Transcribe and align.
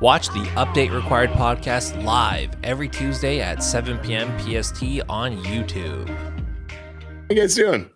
Watch 0.00 0.28
the 0.28 0.44
Update 0.56 0.94
Required 0.94 1.28
podcast 1.32 2.02
live 2.02 2.56
every 2.62 2.88
Tuesday 2.88 3.42
at 3.42 3.62
7 3.62 3.98
p.m. 3.98 4.30
PST 4.38 4.82
on 5.10 5.36
YouTube. 5.44 6.08
How 6.08 7.26
you 7.28 7.36
guys 7.36 7.54
doing? 7.54 7.90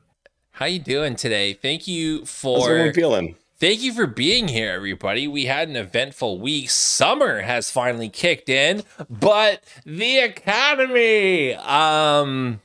How 0.51 0.67
you 0.67 0.81
doing 0.81 1.17
today? 1.17 1.55
Thank 1.55 1.89
you 1.89 2.19
How's 2.19 2.31
for 2.31 2.71
everyone 2.73 2.93
feeling? 2.93 3.37
Thank 3.57 3.81
you 3.81 3.95
for 3.95 4.07
being 4.07 4.49
here, 4.49 4.71
everybody. 4.73 5.27
We 5.27 5.47
had 5.47 5.71
an 5.71 5.77
eventful 5.77 6.41
week. 6.41 6.69
Summer 6.69 7.41
has 7.41 7.71
finally 7.71 8.11
kicked 8.11 8.51
in, 8.51 8.83
but 9.09 9.65
the 9.87 10.19
academy, 10.19 11.55
um, 11.55 12.61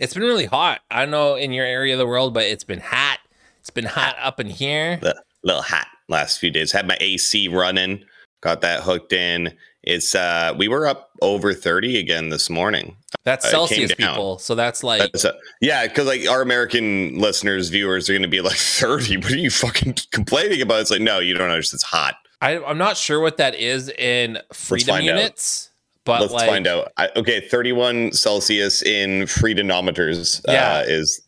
it's 0.00 0.14
been 0.14 0.24
really 0.24 0.46
hot. 0.46 0.80
I 0.90 1.02
don't 1.02 1.12
know 1.12 1.36
in 1.36 1.52
your 1.52 1.64
area 1.64 1.94
of 1.94 2.00
the 2.00 2.08
world, 2.08 2.34
but 2.34 2.42
it's 2.46 2.64
been 2.64 2.80
hot. 2.80 3.20
It's 3.60 3.70
been 3.70 3.84
hot 3.84 4.16
up 4.20 4.40
in 4.40 4.48
here. 4.48 4.96
The 4.96 5.22
little 5.44 5.62
hot 5.62 5.86
last 6.08 6.40
few 6.40 6.50
days. 6.50 6.72
Had 6.72 6.88
my 6.88 6.96
AC 7.00 7.46
running, 7.46 8.04
got 8.44 8.60
that 8.60 8.82
hooked 8.82 9.12
in. 9.12 9.52
It's 9.82 10.14
uh 10.14 10.54
we 10.56 10.68
were 10.68 10.86
up 10.86 11.10
over 11.20 11.52
30 11.52 11.98
again 11.98 12.28
this 12.28 12.48
morning. 12.48 12.96
That's 13.24 13.44
Uh, 13.46 13.50
Celsius, 13.50 13.94
people. 13.94 14.38
So 14.38 14.54
that's 14.54 14.84
like 14.84 15.00
That's 15.00 15.24
a- 15.24 15.34
yeah, 15.60 15.86
because 15.86 16.06
like 16.06 16.28
our 16.28 16.42
American 16.42 17.18
listeners, 17.18 17.68
viewers 17.70 18.08
are 18.08 18.12
gonna 18.14 18.28
be 18.28 18.40
like 18.40 18.56
30. 18.56 19.16
What 19.18 19.32
are 19.32 19.36
you 19.38 19.50
fucking 19.50 19.96
complaining 20.12 20.60
about? 20.62 20.80
It's 20.80 20.90
like, 20.90 21.00
no, 21.00 21.18
you 21.18 21.34
don't 21.34 21.50
understand. 21.50 21.78
It's 21.78 21.82
hot. 21.84 22.14
I, 22.40 22.62
I'm 22.62 22.78
not 22.78 22.96
sure 22.96 23.20
what 23.20 23.38
that 23.38 23.54
is 23.54 23.88
in 23.90 24.38
freedom 24.52 24.88
find 24.96 25.08
out. 25.08 25.16
units, 25.16 25.70
but 26.04 26.20
Let's 26.20 26.32
like 26.34 26.48
find 26.48 26.66
out. 26.66 26.92
I, 26.98 27.08
okay, 27.16 27.40
31 27.40 28.12
Celsius 28.12 28.82
in 28.82 29.22
freedonometers 29.22 30.42
Yeah. 30.46 30.78
uh, 30.78 30.84
is 30.86 31.22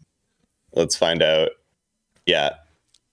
let's 0.75 0.97
find 0.97 1.23
out. 1.23 1.51
Yeah. 2.27 2.51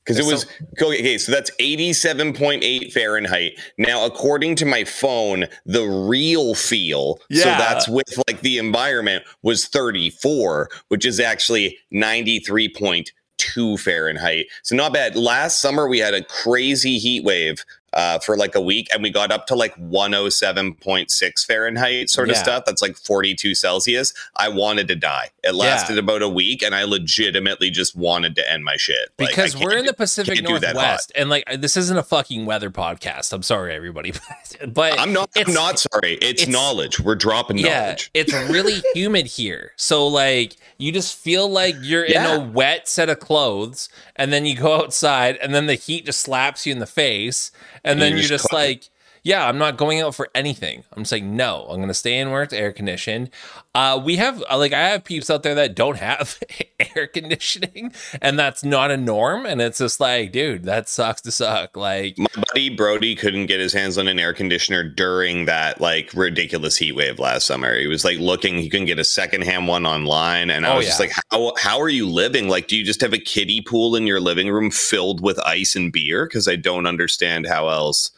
Because 0.03 0.19
it 0.19 0.23
So- 0.25 0.31
was 0.31 0.45
okay, 0.81 1.17
so 1.17 1.31
that's 1.31 1.49
87.8 1.59 2.91
Fahrenheit. 2.91 3.53
Now, 3.77 4.05
according 4.05 4.55
to 4.57 4.65
my 4.65 4.83
phone, 4.83 5.45
the 5.65 5.83
real 5.83 6.55
feel, 6.55 7.19
yeah. 7.29 7.43
so 7.43 7.49
that's 7.49 7.87
with 7.87 8.17
like 8.27 8.41
the 8.41 8.57
environment, 8.57 9.23
was 9.43 9.65
34, 9.67 10.69
which 10.89 11.05
is 11.05 11.19
actually 11.21 11.77
93.2 11.93 13.77
Fahrenheit. 13.77 14.47
So 14.63 14.75
not 14.75 14.93
bad. 14.93 15.15
Last 15.15 15.61
summer 15.61 15.87
we 15.87 15.99
had 15.99 16.13
a 16.13 16.23
crazy 16.23 16.97
heat 16.99 17.23
wave 17.23 17.63
uh, 17.93 18.19
for 18.19 18.35
like 18.37 18.55
a 18.55 18.61
week, 18.61 18.87
and 18.93 19.01
we 19.03 19.09
got 19.09 19.31
up 19.31 19.47
to 19.47 19.55
like 19.55 19.75
107.6 19.77 21.45
Fahrenheit 21.45 22.09
sort 22.09 22.29
of 22.29 22.35
Yeah. 22.35 22.41
stuff. 22.43 22.63
That's 22.65 22.81
like 22.81 22.97
42 22.97 23.55
Celsius. 23.55 24.13
I 24.35 24.49
wanted 24.49 24.87
to 24.89 24.95
die. 24.95 25.29
It 25.43 25.53
lasted 25.55 25.97
about 25.97 26.21
a 26.21 26.29
week, 26.29 26.61
and 26.61 26.73
I 26.73 26.83
legitimately 26.83 27.69
just 27.69 27.95
wanted 27.95 28.35
to 28.35 28.51
end 28.51 28.63
my 28.63 28.75
shit. 28.77 29.09
Because 29.17 29.53
can't 29.53 29.65
we're 29.65 29.77
in 29.77 29.85
the 29.85 29.93
Pacific 29.93 30.35
can't 30.35 30.47
do 30.47 30.59
that 30.59 30.73
Northwest, 30.75 31.11
and 31.15 31.29
like 31.29 31.43
this 31.59 31.77
isn't 31.77 31.97
a 31.97 32.03
fucking 32.03 32.45
weather 32.45 32.69
podcast. 32.69 33.33
I'm 33.33 33.43
sorry, 33.43 33.73
everybody, 33.73 34.13
but 34.67 34.99
I'm 34.99 35.13
not. 35.13 35.29
I'm 35.35 35.53
not 35.53 35.79
sorry. 35.79 36.13
It's, 36.15 36.43
it's- 36.43 36.47
knowledge. 36.47 36.99
We're 36.99 37.15
dropping 37.15 37.57
yeah, 37.57 37.81
knowledge. 37.81 38.11
it's 38.13 38.33
really 38.33 38.81
humid 38.93 39.27
here. 39.27 39.71
So 39.75 40.07
like 40.07 40.55
you 40.77 40.91
just 40.91 41.17
feel 41.17 41.49
like 41.49 41.75
you're 41.81 42.05
Yeah. 42.07 42.35
in 42.35 42.41
a 42.41 42.43
wet 42.49 42.87
set 42.87 43.09
of 43.09 43.19
clothes, 43.19 43.89
and 44.15 44.31
then 44.33 44.45
you 44.45 44.55
go 44.55 44.75
outside, 44.75 45.37
and 45.37 45.53
then 45.53 45.67
the 45.67 45.75
heat 45.75 46.05
just 46.05 46.21
slaps 46.21 46.65
you 46.65 46.71
in 46.71 46.79
the 46.79 46.85
face, 46.85 47.51
and 47.83 48.01
then 48.01 48.11
you're 48.11 48.19
you're 48.19 48.27
just 48.27 48.51
just 48.51 48.53
like. 48.53 48.89
Yeah, 49.25 49.47
I'm 49.47 49.57
not 49.57 49.77
going 49.77 50.01
out 50.01 50.15
for 50.15 50.27
anything. 50.35 50.83
I'm 50.91 51.05
saying 51.05 51.33
no. 51.35 51.65
I'm 51.69 51.79
gonna 51.79 51.93
stay 51.93 52.19
in 52.19 52.29
where 52.29 52.43
it's 52.43 52.51
air 52.53 52.73
conditioned. 52.73 53.29
Uh, 53.73 53.99
we 54.03 54.17
have 54.17 54.43
uh, 54.51 54.57
like 54.57 54.73
I 54.73 54.89
have 54.89 55.05
peeps 55.05 55.29
out 55.29 55.43
there 55.43 55.55
that 55.55 55.75
don't 55.75 55.97
have 55.97 56.37
air 56.95 57.07
conditioning, 57.07 57.93
and 58.21 58.37
that's 58.37 58.65
not 58.65 58.91
a 58.91 58.97
norm. 58.97 59.45
And 59.45 59.61
it's 59.61 59.77
just 59.77 60.01
like, 60.01 60.33
dude, 60.33 60.63
that 60.65 60.89
sucks 60.89 61.21
to 61.21 61.31
suck. 61.31 61.77
Like, 61.77 62.17
My 62.17 62.25
buddy 62.49 62.69
Brody 62.69 63.15
couldn't 63.15 63.45
get 63.45 63.61
his 63.61 63.71
hands 63.71 63.97
on 63.97 64.09
an 64.09 64.19
air 64.19 64.33
conditioner 64.33 64.83
during 64.83 65.45
that 65.45 65.79
like 65.79 66.13
ridiculous 66.13 66.75
heat 66.75 66.91
wave 66.91 67.17
last 67.17 67.45
summer. 67.45 67.77
He 67.79 67.87
was 67.87 68.03
like 68.03 68.19
looking, 68.19 68.57
he 68.57 68.69
couldn't 68.69 68.87
get 68.87 68.99
a 68.99 69.05
secondhand 69.05 69.67
one 69.69 69.85
online, 69.85 70.49
and 70.49 70.65
I 70.65 70.73
Oh, 70.73 70.77
was 70.77 70.85
just 70.87 70.99
like, 70.99 71.13
how 71.31 71.53
how 71.57 71.79
are 71.79 71.89
you 71.89 72.09
living? 72.09 72.49
Like, 72.49 72.67
do 72.67 72.75
you 72.75 72.83
just 72.83 72.99
have 72.99 73.13
a 73.13 73.17
kiddie 73.19 73.61
pool 73.61 73.95
in 73.95 74.05
your 74.05 74.19
living 74.19 74.49
room 74.51 74.69
filled 74.69 75.21
with 75.21 75.39
ice 75.45 75.77
and 75.77 75.93
beer? 75.93 76.25
Because 76.25 76.49
I 76.49 76.57
don't 76.57 76.85
understand 76.85 77.47
how 77.47 77.69
else. 77.69 78.11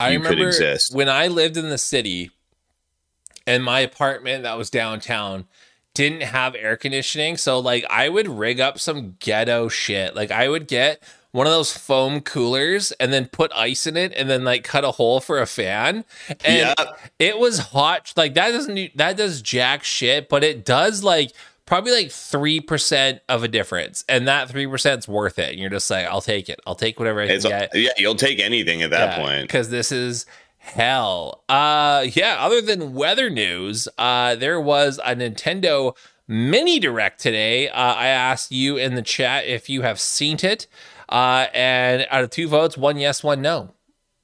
I 0.00 0.14
remember 0.14 0.52
when 0.92 1.08
I 1.08 1.26
lived 1.28 1.56
in 1.56 1.68
the 1.68 1.78
city 1.78 2.30
and 3.46 3.62
my 3.62 3.80
apartment 3.80 4.44
that 4.44 4.56
was 4.56 4.70
downtown 4.70 5.46
didn't 5.94 6.22
have 6.22 6.54
air 6.54 6.76
conditioning. 6.76 7.36
So 7.36 7.58
like 7.58 7.84
I 7.90 8.08
would 8.08 8.28
rig 8.28 8.60
up 8.60 8.78
some 8.78 9.16
ghetto 9.18 9.68
shit. 9.68 10.14
Like 10.14 10.30
I 10.30 10.48
would 10.48 10.66
get 10.68 11.02
one 11.32 11.46
of 11.46 11.52
those 11.52 11.72
foam 11.76 12.20
coolers 12.20 12.90
and 12.92 13.12
then 13.12 13.26
put 13.26 13.52
ice 13.54 13.86
in 13.86 13.96
it 13.96 14.12
and 14.16 14.28
then 14.28 14.42
like 14.44 14.64
cut 14.64 14.84
a 14.84 14.90
hole 14.92 15.20
for 15.20 15.40
a 15.40 15.46
fan. 15.46 16.04
And 16.44 16.74
Yeah. 16.78 16.92
it 17.18 17.38
was 17.38 17.58
hot. 17.58 18.12
Like 18.16 18.34
that 18.34 18.50
doesn't 18.50 18.96
that 18.96 19.16
does 19.16 19.42
jack 19.42 19.84
shit, 19.84 20.28
but 20.28 20.42
it 20.44 20.64
does 20.64 21.02
like 21.04 21.32
probably 21.70 21.92
like 21.92 22.08
3% 22.08 23.20
of 23.28 23.44
a 23.44 23.48
difference. 23.48 24.04
And 24.08 24.26
that 24.26 24.48
3% 24.48 24.98
is 24.98 25.06
worth 25.06 25.38
it. 25.38 25.50
And 25.50 25.58
you're 25.60 25.70
just 25.70 25.88
like, 25.88 26.04
I'll 26.04 26.20
take 26.20 26.48
it. 26.48 26.58
I'll 26.66 26.74
take 26.74 26.98
whatever 26.98 27.20
I 27.20 27.28
can 27.28 27.40
get 27.40 27.70
yeah, 27.74 27.90
you'll 27.96 28.16
take 28.16 28.40
anything 28.40 28.82
at 28.82 28.90
that 28.90 29.20
point. 29.20 29.42
because 29.42 29.70
this 29.70 29.92
is 29.92 30.26
hell. 30.58 31.44
Uh, 31.48 32.06
yeah. 32.12 32.38
Other 32.40 32.60
than 32.60 32.92
weather 32.92 33.30
news, 33.30 33.86
uh, 33.98 34.34
there 34.34 34.60
was 34.60 34.98
a 35.04 35.14
Nintendo 35.14 35.96
mini 36.26 36.80
direct 36.80 37.20
today. 37.20 37.68
Uh, 37.68 37.94
I 37.94 38.08
asked 38.08 38.50
you 38.50 38.76
in 38.76 38.96
the 38.96 39.02
chat 39.02 39.46
if 39.46 39.70
you 39.70 39.82
have 39.82 40.00
seen 40.00 40.38
it, 40.42 40.66
uh, 41.08 41.46
and 41.54 42.04
out 42.10 42.24
of 42.24 42.30
two 42.30 42.48
votes, 42.48 42.76
one 42.76 42.98
yes, 42.98 43.22
one 43.22 43.42
no. 43.42 43.74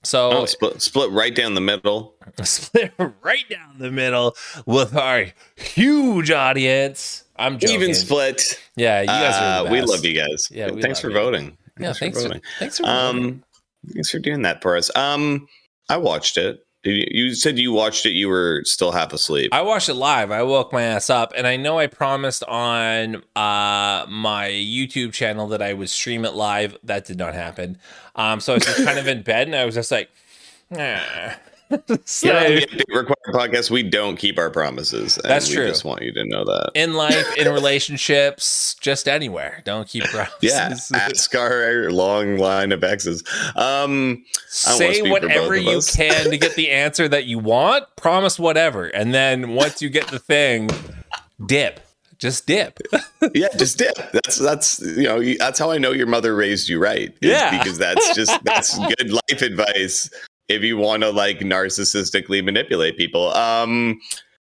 So 0.02 0.32
Oh, 0.32 0.46
split 0.46 0.82
split 0.82 1.12
right 1.12 1.34
down 1.34 1.54
the 1.54 1.60
middle. 1.60 2.16
split 2.42 2.92
right 2.98 3.48
down 3.48 3.78
the 3.78 3.92
middle 3.92 4.36
with 4.66 4.96
our 4.96 5.26
huge 5.54 6.32
audience. 6.32 7.22
I'm 7.38 7.58
joking. 7.58 7.76
Even 7.76 7.94
split. 7.94 8.60
Yeah, 8.76 9.00
you 9.00 9.06
guys 9.06 9.34
are. 9.34 9.66
Uh, 9.66 9.70
we 9.70 9.80
love 9.80 10.04
you 10.04 10.14
guys. 10.14 10.48
Yeah, 10.50 10.70
thanks 10.80 11.00
for 11.00 11.08
you. 11.08 11.14
voting. 11.14 11.56
Yeah, 11.78 11.92
thanks. 11.92 12.22
For, 12.22 12.28
voting. 12.28 12.42
thanks 12.58 12.78
for. 12.78 12.84
voting. 12.84 13.24
Um, 13.24 13.44
thanks 13.92 14.10
for 14.10 14.18
doing 14.18 14.42
that 14.42 14.62
for 14.62 14.76
us. 14.76 14.94
Um, 14.96 15.46
I 15.88 15.96
watched 15.96 16.36
it. 16.36 16.64
You, 16.84 17.04
you 17.10 17.34
said 17.34 17.58
you 17.58 17.72
watched 17.72 18.06
it. 18.06 18.10
You 18.10 18.28
were 18.28 18.62
still 18.64 18.92
half 18.92 19.12
asleep. 19.12 19.52
I 19.52 19.62
watched 19.62 19.88
it 19.88 19.94
live. 19.94 20.30
I 20.30 20.42
woke 20.42 20.72
my 20.72 20.82
ass 20.82 21.10
up, 21.10 21.32
and 21.36 21.46
I 21.46 21.56
know 21.56 21.78
I 21.78 21.86
promised 21.86 22.44
on 22.44 23.16
uh, 23.34 24.06
my 24.08 24.48
YouTube 24.50 25.12
channel 25.12 25.48
that 25.48 25.62
I 25.62 25.72
would 25.72 25.90
stream 25.90 26.24
it 26.24 26.34
live. 26.34 26.76
That 26.84 27.04
did 27.04 27.18
not 27.18 27.34
happen. 27.34 27.78
Um, 28.14 28.40
so 28.40 28.52
I 28.52 28.56
was 28.56 28.64
just 28.64 28.84
kind 28.84 28.98
of 28.98 29.06
in 29.08 29.22
bed, 29.22 29.48
and 29.48 29.56
I 29.56 29.64
was 29.64 29.74
just 29.74 29.90
like, 29.90 30.10
ah. 30.76 31.36
So, 32.04 32.28
yeah, 32.28 32.44
on 32.46 32.54
the 32.54 32.66
Update 32.66 32.96
required 32.96 33.16
podcast. 33.52 33.70
We 33.70 33.82
don't 33.82 34.16
keep 34.16 34.38
our 34.38 34.50
promises. 34.50 35.18
And 35.18 35.30
That's 35.30 35.48
we 35.48 35.56
true. 35.56 35.66
Just 35.68 35.84
want 35.84 36.02
you 36.02 36.12
to 36.12 36.24
know 36.24 36.44
that. 36.44 36.70
in 36.74 36.94
life, 36.94 37.36
in 37.36 37.52
relationships, 37.52 38.76
just 38.80 39.08
anywhere, 39.08 39.62
don't 39.64 39.88
keep 39.88 40.04
promises. 40.04 40.38
Yeah, 40.42 40.76
ask 40.94 41.34
our 41.34 41.90
long 41.90 42.38
line 42.38 42.70
of 42.72 42.84
exes. 42.84 43.24
Um, 43.56 44.24
I 44.66 44.78
don't 44.78 44.80
wanna 44.80 44.94
Say 44.94 45.02
whatever 45.10 45.56
you 45.56 45.78
us. 45.78 45.94
can 45.94 46.30
to 46.30 46.38
get 46.38 46.54
the 46.54 46.70
answer 46.84 47.08
that 47.08 47.24
you 47.24 47.38
want. 47.38 47.84
Promise 47.96 48.38
whatever, 48.38 48.86
and 48.86 49.12
then 49.12 49.54
once 49.54 49.82
you 49.82 49.88
get 49.90 50.06
the 50.08 50.18
thing, 50.18 50.70
dip. 51.44 51.80
Just 52.18 52.46
dip. 52.46 52.78
yeah, 53.34 53.48
just 53.58 53.76
dip. 53.76 53.96
That's 54.12 54.38
that's 54.38 54.80
you 54.80 55.02
know 55.02 55.22
that's 55.38 55.58
how 55.58 55.70
I 55.70 55.78
know 55.78 55.90
your 55.92 56.06
mother 56.06 56.34
raised 56.34 56.68
you 56.68 56.78
right. 56.78 57.14
Yeah. 57.20 57.58
because 57.58 57.76
that's 57.76 58.14
just 58.14 58.42
that's 58.44 58.78
good 58.96 59.10
life 59.10 59.42
advice 59.42 60.08
if 60.48 60.62
you 60.62 60.76
want 60.76 61.02
to 61.02 61.10
like 61.10 61.40
narcissistically 61.40 62.44
manipulate 62.44 62.96
people. 62.96 63.34
Um, 63.34 64.00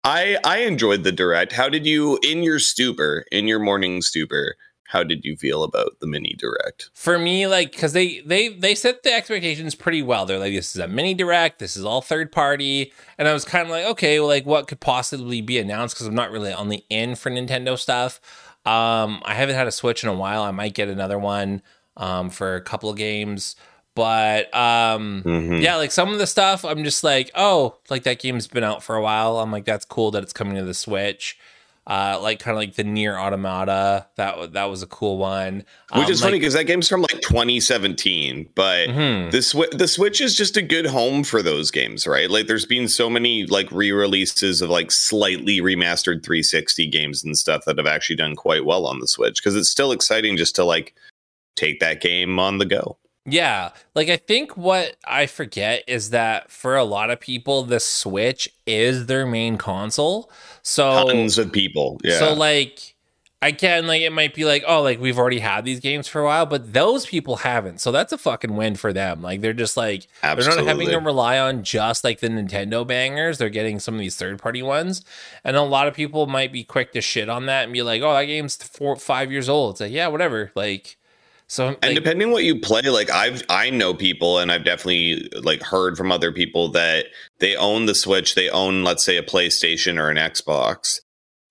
I 0.05 0.39
I 0.45 0.59
enjoyed 0.59 1.05
the 1.05 1.13
direct. 1.13 1.53
How 1.53 1.69
did 1.69 1.87
you 1.87 2.19
in 2.23 2.43
your 2.43 2.59
stupor 2.59 3.25
in 3.33 3.47
your 3.47 3.59
morning 3.59 4.03
stupor? 4.03 4.57
How 4.89 5.03
did 5.03 5.25
you 5.25 5.37
feel 5.37 5.65
about 5.65 5.99
the 6.01 6.07
mini 6.07 6.35
direct? 6.39 6.91
for 6.93 7.19
me 7.19 7.47
like 7.47 7.73
because 7.73 7.93
they 7.93 8.21
they 8.21 8.49
they 8.49 8.75
set 8.75 9.03
the 9.03 9.13
expectations 9.13 9.75
pretty 9.75 10.03
well 10.03 10.27
they're 10.27 10.39
like 10.39 10.53
this 10.53 10.75
is 10.75 10.81
a 10.81 10.89
mini 10.89 11.15
direct 11.15 11.59
this 11.59 11.77
is 11.77 11.85
all 11.85 12.01
third 12.01 12.31
party 12.31 12.93
and 13.19 13.29
i 13.29 13.33
was 13.33 13.45
kind 13.45 13.65
of 13.65 13.71
like 13.71 13.85
okay 13.85 14.19
well, 14.19 14.29
like 14.29 14.47
what 14.47 14.67
could 14.69 14.81
possibly 14.81 15.41
be 15.41 15.59
announced 15.59 15.95
because 15.95 16.07
i'm 16.07 16.15
not 16.15 16.31
really 16.31 16.53
on 16.53 16.69
the 16.69 16.85
in 16.91 17.15
for 17.15 17.31
nintendo 17.31 17.79
stuff 17.79 18.21
um 18.65 19.23
i 19.25 19.35
haven't 19.35 19.55
had 19.55 19.67
a 19.67 19.73
switch 19.73 20.03
in 20.03 20.09
a 20.09 20.15
while 20.15 20.43
i 20.43 20.51
might 20.51 20.75
get 20.75 20.89
another 20.89 21.19
one 21.19 21.63
um 21.97 22.31
for 22.31 22.55
a 22.55 22.61
couple 22.61 22.91
of 22.91 22.97
games 22.97 23.57
but 23.97 24.55
um 24.55 25.23
Mhm. 25.27 25.61
yeah 25.61 25.75
like 25.75 25.91
some 25.91 26.13
of 26.13 26.19
the 26.21 26.27
stuff 26.29 26.65
i'm 26.65 26.85
just 26.85 27.03
like 27.03 27.33
oh 27.35 27.77
like 27.91 28.05
that 28.05 28.21
game's 28.21 28.47
been 28.47 28.63
out 28.63 28.85
for 28.85 28.95
a 28.95 29.03
while 29.03 29.39
i'm 29.39 29.51
like 29.51 29.65
that's 29.65 29.85
cool 29.85 30.13
that 30.13 30.23
it's 30.23 30.33
coming 30.33 30.55
to 30.55 30.63
the 30.63 30.75
switch 30.75 31.37
uh, 31.89 32.19
like 32.21 32.41
kind 32.41 32.51
of 32.57 32.59
like 32.59 32.75
the 32.75 32.83
NieR: 32.83 33.17
Automata 33.17 34.09
that 34.17 34.55
that 34.55 34.65
was 34.65 34.83
a 34.83 34.89
cool 34.89 35.19
one 35.19 35.65
Which 35.95 36.07
Um, 36.07 36.11
is 36.11 36.21
funny 36.21 36.41
because 36.41 36.55
that 36.55 36.65
game's 36.67 36.89
from 36.89 37.03
like 37.03 37.21
2017, 37.21 38.49
but 38.57 38.89
Mhm. 38.89 39.31
the 39.31 39.41
Switch 39.41 39.71
the 39.71 39.87
Switch 39.87 40.21
is 40.21 40.35
just 40.37 40.57
a 40.57 40.63
good 40.63 40.87
home 40.87 41.23
for 41.23 41.43
those 41.43 41.71
games, 41.71 42.05
right? 42.05 42.29
Like 42.29 42.49
there's 42.49 42.67
been 42.67 42.89
so 42.89 43.09
many 43.09 43.47
like 43.47 43.71
re-releases 43.71 44.63
of 44.63 44.69
like 44.69 44.91
slightly 44.91 45.61
remastered 45.61 46.25
360 46.25 46.89
games 46.89 47.23
and 47.23 47.39
stuff 47.39 47.65
that 47.67 47.79
have 47.79 47.87
actually 47.87 48.17
done 48.17 48.35
quite 48.35 48.65
well 48.65 48.85
on 48.85 48.99
the 48.99 49.07
Switch 49.07 49.37
because 49.37 49.55
it's 49.55 49.71
still 49.71 49.93
exciting 49.93 50.37
just 50.37 50.57
to 50.57 50.65
like 50.65 50.93
take 51.55 51.79
that 51.79 52.01
game 52.01 52.41
on 52.41 52.59
the 52.59 52.67
go. 52.67 52.97
Yeah. 53.27 53.71
Like 53.95 54.09
I 54.09 54.17
think 54.17 54.57
what 54.57 54.97
I 55.05 55.27
forget 55.27 55.83
is 55.87 56.11
that 56.11 56.51
for 56.51 56.77
a 56.77 56.85
lot 56.85 57.11
of 57.11 57.21
people 57.21 57.65
the 57.65 57.81
Switch 57.81 58.49
is 58.67 59.07
their 59.07 59.27
main 59.27 59.59
console. 59.59 60.31
So 60.63 61.09
Tons 61.09 61.39
of 61.39 61.53
people. 61.53 62.01
Yeah. 62.05 62.19
So 62.19 62.35
like 62.35 62.95
again, 63.43 63.87
like 63.87 64.03
it 64.03 64.13
might 64.13 64.35
be 64.35 64.45
like, 64.45 64.65
oh, 64.67 64.83
like 64.83 65.01
we've 65.01 65.19
already 65.19 65.41
had 65.41 65.65
these 65.65 65.81
games 65.81 66.09
for 66.09 66.21
a 66.21 66.25
while, 66.25 66.47
but 66.47 66.73
those 66.73 67.07
people 67.07 67.37
haven't. 67.37 67.81
So 67.81 67.93
that's 67.93 68.13
a 68.13 68.19
fucking 68.19 68.55
win 68.55 68.77
for 68.77 68.93
them. 68.93 69.23
Like 69.23 69.41
they're 69.41 69.53
just 69.53 69.77
like 69.77 70.07
they're 70.23 70.37
not 70.37 70.65
having 70.65 70.89
to 70.89 70.99
rely 70.99 71.39
on 71.39 71.63
just 71.63 72.05
like 72.05 72.21
the 72.21 72.29
Nintendo 72.29 72.87
bangers. 72.87 73.39
They're 73.39 73.49
getting 73.49 73.79
some 73.81 73.95
of 73.95 74.01
these 74.01 74.17
third 74.17 74.41
party 74.41 74.63
ones, 74.63 75.05
and 75.45 75.57
a 75.57 75.63
lot 75.63 75.89
of 75.89 75.95
people 75.95 76.27
might 76.27 76.53
be 76.53 76.65
quick 76.65 76.93
to 76.93 77.01
shit 77.01 77.29
on 77.29 77.47
that 77.47 77.65
and 77.65 77.73
be 77.73 77.83
like, 77.83 78.03
oh, 78.03 78.15
that 78.15 78.25
game's 78.25 78.57
four 78.57 78.97
five 78.97 79.33
years 79.33 79.49
old. 79.49 79.75
It's 79.75 79.81
like 79.81 79.93
yeah, 79.93 80.09
whatever. 80.09 80.53
Like 80.55 80.97
so 81.49 81.69
like, 81.69 81.79
and 81.83 81.95
depending 81.95 82.31
what 82.31 82.45
you 82.45 82.61
play, 82.61 82.83
like 82.83 83.11
I've 83.11 83.43
I 83.49 83.71
know 83.71 83.95
people 83.95 84.39
and 84.39 84.51
I've 84.51 84.65
definitely 84.65 85.29
like 85.43 85.63
heard 85.63 85.97
from 85.97 86.11
other 86.11 86.33
people 86.33 86.69
that 86.73 87.07
they 87.39 87.55
own 87.55 87.87
the 87.87 87.95
Switch, 87.95 88.35
they 88.35 88.51
own 88.51 88.83
let's 88.83 89.05
say 89.05 89.17
a 89.17 89.23
PlayStation 89.23 89.99
or 89.99 90.11
an 90.11 90.17
Xbox, 90.17 91.01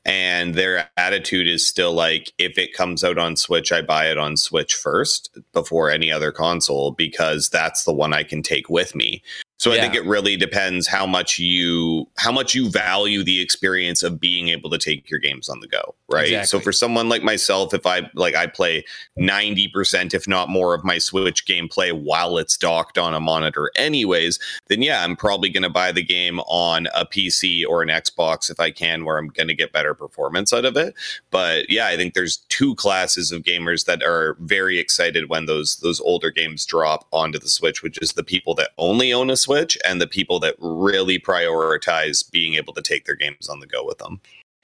and 0.03 0.53
their 0.53 0.89
attitude 0.97 1.47
is 1.47 1.67
still 1.67 1.93
like 1.93 2.33
if 2.37 2.57
it 2.57 2.73
comes 2.73 3.03
out 3.03 3.17
on 3.17 3.37
Switch, 3.37 3.71
I 3.71 3.81
buy 3.81 4.09
it 4.09 4.17
on 4.17 4.35
Switch 4.35 4.75
first 4.75 5.37
before 5.53 5.89
any 5.89 6.11
other 6.11 6.31
console 6.31 6.91
because 6.91 7.47
that's 7.49 7.85
the 7.85 7.93
one 7.93 8.13
I 8.13 8.23
can 8.23 8.43
take 8.43 8.69
with 8.69 8.95
me. 8.95 9.23
So 9.65 9.73
yeah. 9.73 9.79
I 9.79 9.81
think 9.81 9.95
it 9.95 10.05
really 10.05 10.37
depends 10.37 10.87
how 10.87 11.07
much 11.07 11.39
you 11.39 12.07
how 12.17 12.31
much 12.31 12.53
you 12.53 12.69
value 12.69 13.23
the 13.23 13.41
experience 13.41 14.03
of 14.03 14.19
being 14.19 14.49
able 14.49 14.69
to 14.69 14.77
take 14.77 15.09
your 15.09 15.19
games 15.19 15.49
on 15.49 15.59
the 15.59 15.67
go, 15.67 15.95
right? 16.07 16.25
Exactly. 16.25 16.45
So 16.45 16.59
for 16.59 16.71
someone 16.71 17.09
like 17.09 17.23
myself, 17.23 17.73
if 17.73 17.87
I 17.87 18.07
like 18.13 18.35
I 18.35 18.45
play 18.45 18.85
90% 19.17 20.13
if 20.13 20.27
not 20.27 20.49
more 20.49 20.75
of 20.75 20.83
my 20.83 20.99
Switch 20.99 21.47
gameplay 21.47 21.91
while 21.91 22.37
it's 22.37 22.57
docked 22.57 22.99
on 22.99 23.15
a 23.15 23.19
monitor 23.19 23.71
anyways, 23.75 24.37
then 24.67 24.83
yeah, 24.83 25.03
I'm 25.03 25.15
probably 25.15 25.49
going 25.49 25.63
to 25.63 25.69
buy 25.71 25.91
the 25.91 26.03
game 26.03 26.41
on 26.41 26.87
a 26.93 27.03
PC 27.03 27.65
or 27.67 27.81
an 27.81 27.89
Xbox 27.89 28.51
if 28.51 28.59
I 28.59 28.69
can 28.69 29.03
where 29.03 29.17
I'm 29.17 29.29
going 29.29 29.47
to 29.47 29.55
get 29.55 29.73
better 29.73 29.95
performance 29.95 30.53
out 30.53 30.65
of 30.65 30.77
it. 30.77 30.93
But 31.31 31.71
yeah, 31.71 31.87
I 31.87 31.95
think 31.95 32.13
there's 32.13 32.37
two 32.49 32.75
classes 32.75 33.31
of 33.31 33.41
gamers 33.41 33.85
that 33.85 34.03
are 34.03 34.37
very 34.41 34.77
excited 34.77 35.27
when 35.27 35.47
those 35.47 35.77
those 35.77 35.99
older 36.01 36.29
games 36.29 36.67
drop 36.67 37.07
onto 37.11 37.39
the 37.39 37.49
Switch, 37.49 37.81
which 37.81 37.97
is 37.99 38.11
the 38.11 38.23
people 38.23 38.53
that 38.53 38.69
only 38.77 39.11
own 39.11 39.31
a 39.31 39.35
Switch 39.35 39.54
and 39.85 40.01
the 40.01 40.07
people 40.07 40.39
that 40.39 40.55
really 40.59 41.19
prioritize 41.19 42.29
being 42.29 42.55
able 42.55 42.73
to 42.73 42.81
take 42.81 43.05
their 43.05 43.15
games 43.15 43.49
on 43.49 43.59
the 43.59 43.67
go 43.67 43.85
with 43.85 43.97
them. 43.97 44.21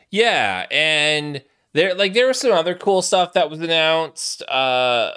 Yeah, 0.10 0.68
and 0.70 1.44
there 1.74 1.96
like 1.96 2.14
there 2.14 2.28
was 2.28 2.40
some 2.40 2.52
other 2.52 2.76
cool 2.76 3.02
stuff 3.02 3.34
that 3.34 3.50
was 3.50 3.60
announced. 3.60 4.42
Uh 4.44 5.12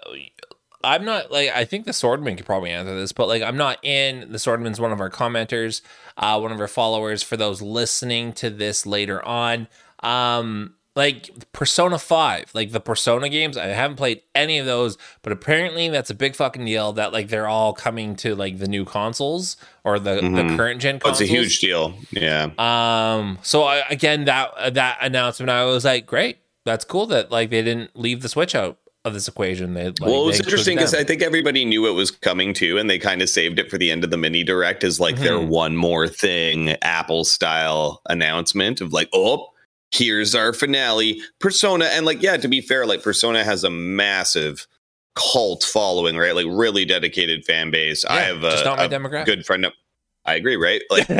I'm 0.84 1.04
not 1.04 1.32
like 1.32 1.50
I 1.50 1.64
think 1.64 1.84
the 1.84 1.92
Swordman 1.92 2.36
could 2.36 2.46
probably 2.46 2.70
answer 2.70 2.94
this, 2.94 3.12
but 3.12 3.26
like 3.26 3.42
I'm 3.42 3.56
not 3.56 3.78
in. 3.82 4.30
The 4.30 4.38
Swordman's 4.38 4.80
one 4.80 4.92
of 4.92 5.00
our 5.00 5.10
commenters, 5.10 5.80
uh, 6.16 6.38
one 6.38 6.52
of 6.52 6.60
our 6.60 6.68
followers. 6.68 7.22
For 7.22 7.36
those 7.36 7.62
listening 7.62 8.32
to 8.34 8.50
this 8.50 8.84
later 8.84 9.24
on, 9.24 9.68
um, 10.00 10.74
like 10.96 11.30
Persona 11.52 11.98
5, 11.98 12.50
like 12.54 12.70
the 12.70 12.80
Persona 12.80 13.28
games. 13.28 13.56
I 13.56 13.66
haven't 13.66 13.96
played 13.96 14.22
any 14.34 14.58
of 14.58 14.66
those, 14.66 14.96
but 15.22 15.32
apparently 15.32 15.88
that's 15.88 16.10
a 16.10 16.14
big 16.14 16.36
fucking 16.36 16.64
deal 16.64 16.92
that 16.92 17.12
like 17.12 17.28
they're 17.28 17.48
all 17.48 17.72
coming 17.72 18.14
to 18.16 18.34
like 18.34 18.58
the 18.58 18.68
new 18.68 18.84
consoles 18.84 19.56
or 19.82 19.98
the, 19.98 20.20
mm-hmm. 20.20 20.34
the 20.34 20.56
current 20.56 20.80
gen 20.80 21.00
consoles. 21.00 21.20
Oh, 21.20 21.24
it's 21.24 21.30
a 21.30 21.34
huge 21.34 21.58
deal. 21.58 21.94
Yeah. 22.10 22.50
Um 22.58 23.38
so 23.42 23.64
I, 23.64 23.82
again 23.90 24.24
that 24.26 24.74
that 24.74 24.98
announcement 25.00 25.50
I 25.50 25.64
was 25.64 25.84
like, 25.84 26.06
great. 26.06 26.38
That's 26.64 26.84
cool 26.84 27.06
that 27.06 27.30
like 27.30 27.50
they 27.50 27.62
didn't 27.62 27.96
leave 27.98 28.22
the 28.22 28.28
Switch 28.28 28.54
out 28.54 28.78
of 29.04 29.12
this 29.12 29.28
equation. 29.28 29.74
They, 29.74 29.86
like, 29.86 30.00
well, 30.00 30.22
it 30.22 30.26
was 30.26 30.40
interesting 30.40 30.76
because 30.76 30.94
I 30.94 31.04
think 31.04 31.22
everybody 31.22 31.64
knew 31.64 31.86
it 31.86 31.92
was 31.92 32.10
coming 32.10 32.54
too, 32.54 32.78
and 32.78 32.88
they 32.88 32.98
kind 32.98 33.20
of 33.20 33.28
saved 33.28 33.58
it 33.58 33.70
for 33.70 33.76
the 33.76 33.90
end 33.90 34.02
of 34.02 34.10
the 34.10 34.16
mini 34.16 34.42
direct 34.42 34.82
as 34.82 34.98
like 34.98 35.16
mm-hmm. 35.16 35.24
their 35.24 35.40
one 35.40 35.76
more 35.76 36.08
thing, 36.08 36.70
Apple 36.80 37.24
style 37.24 38.00
announcement 38.08 38.80
of 38.80 38.92
like, 38.92 39.10
oh, 39.12 39.48
here's 39.94 40.34
our 40.34 40.52
finale 40.52 41.20
persona 41.38 41.86
and 41.86 42.04
like 42.06 42.22
yeah 42.22 42.36
to 42.36 42.48
be 42.48 42.60
fair 42.60 42.86
like 42.86 43.02
persona 43.02 43.44
has 43.44 43.64
a 43.64 43.70
massive 43.70 44.66
cult 45.14 45.62
following 45.62 46.16
right 46.16 46.34
like 46.34 46.46
really 46.48 46.84
dedicated 46.84 47.44
fan 47.44 47.70
base 47.70 48.04
yeah, 48.04 48.12
i 48.14 48.20
have 48.20 48.42
a, 48.42 48.64
not 48.64 48.78
my 48.78 48.88
demographic. 48.88 49.26
good 49.26 49.46
friend 49.46 49.64
of 49.64 49.72
I 50.26 50.36
agree, 50.36 50.56
right? 50.56 50.80
Like, 50.90 51.10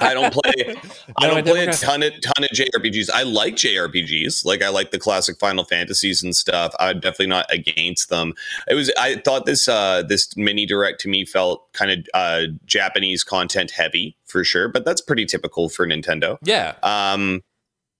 I 0.00 0.14
don't 0.14 0.32
play, 0.32 0.76
I 1.16 1.26
don't 1.26 1.44
play 1.44 1.66
a 1.66 1.72
ton 1.72 2.02
of 2.02 2.12
ton 2.20 2.44
of 2.44 2.50
JRPGs. 2.50 3.10
I 3.12 3.24
like 3.24 3.56
JRPGs, 3.56 4.44
like 4.44 4.62
I 4.62 4.68
like 4.68 4.90
the 4.90 4.98
classic 4.98 5.38
Final 5.38 5.64
Fantasies 5.64 6.22
and 6.22 6.36
stuff. 6.36 6.72
I'm 6.78 7.00
definitely 7.00 7.28
not 7.28 7.46
against 7.52 8.10
them. 8.10 8.34
It 8.68 8.74
was, 8.74 8.92
I 8.98 9.16
thought 9.16 9.46
this 9.46 9.66
uh 9.66 10.02
this 10.02 10.36
mini 10.36 10.66
direct 10.66 11.00
to 11.00 11.08
me 11.08 11.24
felt 11.24 11.72
kind 11.72 11.90
of 11.90 12.06
uh 12.14 12.42
Japanese 12.64 13.24
content 13.24 13.72
heavy 13.72 14.16
for 14.24 14.44
sure, 14.44 14.68
but 14.68 14.84
that's 14.84 15.00
pretty 15.00 15.24
typical 15.24 15.68
for 15.68 15.86
Nintendo. 15.86 16.38
Yeah. 16.42 16.74
Um, 16.82 17.42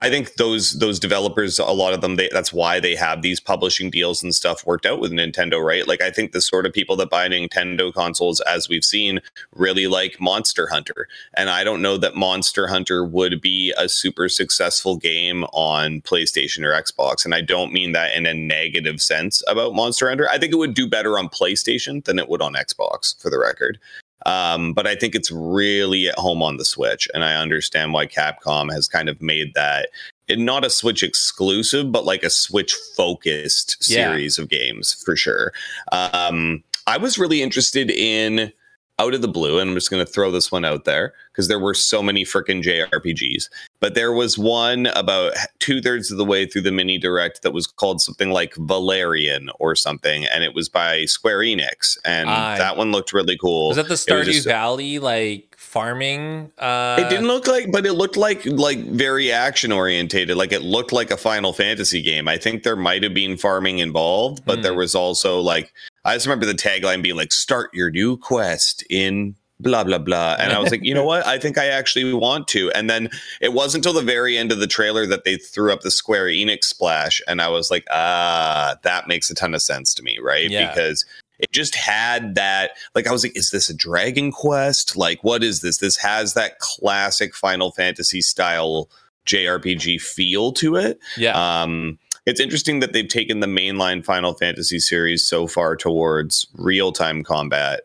I 0.05 0.11
think 0.11 0.35
those 0.35 0.75
those 0.81 1.01
developers, 1.01 1.59
a 1.59 1.65
lot 1.65 1.95
of 1.95 2.03
them, 2.03 2.17
they, 2.17 2.29
that's 2.31 2.53
why 2.53 2.79
they 2.79 2.95
have 2.95 3.23
these 3.23 3.41
publishing 3.41 3.89
deals 3.89 4.23
and 4.23 4.35
stuff 4.35 4.67
worked 4.67 4.85
out 4.85 5.01
with 5.01 5.12
Nintendo, 5.12 5.65
right? 5.65 5.89
Like 5.89 6.03
I 6.03 6.11
think 6.11 6.33
the 6.33 6.43
sort 6.43 6.67
of 6.67 6.75
people 6.75 6.95
that 6.97 7.09
buy 7.09 7.27
Nintendo 7.27 7.91
consoles, 7.91 8.41
as 8.41 8.69
we've 8.69 8.85
seen, 8.85 9.21
really 9.55 9.87
like 9.87 10.21
Monster 10.21 10.69
Hunter, 10.71 11.09
and 11.33 11.49
I 11.49 11.65
don't 11.65 11.81
know 11.81 11.97
that 11.97 12.17
Monster 12.17 12.67
Hunter 12.67 13.03
would 13.03 13.41
be 13.41 13.73
a 13.79 13.89
super 13.89 14.29
successful 14.29 14.99
game 14.99 15.45
on 15.55 16.03
PlayStation 16.03 16.65
or 16.65 16.79
Xbox, 16.79 17.25
and 17.25 17.35
I 17.35 17.41
don't 17.41 17.73
mean 17.73 17.93
that 17.93 18.15
in 18.15 18.27
a 18.27 18.35
negative 18.35 19.01
sense 19.01 19.43
about 19.49 19.75
Monster 19.75 20.11
Hunter. 20.11 20.29
I 20.29 20.37
think 20.37 20.53
it 20.53 20.56
would 20.56 20.75
do 20.75 20.87
better 20.87 21.19
on 21.19 21.31
PlayStation 21.31 22.05
than 22.05 22.19
it 22.19 22.29
would 22.29 22.43
on 22.43 22.53
Xbox, 22.53 23.19
for 23.23 23.31
the 23.31 23.39
record. 23.39 23.79
Um, 24.26 24.73
but 24.73 24.87
I 24.87 24.94
think 24.94 25.15
it's 25.15 25.31
really 25.31 26.09
at 26.09 26.19
home 26.19 26.43
on 26.43 26.56
the 26.56 26.65
Switch, 26.65 27.09
and 27.12 27.25
I 27.25 27.35
understand 27.35 27.93
why 27.93 28.06
Capcom 28.06 28.73
has 28.73 28.88
kind 28.88 29.09
of 29.09 29.21
made 29.21 29.55
that 29.55 29.88
not 30.31 30.65
a 30.65 30.71
Switch 30.71 31.03
exclusive, 31.03 31.93
but 31.93 32.05
like 32.05 32.23
a 32.23 32.31
Switch 32.31 32.75
focused 32.97 33.82
series 33.82 34.38
yeah. 34.38 34.43
of 34.43 34.49
games 34.49 34.94
for 35.05 35.17
sure. 35.17 35.53
Um, 35.93 36.62
I 36.87 36.97
was 36.97 37.19
really 37.19 37.43
interested 37.43 37.91
in 37.91 38.53
out 38.99 39.14
of 39.14 39.23
the 39.23 39.29
blue, 39.29 39.58
and 39.58 39.70
I'm 39.70 39.76
just 39.76 39.91
going 39.91 40.05
to 40.05 40.11
throw 40.11 40.31
this 40.31 40.52
one 40.52 40.64
out 40.64 40.85
there 40.85 41.14
because 41.32 41.49
there 41.49 41.58
were 41.58 41.75
so 41.75 42.02
many 42.02 42.25
freaking 42.25 42.62
JRPGs. 42.62 43.49
But 43.81 43.94
there 43.94 44.12
was 44.12 44.38
one 44.38 44.87
about 44.87 45.32
two 45.58 45.82
thirds 45.82 46.12
of 46.12 46.19
the 46.19 46.25
way 46.25 46.46
through 46.46 46.62
the 46.62 46.70
mini 46.70 46.96
direct 46.99 47.43
that 47.43 47.52
was 47.52 47.67
called 47.67 48.00
something 48.00 48.31
like 48.31 48.55
Valerian 48.56 49.50
or 49.58 49.75
something, 49.75 50.26
and 50.26 50.44
it 50.44 50.55
was 50.55 50.69
by 50.69 51.06
Square 51.06 51.41
Enix, 51.41 51.99
and 52.05 52.29
uh, 52.29 52.56
that 52.56 52.76
one 52.76 52.93
looked 52.93 53.12
really 53.12 53.37
cool. 53.37 53.69
Was 53.69 53.76
that 53.76 53.88
the 53.88 53.94
Stardew 53.94 54.26
just, 54.26 54.46
Valley 54.46 55.00
like 55.00 55.56
farming? 55.58 56.52
Uh... 56.58 56.96
It 57.00 57.11
didn't 57.11 57.26
look 57.26 57.48
like, 57.48 57.72
but 57.72 57.84
it 57.86 57.94
looked 57.94 58.17
like 58.17 58.46
like 58.46 58.79
very 58.79 59.32
action 59.32 59.72
orientated. 59.72 60.36
Like 60.36 60.53
it 60.53 60.63
looked 60.63 60.93
like 60.93 61.10
a 61.10 61.17
Final 61.17 61.53
Fantasy 61.53 62.01
game. 62.01 62.29
I 62.29 62.36
think 62.36 62.63
there 62.63 62.77
might 62.77 63.03
have 63.03 63.15
been 63.15 63.36
farming 63.36 63.79
involved, 63.79 64.44
but 64.44 64.60
mm. 64.60 64.63
there 64.63 64.72
hmm. 64.72 64.79
was 64.79 64.94
also 64.94 65.41
like 65.41 65.72
I 66.05 66.15
just 66.15 66.27
remember 66.27 66.46
the 66.46 66.53
tagline 66.53 67.03
being 67.03 67.17
like, 67.17 67.32
"Start 67.32 67.70
your 67.73 67.91
new 67.91 68.17
quest 68.17 68.84
in 68.91 69.37
blah 69.61 69.84
blah 69.84 69.99
blah," 69.99 70.37
and 70.39 70.53
I 70.53 70.58
was 70.58 70.70
like, 70.70 70.84
you 70.84 70.94
know 70.94 71.05
what? 71.05 71.27
I 71.27 71.39
think 71.39 71.58
I 71.58 71.67
actually 71.67 72.13
want 72.13 72.49
to. 72.49 72.70
And 72.73 72.91
then 72.91 73.08
it 73.41 73.53
wasn't 73.53 73.87
until 73.87 73.99
the 74.01 74.06
very 74.06 74.37
end 74.37 74.53
of 74.53 74.58
the 74.58 74.67
trailer 74.67 75.06
that 75.06 75.25
they 75.25 75.37
threw 75.37 75.73
up 75.73 75.81
the 75.81 75.91
Square 75.91 76.27
Enix 76.27 76.65
splash, 76.65 77.20
and 77.27 77.41
I 77.41 77.49
was 77.49 77.70
like, 77.70 77.84
ah, 77.91 78.77
that 78.82 79.08
makes 79.08 79.31
a 79.31 79.34
ton 79.34 79.55
of 79.55 79.63
sense 79.63 79.94
to 79.94 80.03
me, 80.03 80.19
right? 80.23 80.51
Yeah. 80.51 80.69
Because 80.69 81.05
it 81.39 81.51
just 81.53 81.75
had 81.75 82.34
that 82.34 82.73
like 82.94 83.06
i 83.06 83.13
was 83.13 83.25
like 83.25 83.37
is 83.37 83.51
this 83.51 83.69
a 83.69 83.75
dragon 83.75 84.31
quest 84.31 84.96
like 84.96 85.23
what 85.23 85.43
is 85.43 85.61
this 85.61 85.79
this 85.79 85.96
has 85.96 86.34
that 86.34 86.58
classic 86.58 87.34
final 87.34 87.73
fantasy 87.73 88.20
style 88.20 88.89
jrpg 89.27 90.01
feel 90.01 90.53
to 90.53 90.77
it 90.77 90.99
yeah 91.17 91.63
um 91.63 91.99
it's 92.26 92.40
interesting 92.40 92.81
that 92.81 92.93
they've 92.93 93.08
taken 93.08 93.40
the 93.40 93.46
mainline 93.46 94.04
Final 94.04 94.34
Fantasy 94.34 94.78
series 94.78 95.26
so 95.26 95.46
far 95.46 95.76
towards 95.76 96.46
real 96.54 96.93
time 96.93 97.22
combat. 97.22 97.81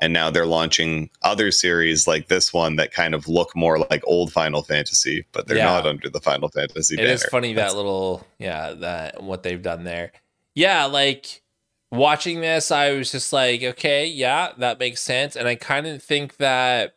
And 0.00 0.12
now 0.12 0.30
they're 0.30 0.46
launching 0.46 1.10
other 1.22 1.50
series 1.50 2.06
like 2.06 2.28
this 2.28 2.52
one 2.52 2.76
that 2.76 2.92
kind 2.92 3.14
of 3.14 3.26
look 3.26 3.56
more 3.56 3.78
like 3.78 4.02
old 4.06 4.32
Final 4.32 4.62
Fantasy, 4.62 5.26
but 5.32 5.48
they're 5.48 5.56
yeah. 5.56 5.64
not 5.64 5.86
under 5.86 6.08
the 6.08 6.20
Final 6.20 6.48
Fantasy. 6.48 6.94
It 6.94 6.98
banner. 6.98 7.10
is 7.10 7.24
funny 7.24 7.52
That's- 7.52 7.72
that 7.72 7.76
little, 7.76 8.24
yeah, 8.38 8.74
that 8.74 9.22
what 9.22 9.42
they've 9.42 9.60
done 9.60 9.82
there. 9.84 10.12
Yeah, 10.54 10.84
like 10.84 11.42
watching 11.90 12.40
this, 12.40 12.70
I 12.70 12.92
was 12.92 13.10
just 13.10 13.32
like, 13.32 13.62
okay, 13.62 14.06
yeah, 14.06 14.52
that 14.58 14.78
makes 14.78 15.00
sense. 15.00 15.34
And 15.34 15.48
I 15.48 15.56
kind 15.56 15.86
of 15.86 16.00
think 16.02 16.36
that, 16.36 16.94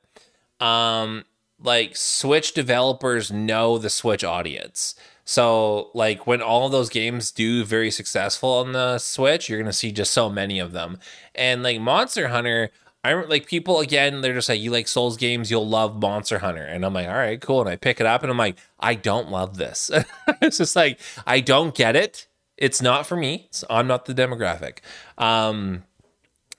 um, 0.60 1.26
like 1.60 1.96
Switch 1.96 2.54
developers 2.54 3.32
know 3.32 3.78
the 3.78 3.90
Switch 3.90 4.24
audience. 4.24 4.96
So 5.32 5.92
like 5.94 6.28
when 6.28 6.42
all 6.42 6.66
of 6.66 6.74
those 6.74 6.90
games 6.90 7.32
do 7.32 7.64
very 7.64 7.90
successful 7.90 8.50
on 8.50 8.74
the 8.74 8.98
Switch, 8.98 9.48
you're 9.48 9.58
gonna 9.62 9.72
see 9.72 9.94
just 9.94 10.12
so 10.12 10.30
many 10.30 10.60
of 10.60 10.74
them. 10.74 11.00
And 11.34 11.64
like 11.64 11.80
Monster 11.80 12.28
Hunter, 12.28 12.70
I'm 13.06 13.30
like 13.30 13.46
people 13.46 13.80
again, 13.80 14.20
they're 14.20 14.34
just 14.34 14.50
like, 14.50 14.60
you 14.60 14.72
like 14.72 14.90
Souls 14.90 15.16
games, 15.16 15.50
you'll 15.50 15.66
love 15.70 16.02
Monster 16.02 16.40
Hunter. 16.40 16.64
And 16.64 16.86
I'm 16.86 16.94
like, 16.94 17.08
all 17.08 17.14
right, 17.14 17.40
cool. 17.40 17.62
And 17.62 17.70
I 17.70 17.78
pick 17.78 18.02
it 18.02 18.06
up 18.06 18.24
and 18.24 18.30
I'm 18.30 18.38
like, 18.38 18.58
I 18.78 18.94
don't 18.96 19.32
love 19.32 19.56
this. 19.56 19.90
it's 20.42 20.58
just 20.58 20.76
like, 20.76 21.00
I 21.26 21.40
don't 21.40 21.74
get 21.74 21.96
it. 21.96 22.28
It's 22.58 22.82
not 22.82 23.08
for 23.08 23.16
me. 23.16 23.48
I'm 23.70 23.88
not 23.88 24.08
the 24.08 24.14
demographic. 24.14 24.80
Um, 25.18 25.84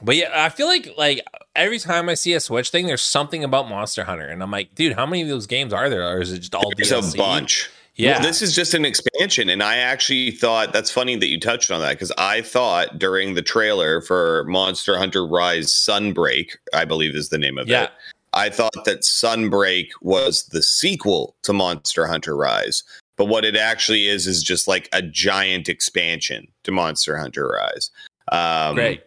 But 0.00 0.16
yeah, 0.16 0.30
I 0.34 0.48
feel 0.48 0.66
like 0.66 0.88
like 0.96 1.20
every 1.54 1.78
time 1.78 2.08
I 2.08 2.14
see 2.14 2.32
a 2.32 2.40
Switch 2.40 2.70
thing, 2.70 2.86
there's 2.86 3.02
something 3.02 3.44
about 3.44 3.68
Monster 3.68 4.04
Hunter, 4.04 4.26
and 4.28 4.42
I'm 4.42 4.50
like, 4.50 4.74
dude, 4.74 4.94
how 4.94 5.04
many 5.04 5.20
of 5.20 5.28
those 5.28 5.46
games 5.46 5.74
are 5.74 5.90
there, 5.90 6.08
or 6.08 6.22
is 6.22 6.32
it 6.32 6.38
just 6.38 6.54
all 6.54 6.72
There's 6.74 6.90
DLC? 6.90 7.14
a 7.14 7.18
bunch. 7.18 7.70
Yeah, 8.02 8.14
Well, 8.14 8.22
this 8.22 8.42
is 8.42 8.54
just 8.54 8.74
an 8.74 8.84
expansion, 8.84 9.48
and 9.48 9.62
I 9.62 9.76
actually 9.76 10.32
thought 10.32 10.72
that's 10.72 10.90
funny 10.90 11.14
that 11.16 11.28
you 11.28 11.38
touched 11.38 11.70
on 11.70 11.80
that 11.82 11.92
because 11.92 12.10
I 12.18 12.42
thought 12.42 12.98
during 12.98 13.34
the 13.34 13.42
trailer 13.42 14.00
for 14.00 14.44
Monster 14.48 14.98
Hunter 14.98 15.24
Rise 15.24 15.68
Sunbreak, 15.72 16.56
I 16.74 16.84
believe 16.84 17.14
is 17.14 17.28
the 17.28 17.38
name 17.38 17.58
of 17.58 17.68
Yeah. 17.68 17.84
it. 17.84 17.90
I 18.32 18.48
thought 18.50 18.84
that 18.86 19.02
Sunbreak 19.02 19.90
was 20.00 20.46
the 20.46 20.62
sequel 20.62 21.36
to 21.42 21.52
Monster 21.52 22.06
Hunter 22.08 22.34
Rise, 22.36 22.82
but 23.16 23.26
what 23.26 23.44
it 23.44 23.54
actually 23.56 24.08
is 24.08 24.26
is 24.26 24.42
just 24.42 24.66
like 24.66 24.88
a 24.92 25.02
giant 25.02 25.68
expansion 25.68 26.48
to 26.64 26.72
Monster 26.72 27.16
Hunter 27.18 27.46
Rise. 27.46 27.90
Um, 28.32 28.74
great. 28.74 29.02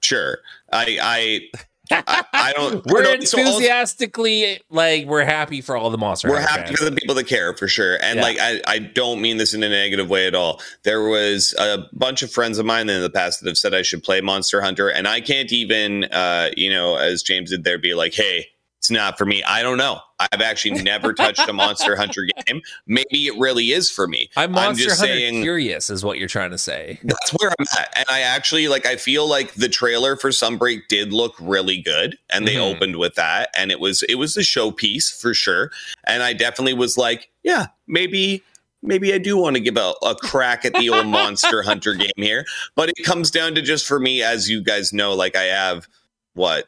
Sure, 0.00 0.38
I 0.72 0.98
I 1.02 1.64
I, 1.92 2.24
I 2.32 2.52
don't. 2.54 2.84
We're 2.90 3.00
I 3.00 3.02
don't- 3.04 3.26
so 3.28 3.38
also- 3.38 3.50
enthusiastically 3.58 4.60
like 4.70 5.06
we're 5.06 5.24
happy 5.24 5.60
for 5.60 5.76
all 5.76 5.90
the 5.90 5.98
Monster. 5.98 6.28
we're 6.28 6.40
happy 6.40 6.66
fans. 6.68 6.78
for 6.78 6.84
the 6.84 6.92
people 6.92 7.14
that 7.14 7.26
care 7.26 7.54
for 7.56 7.68
sure 7.68 7.96
and 8.02 8.16
Yeah. 8.16 8.22
like 8.22 8.38
I, 8.40 8.60
I 8.66 8.78
don't 8.78 9.20
mean 9.20 9.36
this 9.36 9.54
in 9.54 9.62
a 9.62 9.68
negative 9.68 10.08
way 10.08 10.26
at 10.26 10.34
all 10.34 10.60
there 10.82 11.02
was 11.02 11.54
a 11.58 11.86
bunch 11.92 12.22
of 12.22 12.30
friends 12.32 12.58
of 12.58 12.66
mine 12.66 12.88
in 12.88 13.00
the 13.02 13.10
past 13.10 13.40
that 13.40 13.48
have 13.48 13.58
said 13.58 13.74
i 13.74 13.82
should 13.82 14.02
play 14.02 14.20
monster 14.20 14.60
hunter 14.60 14.88
and 14.88 15.06
i 15.06 15.20
can't 15.20 15.52
even 15.52 16.04
uh 16.04 16.50
you 16.56 16.70
know 16.70 16.96
as 16.96 17.22
james 17.22 17.50
did 17.50 17.64
there 17.64 17.78
be 17.78 17.94
like 17.94 18.14
hey 18.14 18.46
it's 18.82 18.90
not 18.90 19.16
for 19.16 19.24
me 19.24 19.44
i 19.44 19.62
don't 19.62 19.78
know 19.78 20.00
i've 20.18 20.40
actually 20.40 20.82
never 20.82 21.12
touched 21.12 21.48
a 21.48 21.52
monster 21.52 21.94
hunter 21.94 22.26
game 22.46 22.60
maybe 22.88 23.28
it 23.28 23.38
really 23.38 23.70
is 23.70 23.88
for 23.88 24.08
me 24.08 24.28
I'm 24.36 24.50
I'm 24.50 24.52
Monster 24.66 24.84
just 24.86 24.98
Hunter 25.00 25.14
saying- 25.14 25.42
curious, 25.42 25.88
is 25.88 26.04
what 26.04 26.18
you're 26.18 26.26
trying 26.26 26.50
to 26.50 26.58
say. 26.58 26.98
that's 27.04 27.30
where 27.30 27.50
I'm 27.58 27.66
at. 27.78 27.92
And 27.96 28.06
I 28.10 28.20
actually 28.20 28.66
like 28.66 28.84
I 28.84 28.96
feel 28.96 29.28
like 29.28 29.54
the 29.54 29.68
trailer 29.68 30.16
for 30.16 30.30
Sunbreak 30.30 30.88
did 30.88 31.12
look 31.12 31.34
really 31.40 31.80
good 31.80 32.18
and 32.30 32.46
they 32.46 32.56
Mhm. 32.56 32.74
opened 32.74 32.96
with 32.96 33.14
that 33.14 33.50
and 33.56 33.70
it 33.70 33.78
was 33.78 34.02
it 34.08 34.16
was 34.16 34.36
a 34.36 34.40
showpiece 34.40 35.16
for 35.20 35.32
sure. 35.32 35.70
And 36.04 36.22
I 36.24 36.32
definitely 36.32 36.74
was 36.74 36.98
like, 36.98 37.30
yeah, 37.44 37.66
maybe 37.86 38.42
maybe 38.82 39.14
I 39.14 39.18
do 39.18 39.36
want 39.36 39.54
to 39.56 39.60
give 39.60 39.76
a, 39.76 39.94
a 40.02 40.14
crack 40.16 40.64
at 40.64 40.74
the 40.74 40.90
old 40.90 41.06
Monster 41.18 41.62
Hunter 41.62 41.94
game 41.94 42.10
here. 42.16 42.44
But 42.74 42.88
it 42.90 43.04
comes 43.04 43.30
down 43.30 43.54
to 43.54 43.62
just 43.62 43.86
for 43.86 44.00
me, 44.00 44.22
as 44.24 44.48
you 44.50 44.60
guys 44.62 44.92
know, 44.92 45.14
like 45.14 45.36
I 45.36 45.44
have 45.44 45.86
what 46.34 46.66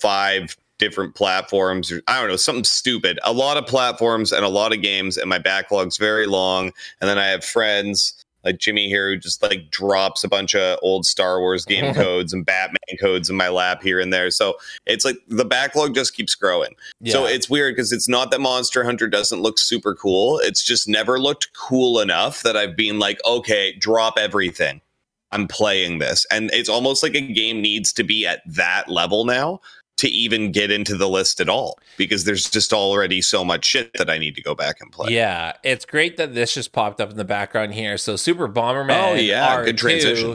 five 0.00 0.56
different 0.78 1.14
platforms 1.14 1.90
or 1.92 2.02
I 2.08 2.20
don't 2.20 2.28
know, 2.28 2.36
something 2.36 2.64
stupid. 2.64 3.18
A 3.24 3.32
lot 3.32 3.56
of 3.56 3.66
platforms 3.66 4.32
and 4.32 4.44
a 4.44 4.48
lot 4.48 4.72
of 4.72 4.82
games, 4.82 5.16
and 5.16 5.28
my 5.28 5.38
backlog's 5.38 5.96
very 5.96 6.26
long. 6.26 6.72
And 7.00 7.08
then 7.08 7.18
I 7.18 7.26
have 7.26 7.44
friends 7.44 8.24
like 8.44 8.58
Jimmy 8.58 8.88
here 8.88 9.10
who 9.10 9.16
just 9.16 9.42
like 9.42 9.70
drops 9.70 10.22
a 10.22 10.28
bunch 10.28 10.54
of 10.54 10.78
old 10.82 11.06
Star 11.06 11.40
Wars 11.40 11.64
game 11.64 11.94
codes 11.94 12.32
and 12.32 12.44
Batman 12.44 12.98
codes 13.00 13.30
in 13.30 13.36
my 13.36 13.48
lap 13.48 13.82
here 13.82 13.98
and 13.98 14.12
there. 14.12 14.30
So 14.30 14.54
it's 14.86 15.04
like 15.04 15.16
the 15.28 15.44
backlog 15.44 15.94
just 15.94 16.14
keeps 16.14 16.34
growing. 16.34 16.74
So 17.06 17.24
it's 17.24 17.48
weird 17.48 17.74
because 17.74 17.92
it's 17.92 18.08
not 18.08 18.30
that 18.30 18.40
Monster 18.40 18.84
Hunter 18.84 19.08
doesn't 19.08 19.40
look 19.40 19.58
super 19.58 19.94
cool. 19.94 20.38
It's 20.40 20.62
just 20.62 20.88
never 20.88 21.18
looked 21.18 21.52
cool 21.54 22.00
enough 22.00 22.42
that 22.42 22.56
I've 22.56 22.76
been 22.76 22.98
like, 22.98 23.18
okay, 23.24 23.72
drop 23.72 24.18
everything. 24.18 24.80
I'm 25.32 25.48
playing 25.48 25.98
this. 25.98 26.26
And 26.30 26.50
it's 26.52 26.68
almost 26.68 27.02
like 27.02 27.14
a 27.14 27.20
game 27.20 27.60
needs 27.60 27.92
to 27.94 28.04
be 28.04 28.24
at 28.26 28.42
that 28.46 28.88
level 28.88 29.24
now 29.24 29.60
to 29.96 30.08
even 30.08 30.50
get 30.50 30.70
into 30.70 30.96
the 30.96 31.08
list 31.08 31.40
at 31.40 31.48
all 31.48 31.78
because 31.96 32.24
there's 32.24 32.50
just 32.50 32.72
already 32.72 33.22
so 33.22 33.44
much 33.44 33.64
shit 33.64 33.92
that 33.94 34.10
I 34.10 34.18
need 34.18 34.34
to 34.34 34.42
go 34.42 34.54
back 34.54 34.80
and 34.80 34.90
play. 34.90 35.12
Yeah, 35.12 35.52
it's 35.62 35.84
great 35.84 36.16
that 36.16 36.34
this 36.34 36.54
just 36.54 36.72
popped 36.72 37.00
up 37.00 37.10
in 37.10 37.16
the 37.16 37.24
background 37.24 37.74
here. 37.74 37.96
So 37.96 38.16
Super 38.16 38.48
Bomberman. 38.48 39.12
Oh, 39.12 39.14
yeah, 39.14 39.56
R2, 39.58 39.64
good 39.66 39.78
transition. 39.78 40.30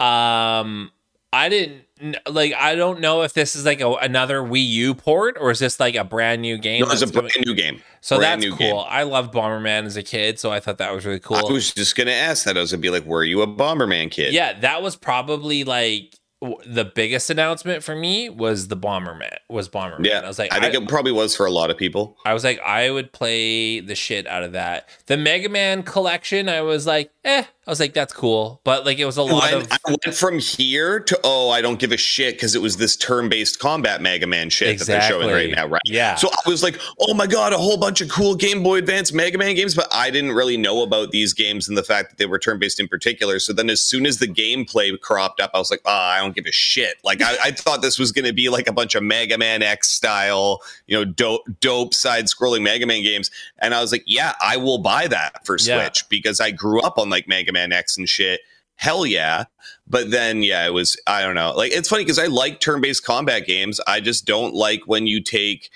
Um, 0.00 0.90
I 1.32 1.48
didn't 1.48 1.84
like. 2.30 2.54
I 2.54 2.74
don't 2.74 3.00
know 3.00 3.22
if 3.22 3.34
this 3.34 3.54
is 3.54 3.66
like 3.66 3.80
a, 3.80 3.92
another 3.94 4.40
Wii 4.40 4.66
U 4.66 4.94
port 4.94 5.36
or 5.38 5.50
is 5.50 5.58
this 5.58 5.78
like 5.78 5.94
a 5.94 6.04
brand 6.04 6.40
new 6.40 6.56
game. 6.56 6.84
No, 6.84 6.90
it's 6.90 7.02
a 7.02 7.06
brand 7.06 7.32
new 7.44 7.54
game. 7.54 7.82
so 8.00 8.16
brand 8.16 8.42
that's 8.42 8.54
cool. 8.54 8.58
game. 8.58 8.84
I 8.88 9.02
loved 9.02 9.34
Bomberman 9.34 9.84
as 9.84 9.96
a 9.96 10.02
kid, 10.02 10.38
so 10.38 10.50
I 10.50 10.60
thought 10.60 10.78
that 10.78 10.94
was 10.94 11.04
really 11.04 11.20
cool. 11.20 11.36
I 11.36 11.42
was 11.52 11.72
just 11.74 11.96
gonna 11.96 12.12
ask 12.12 12.44
that. 12.44 12.56
I 12.56 12.60
was 12.60 12.70
gonna 12.70 12.80
be 12.80 12.90
like, 12.90 13.04
"Were 13.04 13.24
you 13.24 13.42
a 13.42 13.46
Bomberman 13.46 14.10
kid?" 14.10 14.32
yeah, 14.32 14.58
that 14.60 14.82
was 14.82 14.96
probably 14.96 15.64
like 15.64 16.17
the 16.40 16.84
biggest 16.84 17.30
announcement 17.30 17.82
for 17.82 17.96
me 17.96 18.28
was 18.28 18.68
the 18.68 18.76
Bomberman. 18.76 19.36
Was 19.48 19.68
Bomberman? 19.68 20.06
yeah. 20.06 20.20
I 20.20 20.28
was 20.28 20.38
like, 20.38 20.52
I 20.52 20.60
think 20.60 20.74
it 20.74 20.88
probably 20.88 21.12
was 21.12 21.34
for 21.34 21.46
a 21.46 21.50
lot 21.50 21.70
of 21.70 21.76
people. 21.76 22.16
I 22.24 22.32
was 22.32 22.44
like, 22.44 22.60
I 22.60 22.90
would 22.90 23.12
play 23.12 23.80
the 23.80 23.94
shit 23.94 24.26
out 24.26 24.44
of 24.44 24.52
that. 24.52 24.88
The 25.06 25.16
Mega 25.16 25.48
Man 25.48 25.82
collection, 25.82 26.48
I 26.48 26.60
was 26.60 26.86
like, 26.86 27.10
eh. 27.24 27.44
I 27.68 27.70
was 27.70 27.80
like, 27.80 27.92
that's 27.92 28.14
cool, 28.14 28.62
but 28.64 28.86
like 28.86 28.98
it 28.98 29.04
was 29.04 29.18
a 29.18 29.22
lot 29.22 29.52
went, 29.52 29.70
of 29.70 29.72
I 29.72 29.90
went 29.90 30.16
from 30.16 30.38
here 30.38 31.00
to 31.00 31.20
oh, 31.22 31.50
I 31.50 31.60
don't 31.60 31.78
give 31.78 31.92
a 31.92 31.98
shit 31.98 32.36
because 32.36 32.54
it 32.54 32.62
was 32.62 32.78
this 32.78 32.96
turn-based 32.96 33.58
combat 33.58 34.00
Mega 34.00 34.26
Man 34.26 34.48
shit 34.48 34.78
that 34.78 34.86
they're 34.86 35.02
showing 35.02 35.28
right 35.28 35.50
now, 35.50 35.66
right? 35.66 35.82
Yeah. 35.84 36.14
So 36.14 36.30
I 36.30 36.48
was 36.48 36.62
like, 36.62 36.80
oh 36.98 37.12
my 37.12 37.26
god, 37.26 37.52
a 37.52 37.58
whole 37.58 37.76
bunch 37.76 38.00
of 38.00 38.08
cool 38.08 38.34
Game 38.36 38.62
Boy 38.62 38.78
Advance 38.78 39.12
Mega 39.12 39.36
Man 39.36 39.54
games, 39.54 39.74
but 39.74 39.86
I 39.92 40.08
didn't 40.10 40.32
really 40.32 40.56
know 40.56 40.82
about 40.82 41.10
these 41.10 41.34
games 41.34 41.68
and 41.68 41.76
the 41.76 41.82
fact 41.82 42.08
that 42.08 42.16
they 42.16 42.24
were 42.24 42.38
turn-based 42.38 42.80
in 42.80 42.88
particular. 42.88 43.38
So 43.38 43.52
then, 43.52 43.68
as 43.68 43.82
soon 43.82 44.06
as 44.06 44.16
the 44.16 44.28
gameplay 44.28 44.98
cropped 44.98 45.38
up, 45.38 45.50
I 45.52 45.58
was 45.58 45.70
like, 45.70 45.82
ah, 45.84 46.12
I 46.12 46.20
don't 46.20 46.34
give 46.34 46.46
a 46.46 46.52
shit. 46.52 46.94
Like 47.04 47.20
I, 47.20 47.36
I 47.44 47.50
thought 47.50 47.82
this 47.82 47.98
was 47.98 48.12
going 48.12 48.24
to 48.24 48.32
be 48.32 48.48
like 48.48 48.66
a 48.66 48.72
bunch 48.72 48.94
of 48.94 49.02
Mega 49.02 49.36
Man 49.36 49.62
X 49.62 49.90
style, 49.90 50.62
you 50.86 50.96
know, 50.96 51.04
dope, 51.04 51.42
dope 51.60 51.92
side-scrolling 51.92 52.62
Mega 52.62 52.86
Man 52.86 53.02
games, 53.02 53.30
and 53.58 53.74
I 53.74 53.82
was 53.82 53.92
like, 53.92 54.04
yeah, 54.06 54.32
I 54.40 54.56
will 54.56 54.78
buy 54.78 55.06
that 55.08 55.44
for 55.44 55.58
Yeah. 55.60 55.82
Switch 55.82 56.08
because 56.08 56.40
I 56.40 56.50
grew 56.50 56.80
up 56.80 56.96
on 56.96 57.10
like 57.10 57.28
Mega 57.28 57.52
Man 57.52 57.57
X 57.72 57.96
and 57.96 58.08
shit. 58.08 58.40
Hell 58.76 59.04
yeah. 59.06 59.44
But 59.86 60.10
then 60.10 60.42
yeah 60.42 60.66
it 60.66 60.72
was 60.72 60.96
i 61.06 61.22
don't 61.22 61.34
know. 61.34 61.52
Like 61.56 61.72
it's 61.72 61.88
funny 61.88 62.04
because 62.04 62.18
i 62.18 62.26
like 62.26 62.60
turn-based 62.60 63.04
combat 63.04 63.46
games. 63.46 63.80
I 63.86 64.00
just 64.00 64.26
don't 64.26 64.54
like 64.54 64.82
when 64.86 65.06
you 65.06 65.22
take 65.22 65.70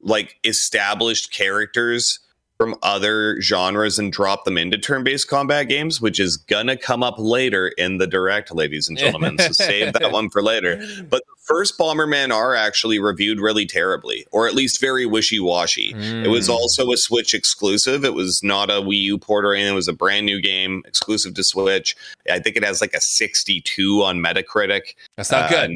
like 0.00 0.36
established 0.44 1.32
characters 1.32 2.20
from 2.58 2.74
other 2.82 3.40
genres 3.42 3.98
and 3.98 4.12
drop 4.12 4.44
them 4.44 4.56
into 4.56 4.78
turn-based 4.78 5.28
combat 5.28 5.68
games 5.68 6.00
which 6.00 6.18
is 6.18 6.36
gonna 6.36 6.76
come 6.76 7.02
up 7.02 7.16
later 7.18 7.68
in 7.76 7.98
the 7.98 8.06
direct 8.06 8.54
ladies 8.54 8.88
and 8.88 8.96
gentlemen. 8.96 9.38
So 9.38 9.52
save 9.52 9.92
that 9.94 10.12
one 10.12 10.30
for 10.30 10.42
later. 10.42 10.82
But 11.08 11.22
first 11.46 11.78
bomberman 11.78 12.32
are 12.34 12.54
actually 12.54 12.98
reviewed 12.98 13.38
really 13.40 13.64
terribly 13.66 14.26
or 14.32 14.46
at 14.48 14.54
least 14.54 14.80
very 14.80 15.06
wishy-washy 15.06 15.94
it 15.96 16.28
was 16.28 16.48
Mm. 16.48 16.52
also 16.54 16.90
a 16.92 16.96
Switch 16.96 17.32
exclusive. 17.34 18.04
It 18.04 18.14
was 18.14 18.42
not 18.42 18.68
a 18.70 18.74
Wii 18.82 19.00
U 19.02 19.18
port 19.18 19.44
or 19.44 19.54
anything. 19.54 19.72
It 19.72 19.76
was 19.76 19.88
a 19.88 19.92
brand 19.92 20.26
new 20.26 20.40
game 20.40 20.82
exclusive 20.86 21.34
to 21.34 21.44
Switch. 21.44 21.96
I 22.30 22.38
think 22.38 22.56
it 22.56 22.64
has 22.64 22.80
like 22.80 22.92
a 22.94 23.00
62 23.00 24.02
on 24.02 24.18
Metacritic. 24.18 24.94
that's 25.16 25.30
not 25.30 25.52
Uh, 25.52 25.66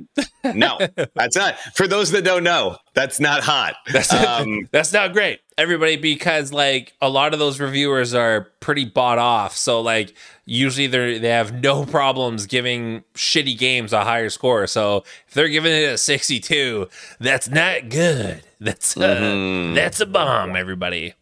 good. 0.43 0.57
No, 0.57 0.79
that's 1.15 1.37
not. 1.37 1.59
For 1.75 1.87
those 1.87 2.11
that 2.13 2.23
don't 2.25 2.43
know, 2.45 2.77
that's 2.95 3.21
not 3.21 3.43
hot. 3.43 3.75
That's 3.93 4.13
Um, 4.13 4.69
that's 4.73 4.93
not 4.93 5.13
great, 5.13 5.41
everybody, 5.59 5.97
because 5.97 6.53
like 6.53 6.95
a 7.01 7.09
lot 7.09 7.33
of 7.33 7.39
those 7.39 7.61
reviewers 7.61 8.15
are 8.15 8.49
pretty 8.61 8.85
bought 8.85 9.19
off. 9.19 9.57
So 9.57 9.81
like 9.81 10.15
usually 10.47 10.87
they 10.87 11.19
they 11.19 11.29
have 11.29 11.63
no 11.63 11.85
problems 11.87 12.47
giving 12.47 13.05
shitty 13.15 13.57
games 13.59 13.93
a 13.93 14.03
higher 14.05 14.31
score. 14.31 14.67
So 14.67 15.05
if 15.29 15.35
they're 15.35 15.49
giving 15.49 15.73
it 15.73 15.93
a 15.93 15.99
sixty 15.99 16.41
two, 16.41 16.89
that's 17.21 17.49
not 17.49 17.89
good. 17.91 18.43
That's 18.61 18.97
uh, 18.97 19.01
Mhm. 19.21 19.75
that's 19.75 20.01
a 20.01 20.07
bomb, 20.07 20.57
everybody. 20.57 21.15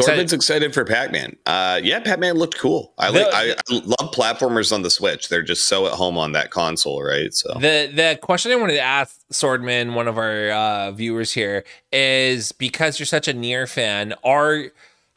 Sorbit's 0.00 0.32
excited 0.32 0.72
for 0.74 0.84
Pac-Man. 0.84 1.36
Uh, 1.46 1.80
yeah, 1.82 2.00
Pac-Man 2.00 2.34
looked 2.36 2.58
cool. 2.58 2.92
I 2.98 3.08
like. 3.10 3.26
The- 3.30 3.36
I, 3.36 3.50
I 3.70 3.80
love 3.84 4.12
platformers 4.14 4.72
on 4.72 4.82
the 4.82 4.90
Switch. 4.90 5.28
They're 5.28 5.42
just 5.42 5.66
so 5.66 5.86
at 5.86 5.92
home 5.92 6.16
on 6.18 6.32
that 6.32 6.50
console, 6.50 7.02
right? 7.02 7.32
So 7.34 7.52
The 7.54 7.90
the 7.94 8.18
question 8.22 8.52
I 8.52 8.56
wanted 8.56 8.74
to 8.74 8.80
ask 8.80 9.18
Swordman, 9.32 9.94
one 9.94 10.08
of 10.08 10.18
our 10.18 10.50
uh, 10.50 10.90
viewers 10.92 11.32
here, 11.32 11.64
is 11.92 12.52
because 12.52 12.98
you're 12.98 13.06
such 13.06 13.28
a 13.28 13.34
NieR 13.34 13.68
fan, 13.68 14.14
are 14.24 14.66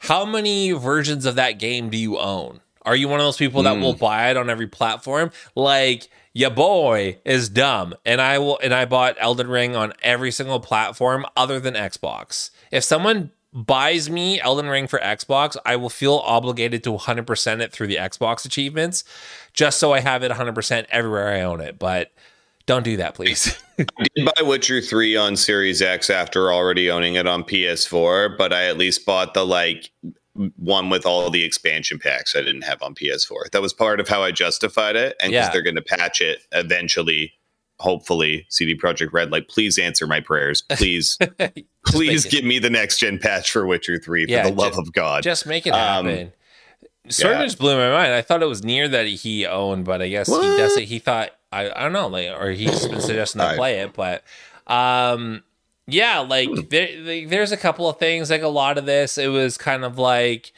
how 0.00 0.24
many 0.24 0.72
versions 0.72 1.24
of 1.26 1.34
that 1.36 1.52
game 1.58 1.90
do 1.90 1.96
you 1.96 2.18
own? 2.18 2.60
Are 2.82 2.94
you 2.94 3.08
one 3.08 3.18
of 3.18 3.26
those 3.26 3.36
people 3.36 3.62
that 3.64 3.74
Hmm. 3.76 3.82
will 3.82 3.94
buy 3.94 4.30
it 4.30 4.36
on 4.36 4.48
every 4.50 4.66
platform? 4.68 5.32
Like 5.54 6.08
your 6.34 6.50
boy 6.50 7.18
is 7.24 7.48
dumb, 7.48 7.94
and 8.04 8.20
I 8.20 8.38
will, 8.38 8.58
and 8.62 8.74
I 8.74 8.84
bought 8.84 9.16
Elden 9.18 9.48
Ring 9.48 9.74
on 9.74 9.94
every 10.02 10.30
single 10.30 10.60
platform 10.60 11.24
other 11.36 11.58
than 11.58 11.74
Xbox. 11.74 12.50
If 12.70 12.84
someone 12.84 13.30
buys 13.56 14.10
me 14.10 14.40
Elden 14.40 14.68
Ring 14.68 14.86
for 14.86 14.98
Xbox, 14.98 15.56
I 15.64 15.76
will 15.76 15.88
feel 15.88 16.16
obligated 16.16 16.84
to 16.84 16.90
100% 16.92 17.60
it 17.60 17.72
through 17.72 17.86
the 17.86 17.96
Xbox 17.96 18.44
achievements, 18.44 19.02
just 19.54 19.78
so 19.78 19.92
I 19.94 20.00
have 20.00 20.22
it 20.22 20.30
100% 20.30 20.86
everywhere 20.90 21.32
I 21.34 21.40
own 21.40 21.60
it. 21.60 21.78
But 21.78 22.12
don't 22.66 22.82
do 22.82 22.98
that, 22.98 23.14
please. 23.14 23.56
I 23.78 24.06
did 24.14 24.26
buy 24.26 24.42
Witcher 24.42 24.80
3 24.80 25.16
on 25.16 25.36
Series 25.36 25.80
X 25.80 26.10
after 26.10 26.52
already 26.52 26.90
owning 26.90 27.14
it 27.14 27.26
on 27.26 27.44
PS4, 27.44 28.36
but 28.36 28.52
I 28.52 28.66
at 28.66 28.76
least 28.76 29.06
bought 29.06 29.34
the 29.34 29.46
like 29.46 29.90
one 30.56 30.90
with 30.90 31.06
all 31.06 31.30
the 31.30 31.42
expansion 31.44 31.98
packs 31.98 32.36
I 32.36 32.42
didn't 32.42 32.62
have 32.62 32.82
on 32.82 32.94
PS4. 32.94 33.50
That 33.52 33.62
was 33.62 33.72
part 33.72 34.00
of 34.00 34.08
how 34.08 34.22
I 34.22 34.32
justified 34.32 34.94
it. 34.96 35.16
And 35.20 35.30
because 35.30 35.46
Yeah. 35.46 35.50
they're 35.52 35.62
going 35.62 35.76
to 35.76 35.82
patch 35.82 36.20
it 36.20 36.40
eventually, 36.52 37.32
hopefully, 37.78 38.46
CD 38.48 38.74
Projekt 38.76 39.12
Red, 39.12 39.30
like, 39.30 39.48
please 39.48 39.78
answer 39.78 40.06
my 40.06 40.20
prayers. 40.20 40.62
Please, 40.70 41.18
please 41.86 42.24
make 42.24 42.32
it- 42.32 42.36
give 42.36 42.44
me 42.44 42.58
the 42.58 42.70
next 42.70 42.98
gen 42.98 43.18
patch 43.18 43.50
for 43.50 43.66
Witcher 43.66 43.98
3 43.98 44.26
for 44.26 44.30
Yeah, 44.30 44.48
the 44.48 44.52
love 44.54 44.74
ju- 44.74 44.80
of 44.80 44.92
God. 44.92 45.22
Just 45.22 45.46
make 45.46 45.66
it 45.66 45.70
Um, 45.74 46.06
happen. 46.06 46.32
Sort 47.08 47.34
of 47.34 47.38
yeah. 47.40 47.44
just 47.46 47.58
blew 47.58 47.76
my 47.76 47.90
mind. 47.90 48.12
I 48.14 48.22
thought 48.22 48.42
it 48.42 48.46
was 48.48 48.62
NieR 48.62 48.90
that 48.90 49.06
he 49.06 49.46
owned, 49.46 49.84
but 49.84 50.02
I 50.02 50.08
guess 50.08 50.26
he 50.26 50.34
doesn't. 50.56 50.84
He 50.84 50.98
thought 50.98 51.30
I, 51.52 51.70
I 51.70 51.82
don't 51.84 51.92
know, 51.92 52.08
like, 52.08 52.28
or 52.36 52.50
he's 52.50 52.88
been 52.88 53.00
suggesting 53.00 53.40
to 53.40 53.54
play 53.54 53.78
it, 53.80 53.92
but 53.94 54.24
um, 54.66 55.44
yeah, 55.86 56.18
like 56.18 56.48
there, 56.70 57.26
there's 57.28 57.52
a 57.52 57.56
couple 57.56 57.88
of 57.88 57.98
things. 57.98 58.28
Like 58.30 58.42
a 58.42 58.48
lot 58.48 58.76
of 58.76 58.86
this, 58.86 59.18
it 59.18 59.28
was 59.28 59.56
kind 59.56 59.84
of 59.84 59.98
like 59.98 60.52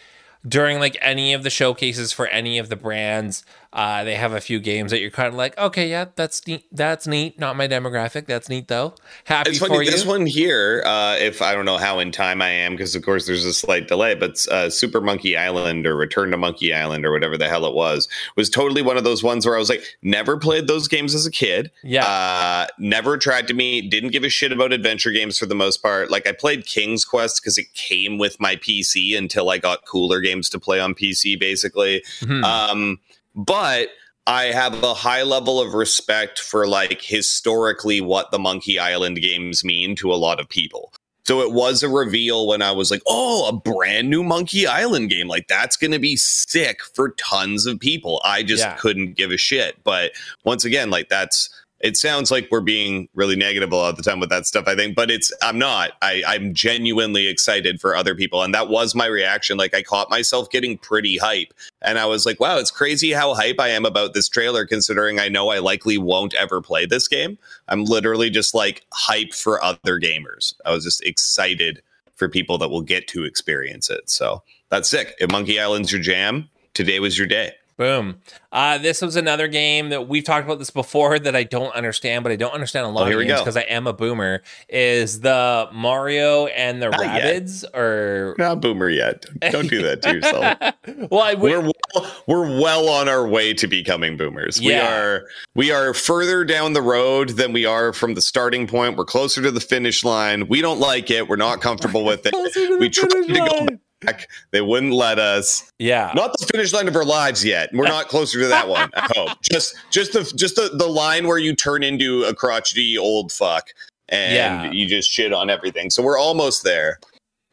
during 0.47 0.79
like 0.79 0.97
any 1.03 1.35
of 1.35 1.43
the 1.43 1.51
showcases 1.51 2.13
for 2.13 2.27
any 2.29 2.57
of 2.59 2.71
the 2.71 2.77
brands 2.77 3.45
uh, 3.71 4.03
they 4.03 4.15
have 4.15 4.33
a 4.33 4.41
few 4.41 4.61
games 4.61 4.91
that 4.91 5.01
you're 5.01 5.11
kind 5.11 5.29
of 5.29 5.35
like, 5.35 5.57
okay, 5.59 5.91
yeah, 5.91 6.07
that's 6.17 6.47
neat. 6.47 6.65
That's 6.73 7.07
neat. 7.07 7.39
Not 7.39 7.55
my 7.55 7.69
demographic. 7.69 8.27
That's 8.27 8.49
neat 8.49 8.69
though. 8.69 8.95
Happy 9.25 9.51
it's 9.51 9.59
for 9.59 9.83
you. 9.83 9.91
This 9.91 10.07
one 10.07 10.25
here, 10.25 10.83
uh, 10.87 11.17
if 11.19 11.43
I 11.43 11.53
don't 11.55 11.67
know 11.67 11.77
how 11.77 11.99
in 11.99 12.11
time 12.11 12.41
I 12.41 12.49
am, 12.49 12.73
because 12.73 12.95
of 12.95 13.03
course 13.05 13.27
there's 13.27 13.45
a 13.45 13.53
slight 13.53 13.87
delay, 13.87 14.15
but 14.15 14.39
uh, 14.51 14.71
Super 14.71 15.03
Monkey 15.03 15.37
Island 15.37 15.87
or 15.87 15.97
Return 15.97 16.31
to 16.31 16.39
Monkey 16.39 16.73
Island 16.73 17.05
or 17.05 17.13
whatever 17.13 17.37
the 17.37 17.47
hell 17.47 17.67
it 17.67 17.75
was, 17.75 18.09
was 18.37 18.49
totally 18.49 18.81
one 18.81 18.97
of 18.97 19.05
those 19.05 19.23
ones 19.23 19.45
where 19.45 19.55
I 19.55 19.59
was 19.59 19.69
like, 19.69 19.85
never 20.01 20.39
played 20.39 20.67
those 20.67 20.89
games 20.89 21.15
as 21.15 21.27
a 21.27 21.31
kid. 21.31 21.71
Yeah. 21.83 22.07
Uh, 22.07 22.69
never 22.79 23.19
tried 23.19 23.49
to 23.49 23.55
me. 23.55 23.83
Didn't 23.83 24.11
give 24.11 24.25
a 24.25 24.31
shit 24.31 24.51
about 24.51 24.73
adventure 24.73 25.11
games 25.11 25.39
for 25.39 25.45
the 25.45 25.55
most 25.55 25.83
part. 25.83 26.11
Like 26.11 26.27
I 26.27 26.33
played 26.33 26.65
King's 26.65 27.05
Quest 27.05 27.43
because 27.43 27.59
it 27.59 27.67
came 27.75 28.17
with 28.17 28.41
my 28.41 28.57
PC 28.57 29.17
until 29.17 29.51
I 29.51 29.59
got 29.59 29.85
cooler 29.85 30.21
games 30.21 30.49
to 30.51 30.59
play 30.59 30.81
on 30.81 30.95
PC, 30.95 31.39
basically. 31.39 32.03
Mhm. 32.21 32.43
Um, 32.45 32.99
but 33.39 33.89
I 34.27 34.47
have 34.47 34.83
a 34.83 34.93
high 34.93 35.23
level 35.23 35.59
of 35.61 35.73
respect 35.73 36.39
for 36.39 36.67
like 36.67 37.01
historically 37.01 38.01
what 38.03 38.31
the 38.31 38.39
Monkey 38.39 38.79
Island 38.79 39.17
games 39.23 39.65
mean 39.65 39.97
to 39.97 40.13
a 40.13 40.17
lot 40.17 40.39
of 40.41 40.49
people. 40.49 40.93
So 41.27 41.41
it 41.43 41.53
was 41.53 41.83
a 41.83 41.89
reveal 41.89 42.47
when 42.47 42.61
I 42.63 42.73
was 42.73 42.91
like, 42.91 43.03
oh, 43.07 43.49
a 43.49 43.53
brand 43.53 44.11
new 44.11 44.25
Monkey 44.25 44.67
Island 44.67 45.09
game. 45.11 45.29
Like 45.29 45.47
that's 45.47 45.77
going 45.77 45.93
to 45.93 45.99
be 45.99 46.17
sick 46.17 46.81
for 46.95 47.11
tons 47.11 47.65
of 47.67 47.79
people. 47.79 48.21
I 48.25 48.43
just 48.43 48.63
Yeah. 48.65 48.75
couldn't 48.77 49.15
give 49.17 49.31
a 49.31 49.37
shit. 49.37 49.83
But 49.85 50.13
once 50.45 50.65
again, 50.65 50.91
like 50.91 51.09
that's 51.09 51.49
it 51.81 51.97
sounds 51.97 52.31
like 52.31 52.49
we're 52.51 52.61
being 52.61 53.09
really 53.15 53.37
negative 53.37 53.71
a 53.71 53.77
lot 53.77 53.91
of 53.91 53.97
the 53.97 54.03
time 54.03 54.19
with 54.19 54.31
that 54.31 54.47
stuff, 54.47 54.65
I 54.67 54.75
think, 54.75 54.97
but 54.97 55.11
it's 55.11 55.33
I'm 55.43 55.59
not. 55.59 55.93
I, 56.03 56.23
I'm 56.27 56.53
genuinely 56.53 57.29
excited 57.29 57.81
for 57.81 57.95
other 57.95 58.15
people. 58.15 58.43
And 58.43 58.53
that 58.55 58.69
was 58.69 58.95
my 58.95 59.07
reaction. 59.07 59.57
Like 59.57 59.75
I 59.75 59.83
caught 59.83 60.11
myself 60.11 60.51
getting 60.51 60.77
pretty 60.77 61.19
hype. 61.19 61.55
And 61.83 61.99
I 61.99 62.07
was 62.07 62.27
like, 62.27 62.41
wow, 62.41 62.59
it's 62.59 62.73
crazy 62.73 63.13
how 63.13 63.35
hype 63.35 63.61
I 63.61 63.69
am 63.69 63.85
about 63.85 64.13
this 64.13 64.29
trailer, 64.29 64.67
considering 64.67 65.21
I 65.21 65.29
know 65.29 65.51
I 65.51 65.59
likely 65.59 65.99
won't 65.99 66.35
ever 66.35 66.61
play 66.61 66.85
this 66.85 67.07
game. 67.07 67.39
I'm 67.69 67.85
literally 67.85 68.31
just 68.31 68.55
like 68.55 68.85
hype 68.93 69.33
for 69.33 69.63
other 69.63 70.01
gamers. 70.01 70.55
I 70.65 70.73
was 70.73 70.85
just 70.85 71.05
excited 71.05 71.81
for 72.17 72.29
people 72.29 72.59
that 72.59 72.71
will 72.71 72.83
get 72.83 73.07
to 73.09 73.25
experience 73.25 73.89
it. 73.89 74.11
So 74.11 74.43
that's 74.71 74.91
sick. 74.91 75.15
If 75.21 75.31
Monkey 75.31 75.61
Island's 75.61 75.93
your 75.93 76.01
jam, 76.01 76.49
today 76.75 76.99
was 76.99 77.17
your 77.17 77.29
day. 77.29 77.53
Boom. 77.79 78.17
Uh, 78.51 78.77
this 78.79 79.01
was 79.01 79.15
another 79.15 79.47
game 79.47 79.91
that 79.91 80.09
we've 80.09 80.25
talked 80.25 80.45
about 80.45 80.59
this 80.59 80.71
before 80.71 81.17
that 81.17 81.37
I 81.37 81.45
don't 81.45 81.73
understand, 81.77 82.25
but 82.25 82.33
I 82.33 82.37
don't 82.37 82.53
understand 82.53 82.87
a 82.87 82.89
lot 82.89 83.07
Oh, 83.07 83.13
of 83.13 83.17
we 83.17 83.25
games 83.27 83.39
because 83.41 83.57
I 83.57 83.61
am 83.63 83.87
a 83.87 83.93
boomer. 83.93 84.43
Is 84.69 85.21
the 85.21 85.69
Mario 85.73 86.47
and 86.49 86.83
the 86.83 86.89
Not 86.91 87.01
yet. 87.01 87.43
Rabbids 87.45 87.65
or 87.77 88.35
Not 88.37 88.61
boomer 88.61 88.91
yet. 88.91 89.25
Don't 89.53 89.71
do 89.71 89.81
that 89.83 90.03
to 90.03 90.13
yourself. 90.13 91.09
well, 91.13 91.21
I 91.23 91.35
would. 91.35 91.53
we're 91.53 91.71
well, 91.95 92.13
we're 92.27 92.61
well 92.61 92.89
on 92.89 93.09
our 93.09 93.27
way 93.29 93.55
to 93.55 93.69
becoming 93.69 94.17
boomers. 94.17 94.61
We 94.61 94.75
are 94.75 95.27
we 95.55 95.71
are 95.71 95.95
further 95.95 96.45
down 96.45 96.73
the 96.73 96.83
road 96.83 97.31
than 97.31 97.53
we 97.53 97.65
are 97.65 97.93
from 97.93 98.15
the 98.15 98.21
starting 98.23 98.67
point. 98.67 98.97
We're 98.97 99.05
closer 99.05 99.41
to 99.41 99.53
the 99.53 99.61
finish 99.61 100.03
line. 100.03 100.49
We 100.49 100.61
don't 100.63 100.81
like 100.81 101.13
it. 101.13 101.29
We're 101.29 101.37
not 101.37 101.61
comfortable 101.61 102.05
with 102.05 102.27
it. 102.27 102.33
Closer 102.39 102.67
to 102.67 102.73
the 102.75 102.79
we 102.79 102.89
tried 102.91 103.09
to 103.11 103.35
go. 103.69 103.79
Back. 104.01 104.29
They 104.51 104.61
wouldn't 104.61 104.93
let 104.93 105.19
us. 105.19 105.71
Yeah. 105.79 106.13
Not 106.15 106.35
the 106.39 106.47
finish 106.47 106.73
line 106.73 106.89
of 106.89 106.97
our 106.97 107.05
lives 107.05 107.45
yet. 107.45 107.71
We're 107.73 107.89
not 107.89 108.09
closer 108.09 108.41
to 108.41 108.49
that 108.49 108.69
one. 108.69 108.91
I 108.95 109.09
hope. 109.17 109.39
Just 109.43 109.75
just 109.91 110.13
the 110.13 110.23
just 110.37 110.57
the, 110.57 110.71
the 110.75 110.87
line 110.87 111.27
where 111.27 111.39
you 111.39 111.55
turn 111.55 111.83
into 111.83 112.25
a 112.25 112.35
crotchety 112.35 112.97
old 112.99 113.33
fuck 113.33 113.69
and 114.09 114.35
Yeah. 114.35 114.71
you 114.73 114.87
just 114.87 115.11
shit 115.11 115.33
on 115.33 115.51
everything. 115.51 115.91
So 115.91 116.03
we're 116.03 116.19
almost 116.19 116.65
there. 116.65 116.99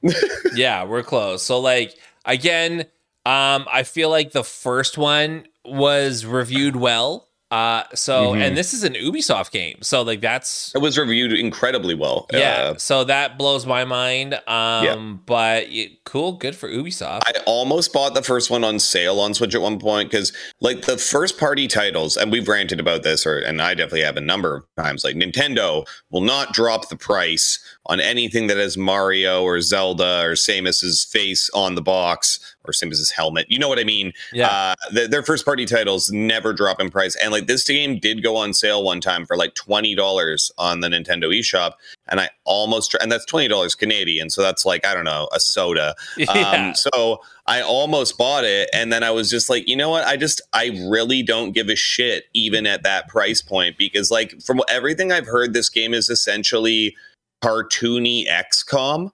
yeah, 0.56 0.84
we're 0.84 1.04
close. 1.04 1.44
So 1.44 1.60
like 1.60 1.96
again, 2.26 2.82
um, 3.26 3.66
I 3.72 3.84
feel 3.84 4.10
like 4.10 4.32
the 4.32 4.44
first 4.44 4.98
one 4.98 5.48
was 5.64 6.26
reviewed 6.26 6.76
well. 6.76 7.25
Uh, 7.52 7.84
so 7.94 8.34
Mhm. 8.34 8.42
and 8.42 8.58
this 8.58 8.74
is 8.74 8.84
an 8.84 8.96
Ubisoft 8.96 9.52
game, 9.52 9.78
so 9.82 10.02
like 10.02 10.20
that's 10.20 10.72
It 10.74 10.80
was 10.80 10.98
reviewed 10.98 11.32
incredibly 11.32 11.94
well. 11.94 12.26
yeah. 12.34 12.72
Uh, 12.74 12.78
so 12.78 13.04
that 13.04 13.38
blows 13.38 13.68
my 13.68 13.86
mind. 13.86 14.40
Um, 14.48 15.22
but 15.28 15.68
y- 15.70 15.92
cool, 16.06 16.34
good 16.34 16.56
for 16.56 16.68
Ubisoft. 16.70 17.22
I 17.26 17.34
almost 17.46 17.94
bought 17.94 18.16
the 18.16 18.24
first 18.24 18.50
one 18.50 18.64
on 18.64 18.80
sale 18.80 19.20
on 19.20 19.36
Switch 19.36 19.54
at 19.54 19.62
one 19.62 19.78
point 19.80 20.10
because, 20.10 20.34
like, 20.60 20.82
the 20.86 20.98
first 20.98 21.38
party 21.38 21.68
titles, 21.68 22.18
and 22.18 22.32
we've 22.32 22.48
ranted 22.48 22.80
about 22.80 23.04
this, 23.04 23.26
or 23.28 23.38
and 23.38 23.62
I 23.62 23.76
definitely 23.76 24.02
have 24.02 24.18
a 24.18 24.22
number 24.22 24.56
of 24.56 24.84
times. 24.84 25.04
Like, 25.04 25.16
Nintendo 25.16 25.86
will 26.10 26.22
not 26.22 26.52
drop 26.52 26.90
the 26.90 26.96
price 26.96 27.60
on 27.86 28.00
anything 28.00 28.48
that 28.48 28.58
has 28.58 28.76
Mario 28.76 29.44
or 29.44 29.62
Zelda 29.62 30.22
or 30.24 30.36
Samus's 30.36 31.04
face 31.04 31.50
on 31.54 31.76
the 31.76 31.82
box 31.82 32.40
or 32.68 32.72
Samus's 32.72 33.12
helmet. 33.12 33.46
You 33.50 33.60
know 33.60 33.70
what 33.70 33.80
I 33.80 33.84
mean? 33.84 34.14
yeah, 34.34 34.48
Uh, 34.48 34.76
th- 34.94 35.10
their 35.10 35.24
first 35.24 35.46
party 35.46 35.66
titles 35.66 36.12
never 36.12 36.54
drop 36.54 36.80
in 36.82 36.90
price. 36.90 37.16
And 37.16 37.32
like 37.32 37.48
this 37.48 37.64
game 37.64 38.00
did 38.00 38.24
go 38.24 38.36
on 38.36 38.54
sale 38.54 38.84
one 38.84 39.02
time 39.02 39.26
for 39.26 39.36
like 39.38 39.54
$20 39.56 40.52
on 40.58 40.80
the 40.82 40.88
Nintendo 40.88 41.26
eShop. 41.38 41.74
And 42.08 42.20
I 42.20 42.30
almost, 42.44 42.94
and 43.02 43.12
that's 43.12 43.26
$20 43.26 43.78
Canadian. 43.78 44.30
So 44.30 44.42
that's 44.42 44.66
like, 44.66 44.86
I 44.86 44.94
don't 44.94 45.06
know, 45.06 45.28
a 45.34 45.40
soda. 45.40 45.96
yeah. 46.18 46.32
Um, 46.32 46.76
so 46.76 47.20
I 47.48 47.62
almost 47.62 48.18
bought 48.18 48.44
it. 48.44 48.70
And 48.74 48.92
then 48.94 49.04
I 49.04 49.12
was 49.12 49.30
just 49.30 49.50
like, 49.50 49.68
you 49.68 49.76
know 49.76 49.90
what? 49.90 50.04
I 50.06 50.16
just, 50.18 50.42
I 50.54 50.68
really 50.90 51.24
don't 51.24 51.52
give 51.52 51.70
a 51.70 51.76
shit 51.76 52.26
even 52.34 52.66
at 52.68 52.84
that 52.84 53.08
price 53.08 53.42
point 53.42 53.78
because 53.78 54.12
like 54.12 54.40
from 54.42 54.62
everything 54.70 55.12
I've 55.12 55.28
heard, 55.28 55.54
this 55.54 55.70
game 55.70 55.94
is 55.94 56.10
essentially 56.10 56.96
cartoony 57.44 58.28
XCOM. 58.28 59.12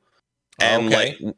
And 0.60 0.88
Okay. 0.88 1.18
like, 1.24 1.36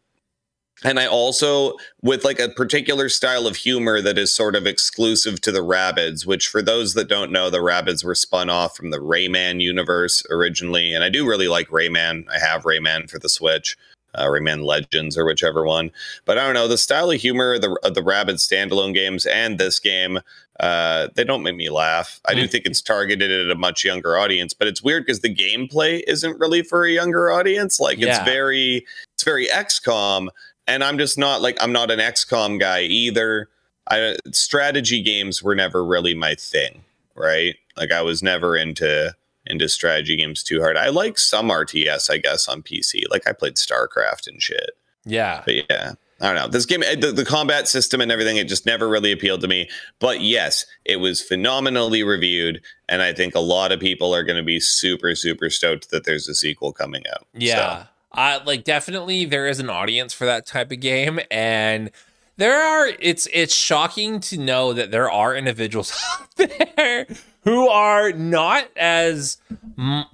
and 0.83 0.99
I 0.99 1.07
also 1.07 1.73
with 2.01 2.23
like 2.25 2.39
a 2.39 2.49
particular 2.49 3.09
style 3.09 3.47
of 3.47 3.55
humor 3.55 4.01
that 4.01 4.17
is 4.17 4.35
sort 4.35 4.55
of 4.55 4.65
exclusive 4.67 5.41
to 5.41 5.51
the 5.51 5.63
Rabbids, 5.63 6.25
which 6.25 6.47
for 6.47 6.61
those 6.61 6.93
that 6.93 7.07
don't 7.07 7.31
know, 7.31 7.49
the 7.49 7.59
Rabbids 7.59 8.03
were 8.03 8.15
spun 8.15 8.49
off 8.49 8.75
from 8.75 8.91
the 8.91 8.99
Rayman 8.99 9.61
universe 9.61 10.23
originally, 10.29 10.93
and 10.93 11.03
I 11.03 11.09
do 11.09 11.27
really 11.27 11.47
like 11.47 11.69
Rayman. 11.69 12.25
I 12.33 12.39
have 12.39 12.63
Rayman 12.63 13.09
for 13.09 13.19
the 13.19 13.29
Switch, 13.29 13.77
uh, 14.15 14.25
Rayman 14.25 14.63
Legends 14.63 15.17
or 15.17 15.25
whichever 15.25 15.63
one. 15.65 15.91
But 16.25 16.37
I 16.37 16.45
don't 16.45 16.53
know 16.53 16.67
the 16.67 16.77
style 16.77 17.09
of 17.11 17.19
humor 17.19 17.53
of 17.55 17.61
the 17.61 17.77
of 17.83 17.95
the 17.95 18.01
Rabbids 18.01 18.47
standalone 18.47 18.93
games 18.93 19.25
and 19.25 19.57
this 19.57 19.79
game. 19.79 20.19
Uh, 20.59 21.07
they 21.15 21.23
don't 21.23 21.41
make 21.41 21.55
me 21.55 21.69
laugh. 21.71 22.21
I 22.25 22.35
do 22.35 22.43
Mm. 22.43 22.51
think 22.51 22.65
it's 22.67 22.81
targeted 22.81 23.31
at 23.31 23.49
a 23.51 23.55
much 23.55 23.83
younger 23.83 24.17
audience, 24.19 24.53
but 24.53 24.67
it's 24.67 24.83
weird 24.83 25.03
because 25.03 25.21
the 25.21 25.33
gameplay 25.33 26.03
isn't 26.07 26.39
really 26.39 26.61
for 26.61 26.85
a 26.85 26.91
younger 26.91 27.31
audience. 27.31 27.79
Like 27.79 27.97
it's 27.99 28.19
very, 28.23 28.85
it's 29.15 29.23
very 29.23 29.47
XCOM, 29.47 30.27
and 30.67 30.83
I'm 30.83 30.97
just 30.97 31.17
not 31.17 31.41
like 31.41 31.57
I'm 31.61 31.71
not 31.71 31.91
an 31.91 31.99
XCOM 31.99 32.59
guy 32.59 32.81
either. 32.81 33.49
I 33.89 34.15
strategy 34.31 35.01
games 35.01 35.43
were 35.43 35.55
never 35.55 35.83
really 35.83 36.13
my 36.13 36.35
thing, 36.35 36.83
right? 37.15 37.55
Like 37.75 37.91
I 37.91 38.01
was 38.01 38.23
never 38.23 38.55
into 38.55 39.15
into 39.45 39.67
strategy 39.67 40.15
games 40.15 40.43
too 40.43 40.61
hard. 40.61 40.77
I 40.77 40.89
like 40.89 41.17
some 41.17 41.49
RTS, 41.49 42.09
I 42.09 42.17
guess, 42.17 42.47
on 42.47 42.63
PC. 42.63 43.03
Like 43.09 43.27
I 43.27 43.33
played 43.33 43.55
StarCraft 43.55 44.27
and 44.27 44.41
shit. 44.41 44.71
yeah. 45.05 45.41
But 45.43 45.69
yeah, 45.69 45.93
I 46.21 46.27
don't 46.27 46.35
know. 46.35 46.47
This 46.47 46.65
game, 46.65 46.83
eh, 46.83 46.95
the, 46.95 47.11
the 47.11 47.25
combat 47.25 47.67
system 47.67 47.99
and 47.99 48.09
everything, 48.11 48.37
it 48.37 48.47
just 48.47 48.65
never 48.65 48.87
really 48.87 49.11
appealed 49.11 49.41
to 49.41 49.47
me. 49.49 49.69
But 49.99 50.21
yes, 50.21 50.65
it 50.85 50.97
was 50.97 51.21
phenomenally 51.21 52.03
reviewed, 52.03 52.61
and 52.87 53.01
I 53.01 53.11
think 53.11 53.35
a 53.35 53.41
lot 53.41 53.73
of 53.73 53.81
people 53.81 54.15
are 54.15 54.23
going 54.23 54.37
to 54.37 54.43
be 54.43 54.61
super, 54.61 55.15
super 55.15 55.49
stoked 55.49 55.89
that 55.89 56.05
there's 56.05 56.29
a 56.29 56.35
sequel 56.35 56.71
coming 56.71 57.03
out. 57.11 57.27
Yeah. 57.33 57.87
Uh, 58.13 58.39
like 58.45 58.63
definitely 58.63 59.25
there 59.25 59.47
is 59.47 59.59
an 59.59 59.69
audience 59.69 60.13
for 60.13 60.25
that 60.25 60.45
type 60.45 60.71
of 60.71 60.79
game 60.79 61.19
and 61.31 61.89
there 62.37 62.61
are 62.61 62.91
it's 62.99 63.27
it's 63.33 63.53
shocking 63.53 64.19
to 64.19 64.37
know 64.37 64.73
that 64.73 64.91
there 64.91 65.09
are 65.09 65.35
individuals 65.35 65.93
out 66.39 66.49
there 66.77 67.07
who 67.43 67.67
are 67.67 68.11
not 68.11 68.67
as 68.75 69.37
mm, 69.77 70.05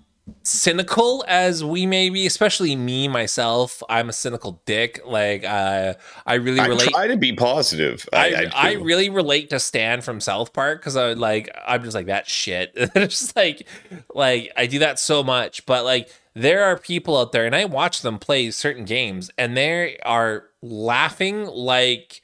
cynical 0.44 1.26
as 1.28 1.64
we 1.64 1.86
may 1.86 2.10
be 2.10 2.26
especially 2.26 2.76
me 2.76 3.08
myself 3.08 3.84
i'm 3.90 4.10
a 4.10 4.14
cynical 4.14 4.62
dick 4.66 5.02
like 5.06 5.44
uh 5.44 5.94
i 6.26 6.36
really 6.36 6.58
So 6.58 6.64
I 6.64 6.68
relate 6.68 6.90
try 6.90 7.08
to 7.08 7.18
be 7.18 7.34
positive. 7.34 8.08
I, 8.14 8.34
I, 8.34 8.52
I, 8.54 8.74
do. 8.76 8.84
really 8.84 9.10
relate 9.10 9.50
to 9.52 9.60
Stan 9.60 10.02
from 10.02 10.20
South 10.20 10.54
Park 10.54 10.80
because 10.80 10.96
I 10.96 11.14
like 11.14 11.50
I'm 11.68 11.84
just 11.84 11.96
like 11.96 12.08
that 12.08 12.28
shit. 12.28 12.72
it's 12.76 13.20
just 13.20 13.36
like 13.36 13.68
like 14.14 14.52
I 14.56 14.68
do 14.68 14.80
that 14.80 15.00
so 15.00 15.24
much, 15.24 15.66
but 15.66 15.84
like 15.84 16.10
there 16.42 16.64
are 16.66 16.78
people 16.78 17.18
out 17.18 17.32
there 17.32 17.46
and 17.46 17.56
I 17.56 17.66
watch 17.66 18.02
them 18.02 18.20
play 18.20 18.52
certain 18.52 18.86
games 18.86 19.32
and 19.38 19.58
they 19.58 19.98
are 20.00 20.46
laughing 20.62 21.46
like 21.46 22.22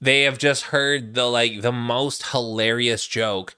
they 0.00 0.22
have 0.22 0.38
just 0.38 0.64
heard 0.64 1.14
the 1.14 1.26
like 1.26 1.62
the 1.62 1.72
most 1.72 2.28
hilarious 2.28 3.06
joke 3.06 3.56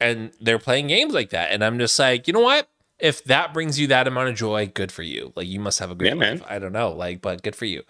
and 0.00 0.32
they're 0.40 0.58
playing 0.58 0.88
games 0.88 1.14
like 1.14 1.30
that 1.30 1.52
and 1.52 1.64
I'm 1.64 1.78
just 1.78 1.98
like, 1.98 2.26
you 2.26 2.32
know 2.34 2.40
what? 2.40 2.68
If 2.98 3.24
that 3.24 3.52
brings 3.52 3.80
you 3.80 3.88
that 3.88 4.06
amount 4.08 4.28
of 4.30 4.36
joy, 4.36 4.68
good 4.72 4.92
for 4.92 5.02
you. 5.02 5.32
Like 5.36 5.48
you 5.48 5.60
must 5.60 5.80
have 5.80 5.90
a 5.90 5.94
great 5.96 6.14
Yeah, 6.14 6.14
man. 6.14 6.40
life. 6.40 6.42
I 6.48 6.58
don't 6.58 6.72
know, 6.72 6.92
like 6.92 7.20
but 7.20 7.42
good 7.42 7.56
for 7.56 7.66
you. 7.66 7.82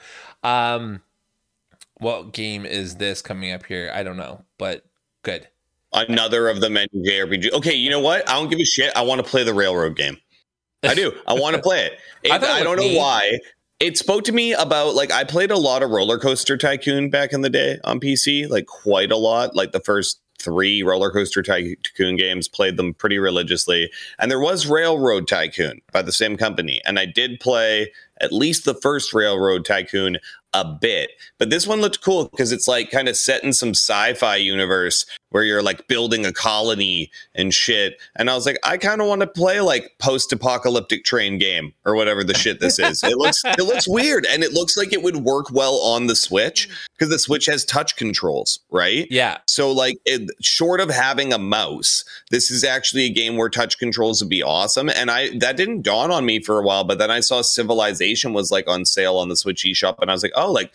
Um 0.43 1.03
what 1.99 2.33
game 2.33 2.67
is 2.67 2.97
this 2.97 3.23
coming 3.23 3.53
up 3.53 3.67
here? 3.67 3.91
I 3.95 4.03
don't 4.03 4.17
know, 4.17 4.45
but 4.59 4.85
good. 5.23 5.49
another 5.93 6.49
of 6.49 6.61
the 6.61 6.71
many 6.71 6.89
JRPG. 6.95 7.53
Okay, 7.53 7.75
you 7.75 7.91
know 7.91 8.01
what? 8.01 8.29
I 8.29 8.35
don't 8.35 8.49
give 8.51 8.61
a 8.61 8.65
shit. 8.65 8.93
I 8.97 9.03
want 9.03 9.25
to 9.25 9.29
play 9.31 9.45
the 9.45 9.55
railroad 9.55 9.97
game. 9.97 10.19
I 10.83 10.95
do. 10.95 11.13
I 11.27 11.35
want 11.35 11.57
to 11.57 11.63
play 11.63 11.87
it. 11.87 11.99
it 12.23 12.33
I, 12.33 12.37
I, 12.37 12.63
don't 12.63 12.77
know 12.77 12.83
neat. 12.83 12.99
why. 12.99 13.39
It 13.81 13.99
spoke 13.99 14.25
to 14.25 14.33
me 14.33 14.53
about 14.53 14.95
like 14.95 15.11
I 15.11 15.25
played 15.25 15.51
a 15.51 15.59
lot 15.59 15.83
of 15.83 15.91
Roller 15.91 16.19
Coaster 16.19 16.57
Tycoon 16.57 17.11
back 17.11 17.33
in 17.33 17.41
the 17.41 17.51
day 17.51 17.79
on 17.85 18.01
PC, 18.01 18.49
like 18.49 18.67
quite 18.67 19.11
a 19.11 19.17
lot. 19.17 19.57
Like 19.57 19.73
the 19.73 19.81
first 19.81 20.21
three 20.43 20.83
Roller 20.83 21.11
Coaster 21.11 21.43
Tycoon 21.43 22.17
games, 22.17 22.49
played 22.49 22.77
them 22.77 22.95
pretty 22.95 23.19
religiously. 23.19 23.91
And 24.19 24.31
there 24.31 24.41
was 24.41 24.67
Railroad 24.67 25.29
Tycoon 25.29 25.81
by 25.93 26.03
the 26.03 26.13
same 26.13 26.37
company. 26.37 26.81
And 26.85 26.99
I 26.99 27.07
did 27.07 27.41
play 27.41 27.93
at 28.21 28.33
least 28.33 28.65
the 28.65 28.75
first 28.75 29.15
Railroad 29.15 29.65
Tycoon 29.65 30.19
a 30.53 30.65
bit. 30.65 31.11
But 31.39 31.51
this 31.51 31.67
one 31.67 31.81
looked 31.81 32.03
cool 32.03 32.29
because 32.29 32.53
it's 32.53 32.69
like 32.69 32.91
kind 32.91 33.09
of 33.09 33.17
set 33.17 33.45
in 33.45 33.53
some 33.53 33.71
sci-fi 33.71 34.37
universe 34.37 35.07
where 35.33 35.45
you're 35.45 35.63
like 35.63 35.89
building 35.89 36.25
a 36.25 36.33
colony 36.33 37.11
and 37.35 37.53
shit. 37.53 38.01
And 38.17 38.31
I 38.31 38.35
was 38.35 38.47
like, 38.47 38.59
I 38.63 38.77
kind 38.77 39.01
of 39.01 39.09
want 39.09 39.23
to 39.23 39.27
play 39.27 39.61
like 39.61 39.93
post-apocalyptic 39.99 41.05
train 41.05 41.39
game 41.39 41.73
or 41.85 41.97
whatever 41.97 42.23
the 42.23 42.35
shit 42.35 42.61
this 42.61 42.79
is. 42.79 43.03
it 43.03 43.17
looks 43.17 43.43
it 43.45 43.63
looks 43.63 43.89
weird 43.89 44.27
and 44.27 44.43
it 44.43 44.53
looks 44.53 44.77
like 44.77 44.93
it 44.93 45.03
would 45.03 45.17
work 45.17 45.51
well 45.51 45.75
on 45.77 46.07
the 46.07 46.15
Switch 46.17 46.69
because 46.97 47.11
the 47.11 47.19
Switch 47.19 47.47
has 47.47 47.65
touch 47.65 47.97
controls, 47.97 48.61
right? 48.71 49.07
Yeah. 49.11 49.39
So 49.47 49.73
like 49.73 49.97
it, 50.05 50.31
short 50.41 50.81
of 50.81 50.91
having 50.91 51.33
a 51.33 51.39
mouse, 51.39 52.05
this 52.31 52.51
is 52.51 52.63
actually 52.65 53.05
a 53.05 53.11
game 53.11 53.37
where 53.37 53.49
touch 53.49 53.79
controls 53.79 54.23
would 54.23 54.31
be 54.31 54.43
awesome. 54.43 54.89
And 54.89 55.11
I 55.11 55.37
that 55.39 55.57
didn't 55.57 55.83
dawn 55.83 56.11
on 56.11 56.25
me 56.27 56.41
for 56.41 56.59
a 56.59 56.63
while, 56.63 56.85
but 56.85 56.99
then 56.99 57.11
I 57.11 57.21
saw 57.21 57.43
Civilization 57.43 58.33
was 58.33 58.51
like 58.51 58.69
on 58.69 58.85
sale 58.85 59.17
on 59.17 59.29
the 59.29 59.37
Switch 59.37 59.65
eShop 59.65 59.97
and 60.01 60.11
I 60.11 60.15
was 60.15 60.23
like, 60.23 60.33
oh, 60.37 60.53
like 60.53 60.73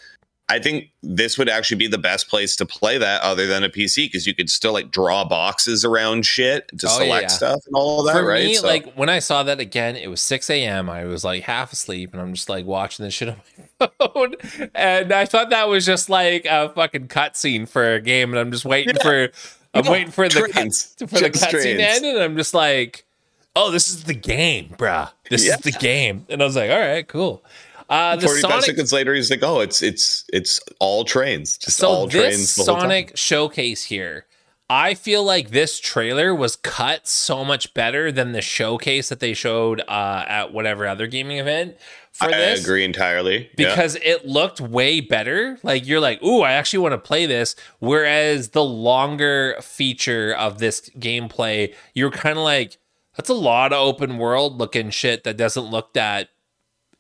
I 0.49 0.59
think 0.59 0.91
this 1.03 1.37
would 1.37 1.49
actually 1.49 1.77
be 1.77 1.87
the 1.87 1.97
best 1.97 2.29
place 2.29 2.55
to 2.55 2.65
play 2.65 2.97
that 2.97 3.21
other 3.21 3.47
than 3.47 3.65
a 3.65 3.69
PC 3.69 4.05
because 4.05 4.25
you 4.25 4.33
could 4.33 4.49
still 4.49 4.71
like 4.71 4.91
draw 4.91 5.25
boxes 5.25 5.83
around 5.83 6.25
shit 6.25 6.69
to 6.77 6.87
oh, 6.87 6.99
select 6.99 7.23
yeah. 7.23 7.27
stuff 7.27 7.65
and 7.67 7.75
all 7.75 8.03
that, 8.03 8.13
For 8.13 8.25
right? 8.25 8.45
Me, 8.45 8.55
so. 8.55 8.65
like 8.65 8.93
when 8.93 9.09
I 9.09 9.19
saw 9.19 9.43
that 9.43 9.59
again, 9.59 9.97
it 9.97 10.07
was 10.07 10.21
6 10.21 10.49
a.m. 10.49 10.89
I 10.89 11.03
was 11.03 11.25
like 11.25 11.43
half 11.43 11.73
asleep 11.73 12.13
and 12.13 12.21
I'm 12.21 12.33
just 12.33 12.47
like 12.47 12.65
watching 12.65 13.03
this 13.03 13.13
shit 13.13 13.29
on 13.29 13.41
my 13.79 13.89
phone. 13.99 14.35
And 14.73 15.11
I 15.11 15.25
thought 15.25 15.49
that 15.49 15.67
was 15.67 15.85
just 15.85 16.09
like 16.09 16.45
a 16.45 16.69
fucking 16.69 17.09
cutscene 17.09 17.67
for 17.67 17.95
a 17.95 17.99
game. 17.99 18.29
And 18.29 18.39
I'm 18.39 18.51
just 18.51 18.63
waiting 18.63 18.95
yeah. 18.95 19.03
for 19.03 19.31
I'm 19.73 19.91
waiting 19.91 20.11
for 20.11 20.27
the 20.29 20.47
trains. 20.49 20.95
cut, 20.97 21.09
for 21.09 21.19
just 21.19 21.33
the 21.33 21.57
cutscene 21.57 21.77
to 21.77 21.81
end, 21.81 22.05
and 22.05 22.19
I'm 22.19 22.37
just 22.37 22.53
like, 22.53 23.05
oh, 23.55 23.71
this 23.71 23.89
is 23.89 24.03
the 24.03 24.13
game, 24.13 24.69
bruh. 24.77 25.11
This 25.29 25.47
is 25.47 25.57
the 25.57 25.71
game. 25.71 26.25
And 26.29 26.41
I 26.41 26.45
was 26.45 26.55
like, 26.55 26.71
all 26.71 26.79
right, 26.79 27.07
cool. 27.07 27.43
Uh, 27.89 28.15
the 28.17 28.27
45 28.27 28.51
Sonic, 28.51 28.65
seconds 28.65 28.93
later, 28.93 29.13
he's 29.13 29.29
like, 29.29 29.43
"Oh, 29.43 29.61
it's 29.61 29.81
it's 29.81 30.25
it's 30.33 30.59
all 30.79 31.05
trains, 31.05 31.57
just 31.57 31.77
so 31.77 31.87
all 31.87 32.07
trains." 32.07 32.55
This 32.55 32.65
Sonic 32.65 33.15
showcase 33.15 33.83
here, 33.85 34.25
I 34.69 34.95
feel 34.95 35.23
like 35.23 35.51
this 35.51 35.79
trailer 35.79 36.35
was 36.35 36.57
cut 36.57 37.07
so 37.07 37.45
much 37.45 37.73
better 37.73 38.11
than 38.11 38.33
the 38.33 38.41
showcase 38.41 39.07
that 39.07 39.21
they 39.21 39.33
showed 39.33 39.79
uh, 39.87 40.25
at 40.27 40.51
whatever 40.51 40.85
other 40.85 41.07
gaming 41.07 41.37
event. 41.37 41.77
For 42.11 42.25
I 42.25 42.31
this, 42.31 42.63
agree 42.63 42.83
entirely 42.83 43.49
because 43.55 43.95
yeah. 43.95 44.15
it 44.15 44.25
looked 44.25 44.59
way 44.59 44.99
better. 44.99 45.57
Like 45.63 45.87
you're 45.87 46.01
like, 46.01 46.21
"Ooh, 46.21 46.41
I 46.41 46.53
actually 46.53 46.79
want 46.79 46.93
to 46.93 46.97
play 46.97 47.25
this." 47.25 47.55
Whereas 47.79 48.49
the 48.49 48.63
longer 48.63 49.55
feature 49.61 50.33
of 50.33 50.57
this 50.57 50.89
gameplay, 50.97 51.73
you're 51.93 52.11
kind 52.11 52.37
of 52.37 52.43
like, 52.43 52.77
"That's 53.15 53.29
a 53.29 53.35
lot 53.35 53.71
of 53.71 53.79
open 53.79 54.17
world 54.17 54.57
looking 54.57 54.89
shit 54.89 55.23
that 55.23 55.37
doesn't 55.37 55.65
look 55.65 55.93
that." 55.93 56.29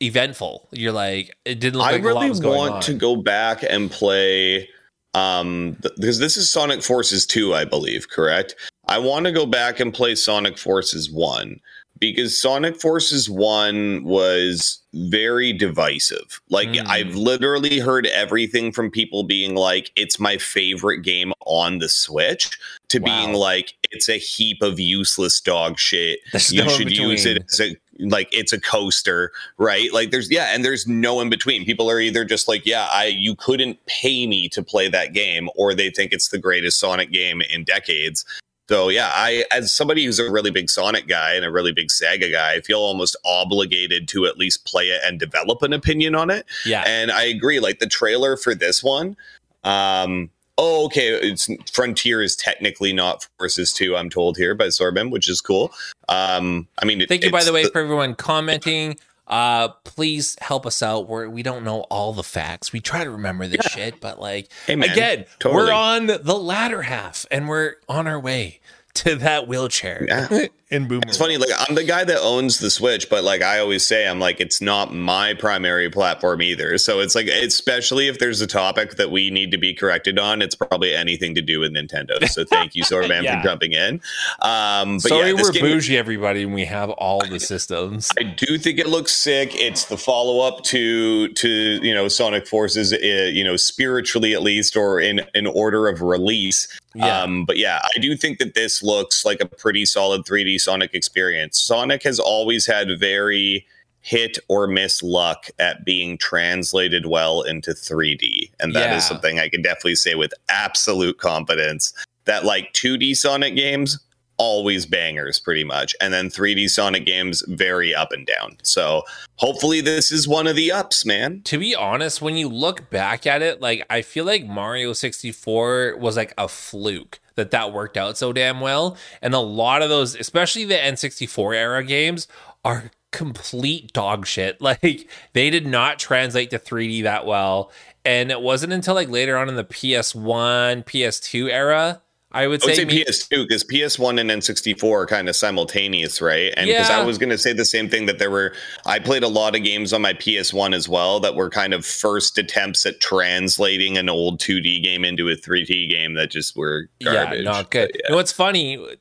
Eventful. 0.01 0.67
You're 0.71 0.91
like, 0.91 1.35
it 1.45 1.59
didn't 1.59 1.79
look 1.79 1.87
I 1.87 1.91
like 1.93 2.03
really 2.03 2.31
want 2.31 2.83
to 2.83 2.93
go 2.93 3.15
back 3.15 3.63
and 3.67 3.89
play 3.91 4.69
um 5.13 5.77
th- 5.81 5.95
because 5.95 6.19
this 6.19 6.37
is 6.37 6.49
Sonic 6.49 6.83
Forces 6.83 7.25
2, 7.25 7.53
I 7.53 7.65
believe, 7.65 8.09
correct? 8.09 8.55
I 8.87 8.99
want 8.99 9.25
to 9.25 9.31
go 9.31 9.45
back 9.45 9.79
and 9.79 9.93
play 9.93 10.15
Sonic 10.15 10.57
Forces 10.57 11.11
1 11.11 11.59
because 11.99 12.39
Sonic 12.39 12.79
Forces 12.79 13.29
1 13.29 14.03
was 14.03 14.81
very 14.93 15.53
divisive. 15.53 16.41
Like 16.49 16.69
mm. 16.69 16.85
I've 16.87 17.15
literally 17.15 17.79
heard 17.79 18.07
everything 18.07 18.71
from 18.71 18.91
people 18.91 19.23
being 19.23 19.55
like 19.55 19.91
it's 19.95 20.19
my 20.19 20.37
favorite 20.37 20.99
game 20.99 21.33
on 21.45 21.79
the 21.79 21.89
Switch 21.89 22.57
to 22.89 22.99
wow. 22.99 23.05
being 23.05 23.33
like 23.33 23.73
it's 23.91 24.09
a 24.09 24.17
heap 24.17 24.61
of 24.61 24.79
useless 24.79 25.39
dog 25.39 25.77
shit. 25.77 26.19
You 26.49 26.69
should 26.69 26.91
use 26.91 27.25
it 27.25 27.43
as 27.51 27.59
a 27.59 27.75
like 27.99 28.29
it's 28.31 28.53
a 28.53 28.59
coaster, 28.59 29.31
right? 29.57 29.91
Like 29.93 30.11
there's 30.11 30.29
yeah, 30.29 30.53
and 30.53 30.63
there's 30.63 30.87
no 30.87 31.19
in 31.21 31.29
between. 31.29 31.65
People 31.65 31.89
are 31.89 31.99
either 31.99 32.25
just 32.25 32.47
like, 32.47 32.65
yeah, 32.65 32.87
I 32.91 33.05
you 33.05 33.35
couldn't 33.35 33.83
pay 33.85 34.27
me 34.27 34.49
to 34.49 34.63
play 34.63 34.89
that 34.89 35.13
game, 35.13 35.49
or 35.55 35.73
they 35.73 35.89
think 35.89 36.13
it's 36.13 36.29
the 36.29 36.37
greatest 36.37 36.79
Sonic 36.79 37.11
game 37.11 37.41
in 37.41 37.63
decades. 37.63 38.25
So 38.69 38.89
yeah, 38.89 39.11
I 39.13 39.45
as 39.51 39.73
somebody 39.73 40.03
who's 40.03 40.19
a 40.19 40.29
really 40.29 40.51
big 40.51 40.69
Sonic 40.69 41.07
guy 41.07 41.33
and 41.33 41.45
a 41.45 41.51
really 41.51 41.71
big 41.71 41.87
Sega 41.87 42.31
guy, 42.31 42.53
I 42.53 42.61
feel 42.61 42.79
almost 42.79 43.15
obligated 43.23 44.07
to 44.09 44.25
at 44.25 44.37
least 44.37 44.65
play 44.65 44.85
it 44.85 45.01
and 45.05 45.19
develop 45.19 45.61
an 45.61 45.73
opinion 45.73 46.15
on 46.15 46.29
it. 46.29 46.45
Yeah. 46.65 46.83
And 46.85 47.11
I 47.11 47.23
agree, 47.23 47.59
like 47.59 47.79
the 47.79 47.87
trailer 47.87 48.35
for 48.35 48.53
this 48.53 48.83
one, 48.83 49.15
um, 49.63 50.29
oh, 50.57 50.85
okay, 50.85 51.09
it's 51.09 51.49
Frontier 51.71 52.21
is 52.21 52.35
technically 52.35 52.93
not 52.93 53.27
Forces 53.37 53.71
2, 53.73 53.95
I'm 53.95 54.09
told 54.09 54.37
here 54.37 54.55
by 54.55 54.67
Sorbin, 54.67 55.11
which 55.11 55.29
is 55.29 55.41
cool. 55.41 55.71
Um, 56.09 56.67
I 56.81 56.85
mean, 56.85 57.05
thank 57.07 57.23
you, 57.23 57.31
by 57.31 57.43
the 57.43 57.53
way, 57.53 57.65
for 57.65 57.79
everyone 57.79 58.15
commenting. 58.15 58.97
Uh, 59.27 59.67
please 59.83 60.37
help 60.39 60.65
us 60.65 60.81
out. 60.81 61.07
We're, 61.07 61.27
we 61.27 61.43
don't 61.43 61.65
know 61.65 61.81
all 61.81 62.13
the 62.13 62.23
facts. 62.23 62.71
We 62.71 62.79
try 62.79 63.03
to 63.03 63.09
remember 63.09 63.45
this 63.45 63.59
yeah. 63.63 63.69
shit, 63.69 63.99
but 63.99 64.21
like, 64.21 64.49
hey 64.65 64.75
man, 64.75 64.89
again, 64.89 65.25
totally. 65.39 65.65
we're 65.65 65.73
on 65.73 66.07
the 66.07 66.37
latter 66.37 66.83
half 66.83 67.25
and 67.29 67.49
we're 67.49 67.75
on 67.89 68.07
our 68.07 68.19
way 68.19 68.61
to 68.95 69.15
that 69.15 69.47
wheelchair 69.47 70.05
yeah. 70.07 70.47
In 70.69 70.87
Boomer. 70.87 71.03
It's 71.07 71.17
funny, 71.17 71.37
like 71.37 71.49
I'm 71.57 71.75
the 71.75 71.83
guy 71.83 72.03
that 72.03 72.19
owns 72.19 72.59
the 72.59 72.69
Switch, 72.69 73.09
but 73.09 73.23
like 73.23 73.41
I 73.41 73.59
always 73.59 73.85
say, 73.85 74.07
I'm 74.07 74.19
like 74.19 74.41
it's 74.41 74.61
not 74.61 74.93
my 74.93 75.33
primary 75.33 75.89
platform 75.89 76.41
either. 76.41 76.77
So 76.77 76.99
it's 76.99 77.15
like, 77.15 77.27
especially 77.27 78.07
if 78.09 78.19
there's 78.19 78.41
a 78.41 78.47
topic 78.47 78.95
that 78.95 79.09
we 79.09 79.29
need 79.29 79.51
to 79.51 79.57
be 79.57 79.73
corrected 79.73 80.19
on, 80.19 80.41
it's 80.41 80.55
probably 80.55 80.93
anything 80.93 81.35
to 81.35 81.41
do 81.41 81.61
with 81.61 81.73
Nintendo. 81.73 82.27
So 82.27 82.43
thank 82.43 82.75
you, 82.75 82.83
Sorman, 82.83 83.23
yeah. 83.23 83.39
for 83.39 83.47
jumping 83.47 83.71
in. 83.71 84.01
Um, 84.41 84.97
but 84.97 85.09
Sorry, 85.09 85.27
yeah, 85.29 85.41
we're 85.41 85.51
game, 85.51 85.63
bougie, 85.63 85.97
everybody, 85.97 86.43
and 86.43 86.53
we 86.53 86.65
have 86.65 86.89
all 86.89 87.21
the 87.25 87.39
systems. 87.39 88.11
I 88.19 88.23
do 88.23 88.57
think 88.57 88.77
it 88.77 88.87
looks 88.87 89.13
sick. 89.13 89.55
It's 89.55 89.85
the 89.85 89.97
follow 89.97 90.45
up 90.45 90.63
to 90.65 91.29
to 91.29 91.49
you 91.49 91.93
know 91.93 92.09
Sonic 92.09 92.45
Forces, 92.45 92.91
uh, 92.91 92.97
you 92.97 93.43
know, 93.43 93.55
spiritually 93.55 94.33
at 94.33 94.43
least, 94.43 94.75
or 94.75 94.99
in 94.99 95.21
in 95.33 95.47
order 95.47 95.87
of 95.87 96.01
release. 96.01 96.67
Yeah. 96.93 97.21
Um, 97.21 97.45
but 97.45 97.57
yeah, 97.57 97.79
I 97.95 97.99
do 97.99 98.17
think 98.17 98.39
that 98.39 98.55
this 98.55 98.81
looks 98.81 99.23
like 99.23 99.39
a 99.39 99.45
pretty 99.45 99.85
solid 99.85 100.25
3D 100.25 100.56
Sonic 100.57 100.93
experience. 100.93 101.59
Sonic 101.59 102.03
has 102.03 102.19
always 102.19 102.65
had 102.65 102.87
very 102.99 103.65
hit 104.01 104.37
or 104.47 104.67
miss 104.67 105.03
luck 105.03 105.47
at 105.59 105.83
being 105.83 106.17
translated 106.17 107.05
well 107.05 107.41
into 107.41 107.71
3D. 107.71 108.49
And 108.59 108.73
that 108.73 108.91
yeah. 108.91 108.97
is 108.97 109.05
something 109.05 109.37
I 109.37 109.49
can 109.49 109.61
definitely 109.61 109.95
say 109.95 110.15
with 110.15 110.33
absolute 110.47 111.17
confidence 111.17 111.93
that 112.23 112.45
like 112.45 112.71
2D 112.73 113.17
Sonic 113.17 113.55
games 113.55 113.99
always 114.37 114.85
bangers 114.85 115.39
pretty 115.39 115.63
much. 115.63 115.95
And 115.99 116.13
then 116.13 116.29
3D 116.29 116.69
Sonic 116.69 117.05
games 117.05 117.43
very 117.47 117.93
up 117.93 118.11
and 118.11 118.25
down. 118.25 118.57
So 118.63 119.03
hopefully 119.35 119.81
this 119.81 120.11
is 120.11 120.27
one 120.27 120.47
of 120.47 120.55
the 120.55 120.71
ups, 120.71 121.05
man. 121.05 121.41
To 121.45 121.57
be 121.57 121.75
honest, 121.75 122.21
when 122.21 122.37
you 122.37 122.47
look 122.47 122.89
back 122.89 123.27
at 123.27 123.41
it, 123.41 123.61
like 123.61 123.85
I 123.89 124.03
feel 124.03 124.25
like 124.25 124.45
Mario 124.45 124.93
64 124.93 125.97
was 125.99 126.15
like 126.15 126.33
a 126.37 126.47
fluke 126.47 127.19
that 127.37 127.51
that 127.51 127.71
worked 127.71 127.95
out 127.95 128.17
so 128.17 128.33
damn 128.33 128.59
well. 128.59 128.97
And 129.21 129.33
a 129.33 129.39
lot 129.39 129.81
of 129.81 129.89
those, 129.89 130.15
especially 130.15 130.65
the 130.65 130.75
N64 130.75 131.55
era 131.55 131.83
games, 131.83 132.27
are 132.65 132.91
complete 133.11 133.93
dog 133.93 134.27
shit. 134.27 134.59
Like 134.67 135.09
they 135.31 135.49
did 135.49 135.65
not 135.65 135.97
translate 135.99 136.49
to 136.49 136.59
3D 136.59 137.03
that 137.03 137.25
well. 137.25 137.71
And 138.03 138.31
it 138.31 138.41
wasn't 138.41 138.73
until 138.73 138.95
like 138.95 139.09
later 139.09 139.37
on 139.37 139.47
in 139.47 139.55
the 139.55 139.63
PS1, 139.63 140.83
PS2 140.85 141.49
era 141.49 142.01
I 142.37 142.45
would 142.45 142.61
say, 142.61 142.79
I 142.79 142.85
would 142.85 142.91
say 142.91 143.03
PS2 143.03 143.47
because 143.47 143.63
PS1 143.63 144.19
and 144.19 144.29
N64 144.29 144.83
are 144.83 145.05
kind 145.07 145.27
of 145.27 145.35
simultaneous, 145.35 146.21
right? 146.21 146.53
And 146.55 146.67
because 146.67 146.89
yeah. 146.89 146.99
I 146.99 147.03
was 147.03 147.17
going 147.17 147.31
to 147.31 147.37
say 147.37 147.51
the 147.51 147.65
same 147.65 147.89
thing 147.89 148.05
that 148.05 148.19
there 148.19 148.29
were, 148.29 148.53
I 148.85 148.99
played 148.99 149.23
a 149.23 149.27
lot 149.27 149.55
of 149.55 149.63
games 149.63 149.91
on 149.91 150.03
my 150.03 150.13
PS1 150.13 150.75
as 150.75 150.87
well 150.87 151.19
that 151.21 151.35
were 151.35 151.49
kind 151.49 151.73
of 151.73 151.83
first 151.83 152.37
attempts 152.37 152.85
at 152.85 153.01
translating 153.01 153.97
an 153.97 154.07
old 154.07 154.39
2D 154.39 154.83
game 154.83 155.03
into 155.03 155.29
a 155.29 155.35
3D 155.35 155.89
game 155.89 156.13
that 156.13 156.29
just 156.29 156.55
were 156.55 156.89
garbage. 157.03 157.39
Yeah, 157.39 157.51
not 157.51 157.71
good. 157.71 157.89
But, 157.91 157.95
yeah. 157.95 158.01
You 158.05 158.11
know, 158.11 158.15
what's 158.17 158.31
funny? 158.31 158.97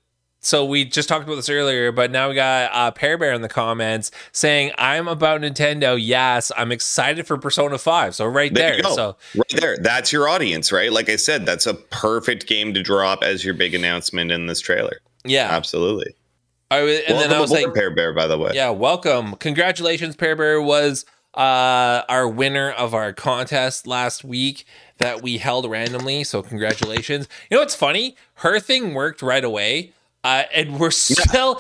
So 0.47 0.65
we 0.65 0.85
just 0.85 1.09
talked 1.09 1.25
about 1.25 1.35
this 1.35 1.49
earlier, 1.49 1.91
but 1.91 2.13
now 2.13 2.29
we 2.29 2.37
got 2.37 2.71
uh, 2.73 2.93
Pear 2.93 3.19
Bear 3.19 3.33
in 3.33 3.43
the 3.43 3.49
comments 3.49 4.13
saying, 4.31 4.71
"I'm 4.79 5.09
about 5.09 5.41
Nintendo. 5.41 5.99
Yes, 6.01 6.53
I'm 6.57 6.71
excited 6.71 7.27
for 7.27 7.37
Persona 7.37 7.79
5. 7.79 8.15
So 8.15 8.27
right 8.27 8.55
there, 8.55 8.81
there 8.81 8.93
so 8.93 9.17
right 9.35 9.61
there, 9.61 9.77
that's 9.79 10.13
your 10.13 10.29
audience, 10.29 10.71
right? 10.71 10.93
Like 10.93 11.09
I 11.09 11.17
said, 11.17 11.47
that's 11.47 11.67
a 11.67 11.75
perfect 11.75 12.47
game 12.47 12.75
to 12.75 12.83
drop 12.85 13.25
as 13.25 13.45
your 13.45 13.55
big 13.55 13.75
announcement 13.75 14.31
in 14.31 14.47
this 14.47 14.61
trailer. 14.61 15.01
Yeah, 15.25 15.49
absolutely. 15.51 16.15
I 16.71 16.83
was, 16.83 17.01
and 17.01 17.17
welcome 17.17 17.31
then 17.31 17.37
I 17.37 17.41
was 17.41 17.51
like, 17.51 17.75
Pear 17.75 17.91
Bear, 17.93 18.13
by 18.13 18.29
the 18.29 18.39
way. 18.39 18.53
Yeah, 18.55 18.71
welcome. 18.71 19.35
Congratulations, 19.35 20.15
Pear 20.15 20.37
Bear 20.37 20.63
was 20.63 21.05
uh, 21.35 22.03
our 22.09 22.29
winner 22.29 22.71
of 22.71 22.95
our 22.95 23.13
contest 23.13 23.89
last 23.89 24.23
week. 24.23 24.65
that 24.99 25.23
we 25.23 25.39
held 25.39 25.69
randomly. 25.69 26.23
So 26.23 26.41
congratulations. 26.41 27.29
You 27.51 27.57
know 27.57 27.63
what's 27.63 27.75
funny? 27.75 28.17
Her 28.35 28.61
thing 28.61 28.95
worked 28.95 29.23
right 29.23 29.45
away. 29.45 29.93
Uh, 30.27 30.43
and 30.55 30.81
we're 30.81 30.91
still 30.91 31.55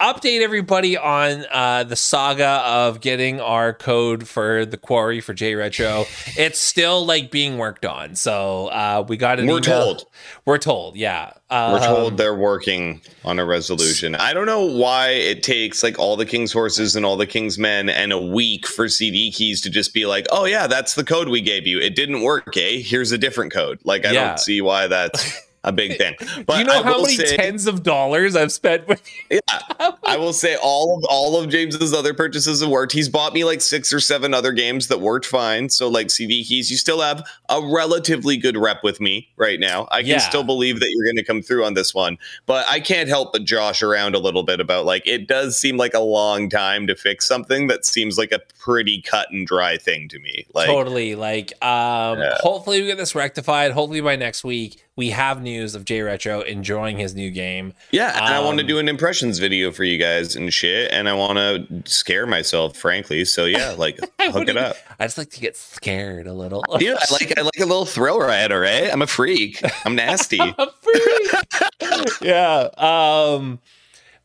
update 0.00 0.42
everybody 0.42 0.94
on 0.96 1.46
uh, 1.50 1.84
the 1.84 1.96
saga 1.96 2.60
of 2.66 3.00
getting 3.00 3.40
our 3.40 3.72
code 3.72 4.28
for 4.28 4.66
the 4.66 4.76
quarry 4.76 5.22
for 5.22 5.32
Jay 5.32 5.54
Retro. 5.54 6.04
It's 6.36 6.58
still 6.58 7.06
like 7.06 7.30
being 7.30 7.56
worked 7.56 7.86
on. 7.86 8.14
So 8.14 8.66
uh, 8.66 9.04
we 9.08 9.16
got 9.16 9.40
an 9.40 9.46
We're 9.46 9.58
email. 9.58 9.62
told. 9.94 10.04
We're 10.44 10.58
told. 10.58 10.96
Yeah. 10.96 11.32
We're 11.50 11.76
Um, 11.78 11.80
told 11.82 12.16
they're 12.18 12.34
working 12.34 13.00
on 13.24 13.38
a 13.38 13.44
resolution. 13.46 14.14
I 14.16 14.34
don't 14.34 14.46
know 14.46 14.64
why 14.64 15.10
it 15.10 15.42
takes 15.42 15.82
like 15.82 15.98
all 15.98 16.16
the 16.16 16.26
king's 16.26 16.52
horses 16.52 16.96
and 16.96 17.06
all 17.06 17.16
the 17.16 17.26
king's 17.26 17.58
men 17.58 17.88
and 17.88 18.12
a 18.12 18.18
week 18.20 18.66
for 18.66 18.88
CD 18.88 19.30
keys 19.32 19.60
to 19.62 19.70
just 19.70 19.94
be 19.94 20.04
like, 20.04 20.26
"Oh 20.30 20.44
yeah, 20.44 20.66
that's 20.66 20.94
the 20.94 21.04
code 21.04 21.28
we 21.28 21.40
gave 21.40 21.66
you. 21.66 21.78
It 21.80 21.94
didn't 21.96 22.20
work, 22.22 22.54
eh? 22.56 22.78
Here's 22.80 23.12
a 23.12 23.18
different 23.18 23.52
code." 23.52 23.78
Like 23.84 24.04
I 24.04 24.10
Yeah. 24.12 24.28
don't 24.28 24.40
see 24.40 24.60
why 24.60 24.88
that's 24.88 25.40
a 25.64 25.72
big 25.72 25.98
thing. 25.98 26.14
But 26.46 26.54
Do 26.54 26.58
you 26.60 26.64
know 26.64 26.80
I 26.80 26.82
how 26.82 27.02
many 27.02 27.16
say, 27.16 27.36
tens 27.36 27.66
of 27.66 27.82
dollars 27.82 28.36
I've 28.36 28.52
spent 28.52 28.86
with 28.86 29.02
Yeah, 29.30 29.38
I 30.04 30.16
will 30.16 30.32
say 30.32 30.56
all 30.62 30.98
of 30.98 31.04
all 31.08 31.36
of 31.40 31.48
James's 31.50 31.92
other 31.92 32.14
purchases 32.14 32.60
have 32.60 32.70
worked. 32.70 32.92
He's 32.92 33.08
bought 33.08 33.32
me 33.32 33.44
like 33.44 33.60
six 33.60 33.92
or 33.92 34.00
seven 34.00 34.32
other 34.34 34.52
games 34.52 34.88
that 34.88 35.00
worked 35.00 35.26
fine. 35.26 35.68
So 35.70 35.88
like 35.88 36.10
CD 36.10 36.44
keys, 36.44 36.70
you 36.70 36.76
still 36.76 37.00
have 37.00 37.26
a 37.48 37.60
relatively 37.64 38.36
good 38.36 38.56
rep 38.56 38.84
with 38.84 39.00
me 39.00 39.28
right 39.36 39.58
now. 39.58 39.88
I 39.90 40.02
can 40.02 40.10
Yeah. 40.10 40.18
still 40.18 40.44
believe 40.44 40.80
that 40.80 40.90
you're 40.90 41.04
going 41.04 41.16
to 41.16 41.24
come 41.24 41.42
through 41.42 41.64
on 41.64 41.74
this 41.74 41.94
one, 41.94 42.18
but 42.46 42.66
I 42.68 42.80
can't 42.80 43.08
help 43.08 43.32
but 43.32 43.44
josh 43.44 43.82
around 43.82 44.14
a 44.14 44.18
little 44.18 44.42
bit 44.42 44.60
about 44.60 44.84
like 44.84 45.06
it 45.06 45.26
does 45.26 45.58
seem 45.58 45.76
like 45.76 45.94
a 45.94 46.00
long 46.00 46.48
time 46.50 46.86
to 46.86 46.94
fix 46.94 47.26
something 47.26 47.66
that 47.68 47.84
seems 47.84 48.18
like 48.18 48.32
a 48.32 48.40
pretty 48.58 49.00
cut 49.02 49.28
and 49.30 49.46
dry 49.46 49.76
thing 49.78 50.08
to 50.10 50.18
me. 50.18 50.46
Like 50.54 50.66
totally 50.66 51.14
like 51.14 51.52
um 51.64 52.18
Yeah. 52.20 52.36
hopefully 52.40 52.80
we 52.82 52.86
get 52.86 52.98
this 52.98 53.14
rectified 53.14 53.72
hopefully 53.72 54.00
by 54.02 54.16
next 54.16 54.44
week 54.44 54.83
we 54.96 55.10
have 55.10 55.42
news 55.42 55.74
of 55.74 55.84
Jay 55.84 56.00
retro 56.02 56.40
enjoying 56.42 56.98
his 56.98 57.14
new 57.14 57.30
game 57.30 57.72
Yeah, 57.90 58.14
and 58.16 58.24
I 58.26 58.40
want 58.40 58.58
to 58.58 58.62
Um, 58.64 58.68
do 58.68 58.78
an 58.78 58.88
impressions 58.88 59.38
video 59.38 59.72
for 59.72 59.84
you 59.84 59.98
guys 59.98 60.36
and 60.36 60.52
shit, 60.52 60.90
and 60.92 61.08
I 61.08 61.14
want 61.14 61.36
to 61.38 61.82
scare 61.90 62.26
myself, 62.26 62.76
frankly. 62.76 63.24
So 63.24 63.44
yeah, 63.44 63.72
like 63.78 63.98
hook 64.20 64.48
it 64.48 64.56
up. 64.56 64.76
i 65.00 65.04
just 65.06 65.18
like 65.18 65.30
to 65.30 65.40
get 65.40 65.56
scared 65.56 66.26
a 66.26 66.32
little 66.32 66.64
Yeah, 66.80 66.94
I 67.00 67.12
like 67.12 67.36
I 67.38 67.42
like 67.42 67.58
a 67.60 67.66
little 67.66 67.86
thrill 67.86 68.20
ride, 68.20 68.52
all 68.52 68.58
right? 68.60 68.92
I'm 68.92 69.02
a 69.02 69.06
freak. 69.06 69.60
I'm 69.84 69.94
nasty. 69.96 70.40
I'm 70.40 70.54
A 70.58 70.70
freak. 70.80 72.20
yeah 72.22 72.68
um 72.76 73.58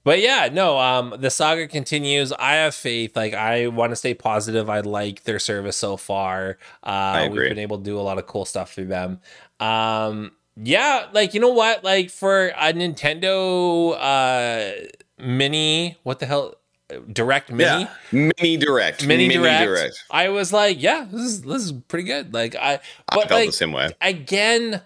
but 0.03 0.19
yeah 0.19 0.49
no 0.51 0.77
um 0.79 1.13
the 1.19 1.29
saga 1.29 1.67
continues 1.67 2.31
i 2.33 2.53
have 2.53 2.73
faith 2.75 3.15
like 3.15 3.33
i 3.33 3.67
want 3.67 3.91
to 3.91 3.95
stay 3.95 4.13
positive 4.13 4.69
i 4.69 4.79
like 4.81 5.23
their 5.23 5.39
service 5.39 5.75
so 5.77 5.97
far 5.97 6.57
uh 6.83 7.27
we've 7.31 7.49
been 7.49 7.59
able 7.59 7.77
to 7.77 7.83
do 7.83 7.99
a 7.99 8.01
lot 8.01 8.17
of 8.17 8.25
cool 8.27 8.45
stuff 8.45 8.73
through 8.73 8.85
them 8.87 9.19
um 9.59 10.31
yeah 10.61 11.07
like 11.13 11.33
you 11.33 11.39
know 11.39 11.49
what? 11.53 11.83
Like 11.83 12.09
for 12.09 12.47
a 12.49 12.73
nintendo 12.73 13.95
uh 13.99 14.87
mini 15.17 15.97
what 16.03 16.19
the 16.19 16.25
hell? 16.25 16.55
Direct 17.13 17.51
mini 17.51 17.63
Yeah, 17.63 17.89
mini? 18.11 18.57
Direct, 18.57 19.05
mini, 19.05 19.29
direct, 19.29 20.03
i 20.09 20.29
was 20.29 20.51
like 20.51 20.81
yeah 20.81 21.05
this 21.11 21.21
is 21.21 21.41
this 21.43 21.63
is 21.63 21.71
pretty 21.71 22.03
good. 22.05 22.33
Like 22.33 22.55
i 22.55 22.79
I 23.09 23.15
felt 23.15 23.29
like 23.31 23.47
the 23.47 23.53
same 23.53 23.71
way. 23.73 23.91
again, 24.01 24.81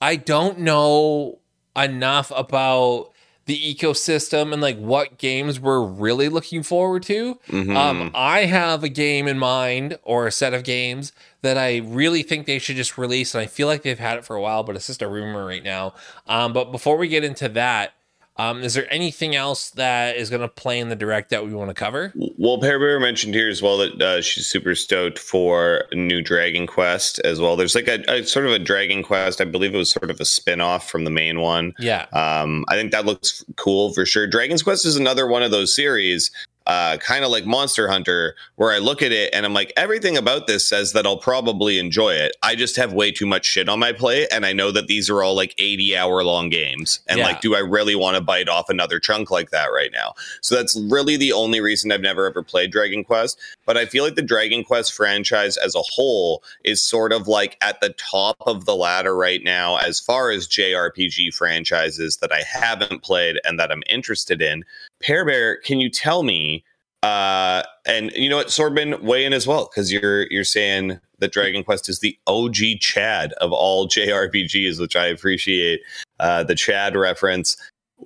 I 0.00 0.16
don't 0.16 0.58
know 0.60 1.38
enough 1.76 2.32
about 2.34 3.10
the 3.46 3.58
ecosystem 3.74 4.52
and 4.52 4.62
like 4.62 4.78
what 4.78 5.18
games 5.18 5.58
we're 5.60 5.82
really 5.84 6.28
looking 6.28 6.62
forward 6.62 7.02
to. 7.04 7.38
Mhm. 7.48 7.76
Um, 7.76 8.10
I 8.14 8.44
have 8.46 8.82
a 8.84 8.88
game 8.88 9.26
in 9.28 9.38
mind 9.38 9.98
or 10.04 10.26
a 10.26 10.32
set 10.32 10.54
of 10.54 10.64
games 10.64 11.12
that 11.42 11.58
I 11.58 11.78
really 11.78 12.22
think 12.22 12.46
they 12.46 12.58
should 12.58 12.76
just 12.76 12.96
release, 12.96 13.34
and 13.34 13.42
I 13.42 13.46
feel 13.46 13.66
like 13.66 13.82
they've 13.82 13.98
had 13.98 14.18
it 14.18 14.24
for 14.24 14.36
a 14.36 14.40
while, 14.40 14.62
but 14.62 14.76
it's 14.76 14.86
just 14.86 15.02
a 15.02 15.08
rumor 15.08 15.44
right 15.44 15.62
now. 15.62 15.94
Um, 16.26 16.52
but 16.52 16.72
before 16.72 16.96
we 16.96 17.08
get 17.08 17.24
into 17.24 17.48
that, 17.50 17.92
um, 18.36 18.62
is 18.62 18.72
there 18.72 18.90
anything 18.90 19.36
else 19.36 19.70
that 19.72 20.16
is 20.16 20.30
going 20.30 20.40
to 20.40 20.48
play 20.48 20.78
in 20.78 20.88
the 20.88 20.96
direct 20.96 21.28
that 21.30 21.44
we 21.44 21.52
want 21.52 21.68
to 21.68 21.74
cover? 21.74 22.14
well, 22.38 22.58
Pear 22.58 22.78
Bear 22.78 22.98
mentioned 22.98 23.34
here 23.34 23.48
as 23.48 23.60
well 23.60 23.76
that 23.76 24.00
uh, 24.00 24.22
she's 24.22 24.46
super 24.46 24.74
stoked 24.74 25.18
for 25.18 25.84
a 25.92 25.94
new 25.94 26.22
Dragon 26.22 26.66
Quest 26.66 27.18
as 27.20 27.40
well. 27.40 27.56
There's 27.56 27.74
like 27.74 27.88
a, 27.88 28.02
a 28.08 28.24
sort 28.24 28.46
of 28.46 28.52
a 28.52 28.58
Dragon 28.58 29.02
Quest. 29.02 29.42
I 29.42 29.44
believe 29.44 29.74
it 29.74 29.78
was 29.78 29.90
sort 29.90 30.10
of 30.10 30.18
a 30.18 30.24
spin 30.24 30.62
off 30.62 30.88
from 30.90 31.04
the 31.04 31.10
main 31.10 31.40
one. 31.40 31.74
Yeah, 31.78 32.06
Um, 32.14 32.64
I 32.68 32.76
think 32.76 32.90
that 32.92 33.04
looks 33.04 33.44
cool 33.56 33.92
for 33.92 34.06
sure. 34.06 34.26
Dragon's 34.26 34.62
Quest 34.62 34.86
is 34.86 34.96
another 34.96 35.26
one 35.26 35.42
of 35.42 35.50
those 35.50 35.76
series, 35.76 36.30
uh, 36.66 36.96
kind 36.98 37.24
of 37.24 37.30
like 37.30 37.46
Monster 37.46 37.88
Hunter, 37.88 38.34
where 38.56 38.72
I 38.72 38.78
look 38.78 39.02
at 39.02 39.12
it 39.12 39.32
and 39.34 39.44
I'm 39.44 39.54
like, 39.54 39.72
everything 39.76 40.16
about 40.16 40.46
this 40.46 40.66
says 40.68 40.92
that 40.92 41.06
I'll 41.06 41.16
probably 41.16 41.78
enjoy 41.78 42.14
it. 42.14 42.36
I 42.42 42.54
just 42.54 42.76
have 42.76 42.92
way 42.92 43.10
too 43.12 43.26
much 43.26 43.44
shit 43.44 43.68
on 43.68 43.78
my 43.78 43.92
plate, 43.92 44.28
and 44.30 44.46
I 44.46 44.52
know 44.52 44.70
that 44.70 44.86
these 44.86 45.10
are 45.10 45.22
all 45.22 45.34
like 45.34 45.54
80 45.58 45.96
hour 45.96 46.22
long 46.24 46.48
games. 46.48 47.00
And 47.08 47.18
Yeah. 47.18 47.26
like, 47.26 47.40
do 47.40 47.54
I 47.54 47.60
really 47.60 47.94
want 47.94 48.16
to 48.16 48.20
bite 48.22 48.48
off 48.48 48.68
another 48.68 48.98
chunk 49.00 49.30
like 49.30 49.50
that 49.50 49.66
right 49.66 49.90
now? 49.92 50.14
So 50.40 50.54
that's 50.54 50.76
really 50.88 51.16
the 51.16 51.32
only 51.32 51.60
reason 51.60 51.92
I've 51.92 52.00
never 52.00 52.26
ever 52.26 52.42
played 52.42 52.70
Dragon 52.72 53.04
Quest. 53.04 53.38
But 53.64 53.76
I 53.76 53.86
feel 53.86 54.04
like 54.04 54.16
the 54.16 54.22
Dragon 54.22 54.64
Quest 54.64 54.92
franchise 54.92 55.56
as 55.56 55.74
a 55.74 55.82
whole 55.82 56.42
is 56.64 56.82
sort 56.82 57.12
of 57.12 57.28
like 57.28 57.56
at 57.60 57.80
the 57.80 57.90
top 57.90 58.36
of 58.46 58.64
the 58.64 58.74
ladder 58.74 59.14
right 59.16 59.42
now 59.42 59.76
as 59.76 60.00
far 60.00 60.30
as 60.30 60.48
JRPG 60.48 61.34
franchises 61.34 62.16
that 62.18 62.32
I 62.32 62.42
haven't 62.42 63.02
played 63.02 63.38
and 63.44 63.58
that 63.58 63.70
I'm 63.70 63.82
interested 63.88 64.42
in. 64.42 64.64
Pear 65.02 65.24
Bear, 65.24 65.56
can 65.58 65.80
you 65.80 65.90
tell 65.90 66.22
me? 66.22 66.64
Uh, 67.02 67.64
and 67.84 68.12
you 68.12 68.28
know 68.28 68.36
what, 68.36 68.48
Sorbin, 68.48 69.02
weigh 69.02 69.24
in 69.24 69.32
as 69.32 69.46
well 69.46 69.68
because 69.70 69.92
you're 69.92 70.30
you're 70.30 70.44
saying 70.44 71.00
that 71.18 71.32
Dragon 71.32 71.64
Quest 71.64 71.88
is 71.88 71.98
the 71.98 72.16
OG 72.26 72.56
Chad 72.80 73.32
of 73.34 73.52
all 73.52 73.88
JRPGs, 73.88 74.80
which 74.80 74.96
I 74.96 75.06
appreciate. 75.06 75.80
Uh, 76.20 76.44
the 76.44 76.54
Chad 76.54 76.94
reference 76.96 77.56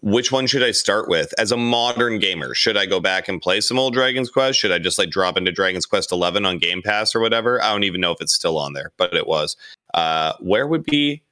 which 0.02 0.30
one 0.30 0.46
should 0.46 0.62
I 0.62 0.72
start 0.72 1.08
with 1.08 1.32
as 1.38 1.52
a 1.52 1.56
modern 1.56 2.18
gamer? 2.18 2.54
Should 2.54 2.76
I 2.76 2.86
go 2.86 3.00
back 3.00 3.28
and 3.28 3.40
play 3.40 3.60
some 3.60 3.78
old 3.78 3.94
Dragon's 3.94 4.30
Quest? 4.30 4.58
Should 4.58 4.72
I 4.72 4.78
just 4.78 4.98
like 4.98 5.10
drop 5.10 5.36
into 5.36 5.52
Dragon's 5.52 5.86
Quest 5.86 6.12
11 6.12 6.44
on 6.44 6.58
Game 6.58 6.82
Pass 6.82 7.14
or 7.14 7.20
whatever? 7.20 7.62
I 7.62 7.72
don't 7.72 7.84
even 7.84 8.00
know 8.00 8.12
if 8.12 8.20
it's 8.20 8.34
still 8.34 8.58
on 8.58 8.72
there, 8.72 8.92
but 8.96 9.14
it 9.14 9.26
was. 9.26 9.56
Uh, 9.94 10.34
where 10.40 10.66
would 10.66 10.84
be 10.84 11.22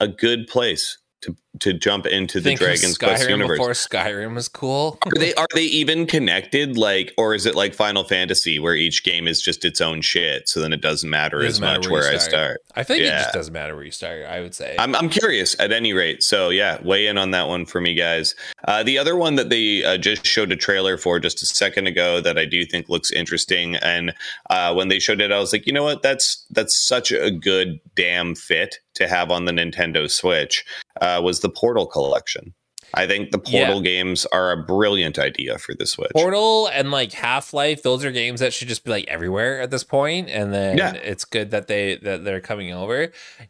a 0.00 0.08
good 0.08 0.46
place 0.46 0.98
to 1.22 1.36
to 1.60 1.72
jump 1.72 2.06
into 2.06 2.40
the 2.40 2.50
think 2.50 2.60
of 2.60 2.66
Dragon's 2.66 2.98
Quest 2.98 3.24
Skyrim 3.24 3.30
universe? 3.30 3.58
before 3.58 3.72
Skyrim 3.72 4.34
was 4.34 4.48
cool. 4.48 4.98
Are 5.06 5.18
they 5.18 5.34
are 5.34 5.46
they 5.54 5.64
even 5.64 6.06
connected? 6.06 6.76
Like, 6.76 7.12
or 7.16 7.34
is 7.34 7.46
it 7.46 7.54
like 7.54 7.74
Final 7.74 8.04
Fantasy 8.04 8.58
where 8.58 8.74
each 8.74 9.04
game 9.04 9.28
is 9.28 9.40
just 9.40 9.64
its 9.64 9.80
own 9.80 10.00
shit? 10.00 10.48
So 10.48 10.60
then 10.60 10.72
it 10.72 10.80
doesn't 10.80 11.08
matter 11.08 11.40
Doesn't 11.40 11.48
as 11.48 11.60
matter 11.60 11.78
much 11.80 11.88
where 11.88 12.02
where, 12.02 12.14
I 12.14 12.18
start. 12.18 12.60
I 12.74 12.82
think 12.82 13.02
it 13.02 13.08
just 13.08 13.32
doesn't 13.32 13.52
matter 13.52 13.74
where 13.74 13.84
you 13.84 13.90
start. 13.90 14.24
I 14.26 14.40
would 14.40 14.54
say. 14.54 14.76
I'm, 14.78 14.94
I'm 14.94 15.08
curious 15.08 15.58
at 15.60 15.72
any 15.72 15.92
rate. 15.92 16.22
So, 16.22 16.48
yeah, 16.48 16.80
weigh 16.82 17.06
in 17.06 17.18
on 17.18 17.30
that 17.32 17.48
one 17.48 17.66
for 17.66 17.80
me, 17.80 17.94
guys. 17.94 18.34
Uh, 18.66 18.82
the 18.82 18.98
other 18.98 19.16
one 19.16 19.36
that 19.36 19.50
they 19.50 19.84
uh, 19.84 19.98
just 19.98 20.26
showed 20.26 20.52
a 20.52 20.56
trailer 20.56 20.96
for 20.96 21.20
just 21.20 21.42
a 21.42 21.46
second 21.46 21.86
ago 21.86 22.20
that 22.20 22.38
I 22.38 22.44
do 22.44 22.64
think 22.64 22.88
looks 22.88 23.12
interesting. 23.12 23.76
And 23.76 24.14
uh, 24.50 24.74
when 24.74 24.88
they 24.88 24.98
showed 24.98 25.20
it, 25.20 25.30
I 25.32 25.38
was 25.38 25.52
like, 25.52 25.66
you 25.66 25.72
know 25.72 25.84
what? 25.84 26.02
That's 26.02 26.44
that's 26.50 26.76
such 26.76 27.12
a 27.12 27.30
good 27.30 27.78
damn 27.94 28.34
fit 28.34 28.78
to 28.94 29.08
have 29.08 29.30
on 29.30 29.44
the 29.44 29.52
Nintendo 29.52 30.10
Switch 30.10 30.64
uh, 31.00 31.20
was 31.22 31.40
the 31.40 31.48
Portal 31.50 31.86
collection. 31.86 32.54
I 32.94 33.06
think 33.06 33.30
the 33.30 33.38
Portal 33.38 33.80
games 33.80 34.26
are 34.34 34.52
a 34.52 34.56
brilliant 34.62 35.18
idea 35.18 35.56
for 35.56 35.72
the 35.74 35.86
Switch. 35.86 36.10
Portal 36.12 36.66
and 36.74 36.90
like 36.90 37.12
Half 37.12 37.54
Life, 37.54 37.82
those 37.82 38.04
are 38.04 38.10
games 38.10 38.40
that 38.40 38.52
should 38.52 38.68
just 38.68 38.84
be 38.84 38.90
like 38.90 39.06
everywhere 39.08 39.62
at 39.62 39.70
this 39.70 39.82
point. 39.82 40.26
point, 40.26 40.28
and 40.28 40.52
then 40.52 40.76
Yeah. 40.76 40.92
it's 40.92 41.24
good 41.24 41.52
that 41.52 41.68
they 41.68 41.96
that 42.02 42.22
they're 42.24 42.40
coming 42.40 42.70
over. 42.70 43.00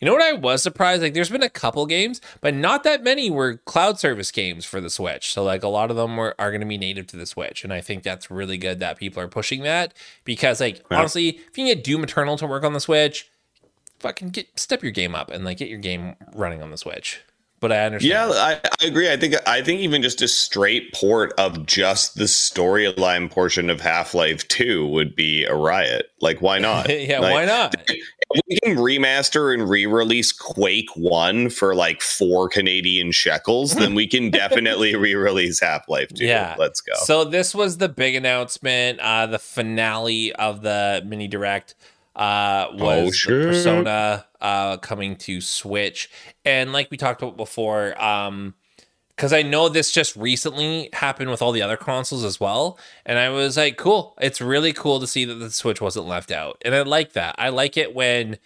You 0.01 0.07
know 0.07 0.13
what 0.13 0.23
I 0.23 0.33
was 0.35 0.63
surprised? 0.63 1.03
Like, 1.03 1.15
there's 1.15 1.31
been 1.31 1.43
a 1.43 1.49
couple 1.51 1.85
games, 1.87 2.21
but 2.41 2.55
not 2.55 2.85
that 2.85 3.03
many 3.03 3.31
were 3.31 3.57
cloud 3.65 3.99
service 3.99 4.31
games 4.31 4.65
for 4.65 4.81
the 4.81 4.91
Switch. 4.91 5.33
So 5.33 5.43
like 5.43 5.65
a 5.65 5.69
lot 5.69 5.91
of 5.91 5.97
them 5.97 6.17
were, 6.17 6.37
are 6.39 6.53
going 6.53 6.61
to 6.61 6.67
be 6.67 6.79
native 6.79 7.09
to 7.09 7.17
the 7.17 7.27
Switch, 7.27 7.65
and 7.65 7.73
I 7.73 7.81
think 7.81 8.05
that's 8.05 8.31
really 8.31 8.59
good 8.59 8.79
that 8.79 8.97
people 8.97 9.21
are 9.21 9.29
pushing 9.29 9.63
that 9.63 9.93
because 10.25 10.61
like 10.61 10.85
Yeah. 10.89 10.99
honestly, 10.99 11.31
if 11.31 11.59
you 11.59 11.65
can 11.65 11.67
get 11.67 11.83
Doom 11.83 12.05
Eternal 12.05 12.37
to 12.37 12.47
work 12.47 12.63
on 12.63 12.75
the 12.75 12.81
Switch, 12.81 13.29
fucking 13.99 14.29
get 14.29 14.47
step 14.61 14.83
your 14.85 14.93
game 14.93 15.17
up 15.17 15.33
and 15.33 15.45
like 15.45 15.57
get 15.59 15.69
your 15.69 15.79
game 15.81 16.15
running 16.33 16.63
on 16.63 16.71
the 16.71 16.79
Switch. 16.79 17.21
But 17.63 17.71
I 17.71 17.87
understand. 17.87 18.33
Yeah, 18.33 18.41
I, 18.41 18.61
I 18.83 18.87
agree. 18.87 19.09
I 19.09 19.17
think 19.17 19.37
I 19.47 19.63
think 19.63 19.81
even 19.83 20.03
just 20.03 20.21
a 20.21 20.27
straight 20.27 20.93
port 20.93 21.33
of 21.39 21.65
just 21.65 22.17
the 22.17 22.25
storyline 22.25 23.31
portion 23.31 23.71
of 23.71 23.81
Half 23.81 24.15
Life 24.15 24.49
Two 24.49 24.89
would 24.89 25.15
be 25.15 25.45
a 25.45 25.55
riot. 25.55 26.11
Like, 26.21 26.43
why 26.43 26.59
not? 26.59 26.91
yeah, 26.91 27.21
Like, 27.21 27.33
why 27.33 27.45
not? 27.45 27.77
We 28.49 28.59
can 28.59 28.77
remaster 28.77 29.55
and 29.55 29.69
re-release 29.71 30.33
Quake 30.33 30.91
One 30.97 31.51
for 31.51 31.77
like 31.77 32.03
four 32.03 32.49
Canadian 32.49 33.13
shekels, 33.13 33.75
then 33.75 33.95
we 33.95 34.09
can 34.09 34.31
definitely 34.33 34.97
re-release 34.97 35.61
Half 35.61 35.89
Life 35.89 36.09
Two. 36.09 36.25
Yeah. 36.25 36.57
let's 36.59 36.81
go. 36.81 36.95
So 37.05 37.25
this 37.25 37.55
was 37.55 37.79
the 37.79 37.89
big 37.89 38.17
announcement, 38.17 38.99
uh, 38.99 39.27
the 39.27 39.39
finale 39.39 40.33
of 40.35 40.63
the 40.63 41.05
mini 41.07 41.29
direct. 41.29 41.77
Uh, 42.15 42.69
was 42.75 43.09
Oh, 43.09 43.11
shit. 43.11 43.47
Persona 43.47 44.27
uh, 44.41 44.77
coming 44.79 45.17
to 45.17 45.41
Switch, 45.41 46.11
and 46.45 46.73
like 46.73 46.91
we 46.91 46.97
talked 46.97 47.23
about 47.23 47.37
before, 47.37 48.01
um, 48.03 48.55
because 49.17 49.33
I 49.33 49.43
know 49.43 49.69
this 49.69 49.93
just 49.93 50.17
recently 50.17 50.89
happened 50.93 51.31
with 51.31 51.41
all 51.41 51.53
the 51.53 51.63
other 51.63 51.77
consoles 51.77 52.25
as 52.25 52.39
well, 52.41 52.79
and 53.07 53.19
I 53.19 53.29
was 53.31 53.57
like, 53.57 53.77
cool. 53.77 54.17
It's 54.21 54.41
really 54.41 54.73
cool 54.73 55.01
to 55.01 55.07
see 55.07 55.25
that 55.25 55.35
the 55.35 55.51
Switch 55.51 55.81
wasn't 55.81 56.07
left 56.07 56.31
out, 56.31 56.61
and 56.65 56.75
I 56.75 56.83
like 56.83 57.13
that. 57.13 57.35
I 57.39 57.49
like 57.49 57.77
it 57.77 57.95
when 57.95 58.39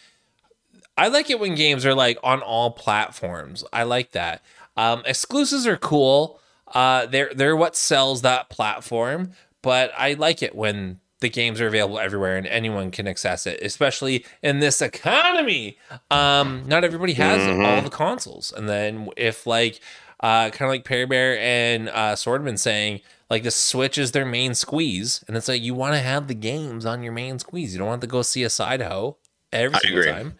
I 0.96 1.08
like 1.08 1.30
it 1.30 1.40
when 1.40 1.54
games 1.54 1.84
are 1.84 1.94
like 1.94 2.18
on 2.22 2.42
all 2.42 2.70
platforms. 2.70 3.64
I 3.72 3.82
like 3.82 4.12
that. 4.12 4.42
Um, 4.76 5.02
exclusives 5.06 5.66
are 5.66 5.76
cool. 5.76 6.40
Uh, 6.68 7.06
they're 7.06 7.32
they're 7.34 7.56
what 7.56 7.76
sells 7.76 8.22
that 8.22 8.48
platform. 8.48 9.32
But 9.62 9.92
I 9.98 10.12
like 10.12 10.42
it 10.42 10.54
when 10.54 11.00
the 11.26 11.30
games 11.30 11.60
are 11.60 11.66
available 11.66 11.98
everywhere 11.98 12.36
and 12.36 12.46
anyone 12.46 12.92
can 12.92 13.08
access 13.08 13.46
it, 13.46 13.60
especially 13.60 14.24
in 14.42 14.60
this 14.60 14.80
economy. 14.80 15.76
Um, 16.10 16.62
not 16.66 16.84
everybody 16.84 17.14
has 17.14 17.42
mm-hmm. 17.42 17.64
all 17.64 17.82
the 17.82 17.90
consoles, 17.90 18.52
and 18.56 18.68
then 18.68 19.08
if 19.16 19.44
like 19.44 19.80
uh, 20.20 20.50
kind 20.50 20.62
of 20.62 20.68
like 20.68 20.84
Perry 20.84 21.06
Bear 21.06 21.38
and 21.38 21.88
uh, 21.88 22.14
Swordman 22.14 22.58
saying 22.58 23.00
like 23.28 23.42
the 23.42 23.50
Switch 23.50 23.98
is 23.98 24.12
their 24.12 24.24
main 24.24 24.54
squeeze, 24.54 25.24
and 25.26 25.36
it's 25.36 25.48
like 25.48 25.62
you 25.62 25.74
want 25.74 25.94
to 25.94 26.00
have 26.00 26.28
the 26.28 26.34
games 26.34 26.86
on 26.86 27.02
your 27.02 27.12
main 27.12 27.40
squeeze. 27.40 27.72
You 27.72 27.80
don't 27.80 27.88
want 27.88 28.02
to 28.02 28.06
go 28.06 28.22
see 28.22 28.44
a 28.44 28.50
side 28.50 28.80
hoe 28.80 29.16
every 29.52 29.78
single 29.80 30.04
time. 30.04 30.34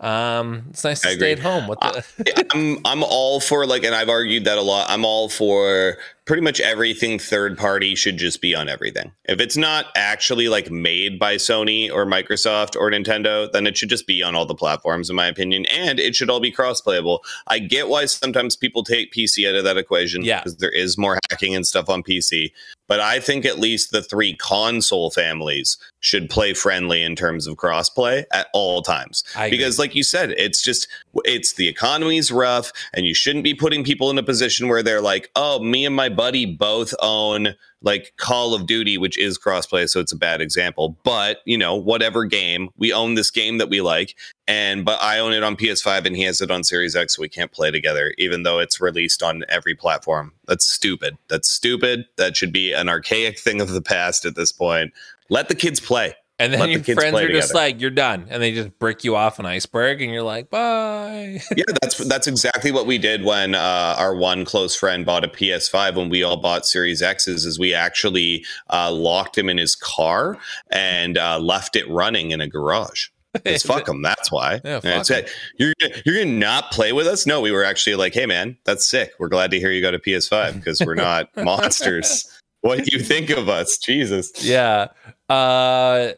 Um, 0.00 0.64
it's 0.70 0.82
nice 0.82 1.00
to 1.02 1.10
stay 1.10 1.32
at 1.32 1.40
home. 1.40 1.66
What 1.68 1.80
the- 1.80 2.46
I'm 2.54 2.78
I'm 2.86 3.02
all 3.02 3.40
for 3.40 3.66
like, 3.66 3.84
and 3.84 3.94
I've 3.94 4.08
argued 4.08 4.46
that 4.46 4.56
a 4.56 4.62
lot. 4.62 4.88
I'm 4.88 5.04
all 5.04 5.28
for 5.28 5.98
pretty 6.30 6.42
much 6.44 6.60
everything 6.60 7.18
third 7.18 7.58
party 7.58 7.96
should 7.96 8.16
just 8.16 8.40
be 8.40 8.54
on 8.54 8.68
everything. 8.68 9.10
If 9.24 9.40
it's 9.40 9.56
not 9.56 9.86
actually 9.96 10.48
like 10.48 10.70
made 10.70 11.18
by 11.18 11.34
Sony 11.34 11.90
or 11.90 12.06
Microsoft 12.06 12.76
or 12.76 12.88
Nintendo, 12.88 13.50
then 13.50 13.66
it 13.66 13.76
should 13.76 13.88
just 13.88 14.06
be 14.06 14.22
on 14.22 14.36
all 14.36 14.46
the 14.46 14.54
platforms, 14.54 15.10
in 15.10 15.16
my 15.16 15.26
opinion, 15.26 15.66
and 15.66 15.98
it 15.98 16.14
should 16.14 16.30
all 16.30 16.38
be 16.38 16.52
cross 16.52 16.80
playable. 16.80 17.24
I 17.48 17.58
get 17.58 17.88
why 17.88 18.04
sometimes 18.04 18.54
people 18.54 18.84
take 18.84 19.12
PC 19.12 19.48
out 19.48 19.56
of 19.56 19.64
that 19.64 19.76
equation, 19.76 20.22
yeah, 20.22 20.38
because 20.38 20.58
there 20.58 20.70
is 20.70 20.96
more 20.96 21.18
hacking 21.32 21.56
and 21.56 21.66
stuff 21.66 21.88
on 21.88 22.04
PC. 22.04 22.52
But 22.86 23.00
I 23.00 23.18
think 23.20 23.44
at 23.44 23.58
least 23.58 23.90
the 23.90 24.02
three 24.02 24.34
console 24.34 25.10
families 25.10 25.78
should 26.00 26.28
play 26.28 26.54
friendly 26.54 27.02
in 27.02 27.14
terms 27.14 27.46
of 27.46 27.56
crossplay 27.56 28.24
at 28.32 28.48
all 28.52 28.82
times. 28.82 29.22
Because, 29.48 29.78
like 29.78 29.94
you 29.94 30.02
said, 30.02 30.30
it's 30.32 30.60
just 30.60 30.88
it's 31.24 31.54
the 31.54 31.68
economy's 31.68 32.30
rough, 32.30 32.72
and 32.92 33.06
you 33.06 33.14
shouldn't 33.14 33.44
be 33.44 33.54
putting 33.54 33.84
people 33.84 34.10
in 34.10 34.18
a 34.18 34.22
position 34.22 34.68
where 34.68 34.82
they're 34.82 35.00
like, 35.00 35.30
"Oh, 35.36 35.60
me 35.60 35.84
and 35.86 35.94
my 35.94 36.08
buddy 36.08 36.46
both 36.46 36.94
own 37.00 37.54
like 37.82 38.12
Call 38.16 38.54
of 38.54 38.66
Duty, 38.66 38.98
which 38.98 39.18
is 39.18 39.38
crossplay, 39.38 39.88
so 39.88 40.00
it's 40.00 40.12
a 40.12 40.16
bad 40.16 40.40
example. 40.40 40.96
But 41.04 41.38
you 41.44 41.56
know, 41.56 41.74
whatever 41.74 42.24
game 42.24 42.70
we 42.76 42.92
own 42.92 43.14
this 43.14 43.30
game 43.30 43.58
that 43.58 43.70
we 43.70 43.80
like, 43.80 44.16
and 44.46 44.84
but 44.84 45.00
I 45.02 45.18
own 45.18 45.32
it 45.32 45.42
on 45.42 45.56
PS5 45.56 46.06
and 46.06 46.16
he 46.16 46.22
has 46.24 46.40
it 46.40 46.50
on 46.50 46.64
Series 46.64 46.96
X, 46.96 47.16
so 47.16 47.22
we 47.22 47.28
can't 47.28 47.52
play 47.52 47.70
together, 47.70 48.14
even 48.18 48.42
though 48.42 48.58
it's 48.58 48.80
released 48.80 49.22
on 49.22 49.44
every 49.48 49.74
platform. 49.74 50.32
That's 50.46 50.66
stupid. 50.66 51.16
That's 51.28 51.48
stupid. 51.48 52.06
That 52.16 52.36
should 52.36 52.52
be 52.52 52.72
an 52.72 52.88
archaic 52.88 53.38
thing 53.38 53.60
of 53.60 53.70
the 53.70 53.82
past 53.82 54.24
at 54.24 54.36
this 54.36 54.52
point. 54.52 54.92
Let 55.28 55.48
the 55.48 55.54
kids 55.54 55.80
play. 55.80 56.16
And 56.40 56.54
then 56.54 56.60
Let 56.60 56.70
your 56.70 56.78
the 56.80 56.94
friends 56.94 57.20
are 57.20 57.28
just 57.28 57.54
like, 57.54 57.82
"You're 57.82 57.90
done," 57.90 58.26
and 58.30 58.42
they 58.42 58.52
just 58.52 58.78
brick 58.78 59.04
you 59.04 59.14
off 59.14 59.38
an 59.38 59.44
iceberg, 59.44 60.00
and 60.00 60.10
you're 60.10 60.22
like, 60.22 60.48
"Bye." 60.48 61.42
yeah, 61.56 61.64
that's 61.82 61.98
that's 61.98 62.26
exactly 62.26 62.72
what 62.72 62.86
we 62.86 62.96
did 62.96 63.24
when 63.24 63.54
uh, 63.54 63.94
our 63.98 64.16
one 64.16 64.46
close 64.46 64.74
friend 64.74 65.04
bought 65.04 65.22
a 65.22 65.28
PS5. 65.28 65.96
When 65.96 66.08
we 66.08 66.22
all 66.22 66.38
bought 66.38 66.64
Series 66.64 67.02
X's, 67.02 67.44
is 67.44 67.58
we 67.58 67.74
actually 67.74 68.46
uh, 68.70 68.90
locked 68.90 69.36
him 69.36 69.50
in 69.50 69.58
his 69.58 69.76
car 69.76 70.38
and 70.70 71.18
uh, 71.18 71.38
left 71.38 71.76
it 71.76 71.86
running 71.90 72.30
in 72.30 72.40
a 72.40 72.48
garage. 72.48 73.08
It's 73.44 73.62
fuck 73.66 73.84
them. 73.84 74.00
That's 74.00 74.32
why. 74.32 74.62
Yeah, 74.64 74.80
fuck 74.80 75.28
you're 75.58 75.74
you're 76.06 76.24
gonna 76.24 76.38
not 76.38 76.72
play 76.72 76.94
with 76.94 77.06
us? 77.06 77.26
No, 77.26 77.42
we 77.42 77.52
were 77.52 77.64
actually 77.64 77.96
like, 77.96 78.14
hey 78.14 78.24
man, 78.24 78.56
that's 78.64 78.88
sick. 78.88 79.12
We're 79.18 79.28
glad 79.28 79.50
to 79.50 79.58
hear 79.58 79.70
you 79.70 79.82
got 79.82 79.94
a 79.94 79.98
PS5 79.98 80.54
because 80.54 80.80
we're 80.86 80.94
not 80.94 81.28
monsters. 81.36 82.34
What 82.62 82.82
do 82.82 82.96
you 82.96 83.04
think 83.04 83.28
of 83.28 83.50
us? 83.50 83.76
Jesus. 83.76 84.42
Yeah. 84.42 84.88
Uh 85.28 86.12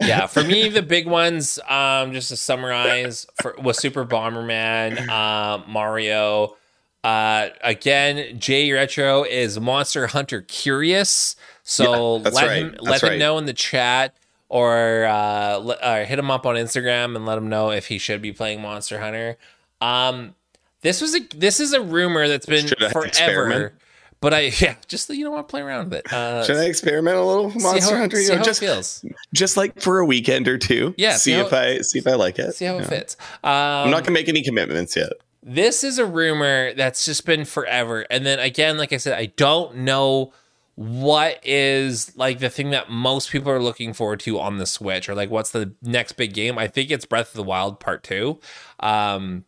yeah, 0.00 0.26
for 0.26 0.42
me, 0.42 0.68
the 0.68 0.82
big 0.82 1.06
ones, 1.06 1.58
um, 1.68 2.12
just 2.12 2.28
to 2.28 2.36
summarize, 2.36 3.26
for, 3.40 3.54
was 3.62 3.78
Super 3.78 4.04
Bomberman, 4.04 5.08
uh, 5.08 5.62
Mario. 5.68 6.56
Uh, 7.04 7.48
again, 7.62 8.38
Jay 8.38 8.70
Retro 8.72 9.24
is 9.24 9.58
Monster 9.60 10.08
Hunter 10.08 10.42
curious, 10.42 11.36
so 11.62 12.16
yeah, 12.16 12.30
let 12.30 12.46
right. 12.46 12.56
him 12.56 12.76
let 12.80 13.02
him 13.02 13.18
know 13.18 13.38
in 13.38 13.46
the 13.46 13.52
chat 13.52 14.14
or 14.48 15.04
uh, 15.04 15.10
uh, 15.10 16.04
hit 16.04 16.18
him 16.18 16.30
up 16.30 16.46
on 16.46 16.56
Instagram 16.56 17.14
and 17.14 17.24
let 17.26 17.38
him 17.38 17.48
know 17.48 17.70
if 17.70 17.86
he 17.86 17.98
should 17.98 18.20
be 18.20 18.32
playing 18.32 18.60
Monster 18.60 18.98
Hunter. 18.98 19.36
Um, 19.80 20.34
this 20.80 21.00
was 21.00 21.14
a 21.14 21.20
this 21.34 21.60
is 21.60 21.72
a 21.72 21.80
rumor 21.80 22.28
that's 22.28 22.46
been 22.46 22.66
forever. 22.66 23.74
But 24.20 24.34
I, 24.34 24.40
yeah, 24.60 24.76
just 24.86 25.08
you 25.10 25.24
know 25.24 25.30
want 25.30 25.48
to 25.48 25.50
play 25.50 25.60
around 25.60 25.90
with 25.90 26.00
it. 26.00 26.12
Uh, 26.12 26.44
Should 26.44 26.56
I 26.56 26.64
experiment 26.64 27.16
a 27.16 27.24
little 27.24 27.50
Monster 27.50 27.94
how, 27.94 28.00
Hunter? 28.00 28.20
You 28.20 28.36
know, 28.36 28.42
just 28.42 28.60
feels. 28.60 29.04
just 29.32 29.56
like 29.56 29.80
for 29.80 29.98
a 30.00 30.04
weekend 30.04 30.48
or 30.48 30.58
two. 30.58 30.94
Yeah, 30.96 31.16
see, 31.16 31.32
see 31.32 31.38
if 31.38 31.52
I 31.52 31.78
see 31.78 31.98
if 31.98 32.06
I 32.06 32.14
like 32.14 32.38
it. 32.38 32.52
See 32.54 32.64
how 32.64 32.78
it 32.78 32.86
fits. 32.86 33.16
Um, 33.44 33.52
I'm 33.52 33.90
not 33.90 34.04
gonna 34.04 34.12
make 34.12 34.28
any 34.28 34.42
commitments 34.42 34.96
yet. 34.96 35.12
This 35.42 35.84
is 35.84 35.98
a 35.98 36.04
rumor 36.04 36.74
that's 36.74 37.04
just 37.04 37.24
been 37.24 37.44
forever, 37.44 38.04
and 38.10 38.26
then 38.26 38.38
again, 38.38 38.76
like 38.76 38.92
I 38.92 38.96
said, 38.96 39.14
I 39.14 39.26
don't 39.26 39.76
know 39.76 40.32
what 40.74 41.40
is 41.42 42.16
like 42.16 42.38
the 42.38 42.50
thing 42.50 42.70
that 42.70 42.88
most 42.88 43.30
people 43.30 43.50
are 43.50 43.60
looking 43.60 43.92
forward 43.92 44.20
to 44.20 44.38
on 44.38 44.58
the 44.58 44.66
Switch, 44.66 45.08
or 45.08 45.14
like 45.14 45.30
what's 45.30 45.50
the 45.50 45.72
next 45.82 46.12
big 46.12 46.34
game. 46.34 46.58
I 46.58 46.66
think 46.66 46.90
it's 46.90 47.04
Breath 47.04 47.28
of 47.28 47.34
the 47.34 47.42
Wild 47.44 47.78
Part 47.78 48.02
Two, 48.02 48.40
um, 48.80 49.44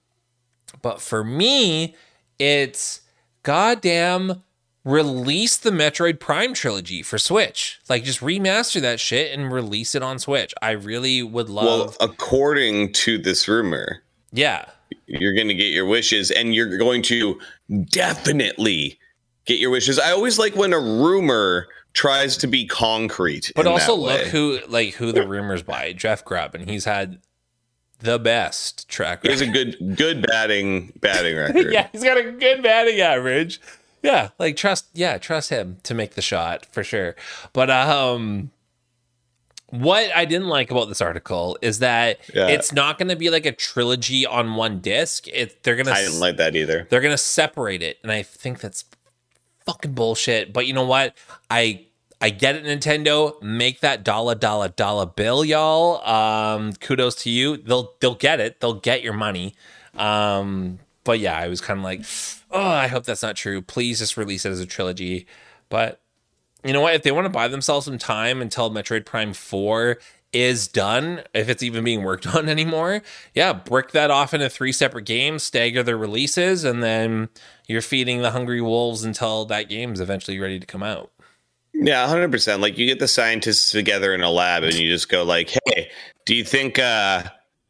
but 0.80 1.00
for 1.00 1.24
me, 1.24 1.96
it's 2.38 3.02
goddamn 3.42 4.42
release 4.84 5.56
the 5.56 5.70
Metroid 5.70 6.20
Prime 6.20 6.54
trilogy 6.54 7.02
for 7.02 7.18
Switch. 7.18 7.80
Like 7.88 8.04
just 8.04 8.20
remaster 8.20 8.80
that 8.80 9.00
shit 9.00 9.36
and 9.36 9.52
release 9.52 9.94
it 9.94 10.02
on 10.02 10.18
Switch. 10.18 10.54
I 10.62 10.70
really 10.72 11.22
would 11.22 11.48
love 11.48 11.96
Well, 12.00 12.08
according 12.10 12.92
to 12.94 13.18
this 13.18 13.46
rumor. 13.48 14.02
Yeah. 14.32 14.66
You're 15.06 15.34
going 15.34 15.48
to 15.48 15.54
get 15.54 15.72
your 15.72 15.86
wishes 15.86 16.30
and 16.30 16.54
you're 16.54 16.78
going 16.78 17.02
to 17.02 17.38
definitely 17.90 18.98
get 19.44 19.58
your 19.58 19.70
wishes. 19.70 19.98
I 19.98 20.12
always 20.12 20.38
like 20.38 20.56
when 20.56 20.72
a 20.72 20.78
rumor 20.80 21.66
tries 21.92 22.36
to 22.38 22.46
be 22.46 22.66
concrete. 22.66 23.52
But 23.56 23.66
also 23.66 23.94
look 23.94 24.22
who 24.22 24.60
like 24.68 24.94
who 24.94 25.12
the 25.12 25.26
rumors 25.26 25.62
by. 25.62 25.92
Jeff 25.92 26.24
Grubb 26.24 26.54
and 26.54 26.68
he's 26.70 26.84
had 26.84 27.18
the 27.98 28.18
best 28.18 28.88
track 28.88 29.22
record. 29.24 29.26
He 29.26 29.32
has 29.32 29.40
a 29.42 29.46
good 29.52 29.96
good 29.96 30.26
batting 30.26 30.92
batting 31.00 31.36
record. 31.36 31.72
yeah, 31.72 31.88
he's 31.92 32.04
got 32.04 32.16
a 32.16 32.32
good 32.32 32.62
batting 32.62 33.00
average 33.00 33.60
yeah, 34.02 34.30
like 34.38 34.56
trust, 34.56 34.86
yeah, 34.92 35.18
trust 35.18 35.50
him 35.50 35.78
to 35.84 35.94
make 35.94 36.14
the 36.14 36.22
shot 36.22 36.66
for 36.66 36.82
sure. 36.82 37.16
But 37.52 37.70
um, 37.70 38.50
what 39.68 40.10
I 40.14 40.24
didn't 40.24 40.48
like 40.48 40.70
about 40.70 40.88
this 40.88 41.00
article 41.00 41.58
is 41.62 41.78
that 41.78 42.18
yeah. 42.34 42.48
it's 42.48 42.72
not 42.72 42.98
going 42.98 43.08
to 43.08 43.16
be 43.16 43.30
like 43.30 43.46
a 43.46 43.52
trilogy 43.52 44.26
on 44.26 44.54
one 44.56 44.80
disc. 44.80 45.28
It 45.28 45.62
they're 45.62 45.76
gonna. 45.76 45.92
I 45.92 46.02
didn't 46.02 46.20
like 46.20 46.36
that 46.38 46.56
either. 46.56 46.86
They're 46.90 47.00
gonna 47.00 47.18
separate 47.18 47.82
it, 47.82 47.98
and 48.02 48.10
I 48.10 48.22
think 48.22 48.60
that's 48.60 48.84
fucking 49.66 49.92
bullshit. 49.92 50.52
But 50.52 50.66
you 50.66 50.72
know 50.72 50.86
what? 50.86 51.16
I 51.50 51.86
I 52.20 52.30
get 52.30 52.56
it, 52.56 52.64
Nintendo. 52.64 53.40
Make 53.42 53.80
that 53.80 54.04
dollar 54.04 54.34
dollar 54.34 54.68
dollar 54.68 55.06
bill, 55.06 55.44
y'all. 55.44 56.06
Um, 56.06 56.74
kudos 56.74 57.14
to 57.22 57.30
you. 57.30 57.56
They'll 57.56 57.94
they'll 58.00 58.14
get 58.14 58.40
it. 58.40 58.60
They'll 58.60 58.74
get 58.74 59.02
your 59.02 59.14
money. 59.14 59.54
Um, 59.94 60.80
but 61.04 61.18
yeah, 61.18 61.38
I 61.38 61.48
was 61.48 61.60
kind 61.60 61.80
of 61.80 61.84
like, 61.84 62.04
oh, 62.50 62.68
I 62.68 62.86
hope 62.88 63.04
that's 63.04 63.22
not 63.22 63.36
true. 63.36 63.62
Please 63.62 63.98
just 63.98 64.16
release 64.16 64.44
it 64.44 64.50
as 64.50 64.60
a 64.60 64.66
trilogy. 64.66 65.26
But 65.68 66.00
you 66.64 66.72
know 66.72 66.80
what? 66.80 66.94
If 66.94 67.02
they 67.02 67.12
want 67.12 67.26
to 67.26 67.30
buy 67.30 67.48
themselves 67.48 67.86
some 67.86 67.98
time 67.98 68.42
until 68.42 68.70
Metroid 68.70 69.06
Prime 69.06 69.32
4 69.32 69.98
is 70.32 70.68
done, 70.68 71.22
if 71.34 71.48
it's 71.48 71.62
even 71.62 71.84
being 71.84 72.02
worked 72.02 72.26
on 72.34 72.48
anymore, 72.48 73.02
yeah, 73.34 73.52
brick 73.52 73.92
that 73.92 74.10
off 74.10 74.34
into 74.34 74.48
three 74.48 74.72
separate 74.72 75.06
games, 75.06 75.42
stagger 75.42 75.82
the 75.82 75.96
releases, 75.96 76.64
and 76.64 76.82
then 76.82 77.28
you're 77.66 77.82
feeding 77.82 78.22
the 78.22 78.30
hungry 78.30 78.60
wolves 78.60 79.04
until 79.04 79.44
that 79.46 79.68
game's 79.68 80.00
eventually 80.00 80.38
ready 80.38 80.58
to 80.60 80.66
come 80.66 80.82
out. 80.82 81.10
Yeah, 81.72 82.06
100%. 82.06 82.60
Like 82.60 82.76
you 82.78 82.86
get 82.86 82.98
the 82.98 83.08
scientists 83.08 83.70
together 83.70 84.12
in 84.12 84.22
a 84.22 84.30
lab 84.30 84.64
and 84.64 84.74
you 84.74 84.88
just 84.88 85.08
go 85.08 85.22
like, 85.22 85.56
"Hey, 85.66 85.90
do 86.26 86.34
you 86.34 86.44
think 86.44 86.78
uh 86.80 87.22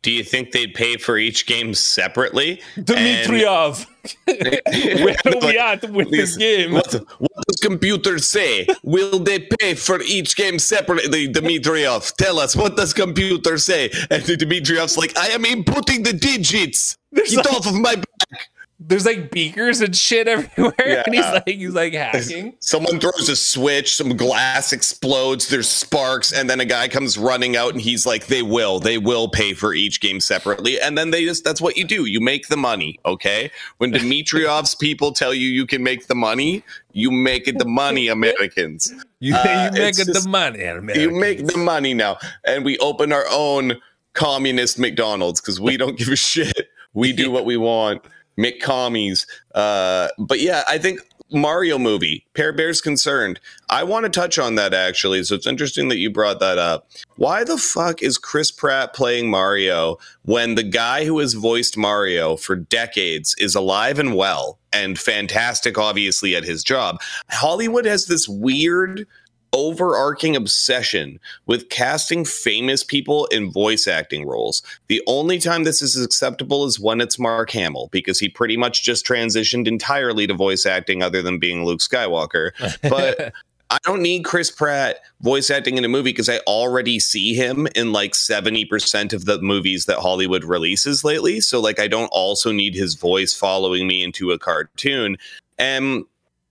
do 0.02 0.10
you 0.10 0.24
think 0.24 0.52
they'd 0.52 0.72
pay 0.72 0.96
for 0.96 1.18
each 1.18 1.46
game 1.46 1.74
separately? 1.74 2.62
Dmitriev, 2.76 3.86
where 4.24 5.16
are 5.26 5.46
we 5.46 5.58
at 5.58 5.90
with 5.90 6.10
this 6.10 6.36
game? 6.36 6.72
What, 6.72 6.92
what 7.18 7.32
does 7.46 7.56
computer 7.56 8.18
say? 8.18 8.66
Will 8.82 9.18
they 9.18 9.40
pay 9.40 9.74
for 9.74 10.00
each 10.00 10.36
game 10.36 10.58
separately? 10.58 11.30
Dmitriev, 11.30 12.14
tell 12.16 12.38
us 12.38 12.56
what 12.56 12.76
does 12.76 12.94
computer 12.94 13.58
say? 13.58 13.90
And 14.10 14.22
Dmitriev's 14.22 14.96
like, 14.96 15.16
I 15.18 15.28
am 15.28 15.44
inputting 15.44 16.04
the 16.04 16.14
digits. 16.14 16.96
There's 17.12 17.34
Get 17.34 17.44
like, 17.44 17.54
off 17.54 17.66
of 17.66 17.74
my 17.74 17.96
back 17.96 18.48
there's 18.80 19.04
like 19.04 19.30
beakers 19.30 19.80
and 19.80 19.94
shit 19.94 20.26
everywhere 20.28 20.74
yeah. 20.78 21.02
and 21.04 21.14
he's 21.14 21.24
like 21.24 21.46
he's 21.46 21.74
like 21.74 21.92
hacking 21.92 22.54
someone 22.60 22.98
throws 22.98 23.28
a 23.28 23.36
switch 23.36 23.94
some 23.94 24.16
glass 24.16 24.72
explodes 24.72 25.48
there's 25.48 25.68
sparks 25.68 26.32
and 26.32 26.48
then 26.48 26.60
a 26.60 26.64
guy 26.64 26.88
comes 26.88 27.18
running 27.18 27.56
out 27.56 27.72
and 27.72 27.82
he's 27.82 28.06
like 28.06 28.26
they 28.26 28.42
will 28.42 28.80
they 28.80 28.98
will 28.98 29.28
pay 29.28 29.52
for 29.52 29.74
each 29.74 30.00
game 30.00 30.18
separately 30.18 30.80
and 30.80 30.96
then 30.96 31.10
they 31.10 31.24
just 31.24 31.44
that's 31.44 31.60
what 31.60 31.76
you 31.76 31.84
do 31.84 32.06
you 32.06 32.20
make 32.20 32.48
the 32.48 32.56
money 32.56 32.98
okay 33.04 33.50
when 33.78 33.92
dmitriev's 33.92 34.74
people 34.80 35.12
tell 35.12 35.34
you 35.34 35.48
you 35.48 35.66
can 35.66 35.82
make 35.82 36.06
the 36.06 36.14
money 36.14 36.64
you 36.92 37.10
make 37.10 37.46
it 37.46 37.58
the 37.58 37.64
money 37.64 38.08
americans 38.08 38.92
you, 39.20 39.34
uh, 39.34 39.70
you 39.72 39.78
make 39.78 39.98
it 39.98 40.06
just, 40.06 40.24
the 40.24 40.28
money 40.28 40.64
Americans. 40.64 40.96
you 40.96 41.10
make 41.10 41.46
the 41.46 41.58
money 41.58 41.92
now 41.92 42.16
and 42.44 42.64
we 42.64 42.78
open 42.78 43.12
our 43.12 43.26
own 43.30 43.74
communist 44.12 44.78
McDonald's 44.78 45.40
because 45.40 45.60
we 45.60 45.76
don't 45.76 45.96
give 45.96 46.08
a 46.08 46.16
shit. 46.16 46.68
We 46.94 47.12
do 47.12 47.30
what 47.30 47.44
we 47.44 47.56
want. 47.56 48.02
McCommies. 48.40 49.26
Uh, 49.54 50.08
but 50.18 50.40
yeah, 50.40 50.64
I 50.66 50.78
think 50.78 51.00
Mario 51.32 51.78
movie, 51.78 52.26
Pear 52.34 52.52
Bear's 52.52 52.80
concerned. 52.80 53.38
I 53.68 53.84
want 53.84 54.04
to 54.04 54.10
touch 54.10 54.38
on 54.38 54.56
that 54.56 54.74
actually. 54.74 55.22
So 55.22 55.34
it's 55.34 55.46
interesting 55.46 55.88
that 55.88 55.98
you 55.98 56.10
brought 56.10 56.40
that 56.40 56.58
up. 56.58 56.88
Why 57.16 57.44
the 57.44 57.58
fuck 57.58 58.02
is 58.02 58.18
Chris 58.18 58.50
Pratt 58.50 58.94
playing 58.94 59.30
Mario 59.30 59.98
when 60.22 60.54
the 60.54 60.62
guy 60.62 61.04
who 61.04 61.18
has 61.20 61.34
voiced 61.34 61.76
Mario 61.76 62.36
for 62.36 62.56
decades 62.56 63.34
is 63.38 63.54
alive 63.54 63.98
and 63.98 64.16
well 64.16 64.58
and 64.72 64.98
fantastic, 64.98 65.78
obviously, 65.78 66.34
at 66.34 66.44
his 66.44 66.64
job? 66.64 67.00
Hollywood 67.30 67.84
has 67.84 68.06
this 68.06 68.28
weird 68.28 69.06
overarching 69.52 70.36
obsession 70.36 71.18
with 71.46 71.68
casting 71.68 72.24
famous 72.24 72.84
people 72.84 73.26
in 73.26 73.50
voice 73.50 73.88
acting 73.88 74.26
roles. 74.26 74.62
The 74.88 75.02
only 75.06 75.38
time 75.38 75.64
this 75.64 75.82
is 75.82 76.02
acceptable 76.02 76.64
is 76.64 76.78
when 76.78 77.00
it's 77.00 77.18
Mark 77.18 77.50
Hamill, 77.50 77.88
because 77.90 78.18
he 78.18 78.28
pretty 78.28 78.56
much 78.56 78.82
just 78.82 79.06
transitioned 79.06 79.66
entirely 79.66 80.26
to 80.26 80.34
voice 80.34 80.66
acting 80.66 81.02
other 81.02 81.22
than 81.22 81.38
being 81.38 81.64
Luke 81.64 81.80
Skywalker. 81.80 82.50
But 82.90 83.32
I 83.70 83.78
don't 83.84 84.02
need 84.02 84.24
Chris 84.24 84.50
Pratt 84.50 84.98
voice 85.20 85.48
acting 85.48 85.78
in 85.78 85.84
a 85.84 85.88
movie 85.88 86.10
because 86.10 86.28
I 86.28 86.38
already 86.38 86.98
see 86.98 87.34
him 87.34 87.68
in 87.76 87.92
like 87.92 88.12
70% 88.12 89.12
of 89.12 89.26
the 89.26 89.40
movies 89.40 89.84
that 89.84 89.98
Hollywood 89.98 90.42
releases 90.42 91.04
lately. 91.04 91.40
So 91.40 91.60
like 91.60 91.78
I 91.78 91.86
don't 91.86 92.08
also 92.08 92.50
need 92.50 92.74
his 92.74 92.94
voice 92.94 93.32
following 93.32 93.86
me 93.86 94.02
into 94.02 94.32
a 94.32 94.38
cartoon. 94.40 95.18
And 95.56 96.04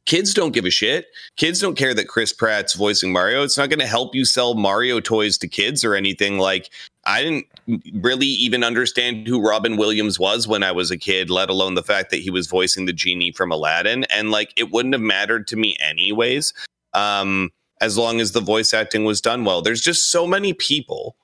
kids 0.05 0.33
don't 0.33 0.53
give 0.53 0.65
a 0.65 0.69
shit. 0.69 1.07
Kids 1.35 1.59
don't 1.59 1.77
care 1.77 1.93
that 1.93 2.07
Chris 2.07 2.33
Pratt's 2.33 2.73
voicing 2.73 3.11
Mario. 3.11 3.43
It's 3.43 3.57
not 3.57 3.69
going 3.69 3.79
to 3.79 3.87
help 3.87 4.15
you 4.15 4.25
sell 4.25 4.55
Mario 4.55 4.99
toys 4.99 5.37
to 5.39 5.47
kids 5.47 5.83
or 5.83 5.95
anything. 5.95 6.39
Like, 6.39 6.69
I 7.05 7.23
didn't 7.23 7.45
really 8.03 8.27
even 8.27 8.63
understand 8.63 9.27
who 9.27 9.41
Robin 9.41 9.77
Williams 9.77 10.19
was 10.19 10.47
when 10.47 10.63
I 10.63 10.71
was 10.71 10.91
a 10.91 10.97
kid, 10.97 11.29
let 11.29 11.49
alone 11.49 11.75
the 11.75 11.83
fact 11.83 12.11
that 12.11 12.21
he 12.21 12.29
was 12.29 12.47
voicing 12.47 12.85
the 12.85 12.93
genie 12.93 13.31
from 13.31 13.51
Aladdin. 13.51 14.03
And 14.05 14.31
like, 14.31 14.53
it 14.55 14.71
wouldn't 14.71 14.95
have 14.95 15.01
mattered 15.01 15.47
to 15.47 15.55
me 15.55 15.77
anyways, 15.79 16.53
um, 16.93 17.51
as 17.81 17.97
long 17.97 18.19
as 18.19 18.31
the 18.31 18.41
voice 18.41 18.73
acting 18.73 19.05
was 19.05 19.21
done 19.21 19.45
well. 19.45 19.61
There's 19.61 19.81
just 19.81 20.11
so 20.11 20.27
many 20.27 20.53
people 20.53 21.15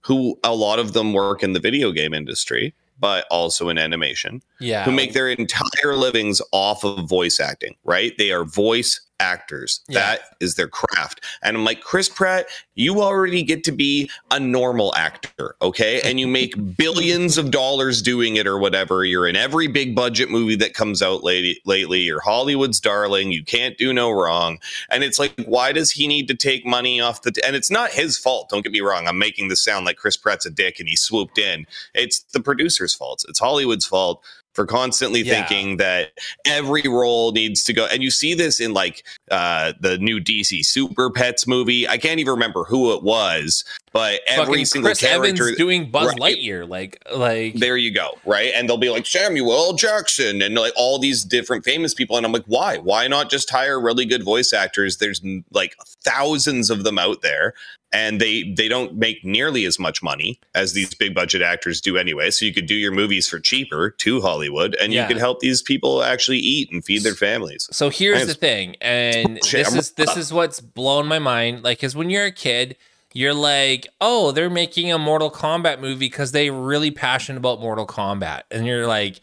who, 0.00 0.38
a 0.42 0.54
lot 0.54 0.78
of 0.78 0.92
them 0.92 1.12
work 1.12 1.42
in 1.42 1.52
the 1.52 1.60
video 1.60 1.92
game 1.92 2.12
industry 2.12 2.74
but 3.02 3.26
also 3.32 3.68
in 3.68 3.76
animation. 3.76 4.40
Yeah. 4.60 4.84
Who 4.84 4.92
make 4.92 5.12
their 5.12 5.28
entire 5.28 5.96
livings 5.96 6.40
off 6.52 6.84
of 6.84 7.08
voice 7.08 7.40
acting, 7.40 7.74
right? 7.84 8.12
They 8.16 8.30
are 8.30 8.44
voice 8.44 9.00
actors. 9.22 9.80
Yeah. 9.88 10.00
That 10.00 10.20
is 10.40 10.56
their 10.56 10.68
craft. 10.68 11.24
And 11.42 11.56
I'm 11.56 11.64
like, 11.64 11.80
Chris 11.80 12.08
Pratt, 12.08 12.46
you 12.74 13.00
already 13.00 13.42
get 13.42 13.64
to 13.64 13.72
be 13.72 14.10
a 14.30 14.40
normal 14.40 14.94
actor, 14.96 15.54
okay? 15.62 16.00
And 16.02 16.18
you 16.18 16.26
make 16.26 16.54
billions 16.76 17.38
of 17.38 17.50
dollars 17.50 18.02
doing 18.02 18.36
it 18.36 18.46
or 18.46 18.58
whatever. 18.58 19.04
You're 19.04 19.28
in 19.28 19.36
every 19.36 19.68
big 19.68 19.94
budget 19.94 20.30
movie 20.30 20.56
that 20.56 20.74
comes 20.74 21.00
out 21.00 21.22
lately. 21.22 21.60
lately. 21.64 22.00
You're 22.00 22.20
Hollywood's 22.20 22.80
darling. 22.80 23.30
You 23.30 23.44
can't 23.44 23.78
do 23.78 23.92
no 23.92 24.10
wrong. 24.10 24.58
And 24.90 25.04
it's 25.04 25.18
like, 25.18 25.34
why 25.46 25.72
does 25.72 25.92
he 25.92 26.08
need 26.08 26.26
to 26.28 26.34
take 26.34 26.66
money 26.66 27.00
off 27.00 27.22
the? 27.22 27.30
T- 27.30 27.42
and 27.46 27.54
it's 27.54 27.70
not 27.70 27.90
his 27.90 28.18
fault. 28.18 28.48
Don't 28.50 28.62
get 28.62 28.72
me 28.72 28.80
wrong. 28.80 29.06
I'm 29.06 29.18
making 29.18 29.48
this 29.48 29.62
sound 29.62 29.86
like 29.86 29.96
Chris 29.96 30.16
Pratt's 30.16 30.46
a 30.46 30.50
dick 30.50 30.80
and 30.80 30.88
he 30.88 30.96
swooped 30.96 31.38
in. 31.38 31.66
It's 31.94 32.20
the 32.32 32.40
producer's 32.40 32.94
fault. 32.94 33.24
It's 33.28 33.38
Hollywood's 33.38 33.86
fault 33.86 34.24
for 34.54 34.66
constantly 34.66 35.22
yeah. 35.22 35.46
thinking 35.46 35.76
that 35.78 36.10
every 36.46 36.82
role 36.82 37.32
needs 37.32 37.64
to 37.64 37.72
go. 37.72 37.86
And 37.86 38.02
you 38.02 38.10
see 38.10 38.34
this 38.34 38.60
in 38.60 38.72
like 38.72 39.04
uh, 39.30 39.72
the 39.80 39.98
new 39.98 40.20
DC 40.20 40.64
Super 40.64 41.10
Pets 41.10 41.46
movie. 41.46 41.88
I 41.88 41.98
can't 41.98 42.20
even 42.20 42.32
remember 42.32 42.64
who 42.64 42.92
it 42.94 43.02
was, 43.02 43.64
but 43.92 44.20
every 44.26 44.46
Fucking 44.46 44.64
single 44.64 44.88
Chris 44.88 45.00
character 45.00 45.44
Evans 45.44 45.56
doing 45.56 45.90
Buzz 45.90 46.08
right, 46.08 46.36
Lightyear, 46.36 46.68
like 46.68 47.02
like 47.14 47.54
there 47.54 47.76
you 47.76 47.92
go, 47.92 48.18
right? 48.24 48.52
And 48.54 48.68
they'll 48.68 48.78
be 48.78 48.90
like 48.90 49.06
Samuel 49.06 49.74
Jackson 49.74 50.40
and 50.42 50.54
like 50.54 50.72
all 50.76 50.98
these 50.98 51.24
different 51.24 51.64
famous 51.64 51.94
people, 51.94 52.16
and 52.16 52.24
I'm 52.24 52.32
like, 52.32 52.44
why? 52.46 52.78
Why 52.78 53.06
not 53.08 53.30
just 53.30 53.50
hire 53.50 53.80
really 53.80 54.06
good 54.06 54.22
voice 54.22 54.52
actors? 54.52 54.98
There's 54.98 55.20
like 55.52 55.76
thousands 56.02 56.70
of 56.70 56.84
them 56.84 56.98
out 56.98 57.22
there 57.22 57.54
and 57.92 58.20
they 58.20 58.42
they 58.56 58.68
don't 58.68 58.94
make 58.94 59.24
nearly 59.24 59.64
as 59.64 59.78
much 59.78 60.02
money 60.02 60.40
as 60.54 60.72
these 60.72 60.94
big 60.94 61.14
budget 61.14 61.42
actors 61.42 61.80
do 61.80 61.96
anyway 61.96 62.30
so 62.30 62.44
you 62.44 62.52
could 62.52 62.66
do 62.66 62.74
your 62.74 62.92
movies 62.92 63.28
for 63.28 63.38
cheaper 63.38 63.90
to 63.90 64.20
hollywood 64.20 64.74
and 64.76 64.92
yeah. 64.92 65.02
you 65.02 65.08
could 65.08 65.18
help 65.18 65.40
these 65.40 65.62
people 65.62 66.02
actually 66.02 66.38
eat 66.38 66.70
and 66.72 66.84
feed 66.84 67.02
their 67.02 67.14
families 67.14 67.68
so 67.70 67.90
here's 67.90 68.26
the 68.26 68.34
thing 68.34 68.74
and 68.80 69.36
this 69.36 69.74
is 69.74 69.92
this 69.92 70.16
is 70.16 70.32
what's 70.32 70.60
blown 70.60 71.06
my 71.06 71.18
mind 71.18 71.62
like 71.62 71.78
because 71.78 71.94
when 71.94 72.10
you're 72.10 72.26
a 72.26 72.32
kid 72.32 72.76
you're 73.14 73.34
like 73.34 73.86
oh 74.00 74.32
they're 74.32 74.50
making 74.50 74.92
a 74.92 74.98
mortal 74.98 75.30
kombat 75.30 75.80
movie 75.80 76.06
because 76.06 76.32
they're 76.32 76.52
really 76.52 76.90
passionate 76.90 77.38
about 77.38 77.60
mortal 77.60 77.86
kombat 77.86 78.42
and 78.50 78.66
you're 78.66 78.86
like 78.86 79.20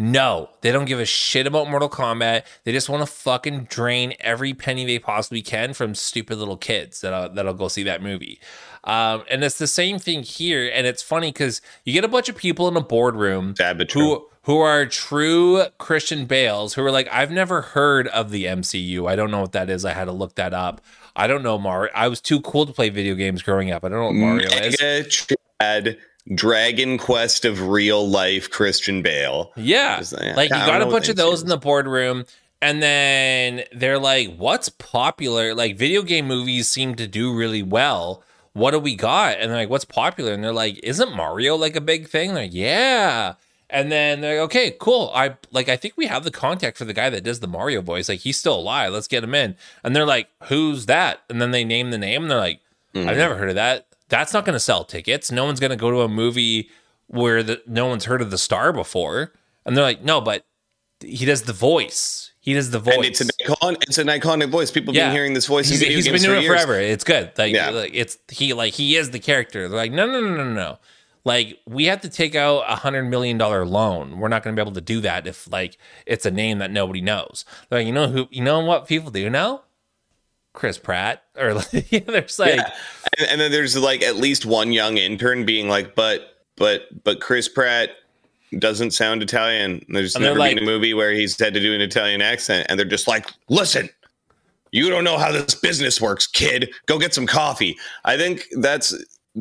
no, 0.00 0.50
they 0.60 0.70
don't 0.70 0.84
give 0.84 1.00
a 1.00 1.04
shit 1.04 1.48
about 1.48 1.68
Mortal 1.68 1.88
Kombat. 1.88 2.44
They 2.62 2.70
just 2.70 2.88
want 2.88 3.02
to 3.02 3.06
fucking 3.06 3.64
drain 3.64 4.14
every 4.20 4.54
penny 4.54 4.84
they 4.84 5.00
possibly 5.00 5.42
can 5.42 5.74
from 5.74 5.96
stupid 5.96 6.38
little 6.38 6.56
kids 6.56 7.00
that'll, 7.00 7.30
that'll 7.30 7.52
go 7.52 7.66
see 7.66 7.82
that 7.82 8.00
movie. 8.00 8.38
Um, 8.84 9.24
and 9.28 9.42
it's 9.42 9.58
the 9.58 9.66
same 9.66 9.98
thing 9.98 10.22
here. 10.22 10.70
And 10.72 10.86
it's 10.86 11.02
funny 11.02 11.32
because 11.32 11.60
you 11.84 11.92
get 11.92 12.04
a 12.04 12.08
bunch 12.08 12.28
of 12.28 12.36
people 12.36 12.68
in 12.68 12.76
a 12.76 12.80
boardroom 12.80 13.54
who 13.92 14.28
who 14.42 14.58
are 14.60 14.86
true 14.86 15.64
Christian 15.78 16.26
Bales 16.26 16.74
who 16.74 16.84
are 16.84 16.92
like, 16.92 17.08
I've 17.10 17.32
never 17.32 17.60
heard 17.60 18.06
of 18.08 18.30
the 18.30 18.44
MCU. 18.44 19.10
I 19.10 19.16
don't 19.16 19.32
know 19.32 19.40
what 19.40 19.52
that 19.52 19.68
is. 19.68 19.84
I 19.84 19.94
had 19.94 20.04
to 20.04 20.12
look 20.12 20.36
that 20.36 20.54
up. 20.54 20.80
I 21.18 21.26
don't 21.26 21.42
know 21.42 21.58
Mario. 21.58 21.92
I 21.94 22.08
was 22.08 22.20
too 22.20 22.40
cool 22.40 22.64
to 22.64 22.72
play 22.72 22.88
video 22.88 23.14
games 23.14 23.42
growing 23.42 23.72
up. 23.72 23.84
I 23.84 23.88
don't 23.88 23.98
know 23.98 24.06
what 24.06 24.14
Mario 24.14 24.48
Mega 24.50 25.06
is. 25.06 25.26
Chad 25.60 25.98
Dragon 26.34 26.96
Quest 26.96 27.44
of 27.44 27.68
real 27.68 28.08
life 28.08 28.48
Christian 28.50 29.02
Bale. 29.02 29.52
Yeah. 29.56 30.00
Like, 30.12 30.36
like 30.36 30.50
you 30.50 30.56
got 30.56 30.80
a 30.80 30.86
bunch 30.86 31.08
of 31.08 31.16
those 31.16 31.42
in 31.42 31.48
the 31.48 31.58
boardroom. 31.58 32.24
And 32.60 32.82
then 32.82 33.62
they're 33.72 33.98
like, 33.98 34.36
what's 34.36 34.68
popular? 34.68 35.54
Like, 35.54 35.76
video 35.76 36.02
game 36.02 36.26
movies 36.26 36.68
seem 36.68 36.96
to 36.96 37.06
do 37.06 37.34
really 37.34 37.62
well. 37.62 38.22
What 38.52 38.72
do 38.72 38.80
we 38.80 38.96
got? 38.96 39.38
And 39.38 39.50
they're 39.50 39.58
like, 39.58 39.70
what's 39.70 39.84
popular? 39.84 40.32
And 40.32 40.42
they're 40.42 40.52
like, 40.52 40.80
isn't 40.82 41.14
Mario 41.14 41.54
like 41.54 41.76
a 41.76 41.80
big 41.80 42.08
thing? 42.08 42.34
They're 42.34 42.44
like, 42.44 42.54
yeah. 42.54 43.34
And 43.70 43.92
then 43.92 44.20
they're 44.20 44.40
like, 44.40 44.44
okay, 44.46 44.76
cool. 44.80 45.10
I 45.14 45.36
like, 45.50 45.68
I 45.68 45.76
think 45.76 45.94
we 45.96 46.06
have 46.06 46.24
the 46.24 46.30
contact 46.30 46.78
for 46.78 46.84
the 46.84 46.94
guy 46.94 47.10
that 47.10 47.24
does 47.24 47.40
the 47.40 47.46
Mario 47.46 47.82
voice. 47.82 48.08
Like, 48.08 48.20
he's 48.20 48.38
still 48.38 48.58
alive. 48.58 48.92
Let's 48.92 49.08
get 49.08 49.22
him 49.24 49.34
in. 49.34 49.56
And 49.84 49.94
they're 49.94 50.06
like, 50.06 50.28
who's 50.44 50.86
that? 50.86 51.20
And 51.28 51.40
then 51.40 51.50
they 51.50 51.64
name 51.64 51.90
the 51.90 51.98
name 51.98 52.22
and 52.22 52.30
they're 52.30 52.38
like, 52.38 52.60
mm-hmm. 52.94 53.08
I've 53.08 53.16
never 53.16 53.36
heard 53.36 53.50
of 53.50 53.56
that 53.56 53.88
that's 54.08 54.32
not 54.32 54.44
going 54.44 54.54
to 54.54 54.60
sell 54.60 54.84
tickets. 54.84 55.30
No 55.30 55.44
one's 55.44 55.60
going 55.60 55.70
to 55.70 55.76
go 55.76 55.90
to 55.90 56.00
a 56.00 56.08
movie 56.08 56.70
where 57.06 57.42
the, 57.42 57.62
no 57.66 57.86
one's 57.86 58.06
heard 58.06 58.20
of 58.20 58.30
the 58.30 58.38
star 58.38 58.72
before. 58.72 59.32
And 59.64 59.76
they're 59.76 59.84
like, 59.84 60.02
no, 60.02 60.20
but 60.20 60.44
he 61.00 61.24
does 61.24 61.42
the 61.42 61.52
voice. 61.52 62.32
He 62.40 62.54
does 62.54 62.70
the 62.70 62.78
voice. 62.78 62.96
And 62.96 63.04
it's 63.04 63.20
an 63.20 63.28
icon. 63.44 63.76
It's 63.82 63.98
an 63.98 64.06
iconic 64.06 64.50
voice. 64.50 64.70
People 64.70 64.94
have 64.94 64.98
yeah. 64.98 65.08
been 65.08 65.14
hearing 65.14 65.34
this 65.34 65.46
voice. 65.46 65.68
He's, 65.68 65.80
he's 65.80 66.08
been 66.08 66.22
doing 66.22 66.42
it 66.42 66.46
forever. 66.46 66.74
It's 66.74 67.04
good. 67.04 67.32
Like, 67.36 67.52
yeah. 67.52 67.68
like 67.68 67.90
it's 67.92 68.16
he 68.30 68.54
like 68.54 68.72
he 68.72 68.96
is 68.96 69.10
the 69.10 69.18
character. 69.18 69.68
They're 69.68 69.76
like, 69.76 69.92
no, 69.92 70.06
no, 70.06 70.20
no, 70.20 70.34
no, 70.34 70.52
no. 70.52 70.78
Like 71.24 71.58
we 71.66 71.86
have 71.86 72.00
to 72.02 72.08
take 72.08 72.34
out 72.34 72.64
a 72.68 72.76
hundred 72.76 73.04
million 73.04 73.38
dollar 73.38 73.66
loan. 73.66 74.18
We're 74.18 74.28
not 74.28 74.42
going 74.42 74.54
to 74.54 74.60
be 74.60 74.64
able 74.64 74.74
to 74.74 74.80
do 74.80 75.00
that 75.02 75.26
if 75.26 75.50
like 75.50 75.78
it's 76.06 76.26
a 76.26 76.30
name 76.30 76.58
that 76.58 76.70
nobody 76.70 77.00
knows. 77.00 77.44
Like, 77.70 77.86
you 77.86 77.92
know 77.92 78.08
who? 78.08 78.28
You 78.30 78.42
know 78.42 78.60
what 78.60 78.86
people 78.86 79.10
do 79.10 79.28
know? 79.28 79.62
Chris 80.54 80.78
Pratt 80.78 81.22
or 81.38 81.54
like, 81.54 81.70
there's 81.70 82.38
like 82.38 82.56
yeah. 82.56 82.72
and, 83.18 83.28
and, 83.28 83.40
then 83.40 83.52
there's 83.52 83.76
like 83.76 84.02
at 84.02 84.16
least 84.16 84.44
one 84.44 84.72
young 84.72 84.96
intern 84.96 85.44
being 85.44 85.68
like 85.68 85.94
but 85.94 86.42
but 86.56 87.04
but 87.04 87.20
Chris 87.20 87.48
Pratt 87.48 87.90
doesn't 88.58 88.92
sound 88.92 89.22
Italian. 89.22 89.84
There's 89.88 90.16
and 90.16 90.24
never 90.24 90.38
like, 90.38 90.56
been 90.56 90.64
a 90.64 90.66
movie 90.66 90.94
where 90.94 91.12
he's 91.12 91.38
had 91.38 91.54
to 91.54 91.60
do 91.60 91.74
an 91.74 91.80
Italian 91.80 92.22
accent 92.22 92.66
and 92.68 92.78
they're 92.78 92.86
just 92.86 93.06
like 93.06 93.28
listen 93.48 93.88
you 94.72 94.90
don't 94.90 95.04
know 95.04 95.18
how 95.18 95.32
this 95.32 95.54
business 95.54 96.00
works 96.00 96.26
kid 96.26 96.70
go 96.86 96.98
get 96.98 97.14
some 97.14 97.26
coffee. 97.26 97.76
I 98.04 98.16
think 98.16 98.46
that's 98.58 98.94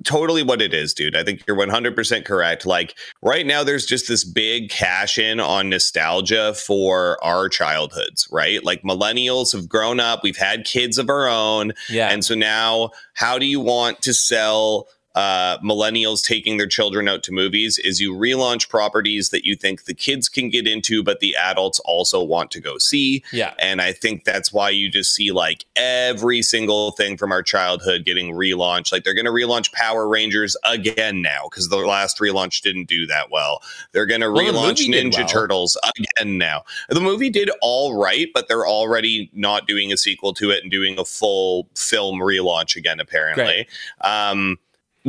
totally 0.04 0.44
what 0.44 0.62
it 0.62 0.74
is, 0.74 0.94
dude. 0.94 1.16
I 1.16 1.24
think 1.24 1.44
you're 1.48 1.58
100% 1.58 2.26
correct. 2.26 2.66
Like 2.66 2.98
right 3.22 3.46
now, 3.46 3.64
there's 3.64 3.86
just 3.86 4.08
this 4.08 4.24
big 4.24 4.70
cash 4.70 5.18
in 5.18 5.40
on 5.40 5.70
nostalgia 5.70 6.54
for 6.54 7.24
our 7.24 7.50
childhoods, 7.50 8.28
right? 8.32 8.64
Like 8.64 8.84
millennials 8.84 9.54
have 9.54 9.68
grown 9.70 10.00
up, 10.00 10.24
we've 10.24 10.38
had 10.38 10.66
kids 10.66 10.98
of 10.98 11.10
our 11.10 11.28
own. 11.28 11.74
Yeah. 11.90 12.10
And 12.10 12.24
so 12.24 12.36
now, 12.36 12.92
how 13.14 13.40
do 13.40 13.46
you 13.46 13.60
want 13.60 14.02
to 14.04 14.14
sell 14.14 14.88
uh, 15.18 15.58
millennials 15.64 16.24
taking 16.24 16.58
their 16.58 16.68
children 16.68 17.08
out 17.08 17.24
to 17.24 17.32
movies 17.32 17.80
is 17.80 18.00
you 18.00 18.14
relaunch 18.14 18.70
properties 18.70 19.30
that 19.30 19.44
you 19.44 19.56
think 19.56 19.86
the 19.86 19.94
kids 19.96 20.30
can 20.30 20.48
get 20.48 20.68
into, 20.68 21.02
but 21.02 21.22
the 21.22 21.36
adults 21.36 21.80
also 21.86 22.22
want 22.22 22.52
to 22.52 22.60
go 22.60 22.78
see. 22.78 23.24
Yeah. 23.32 23.56
And 23.58 23.82
I 23.82 23.94
think 23.94 24.26
that's 24.26 24.54
why 24.54 24.70
you 24.70 24.92
just 24.92 25.16
see 25.16 25.32
like 25.32 25.66
every 25.76 26.44
single 26.44 26.92
thing 26.92 27.18
from 27.18 27.32
our 27.32 27.42
childhood 27.42 28.06
getting 28.06 28.36
relaunched. 28.36 28.92
Like 28.92 29.06
they're 29.06 29.16
going 29.16 29.26
to 29.26 29.32
relaunch 29.32 29.72
Power 29.72 30.08
Rangers 30.08 30.56
again 30.64 31.24
now 31.24 31.48
because 31.50 31.68
the 31.70 31.78
last 31.78 32.20
relaunch 32.20 32.62
didn't 32.62 32.88
do 32.88 33.08
that 33.08 33.32
well. 33.32 33.64
They're 33.94 34.06
going 34.06 34.22
to 34.22 34.32
well, 34.32 34.54
relaunch 34.54 34.88
Ninja 34.88 35.18
well. 35.18 35.28
Turtles 35.28 35.78
again 35.98 36.38
now. 36.38 36.62
The 36.90 37.02
movie 37.02 37.32
did 37.32 37.50
all 37.64 38.00
right, 38.00 38.28
but 38.36 38.48
they're 38.48 38.68
already 38.68 39.32
not 39.34 39.66
doing 39.66 39.92
a 39.92 39.98
sequel 39.98 40.36
to 40.36 40.52
it 40.52 40.62
and 40.62 40.72
doing 40.72 41.00
a 41.00 41.06
full 41.06 41.70
film 41.76 42.20
relaunch 42.20 42.76
again, 42.76 43.00
apparently. 43.00 43.68
Um, 44.02 44.60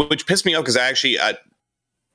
which 0.06 0.26
pissed 0.26 0.46
me 0.46 0.54
off 0.54 0.62
because 0.62 0.76
I 0.76 0.88
actually 0.88 1.18
I, 1.18 1.34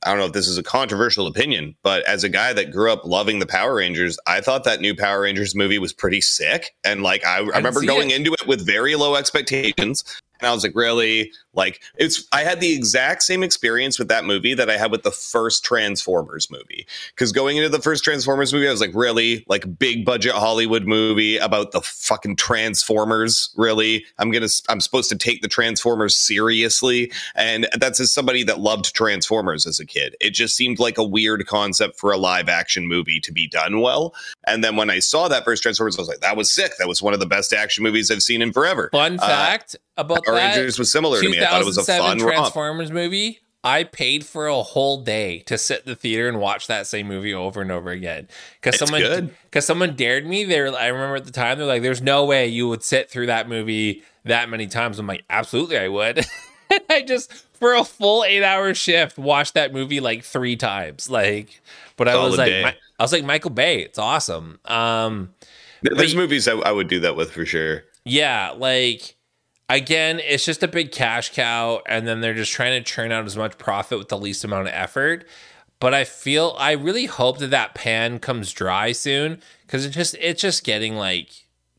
I 0.05 0.09
don't 0.09 0.17
know 0.17 0.25
if 0.25 0.33
this 0.33 0.47
is 0.47 0.57
a 0.57 0.63
controversial 0.63 1.27
opinion, 1.27 1.75
but 1.83 2.03
as 2.05 2.23
a 2.23 2.29
guy 2.29 2.53
that 2.53 2.71
grew 2.71 2.91
up 2.91 3.05
loving 3.05 3.39
the 3.39 3.45
Power 3.45 3.75
Rangers, 3.75 4.17
I 4.27 4.41
thought 4.41 4.63
that 4.65 4.81
new 4.81 4.95
Power 4.95 5.21
Rangers 5.21 5.55
movie 5.55 5.79
was 5.79 5.93
pretty 5.93 6.21
sick. 6.21 6.75
And 6.83 7.03
like, 7.03 7.25
I, 7.25 7.37
I 7.37 7.57
remember 7.57 7.81
going 7.81 8.11
it. 8.11 8.17
into 8.17 8.33
it 8.33 8.45
with 8.47 8.65
very 8.65 8.95
low 8.95 9.15
expectations. 9.15 10.03
And 10.43 10.49
I 10.49 10.53
was 10.53 10.63
like, 10.63 10.75
really? 10.75 11.31
Like, 11.53 11.81
it's, 11.95 12.27
I 12.33 12.41
had 12.41 12.59
the 12.59 12.73
exact 12.73 13.23
same 13.23 13.43
experience 13.43 13.97
with 13.97 14.09
that 14.09 14.25
movie 14.25 14.53
that 14.55 14.69
I 14.69 14.75
had 14.75 14.91
with 14.91 15.03
the 15.03 15.11
first 15.11 15.63
Transformers 15.63 16.51
movie. 16.51 16.85
Because 17.15 17.31
going 17.31 17.55
into 17.55 17.69
the 17.69 17.81
first 17.81 18.03
Transformers 18.03 18.51
movie, 18.51 18.67
I 18.67 18.71
was 18.71 18.81
like, 18.81 18.93
really? 18.93 19.45
Like, 19.47 19.79
big 19.79 20.03
budget 20.03 20.33
Hollywood 20.33 20.83
movie 20.83 21.37
about 21.37 21.71
the 21.71 21.79
fucking 21.79 22.35
Transformers? 22.35 23.53
Really? 23.55 24.03
I'm 24.17 24.33
to, 24.33 24.49
I'm 24.67 24.81
supposed 24.81 25.09
to 25.11 25.15
take 25.15 25.41
the 25.41 25.47
Transformers 25.47 26.13
seriously. 26.13 27.09
And 27.35 27.69
that's 27.79 28.01
as 28.01 28.13
somebody 28.13 28.43
that 28.43 28.59
loved 28.59 28.93
Transformers 28.93 29.65
as 29.65 29.79
a 29.79 29.85
kid. 29.85 30.17
It 30.19 30.31
just 30.31 30.57
seemed 30.57 30.77
like 30.77 30.97
a 30.97 31.05
weird 31.05 31.47
concept 31.47 32.01
for 32.01 32.11
a 32.11 32.17
live 32.17 32.49
action 32.49 32.85
movie 32.85 33.21
to 33.21 33.31
be 33.31 33.47
done 33.47 33.79
well. 33.79 34.13
And 34.45 34.61
then 34.61 34.75
when 34.75 34.89
I 34.89 34.99
saw 34.99 35.29
that 35.29 35.45
first 35.45 35.63
Transformers, 35.63 35.97
I 35.97 36.01
was 36.01 36.09
like, 36.09 36.19
that 36.19 36.35
was 36.35 36.51
sick. 36.51 36.73
That 36.79 36.89
was 36.89 37.01
one 37.01 37.13
of 37.13 37.21
the 37.21 37.25
best 37.25 37.53
action 37.53 37.81
movies 37.81 38.11
I've 38.11 38.21
seen 38.21 38.41
in 38.41 38.51
forever. 38.51 38.89
Fun 38.91 39.19
uh, 39.21 39.25
fact 39.25 39.77
about 39.95 40.27
Power 40.33 40.47
that. 40.47 40.55
Rangers 40.55 40.79
was 40.79 40.91
similar 40.91 41.21
to 41.21 41.29
me. 41.29 41.39
I 41.39 41.45
thought 41.45 41.61
it 41.61 41.65
was 41.65 41.77
a 41.77 41.83
fun 41.83 42.19
Transformers 42.19 42.91
romp. 42.91 43.03
movie. 43.03 43.39
I 43.65 43.85
paid 43.85 44.25
for 44.25 44.47
a 44.47 44.61
whole 44.61 45.01
day 45.03 45.39
to 45.39 45.57
sit 45.57 45.83
in 45.85 45.89
the 45.89 45.95
theater 45.95 46.27
and 46.27 46.39
watch 46.39 46.67
that 46.67 46.85
same 46.85 47.07
movie 47.07 47.33
over 47.33 47.61
and 47.61 47.71
over 47.71 47.91
again 47.91 48.27
because 48.61 48.77
someone 48.77 49.31
because 49.45 49.65
someone 49.65 49.95
dared 49.95 50.27
me. 50.27 50.43
They 50.43 50.59
I 50.59 50.87
remember 50.87 51.15
at 51.15 51.25
the 51.25 51.31
time 51.31 51.57
they're 51.57 51.67
like, 51.67 51.81
"There's 51.81 52.01
no 52.01 52.25
way 52.25 52.47
you 52.47 52.67
would 52.67 52.83
sit 52.83 53.09
through 53.09 53.27
that 53.27 53.47
movie 53.47 54.03
that 54.25 54.49
many 54.49 54.67
times." 54.67 54.99
I'm 54.99 55.07
like, 55.07 55.23
"Absolutely, 55.29 55.77
I 55.77 55.87
would." 55.87 56.25
I 56.89 57.03
just 57.03 57.31
for 57.53 57.73
a 57.73 57.85
full 57.85 58.25
eight 58.25 58.43
hour 58.43 58.73
shift 58.73 59.17
watched 59.17 59.53
that 59.53 59.71
movie 59.73 60.01
like 60.01 60.23
three 60.23 60.57
times. 60.57 61.09
Like, 61.09 61.61
but 61.95 62.09
I 62.09 62.17
was 62.17 62.37
like, 62.37 62.51
I 62.51 62.75
was 62.99 63.13
like 63.13 63.23
Michael 63.23 63.51
Bay. 63.51 63.81
It's 63.81 63.97
awesome. 63.99 64.59
Um, 64.65 65.33
There's 65.81 66.13
but, 66.13 66.19
movies 66.19 66.49
I, 66.49 66.53
I 66.53 66.71
would 66.71 66.89
do 66.89 66.99
that 67.01 67.15
with 67.15 67.31
for 67.31 67.45
sure. 67.45 67.83
Yeah, 68.03 68.53
like 68.57 69.15
again, 69.69 70.19
it's 70.19 70.45
just 70.45 70.63
a 70.63 70.67
big 70.67 70.91
cash 70.91 71.33
cow, 71.33 71.81
and 71.87 72.07
then 72.07 72.21
they're 72.21 72.33
just 72.33 72.51
trying 72.51 72.81
to 72.81 72.89
churn 72.89 73.11
out 73.11 73.25
as 73.25 73.37
much 73.37 73.57
profit 73.57 73.97
with 73.97 74.09
the 74.09 74.17
least 74.17 74.43
amount 74.43 74.67
of 74.67 74.73
effort. 74.73 75.25
But 75.79 75.93
I 75.93 76.05
feel 76.05 76.55
I 76.57 76.71
really 76.71 77.07
hope 77.07 77.39
that 77.39 77.49
that 77.49 77.75
pan 77.75 78.19
comes 78.19 78.51
dry 78.53 78.93
soon 78.93 79.41
because 79.65 79.85
it's 79.85 79.95
just 79.95 80.15
it's 80.19 80.41
just 80.41 80.63
getting 80.63 80.95
like 80.95 81.29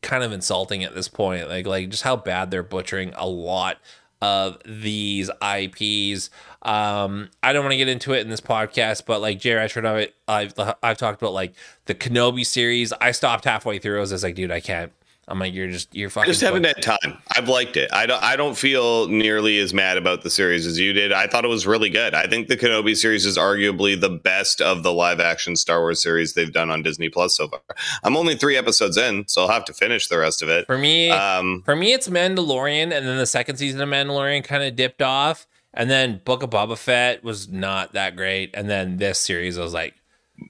kind 0.01 0.23
of 0.23 0.31
insulting 0.31 0.83
at 0.83 0.93
this 0.93 1.07
point. 1.07 1.49
Like 1.49 1.65
like 1.65 1.89
just 1.89 2.03
how 2.03 2.15
bad 2.15 2.51
they're 2.51 2.61
butchering 2.61 3.13
a 3.15 3.27
lot 3.27 3.77
of 4.21 4.57
these 4.65 5.29
IPs. 5.41 6.29
Um, 6.61 7.29
I 7.43 7.53
don't 7.53 7.63
want 7.63 7.73
to 7.73 7.77
get 7.77 7.87
into 7.87 8.13
it 8.13 8.21
in 8.21 8.29
this 8.29 8.41
podcast, 8.41 9.05
but 9.05 9.21
like 9.21 9.39
Jay 9.39 9.53
Retro, 9.53 10.07
I've 10.27 10.53
I've 10.83 10.97
talked 10.97 11.21
about 11.21 11.33
like 11.33 11.53
the 11.85 11.95
Kenobi 11.95 12.45
series. 12.45 12.93
I 12.93 13.11
stopped 13.11 13.45
halfway 13.45 13.79
through. 13.79 13.97
I 13.97 14.01
was 14.01 14.23
like, 14.23 14.35
dude, 14.35 14.51
I 14.51 14.59
can't. 14.59 14.91
I'm 15.27 15.39
like, 15.39 15.53
you're 15.53 15.69
just 15.69 15.93
you're 15.95 16.11
fucking. 16.11 16.29
I 16.29 16.31
just 16.31 16.41
haven't 16.41 16.65
had 16.65 16.83
time. 16.83 17.17
I've 17.35 17.49
liked 17.49 17.77
it. 17.77 17.91
I 17.91 18.05
don't. 18.05 18.21
I 18.21 18.35
don't 18.35 18.55
feel 18.55 19.07
nearly 19.07 19.57
as 19.57 19.73
mad 19.73 19.97
about 19.97 20.21
the 20.21 20.29
series 20.29 20.67
as 20.67 20.79
you 20.79 20.93
did. 20.93 21.11
I 21.11 21.25
thought 21.25 21.43
it 21.43 21.47
was 21.47 21.65
really 21.65 21.89
good. 21.89 22.13
I 22.13 22.27
think 22.27 22.47
the 22.47 22.55
Kenobi 22.55 22.95
series 22.95 23.25
is 23.25 23.35
arguably 23.35 23.99
the 23.99 24.09
best 24.09 24.61
of 24.61 24.83
the 24.83 24.93
live 24.93 25.19
action 25.19 25.55
Star 25.55 25.79
Wars 25.79 26.01
series 26.01 26.33
they've 26.33 26.53
done 26.53 26.69
on 26.69 26.83
Disney 26.83 27.09
Plus 27.09 27.35
so 27.35 27.47
far. 27.47 27.61
I'm 28.03 28.15
only 28.15 28.35
three 28.35 28.55
episodes 28.55 28.97
in, 28.97 29.27
so 29.27 29.41
I'll 29.41 29.47
have 29.47 29.65
to 29.65 29.73
finish 29.73 30.07
the 30.07 30.19
rest 30.19 30.43
of 30.43 30.49
it. 30.49 30.67
For 30.67 30.77
me, 30.77 31.09
um, 31.09 31.63
for 31.65 31.75
me, 31.75 31.93
it's 31.93 32.07
Mandalorian, 32.07 32.83
and 32.95 33.07
then 33.07 33.17
the 33.17 33.25
second 33.25 33.57
season 33.57 33.81
of 33.81 33.89
Mandalorian 33.89 34.43
kind 34.43 34.61
of 34.61 34.75
dipped 34.75 35.01
off, 35.01 35.47
and 35.73 35.89
then 35.89 36.21
Book 36.23 36.43
of 36.43 36.51
Boba 36.51 36.77
Fett 36.77 37.23
was 37.23 37.49
not 37.49 37.93
that 37.93 38.15
great, 38.15 38.51
and 38.53 38.69
then 38.69 38.97
this 38.97 39.17
series, 39.17 39.57
I 39.57 39.63
was 39.63 39.73
like, 39.73 39.95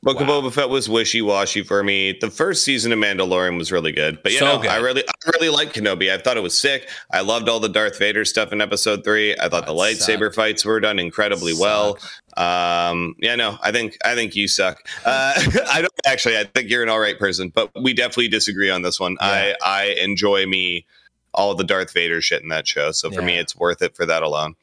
Book 0.02 0.20
wow. 0.20 0.40
of 0.40 0.44
Boba 0.44 0.54
Fett 0.54 0.70
was 0.70 0.90
wishy 0.90 1.22
washy 1.22 1.64
for 1.64 1.84
me. 1.84 2.18
The 2.20 2.32
first 2.32 2.64
season 2.64 2.92
of 2.92 2.98
Mandalorian 2.98 3.58
was 3.58 3.72
really 3.72 3.92
good, 3.92 4.22
but 4.24 4.32
you 4.32 4.40
so 4.40 4.46
know, 4.46 4.62
good. 4.62 4.72
I 4.72 4.78
really, 4.78 5.04
I 5.08 5.30
really 5.34 5.50
liked 5.50 5.76
Kenobi. 5.76 6.12
I 6.12 6.18
thought 6.18 6.38
it 6.38 6.44
was 6.44 6.60
sick. 6.60 6.90
I 7.12 7.22
loved 7.22 7.50
all 7.50 7.60
the 7.60 7.70
Darth 7.70 8.00
Vader 8.00 8.26
stuff 8.26 8.52
in 8.52 8.62
Episode 8.62 9.04
Three. 9.04 9.36
I 9.38 9.48
thought 9.48 9.66
that 9.66 9.68
the 9.68 9.74
lightsaber 9.74 10.26
sucked. 10.26 10.36
fights 10.36 10.66
were 10.66 10.80
done 10.80 10.98
incredibly 10.98 11.54
well. 11.54 12.00
Um, 12.36 13.16
yeah, 13.20 13.36
no, 13.36 13.58
I 13.62 13.72
think, 13.72 13.98
I 14.04 14.16
think 14.16 14.36
you 14.36 14.48
suck. 14.48 14.80
Uh, 15.06 15.34
I 15.70 15.82
don't 15.82 15.94
actually. 16.06 16.38
I 16.38 16.46
think 16.46 16.70
you're 16.70 16.84
an 16.84 16.90
all 16.90 17.00
right 17.00 17.18
person, 17.18 17.50
but 17.50 17.72
we 17.80 17.94
definitely 17.94 18.28
disagree 18.28 18.72
on 18.72 18.82
this 18.82 19.00
one. 19.00 19.18
Yeah. 19.22 19.54
I, 19.62 19.84
I 19.84 19.84
enjoy 20.02 20.48
me 20.48 20.86
all 21.34 21.54
the 21.54 21.64
Darth 21.64 21.94
Vader 21.94 22.22
shit 22.22 22.42
in 22.42 22.50
that 22.50 22.68
show, 22.68 22.92
so 22.92 23.12
for 23.12 23.22
yeah. 23.22 23.28
me, 23.28 23.38
it's 23.38 23.56
worth 23.56 23.82
it 23.84 23.96
for 23.96 24.06
that 24.08 24.24
alone. 24.24 24.56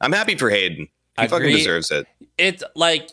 I'm 0.00 0.12
happy 0.12 0.36
for 0.36 0.48
Hayden. 0.48 0.88
He 1.20 1.28
fucking 1.28 1.50
deserves 1.50 1.90
it. 1.90 2.06
It's 2.38 2.64
like 2.74 3.10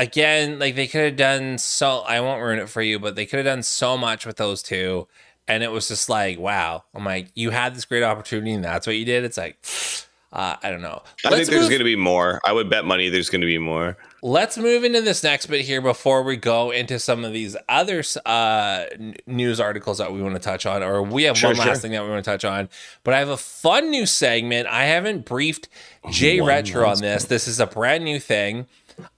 again, 0.00 0.58
like 0.58 0.74
they 0.74 0.86
could 0.86 1.04
have 1.04 1.16
done 1.16 1.58
so. 1.58 2.00
I 2.00 2.20
won't 2.20 2.42
ruin 2.42 2.58
it 2.58 2.68
for 2.68 2.82
you, 2.82 2.98
but 2.98 3.14
they 3.14 3.26
could 3.26 3.36
have 3.36 3.46
done 3.46 3.62
so 3.62 3.96
much 3.96 4.26
with 4.26 4.36
those 4.36 4.62
two, 4.62 5.06
and 5.46 5.62
it 5.62 5.70
was 5.70 5.88
just 5.88 6.08
like, 6.08 6.38
wow. 6.38 6.84
I'm 6.94 7.04
like, 7.04 7.28
you 7.34 7.50
had 7.50 7.76
this 7.76 7.84
great 7.84 8.02
opportunity, 8.02 8.52
and 8.52 8.64
that's 8.64 8.86
what 8.86 8.96
you 8.96 9.04
did. 9.04 9.24
It's 9.24 9.36
like, 9.36 9.58
uh, 10.32 10.56
I 10.62 10.70
don't 10.70 10.82
know. 10.82 11.02
I 11.24 11.30
think 11.30 11.48
there's 11.48 11.68
going 11.68 11.80
to 11.80 11.84
be 11.84 11.96
more. 11.96 12.40
I 12.44 12.52
would 12.52 12.70
bet 12.70 12.84
money 12.84 13.10
there's 13.10 13.28
going 13.28 13.42
to 13.42 13.46
be 13.46 13.58
more. 13.58 13.98
Let's 14.22 14.58
move 14.58 14.84
into 14.84 15.00
this 15.00 15.22
next 15.22 15.46
bit 15.46 15.64
here 15.64 15.80
before 15.80 16.22
we 16.22 16.36
go 16.36 16.70
into 16.70 16.98
some 16.98 17.24
of 17.24 17.32
these 17.32 17.56
other 17.68 18.02
uh, 18.26 18.84
news 19.26 19.60
articles 19.60 19.98
that 19.98 20.12
we 20.12 20.22
want 20.22 20.34
to 20.34 20.40
touch 20.40 20.66
on, 20.66 20.82
or 20.82 21.02
we 21.02 21.24
have 21.24 21.36
sure, 21.36 21.50
one 21.50 21.58
last 21.58 21.66
sure. 21.66 21.76
thing 21.76 21.92
that 21.92 22.02
we 22.04 22.10
want 22.10 22.24
to 22.24 22.30
touch 22.30 22.44
on. 22.44 22.68
But 23.02 23.14
I 23.14 23.18
have 23.18 23.28
a 23.30 23.36
fun 23.36 23.90
new 23.90 24.06
segment. 24.06 24.66
I 24.68 24.84
haven't 24.84 25.24
briefed 25.24 25.68
Jay 26.10 26.40
Retro 26.40 26.86
on 26.88 27.00
this. 27.00 27.24
This 27.24 27.46
is 27.46 27.60
a 27.60 27.66
brand 27.66 28.04
new 28.04 28.18
thing. 28.20 28.66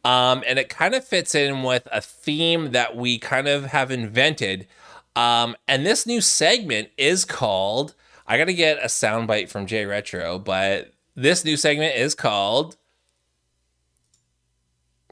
Um, 0.05 0.43
and 0.47 0.59
it 0.59 0.69
kind 0.69 0.95
of 0.95 1.05
fits 1.05 1.35
in 1.35 1.63
with 1.63 1.87
a 1.93 2.01
theme 2.01 2.73
that 2.73 2.97
we 2.97 3.19
kind 3.19 3.49
of 3.49 3.67
have 3.67 3.91
invented. 3.91 4.67
Um, 5.15 5.57
and 5.69 5.85
this 5.85 6.07
new 6.07 6.21
segment 6.21 6.89
is 6.97 7.25
called, 7.25 7.95
I 8.27 8.39
got 8.39 8.47
to 8.47 8.55
get 8.55 8.79
a 8.79 8.87
soundbite 8.87 9.49
from 9.49 9.67
Jay 9.67 9.85
Retro, 9.85 10.39
but 10.39 10.93
this 11.15 11.45
new 11.45 11.57
segment 11.57 11.97
is 11.97 12.15
called 12.15 12.77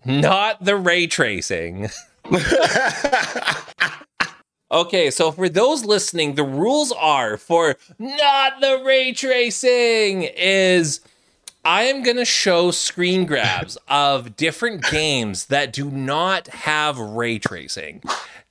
Not 0.05 0.64
the 0.64 0.77
Ray 0.77 1.07
Tracing. 1.07 1.89
Okay, 4.73 5.11
so 5.11 5.33
for 5.33 5.49
those 5.49 5.85
listening, 5.85 6.37
the 6.37 6.45
rules 6.45 6.93
are 6.93 7.37
for 7.37 7.77
not 7.99 8.61
the 8.61 8.81
ray 8.85 9.12
tracing 9.12 10.23
is 10.23 11.01
I 11.64 11.82
am 11.84 12.02
going 12.02 12.16
to 12.16 12.24
show 12.24 12.70
screen 12.70 13.26
grabs 13.26 13.76
of 13.88 14.36
different 14.36 14.82
games 14.90 15.46
that 15.46 15.72
do 15.72 15.90
not 15.90 16.48
have 16.48 16.98
ray 16.98 17.38
tracing 17.38 18.02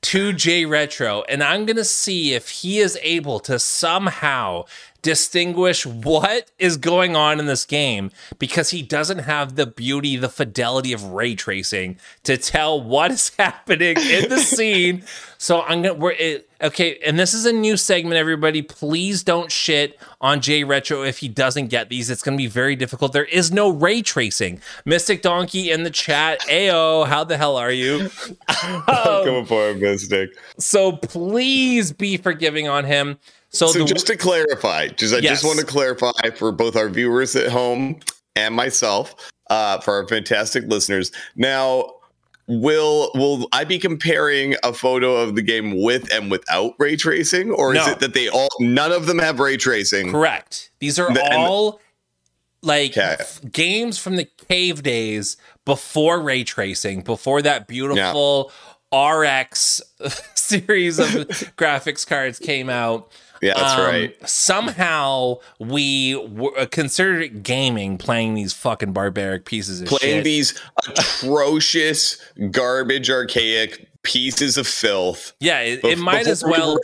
to 0.02 0.32
Jay 0.32 0.66
Retro, 0.66 1.24
and 1.28 1.44
I'm 1.44 1.66
going 1.66 1.76
to 1.76 1.84
see 1.84 2.34
if 2.34 2.50
he 2.50 2.80
is 2.80 2.98
able 3.02 3.40
to 3.42 3.60
somehow 3.60 4.66
distinguish 5.02 5.86
what 5.86 6.52
is 6.60 6.78
going 6.78 7.16
on 7.16 7.40
in 7.40 7.46
this 7.46 7.66
game 7.66 8.12
because 8.38 8.72
he 8.72 8.82
doesn't 8.82 9.20
have 9.20 9.56
the 9.56 9.66
beauty, 9.66 10.18
the 10.18 10.30
fidelity 10.30 10.94
of 10.94 11.04
ray 11.04 11.36
tracing 11.36 11.98
to 12.24 12.38
tell 12.38 12.82
what 12.82 13.12
is 13.12 13.32
happening 13.40 13.98
in 13.98 14.30
the 14.30 14.40
scene. 14.40 15.04
So 15.38 15.62
I'm 15.62 15.82
gonna 15.82 15.94
we're 15.94 16.12
it, 16.12 16.50
okay, 16.62 17.00
and 17.06 17.18
this 17.18 17.34
is 17.34 17.46
a 17.46 17.54
new 17.54 17.78
segment. 17.78 18.18
Everybody, 18.18 18.62
please 18.62 19.24
don't 19.24 19.50
shit 19.50 19.98
on 20.20 20.42
Jay 20.42 20.66
Retro 20.66 21.04
if 21.04 21.20
he 21.20 21.30
doesn't 21.30 21.68
get 21.68 21.88
these. 21.88 22.10
It's 22.10 22.22
gonna 22.22 22.36
be 22.36 22.48
very 22.48 22.76
difficult. 22.76 23.14
There 23.14 23.24
is 23.24 23.50
no 23.52 23.70
ray 23.70 24.02
tracing. 24.02 24.60
Mystic 24.84 25.22
Donkey 25.22 25.72
in 25.72 25.84
the 25.84 25.92
chat. 25.92 26.42
Ayo, 26.42 27.08
how 27.08 27.24
the 27.24 27.38
hell 27.38 27.56
are 27.56 27.72
you? 27.72 28.10
um, 28.50 28.84
coming 28.86 29.46
for 29.46 29.70
him, 29.70 29.80
Mystic. 29.80 30.32
So 30.58 30.92
please 30.92 31.94
be 31.94 32.18
forgiving 32.18 32.68
on 32.68 32.84
him. 32.84 33.18
So, 33.52 33.68
so 33.68 33.80
the, 33.80 33.86
just 33.86 34.08
to 34.08 34.16
clarify, 34.16 34.90
just 34.90 35.14
I 35.14 35.20
yes. 35.20 35.42
just 35.42 35.44
want 35.44 35.60
to 35.60 35.66
clarify 35.66 36.30
for 36.36 36.52
both 36.52 36.76
our 36.76 36.90
viewers 36.90 37.36
at 37.36 37.52
home 37.52 38.00
and 38.36 38.54
myself, 38.54 39.16
uh, 39.50 39.80
for 39.80 39.96
our 39.96 40.08
fantastic 40.08 40.66
listeners. 40.68 41.12
Now, 41.36 41.94
will 42.48 43.12
will 43.16 43.48
I 43.54 43.64
be 43.64 43.80
comparing 43.80 44.56
a 44.64 44.74
photo 44.74 45.16
of 45.16 45.36
the 45.36 45.42
game 45.42 45.82
with 45.82 46.12
and 46.14 46.30
without 46.30 46.74
ray 46.80 46.96
tracing, 46.96 47.52
or 47.52 47.74
no. 47.74 47.82
is 47.82 47.88
it 47.88 48.00
that 48.00 48.14
they 48.14 48.28
all 48.28 48.50
none 48.60 48.92
of 48.92 49.06
them 49.06 49.20
have 49.20 49.40
ray 49.40 49.58
tracing? 49.58 50.12
Correct. 50.12 50.72
These 50.80 51.00
are 51.00 51.14
the, 51.14 51.36
all 51.36 51.80
like 52.62 52.92
okay. 52.92 53.16
f- 53.20 53.42
games 53.52 53.98
from 53.98 54.16
the 54.16 54.26
cave 54.50 54.84
days 54.84 55.38
before 55.66 56.20
ray 56.20 56.44
tracing, 56.44 57.02
before 57.02 57.42
that 57.44 57.68
beautiful 57.68 58.52
yeah. 58.92 59.18
RX 59.18 59.82
series 60.36 61.00
of 61.00 61.08
graphics 61.58 62.06
cards 62.06 62.40
came 62.40 62.70
out. 62.70 63.12
Yeah, 63.42 63.54
that's 63.56 63.74
um, 63.74 63.82
right. 63.82 64.30
Somehow 64.30 65.36
we 65.60 66.14
w- 66.14 66.54
uh, 66.56 66.66
considered 66.66 67.44
gaming 67.44 67.98
playing 67.98 68.34
these 68.34 68.54
fucking 68.54 68.94
barbaric 68.94 69.46
pieces 69.46 69.82
of 69.82 69.88
playing 69.88 70.18
shit. 70.18 70.24
these 70.24 70.62
atrocious, 70.88 72.18
garbage, 72.52 73.10
archaic 73.10 73.88
pieces 74.04 74.58
of 74.58 74.68
filth. 74.68 75.34
Yeah, 75.40 75.62
it, 75.62 75.84
it 75.84 76.00
might 76.00 76.28
as 76.28 76.44
well 76.44 76.80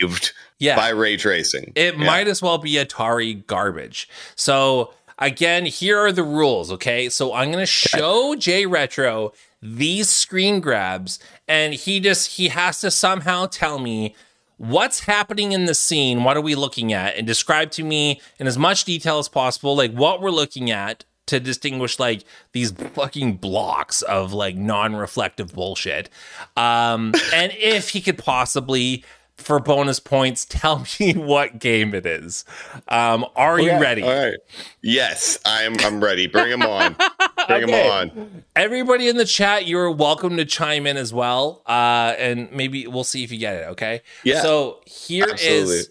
saved 0.00 0.32
yeah. 0.58 0.76
by 0.76 0.88
ray 0.90 1.16
tracing. 1.16 1.72
It 1.74 1.96
yeah. 1.96 2.04
might 2.04 2.28
as 2.28 2.42
well 2.42 2.58
be 2.58 2.72
Atari 2.72 3.46
garbage. 3.46 4.08
So 4.34 4.92
again, 5.18 5.66
here 5.66 5.98
are 5.98 6.12
the 6.12 6.22
rules, 6.22 6.72
okay? 6.72 7.08
So 7.08 7.34
I'm 7.34 7.50
going 7.50 7.62
to 7.62 7.66
show 7.66 8.34
Jay 8.36 8.66
Retro 8.66 9.32
these 9.62 10.08
screen 10.08 10.60
grabs 10.60 11.18
and 11.48 11.74
he 11.74 11.98
just 11.98 12.32
he 12.32 12.48
has 12.48 12.80
to 12.80 12.90
somehow 12.90 13.46
tell 13.46 13.78
me 13.78 14.14
what's 14.58 15.00
happening 15.00 15.52
in 15.52 15.66
the 15.66 15.74
scene, 15.74 16.24
what 16.24 16.36
are 16.36 16.40
we 16.42 16.54
looking 16.54 16.92
at 16.92 17.16
and 17.16 17.26
describe 17.26 17.70
to 17.72 17.84
me 17.84 18.20
in 18.38 18.46
as 18.46 18.58
much 18.58 18.84
detail 18.84 19.18
as 19.18 19.28
possible 19.28 19.76
like 19.76 19.92
what 19.92 20.20
we're 20.20 20.30
looking 20.30 20.70
at 20.70 21.04
to 21.26 21.40
distinguish 21.40 21.98
like 21.98 22.24
these 22.52 22.70
fucking 22.70 23.36
blocks 23.36 24.02
of 24.02 24.32
like 24.32 24.56
non-reflective 24.56 25.52
bullshit. 25.52 26.08
Um 26.56 27.12
and 27.34 27.52
if 27.56 27.90
he 27.90 28.00
could 28.00 28.18
possibly 28.18 29.04
for 29.36 29.60
bonus 29.60 30.00
points, 30.00 30.44
tell 30.44 30.84
me 30.98 31.12
what 31.16 31.58
game 31.58 31.94
it 31.94 32.06
is. 32.06 32.44
Um, 32.88 33.26
are 33.36 33.60
you 33.60 33.78
ready? 33.78 34.02
All 34.02 34.08
right. 34.10 34.38
Yes, 34.82 35.38
I'm. 35.44 35.76
I'm 35.80 36.02
ready. 36.02 36.26
Bring 36.26 36.50
them 36.50 36.62
on. 36.62 36.94
Bring 37.48 37.64
okay. 37.64 37.66
them 37.66 37.90
on. 37.90 38.44
Everybody 38.54 39.08
in 39.08 39.16
the 39.16 39.24
chat, 39.24 39.66
you're 39.66 39.90
welcome 39.90 40.36
to 40.36 40.44
chime 40.44 40.86
in 40.86 40.96
as 40.96 41.12
well, 41.12 41.62
uh, 41.66 42.14
and 42.18 42.50
maybe 42.52 42.86
we'll 42.86 43.04
see 43.04 43.24
if 43.24 43.30
you 43.30 43.38
get 43.38 43.56
it. 43.56 43.68
Okay. 43.68 44.02
Yeah. 44.24 44.42
So 44.42 44.80
here 44.86 45.26
Absolutely. 45.30 45.74
is 45.76 45.90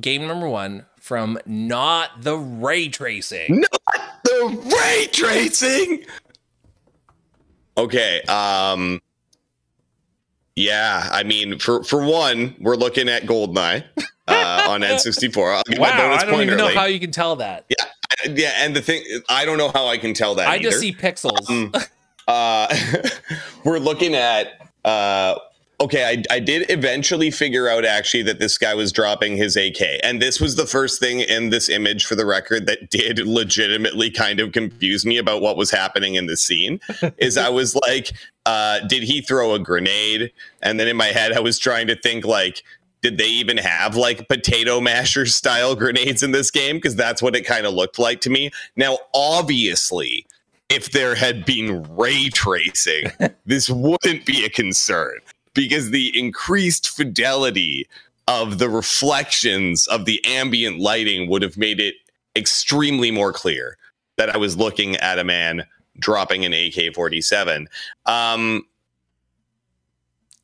game 0.00 0.26
number 0.26 0.48
one 0.48 0.86
from 1.00 1.38
not 1.46 2.22
the 2.22 2.36
ray 2.36 2.88
tracing. 2.88 3.60
Not 3.60 4.22
the 4.24 4.76
ray 4.76 5.08
tracing. 5.10 6.04
Okay. 7.76 8.20
Um 8.22 9.00
yeah, 10.58 11.08
I 11.12 11.22
mean, 11.22 11.58
for 11.58 11.84
for 11.84 12.04
one, 12.04 12.54
we're 12.58 12.76
looking 12.76 13.08
at 13.08 13.22
Goldeneye 13.22 13.84
uh, 14.26 14.66
on 14.68 14.80
N64. 14.80 15.78
wow, 15.78 15.86
I 15.86 16.24
don't 16.24 16.42
even 16.42 16.50
early. 16.50 16.74
know 16.74 16.80
how 16.80 16.86
you 16.86 16.98
can 16.98 17.12
tell 17.12 17.36
that. 17.36 17.64
Yeah, 17.68 17.84
yeah, 18.28 18.52
and 18.56 18.74
the 18.74 18.82
thing, 18.82 19.02
I 19.28 19.44
don't 19.44 19.58
know 19.58 19.70
how 19.70 19.86
I 19.86 19.98
can 19.98 20.14
tell 20.14 20.34
that. 20.34 20.48
I 20.48 20.54
either. 20.56 20.64
just 20.64 20.80
see 20.80 20.92
pixels. 20.92 21.48
Um, 21.48 21.72
uh, 22.26 22.74
we're 23.64 23.78
looking 23.78 24.14
at 24.14 24.68
uh, 24.84 25.36
okay, 25.80 26.04
I, 26.04 26.34
I 26.34 26.40
did 26.40 26.68
eventually 26.70 27.30
figure 27.30 27.68
out 27.68 27.84
actually 27.84 28.22
that 28.24 28.40
this 28.40 28.58
guy 28.58 28.74
was 28.74 28.90
dropping 28.90 29.36
his 29.36 29.56
AK. 29.56 29.80
And 30.02 30.20
this 30.20 30.40
was 30.40 30.56
the 30.56 30.66
first 30.66 30.98
thing 30.98 31.20
in 31.20 31.50
this 31.50 31.68
image 31.68 32.04
for 32.04 32.14
the 32.14 32.26
record 32.26 32.66
that 32.66 32.90
did 32.90 33.18
legitimately 33.20 34.10
kind 34.10 34.40
of 34.40 34.52
confuse 34.52 35.06
me 35.06 35.18
about 35.18 35.40
what 35.40 35.56
was 35.56 35.70
happening 35.70 36.14
in 36.14 36.26
the 36.26 36.36
scene. 36.36 36.80
is 37.18 37.36
I 37.36 37.48
was 37.48 37.76
like, 37.76 38.12
uh, 38.48 38.80
did 38.86 39.02
he 39.02 39.20
throw 39.20 39.52
a 39.52 39.58
grenade? 39.58 40.32
And 40.62 40.80
then 40.80 40.88
in 40.88 40.96
my 40.96 41.08
head, 41.08 41.34
I 41.34 41.40
was 41.40 41.58
trying 41.58 41.86
to 41.88 41.94
think 41.94 42.24
like, 42.24 42.62
did 43.02 43.18
they 43.18 43.28
even 43.28 43.58
have 43.58 43.94
like 43.94 44.26
potato 44.26 44.80
masher 44.80 45.26
style 45.26 45.76
grenades 45.76 46.22
in 46.22 46.30
this 46.30 46.50
game? 46.50 46.76
Because 46.76 46.96
that's 46.96 47.20
what 47.20 47.36
it 47.36 47.42
kind 47.42 47.66
of 47.66 47.74
looked 47.74 47.98
like 47.98 48.22
to 48.22 48.30
me. 48.30 48.50
Now, 48.74 49.00
obviously, 49.12 50.24
if 50.70 50.92
there 50.92 51.14
had 51.14 51.44
been 51.44 51.86
ray 51.94 52.30
tracing, 52.30 53.12
this 53.44 53.68
wouldn't 53.68 54.24
be 54.24 54.46
a 54.46 54.48
concern 54.48 55.18
because 55.52 55.90
the 55.90 56.18
increased 56.18 56.88
fidelity 56.88 57.86
of 58.28 58.58
the 58.58 58.70
reflections 58.70 59.86
of 59.88 60.06
the 60.06 60.24
ambient 60.24 60.78
lighting 60.78 61.28
would 61.28 61.42
have 61.42 61.58
made 61.58 61.80
it 61.80 61.96
extremely 62.34 63.10
more 63.10 63.32
clear 63.32 63.76
that 64.16 64.30
I 64.30 64.38
was 64.38 64.56
looking 64.56 64.96
at 64.96 65.18
a 65.18 65.24
man 65.24 65.66
dropping 65.98 66.44
an 66.44 66.52
AK 66.52 66.94
47. 66.94 67.68
Um, 68.06 68.64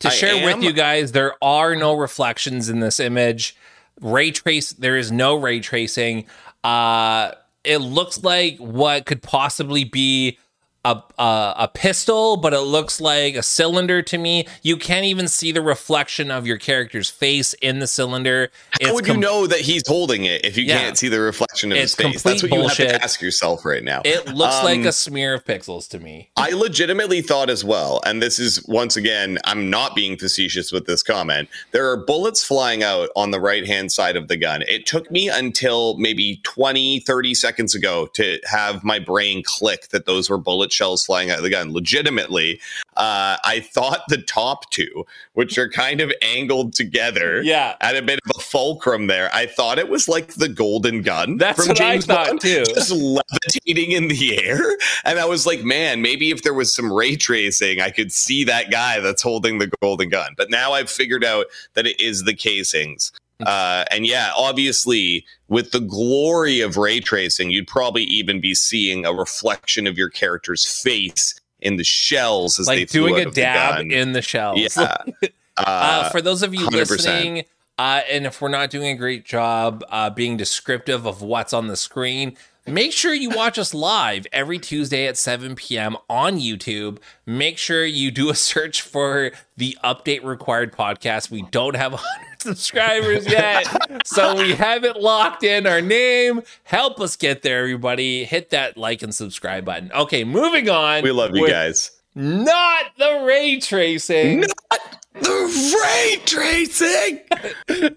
to 0.01 0.11
share 0.11 0.35
am, 0.35 0.45
with 0.45 0.65
you 0.65 0.73
guys, 0.73 1.13
there 1.13 1.35
are 1.43 1.75
no 1.75 1.95
reflections 1.95 2.69
in 2.69 2.81
this 2.81 3.01
image. 3.01 3.57
Ray 4.01 4.31
trace, 4.31 4.73
there 4.73 4.97
is 4.97 5.11
no 5.13 5.37
ray 5.37 5.61
tracing. 5.61 6.27
Uh, 6.63 7.33
it 7.63 7.79
looks 7.79 8.23
like 8.23 8.59
what 8.59 9.07
could 9.07 9.23
possibly 9.23 9.85
be 9.85 10.39
a, 10.85 11.03
a, 11.19 11.55
a 11.59 11.71
pistol, 11.73 12.37
but 12.37 12.53
it 12.53 12.61
looks 12.61 13.01
like 13.01 13.35
a 13.35 13.43
cylinder 13.43 14.03
to 14.03 14.19
me. 14.19 14.47
You 14.63 14.77
can't 14.77 15.07
even 15.07 15.29
see 15.29 15.51
the 15.51 15.63
reflection 15.63 16.31
of 16.31 16.47
your 16.47 16.59
character's 16.59 17.09
face 17.09 17.55
in 17.55 17.79
the 17.79 17.87
cylinder. 17.87 18.51
It's 18.79 18.89
How 18.89 18.95
would 18.95 19.07
com- 19.07 19.17
you 19.17 19.23
know 19.23 19.47
that 19.47 19.61
he's 19.61 19.87
holding 19.87 20.25
it 20.25 20.45
if 20.45 20.59
you 20.59 20.65
yeah. 20.65 20.79
can't 20.79 20.99
see 20.99 21.09
the 21.09 21.21
reflection 21.21 21.73
of 21.73 21.79
it's 21.79 21.95
his 21.97 22.07
face? 22.07 22.23
That's 22.23 22.43
what 22.43 22.51
bullshit. 22.51 22.79
you 22.79 22.87
have 22.87 23.01
to 23.01 23.05
ask 23.05 23.23
yourself 23.23 23.65
right 23.65 23.83
now. 23.83 24.03
It 24.05 24.35
looks 24.35 24.57
um, 24.57 24.65
like 24.65 24.81
a 24.81 24.93
smear 24.93 25.35
of 25.35 25.45
pixels 25.45 25.89
to 25.91 26.01
me. 26.01 26.31
I 26.37 26.51
legitimately 26.51 27.23
thought 27.23 27.49
as 27.49 27.65
well, 27.65 28.03
and 28.05 28.21
this 28.21 28.39
is 28.39 28.65
once 28.67 28.97
again, 28.97 29.39
I'm 29.45 29.71
not 29.71 29.95
being 29.95 30.19
facetious 30.19 30.71
with 30.71 30.87
this 30.87 31.03
comment. 31.03 31.49
There 31.71 31.91
are 31.91 31.97
bullets 31.97 32.45
flying 32.45 32.83
out 32.83 33.09
on 33.17 33.31
the 33.31 33.41
right 33.41 33.67
hand 33.67 33.91
side 33.91 34.17
of 34.17 34.29
the 34.29 34.37
gun. 34.37 34.63
It 34.69 34.85
took 34.85 35.11
me 35.11 35.29
until 35.29 35.97
maybe 35.97 36.41
20, 36.43 37.01
30 37.01 37.35
seconds 37.35 37.75
ago 37.75 38.07
to 38.15 38.39
have 38.45 38.85
my 38.85 38.99
brain 38.99 39.43
click 39.45 39.89
that 39.89 40.05
those 40.05 40.29
were 40.29 40.39
bullets 40.39 40.74
shells 40.75 41.07
flying 41.07 41.31
out 41.31 41.39
of 41.39 41.45
the 41.45 41.51
gun. 41.51 41.73
Legitimately, 41.73 42.61
uh, 42.97 43.39
I 43.45 43.61
thought 43.61 44.03
the 44.09 44.19
top 44.19 44.71
two, 44.71 45.07
which 45.33 45.57
are 45.57 45.69
kind 45.69 46.01
of 46.01 46.13
angled 46.23 46.75
together, 46.75 47.43
yeah, 47.43 47.77
at 47.81 47.97
a 47.97 48.03
bit 48.03 48.21
of 48.25 48.37
a 48.37 48.41
fulcrum 48.41 49.07
there. 49.07 49.31
I 49.33 49.47
thought 49.47 49.79
it 49.79 49.89
was 49.89 50.09
like 50.09 50.35
the 50.35 50.49
golden 50.49 51.03
gun 51.03 51.39
That's 51.39 51.67
from 51.67 51.75
James 51.75 52.07
Bond, 52.07 52.41
too, 52.41 52.65
just 52.67 52.91
levitating 52.91 53.93
in 53.93 54.09
the 54.09 54.43
air. 54.45 54.61
And 55.05 55.19
I 55.19 55.25
was 55.25 55.47
like, 55.47 55.65
man, 55.65 56.03
maybe 56.03 56.31
if 56.31 56.43
there 56.43 56.55
was 56.55 56.75
some 56.75 56.93
ray 56.93 57.17
tracing, 57.17 57.81
I 57.81 57.91
could 57.91 58.13
see 58.13 58.45
that 58.45 58.71
guy 58.71 59.01
that's 59.01 59.23
holding 59.23 59.59
the 59.59 59.71
golden 59.81 60.09
gun. 60.09 60.35
But 60.37 60.51
now 60.51 60.73
I've 60.73 60.91
figured 60.91 61.25
out 61.25 61.47
that 61.75 61.87
it 61.87 62.01
is 62.01 62.25
the 62.25 62.35
casings. 62.35 63.13
Uh, 63.45 63.85
and 63.91 64.07
yeah, 64.07 64.31
obviously, 64.37 65.25
with 65.49 65.73
the 65.73 65.81
glory 65.81 66.61
of 66.61 66.77
ray 66.77 67.01
tracing, 67.01 67.51
you'd 67.51 67.67
probably 67.67 68.05
even 68.05 68.41
be 68.41 68.55
seeing 68.55 69.05
a 69.05 69.13
reflection 69.13 69.87
of 69.87 69.99
your 69.99 70.09
character's 70.09 70.65
face 70.65 71.41
in 71.61 71.77
the 71.77 71.85
shells 71.85 72.61
as 72.61 72.67
like 72.67 72.79
they 72.79 72.85
doing 72.85 73.17
a 73.17 73.31
dab 73.31 73.89
the 73.89 73.99
in 73.99 74.13
the 74.13 74.23
shells. 74.23 74.77
Yeah. 74.77 74.97
Uh, 75.57 75.63
uh, 75.67 76.11
for 76.11 76.21
those 76.21 76.43
of 76.43 76.53
you 76.53 76.67
100%. 76.67 76.73
listening, 76.73 77.45
uh, 77.79 78.01
and 78.11 78.27
if 78.27 78.41
we're 78.41 78.49
not 78.49 78.71
doing 78.71 78.89
a 78.89 78.97
great 78.97 79.25
job 79.25 79.85
uh, 79.89 80.11
being 80.11 80.37
descriptive 80.37 81.07
of 81.07 81.23
what's 81.23 81.53
on 81.53 81.69
the 81.69 81.77
screen, 81.77 82.37
Make 82.67 82.93
sure 82.93 83.13
you 83.13 83.29
watch 83.29 83.59
us 83.59 83.75
live 83.75 84.27
every 84.33 84.59
Tuesday 84.59 85.07
at 85.07 85.19
7 85.19 85.55
p.m. 85.55 85.99
on 86.09 86.39
YouTube. 86.39 86.97
Make 87.27 87.59
sure 87.59 87.85
you 87.85 88.11
do 88.11 88.31
a 88.31 88.35
search 88.35 88.81
for 88.81 89.33
the 89.55 89.77
Update 89.85 90.25
Required 90.25 90.73
podcast. 90.73 91.31
We 91.31 91.43
don't 91.43 91.77
have 91.77 91.93
100 91.93 92.34
subscribers 92.45 93.27
yet, 93.27 93.67
so 94.07 94.37
we 94.37 94.53
haven't 94.53 95.01
locked 95.01 95.43
in 95.43 95.67
our 95.67 95.81
name. 95.81 96.43
Help 96.63 97.01
us 97.01 97.17
get 97.17 97.43
there, 97.43 97.61
everybody. 97.61 98.25
Hit 98.25 98.51
that 98.51 98.77
like 98.77 99.03
and 99.03 99.15
subscribe 99.15 99.65
button. 99.65 99.91
Okay, 99.93 100.23
moving 100.25 100.69
on. 100.69 101.03
We 101.03 101.11
love 101.11 101.35
you 101.35 101.49
guys. 101.49 101.91
Not 102.15 102.85
the 102.99 103.25
ray 103.27 103.59
tracing. 103.59 104.41
Not 104.41 105.05
the 105.15 105.81
ray 105.83 106.21
tracing. 106.25 107.21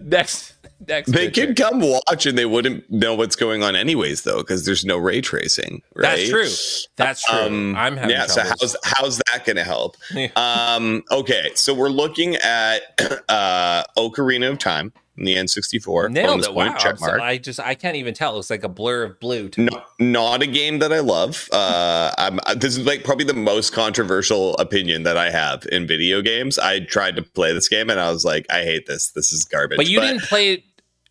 Next 0.00 0.54
next. 0.88 1.12
They 1.12 1.26
picture. 1.26 1.46
could 1.46 1.56
come 1.56 1.80
watch 1.80 2.26
and 2.26 2.36
they 2.36 2.46
wouldn't 2.46 2.90
know 2.90 3.14
what's 3.14 3.36
going 3.36 3.62
on 3.62 3.76
anyways, 3.76 4.22
though, 4.22 4.38
because 4.38 4.64
there's 4.64 4.84
no 4.84 4.96
ray 4.96 5.20
tracing. 5.20 5.82
Right? 5.94 6.16
That's 6.16 6.28
true. 6.28 6.86
That's 6.96 7.24
true. 7.24 7.38
Um, 7.38 7.76
I'm 7.76 7.96
having 7.96 8.10
yeah. 8.10 8.26
Troubles. 8.26 8.72
So 8.72 8.78
how's 8.82 8.98
how's 8.98 9.18
that 9.18 9.44
going 9.44 9.56
to 9.56 9.64
help? 9.64 9.96
um, 10.36 11.04
okay, 11.10 11.50
so 11.54 11.74
we're 11.74 11.88
looking 11.88 12.36
at 12.36 12.80
uh, 13.28 13.84
Ocarina 13.96 14.50
of 14.50 14.58
Time 14.58 14.92
in 15.18 15.24
the 15.24 15.34
N64. 15.34 16.10
Nailed 16.10 16.44
it. 16.44 16.54
Wow. 16.54 16.74
Check 16.76 17.00
mark. 17.00 17.18
So 17.18 17.22
I 17.22 17.38
just 17.38 17.60
I 17.60 17.74
can't 17.74 17.96
even 17.96 18.14
tell. 18.14 18.32
It 18.32 18.36
looks 18.36 18.50
like 18.50 18.64
a 18.64 18.68
blur 18.68 19.04
of 19.04 19.20
blue. 19.20 19.48
To 19.50 19.62
no, 19.62 19.82
not 19.98 20.42
a 20.42 20.46
game 20.46 20.78
that 20.78 20.92
I 20.92 21.00
love. 21.00 21.48
Uh, 21.52 22.12
I'm, 22.16 22.38
uh, 22.46 22.54
this 22.54 22.76
is 22.76 22.86
like 22.86 23.04
probably 23.04 23.24
the 23.24 23.34
most 23.34 23.72
controversial 23.72 24.54
opinion 24.56 25.02
that 25.02 25.16
I 25.16 25.30
have 25.30 25.66
in 25.70 25.86
video 25.86 26.22
games. 26.22 26.58
I 26.58 26.80
tried 26.80 27.16
to 27.16 27.22
play 27.22 27.52
this 27.52 27.68
game 27.68 27.90
and 27.90 28.00
I 28.00 28.10
was 28.10 28.24
like, 28.24 28.46
I 28.50 28.62
hate 28.62 28.86
this. 28.86 29.10
This 29.10 29.32
is 29.32 29.44
garbage. 29.44 29.76
But 29.76 29.88
you 29.88 30.00
but, 30.00 30.06
didn't 30.06 30.22
play 30.22 30.52
it 30.52 30.64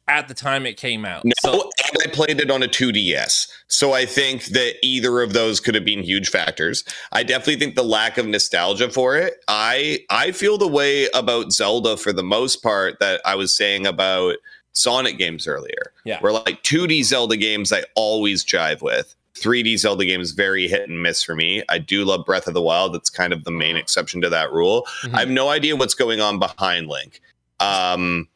at 0.07 0.27
the 0.27 0.33
time 0.33 0.65
it 0.65 0.77
came 0.77 1.05
out. 1.05 1.25
No, 1.25 1.31
so- 1.39 1.69
and 1.93 1.97
I 2.03 2.07
played 2.13 2.39
it 2.39 2.49
on 2.51 2.63
a 2.63 2.67
2DS. 2.67 3.47
So 3.67 3.93
I 3.93 4.05
think 4.05 4.45
that 4.45 4.75
either 4.81 5.21
of 5.21 5.33
those 5.33 5.59
could 5.59 5.75
have 5.75 5.85
been 5.85 6.03
huge 6.03 6.29
factors. 6.29 6.83
I 7.11 7.23
definitely 7.23 7.57
think 7.57 7.75
the 7.75 7.83
lack 7.83 8.17
of 8.17 8.25
nostalgia 8.25 8.89
for 8.89 9.15
it. 9.15 9.43
I 9.47 9.99
I 10.09 10.31
feel 10.31 10.57
the 10.57 10.67
way 10.67 11.07
about 11.13 11.51
Zelda 11.51 11.97
for 11.97 12.13
the 12.13 12.23
most 12.23 12.63
part 12.63 12.99
that 12.99 13.21
I 13.25 13.35
was 13.35 13.55
saying 13.55 13.85
about 13.85 14.35
Sonic 14.73 15.17
games 15.17 15.47
earlier. 15.47 15.91
Yeah. 16.05 16.19
Where 16.21 16.31
like 16.33 16.63
2D 16.63 17.03
Zelda 17.03 17.35
games 17.37 17.73
I 17.73 17.83
always 17.95 18.43
jive 18.45 18.81
with. 18.81 19.15
3D 19.35 19.77
Zelda 19.77 20.03
games 20.05 20.31
very 20.31 20.67
hit 20.67 20.89
and 20.89 21.03
miss 21.03 21.21
for 21.21 21.35
me. 21.35 21.63
I 21.69 21.77
do 21.77 22.03
love 22.05 22.25
Breath 22.25 22.47
of 22.47 22.53
the 22.55 22.61
Wild. 22.61 22.93
That's 22.95 23.09
kind 23.09 23.31
of 23.33 23.43
the 23.43 23.51
main 23.51 23.75
exception 23.75 24.19
to 24.21 24.29
that 24.29 24.51
rule. 24.51 24.87
Mm-hmm. 25.03 25.15
I 25.15 25.19
have 25.19 25.29
no 25.29 25.49
idea 25.49 25.75
what's 25.75 25.93
going 25.93 26.21
on 26.21 26.39
behind 26.39 26.87
Link. 26.87 27.21
Um 27.59 28.27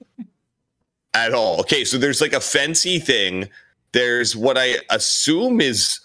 at 1.13 1.33
all. 1.33 1.59
Okay, 1.61 1.83
so 1.83 1.97
there's 1.97 2.21
like 2.21 2.33
a 2.33 2.39
fancy 2.39 2.99
thing. 2.99 3.49
There's 3.91 4.35
what 4.35 4.57
I 4.57 4.75
assume 4.89 5.59
is 5.61 5.99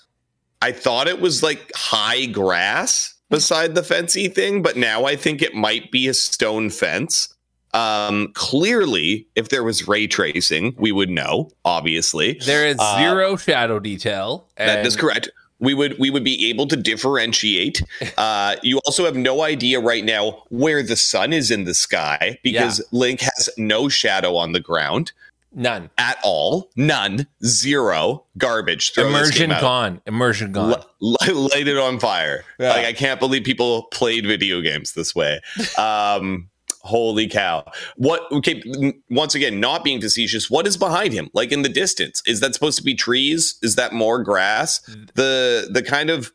I 0.63 0.73
thought 0.73 1.07
it 1.09 1.21
was 1.21 1.43
like 1.43 1.71
high 1.77 2.27
grass 2.27 3.15
beside 3.31 3.75
the 3.75 3.83
fancy 3.83 4.29
thing, 4.29 4.63
but 4.63 4.77
now 4.77 5.05
I 5.05 5.17
think 5.17 5.43
it 5.43 5.55
might 5.55 5.91
be 5.91 6.09
a 6.09 6.15
stone 6.15 6.71
fence. 6.71 7.33
Um, 7.75 8.29
clearly, 8.35 9.27
if 9.37 9.51
there 9.51 9.63
was 9.63 9.87
ray 9.87 10.07
tracing, 10.07 10.75
we 10.79 10.93
would 10.93 11.11
know. 11.11 11.51
Obviously, 11.65 12.41
There 12.45 12.67
is 12.67 12.77
Uh, 12.79 12.99
zero 12.99 13.37
shadow 13.37 13.79
detail. 13.79 14.49
that 14.57 14.87
is 14.87 14.97
correct. 14.97 15.29
We 15.59 15.75
would 15.75 15.99
we 15.99 16.11
would 16.11 16.25
be 16.25 16.49
able 16.51 16.67
to 16.69 16.77
differentiate. 16.77 17.83
Uh, 18.17 18.57
you 18.63 18.79
also 18.87 19.05
have 19.05 19.17
no 19.17 19.43
idea 19.43 19.79
right 19.79 20.05
now 20.05 20.43
where 20.49 20.83
the 20.83 20.97
sun 20.97 21.33
is 21.33 21.51
in 21.51 21.65
the 21.65 21.75
sky 21.75 22.39
because 22.43 22.81
Link 22.93 23.21
has 23.21 23.51
no 23.59 23.89
shadow 23.89 24.37
on 24.37 24.53
the 24.53 24.61
ground 24.61 25.13
None. 25.53 25.91
at 25.99 26.19
all. 26.25 26.71
None. 26.77 27.27
Zero. 27.45 28.25
Garbage. 28.39 28.93
Throw 28.93 29.09
Immersion 29.09 29.51
gone. 29.51 30.01
Immersion 30.07 30.53
gone. 30.53 30.83
Li- 31.01 31.33
light 31.33 31.69
it 31.69 31.77
on 31.77 31.99
fire. 31.99 32.45
Yeah. 32.59 32.71
Like 32.71 32.87
I 32.87 32.93
can't 32.93 33.21
believe 33.21 33.45
people 33.45 33.85
played 33.85 34.25
video 34.27 34.61
games 34.61 34.93
this 34.93 35.15
way. 35.15 35.41
Um, 35.79 36.49
holy 36.87 37.29
cow! 37.29 37.65
What? 37.97 38.23
Okay, 38.33 38.63
once 39.11 39.35
again, 39.35 39.61
not 39.61 39.85
being 39.85 40.01
facetious. 40.01 40.51
What 40.51 40.67
is 40.67 40.77
behind 40.77 41.13
him? 41.13 41.29
Like 41.35 41.53
in 41.53 41.63
the 41.63 41.69
distance, 41.69 42.23
is 42.27 42.41
that 42.41 42.55
supposed 42.55 42.79
to 42.79 42.85
be 42.85 42.95
trees? 42.95 43.59
Is 43.63 43.75
that 43.77 43.93
more 43.93 44.23
grass? 44.23 44.81
The 45.15 45.69
the 45.71 45.83
kind 45.83 46.11
of 46.11 46.33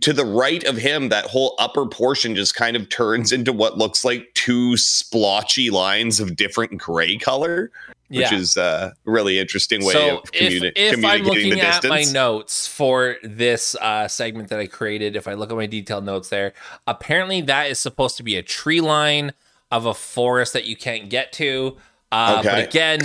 to 0.00 0.12
the 0.12 0.24
right 0.24 0.64
of 0.64 0.76
him, 0.76 1.08
that 1.10 1.26
whole 1.26 1.54
upper 1.58 1.86
portion 1.86 2.34
just 2.34 2.54
kind 2.54 2.76
of 2.76 2.88
turns 2.88 3.32
into 3.32 3.52
what 3.52 3.78
looks 3.78 4.04
like 4.04 4.28
two 4.34 4.76
splotchy 4.76 5.70
lines 5.70 6.20
of 6.20 6.36
different 6.36 6.78
gray 6.78 7.16
color, 7.16 7.70
which 8.08 8.20
yeah. 8.20 8.34
is 8.34 8.56
a 8.56 8.92
really 9.04 9.38
interesting 9.38 9.84
way 9.84 9.92
so 9.92 10.18
of 10.18 10.30
if, 10.32 10.62
communi- 10.62 10.72
if 10.74 11.04
I'm 11.04 11.22
looking 11.22 11.50
the 11.50 11.60
at 11.60 11.84
my 11.84 12.02
notes 12.02 12.66
for 12.66 13.16
this 13.22 13.76
uh, 13.76 14.08
segment 14.08 14.48
that 14.48 14.58
I 14.58 14.66
created, 14.66 15.16
if 15.16 15.28
I 15.28 15.34
look 15.34 15.50
at 15.50 15.56
my 15.56 15.66
detailed 15.66 16.04
notes 16.04 16.28
there, 16.28 16.54
apparently 16.86 17.40
that 17.42 17.70
is 17.70 17.78
supposed 17.78 18.16
to 18.16 18.22
be 18.22 18.36
a 18.36 18.42
tree 18.42 18.80
line 18.80 19.32
of 19.76 19.86
a 19.86 19.94
forest 19.94 20.52
that 20.52 20.64
you 20.64 20.76
can't 20.76 21.08
get 21.10 21.32
to. 21.34 21.76
Uh, 22.12 22.42
But 22.42 22.68
again, 22.68 23.00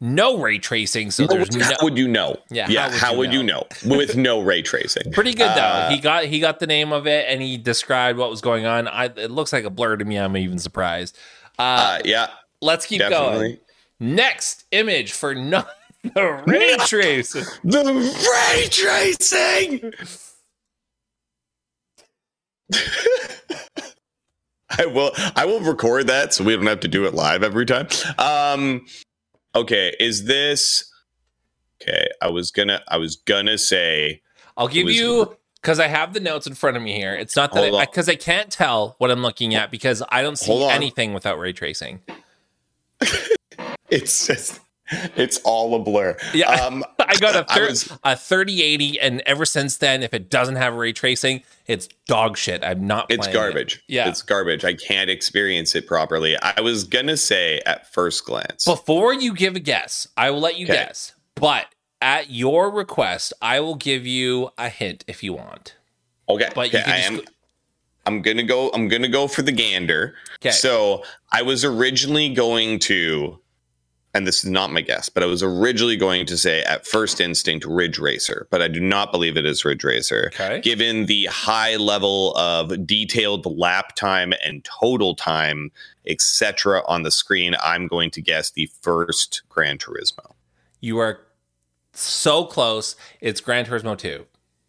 no 0.00 0.38
ray 0.38 0.58
tracing, 0.58 1.10
so 1.10 1.24
No, 1.24 1.28
there's 1.28 1.50
no. 1.56 1.64
how 1.64 1.76
would 1.82 1.96
you 1.98 2.08
know? 2.08 2.36
Yeah, 2.50 2.66
yeah. 2.68 2.90
how 2.90 2.98
How, 2.98 3.10
would 3.12 3.18
would, 3.28 3.32
you 3.32 3.40
you 3.40 3.46
know 3.46 3.64
with 3.86 4.16
no 4.16 4.40
ray 4.40 4.62
tracing? 4.62 5.12
Pretty 5.12 5.32
good 5.32 5.48
though. 5.56 5.60
Uh, 5.62 5.90
he 5.90 5.98
got 6.00 6.24
he 6.24 6.40
got 6.40 6.58
the 6.60 6.66
name 6.66 6.92
of 6.92 7.06
it 7.06 7.26
and 7.28 7.40
he 7.42 7.56
described 7.56 8.18
what 8.18 8.30
was 8.30 8.40
going 8.40 8.66
on. 8.66 8.88
I, 8.88 9.04
it 9.06 9.30
looks 9.30 9.52
like 9.52 9.64
a 9.64 9.70
blur 9.70 9.96
to 9.96 10.04
me. 10.04 10.16
I'm 10.16 10.36
even 10.36 10.58
surprised. 10.58 11.16
Uh, 11.58 11.62
Uh, 11.62 11.98
yeah, 12.04 12.30
let's 12.60 12.86
keep 12.86 13.00
going. 13.00 13.58
Next 14.00 14.64
image 14.72 15.12
for 15.12 15.34
no 15.52 15.64
the 16.02 16.42
ray 16.46 16.76
tracing. 16.86 17.44
The 17.64 17.84
ray 18.30 18.68
tracing. 18.70 19.92
I 24.78 24.86
will. 24.86 25.12
I 25.36 25.46
will 25.46 25.60
record 25.60 26.06
that 26.08 26.34
so 26.34 26.44
we 26.44 26.54
don't 26.54 26.66
have 26.66 26.80
to 26.80 26.88
do 26.88 27.06
it 27.06 27.14
live 27.14 27.42
every 27.42 27.66
time. 27.66 27.88
Um. 28.18 28.86
Okay. 29.54 29.94
Is 29.98 30.24
this? 30.24 30.90
Okay. 31.80 32.08
I 32.20 32.28
was 32.28 32.50
gonna. 32.50 32.82
I 32.88 32.98
was 32.98 33.16
gonna 33.16 33.58
say. 33.58 34.22
I'll 34.56 34.68
give 34.68 34.86
was- 34.86 34.96
you 34.96 35.36
because 35.60 35.80
I 35.80 35.88
have 35.88 36.12
the 36.12 36.20
notes 36.20 36.46
in 36.46 36.54
front 36.54 36.76
of 36.76 36.82
me 36.82 36.94
here. 36.94 37.14
It's 37.14 37.34
not 37.34 37.52
that 37.52 37.88
because 37.90 38.08
I, 38.08 38.14
can't 38.14 38.50
tell 38.50 38.94
what 38.98 39.10
I'm 39.10 39.22
looking 39.22 39.54
at 39.54 39.70
because 39.70 40.02
I 40.08 40.22
don't 40.22 40.38
see 40.38 40.62
anything 40.64 41.12
without 41.12 41.38
ray 41.38 41.52
tracing. 41.52 42.00
It's 43.90 44.26
just. 44.26 44.60
It's 45.16 45.38
all 45.44 45.74
a 45.74 45.78
blur. 45.78 46.16
Yeah. 46.34 46.50
Um. 46.50 46.84
I 46.98 47.16
got 47.16 47.34
a 47.36 47.44
thir- 47.52 47.68
was- 47.68 47.92
a 48.04 48.16
3080, 48.16 49.00
and 49.00 49.22
ever 49.26 49.44
since 49.44 49.76
then, 49.78 50.02
if 50.02 50.12
it 50.14 50.30
doesn't 50.30 50.56
have 50.56 50.74
ray 50.74 50.92
tracing, 50.92 51.42
it's 51.66 51.88
dog 52.06 52.36
shit. 52.36 52.62
I'm 52.64 52.86
not. 52.86 53.06
It's 53.10 53.26
playing 53.26 53.30
it. 53.30 53.38
garbage. 53.38 53.82
Yeah. 53.88 54.08
It's 54.08 54.22
garbage. 54.22 54.64
I 54.64 54.74
can't 54.74 55.10
experience 55.10 55.74
it 55.74 55.86
properly. 55.86 56.36
I 56.42 56.60
was 56.60 56.84
gonna 56.84 57.16
say 57.16 57.60
at 57.66 57.92
first 57.92 58.24
glance. 58.24 58.64
Before 58.64 59.12
you 59.12 59.34
give 59.34 59.56
a 59.56 59.60
guess, 59.60 60.06
I 60.16 60.30
will 60.30 60.40
let 60.40 60.56
you 60.58 60.66
Okay. 60.66 60.74
guess. 60.74 61.14
But 61.34 61.66
at 62.00 62.30
your 62.30 62.70
request, 62.70 63.32
I 63.42 63.60
will 63.60 63.74
give 63.74 64.06
you 64.06 64.50
a 64.56 64.68
hint 64.68 65.04
if 65.08 65.22
you 65.22 65.32
want. 65.34 65.74
okay. 66.28 66.48
But 66.54 66.68
okay, 66.68 66.82
I 66.86 66.98
am 66.98 67.16
go- 67.16 67.22
I'm 68.06 68.22
gonna 68.22 68.42
go 68.42 68.70
I'm 68.70 68.88
gonna 68.88 69.08
go 69.08 69.28
for 69.28 69.42
the 69.42 69.52
gander. 69.52 70.14
Okay. 70.40 70.50
So 70.50 71.02
I 71.32 71.42
was 71.42 71.64
originally 71.64 72.32
going 72.32 72.78
to 72.80 73.38
and 74.14 74.26
this 74.26 74.42
is 74.44 74.50
not 74.50 74.72
my 74.72 74.80
guess, 74.80 75.08
but 75.08 75.22
I 75.22 75.26
was 75.26 75.42
originally 75.42 75.96
going 75.96 76.24
to 76.26 76.38
say 76.38 76.62
at 76.62 76.86
first 76.86 77.20
instinct 77.20 77.66
Ridge 77.66 77.98
Racer, 77.98 78.46
but 78.50 78.62
I 78.62 78.68
do 78.68 78.80
not 78.80 79.12
believe 79.12 79.36
it 79.36 79.44
is 79.44 79.64
Ridge 79.64 79.84
Racer. 79.84 80.30
Okay. 80.34 80.60
Given 80.60 81.06
the 81.06 81.26
high 81.26 81.76
level 81.76 82.34
of 82.36 82.86
detailed 82.86 83.46
lap 83.58 83.94
time 83.96 84.32
and 84.44 84.64
total 84.64 85.14
time, 85.14 85.70
etc., 86.06 86.82
on 86.88 87.02
the 87.02 87.10
screen, 87.10 87.54
I'm 87.62 87.86
going 87.86 88.10
to 88.12 88.22
guess 88.22 88.50
the 88.50 88.70
first 88.80 89.42
Gran 89.48 89.76
Turismo. 89.76 90.32
You 90.80 90.98
are 90.98 91.20
so 91.92 92.44
close. 92.44 92.96
It's 93.20 93.40
Gran 93.40 93.66
Turismo 93.66 93.96
2. 93.96 94.24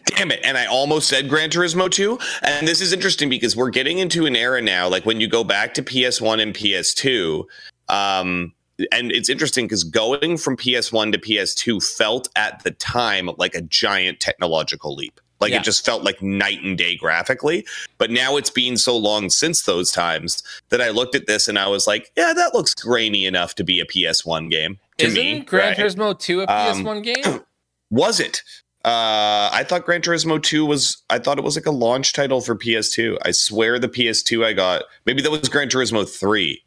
Damn 0.06 0.32
it. 0.32 0.42
And 0.44 0.58
I 0.58 0.66
almost 0.66 1.08
said 1.08 1.30
Gran 1.30 1.50
Turismo 1.50 1.90
2. 1.90 2.20
And 2.42 2.68
this 2.68 2.82
is 2.82 2.92
interesting 2.92 3.30
because 3.30 3.56
we're 3.56 3.70
getting 3.70 4.00
into 4.00 4.26
an 4.26 4.36
era 4.36 4.62
now, 4.62 4.90
like 4.90 5.06
when 5.06 5.22
you 5.22 5.28
go 5.28 5.44
back 5.44 5.74
to 5.76 5.84
PS1 5.84 6.42
and 6.42 6.54
PS2. 6.54 7.46
Um, 7.90 8.54
and 8.92 9.12
it's 9.12 9.30
interesting 9.30 9.66
because 9.66 9.84
going 9.84 10.38
from 10.38 10.56
PS1 10.58 11.12
to 11.14 11.18
PS2 11.18 11.84
felt 11.98 12.30
at 12.36 12.64
the 12.64 12.72
time 12.72 13.30
like 13.38 13.56
a 13.56 13.62
giant 13.62 14.20
technological 14.20 14.96
leap. 14.96 15.20
Like 15.40 15.52
Yeah. 15.52 15.60
it 15.60 15.64
just 15.64 15.86
felt 15.86 16.04
like 16.04 16.22
night 16.22 16.62
and 16.64 16.78
day 16.78 16.96
graphically. 16.98 17.66
But 17.98 18.12
now 18.12 18.36
it's 18.36 18.50
been 18.50 18.76
so 18.78 18.98
long 18.98 19.30
since 19.30 19.64
those 19.64 19.92
times 19.92 20.44
that 20.70 20.82
I 20.82 20.90
looked 20.90 21.16
at 21.16 21.28
this 21.28 21.48
and 21.48 21.58
I 21.58 21.68
was 21.68 21.88
like, 21.88 22.12
yeah, 22.18 22.34
that 22.34 22.54
looks 22.54 22.74
grainy 22.74 23.26
enough 23.26 23.56
to 23.56 23.64
be 23.64 23.80
a 23.80 23.86
PS1 23.86 24.50
game. 24.52 24.80
To 24.98 25.06
Isn't 25.06 25.16
me, 25.24 25.40
Gran 25.42 25.70
right? 25.70 25.78
Turismo 25.78 26.18
2 26.20 26.42
a 26.42 26.44
Um, 26.44 26.84
PS1 26.84 27.04
game? 27.24 27.42
Was 27.90 28.20
it? 28.20 28.44
Uh, 28.86 29.50
I 29.52 29.66
thought 29.68 29.86
Gran 29.86 30.02
Turismo 30.02 30.42
2 30.42 30.66
was, 30.66 31.04
I 31.10 31.20
thought 31.20 31.38
it 31.38 31.44
was 31.44 31.56
like 31.56 31.66
a 31.66 31.72
launch 31.72 32.14
title 32.14 32.40
for 32.42 32.56
PS2. 32.56 33.18
I 33.24 33.32
swear 33.32 33.78
the 33.78 33.90
PS2 33.90 34.46
I 34.46 34.54
got, 34.54 34.84
maybe 35.06 35.22
that 35.22 35.32
was 35.32 35.48
Gran 35.50 35.68
Turismo 35.70 36.08
3. 36.08 36.62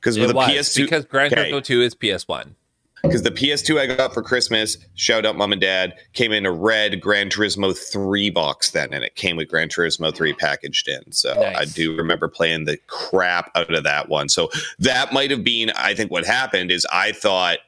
Because 0.00 0.18
with 0.18 0.30
It 0.30 0.32
the 0.32 0.38
PS2, 0.40 0.76
because 0.84 1.04
Gran 1.04 1.26
Okay. 1.32 1.50
Turismo 1.52 1.62
2 1.62 1.82
is 1.82 1.94
PS1. 1.94 2.54
because 3.02 3.22
the 3.22 3.30
PS2 3.30 3.78
I 3.78 3.86
got 3.86 4.12
for 4.14 4.22
Christmas, 4.22 4.76
shout 4.94 5.24
out 5.26 5.36
mom 5.36 5.52
and 5.52 5.60
dad, 5.60 5.94
came 6.14 6.32
in 6.32 6.44
a 6.46 6.52
red 6.52 7.00
Gran 7.00 7.28
Turismo 7.28 7.76
3 7.76 8.30
box 8.30 8.70
then, 8.70 8.92
and 8.92 9.04
it 9.04 9.14
came 9.16 9.36
with 9.36 9.48
Gran 9.48 9.68
Turismo 9.68 10.14
3 10.14 10.32
packaged 10.34 10.88
in. 10.88 11.12
So 11.12 11.34
Nice. 11.34 11.56
I 11.56 11.64
do 11.66 11.96
remember 11.96 12.28
playing 12.28 12.64
the 12.64 12.78
crap 12.88 13.50
out 13.54 13.72
of 13.72 13.84
that 13.84 14.08
one. 14.08 14.28
So 14.28 14.50
that 14.78 15.12
might 15.12 15.30
have 15.30 15.44
been, 15.44 15.70
I 15.76 15.94
think 15.94 16.10
what 16.10 16.24
happened 16.24 16.70
is 16.70 16.86
I 16.92 17.12
thought 17.12 17.58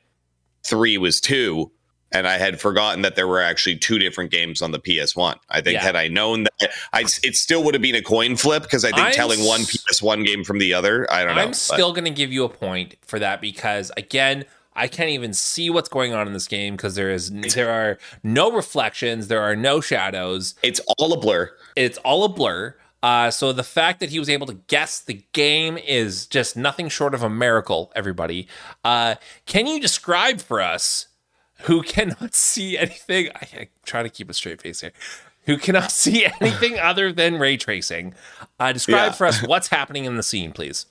3 0.64 0.98
was 0.98 1.20
2. 1.20 1.70
And 2.12 2.26
I 2.28 2.36
had 2.38 2.60
forgotten 2.60 3.02
that 3.02 3.16
there 3.16 3.26
were 3.26 3.40
actually 3.40 3.76
two 3.76 3.98
different 3.98 4.30
games 4.30 4.60
on 4.62 4.70
the 4.70 4.78
PS1. 4.78 5.36
I 5.50 5.60
think 5.60 5.74
Yeah. 5.74 5.82
had 5.82 5.96
I 5.96 6.08
known 6.08 6.44
that, 6.44 6.70
I 6.92 7.02
it 7.22 7.36
still 7.36 7.62
would 7.64 7.74
have 7.74 7.82
been 7.82 7.94
a 7.94 8.02
coin 8.02 8.36
flip 8.36 8.62
because 8.64 8.84
I 8.84 8.88
think 8.90 9.00
I'm 9.06 9.12
telling 9.12 9.44
one 9.44 9.60
PS1 9.62 10.24
game 10.24 10.44
from 10.44 10.58
the 10.58 10.74
other, 10.74 11.10
I 11.12 11.24
don't 11.24 11.36
know. 11.36 11.42
I'm 11.42 11.48
but- 11.48 11.56
still 11.56 11.92
going 11.92 12.04
to 12.04 12.10
give 12.10 12.32
you 12.32 12.44
a 12.44 12.48
point 12.48 12.96
for 13.02 13.18
that 13.18 13.40
because 13.40 13.90
again, 13.96 14.44
I 14.74 14.88
can't 14.88 15.10
even 15.10 15.34
see 15.34 15.68
what's 15.68 15.88
going 15.88 16.14
on 16.14 16.26
in 16.26 16.32
this 16.32 16.48
game 16.48 16.76
because 16.76 16.94
there 16.94 17.10
is 17.10 17.30
there 17.54 17.70
are 17.70 17.98
no 18.22 18.50
reflections, 18.50 19.28
there 19.28 19.42
are 19.42 19.54
no 19.56 19.80
shadows. 19.80 20.54
it's 20.62 20.80
all 20.98 21.12
a 21.12 21.18
blur. 21.20 21.50
It's 21.76 21.98
all 21.98 22.24
a 22.24 22.28
blur. 22.28 22.74
Uh, 23.02 23.30
so 23.32 23.52
the 23.52 23.64
fact 23.64 23.98
that 24.00 24.10
he 24.10 24.18
was 24.20 24.28
able 24.30 24.46
to 24.46 24.54
guess 24.68 25.00
the 25.00 25.24
game 25.32 25.76
is 25.76 26.24
just 26.26 26.56
nothing 26.56 26.88
short 26.88 27.14
of 27.14 27.22
a 27.22 27.28
miracle. 27.28 27.90
Everybody, 27.96 28.46
uh, 28.84 29.16
can 29.44 29.66
you 29.66 29.80
describe 29.80 30.40
for 30.40 30.60
us 30.62 31.08
who 31.64 31.82
cannot 31.82 32.34
see 32.34 32.78
anything? 32.78 33.28
I, 33.34 33.46
I 33.60 33.68
try 33.84 34.02
to 34.02 34.08
keep 34.08 34.28
a 34.30 34.34
straight 34.34 34.60
face 34.62 34.80
here. 34.80 34.92
Who 35.46 35.56
cannot 35.58 35.90
see 36.02 36.26
anything 36.40 36.78
other 36.78 37.12
than 37.12 37.36
ray 37.38 37.56
tracing? 37.56 38.14
Uh, 38.60 38.72
describe 38.72 39.10
Yeah. 39.10 39.12
for 39.12 39.26
us 39.26 39.42
what's 39.42 39.68
happening 39.68 40.04
in 40.04 40.16
the 40.16 40.22
scene, 40.22 40.52
please. 40.52 40.86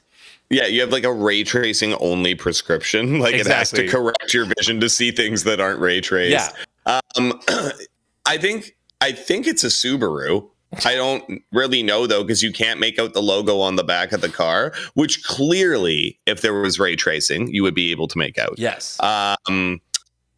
Yeah, 0.50 0.66
you 0.66 0.82
have 0.82 0.92
like 0.92 1.06
a 1.06 1.14
ray 1.14 1.44
tracing 1.46 1.94
only 1.96 2.36
prescription. 2.36 3.20
Like 3.22 3.36
it 3.36 3.48
has 3.48 3.72
to 3.72 3.88
correct 3.88 4.34
your 4.34 4.46
vision 4.58 4.80
to 4.82 4.90
see 4.90 5.12
things 5.12 5.44
that 5.46 5.62
aren't 5.62 5.80
ray 5.80 6.02
traced. 6.02 6.54
Yeah. 6.86 7.00
Um, 7.16 7.40
I 8.26 8.38
think 8.38 8.76
I 9.00 9.12
think 9.14 9.48
it's 9.48 9.64
a 9.64 9.68
Subaru. 9.68 10.48
I 10.86 10.96
don't 10.96 11.42
really 11.52 11.84
know 11.84 12.06
though 12.08 12.24
because 12.24 12.42
you 12.44 12.52
can't 12.54 12.80
make 12.80 13.00
out 13.00 13.14
the 13.14 13.22
logo 13.22 13.60
on 13.60 13.76
the 13.78 13.84
back 13.84 14.12
of 14.12 14.22
the 14.22 14.30
car, 14.30 14.74
which 14.94 15.24
clearly, 15.24 16.20
if 16.26 16.42
there 16.42 16.54
was 16.54 16.80
ray 16.80 16.96
tracing, 16.96 17.48
you 17.54 17.64
would 17.64 17.74
be 17.76 17.92
able 17.92 18.08
to 18.10 18.18
make 18.18 18.38
out. 18.38 18.56
Yes. 18.58 18.98
Um, 19.02 19.80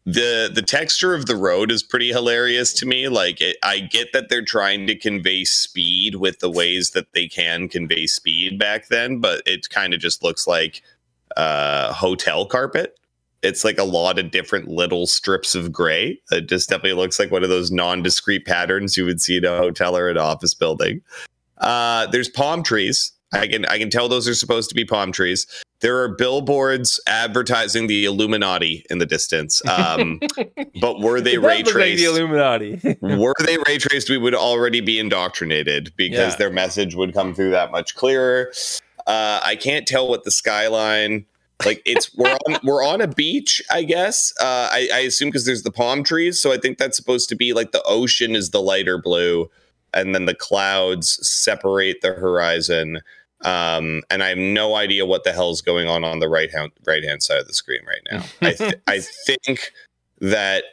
the 0.06 0.50
the 0.54 0.62
texture 0.62 1.14
of 1.14 1.26
the 1.26 1.36
road 1.36 1.70
is 1.70 1.82
pretty 1.82 2.10
hilarious 2.10 2.72
to 2.74 2.86
me. 2.86 3.08
Like 3.08 3.40
it, 3.40 3.56
I 3.62 3.80
get 3.80 4.12
that 4.12 4.28
they're 4.28 4.44
trying 4.44 4.86
to 4.86 4.94
convey 4.94 5.44
speed 5.44 6.16
with 6.16 6.40
the 6.40 6.50
ways 6.50 6.90
that 6.90 7.12
they 7.12 7.26
can 7.26 7.68
convey 7.68 8.06
speed 8.06 8.58
back 8.58 8.88
then, 8.88 9.18
but 9.20 9.42
it 9.46 9.70
kind 9.70 9.94
of 9.94 10.00
just 10.00 10.22
looks 10.22 10.46
like 10.46 10.82
uh, 11.36 11.92
hotel 11.92 12.44
carpet. 12.44 12.98
It's 13.42 13.64
like 13.64 13.78
a 13.78 13.84
lot 13.84 14.18
of 14.18 14.30
different 14.30 14.68
little 14.68 15.06
strips 15.06 15.54
of 15.54 15.70
gray. 15.70 16.18
It 16.30 16.48
just 16.48 16.68
definitely 16.68 16.94
looks 16.94 17.18
like 17.18 17.30
one 17.30 17.42
of 17.42 17.50
those 17.50 17.70
non-discrete 17.70 18.46
patterns 18.46 18.96
you 18.96 19.04
would 19.04 19.20
see 19.20 19.36
in 19.36 19.44
a 19.44 19.56
hotel 19.56 19.96
or 19.96 20.08
an 20.08 20.16
office 20.16 20.54
building. 20.54 21.02
Uh, 21.58 22.06
there's 22.06 22.28
palm 22.28 22.62
trees. 22.62 23.12
I 23.32 23.46
can 23.46 23.64
I 23.66 23.78
can 23.78 23.90
tell 23.90 24.08
those 24.08 24.28
are 24.28 24.34
supposed 24.34 24.68
to 24.68 24.74
be 24.74 24.84
palm 24.84 25.12
trees. 25.12 25.46
There 25.84 25.98
are 25.98 26.08
billboards 26.08 26.98
advertising 27.06 27.88
the 27.88 28.06
Illuminati 28.06 28.86
in 28.88 28.96
the 29.00 29.04
distance. 29.04 29.60
Um, 29.68 30.18
but 30.80 30.98
were 31.00 31.20
they 31.20 31.36
ray 31.36 31.58
That 31.58 31.66
looked 31.66 31.66
like 31.66 31.72
traced? 31.74 32.02
the 32.02 32.08
Illuminati. 32.10 32.96
were 33.02 33.34
they 33.44 33.58
ray 33.68 33.76
traced, 33.76 34.08
we 34.08 34.16
would 34.16 34.34
already 34.34 34.80
be 34.80 34.98
indoctrinated 34.98 35.92
because 35.96 36.32
Yeah. 36.32 36.36
their 36.38 36.50
message 36.50 36.94
would 36.94 37.12
come 37.12 37.34
through 37.34 37.50
that 37.50 37.70
much 37.70 37.94
clearer. 37.96 38.50
Uh, 39.06 39.40
I 39.44 39.56
can't 39.56 39.86
tell 39.86 40.08
what 40.08 40.24
the 40.24 40.30
skyline 40.30 41.26
like. 41.66 41.82
It's 41.84 42.14
we're 42.16 42.32
on 42.48 42.58
we're 42.64 42.82
on 42.82 43.02
a 43.02 43.06
beach, 43.06 43.60
I 43.70 43.82
guess. 43.82 44.32
Uh, 44.40 44.70
I, 44.72 44.88
I 44.90 44.98
assume 45.00 45.28
because 45.28 45.44
there's 45.44 45.64
the 45.64 45.70
palm 45.70 46.02
trees, 46.02 46.40
so 46.40 46.50
I 46.50 46.56
think 46.56 46.78
that's 46.78 46.96
supposed 46.96 47.28
to 47.28 47.36
be 47.36 47.52
like 47.52 47.72
the 47.72 47.82
ocean 47.84 48.34
is 48.34 48.52
the 48.52 48.62
lighter 48.62 48.96
blue, 48.96 49.50
and 49.92 50.14
then 50.14 50.24
the 50.24 50.34
clouds 50.34 51.18
separate 51.28 52.00
the 52.00 52.14
horizon. 52.14 53.00
Um, 53.44 54.02
and 54.10 54.22
I 54.22 54.28
have 54.30 54.38
no 54.38 54.74
idea 54.74 55.04
what 55.06 55.24
the 55.24 55.32
hell's 55.32 55.60
going 55.60 55.88
on 55.88 56.04
on 56.04 56.18
the 56.20 56.28
right 56.28 56.50
hand 56.50 56.72
right 56.86 57.04
hand 57.04 57.22
side 57.22 57.38
of 57.38 57.46
the 57.46 57.54
screen 57.54 57.80
right 57.86 58.02
now. 58.10 58.24
I 58.48 58.52
th- 58.54 58.74
I 58.86 59.00
think 59.26 59.72
that 60.20 60.64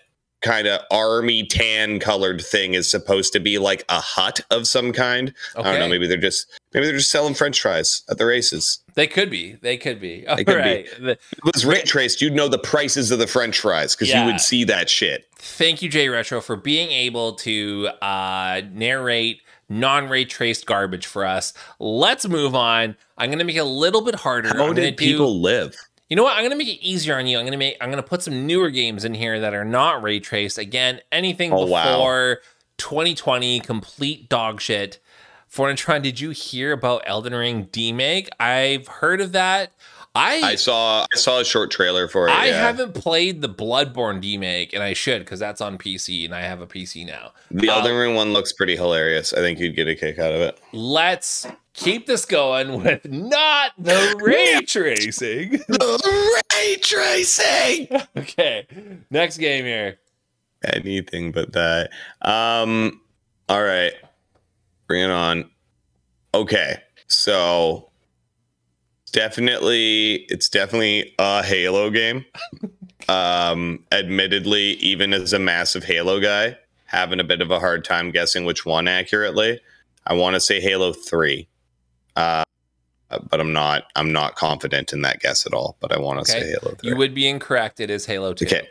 kind 0.41 0.65
of 0.65 0.81
army 0.89 1.45
tan 1.45 1.99
colored 1.99 2.41
thing 2.41 2.73
is 2.73 2.89
supposed 2.89 3.31
to 3.31 3.39
be 3.39 3.59
like 3.59 3.85
a 3.89 3.99
hut 4.01 4.39
of 4.49 4.67
some 4.67 4.91
kind. 4.91 5.35
I 5.55 5.61
don't 5.61 5.79
know. 5.79 5.87
Maybe 5.87 6.07
they're 6.07 6.17
just 6.17 6.47
maybe 6.73 6.87
they're 6.87 6.97
just 6.97 7.11
selling 7.11 7.35
French 7.35 7.61
fries 7.61 8.01
at 8.09 8.17
the 8.17 8.25
races. 8.25 8.79
They 8.95 9.05
could 9.05 9.29
be. 9.29 9.53
They 9.61 9.77
could 9.77 9.99
be. 10.01 10.25
All 10.27 10.35
They 10.37 10.43
could 10.43 10.55
right. 10.55 10.87
The- 10.99 11.11
If 11.11 11.33
it 11.33 11.53
was 11.53 11.65
ray 11.65 11.83
traced, 11.83 12.21
you'd 12.21 12.33
know 12.33 12.47
the 12.47 12.57
prices 12.57 13.11
of 13.11 13.19
the 13.19 13.27
French 13.27 13.59
fries 13.59 13.95
because 13.95 14.09
Yeah. 14.09 14.21
you 14.25 14.31
would 14.31 14.41
see 14.41 14.63
that 14.63 14.89
shit. 14.89 15.27
Thank 15.35 15.81
you, 15.83 15.89
Jay 15.89 16.09
Retro, 16.09 16.41
for 16.41 16.55
being 16.55 16.89
able 16.89 17.33
to 17.35 17.89
uh, 18.01 18.61
narrate 18.71 19.41
non-ray 19.71 20.25
traced 20.25 20.65
garbage 20.65 21.05
for 21.05 21.25
us. 21.25 21.53
Let's 21.79 22.27
move 22.27 22.53
on. 22.55 22.95
I'm 23.17 23.29
going 23.29 23.39
to 23.39 23.45
make 23.45 23.55
it 23.55 23.59
a 23.59 23.63
little 23.63 24.01
bit 24.01 24.15
harder. 24.15 24.49
How 24.49 24.67
I'm 24.67 24.73
did 24.75 24.95
do- 24.95 25.03
people 25.05 25.39
live? 25.41 25.75
You 26.09 26.17
know 26.17 26.23
what? 26.23 26.33
I'm 26.33 26.41
going 26.41 26.51
to 26.51 26.57
make 26.57 26.67
it 26.67 26.85
easier 26.85 27.17
on 27.17 27.25
you. 27.25 27.37
I'm 27.37 27.43
going 27.45 27.53
to 27.53 27.57
make. 27.57 27.77
I'm 27.79 27.89
going 27.89 28.03
to 28.03 28.07
put 28.07 28.21
some 28.21 28.45
newer 28.45 28.69
games 28.69 29.05
in 29.05 29.13
here 29.13 29.39
that 29.39 29.53
are 29.53 29.63
not 29.63 30.03
ray 30.03 30.19
traced. 30.19 30.57
Again, 30.57 30.99
anything 31.11 31.53
Oh, 31.53 31.65
wow. 31.65 31.83
before 31.85 32.39
2020, 32.77 33.61
complete 33.61 34.27
dog 34.27 34.59
shit. 34.59 34.99
FornaTRON, 35.49 36.01
did 36.01 36.19
you 36.19 36.31
hear 36.31 36.71
about 36.73 37.03
Elden 37.05 37.33
Ring 37.33 37.65
demake? 37.67 38.27
I've 38.39 38.87
heard 38.87 39.21
of 39.21 39.31
that. 39.33 39.71
I 40.13 40.41
I 40.41 40.55
saw 40.55 41.05
I 41.13 41.17
saw 41.17 41.39
a 41.39 41.45
short 41.45 41.71
trailer 41.71 42.07
for 42.07 42.27
it. 42.27 42.31
I 42.31 42.47
yeah. 42.47 42.61
haven't 42.61 42.93
played 42.95 43.41
the 43.41 43.47
Bloodborne 43.47 44.21
demake, 44.21 44.73
and 44.73 44.83
I 44.83 44.93
should 44.93 45.19
because 45.19 45.39
that's 45.39 45.61
on 45.61 45.77
PC, 45.77 46.25
and 46.25 46.35
I 46.35 46.41
have 46.41 46.59
a 46.59 46.67
PC 46.67 47.05
now. 47.05 47.31
The 47.49 47.69
Uh, 47.69 47.75
Elden 47.77 47.95
Ring 47.95 48.15
one 48.15 48.33
looks 48.33 48.51
pretty 48.51 48.75
hilarious. 48.75 49.31
I 49.31 49.37
think 49.37 49.59
you'd 49.59 49.75
get 49.75 49.87
a 49.87 49.95
kick 49.95 50.19
out 50.19 50.33
of 50.33 50.41
it. 50.41 50.59
Let's 50.73 51.47
keep 51.73 52.07
this 52.07 52.25
going 52.25 52.83
with 52.83 53.09
not 53.09 53.71
the 53.77 54.15
ray 54.21 54.61
tracing. 54.65 55.61
The 55.69 56.41
ray 56.53 56.75
tracing. 56.77 57.87
okay, 58.17 58.67
next 59.09 59.37
game 59.37 59.63
here. 59.63 59.97
Anything 60.63 61.31
but 61.31 61.53
that. 61.53 61.91
Um. 62.21 62.99
All 63.47 63.63
right. 63.63 63.93
Bring 64.87 65.03
it 65.03 65.09
on. 65.09 65.49
Okay. 66.33 66.75
So 67.07 67.90
definitely, 69.11 70.25
it's 70.29 70.49
definitely 70.49 71.13
a 71.19 71.43
Halo 71.43 71.89
game. 71.89 72.25
um. 73.09 73.83
Admittedly, 73.91 74.73
even 74.79 75.13
as 75.13 75.33
a 75.33 75.39
massive 75.39 75.83
Halo 75.83 76.19
guy, 76.19 76.57
having 76.85 77.19
a 77.19 77.23
bit 77.23 77.41
of 77.41 77.51
a 77.51 77.59
hard 77.59 77.83
time 77.85 78.11
guessing 78.11 78.45
which 78.45 78.65
one 78.65 78.87
accurately. 78.87 79.59
I 80.07 80.13
want 80.13 80.33
to 80.35 80.39
say 80.39 80.59
Halo 80.59 80.93
Three. 80.93 81.47
Uh. 82.15 82.43
But 83.29 83.41
I'm 83.41 83.51
not. 83.51 83.83
I'm 83.97 84.13
not 84.13 84.35
confident 84.35 84.93
in 84.93 85.01
that 85.01 85.19
guess 85.19 85.45
at 85.45 85.53
all. 85.53 85.75
But 85.81 85.91
I 85.91 85.99
want 85.99 86.25
to 86.25 86.31
Okay. 86.31 86.41
say 86.41 86.47
Halo 86.51 86.75
Three. 86.75 86.89
You 86.91 86.95
would 86.95 87.13
be 87.13 87.27
incorrect. 87.27 87.81
It 87.81 87.89
is 87.89 88.05
Halo 88.05 88.33
2. 88.33 88.45
Okay. 88.45 88.67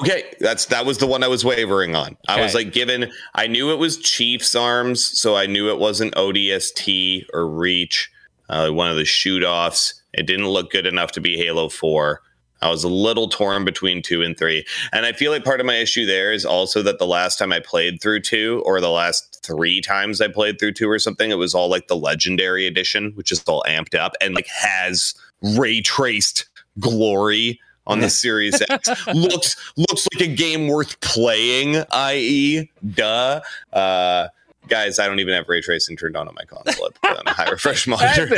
Okay, 0.00 0.22
that's 0.40 0.66
that 0.66 0.86
was 0.86 0.98
the 0.98 1.06
one 1.06 1.22
I 1.24 1.28
was 1.28 1.44
wavering 1.44 1.94
on. 1.96 2.16
I 2.26 2.40
was 2.40 2.54
like 2.54 2.72
given 2.72 3.12
I 3.34 3.46
knew 3.48 3.72
it 3.72 3.76
was 3.78 3.98
Chiefs 3.98 4.54
arms, 4.54 5.04
so 5.04 5.36
I 5.36 5.46
knew 5.46 5.68
it 5.70 5.78
wasn't 5.78 6.14
ODST 6.14 7.26
or 7.34 7.46
Reach, 7.46 8.10
uh, 8.48 8.70
one 8.70 8.90
of 8.90 8.96
the 8.96 9.04
shoot 9.04 9.42
offs. 9.42 10.02
It 10.12 10.26
didn't 10.26 10.48
look 10.48 10.70
good 10.70 10.86
enough 10.86 11.12
to 11.12 11.20
be 11.20 11.36
Halo 11.36 11.68
4. 11.68 12.20
I 12.62 12.70
was 12.70 12.84
a 12.84 12.88
little 12.88 13.28
torn 13.28 13.64
between 13.64 14.02
2 14.02 14.22
and 14.22 14.38
3. 14.38 14.64
And 14.92 15.04
I 15.04 15.12
feel 15.12 15.32
like 15.32 15.44
part 15.44 15.60
of 15.60 15.66
my 15.66 15.76
issue 15.76 16.06
there 16.06 16.32
is 16.32 16.44
also 16.44 16.80
that 16.82 16.98
the 16.98 17.06
last 17.06 17.38
time 17.38 17.52
I 17.52 17.58
played 17.58 18.00
through 18.00 18.20
2 18.20 18.62
or 18.64 18.80
the 18.80 18.90
last 18.90 19.40
3 19.44 19.80
times 19.80 20.20
I 20.20 20.28
played 20.28 20.58
through 20.60 20.74
2 20.74 20.88
or 20.88 20.98
something, 21.00 21.30
it 21.30 21.38
was 21.38 21.54
all 21.54 21.68
like 21.68 21.88
the 21.88 21.96
legendary 21.96 22.66
edition, 22.66 23.12
which 23.16 23.32
is 23.32 23.42
all 23.44 23.64
amped 23.66 23.96
up 23.98 24.12
and 24.20 24.34
like 24.34 24.46
has 24.46 25.14
ray 25.42 25.80
traced 25.80 26.48
glory 26.78 27.58
on 27.86 27.98
the 27.98 28.10
Series 28.22 28.62
X. 28.70 28.88
looks 29.08 29.56
looks 29.76 30.06
like 30.14 30.28
a 30.28 30.32
game 30.32 30.68
worth 30.68 31.00
playing, 31.00 31.82
i.e., 31.90 32.70
duh. 32.94 33.40
Uh, 33.72 34.28
guys, 34.68 34.98
I 34.98 35.06
don't 35.06 35.20
even 35.20 35.34
have 35.34 35.48
ray 35.48 35.60
tracing 35.60 35.96
turned 35.96 36.16
on 36.16 36.28
on 36.28 36.34
my 36.34 36.44
console. 36.44 36.90
I 37.02 37.08
put 37.08 37.18
on 37.18 37.26
a 37.26 37.32
high 37.32 37.50
refresh 37.50 37.86
monitor. 37.86 38.28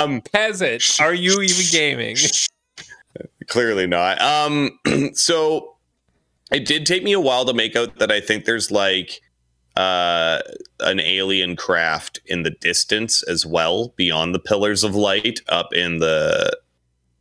Um, 0.00 0.20
Peasant, 0.32 1.00
are 1.00 1.14
you 1.14 1.40
even 1.42 1.64
gaming? 1.70 2.16
clearly 3.48 3.86
not. 3.86 4.20
Um, 4.20 4.78
so 5.14 5.74
it 6.50 6.66
did 6.66 6.86
take 6.86 7.02
me 7.02 7.12
a 7.12 7.20
while 7.20 7.44
to 7.44 7.54
make 7.54 7.76
out 7.76 7.98
that 7.98 8.12
I 8.12 8.20
think 8.20 8.44
there's 8.44 8.70
like 8.70 9.20
uh 9.76 10.40
an 10.80 11.00
alien 11.00 11.56
craft 11.56 12.20
in 12.26 12.44
the 12.44 12.50
distance 12.50 13.24
as 13.24 13.44
well 13.44 13.92
beyond 13.96 14.32
the 14.32 14.38
pillars 14.38 14.84
of 14.84 14.94
light 14.94 15.40
up 15.48 15.74
in 15.74 15.98
the 15.98 16.56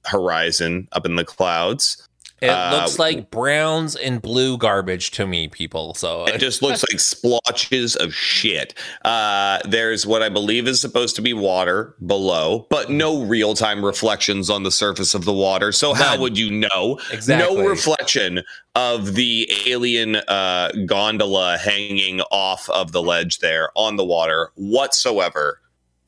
horizon 0.05 0.87
up 0.91 1.03
in 1.03 1.15
the 1.15 1.25
clouds 1.25 2.02
It 2.43 2.49
Uh, 2.49 2.75
looks 2.77 2.99
like 2.99 3.31
browns 3.31 3.95
and 3.95 4.21
blue 4.21 4.57
garbage 4.57 5.11
to 5.11 5.25
me, 5.25 5.47
people. 5.47 5.93
So 5.95 6.25
It 6.25 6.37
just 6.39 6.61
looks 6.61 6.83
like 6.91 6.99
splotches 6.99 7.95
of 7.95 8.13
shit. 8.13 8.73
Uh, 9.05 9.59
there's 9.65 10.05
what 10.05 10.21
I 10.21 10.27
believe 10.27 10.67
is 10.67 10.81
supposed 10.81 11.15
to 11.15 11.21
be 11.21 11.31
water 11.33 11.95
below, 12.05 12.67
but 12.69 12.89
no 12.89 13.21
real 13.23 13.53
time 13.53 13.83
reflections 13.85 14.49
on 14.49 14.63
the 14.63 14.71
surface 14.71 15.13
of 15.15 15.23
the 15.23 15.31
water. 15.31 15.71
So 15.71 15.93
how 15.93 16.11
None. 16.11 16.19
would 16.19 16.37
you 16.37 16.51
know? 16.51 16.99
Exactly. 17.11 17.55
No 17.55 17.65
reflection 17.65 18.41
of 18.75 19.15
the 19.15 19.49
alien 19.67 20.17
uh, 20.17 20.71
gondola 20.85 21.57
hanging 21.57 22.19
off 22.29 22.69
of 22.69 22.91
the 22.91 23.01
ledge 23.01 23.39
there 23.39 23.69
on 23.75 23.95
the 23.95 24.03
water 24.03 24.51
whatsoever. 24.55 25.61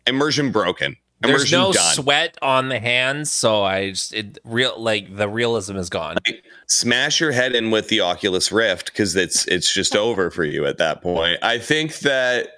Immersion 0.05 0.51
broken. 0.51 0.97
There's 1.27 1.51
no 1.51 1.71
done. 1.71 1.93
sweat 1.93 2.37
on 2.41 2.69
the 2.69 2.79
hands, 2.79 3.31
so 3.31 3.63
I 3.63 3.91
just 3.91 4.13
it 4.13 4.39
real 4.43 4.79
like 4.79 5.15
the 5.15 5.27
realism 5.27 5.75
is 5.77 5.89
gone. 5.89 6.17
smash 6.67 7.19
your 7.19 7.31
head 7.31 7.55
in 7.55 7.71
with 7.71 7.89
the 7.89 8.01
Oculus 8.01 8.51
Rift 8.51 8.87
because 8.87 9.15
it's 9.15 9.45
it's 9.47 9.73
just 9.73 9.95
over 9.95 10.31
for 10.31 10.43
you 10.43 10.65
at 10.65 10.77
that 10.77 11.01
point. 11.01 11.39
I 11.43 11.59
think 11.59 11.99
that 11.99 12.49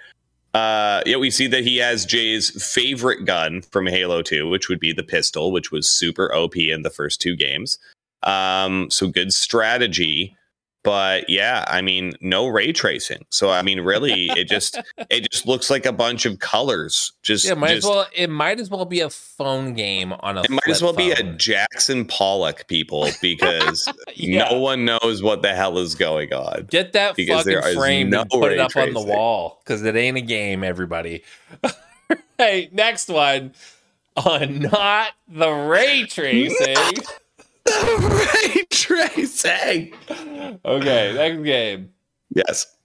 uh 0.53 1.01
yeah, 1.05 1.18
we 1.18 1.30
see 1.30 1.47
that 1.47 1.63
he 1.63 1.78
has 1.78 2.05
Jay's 2.05 2.63
favorite 2.74 3.26
gun 3.26 3.61
from 3.61 3.88
Halo 3.88 4.22
2, 4.22 4.47
which 4.49 4.70
would 4.70 4.80
be 4.80 4.93
the 4.93 5.03
pistol, 5.03 5.51
which 5.51 5.72
was 5.72 5.89
super 5.89 6.34
OP 6.34 6.55
in 6.55 6.84
the 6.84 6.89
first 6.89 7.20
two 7.20 7.36
games. 7.36 7.78
Um 8.24 8.89
so 8.91 9.07
good 9.09 9.34
strategy. 9.34 10.37
But 10.88 11.30
yeah, 11.30 11.66
I 11.68 11.82
mean, 11.82 12.14
no 12.22 12.48
ray 12.48 12.72
tracing. 12.72 13.26
So 13.30 13.50
I 13.50 13.62
mean, 13.62 13.82
really, 13.82 14.28
it 14.38 14.46
just 14.46 14.80
it 15.10 15.30
just 15.30 15.46
looks 15.46 15.70
like 15.70 15.86
a 15.86 15.92
bunch 15.92 16.26
of 16.26 16.40
colors. 16.40 17.12
Just 17.24 17.44
Yeah, 17.44 17.56
might 17.56 17.74
just, 17.74 17.86
as 17.86 17.90
well. 17.90 18.08
It 18.16 18.30
might 18.30 18.58
as 18.58 18.70
well 18.70 18.86
be 18.86 19.02
a 19.02 19.10
phone 19.10 19.74
game 19.74 20.14
on 20.14 20.38
a. 20.38 20.44
it 20.44 20.50
might 20.50 20.66
as 20.66 20.82
well 20.82 20.94
flip 20.94 21.18
be 21.18 21.22
a. 21.22 21.34
Jackson 21.34 22.06
Pollock, 22.06 22.70
people, 22.70 23.10
because 23.22 23.86
Yeah. 24.16 24.48
no 24.50 24.60
one 24.60 24.86
knows 24.86 25.22
what 25.22 25.42
the 25.42 25.54
hell 25.54 25.78
is 25.78 25.94
going 25.94 26.32
on. 26.32 26.68
Get 26.70 26.94
that 26.94 27.18
fucking 27.18 27.28
is 27.30 27.76
framed 27.76 28.12
no 28.12 28.22
and 28.22 28.30
put 28.30 28.54
it 28.54 28.60
up 28.60 28.74
on 28.78 28.94
the 28.94 29.02
wall 29.04 29.60
because 29.66 29.84
it 29.84 29.98
ain't 29.98 30.16
a 30.16 30.22
game, 30.22 30.64
everybody. 30.64 31.22
hey, 32.38 32.70
next 32.72 33.10
one 33.10 33.54
on 34.16 34.60
not 34.60 35.12
the 35.28 35.52
ray 35.52 36.06
tracing. 36.06 36.78
ray 37.99 38.63
tracing. 38.70 39.93
okay, 40.65 41.13
next 41.13 41.43
game. 41.43 41.89
Yes. 42.36 42.78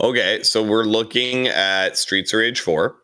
Okay, 0.00 0.42
so 0.42 0.62
we're 0.62 0.84
looking 0.84 1.48
at 1.48 1.98
Streets 1.98 2.32
of 2.32 2.40
Rage 2.40 2.60
4. 2.60 2.96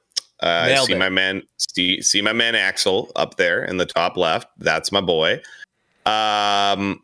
Uh, 0.43 0.47
I 0.47 0.85
see 0.85 0.93
it. 0.93 0.99
my 0.99 1.09
man 1.09 1.43
see, 1.57 2.03
see 2.03 2.21
my 2.21 2.33
man 2.33 2.55
Axel 2.55 3.11
up 3.17 3.37
there 3.37 3.65
in 3.65 3.79
the 3.79 3.87
top 3.87 4.17
left. 4.17 4.49
That's 4.59 4.93
my 4.93 5.01
boy. 5.01 5.41
Um 6.05 7.03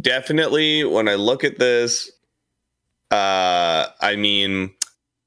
definitely 0.00 0.84
when 0.84 1.08
I 1.08 1.14
look 1.14 1.44
at 1.44 1.58
this 1.58 2.10
uh 3.10 3.86
I 4.00 4.16
mean 4.16 4.72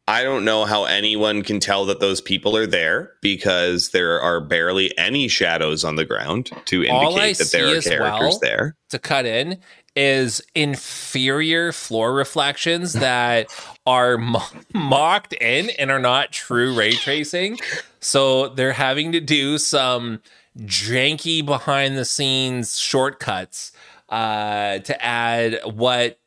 I 0.08 0.24
don't 0.24 0.44
know 0.44 0.66
how 0.66 0.84
anyone 0.84 1.44
can 1.44 1.62
tell 1.62 1.86
that 1.86 2.02
those 2.02 2.20
people 2.20 2.58
are 2.58 2.68
there 2.68 3.14
because 3.22 3.90
there 3.90 4.20
are 4.20 4.42
barely 4.42 4.96
any 4.98 5.30
shadows 5.30 5.86
on 5.86 5.96
the 5.96 6.04
ground 6.04 6.52
to 6.66 6.84
indicate 6.84 7.38
that 7.38 7.52
there 7.52 7.78
are 7.78 7.82
characters 7.82 8.32
well- 8.32 8.40
there. 8.40 8.76
to 8.90 9.00
cut 9.00 9.26
in 9.26 9.60
is 9.96 10.42
inferior 10.56 11.72
floor 11.72 12.14
reflections 12.14 12.94
that 12.94 13.48
are 13.86 14.18
mo- 14.18 14.42
mocked 14.74 15.34
in 15.34 15.70
and 15.72 15.90
are 15.92 16.00
not 16.00 16.32
true 16.32 16.76
ray 16.76 16.92
tracing. 16.94 17.58
So 18.00 18.50
they're 18.50 18.74
having 18.74 19.14
to 19.14 19.22
do 19.22 19.58
some 19.58 20.20
janky 20.58 21.46
behind 21.46 21.98
the 21.98 22.06
scenes 22.06 22.78
shortcuts 22.78 23.72
uh, 24.10 24.80
to 24.80 25.04
add 25.06 25.60
what 25.64 26.20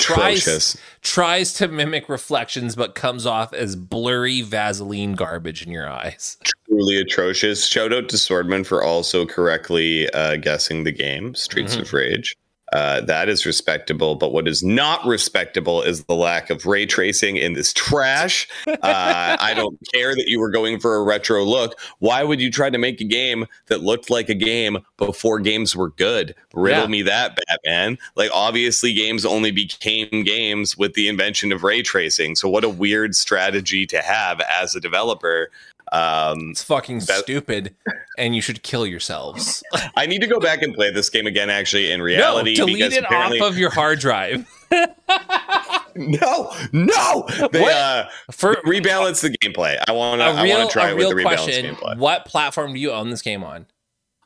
Atrocious. 0.00 0.76
tries 1.02 1.52
to 1.54 1.68
mimic 1.68 2.08
reflections 2.08 2.74
but 2.76 2.94
comes 2.94 3.26
off 3.26 3.52
as 3.52 3.76
blurry 3.76 4.42
Vaseline 4.42 5.14
garbage 5.14 5.62
in 5.64 5.70
your 5.72 5.88
eyes. 5.88 6.36
Truly 6.68 6.98
atrocious. 7.00 7.66
Shout 7.66 7.92
out 7.92 8.08
to 8.10 8.16
Swordman 8.16 8.64
for 8.66 8.82
also 8.82 9.26
correctly 9.26 10.08
uh, 10.12 10.36
guessing 10.36 10.84
the 10.84 10.92
game, 10.92 11.34
Streets 11.34 11.76
Mhm. 11.76 11.80
of 11.82 11.92
Rage. 11.92 12.34
Uh, 12.74 13.00
that 13.02 13.28
is 13.28 13.46
respectable, 13.46 14.16
but 14.16 14.32
what 14.32 14.48
is 14.48 14.60
not 14.62 15.04
respectable 15.06 15.80
is 15.80 16.02
the 16.04 16.14
lack 16.14 16.50
of 16.50 16.66
ray 16.66 16.84
tracing 16.84 17.36
in 17.36 17.52
this 17.52 17.72
trash. 17.72 18.48
Uh, 18.66 18.78
I 18.82 19.54
don't 19.56 19.78
care 19.92 20.14
that 20.16 20.26
you 20.26 20.40
were 20.40 20.50
going 20.50 20.80
for 20.80 20.96
a 20.96 21.04
retro 21.04 21.44
look. 21.44 21.78
Why 22.00 22.24
would 22.24 22.40
you 22.40 22.50
try 22.50 22.70
to 22.70 22.78
make 22.78 23.00
a 23.00 23.04
game 23.04 23.46
that 23.66 23.82
looked 23.82 24.10
like 24.10 24.28
a 24.28 24.34
game 24.34 24.78
before 24.96 25.38
games 25.38 25.76
were 25.76 25.90
good? 25.90 26.34
Riddle 26.52 26.82
Yeah. 26.82 26.86
me 26.88 27.02
that, 27.02 27.38
Batman. 27.46 27.96
Like, 28.16 28.30
obviously, 28.34 28.92
games 28.92 29.24
only 29.24 29.52
became 29.52 30.24
games 30.24 30.76
with 30.76 30.94
the 30.94 31.06
invention 31.06 31.52
of 31.52 31.62
ray 31.62 31.80
tracing. 31.82 32.34
So, 32.34 32.48
what 32.48 32.64
a 32.64 32.68
weird 32.68 33.14
strategy 33.14 33.86
to 33.86 34.02
have 34.02 34.40
as 34.40 34.74
a 34.74 34.80
developer. 34.80 35.48
Um, 35.92 36.50
It's 36.50 36.62
fucking 36.62 37.00
That- 37.00 37.18
stupid 37.24 37.74
and 38.18 38.34
you 38.34 38.40
should 38.42 38.62
kill 38.62 38.86
yourselves. 38.86 39.62
I 39.96 40.06
need 40.06 40.20
to 40.20 40.26
go 40.26 40.40
back 40.40 40.62
and 40.62 40.74
play 40.74 40.90
this 40.90 41.10
game 41.10 41.26
again. 41.26 41.50
Actually, 41.50 41.90
in 41.92 42.00
reality, 42.02 42.54
no, 42.56 42.66
delete 42.66 42.92
it 42.92 43.04
off 43.10 43.32
of 43.40 43.58
your 43.58 43.70
hard 43.70 43.98
drive. 44.00 44.46
no, 45.96 46.50
no, 46.72 47.26
they 47.52 47.60
What? 47.60 47.72
uh, 47.72 48.08
For 48.32 48.54
rebalance 48.66 49.20
the 49.22 49.30
gameplay. 49.38 49.78
I 49.86 49.92
want 49.92 50.20
to. 50.20 50.24
I 50.26 50.46
want 50.48 50.68
to 50.68 50.72
try 50.72 50.90
it 50.90 50.96
with 50.96 51.08
the 51.08 51.14
rebalance 51.14 51.22
question, 51.44 51.74
gameplay. 51.76 51.96
what 51.98 52.24
platform 52.24 52.74
do 52.74 52.80
you 52.80 52.90
own 52.92 53.10
this 53.10 53.22
game 53.22 53.44
on? 53.44 53.66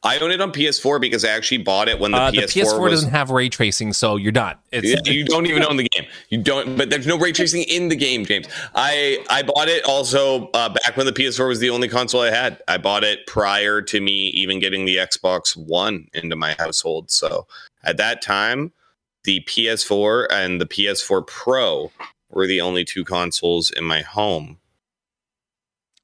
I 0.09 0.18
own 0.18 0.30
it 0.30 0.40
on 0.40 0.52
PS4 0.52 1.00
because 1.00 1.24
I 1.24 1.28
actually 1.28 1.59
bought 1.59 1.88
it 1.88 1.98
when 2.00 2.12
the 2.12 2.18
Uh, 2.18 2.30
the 2.30 2.38
PS4, 2.38 2.64
PS4 2.64 2.80
was. 2.80 2.92
doesn't 2.92 3.11
have 3.11 3.30
ray 3.30 3.48
tracing, 3.48 3.92
so 3.92 4.16
you're 4.16 4.32
done. 4.32 4.56
It's 4.72 4.88
Yeah, 4.88 5.12
you 5.12 5.24
don't 5.24 5.46
even 5.46 5.64
own 5.64 5.76
the 5.76 5.88
game. 5.88 6.06
You 6.30 6.38
don't, 6.38 6.76
but 6.78 6.88
there's 6.88 7.06
no 7.06 7.18
ray 7.18 7.32
tracing 7.32 7.62
in 7.64 7.88
the 7.88 7.96
game, 7.96 8.24
James. 8.24 8.46
I 8.74 9.24
I 9.28 9.42
bought 9.42 9.68
it 9.68 9.84
also 9.84 10.48
uh, 10.54 10.70
back 10.70 10.96
when 10.96 11.04
the 11.04 11.12
PS4 11.12 11.48
was 11.48 11.61
the 11.61 11.70
only 11.70 11.88
console 11.88 12.22
I 12.22 12.30
had. 12.30 12.62
I 12.68 12.78
bought 12.78 13.04
it 13.04 13.26
prior 13.26 13.82
to 13.82 14.00
me 14.00 14.28
even 14.28 14.59
getting 14.61 14.86
the 14.86 14.96
Xbox 14.96 15.56
One 15.56 16.09
into 16.14 16.36
my 16.36 16.54
household. 16.59 17.11
So 17.11 17.46
at 17.84 17.98
that 17.98 18.22
time, 18.22 18.72
the 19.24 19.40
PS4 19.40 20.26
and 20.30 20.61
the 20.61 20.66
PS4 20.66 21.26
Pro 21.26 21.92
were 22.30 22.46
the 22.46 22.62
only 22.62 22.84
two 22.84 23.04
consoles 23.04 23.70
in 23.70 23.84
my 23.84 24.00
home. 24.00 24.59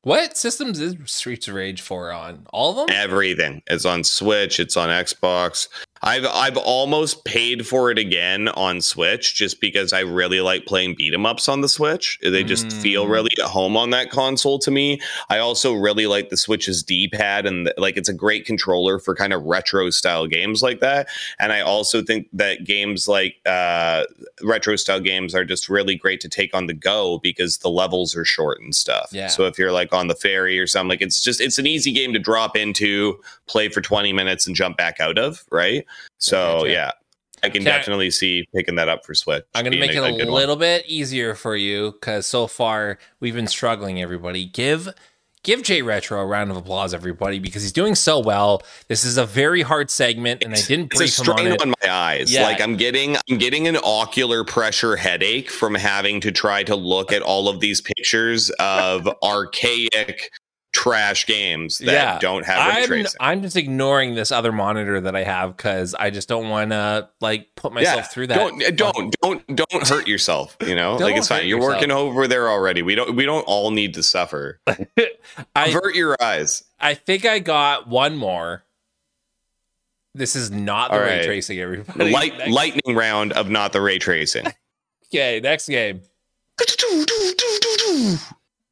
What 0.05 0.37
systems 0.37 0.81
is 0.81 0.95
Streets 1.07 1.49
of 1.49 1.55
Rage 1.55 1.81
4 1.81 2.13
on? 2.13 2.47
All 2.53 2.71
of 2.71 2.77
them? 2.87 2.97
Everything. 2.97 3.63
It's 3.67 3.85
on 3.85 4.05
Switch. 4.05 4.61
It's 4.61 4.77
on 4.77 4.89
Xbox. 4.89 5.69
I've 6.05 6.27
I've 6.27 6.57
almost 6.59 7.25
paid 7.25 7.67
for 7.67 7.91
it 7.91 7.99
again 7.99 8.49
on 8.49 8.83
Switch 8.83 9.35
just 9.35 9.59
because 9.61 9.93
I 9.95 10.01
really 10.01 10.41
like 10.43 10.67
playing 10.67 10.95
beat 10.97 11.15
'em 11.15 11.25
ups 11.25 11.49
on 11.49 11.63
the 11.63 11.69
Switch. 11.69 12.19
They 12.23 12.45
just 12.45 12.67
Mm. 12.69 12.83
feel 12.83 13.07
really 13.09 13.31
at 13.39 13.47
home 13.47 13.75
on 13.77 13.89
that 13.91 14.11
console 14.11 14.59
to 14.61 14.71
me. 14.71 15.01
I 15.31 15.39
also 15.39 15.73
really 15.73 16.07
like 16.07 16.29
the 16.29 16.37
Switch's 16.37 16.83
D 16.83 17.09
pad 17.09 17.47
and 17.47 17.73
like 17.79 17.97
it's 17.97 18.09
a 18.11 18.13
great 18.13 18.45
controller 18.45 18.99
for 18.99 19.15
kind 19.15 19.33
of 19.33 19.43
retro 19.45 19.89
style 19.91 20.27
games 20.27 20.63
like 20.63 20.81
that. 20.81 21.09
And 21.41 21.53
I 21.53 21.61
also 21.63 22.03
think 22.03 22.27
that 22.35 22.65
games 22.65 23.09
like 23.09 23.37
uh, 23.47 24.05
retro 24.43 24.77
style 24.77 25.01
games 25.01 25.35
are 25.35 25.45
just 25.45 25.71
really 25.71 25.95
great 25.95 26.21
to 26.21 26.29
take 26.29 26.55
on 26.55 26.67
the 26.67 26.75
go 26.75 27.19
because 27.23 27.59
the 27.59 27.71
levels 27.71 28.15
are 28.15 28.27
short 28.27 28.61
and 28.61 28.77
stuff. 28.77 29.09
Yeah. 29.11 29.29
So 29.29 29.47
if 29.47 29.59
you're 29.59 29.73
like 29.73 29.93
on 29.95 30.09
the 30.09 30.15
ferry 30.15 30.59
or 30.59 30.67
something, 30.67 30.91
like 30.91 31.03
it's 31.03 31.23
just 31.23 31.41
it's 31.41 31.59
an 31.59 31.67
easy 31.67 31.93
game 31.93 32.13
to 32.13 32.19
drop 32.19 32.57
into, 32.59 33.21
play 33.47 33.71
for 33.71 33.81
20 33.81 34.13
minutes 34.13 34.47
and 34.47 34.55
jump 34.55 34.77
back 34.77 35.01
out 35.01 35.19
of, 35.19 35.45
right? 35.51 35.87
So 36.19 36.59
Gotcha. 36.61 36.71
yeah. 36.71 36.91
I 37.43 37.51
can 37.51 37.63
Can 37.63 37.73
I- 37.73 37.77
definitely 37.77 38.11
see 38.11 38.47
picking 38.55 38.77
that 38.77 38.89
up 38.89 39.05
for 39.05 39.15
Switch. 39.15 39.45
I'm 39.55 39.65
going 39.65 39.73
to 39.73 39.79
being 39.79 39.89
make 39.89 39.97
it 39.97 39.99
a, 39.99 40.27
one. 40.27 40.33
little 40.35 40.57
bit 40.57 40.87
easier 40.87 41.35
for 41.35 41.55
you 41.57 41.93
because 41.93 42.27
so 42.27 42.47
far 42.47 42.99
we've 43.21 43.35
been 43.35 43.47
struggling, 43.49 44.01
everybody. 44.01 44.47
Give. 44.47 44.89
Give 45.43 45.63
Jay 45.63 45.83
Retro 45.83 46.23
a 46.23 46.25
round 46.25 46.51
of 46.51 46.57
applause, 46.57 46.95
everybody, 46.95 47.39
because 47.39 47.61
he's 47.61 47.71
doing 47.73 47.95
so 47.95 48.19
well. 48.19 48.63
This 48.89 49.05
is 49.05 49.19
a 49.19 49.27
very 49.27 49.61
hard 49.61 49.91
segment, 49.91 50.43
and 50.43 50.55
I 50.55 50.57
didn't 50.57 50.91
It's 50.95 51.01
a 51.01 51.05
on 51.05 51.09
strain 51.37 51.53
it. 51.53 51.61
on 51.61 51.75
my 51.83 51.91
eyes. 51.93 52.33
Yeah. 52.33 52.45
Like 52.45 52.63
I'm 52.63 52.79
getting 52.79 53.19
I'm 53.31 53.37
getting 53.37 53.69
an 53.69 53.77
ocular 53.85 54.43
pressure 54.45 54.97
headache 54.97 55.51
from 55.51 55.75
having 55.75 56.23
to 56.23 56.33
try 56.33 56.63
to 56.63 56.75
look 56.75 57.13
at 57.13 57.21
all 57.21 57.51
of 57.51 57.61
these 57.61 57.83
pictures 57.83 58.49
of 58.59 59.07
archaic 59.23 60.31
trash 60.75 61.25
games 61.27 61.79
that 61.79 61.87
Yeah. 61.93 62.19
don't 62.19 62.45
have 62.45 62.75
ray 62.75 62.83
I'm, 62.83 62.87
tracing. 62.89 63.17
I'm 63.21 63.43
just 63.43 63.57
ignoring 63.57 64.15
this 64.17 64.31
other 64.33 64.53
monitor 64.53 65.01
that 65.01 65.15
I 65.17 65.23
have 65.23 65.57
because 65.57 65.95
I 65.95 66.11
just 66.11 66.29
don't 66.29 66.49
want 66.51 66.73
to 66.73 67.09
like 67.21 67.55
put 67.55 67.73
myself 67.73 68.13
through 68.13 68.27
that. 68.27 68.37
Don't 68.37 68.77
don't 68.77 69.17
don't 69.23 69.57
don't 69.57 69.89
hurt 69.89 70.07
yourself. 70.09 70.57
You 70.67 70.75
know, 70.75 70.97
like 71.01 71.17
it's 71.17 71.29
fine. 71.29 71.47
You're 71.47 71.59
yourself. 71.59 71.75
working 71.77 71.91
over 71.93 72.27
there 72.29 72.51
already. 72.51 72.83
We 72.83 72.95
don't 72.95 73.15
we 73.17 73.25
don't 73.25 73.45
all 73.45 73.71
need 73.71 73.95
to 73.95 74.03
suffer. 74.03 74.61
I 75.57 75.69
Avert 75.69 75.95
your 75.95 76.17
eyes. 76.21 76.65
I 76.81 76.95
think 76.95 77.25
I 77.25 77.39
got 77.39 77.89
one 77.89 78.17
more. 78.17 78.65
This 80.17 80.37
is 80.37 80.51
not 80.51 80.91
the 80.91 80.97
All 80.99 81.03
ray 81.03 81.19
right. 81.19 81.25
tracing, 81.25 81.59
everybody. 81.61 82.11
Light 82.13 82.37
Next- 82.39 82.51
lightning 82.53 82.95
round 82.97 83.33
of 83.33 83.49
not 83.49 83.73
the 83.73 83.81
ray 83.81 83.99
tracing. 83.99 84.47
Okay, 85.13 85.41
next 85.41 85.69
game. 85.69 86.03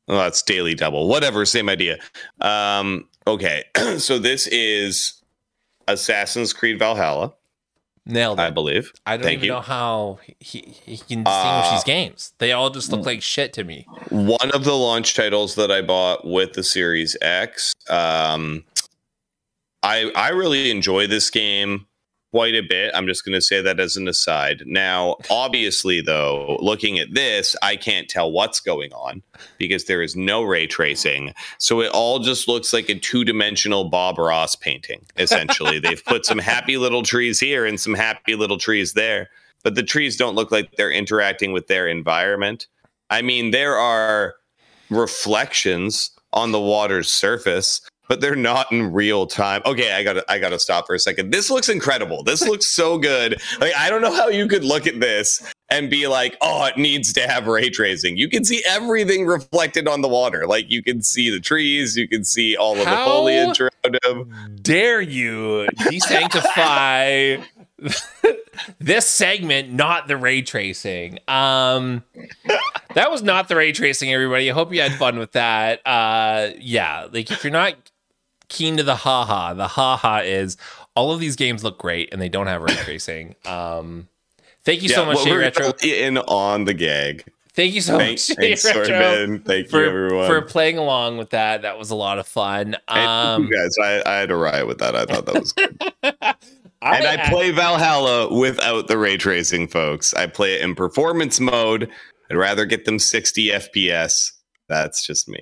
Oh, 0.08 0.16
that's 0.16 0.42
daily 0.42 0.74
double. 0.74 1.08
Whatever, 1.08 1.44
same 1.46 1.68
idea. 1.68 1.98
Um, 2.40 3.08
okay, 3.26 3.64
so 3.98 4.18
this 4.18 4.46
is 4.48 5.22
Assassin's 5.88 6.52
Creed 6.52 6.78
Valhalla, 6.78 7.34
Nailed 8.04 8.40
it. 8.40 8.42
I 8.42 8.50
believe. 8.50 8.92
I 9.06 9.16
don't 9.16 9.22
Thank 9.22 9.38
even 9.38 9.44
you. 9.46 9.52
know 9.52 9.60
how 9.60 10.18
he, 10.40 10.58
he 10.84 10.96
can 10.96 11.22
distinguish 11.22 11.26
Uh, 11.26 11.70
these 11.74 11.84
games. 11.84 12.32
They 12.38 12.50
all 12.50 12.68
just 12.68 12.90
look 12.90 13.06
like 13.06 13.22
shit 13.22 13.52
to 13.52 13.62
me. 13.64 13.86
One 14.08 14.50
of 14.52 14.64
the 14.64 14.72
launch 14.74 15.14
titles 15.14 15.54
that 15.54 15.70
I 15.70 15.82
bought 15.82 16.26
with 16.26 16.54
the 16.54 16.64
Series 16.64 17.16
X. 17.22 17.72
Um, 17.88 18.64
I 19.84 20.10
I 20.16 20.30
really 20.30 20.68
enjoy 20.72 21.06
this 21.06 21.30
game 21.30 21.86
quite 22.32 22.54
a 22.54 22.62
bit. 22.62 22.90
I'm 22.94 23.06
just 23.06 23.26
going 23.26 23.34
to 23.34 23.42
say 23.42 23.60
that 23.60 23.78
as 23.78 23.98
an 23.98 24.08
aside. 24.08 24.62
Now, 24.64 25.16
obviously, 25.28 26.00
though, 26.00 26.56
looking 26.60 26.98
at 26.98 27.12
this, 27.12 27.54
I 27.62 27.76
can't 27.76 28.08
tell 28.08 28.32
what's 28.32 28.58
going 28.58 28.90
on 28.94 29.22
because 29.58 29.84
there 29.84 30.00
is 30.00 30.16
no 30.16 30.42
ray 30.42 30.66
tracing. 30.66 31.34
So 31.58 31.82
it 31.82 31.90
all 31.92 32.20
just 32.20 32.48
looks 32.48 32.72
like 32.72 32.88
a 32.88 32.98
two 32.98 33.24
dimensional 33.24 33.90
Bob 33.90 34.18
Ross 34.18 34.56
painting, 34.56 35.04
essentially. 35.18 35.78
They've 35.82 36.04
put 36.04 36.24
some 36.24 36.38
happy 36.38 36.78
little 36.78 37.02
trees 37.02 37.38
here 37.38 37.66
and 37.66 37.78
some 37.78 37.94
happy 37.94 38.34
little 38.34 38.58
trees 38.58 38.94
there, 38.94 39.28
but 39.62 39.74
the 39.74 39.82
trees 39.82 40.16
don't 40.16 40.34
look 40.34 40.50
like 40.50 40.72
they're 40.76 40.90
interacting 40.90 41.52
with 41.52 41.66
their 41.66 41.86
environment. 41.86 42.66
I 43.10 43.20
mean, 43.20 43.50
there 43.50 43.76
are 43.76 44.36
reflections 44.88 46.10
on 46.32 46.52
the 46.52 46.60
water's 46.60 47.10
surface 47.10 47.82
but 48.12 48.20
they're 48.20 48.36
not 48.36 48.70
in 48.70 48.92
real 48.92 49.26
time. 49.26 49.62
Okay, 49.64 49.90
I 49.90 50.02
gotta 50.04 50.22
I 50.30 50.38
gotta 50.38 50.58
stop 50.58 50.86
for 50.86 50.94
a 50.94 50.98
second. 50.98 51.30
This 51.30 51.48
looks 51.48 51.70
incredible. 51.70 52.22
This 52.22 52.42
looks 52.46 52.66
so 52.66 52.98
good. 52.98 53.40
Like 53.58 53.72
I 53.74 53.88
don't 53.88 54.02
know 54.02 54.14
how 54.14 54.28
you 54.28 54.46
could 54.48 54.64
look 54.64 54.86
at 54.86 55.00
this 55.00 55.42
and 55.70 55.88
be 55.88 56.06
like, 56.06 56.36
oh, 56.42 56.66
it 56.66 56.76
needs 56.76 57.14
to 57.14 57.22
have 57.22 57.46
ray 57.46 57.70
tracing. 57.70 58.18
You 58.18 58.28
can 58.28 58.44
see 58.44 58.62
everything 58.68 59.24
reflected 59.24 59.88
on 59.88 60.02
the 60.02 60.08
water. 60.08 60.46
Like 60.46 60.70
you 60.70 60.82
can 60.82 61.00
see 61.00 61.30
the 61.30 61.40
trees, 61.40 61.96
you 61.96 62.06
can 62.06 62.22
see 62.22 62.54
all 62.54 62.78
of 62.78 62.84
How- 62.84 62.98
the 62.98 63.10
foliage 63.10 63.60
around 63.62 63.98
them. 64.02 64.58
Dare 64.60 65.00
you 65.00 65.66
desanctify 65.78 67.42
this 68.78 69.06
segment, 69.08 69.72
not 69.72 70.06
the 70.06 70.18
ray 70.18 70.42
tracing? 70.42 71.18
Um, 71.28 72.04
that 72.94 73.10
was 73.10 73.22
not 73.22 73.48
the 73.48 73.56
ray 73.56 73.72
tracing, 73.72 74.12
everybody. 74.12 74.50
I 74.50 74.52
hope 74.52 74.70
you 74.70 74.82
had 74.82 74.92
fun 74.92 75.18
with 75.18 75.32
that. 75.32 75.80
Uh, 75.86 76.50
yeah, 76.58 77.08
like 77.10 77.30
if 77.30 77.42
you're 77.42 77.50
not 77.50 77.74
keen 78.52 78.76
to 78.76 78.82
the 78.82 78.96
haha, 78.96 79.54
the 79.54 79.68
haha 79.68 80.20
is 80.24 80.56
all 80.94 81.12
of 81.12 81.20
these 81.20 81.36
games 81.36 81.64
look 81.64 81.78
great 81.78 82.12
and 82.12 82.20
they 82.20 82.28
don't 82.28 82.46
have 82.46 82.62
ray 82.62 82.74
tracing. 82.84 83.34
Um, 83.44 84.08
thank 84.64 84.82
you 84.82 84.88
so 84.88 85.04
much, 85.04 85.16
well, 85.16 85.26
we're 85.26 85.40
Retro. 85.40 85.72
in 85.82 86.18
on 86.18 86.64
the 86.64 86.74
gag. 86.74 87.24
Thank 87.54 87.74
you 87.74 87.82
so 87.82 87.98
Thanks, 87.98 88.30
much, 88.30 88.38
thanks 88.38 88.64
Retro. 88.64 88.84
Swordman. 88.84 89.44
Thank 89.44 89.64
you, 89.64 89.70
For, 89.70 89.84
everyone. 89.84 90.26
for 90.26 90.40
playing 90.40 90.78
along 90.78 91.18
with 91.18 91.30
that, 91.30 91.62
that 91.62 91.78
was 91.78 91.90
a 91.90 91.94
lot 91.94 92.18
of 92.18 92.26
fun. 92.26 92.76
Um, 92.88 93.44
you 93.44 93.50
guys, 93.50 93.76
I, 93.82 94.02
I 94.06 94.14
had 94.20 94.30
a 94.30 94.36
riot 94.36 94.66
with 94.66 94.78
that. 94.78 94.96
I 94.96 95.04
thought 95.04 95.26
that 95.26 95.38
was 95.38 95.52
good. 95.52 95.76
I, 96.82 96.96
and 96.96 97.06
I 97.06 97.28
play 97.28 97.50
Valhalla 97.50 98.34
without 98.34 98.88
the 98.88 98.96
ray 98.98 99.16
tracing, 99.16 99.68
folks. 99.68 100.14
I 100.14 100.26
play 100.26 100.54
it 100.54 100.62
in 100.62 100.74
performance 100.74 101.38
mode. 101.40 101.90
I'd 102.30 102.36
rather 102.36 102.64
get 102.64 102.86
them 102.86 102.98
60 102.98 103.48
FPS. 103.48 104.32
That's 104.68 105.06
just 105.06 105.28
me. 105.28 105.40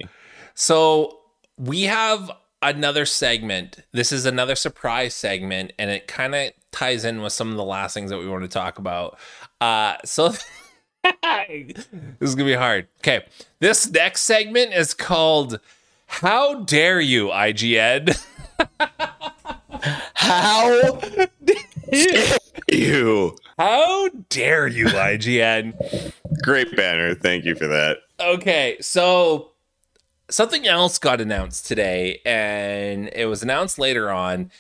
So 0.54 1.20
we 1.56 1.82
have 1.82 2.30
another 2.62 3.06
segment. 3.06 3.80
This 3.92 4.12
is 4.12 4.26
another 4.26 4.54
surprise 4.54 5.14
segment, 5.14 5.72
and 5.78 5.90
it 5.90 6.06
kind 6.06 6.34
of 6.34 6.52
ties 6.72 7.04
in 7.04 7.22
with 7.22 7.32
some 7.32 7.50
of 7.50 7.56
the 7.56 7.64
last 7.64 7.94
things 7.94 8.10
that 8.10 8.18
we 8.18 8.28
want 8.28 8.42
to 8.42 8.48
talk 8.48 8.78
about. 8.78 9.18
Uh, 9.60 9.96
so 10.04 10.28
this 11.02 11.86
is 12.20 12.34
gonna 12.34 12.46
be 12.48 12.54
hard. 12.54 12.88
Okay, 12.98 13.24
this 13.60 13.90
next 13.90 14.22
segment 14.22 14.72
is 14.72 14.94
called 14.94 15.60
"How 16.06 16.60
Dare 16.60 17.00
You, 17.00 17.28
IGN." 17.28 18.18
How 20.14 20.90
dare 21.44 22.38
you? 22.70 23.36
How 23.58 24.08
dare 24.28 24.66
you, 24.66 24.86
IGN? 24.86 26.12
Great 26.42 26.76
banner. 26.76 27.14
Thank 27.14 27.44
you 27.44 27.54
for 27.54 27.66
that. 27.66 27.98
Okay, 28.20 28.76
so 28.80 29.49
something 30.30 30.66
else 30.66 30.98
got 30.98 31.20
announced 31.20 31.66
today, 31.66 32.20
and 32.24 33.10
it 33.12 33.26
was 33.26 33.42
announced 33.42 33.78
later 33.78 34.10
on. 34.10 34.50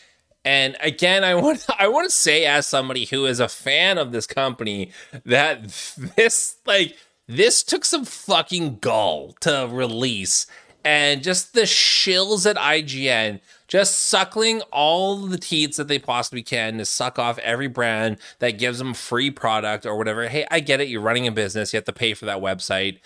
And 0.44 0.76
again, 0.80 1.24
I 1.24 1.34
want 1.34 1.66
I 1.78 1.88
want 1.88 2.08
to 2.08 2.14
say 2.14 2.44
as 2.44 2.66
somebody 2.66 3.06
who 3.06 3.26
is 3.26 3.40
a 3.40 3.48
fan 3.48 3.98
of 3.98 4.12
this 4.12 4.26
company 4.26 4.92
that 5.24 5.62
this 6.16 6.56
like 6.66 6.96
this 7.26 7.62
took 7.62 7.84
some 7.84 8.04
fucking 8.04 8.78
gall 8.78 9.36
to 9.40 9.68
release 9.70 10.46
and 10.84 11.22
just 11.22 11.52
the 11.52 11.62
shills 11.62 12.48
at 12.48 12.56
IGN 12.56 13.40
just 13.70 14.00
suckling 14.00 14.62
all 14.72 15.16
the 15.16 15.38
teats 15.38 15.76
that 15.76 15.86
they 15.86 15.98
possibly 15.98 16.42
can 16.42 16.76
to 16.78 16.84
suck 16.84 17.20
off 17.20 17.38
every 17.38 17.68
brand 17.68 18.16
that 18.40 18.58
gives 18.58 18.78
them 18.78 18.92
free 18.92 19.30
product 19.30 19.86
or 19.86 19.96
whatever. 19.96 20.26
Hey, 20.26 20.44
I 20.50 20.58
get 20.58 20.80
it. 20.80 20.88
You're 20.88 21.00
running 21.00 21.28
a 21.28 21.32
business. 21.32 21.72
You 21.72 21.76
have 21.76 21.84
to 21.84 21.92
pay 21.92 22.14
for 22.14 22.26
that 22.26 22.38
website. 22.38 22.98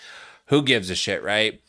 Who 0.47 0.63
gives 0.63 0.89
a 0.89 0.95
shit, 0.95 1.21
right? 1.21 1.61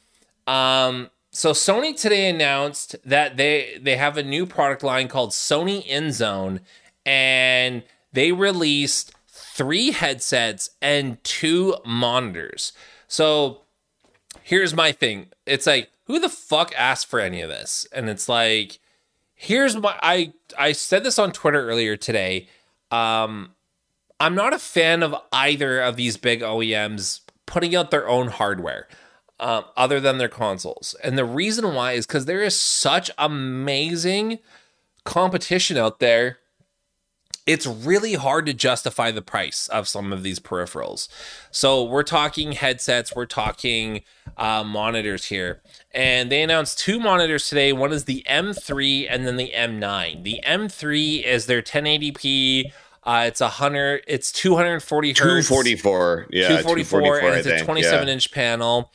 Um, 0.46 1.10
so 1.30 1.52
Sony 1.52 1.98
today 1.98 2.30
announced 2.30 2.96
that 3.04 3.36
they 3.36 3.78
they 3.80 3.96
have 3.96 4.16
a 4.16 4.22
new 4.22 4.46
product 4.46 4.82
line 4.82 5.08
called 5.08 5.30
Sony 5.30 5.86
InZone, 5.86 6.60
and 7.04 7.82
they 8.12 8.32
released 8.32 9.12
three 9.28 9.90
headsets 9.90 10.70
and 10.80 11.22
two 11.24 11.76
monitors. 11.84 12.72
So 13.06 13.62
here's 14.42 14.74
my 14.74 14.92
thing. 14.92 15.26
It's 15.44 15.66
like, 15.66 15.90
who 16.04 16.18
the 16.18 16.28
fuck 16.28 16.72
asked 16.76 17.06
for 17.06 17.20
any 17.20 17.42
of 17.42 17.50
this? 17.50 17.86
And 17.92 18.08
it's 18.08 18.28
like, 18.28 18.78
here's 19.34 19.76
my 19.76 19.94
I 20.02 20.32
I 20.58 20.72
said 20.72 21.04
this 21.04 21.18
on 21.18 21.32
Twitter 21.32 21.68
earlier 21.68 21.96
today. 21.96 22.48
Um, 22.90 23.52
I'm 24.18 24.34
not 24.34 24.54
a 24.54 24.58
fan 24.58 25.02
of 25.02 25.14
either 25.32 25.80
of 25.80 25.96
these 25.96 26.16
big 26.16 26.40
OEMs 26.40 27.20
putting 27.44 27.76
out 27.76 27.90
their 27.90 28.08
own 28.08 28.28
hardware 28.28 28.88
um, 29.38 29.64
other 29.76 30.00
than 30.00 30.18
their 30.18 30.28
consoles. 30.28 30.94
And 31.02 31.16
the 31.18 31.24
reason 31.24 31.74
why 31.74 31.92
is 31.92 32.06
because 32.06 32.24
there 32.24 32.42
is 32.42 32.56
such 32.56 33.10
amazing 33.18 34.38
competition 35.04 35.76
out 35.76 36.00
there. 36.00 36.38
It's 37.46 37.64
really 37.64 38.14
hard 38.14 38.44
to 38.46 38.52
justify 38.54 39.12
the 39.12 39.22
price 39.22 39.68
of 39.68 39.86
some 39.86 40.12
of 40.12 40.24
these 40.24 40.40
peripherals. 40.40 41.06
So 41.52 41.84
we're 41.84 42.02
talking 42.02 42.52
headsets, 42.52 43.14
we're 43.14 43.26
talking 43.26 44.00
uh, 44.36 44.64
monitors 44.64 45.26
here, 45.26 45.62
and 45.92 46.28
they 46.32 46.42
announced 46.42 46.80
two 46.80 46.98
monitors 46.98 47.48
today. 47.48 47.72
One 47.72 47.92
is 47.92 48.06
the 48.06 48.24
M3 48.28 49.06
and 49.08 49.24
then 49.24 49.36
the 49.36 49.52
M9. 49.54 50.24
The 50.24 50.40
M3 50.44 51.22
is 51.22 51.46
their 51.46 51.62
1080p. 51.62 52.72
Uh, 53.04 53.24
it's 53.28 53.40
a 53.40 53.48
hundred. 53.48 54.02
It's 54.08 54.32
240 54.32 55.10
hertz. 55.10 55.20
244. 55.20 56.26
Yeah. 56.30 56.48
244, 56.48 57.00
244 57.00 57.28
and 57.30 57.38
it's 57.38 57.62
a 57.62 57.64
27 57.64 58.08
Yeah. 58.08 58.12
inch 58.12 58.32
panel. 58.32 58.90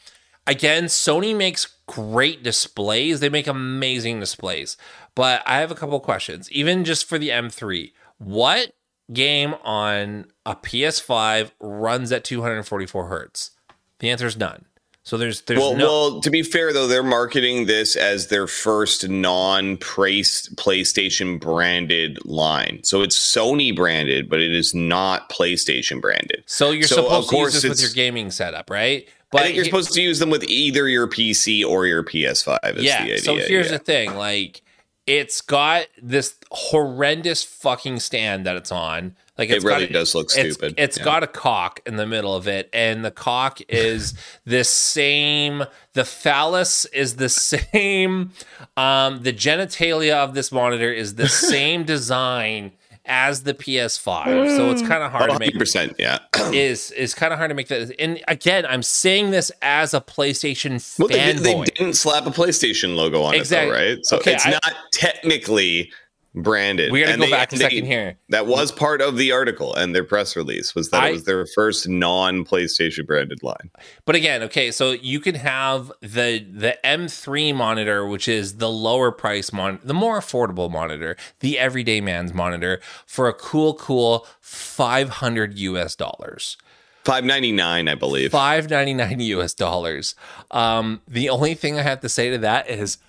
Again, 0.48 0.86
Sony 0.86 1.36
makes 1.36 1.76
great 1.86 2.44
displays. 2.44 3.20
They 3.20 3.30
make 3.30 3.48
amazing 3.48 4.20
displays. 4.20 4.78
But 5.16 5.44
I 5.46 5.60
have 5.60 5.72
a 5.72 5.76
couple 5.76 6.00
questions, 6.00 6.52
even 6.52 6.84
just 6.84 7.08
for 7.08 7.18
the 7.20 7.30
M3. 7.30 7.92
What 8.18 8.72
game 9.12 9.56
on 9.64 10.26
a 10.46 10.56
PS5 10.56 11.52
runs 11.60 12.12
at 12.12 12.24
244 12.24 13.08
hertz? 13.08 13.52
The 14.00 14.10
answer 14.10 14.26
is 14.26 14.38
none. 14.38 14.66
So 15.04 15.18
there's 15.18 15.42
there's 15.42 15.60
Well, 15.60 15.76
no 15.76 15.86
well, 15.86 16.22
to 16.22 16.30
be 16.30 16.44
fair 16.44 16.72
though, 16.74 16.86
they're 16.86 17.02
marketing 17.02 17.66
this 17.66 17.96
as 17.96 18.28
their 18.28 18.46
first 18.46 19.10
non-priced 19.10 20.56
PlayStation 20.56 21.39
branded 21.39 22.24
line. 22.24 22.82
So 22.84 23.02
it's 23.02 23.18
Sony 23.18 23.76
branded, 23.76 24.30
but 24.30 24.39
it 24.39 24.54
is 24.54 24.76
not 24.76 25.30
PlayStation 25.30 26.00
branded. 26.02 26.44
so 26.46 26.70
you're 26.70 26.88
so, 26.88 26.98
supposed 26.98 27.30
to 27.32 27.38
use 27.38 27.54
this 27.54 27.64
with 27.70 27.82
your 27.82 27.89
gaming 27.92 28.30
setup, 28.30 28.70
right? 28.70 29.08
I 29.40 29.44
think 29.44 29.56
you're 29.56 29.64
he- 29.64 29.70
supposed 29.70 29.94
to 29.94 30.02
use 30.02 30.20
them 30.20 30.30
with 30.30 30.44
either 30.44 30.88
your 30.88 31.08
PC 31.08 31.66
or 31.66 31.86
your 31.86 32.04
PS5. 32.04 32.78
Is 32.78 32.84
yeah. 32.84 32.98
the 32.98 33.04
idea. 33.04 33.18
so 33.20 33.36
here's 33.36 33.68
yeah. 33.68 33.78
the 33.78 33.80
thing, 33.80 34.16
like 34.16 34.62
it's 35.08 35.42
got 35.42 35.88
this 36.02 36.36
horrendous 36.52 37.44
fucking 37.44 38.00
stand 38.00 38.46
that 38.46 38.56
it's 38.56 38.72
on. 38.72 39.16
Like 39.38 39.50
it 39.50 39.64
really 39.64 39.88
got, 39.88 39.94
does 39.94 40.14
look 40.14 40.26
it's, 40.26 40.34
stupid. 40.34 40.76
It's 40.78 40.98
Yeah. 40.98 41.04
got 41.04 41.24
a 41.24 41.28
cock 41.28 41.80
in 41.86 41.96
the 41.96 42.06
middle 42.06 42.36
of 42.36 42.48
it, 42.48 42.70
and 42.74 43.04
the 43.04 43.12
cock 43.12 43.60
is 43.70 44.14
the 44.46 44.64
same. 44.64 45.64
The 45.94 46.06
phallus 46.06 46.86
is 46.86 47.16
the 47.16 47.30
same. 47.30 48.32
Um, 48.78 49.24
the 49.24 49.34
genitalia 49.34 50.14
of 50.14 50.34
this 50.34 50.52
monitor 50.52 50.94
is 50.94 51.16
the 51.16 51.28
same 51.52 51.84
design 51.84 52.74
as 53.06 53.43
the 53.43 53.54
PS5, 53.54 54.56
so 54.56 54.70
it's 54.72 54.82
kind 54.82 55.02
of 55.04 55.12
hard 55.12 55.32
to 55.32 55.39
make 55.39 55.56
100%, 55.56 55.95
yeah. 55.97 56.20
is 56.54 56.91
is 56.91 57.14
kind 57.14 57.34
of 57.34 57.39
hard 57.39 57.49
to 57.49 57.56
make 57.56 57.68
that. 57.70 57.93
And 57.99 58.22
again, 58.28 58.66
I'm 58.66 58.84
saying 58.84 59.32
this 59.32 59.52
as 59.62 59.93
a 59.93 60.02
PlayStation 60.02 60.97
Well, 60.99 61.08
they, 61.08 61.16
did- 61.34 61.38
they 61.39 61.54
fanboy. 61.56 61.66
didn't 61.76 61.93
slap 61.95 62.26
a 62.28 62.30
PlayStation 62.32 62.95
logo 62.95 63.22
on 63.24 63.34
Exactly. 63.36 63.70
it, 63.70 63.72
though, 63.72 63.89
right? 63.95 64.06
So 64.06 64.18
Okay, 64.18 64.34
it's 64.36 64.45
I- 64.45 64.52
not 64.52 64.74
technically 64.93 65.91
branded. 66.34 66.92
we 66.92 67.02
got 67.02 67.12
to 67.12 67.18
go 67.18 67.26
they- 67.26 67.32
back 67.32 67.52
a 67.52 67.56
they- 67.58 67.64
second 67.64 67.86
here. 67.86 68.18
That 68.30 68.48
was 68.48 68.72
part 68.72 69.02
of 69.02 69.18
the 69.18 69.32
article 69.32 69.76
and 69.76 69.94
their 69.94 70.04
press 70.04 70.36
release 70.36 70.74
was 70.74 70.90
that 70.92 71.04
I- 71.04 71.10
it 71.10 71.14
was 71.14 71.24
their 71.26 71.46
first 71.46 71.88
non-PlayStation 71.90 73.06
branded 73.06 73.44
line. 73.44 73.70
But 74.06 74.16
again, 74.16 74.42
okay, 74.44 74.72
so 74.72 74.92
you 74.92 75.20
can 75.20 75.36
have 75.36 75.92
the 76.02 76.40
the 76.50 76.78
M3 76.86 77.54
monitor, 77.54 78.06
which 78.06 78.28
is 78.28 78.58
the 78.58 78.70
lower 78.70 79.12
price 79.12 79.52
mon, 79.52 79.80
the 79.84 79.94
more 79.94 80.20
affordable 80.20 80.72
monitor, 80.72 81.18
the 81.42 81.60
everyday 81.60 82.00
man's 82.02 82.34
monitor, 82.34 82.80
for 83.06 83.28
a 83.28 83.34
cool, 83.34 83.74
cool 83.74 84.26
500 84.40 85.58
US 85.60 85.96
dollars. 85.96 86.58
Five 87.04 87.26
ninety 87.26 87.52
nine, 87.52 87.88
I 87.90 87.96
believe. 87.96 88.32
599 88.32 89.20
US 89.22 89.54
dollars. 89.56 90.14
Um, 90.52 91.02
the 91.08 91.30
only 91.30 91.56
thing 91.56 91.80
I 91.80 91.82
have 91.82 92.00
to 92.02 92.10
say 92.10 92.30
to 92.30 92.38
that 92.38 92.70
is, 92.70 93.00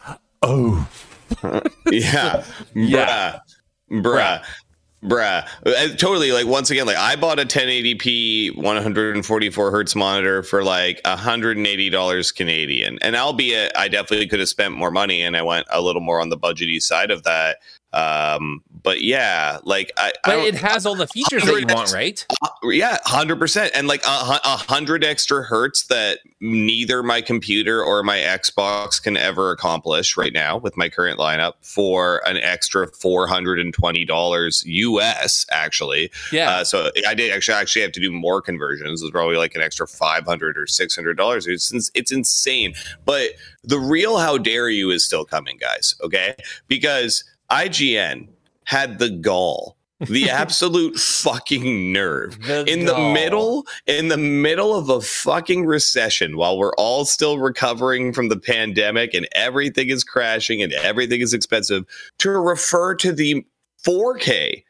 oh, 0.40 0.88
yeah, 1.90 2.44
Yeah. 2.74 3.38
bruh, 3.90 4.02
bruh. 4.02 4.44
Bruh, 5.04 5.44
Uh, 5.66 5.88
totally. 5.96 6.30
Like 6.30 6.46
once 6.46 6.70
again, 6.70 6.86
like 6.86 6.96
I 6.96 7.16
bought 7.16 7.40
a 7.40 7.44
1080p 7.44 8.54
144 8.56 9.70
hertz 9.72 9.96
monitor 9.96 10.44
for 10.44 10.62
like 10.62 11.00
180 11.04 11.90
dollars 11.90 12.30
Canadian, 12.30 13.00
and 13.02 13.16
albeit 13.16 13.72
I 13.76 13.88
definitely 13.88 14.28
could 14.28 14.38
have 14.38 14.48
spent 14.48 14.74
more 14.74 14.92
money, 14.92 15.20
and 15.20 15.36
I 15.36 15.42
went 15.42 15.66
a 15.72 15.82
little 15.82 16.02
more 16.02 16.20
on 16.20 16.28
the 16.28 16.38
budgety 16.38 16.80
side 16.80 17.10
of 17.10 17.24
that. 17.24 17.58
Um, 17.92 18.62
but 18.82 19.02
yeah, 19.02 19.58
like 19.64 19.92
I, 19.96 20.08
I 20.08 20.12
but 20.24 20.32
don't- 20.36 20.46
it 20.46 20.54
has 20.56 20.86
all 20.86 20.94
the 20.96 21.06
features 21.06 21.44
that 21.44 21.60
you 21.60 21.66
want, 21.74 21.92
right? 21.92 22.26
yeah, 22.64 22.98
hundred 23.04 23.38
percent, 23.38 23.70
and 23.74 23.86
like 23.86 24.02
a 24.04 24.08
hundred 24.08 25.04
extra 25.04 25.42
hertz 25.42 25.86
that 25.88 26.18
neither 26.40 27.02
my 27.02 27.20
computer 27.20 27.82
or 27.82 28.02
my 28.02 28.18
Xbox 28.18 29.00
can 29.00 29.16
ever 29.16 29.52
accomplish 29.52 30.16
right 30.16 30.32
now 30.32 30.56
with 30.56 30.76
my 30.76 30.88
current 30.88 31.18
lineup 31.18 31.52
for 31.60 32.20
an 32.26 32.36
extra 32.38 32.88
four 32.88 33.26
hundred 33.28 33.60
and 33.60 33.72
twenty 33.72 34.04
dollars 34.04 34.64
US. 34.66 35.46
Actually, 35.52 36.10
Yeah. 36.32 36.50
uh, 36.50 36.64
so 36.64 36.90
I 37.06 37.14
did 37.14 37.30
actually 37.32 37.54
actually 37.54 37.82
have 37.82 37.92
to 37.92 38.00
do 38.00 38.10
more 38.10 38.40
conversions. 38.42 39.00
It 39.00 39.04
was 39.04 39.10
probably 39.12 39.36
like 39.36 39.54
an 39.54 39.62
extra 39.62 39.86
five 39.86 40.24
hundred 40.24 40.58
or 40.58 40.66
six 40.66 40.96
hundred 40.96 41.16
dollars. 41.16 41.46
It's 41.46 41.72
it's 41.94 42.10
insane, 42.10 42.74
but 43.04 43.30
the 43.62 43.78
real 43.78 44.18
how 44.18 44.38
dare 44.38 44.68
you 44.68 44.90
is 44.90 45.04
still 45.04 45.24
coming, 45.24 45.56
guys. 45.58 45.94
Okay, 46.02 46.34
because 46.66 47.22
IGN 47.52 48.28
had 48.64 48.98
the 48.98 49.10
gall. 49.10 49.76
The 50.00 50.30
absolute 50.42 50.96
fucking 50.96 51.92
nerve 51.92 52.42
The 52.44 52.64
in 52.64 52.86
the 52.86 52.98
middle 52.98 53.66
in 53.86 54.08
the 54.08 54.16
middle 54.16 54.74
of 54.74 54.88
a 54.88 55.00
fucking 55.00 55.64
recession 55.64 56.36
while 56.36 56.58
we're 56.58 56.74
all 56.74 57.04
still 57.04 57.38
recovering 57.38 58.12
from 58.12 58.28
the 58.28 58.38
pandemic 58.38 59.14
and 59.14 59.28
everything 59.32 59.90
is 59.90 60.02
crashing 60.02 60.60
and 60.60 60.72
everything 60.72 61.20
is 61.20 61.32
expensive 61.32 61.84
to 62.18 62.30
refer 62.30 62.96
to 62.96 63.12
the 63.12 63.46
4K 63.84 64.64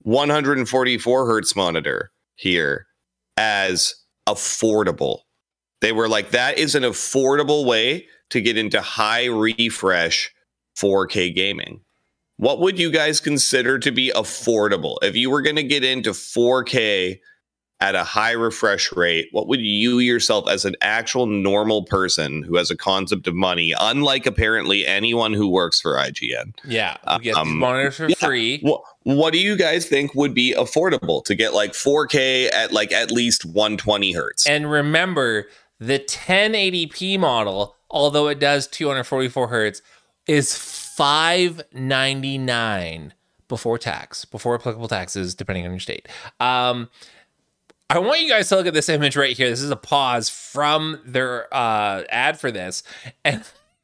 144 0.00 1.26
hertz 1.26 1.56
monitor 1.56 2.10
here 2.34 2.86
as 3.38 3.94
affordable. 4.28 5.20
They 5.80 5.92
were 5.92 6.08
like 6.08 6.30
that 6.32 6.58
is 6.58 6.74
an 6.74 6.82
affordable 6.82 7.64
way 7.64 8.06
to 8.30 8.40
get 8.42 8.58
into 8.58 8.82
high 8.82 9.26
refresh 9.26 10.30
4K 10.76 11.34
gaming. 11.34 11.80
What 12.36 12.60
would 12.60 12.78
you 12.78 12.90
guys 12.90 13.20
consider 13.20 13.78
to 13.78 13.92
be 13.92 14.10
affordable 14.14 14.96
if 15.02 15.14
you 15.14 15.30
were 15.30 15.42
going 15.42 15.56
to 15.56 15.62
get 15.62 15.84
into 15.84 16.10
4K 16.10 17.20
at 17.80 17.94
a 17.94 18.04
high 18.04 18.30
refresh 18.30 18.90
rate, 18.92 19.28
what 19.32 19.46
would 19.46 19.60
you 19.60 19.98
yourself, 19.98 20.48
as 20.48 20.64
an 20.64 20.74
actual 20.80 21.26
normal 21.26 21.84
person 21.84 22.42
who 22.42 22.56
has 22.56 22.70
a 22.70 22.76
concept 22.76 23.26
of 23.26 23.34
money, 23.34 23.74
unlike 23.78 24.26
apparently 24.26 24.86
anyone 24.86 25.34
who 25.34 25.48
works 25.48 25.80
for 25.80 25.96
IGN, 25.96 26.54
Yeah, 26.64 26.96
we 27.18 27.24
get 27.24 27.36
Um, 27.36 27.58
monitors 27.58 27.96
for 27.96 28.08
yeah. 28.08 28.14
free. 28.16 28.60
what, 28.60 28.80
what 29.02 29.32
do 29.32 29.38
you 29.38 29.54
guys 29.56 29.86
think 29.86 30.14
would 30.14 30.32
be 30.32 30.54
affordable 30.56 31.22
to 31.24 31.34
get 31.34 31.52
like 31.52 31.72
4K 31.72 32.50
at 32.54 32.72
like 32.72 32.90
at 32.92 33.10
least 33.10 33.44
120 33.44 34.12
hertz? 34.12 34.46
And 34.46 34.70
remember, 34.70 35.46
the 35.78 35.98
1080p 35.98 37.18
model, 37.18 37.76
although 37.90 38.28
it 38.28 38.38
does 38.38 38.66
244 38.68 39.48
hertz, 39.48 39.82
is 40.26 40.52
599 40.94 43.14
before 43.48 43.78
tax, 43.78 44.24
before 44.24 44.54
applicable 44.54 44.86
taxes, 44.86 45.34
depending 45.34 45.64
on 45.64 45.72
your 45.72 45.80
state. 45.80 46.06
Um, 46.38 46.88
I 47.90 47.98
want 47.98 48.20
you 48.20 48.28
guys 48.28 48.48
to 48.50 48.56
look 48.56 48.66
at 48.66 48.74
this 48.74 48.88
image 48.88 49.16
right 49.16 49.36
here. 49.36 49.50
This 49.50 49.60
is 49.60 49.70
a 49.70 49.76
pause 49.76 50.28
from 50.28 51.00
their 51.04 51.52
uh, 51.52 52.04
ad 52.08 52.38
for 52.38 52.52
this, 52.52 52.84
and 53.24 53.42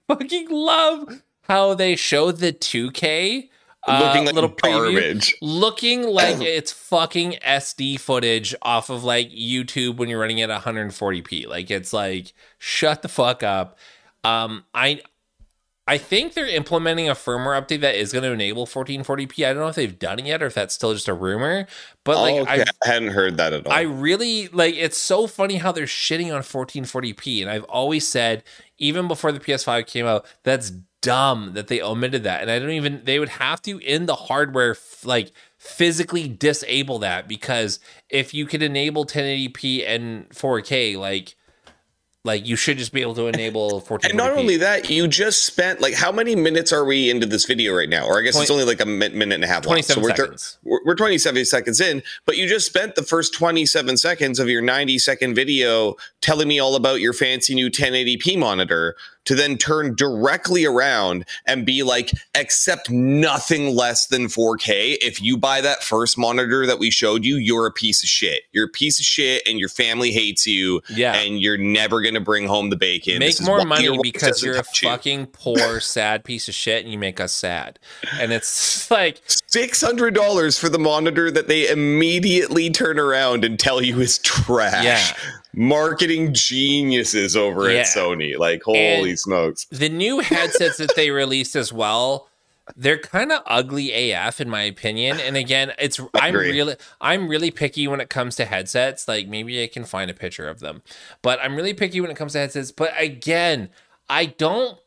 I 0.09 0.15
fucking 0.15 0.51
love 0.51 1.23
how 1.43 1.74
they 1.74 1.97
show 1.97 2.31
the 2.31 2.53
2K 2.53 3.49
uh, 3.89 4.03
Looking 4.05 4.27
like 4.27 4.35
little 4.35 4.51
preview 4.51 4.93
garbage. 4.93 5.35
looking 5.41 6.03
like 6.07 6.41
it's 6.41 6.70
fucking 6.70 7.37
SD 7.45 7.99
footage 7.99 8.55
off 8.62 8.91
of 8.91 9.05
like 9.05 9.31
YouTube 9.31 9.97
when 9.97 10.09
you're 10.09 10.20
running 10.20 10.41
at 10.43 10.51
140p. 10.51 11.49
Like 11.49 11.70
it's 11.70 11.93
like 11.93 12.35
shut 12.59 13.03
the 13.03 13.09
fuck 13.09 13.43
up. 13.43 13.78
Um, 14.23 14.65
I 14.74 15.01
I 15.91 15.99
think 15.99 16.35
they're 16.35 16.47
implementing 16.47 17.09
a 17.09 17.17
firmware 17.17 17.61
update 17.61 17.81
that 17.81 17.97
is 17.97 18.12
going 18.12 18.23
to 18.23 18.31
enable 18.31 18.65
1440p. 18.65 19.45
I 19.45 19.53
don't 19.53 19.62
know 19.62 19.67
if 19.67 19.75
they've 19.75 19.99
done 19.99 20.21
it 20.21 20.27
yet 20.27 20.41
or 20.41 20.47
if 20.47 20.55
that's 20.55 20.73
still 20.73 20.95
just 20.95 21.09
a 21.09 21.15
rumor. 21.15 21.67
But 22.05 22.19
like 22.19 22.35
oh, 22.35 22.43
okay. 22.43 22.62
I 22.85 22.89
hadn't 22.89 23.09
heard 23.09 23.39
that 23.39 23.53
at 23.53 23.67
all. 23.67 23.73
I 23.73 23.81
really 23.81 24.47
like 24.49 24.77
it's 24.77 24.97
so 24.97 25.27
funny 25.27 25.57
how 25.57 25.73
they're 25.73 25.87
shitting 25.87 26.33
on 26.33 26.43
1440p. 26.43 27.43
And 27.43 27.51
I've 27.51 27.65
always 27.65 28.07
said, 28.07 28.45
even 28.79 29.09
before 29.09 29.33
the 29.33 29.41
PS5 29.41 29.85
came 29.89 30.07
out, 30.07 30.27
that's 30.45 30.71
dumb 31.01 31.55
that 31.55 31.67
they 31.67 31.83
omitted 31.83 32.23
that. 32.23 32.43
And 32.43 32.53
I 32.53 32.61
don't 32.61 32.71
even, 32.71 33.03
they 33.05 33.19
would 33.19 33.29
have 33.29 33.61
to 33.62 33.79
in 33.79 34.07
the 34.07 34.15
hardware, 34.15 34.73
f- 34.73 35.05
like 35.05 35.33
physically 35.59 36.29
disable 36.29 37.01
that 37.01 37.27
because 37.27 37.81
if 38.09 38.33
you 38.33 38.47
could 38.47 38.62
enable 38.62 39.05
1080p 39.05 39.89
and 39.89 40.29
4K, 40.31 40.97
like, 40.97 41.35
like 42.24 42.47
you 42.47 42.55
should 42.55 42.76
just 42.76 42.92
be 42.92 43.01
able 43.01 43.14
to 43.14 43.26
enable 43.28 43.80
1440p. 43.88 44.05
and 44.10 44.16
not 44.16 44.32
only 44.32 44.56
that, 44.59 44.90
you 44.90 45.09
just 45.09 45.44
spent 45.44 45.80
like 45.80 45.94
how 45.94 46.12
many 46.12 46.36
minutes 46.36 46.72
are 46.72 46.84
we 46.84 47.09
into 47.10 47.26
this 47.26 47.47
video 47.47 47.74
right 47.74 47.88
now? 47.88 48.05
Or 48.06 48.18
I 48.18 48.22
guess 48.22 48.38
it's 48.38 48.51
only 48.51 48.64
like 48.64 48.80
a 48.80 48.86
mi- 48.86 49.09
minute 49.09 49.34
and 49.36 49.44
a 49.44 49.47
half. 49.47 49.64
long. 49.64 49.72
27 49.74 49.94
so 49.94 50.09
we're, 50.09 50.16
seconds. 50.16 50.59
we're 50.62 50.80
we're 50.84 50.94
27 50.94 51.44
seconds 51.47 51.80
in, 51.80 52.02
but 52.26 52.36
you 52.36 52.47
just 52.47 52.66
spent 52.66 52.94
the 52.94 53.02
first 53.02 53.32
27 53.34 53.97
seconds 53.97 54.38
of 54.38 54.48
your 54.48 54.60
90 54.62 54.98
second 54.98 55.34
video 55.34 55.97
telling 56.20 56.48
me 56.48 56.59
all 56.59 56.74
about 56.74 57.01
your 57.01 57.12
fancy 57.12 57.55
new 57.55 57.70
1080p 57.70 58.38
monitor 58.38 58.97
to 59.26 59.34
then 59.34 59.56
turn 59.56 59.94
directly 59.94 60.64
around 60.64 61.24
and 61.47 61.66
be 61.66 61.82
like, 61.82 62.10
accept 62.34 62.90
nothing 62.90 63.74
less 63.74 64.06
than 64.06 64.26
4K. 64.26 64.97
If 65.01 65.20
you 65.20 65.36
buy 65.36 65.60
that 65.60 65.82
first 65.82 66.18
monitor 66.18 66.66
that 66.66 66.78
we 66.78 66.90
showed 66.90 67.24
you, 67.24 67.36
you're 67.36 67.66
a 67.66 67.72
piece 67.72 68.02
of 68.02 68.09
shit. 68.09 68.42
You're 68.52 68.66
a 68.66 68.70
piece 68.70 68.98
of 68.98 69.05
shit 69.05 69.42
and 69.47 69.59
your 69.59 69.68
family 69.68 70.10
hates 70.10 70.47
you 70.47 70.80
yeah. 70.88 71.14
and 71.14 71.40
you're 71.40 71.59
never 71.59 72.01
going 72.01 72.14
to 72.14 72.20
bring 72.20 72.47
home 72.47 72.70
the 72.70 72.76
bacon. 72.76 73.18
make 73.18 73.40
more 73.42 73.64
money 73.64 73.98
because 74.02 74.42
you're 74.42 74.55
a 74.55 74.64
you. 74.80 74.88
fucking 74.88 75.26
poor, 75.26 75.80
sad 75.80 76.24
piece 76.24 76.48
of 76.48 76.55
shit 76.55 76.82
and 76.84 76.92
you 76.92 76.98
make 76.98 77.20
us 77.20 77.32
sad. 77.32 77.78
And 78.18 78.32
it's 78.32 78.90
like, 78.90 79.20
Six 79.51 79.80
hundred 79.80 80.14
dollars 80.14 80.56
for 80.56 80.68
the 80.68 80.78
monitor 80.78 81.28
that 81.28 81.48
they 81.48 81.68
immediately 81.68 82.70
turn 82.70 83.01
around 83.01 83.44
and 83.44 83.59
tell 83.59 83.82
you 83.82 84.01
is 84.01 84.18
trash. 84.18 84.84
Yeah. 84.84 85.40
Marketing 85.55 86.32
geniuses 86.32 87.36
over 87.36 87.70
Yeah. 87.70 87.81
at 87.81 87.86
Sony. 87.86 88.39
Like, 88.39 88.62
holy 88.62 89.10
And- 89.10 89.18
smokes. 89.18 89.66
the 89.70 89.89
new 89.89 90.20
headsets 90.20 90.77
that 90.78 90.94
they 90.97 91.10
released 91.10 91.56
as 91.56 91.72
well 91.72 92.28
they're 92.77 92.98
kind 92.98 93.32
of 93.32 93.43
ugly 93.47 94.12
af 94.12 94.40
in 94.40 94.48
my 94.48 94.62
opinion 94.62 95.18
and 95.18 95.36
again 95.36 95.72
it's 95.77 95.98
i'm 96.14 96.35
really 96.36 96.77
i'm 97.01 97.27
really 97.27 97.51
picky 97.51 97.89
when 97.89 98.01
it 98.01 98.09
comes 98.09 98.36
to 98.36 98.44
headsets 98.44 99.09
like 99.09 99.27
maybe 99.27 99.60
i 99.60 99.66
can 99.66 99.85
find 99.85 100.09
a 100.09 100.14
picture 100.14 100.48
of 100.48 100.60
them 100.60 100.81
but 101.20 101.40
i'm 101.43 101.56
really 101.56 101.74
picky 101.74 102.01
when 102.01 102.12
it 102.12 102.16
comes 102.16 102.31
to 102.35 102.39
headsets 102.39 102.70
but 102.70 102.93
again 102.97 103.70
i 104.09 104.24
don't 104.27 104.78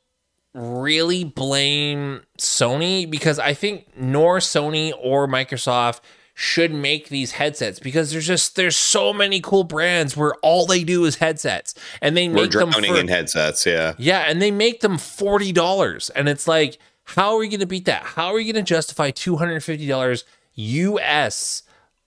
really 0.53 1.25
blame 1.25 2.21
sony 2.39 3.09
because 3.09 3.37
i 3.37 3.53
think 3.53 3.87
nor 3.97 4.37
sony 4.37 4.93
or 5.01 5.27
microsoft 5.27 5.99
should 6.33 6.73
make 6.73 7.09
these 7.09 7.33
headsets 7.33 7.79
because 7.79 8.11
there's 8.11 8.25
just 8.25 8.55
there's 8.55 8.75
so 8.75 9.13
many 9.13 9.39
cool 9.39 9.63
brands 9.63 10.17
where 10.17 10.33
all 10.35 10.65
they 10.65 10.83
do 10.83 11.05
is 11.05 11.17
headsets 11.17 11.75
and 12.01 12.17
they 12.17 12.27
make 12.27 12.51
them 12.51 12.71
for 12.71 12.83
in 12.83 13.07
headsets, 13.07 13.65
yeah. 13.65 13.93
yeah, 13.97 14.25
and 14.27 14.41
they 14.41 14.51
make 14.51 14.81
them 14.81 14.97
forty 14.97 15.51
dollars, 15.51 16.09
and 16.11 16.27
it's 16.27 16.47
like, 16.47 16.79
how 17.03 17.33
are 17.33 17.37
we 17.37 17.47
going 17.47 17.59
to 17.59 17.65
beat 17.65 17.85
that? 17.85 18.03
How 18.03 18.33
are 18.33 18.39
you 18.39 18.51
going 18.51 18.63
to 18.63 18.67
justify 18.67 19.11
two 19.11 19.35
hundred 19.35 19.53
and 19.55 19.63
fifty 19.63 19.87
dollars 19.87 20.25
US 20.55 21.63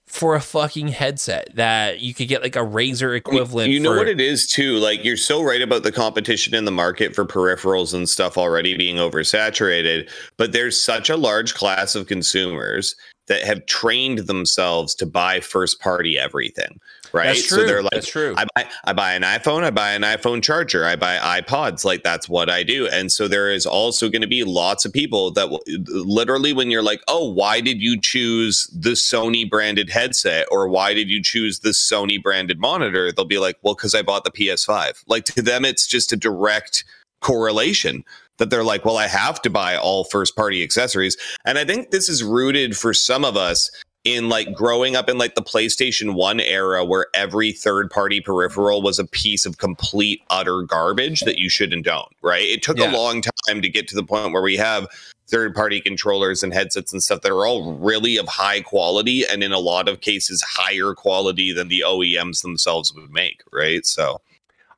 for 0.06 0.36
a 0.36 0.40
fucking 0.40 0.88
headset 0.88 1.50
that 1.56 2.00
you 2.00 2.14
could 2.14 2.28
get 2.28 2.42
like 2.42 2.56
a 2.56 2.60
Razer 2.60 3.16
equivalent? 3.16 3.70
You 3.70 3.78
know 3.78 3.92
for, 3.92 3.98
what 3.98 4.08
it 4.08 4.20
is 4.20 4.48
too. 4.48 4.78
Like 4.78 5.04
you're 5.04 5.16
so 5.16 5.40
right 5.40 5.62
about 5.62 5.84
the 5.84 5.92
competition 5.92 6.52
in 6.52 6.64
the 6.64 6.72
market 6.72 7.14
for 7.14 7.24
peripherals 7.24 7.94
and 7.94 8.08
stuff 8.08 8.36
already 8.36 8.76
being 8.76 8.96
oversaturated, 8.96 10.10
but 10.36 10.50
there's 10.50 10.82
such 10.82 11.10
a 11.10 11.16
large 11.16 11.54
class 11.54 11.94
of 11.94 12.08
consumers 12.08 12.96
that 13.26 13.42
have 13.42 13.66
trained 13.66 14.20
themselves 14.20 14.94
to 14.96 15.06
buy 15.06 15.40
first 15.40 15.80
party 15.80 16.18
everything. 16.18 16.80
Right. 17.12 17.26
That's 17.26 17.46
true. 17.46 17.58
So 17.58 17.66
they're 17.66 17.82
like 17.82 17.92
That's 17.92 18.08
true. 18.08 18.34
I 18.36 18.46
buy 18.54 18.68
I 18.84 18.92
buy 18.92 19.14
an 19.14 19.22
iPhone, 19.22 19.64
I 19.64 19.70
buy 19.70 19.92
an 19.92 20.02
iPhone 20.02 20.42
charger, 20.42 20.84
I 20.84 20.96
buy 20.96 21.16
iPods. 21.40 21.84
Like 21.84 22.02
that's 22.02 22.28
what 22.28 22.50
I 22.50 22.62
do. 22.62 22.88
And 22.88 23.10
so 23.10 23.28
there 23.28 23.50
is 23.50 23.66
also 23.66 24.08
going 24.08 24.22
to 24.22 24.28
be 24.28 24.44
lots 24.44 24.84
of 24.84 24.92
people 24.92 25.30
that 25.32 25.50
will 25.50 25.62
literally 25.66 26.52
when 26.52 26.70
you're 26.70 26.82
like, 26.82 27.02
"Oh, 27.08 27.30
why 27.30 27.60
did 27.60 27.80
you 27.80 28.00
choose 28.00 28.66
the 28.72 28.90
Sony 28.90 29.48
branded 29.48 29.90
headset 29.90 30.46
or 30.50 30.68
why 30.68 30.94
did 30.94 31.08
you 31.08 31.22
choose 31.22 31.60
the 31.60 31.70
Sony 31.70 32.22
branded 32.22 32.58
monitor?" 32.58 33.10
They'll 33.12 33.24
be 33.24 33.38
like, 33.38 33.56
"Well, 33.62 33.74
cuz 33.74 33.94
I 33.94 34.02
bought 34.02 34.24
the 34.24 34.30
PS5." 34.30 35.04
Like 35.06 35.24
to 35.26 35.42
them 35.42 35.64
it's 35.64 35.86
just 35.86 36.12
a 36.12 36.16
direct 36.16 36.84
correlation 37.20 38.04
that 38.38 38.50
they're 38.50 38.64
like, 38.64 38.84
"Well, 38.84 38.96
I 38.96 39.06
have 39.08 39.40
to 39.42 39.50
buy 39.50 39.76
all 39.76 40.04
first 40.04 40.36
party 40.36 40.62
accessories." 40.62 41.16
And 41.44 41.58
I 41.58 41.64
think 41.64 41.90
this 41.90 42.08
is 42.08 42.22
rooted 42.22 42.76
for 42.76 42.92
some 42.94 43.24
of 43.24 43.36
us 43.36 43.70
in 44.04 44.28
like 44.28 44.54
growing 44.54 44.94
up 44.94 45.08
in 45.08 45.18
like 45.18 45.34
the 45.34 45.42
PlayStation 45.42 46.14
1 46.14 46.38
era 46.38 46.84
where 46.84 47.06
every 47.12 47.50
third 47.50 47.90
party 47.90 48.20
peripheral 48.20 48.80
was 48.80 49.00
a 49.00 49.04
piece 49.04 49.44
of 49.44 49.58
complete 49.58 50.22
utter 50.30 50.62
garbage 50.62 51.22
that 51.22 51.38
you 51.38 51.48
shouldn't 51.48 51.88
own, 51.88 52.06
right? 52.22 52.44
It 52.44 52.62
took 52.62 52.78
Yeah. 52.78 52.92
a 52.92 52.96
long 52.96 53.20
time 53.46 53.60
to 53.62 53.68
get 53.68 53.88
to 53.88 53.96
the 53.96 54.04
point 54.04 54.32
where 54.32 54.42
we 54.42 54.56
have 54.58 54.86
third 55.28 55.56
party 55.56 55.80
controllers 55.80 56.44
and 56.44 56.54
headsets 56.54 56.92
and 56.92 57.02
stuff 57.02 57.22
that 57.22 57.32
are 57.32 57.44
all 57.44 57.72
really 57.74 58.16
of 58.16 58.28
high 58.28 58.60
quality 58.60 59.26
and 59.26 59.42
in 59.42 59.50
a 59.50 59.58
lot 59.58 59.88
of 59.88 60.00
cases 60.00 60.40
higher 60.40 60.94
quality 60.94 61.52
than 61.52 61.66
the 61.66 61.82
OEMs 61.84 62.42
themselves 62.42 62.94
would 62.94 63.10
make, 63.10 63.42
right? 63.52 63.84
So 63.84 64.20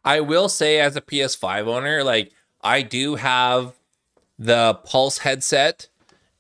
I 0.07 0.21
will 0.21 0.49
say, 0.49 0.81
as 0.81 0.97
a 0.97 1.03
PS5 1.03 1.67
owner, 1.67 2.03
like 2.03 2.33
I 2.69 2.83
do 2.83 3.15
have 3.15 3.73
the 4.39 4.75
Pulse 4.85 5.19
headset, 5.19 5.89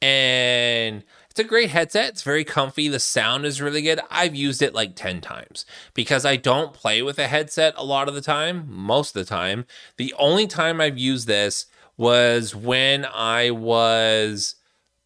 and 0.02 1.02
it's 1.30 1.40
a 1.40 1.44
great 1.44 1.70
headset. 1.70 2.10
It's 2.10 2.22
very 2.22 2.44
comfy. 2.44 2.88
The 2.88 3.00
sound 3.00 3.46
is 3.46 3.62
really 3.62 3.80
good. 3.80 3.98
I've 4.10 4.34
used 4.34 4.60
it 4.60 4.74
like 4.74 4.94
10 4.94 5.22
times 5.22 5.64
because 5.94 6.26
I 6.26 6.36
don't 6.36 6.74
play 6.74 7.00
with 7.00 7.18
a 7.18 7.28
headset 7.28 7.72
a 7.78 7.84
lot 7.84 8.08
of 8.08 8.14
the 8.14 8.20
time, 8.20 8.66
most 8.68 9.16
of 9.16 9.24
the 9.24 9.28
time. 9.28 9.64
The 9.96 10.14
only 10.18 10.46
time 10.46 10.82
I've 10.82 10.98
used 10.98 11.28
this 11.28 11.64
was 11.96 12.54
when 12.54 13.06
I 13.06 13.50
was 13.50 14.56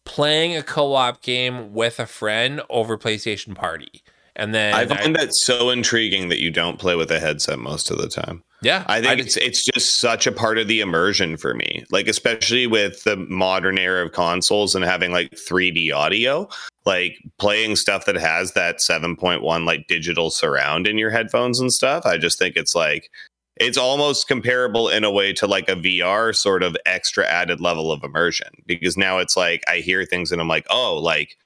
playing 0.03 0.57
a 0.57 0.61
co 0.61 0.93
op 0.93 1.21
game 1.21 1.73
with 1.73 2.01
a 2.01 2.05
friend 2.05 2.61
over 2.69 2.97
PlayStation 2.97 3.55
Party. 3.55 4.03
And 4.35 4.53
then 4.53 4.73
I 4.73 4.85
find 4.85 5.15
that 5.15 5.33
so 5.33 5.69
intriguing 5.69 6.27
that 6.27 6.41
you 6.41 6.51
don't 6.51 6.79
play 6.79 6.95
with 6.95 7.09
a 7.11 7.21
headset 7.21 7.59
most 7.59 7.89
of 7.89 7.97
the 7.97 8.09
time. 8.09 8.43
Yeah, 8.63 8.83
I 8.87 9.01
think 9.01 9.17
did- 9.17 9.25
it's 9.27 9.37
it's 9.37 9.65
just 9.65 9.97
such 9.97 10.25
a 10.25 10.31
part 10.31 10.57
of 10.57 10.67
the 10.67 10.79
immersion 10.81 11.37
for 11.37 11.53
me. 11.53 11.83
Like 11.91 12.07
especially 12.07 12.67
with 12.67 13.03
the 13.03 13.17
modern 13.17 13.77
era 13.77 14.05
of 14.05 14.11
consoles 14.11 14.75
and 14.75 14.83
having 14.83 15.11
like 15.11 15.31
3D 15.31 15.93
audio, 15.93 16.47
like 16.85 17.17
playing 17.37 17.75
stuff 17.75 18.05
that 18.05 18.15
has 18.15 18.53
that 18.53 18.77
7.1 18.77 19.65
like 19.65 19.87
digital 19.87 20.29
surround 20.29 20.87
in 20.87 20.97
your 20.97 21.09
headphones 21.11 21.59
and 21.59 21.71
stuff. 21.71 22.05
I 22.05 22.17
just 22.17 22.39
think 22.39 22.55
it's 22.55 22.75
like 22.75 23.09
it's 23.57 23.77
almost 23.77 24.27
comparable 24.27 24.89
in 24.89 25.03
a 25.03 25.11
way 25.11 25.31
to 25.33 25.45
like 25.45 25.69
a 25.69 25.75
VR 25.75 26.35
sort 26.35 26.63
of 26.63 26.75
extra 26.85 27.25
added 27.27 27.61
level 27.61 27.91
of 27.91 28.03
immersion 28.03 28.47
because 28.65 28.97
now 28.97 29.19
it's 29.19 29.37
like 29.37 29.63
I 29.67 29.77
hear 29.77 30.05
things 30.05 30.31
and 30.31 30.41
I'm 30.41 30.47
like, 30.47 30.65
"Oh, 30.69 30.95
like 30.97 31.37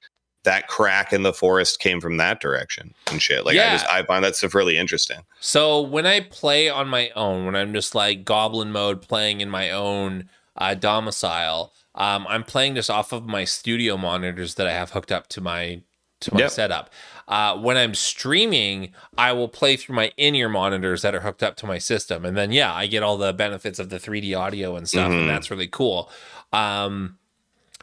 that 0.48 0.68
crack 0.68 1.14
in 1.14 1.22
the 1.24 1.34
forest 1.34 1.80
came 1.80 2.02
from 2.02 2.18
that 2.18 2.40
direction 2.41 2.94
and 3.11 3.22
shit." 3.22 3.45
Like 3.45 3.56
I 3.57 3.69
just 3.72 3.86
I 3.88 4.03
find 4.03 4.24
that 4.24 4.36
stuff 4.36 4.56
really 4.56 4.78
interesting. 4.78 5.19
So 5.40 5.80
when 5.82 6.06
I 6.06 6.22
play 6.22 6.69
on 6.69 6.88
my 6.88 7.10
own, 7.15 7.45
when 7.45 7.56
I'm 7.56 7.74
just 7.74 7.94
like 7.95 8.26
goblin 8.26 8.72
mode 8.72 9.02
playing 9.02 9.41
in 9.41 9.49
my 9.49 9.69
own 9.72 10.30
uh, 10.57 10.74
domicile, 10.74 11.72
um, 11.95 12.26
I'm 12.28 12.44
playing 12.44 12.74
this 12.74 12.90
off 12.90 13.11
of 13.11 13.26
my 13.26 13.44
studio 13.45 13.95
monitors 13.98 14.56
that 14.56 14.65
I 14.68 14.74
have 14.74 14.91
hooked 14.91 15.11
up 15.11 15.28
to 15.30 15.41
my 15.41 15.82
to 16.19 16.34
my 16.34 16.40
Yep. 16.41 16.49
setup. 16.52 16.90
Uh, 17.28 17.56
when 17.57 17.78
I'm 17.78 17.94
streaming, 17.94 18.91
I 19.19 19.34
will 19.34 19.48
play 19.49 19.76
through 19.78 19.95
my 19.95 20.11
in-ear 20.18 20.49
monitors 20.49 21.03
that 21.03 21.14
are 21.14 21.19
hooked 21.19 21.44
up 21.44 21.56
to 21.57 21.68
my 21.68 21.78
system, 21.78 22.26
and 22.26 22.36
then 22.36 22.52
yeah, 22.52 22.74
I 22.74 22.88
get 22.88 23.03
all 23.03 23.18
the 23.18 23.34
benefits 23.34 23.78
of 23.78 23.90
the 23.90 23.99
3D 23.99 24.34
audio 24.34 24.76
and 24.76 24.88
stuff, 24.90 25.11
Mhm. 25.11 25.19
and 25.22 25.30
that's 25.30 25.52
really 25.52 25.68
cool. 25.68 26.10
Um, 26.52 27.19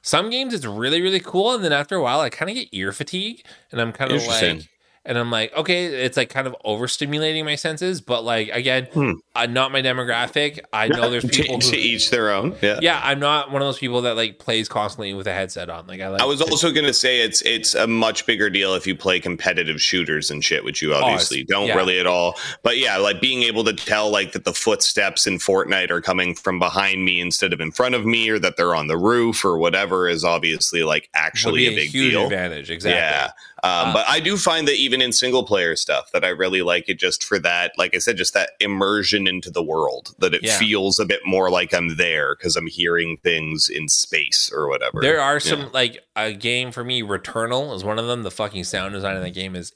some 0.05 0.31
games 0.31 0.55
it's 0.55 0.67
really 0.67 1.01
really 1.03 1.19
cool, 1.19 1.55
and 1.55 1.65
then 1.65 1.73
after 1.73 1.97
a 1.97 2.03
while, 2.03 2.21
I 2.21 2.29
kind 2.31 2.51
of 2.51 2.55
get 2.55 2.69
ear 2.73 2.93
fatigue, 2.93 3.45
and 3.73 3.81
I'm 3.81 3.91
kind 3.93 4.13
of 4.13 4.19
like. 4.29 4.69
And 5.07 5.19
I'm 5.19 5.31
like, 5.31 5.55
okay, 5.55 5.85
it's 5.85 6.17
like 6.17 6.31
kind 6.31 6.47
of 6.47 6.57
overstimulating 6.65 7.45
my 7.45 7.57
senses, 7.57 8.01
but 8.01 8.25
like 8.25 8.49
again, 8.53 8.87
Hmm. 8.93 9.13
uh, 9.35 9.47
not 9.47 9.71
my 9.71 9.83
demographic. 9.83 10.61
I 10.73 10.89
know 10.89 11.11
there's 11.11 11.25
people 11.31 11.59
to 11.59 11.71
who, 11.71 11.77
each 11.77 12.11
their 12.11 12.31
own. 12.31 12.57
Yeah. 12.63 12.79
yeah, 12.81 13.01
I'm 13.05 13.21
not 13.21 13.51
one 13.53 13.61
of 13.61 13.67
those 13.69 13.79
people 13.79 14.03
that 14.03 14.17
like 14.17 14.39
plays 14.39 14.69
constantly 14.69 15.13
with 15.13 15.27
a 15.27 15.33
headset 15.35 15.69
on. 15.69 15.87
Like 15.87 16.01
I 16.01 16.09
like 16.09 16.23
I 16.23 16.25
was 16.25 16.41
also 16.41 16.73
going 16.73 16.87
to 16.87 16.95
say 16.95 17.21
it's 17.21 17.43
it's 17.43 17.75
a 17.75 17.87
much 17.87 18.25
bigger 18.27 18.49
deal 18.49 18.75
if 18.75 18.87
you 18.87 18.97
play 18.97 19.21
competitive 19.21 19.81
shooters 19.81 20.31
and 20.31 20.43
shit, 20.43 20.65
which 20.65 20.81
you 20.81 20.95
obviously 20.95 21.45
don't 21.45 21.69
yeah. 21.69 21.75
really 21.77 21.99
at 21.99 22.07
all. 22.07 22.37
But 22.63 22.79
yeah, 22.79 22.97
like 22.97 23.21
being 23.21 23.43
able 23.43 23.65
to 23.65 23.73
tell 23.75 24.11
like 24.11 24.33
that 24.33 24.45
the 24.45 24.55
footsteps 24.55 25.27
in 25.27 25.39
Fortnite 25.39 25.91
are 25.91 26.01
coming 26.01 26.35
from 26.35 26.59
behind 26.59 27.05
me 27.05 27.21
instead 27.21 27.53
of 27.53 27.61
in 27.61 27.73
front 27.73 27.95
of 27.95 28.07
me, 28.07 28.31
or 28.31 28.39
that 28.39 28.57
they're 28.57 28.75
on 28.75 28.87
the 28.87 28.97
roof 28.97 29.45
or 29.45 29.59
whatever 29.59 30.09
is 30.09 30.25
obviously 30.25 30.83
like 30.83 31.11
actually 31.15 31.67
a 31.67 31.75
big 31.75 31.91
huge 31.91 32.13
deal. 32.13 32.25
advantage. 32.25 32.71
Exactly. 32.71 32.99
Yeah. 32.99 33.31
Um, 33.65 33.71
Uh, 33.89 33.93
but 33.95 34.05
I 34.09 34.21
do 34.21 34.37
find 34.37 34.69
that 34.69 34.75
even 34.77 35.01
in 35.01 35.11
single 35.11 35.43
player 35.43 35.75
stuff 35.75 36.13
that 36.13 36.23
I 36.25 36.29
really 36.29 36.61
like 36.61 36.89
it 36.91 36.99
just 36.99 37.25
for 37.25 37.39
that, 37.39 37.73
like 37.79 37.95
I 37.95 37.99
said, 37.99 38.17
just 38.19 38.35
that 38.35 38.51
immersion 38.61 39.27
into 39.27 39.51
the 39.51 39.63
world 39.63 40.15
that 40.19 40.35
it 40.35 40.43
Yeah. 40.45 40.59
feels 40.59 40.99
a 40.99 41.07
bit 41.07 41.21
more 41.25 41.49
like 41.51 41.73
I'm 41.73 41.97
there 41.97 42.37
because 42.37 42.57
I'm 42.57 42.67
hearing 42.67 43.17
things 43.25 43.71
in 43.71 43.89
space 43.89 44.51
or 44.55 44.69
whatever. 44.69 45.01
There 45.01 45.19
are 45.21 45.41
some 45.41 45.61
Yeah. 45.61 45.69
like 45.73 46.05
a 46.15 46.33
game 46.33 46.73
for 46.73 46.85
me. 46.85 47.01
Returnal 47.03 47.75
is 47.75 47.83
one 47.83 47.99
of 47.99 48.07
them. 48.07 48.23
The 48.23 48.31
fucking 48.31 48.65
sound 48.65 48.93
design 48.93 49.17
in 49.17 49.23
that 49.23 49.31
game 49.31 49.57
is 49.57 49.73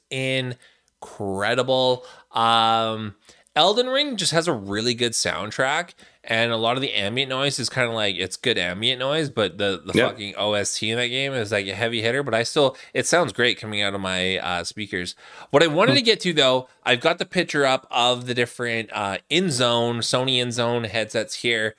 incredible. 1.01 2.05
Um, 2.31 3.15
Elden 3.55 3.87
Ring 3.87 4.15
just 4.17 4.31
has 4.31 4.47
a 4.47 4.53
really 4.53 4.93
good 4.93 5.13
soundtrack, 5.13 5.93
and 6.29 6.51
a 6.51 6.57
lot 6.57 6.77
of 6.77 6.81
the 6.81 6.93
ambient 6.93 7.29
noise 7.29 7.59
is 7.59 7.67
kind 7.69 7.87
of 7.89 7.93
like 7.95 8.15
it's 8.15 8.37
good 8.37 8.57
ambient 8.57 8.99
noise, 8.99 9.29
but 9.29 9.57
the 9.57 9.81
the 9.83 9.91
Yeah. 9.97 10.07
fucking 10.09 10.35
OST 10.37 10.83
in 10.91 10.97
that 10.97 11.07
game 11.07 11.33
is 11.33 11.51
like 11.51 11.67
a 11.67 11.73
heavy 11.73 12.01
hitter. 12.01 12.23
But 12.23 12.33
I 12.35 12.43
still, 12.43 12.77
it 12.93 13.07
sounds 13.07 13.33
great 13.33 13.59
coming 13.59 13.81
out 13.81 13.93
of 13.95 13.99
my 14.01 14.37
uh, 14.37 14.63
speakers. 14.63 15.15
What 15.49 15.63
I 15.63 15.67
wanted 15.67 15.95
to 15.95 16.01
get 16.01 16.19
to 16.21 16.33
though, 16.33 16.69
I've 16.85 17.01
got 17.01 17.17
the 17.17 17.25
picture 17.25 17.65
up 17.65 17.87
of 17.89 18.27
the 18.27 18.33
different 18.33 18.89
uh, 18.93 19.17
InZone 19.29 19.97
Sony 19.97 20.37
InZone 20.37 20.87
headsets 20.87 21.35
here. 21.35 21.75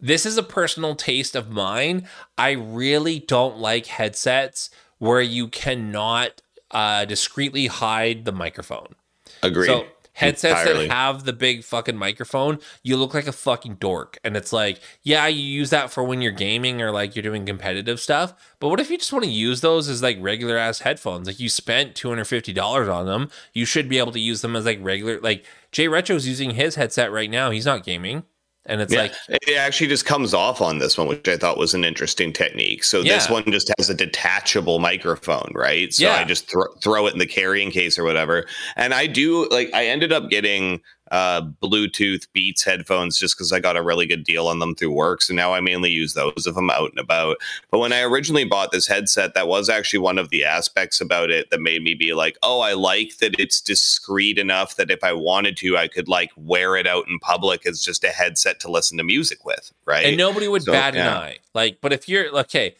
This 0.00 0.26
is 0.26 0.36
a 0.36 0.42
personal 0.42 0.94
taste 0.94 1.34
of 1.34 1.50
mine. 1.50 2.06
I 2.36 2.50
really 2.50 3.18
don't 3.20 3.56
like 3.56 3.86
headsets 3.86 4.68
where 4.98 5.22
you 5.22 5.48
cannot 5.48 6.42
uh, 6.70 7.06
discreetly 7.06 7.68
hide 7.68 8.26
the 8.26 8.32
microphone. 8.32 8.94
Agreed. 9.42 9.66
So 9.68 9.86
headsets 10.16 10.60
Entirely. 10.60 10.88
that 10.88 10.94
have 10.94 11.24
the 11.24 11.32
big 11.34 11.62
fucking 11.62 11.96
microphone, 11.96 12.58
you 12.82 12.96
look 12.96 13.12
like 13.12 13.26
a 13.26 13.32
fucking 13.32 13.74
dork. 13.74 14.18
And 14.24 14.34
it's 14.34 14.50
like, 14.50 14.80
yeah, 15.02 15.26
you 15.26 15.42
use 15.42 15.68
that 15.70 15.90
for 15.90 16.02
when 16.02 16.22
you're 16.22 16.32
gaming 16.32 16.80
or 16.80 16.90
like 16.90 17.14
you're 17.14 17.22
doing 17.22 17.44
competitive 17.44 18.00
stuff. 18.00 18.32
But 18.58 18.68
what 18.70 18.80
if 18.80 18.90
you 18.90 18.96
just 18.96 19.12
want 19.12 19.26
to 19.26 19.30
use 19.30 19.60
those 19.60 19.90
as 19.90 20.02
like 20.02 20.16
regular 20.20 20.56
ass 20.56 20.80
headphones? 20.80 21.26
Like 21.26 21.38
you 21.38 21.50
spent 21.50 21.94
two 21.94 22.08
hundred 22.08 22.24
fifty 22.24 22.54
dollars 22.54 22.88
on 22.88 23.04
them, 23.04 23.30
you 23.52 23.66
should 23.66 23.90
be 23.90 23.98
able 23.98 24.12
to 24.12 24.20
use 24.20 24.40
them 24.40 24.56
as 24.56 24.64
like 24.64 24.78
regular. 24.80 25.20
Like 25.20 25.44
Jay 25.70 25.86
Retro's 25.86 26.26
using 26.26 26.52
his 26.52 26.76
headset 26.76 27.12
right 27.12 27.30
now. 27.30 27.50
He's 27.50 27.66
not 27.66 27.84
gaming, 27.84 28.24
and 28.68 28.80
it's 28.80 28.92
Yeah, 28.92 29.02
like 29.02 29.14
it 29.28 29.56
actually 29.56 29.86
just 29.88 30.04
comes 30.04 30.34
off 30.34 30.60
on 30.60 30.78
this 30.78 30.98
one, 30.98 31.06
which 31.06 31.28
I 31.28 31.36
thought 31.36 31.58
was 31.58 31.74
an 31.74 31.84
interesting 31.84 32.32
technique. 32.32 32.84
So 32.84 33.02
this 33.02 33.30
one 33.30 33.44
just 33.50 33.72
has 33.78 33.88
a 33.90 33.94
detachable 33.94 34.78
microphone, 34.78 35.52
right? 35.54 35.92
So 35.92 36.04
Yeah. 36.04 36.14
I 36.16 36.24
just 36.24 36.50
thro- 36.50 36.72
throw 36.82 37.06
it 37.06 37.12
in 37.12 37.18
the 37.18 37.26
carrying 37.26 37.70
case 37.70 37.98
or 37.98 38.04
whatever. 38.04 38.46
And 38.76 38.92
I 38.92 39.06
do 39.06 39.48
like 39.50 39.70
I 39.72 39.86
ended 39.86 40.12
up 40.12 40.30
getting 40.30 40.80
uh 41.10 41.42
Bluetooth 41.62 42.26
Beats 42.32 42.64
headphones 42.64 43.18
just 43.18 43.36
because 43.36 43.52
I 43.52 43.60
got 43.60 43.76
a 43.76 43.82
really 43.82 44.06
good 44.06 44.24
deal 44.24 44.46
on 44.48 44.58
them 44.58 44.74
through 44.74 44.92
work. 44.92 45.22
So 45.22 45.34
now 45.34 45.52
I 45.54 45.60
mainly 45.60 45.90
use 45.90 46.14
those 46.14 46.46
if 46.46 46.56
I'm 46.56 46.70
out 46.70 46.90
and 46.90 46.98
about. 46.98 47.36
But 47.70 47.78
when 47.78 47.92
I 47.92 48.02
originally 48.02 48.44
bought 48.44 48.72
this 48.72 48.86
headset, 48.86 49.34
that 49.34 49.46
was 49.48 49.68
actually 49.68 50.00
one 50.00 50.18
of 50.18 50.30
the 50.30 50.44
aspects 50.44 51.00
about 51.00 51.30
it 51.30 51.50
that 51.50 51.60
made 51.60 51.82
me 51.82 51.94
be 51.94 52.12
like, 52.12 52.36
oh, 52.42 52.60
I 52.60 52.72
like 52.72 53.18
that 53.18 53.38
it's 53.38 53.60
discreet 53.60 54.38
enough 54.38 54.76
that 54.76 54.90
if 54.90 55.04
I 55.04 55.12
wanted 55.12 55.56
to, 55.58 55.76
I 55.76 55.88
could 55.88 56.08
like 56.08 56.30
wear 56.36 56.76
it 56.76 56.86
out 56.86 57.06
in 57.08 57.18
public 57.20 57.66
as 57.66 57.80
just 57.80 58.02
a 58.04 58.08
headset 58.08 58.58
to 58.60 58.70
listen 58.70 58.98
to 58.98 59.04
music 59.04 59.44
with, 59.44 59.72
right? 59.84 60.06
and 60.06 60.16
nobody 60.16 60.48
would 60.48 60.62
So, 60.62 60.72
bat 60.72 60.96
an 60.96 61.06
eye. 61.06 61.38
Like, 61.54 61.78
but 61.80 61.92
if 61.92 62.08
you're 62.08 62.36
okay, 62.40 62.74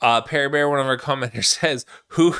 uh, 0.00 0.20
Perry 0.20 0.48
Bear, 0.48 0.68
one 0.68 0.80
of 0.80 0.86
our 0.86 0.98
commenters 0.98 1.44
says, 1.46 1.86
"Who 2.08 2.34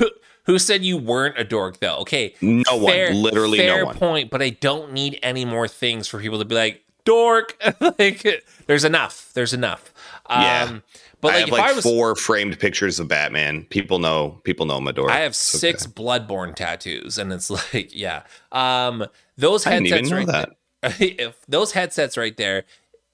who 0.48 0.58
said 0.58 0.84
you 0.84 0.96
weren't 0.96 1.38
a 1.38 1.44
dork 1.44 1.78
though?" 1.78 1.98
Okay, 1.98 2.34
no 2.42 2.76
one, 2.76 3.22
literally 3.22 3.58
fair 3.58 3.78
no 3.82 3.84
one. 3.86 3.96
point, 3.96 4.30
but 4.30 4.42
I 4.42 4.50
don't 4.50 4.92
need 4.92 5.20
any 5.22 5.44
more 5.44 5.68
things 5.68 6.08
for 6.08 6.18
people 6.20 6.40
to 6.40 6.44
be 6.44 6.56
like 6.56 6.82
dork. 7.04 7.56
like, 7.98 8.44
there's 8.66 8.82
enough. 8.84 9.30
There's 9.34 9.54
enough. 9.54 9.94
Um, 10.26 10.42
Yeah. 10.42 10.78
but 11.22 11.28
I 11.28 11.36
like, 11.36 11.38
have 11.40 11.48
if 11.48 11.52
like 11.52 11.70
I 11.70 11.72
was, 11.74 11.82
four 11.84 12.14
framed 12.16 12.58
pictures 12.58 12.98
of 13.00 13.08
Batman. 13.08 13.64
People 13.70 13.98
know. 13.98 14.40
People 14.44 14.66
know 14.66 14.76
I'm 14.76 14.86
a 14.88 14.92
dork. 14.92 15.10
I 15.10 15.20
have 15.20 15.30
It's 15.30 15.38
six 15.38 15.84
okay. 15.84 15.92
Bloodborne 15.92 16.54
tattoos, 16.54 17.16
and 17.16 17.32
it's 17.32 17.48
like, 17.72 17.94
yeah, 17.94 18.24
um, 18.52 19.06
those 19.36 19.66
I 19.66 19.78
didn't 19.78 19.86
even 19.86 19.98
headsets 20.04 20.10
know 20.10 20.16
right 20.16 20.48
that. 20.82 21.00
if 21.00 21.38
those 21.48 21.72
headsets 21.72 22.16
right 22.18 22.36
there, 22.36 22.64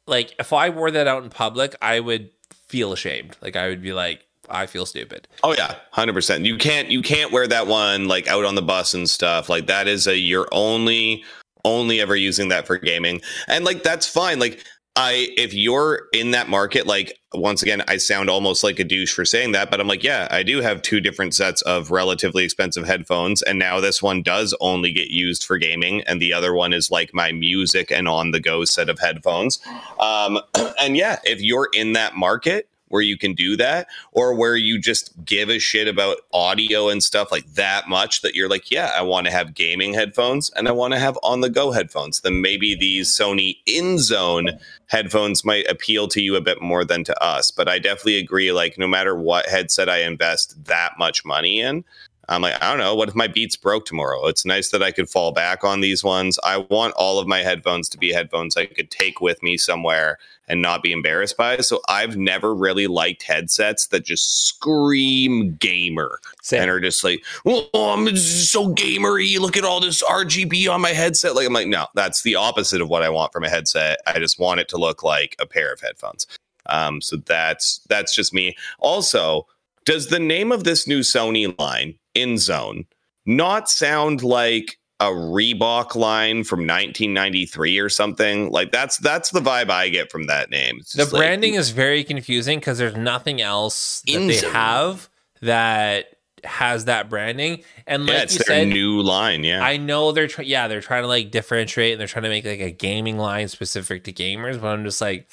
like 0.06 0.34
if 0.40 0.52
I 0.52 0.70
wore 0.70 0.90
that 0.90 1.06
out 1.06 1.22
in 1.22 1.30
public, 1.30 1.76
I 1.80 2.00
would 2.00 2.30
feel 2.66 2.92
ashamed. 2.92 3.36
Like 3.40 3.54
I 3.56 3.68
would 3.68 3.80
be 3.82 3.92
like, 3.92 4.23
I 4.48 4.66
feel 4.66 4.86
stupid. 4.86 5.28
Oh 5.42 5.54
yeah, 5.54 5.76
hundred 5.90 6.14
percent. 6.14 6.44
You 6.44 6.56
can't 6.56 6.90
you 6.90 7.02
can't 7.02 7.32
wear 7.32 7.46
that 7.46 7.66
one 7.66 8.08
like 8.08 8.28
out 8.28 8.44
on 8.44 8.54
the 8.54 8.62
bus 8.62 8.94
and 8.94 9.08
stuff. 9.08 9.48
Like 9.48 9.66
that 9.66 9.88
is 9.88 10.06
a 10.06 10.16
you're 10.16 10.48
only 10.52 11.24
only 11.64 12.00
ever 12.00 12.14
using 12.16 12.48
that 12.48 12.66
for 12.66 12.78
gaming, 12.78 13.20
and 13.48 13.64
like 13.64 13.82
that's 13.82 14.08
fine. 14.08 14.38
Like 14.38 14.64
I 14.96 15.28
if 15.36 15.52
you're 15.52 16.02
in 16.12 16.30
that 16.32 16.48
market, 16.48 16.86
like 16.86 17.18
once 17.32 17.62
again, 17.62 17.82
I 17.88 17.96
sound 17.96 18.30
almost 18.30 18.62
like 18.62 18.78
a 18.78 18.84
douche 18.84 19.12
for 19.12 19.24
saying 19.24 19.50
that, 19.52 19.68
but 19.68 19.80
I'm 19.80 19.88
like, 19.88 20.04
yeah, 20.04 20.28
I 20.30 20.44
do 20.44 20.60
have 20.60 20.82
two 20.82 21.00
different 21.00 21.34
sets 21.34 21.62
of 21.62 21.90
relatively 21.90 22.44
expensive 22.44 22.86
headphones, 22.86 23.42
and 23.42 23.58
now 23.58 23.80
this 23.80 24.00
one 24.00 24.22
does 24.22 24.54
only 24.60 24.92
get 24.92 25.08
used 25.08 25.44
for 25.44 25.58
gaming, 25.58 26.02
and 26.02 26.22
the 26.22 26.32
other 26.32 26.54
one 26.54 26.72
is 26.72 26.92
like 26.92 27.12
my 27.12 27.32
music 27.32 27.90
and 27.90 28.06
on 28.06 28.30
the 28.30 28.40
go 28.40 28.64
set 28.64 28.88
of 28.88 29.00
headphones. 29.00 29.58
Um, 29.98 30.38
and 30.80 30.96
yeah, 30.96 31.18
if 31.24 31.40
you're 31.40 31.70
in 31.72 31.94
that 31.94 32.14
market 32.14 32.68
where 32.94 33.02
you 33.02 33.18
can 33.18 33.34
do 33.34 33.56
that, 33.56 33.88
or 34.12 34.32
where 34.32 34.54
you 34.54 34.78
just 34.78 35.12
give 35.24 35.50
a 35.50 35.58
shit 35.58 35.88
about 35.88 36.18
audio 36.32 36.88
and 36.88 37.02
stuff 37.02 37.32
like 37.32 37.44
that 37.54 37.88
much 37.88 38.22
that 38.22 38.36
you're 38.36 38.48
like, 38.48 38.70
yeah, 38.70 38.92
I 38.96 39.02
want 39.02 39.26
to 39.26 39.32
have 39.32 39.52
gaming 39.52 39.94
headphones 39.94 40.48
and 40.50 40.68
I 40.68 40.70
want 40.70 40.94
to 40.94 41.00
have 41.00 41.18
on 41.24 41.40
the 41.40 41.50
go 41.50 41.72
headphones, 41.72 42.20
then 42.20 42.40
maybe 42.40 42.76
these 42.76 43.08
Sony 43.08 43.56
InZone 43.66 44.60
headphones 44.86 45.44
might 45.44 45.68
appeal 45.68 46.06
to 46.06 46.22
you 46.22 46.36
a 46.36 46.40
bit 46.40 46.62
more 46.62 46.84
than 46.84 47.02
to 47.02 47.22
us. 47.22 47.50
But 47.50 47.68
I 47.68 47.80
definitely 47.80 48.18
agree, 48.18 48.52
like, 48.52 48.78
no 48.78 48.86
matter 48.86 49.16
what 49.16 49.46
headset 49.46 49.88
I 49.88 50.02
invest 50.02 50.64
that 50.66 50.92
much 50.96 51.24
money 51.24 51.60
in, 51.60 51.84
I'm 52.28 52.42
like, 52.42 52.54
I 52.62 52.70
don't 52.70 52.78
know. 52.78 52.94
What 52.94 53.08
if 53.08 53.14
my 53.14 53.26
beats 53.26 53.56
broke 53.56 53.84
tomorrow? 53.84 54.26
It's 54.28 54.46
nice 54.46 54.70
that 54.70 54.82
I 54.82 54.92
could 54.92 55.10
fall 55.10 55.32
back 55.32 55.64
on 55.64 55.80
these 55.80 56.04
ones. 56.04 56.38
I 56.44 56.58
want 56.58 56.94
all 56.94 57.18
of 57.18 57.26
my 57.26 57.40
headphones 57.40 57.88
to 57.90 57.98
be 57.98 58.12
headphones 58.12 58.56
I 58.56 58.66
could 58.66 58.90
take 58.90 59.20
with 59.20 59.42
me 59.42 59.58
somewhere 59.58 60.18
and 60.48 60.60
not 60.60 60.82
be 60.82 60.92
embarrassed 60.92 61.36
by. 61.36 61.54
it. 61.54 61.62
So 61.64 61.80
I've 61.88 62.16
never 62.16 62.54
really 62.54 62.86
liked 62.86 63.22
headsets 63.22 63.86
that 63.88 64.04
just 64.04 64.46
scream 64.46 65.56
gamer 65.56 66.20
and 66.52 66.70
are 66.70 66.80
just 66.80 67.02
like, 67.02 67.24
oh, 67.46 67.68
I'm 67.74 68.16
so 68.16 68.68
gamery. 68.74 69.38
Look 69.38 69.56
at 69.56 69.64
all 69.64 69.80
this 69.80 70.02
RGB 70.02 70.68
on 70.70 70.80
my 70.80 70.90
headset. 70.90 71.34
Like, 71.34 71.46
I'm 71.46 71.52
like, 71.52 71.68
no, 71.68 71.86
that's 71.94 72.22
the 72.22 72.34
opposite 72.34 72.80
of 72.80 72.88
what 72.88 73.02
I 73.02 73.08
want 73.08 73.32
from 73.32 73.44
a 73.44 73.48
headset. 73.48 73.98
I 74.06 74.18
just 74.18 74.38
want 74.38 74.60
it 74.60 74.68
to 74.68 74.76
look 74.76 75.02
like 75.02 75.36
a 75.38 75.46
pair 75.46 75.72
of 75.72 75.80
headphones. 75.80 76.26
Um, 76.66 77.00
so 77.00 77.16
that's 77.16 77.80
that's 77.88 78.14
just 78.14 78.32
me. 78.32 78.56
Also, 78.78 79.46
does 79.84 80.08
the 80.08 80.18
name 80.18 80.50
of 80.50 80.64
this 80.64 80.86
new 80.86 81.00
Sony 81.00 81.58
line, 81.58 81.98
InZone, 82.14 82.86
not 83.26 83.68
sound 83.68 84.22
like 84.22 84.78
a 85.10 85.14
Reebok 85.14 85.94
line 85.94 86.44
from 86.44 86.60
1993 86.60 87.78
or 87.78 87.88
something? 87.88 88.50
Like 88.50 88.72
that's 88.72 88.98
that's 88.98 89.30
the 89.30 89.40
vibe 89.40 89.70
I 89.70 89.88
get 89.88 90.10
from 90.10 90.26
that 90.26 90.50
name. 90.50 90.78
It's 90.80 90.92
The 90.92 90.98
just 91.02 91.12
like- 91.12 91.20
branding 91.20 91.54
is 91.54 91.70
very 91.70 92.04
confusing 92.04 92.58
because 92.58 92.78
there's 92.78 92.96
nothing 92.96 93.40
else 93.40 94.02
that 94.06 94.18
they 94.18 94.38
have 94.50 95.08
that 95.42 96.06
has 96.44 96.84
that 96.86 97.08
branding. 97.08 97.62
And 97.86 98.06
like 98.06 98.12
yeah, 98.16 98.22
it's 98.22 98.32
you 98.34 98.38
their 98.46 98.58
said, 98.58 98.68
new 98.68 99.00
line. 99.02 99.44
Yeah, 99.44 99.62
I 99.64 99.76
know 99.76 100.12
they're 100.12 100.26
trying. 100.28 100.48
Yeah, 100.48 100.68
they're 100.68 100.80
trying 100.80 101.02
to 101.02 101.08
like 101.08 101.30
differentiate 101.30 101.92
and 101.92 102.00
they're 102.00 102.08
trying 102.08 102.24
to 102.24 102.28
make 102.28 102.44
like 102.44 102.60
a 102.60 102.70
gaming 102.70 103.18
line 103.18 103.48
specific 103.48 104.04
to 104.04 104.12
gamers. 104.12 104.60
But 104.60 104.68
I'm 104.68 104.84
just 104.84 105.00
like, 105.00 105.28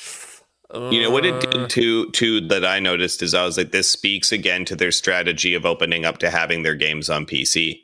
You 0.73 1.01
know 1.01 1.11
what 1.11 1.25
it 1.25 1.33
uh, 1.33 1.39
did 1.39 1.69
to 1.71 2.09
to 2.11 2.41
that 2.47 2.63
I 2.65 2.79
noticed 2.79 3.21
is 3.21 3.33
I 3.33 3.43
was 3.45 3.57
like, 3.57 3.71
this 3.71 3.89
speaks 3.89 4.31
again 4.31 4.63
to 4.65 4.75
their 4.75 4.91
strategy 4.91 5.53
of 5.53 5.65
opening 5.65 6.05
up 6.05 6.17
to 6.19 6.29
having 6.29 6.63
their 6.63 6.75
games 6.75 7.09
on 7.09 7.25
PC. 7.25 7.81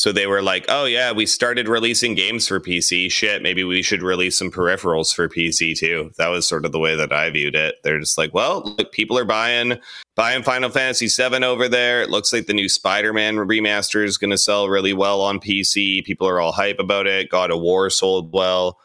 So 0.00 0.12
they 0.12 0.26
were 0.26 0.40
like, 0.40 0.64
oh 0.70 0.86
yeah, 0.86 1.12
we 1.12 1.26
started 1.26 1.68
releasing 1.68 2.14
games 2.14 2.48
for 2.48 2.58
PC. 2.58 3.12
Shit, 3.12 3.42
maybe 3.42 3.64
we 3.64 3.82
should 3.82 4.02
release 4.02 4.38
some 4.38 4.50
peripherals 4.50 5.14
for 5.14 5.28
PC 5.28 5.76
too. 5.76 6.10
That 6.16 6.28
was 6.28 6.48
sort 6.48 6.64
of 6.64 6.72
the 6.72 6.78
way 6.78 6.96
that 6.96 7.12
I 7.12 7.28
viewed 7.28 7.54
it. 7.54 7.74
They're 7.84 8.00
just 8.00 8.16
like, 8.16 8.32
well, 8.32 8.62
look, 8.78 8.92
people 8.92 9.18
are 9.18 9.26
buying 9.26 9.78
buying 10.16 10.42
Final 10.42 10.70
Fantasy 10.70 11.06
VII 11.06 11.44
over 11.44 11.68
there. 11.68 12.00
It 12.00 12.08
looks 12.08 12.32
like 12.32 12.46
the 12.46 12.54
new 12.54 12.66
Spider 12.66 13.12
Man 13.12 13.36
remaster 13.36 14.02
is 14.02 14.16
going 14.16 14.30
to 14.30 14.38
sell 14.38 14.70
really 14.70 14.94
well 14.94 15.20
on 15.20 15.38
PC. 15.38 16.02
People 16.06 16.26
are 16.26 16.40
all 16.40 16.52
hype 16.52 16.78
about 16.78 17.06
it. 17.06 17.28
God 17.28 17.50
of 17.50 17.60
War 17.60 17.90
sold 17.90 18.32
well. 18.32 18.78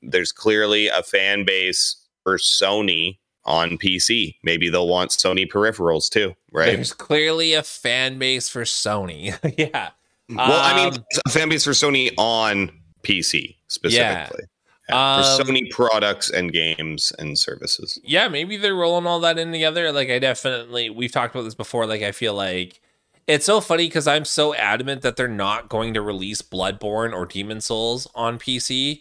There's 0.00 0.30
clearly 0.30 0.86
a 0.86 1.02
fan 1.02 1.44
base 1.44 1.96
for 2.22 2.38
Sony 2.38 3.18
on 3.44 3.78
PC. 3.78 4.36
Maybe 4.44 4.68
they'll 4.68 4.86
want 4.86 5.10
Sony 5.10 5.44
peripherals 5.44 6.08
too, 6.08 6.36
right? 6.52 6.76
There's 6.76 6.92
clearly 6.92 7.52
a 7.52 7.64
fan 7.64 8.20
base 8.20 8.48
for 8.48 8.62
Sony. 8.62 9.36
yeah. 9.58 9.90
Well, 10.36 10.60
I 10.60 10.74
mean, 10.76 10.94
Um, 10.94 11.32
fan 11.32 11.48
base 11.48 11.64
for 11.64 11.70
Sony 11.72 12.12
on 12.18 12.70
PC 13.02 13.56
specifically. 13.68 14.44
Yeah, 14.88 15.16
Um, 15.16 15.22
for 15.22 15.44
Sony 15.44 15.70
products 15.70 16.30
and 16.30 16.52
games 16.52 17.12
and 17.18 17.38
services. 17.38 17.98
yeah, 18.04 18.28
maybe 18.28 18.56
they're 18.56 18.74
rolling 18.74 19.06
all 19.06 19.20
that 19.20 19.38
in 19.38 19.52
together. 19.52 19.90
Like 19.92 20.10
I 20.10 20.18
definitely 20.18 20.90
we've 20.90 21.12
talked 21.12 21.34
about 21.34 21.44
this 21.44 21.54
before. 21.54 21.86
Like 21.86 22.02
I 22.02 22.12
feel 22.12 22.34
like 22.34 22.80
it's 23.26 23.46
so 23.46 23.60
funny 23.60 23.86
because 23.86 24.06
I'm 24.08 24.24
so 24.24 24.54
adamant 24.54 25.02
that 25.02 25.16
they're 25.16 25.28
not 25.28 25.68
going 25.68 25.94
to 25.94 26.00
release 26.02 26.42
Bloodborne 26.42 27.12
or 27.14 27.24
Demon's 27.26 27.66
Souls 27.66 28.08
on 28.14 28.38
PC. 28.38 29.00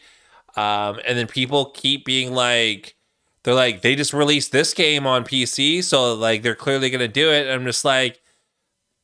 Um, 0.56 1.00
and 1.08 1.18
then 1.18 1.28
people 1.28 1.66
keep 1.72 2.06
being 2.06 2.34
like 2.34 2.96
they're 3.44 3.56
like, 3.56 3.82
they 3.82 3.96
just 3.96 4.14
released 4.14 4.52
this 4.52 4.74
game 4.74 5.08
on 5.08 5.24
PC, 5.24 5.84
so 5.84 6.14
like 6.14 6.44
they're 6.44 6.54
clearly 6.56 6.90
gonna 6.92 7.08
do 7.08 7.32
it. 7.32 7.44
And 7.48 7.52
I'm 7.52 7.66
just 7.66 7.84
like, 7.84 8.22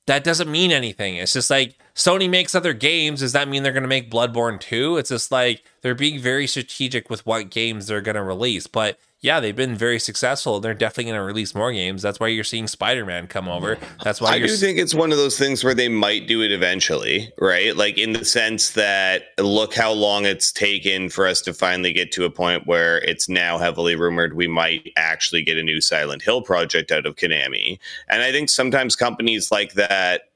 that 0.06 0.24
doesn't 0.24 0.50
mean 0.52 0.72
anything. 0.72 1.16
It's 1.16 1.34
just 1.34 1.50
like 1.50 1.76
Sony 1.98 2.30
makes 2.30 2.54
other 2.54 2.74
games. 2.74 3.22
Does 3.22 3.34
that 3.34 3.48
mean 3.48 3.64
they're 3.64 3.74
going 3.74 3.82
to 3.82 3.90
make 3.90 4.12
Bloodborne 4.12 4.60
2? 4.60 4.98
It's 4.98 5.10
just 5.10 5.32
like 5.32 5.64
they're 5.82 5.96
being 5.96 6.20
very 6.20 6.46
strategic 6.46 7.10
with 7.10 7.26
what 7.26 7.50
games 7.50 7.88
they're 7.88 8.02
going 8.02 8.16
to 8.16 8.24
release. 8.24 8.68
But 8.68 9.00
yeah, 9.20 9.40
they've 9.40 9.56
been 9.56 9.76
very 9.76 9.98
successful. 9.98 10.60
They're 10.60 10.76
definitely 10.76 11.06
going 11.06 11.20
to 11.20 11.24
release 11.24 11.56
more 11.56 11.72
games. 11.72 12.04
That's 12.04 12.20
why 12.20 12.28
you're 12.28 12.44
seeing 12.44 12.68
Spider 12.68 13.04
Man 13.04 13.26
come 13.26 13.50
over. 13.50 13.80
That's 14.04 14.22
why 14.22 14.34
I 14.34 14.40
do 14.40 14.56
think 14.56 14.78
it's 14.78 14.94
one 14.94 15.12
of 15.12 15.18
those 15.18 15.40
things 15.40 15.64
where 15.64 15.74
they 15.74 15.90
might 15.90 16.28
do 16.28 16.44
it 16.44 16.52
eventually, 16.52 17.34
right? 17.40 17.76
Like 17.76 17.98
in 17.98 18.14
the 18.14 18.24
sense 18.24 18.72
that 18.74 19.30
look 19.40 19.74
how 19.74 19.92
long 19.92 20.26
it's 20.26 20.52
taken 20.52 21.10
for 21.10 21.26
us 21.26 21.42
to 21.42 21.54
finally 21.54 21.94
get 21.94 22.12
to 22.12 22.26
a 22.26 22.30
point 22.30 22.68
where 22.68 23.00
it's 23.00 23.28
now 23.28 23.58
heavily 23.58 23.96
rumored 23.96 24.36
we 24.36 24.48
might 24.48 24.94
actually 24.98 25.42
get 25.42 25.58
a 25.58 25.64
new 25.64 25.82
Silent 25.82 26.22
Hill 26.22 26.44
project 26.44 26.92
out 26.92 27.08
of 27.08 27.16
Konami. 27.16 27.80
And 28.08 28.22
I 28.22 28.32
think 28.32 28.50
sometimes 28.50 28.96
companies 28.96 29.52
like 29.52 29.74
that 29.74 30.27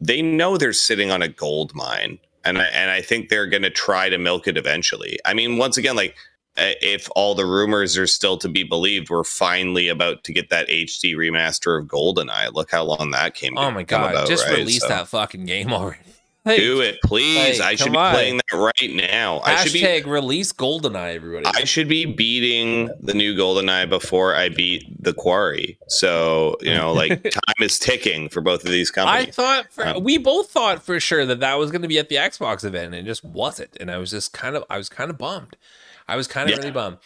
they 0.00 0.22
know 0.22 0.56
they're 0.56 0.72
sitting 0.72 1.10
on 1.10 1.22
a 1.22 1.28
gold 1.28 1.74
mine. 1.74 2.18
And 2.42 2.56
I, 2.56 2.64
and 2.72 2.90
I 2.90 3.02
think 3.02 3.28
they're 3.28 3.46
going 3.46 3.64
to 3.64 3.70
try 3.70 4.08
to 4.08 4.16
milk 4.16 4.48
it 4.48 4.56
eventually. 4.56 5.18
I 5.26 5.34
mean, 5.34 5.58
once 5.58 5.76
again, 5.76 5.94
like 5.94 6.16
if 6.56 7.08
all 7.14 7.34
the 7.34 7.44
rumors 7.44 7.96
are 7.98 8.06
still 8.06 8.38
to 8.38 8.48
be 8.48 8.62
believed, 8.62 9.10
we're 9.10 9.24
finally 9.24 9.88
about 9.88 10.24
to 10.24 10.32
get 10.32 10.50
that 10.50 10.68
HD 10.68 11.14
remaster 11.14 11.78
of 11.78 11.86
GoldenEye. 11.86 12.52
Look 12.52 12.70
how 12.70 12.84
long 12.84 13.10
that 13.10 13.34
came. 13.34 13.56
oh 13.58 13.70
my 13.70 13.82
god, 13.82 14.12
about, 14.12 14.28
just 14.28 14.46
right? 14.46 14.58
release 14.58 14.82
So, 14.82 14.88
that 14.88 15.08
fucking 15.08 15.44
game 15.44 15.72
already. 15.72 16.00
Like, 16.50 16.58
Do 16.60 16.80
it, 16.80 16.98
please. 17.04 17.58
like, 17.60 17.68
I 17.68 17.74
should 17.76 17.92
be 17.92 17.98
on. 17.98 18.12
playing 18.14 18.36
that 18.50 18.56
right 18.56 18.90
now. 18.94 19.40
I 19.44 19.56
should 19.64 19.72
be. 19.72 19.80
Hashtag 19.82 20.06
release 20.06 20.52
GoldenEye, 20.52 21.14
everybody. 21.14 21.46
I 21.46 21.64
should 21.64 21.88
be 21.88 22.04
beating 22.06 22.90
the 23.00 23.14
new 23.14 23.34
GoldenEye 23.36 23.88
before 23.88 24.34
I 24.34 24.48
beat 24.48 24.84
the 25.02 25.12
Quarry. 25.14 25.78
So 25.88 26.56
you 26.60 26.74
know, 26.74 26.92
like 26.92 27.22
time 27.30 27.54
is 27.60 27.78
ticking 27.78 28.28
for 28.28 28.40
both 28.40 28.64
of 28.64 28.70
these 28.70 28.90
companies. 28.90 29.28
I 29.28 29.30
thought 29.30 29.72
for, 29.72 29.86
Um, 29.86 30.02
we 30.04 30.18
both 30.18 30.50
thought 30.50 30.82
for 30.82 30.98
sure 31.00 31.24
that 31.26 31.40
that 31.40 31.54
was 31.58 31.70
going 31.70 31.82
to 31.82 31.88
be 31.88 31.98
at 31.98 32.08
the 32.08 32.16
Xbox 32.16 32.64
event, 32.64 32.86
and 32.86 32.94
it 32.94 33.04
just 33.04 33.24
wasn't. 33.24 33.76
And 33.80 33.90
I 33.90 33.98
was 33.98 34.10
just 34.10 34.32
kind 34.32 34.56
of, 34.56 34.64
I 34.68 34.76
was 34.76 34.88
kind 34.88 35.10
of 35.10 35.18
bummed. 35.18 35.56
I 36.08 36.16
was 36.16 36.26
kind 36.26 36.48
of 36.48 36.50
Yeah. 36.50 36.56
really 36.58 36.70
bummed. 36.72 36.98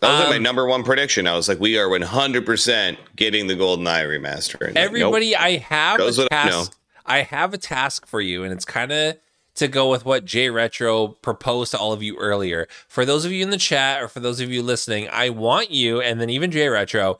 that 0.00 0.08
was 0.10 0.20
like 0.20 0.28
my 0.30 0.36
um, 0.36 0.42
number 0.42 0.66
one 0.66 0.82
prediction. 0.82 1.26
I 1.28 1.36
was 1.36 1.48
like, 1.48 1.60
we 1.60 1.78
are 1.78 1.88
one 1.88 2.02
hundred 2.02 2.44
percent 2.46 2.98
getting 3.16 3.46
the 3.46 3.54
GoldenEye 3.54 4.06
remaster. 4.08 4.54
And 4.66 4.74
like, 4.74 4.74
nope. 4.74 4.84
Everybody, 4.84 5.36
I 5.36 5.58
have 5.58 6.00
a 6.00 6.04
what 6.06 6.32
I 6.32 6.44
know. 6.46 6.50
task. 6.50 6.74
I 7.08 7.22
have 7.22 7.54
a 7.54 7.58
task 7.58 8.06
for 8.06 8.20
you, 8.20 8.44
and 8.44 8.52
it's 8.52 8.64
kind 8.64 8.92
of 8.92 9.16
to 9.58 9.66
go 9.66 9.90
with 9.90 10.04
what 10.04 10.24
Jay 10.24 10.50
Retro 10.50 11.08
proposed 11.08 11.72
to 11.72 11.78
all 11.78 11.92
of 11.92 12.02
you 12.02 12.16
earlier. 12.16 12.68
For 12.86 13.04
those 13.04 13.24
of 13.24 13.32
you 13.32 13.42
in 13.42 13.50
the 13.50 13.56
chat, 13.56 14.00
or 14.00 14.06
for 14.06 14.20
those 14.20 14.40
of 14.40 14.50
you 14.52 14.62
listening, 14.62 15.08
I 15.10 15.30
want 15.30 15.72
you, 15.72 16.00
and 16.00 16.20
then 16.20 16.30
even 16.30 16.52
Jay 16.52 16.68
Retro, 16.68 17.18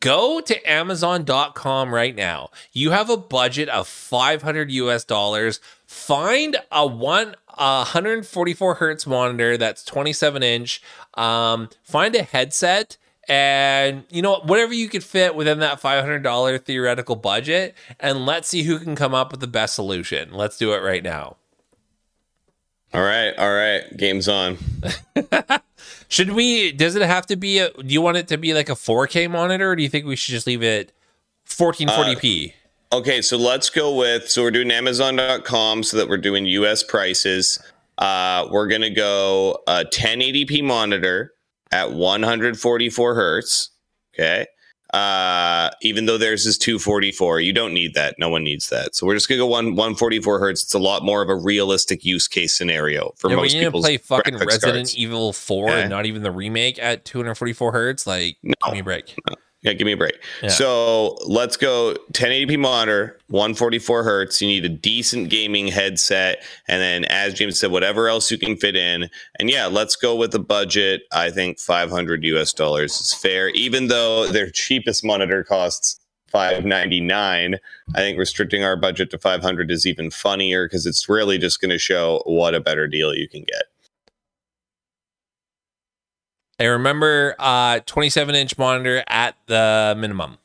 go 0.00 0.40
to 0.40 0.70
Amazon.com 0.70 1.94
right 1.94 2.14
now. 2.14 2.50
You 2.72 2.90
have 2.90 3.08
a 3.08 3.16
budget 3.16 3.70
of 3.70 3.88
500 3.88 4.70
US 4.70 5.04
dollars. 5.04 5.60
Find 5.86 6.56
a 6.70 6.86
one. 6.86 7.34
A 7.60 7.78
144 7.78 8.74
hertz 8.74 9.04
monitor 9.04 9.56
that's 9.56 9.84
27 9.84 10.44
inch. 10.44 10.80
Um, 11.14 11.70
find 11.82 12.14
a 12.14 12.22
headset 12.22 12.98
and 13.28 14.04
you 14.10 14.22
know 14.22 14.40
whatever 14.44 14.72
you 14.72 14.88
could 14.88 15.04
fit 15.04 15.34
within 15.34 15.58
that 15.60 15.80
$500 15.80 16.62
theoretical 16.64 17.16
budget 17.16 17.74
and 18.00 18.24
let's 18.24 18.48
see 18.48 18.62
who 18.62 18.78
can 18.78 18.96
come 18.96 19.14
up 19.14 19.30
with 19.30 19.40
the 19.40 19.46
best 19.46 19.74
solution 19.74 20.32
let's 20.32 20.56
do 20.56 20.72
it 20.72 20.82
right 20.82 21.02
now 21.02 21.36
All 22.94 23.02
right, 23.02 23.34
all 23.36 23.52
right. 23.52 23.82
Game's 23.96 24.28
on. 24.28 24.56
should 26.08 26.30
we 26.30 26.72
does 26.72 26.96
it 26.96 27.02
have 27.02 27.26
to 27.26 27.36
be 27.36 27.58
a 27.58 27.70
do 27.72 27.92
you 27.92 28.00
want 28.00 28.16
it 28.16 28.28
to 28.28 28.38
be 28.38 28.54
like 28.54 28.68
a 28.70 28.74
4k 28.74 29.30
monitor 29.30 29.70
or 29.72 29.76
do 29.76 29.82
you 29.82 29.88
think 29.90 30.06
we 30.06 30.16
should 30.16 30.32
just 30.32 30.46
leave 30.46 30.62
it 30.62 30.92
1440p 31.46 32.54
Okay, 32.90 33.20
so 33.20 33.36
let's 33.36 33.68
go 33.68 33.94
with 33.94 34.30
so 34.30 34.42
we're 34.42 34.50
doing 34.50 34.70
Amazon.com 34.70 35.82
so 35.82 35.98
that 35.98 36.08
we're 36.08 36.16
doing 36.16 36.46
US 36.46 36.82
prices. 36.82 37.58
Uh, 37.98 38.48
we're 38.50 38.66
gonna 38.66 38.88
go 38.88 39.58
a 39.66 39.84
1080p 39.84 40.64
monitor 40.64 41.34
at 41.72 41.92
144 41.92 43.14
hertz. 43.14 43.70
Okay. 44.14 44.46
Uh, 44.94 45.68
even 45.82 46.06
though 46.06 46.16
theirs 46.16 46.46
is 46.46 46.56
244, 46.56 47.40
you 47.40 47.52
don't 47.52 47.74
need 47.74 47.92
that. 47.92 48.14
No 48.18 48.30
one 48.30 48.42
needs 48.42 48.70
that. 48.70 48.94
So 48.94 49.06
we're 49.06 49.14
just 49.14 49.28
gonna 49.28 49.38
go 49.38 49.46
one 49.46 49.74
144 49.74 50.38
hertz. 50.38 50.62
It's 50.62 50.72
a 50.72 50.78
lot 50.78 51.04
more 51.04 51.20
of 51.20 51.28
a 51.28 51.34
realistic 51.34 52.06
use 52.06 52.26
case 52.26 52.56
scenario 52.56 53.12
for 53.18 53.28
yeah, 53.28 53.36
most 53.36 53.52
need 53.52 53.64
to 53.64 53.70
play 53.70 53.98
fucking 53.98 54.38
resident 54.38 54.74
cards. 54.76 54.96
evil 54.96 55.34
4 55.34 55.68
Okay. 55.68 55.80
and 55.82 55.90
not 55.90 56.06
even 56.06 56.22
the 56.22 56.30
remake 56.30 56.78
at 56.78 57.04
244 57.04 57.72
hertz 57.72 58.06
like 58.06 58.38
No. 58.42 58.54
give 58.64 58.72
me 58.72 58.80
a 58.80 58.84
break 58.84 59.14
Yeah, 59.62 59.72
give 59.72 59.86
me 59.86 59.92
a 59.92 59.96
break. 59.96 60.20
Yeah. 60.40 60.50
So 60.50 61.18
let's 61.26 61.56
go 61.56 61.96
1080p 62.12 62.58
monitor, 62.60 63.18
144 63.26 64.04
hertz. 64.04 64.40
You 64.40 64.46
need 64.46 64.64
a 64.64 64.68
decent 64.68 65.30
gaming 65.30 65.66
headset, 65.66 66.44
and 66.68 66.80
then, 66.80 67.04
as 67.06 67.34
James 67.34 67.58
said, 67.58 67.72
whatever 67.72 68.08
else 68.08 68.30
you 68.30 68.38
can 68.38 68.56
fit 68.56 68.76
in. 68.76 69.10
And 69.40 69.50
yeah, 69.50 69.66
let's 69.66 69.96
go 69.96 70.14
with 70.14 70.30
the 70.30 70.38
budget. 70.38 71.02
I 71.12 71.30
think 71.30 71.58
500 71.58 72.22
US 72.24 72.52
dollars 72.52 73.00
is 73.00 73.12
fair, 73.12 73.48
even 73.48 73.88
though 73.88 74.28
their 74.28 74.48
cheapest 74.48 75.04
monitor 75.04 75.42
costs 75.42 75.98
599. 76.30 77.56
I 77.94 77.98
think 77.98 78.18
restricting 78.18 78.62
our 78.62 78.76
budget 78.76 79.10
to 79.10 79.18
500 79.18 79.70
is 79.70 79.86
even 79.86 80.10
funnier 80.10 80.66
because 80.66 80.86
it's 80.86 81.08
really 81.08 81.38
just 81.38 81.60
going 81.60 81.70
to 81.70 81.78
show 81.78 82.22
what 82.26 82.54
a 82.54 82.60
better 82.60 82.86
deal 82.86 83.14
you 83.14 83.28
can 83.28 83.40
get. 83.40 83.62
I 86.60 86.64
remember 86.64 87.34
uh 87.38 87.80
27 87.86 88.34
inch 88.34 88.58
monitor 88.58 89.04
at 89.08 89.36
the 89.46 89.94
minimum. 89.96 90.38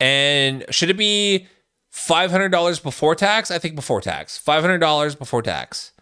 And 0.00 0.64
should 0.70 0.90
it 0.90 0.96
be 0.96 1.46
$500 1.92 2.82
before 2.82 3.14
tax? 3.14 3.50
I 3.50 3.58
think 3.58 3.76
before 3.76 4.00
tax. 4.00 4.40
$500 4.44 5.18
before 5.18 5.42
tax. 5.42 5.92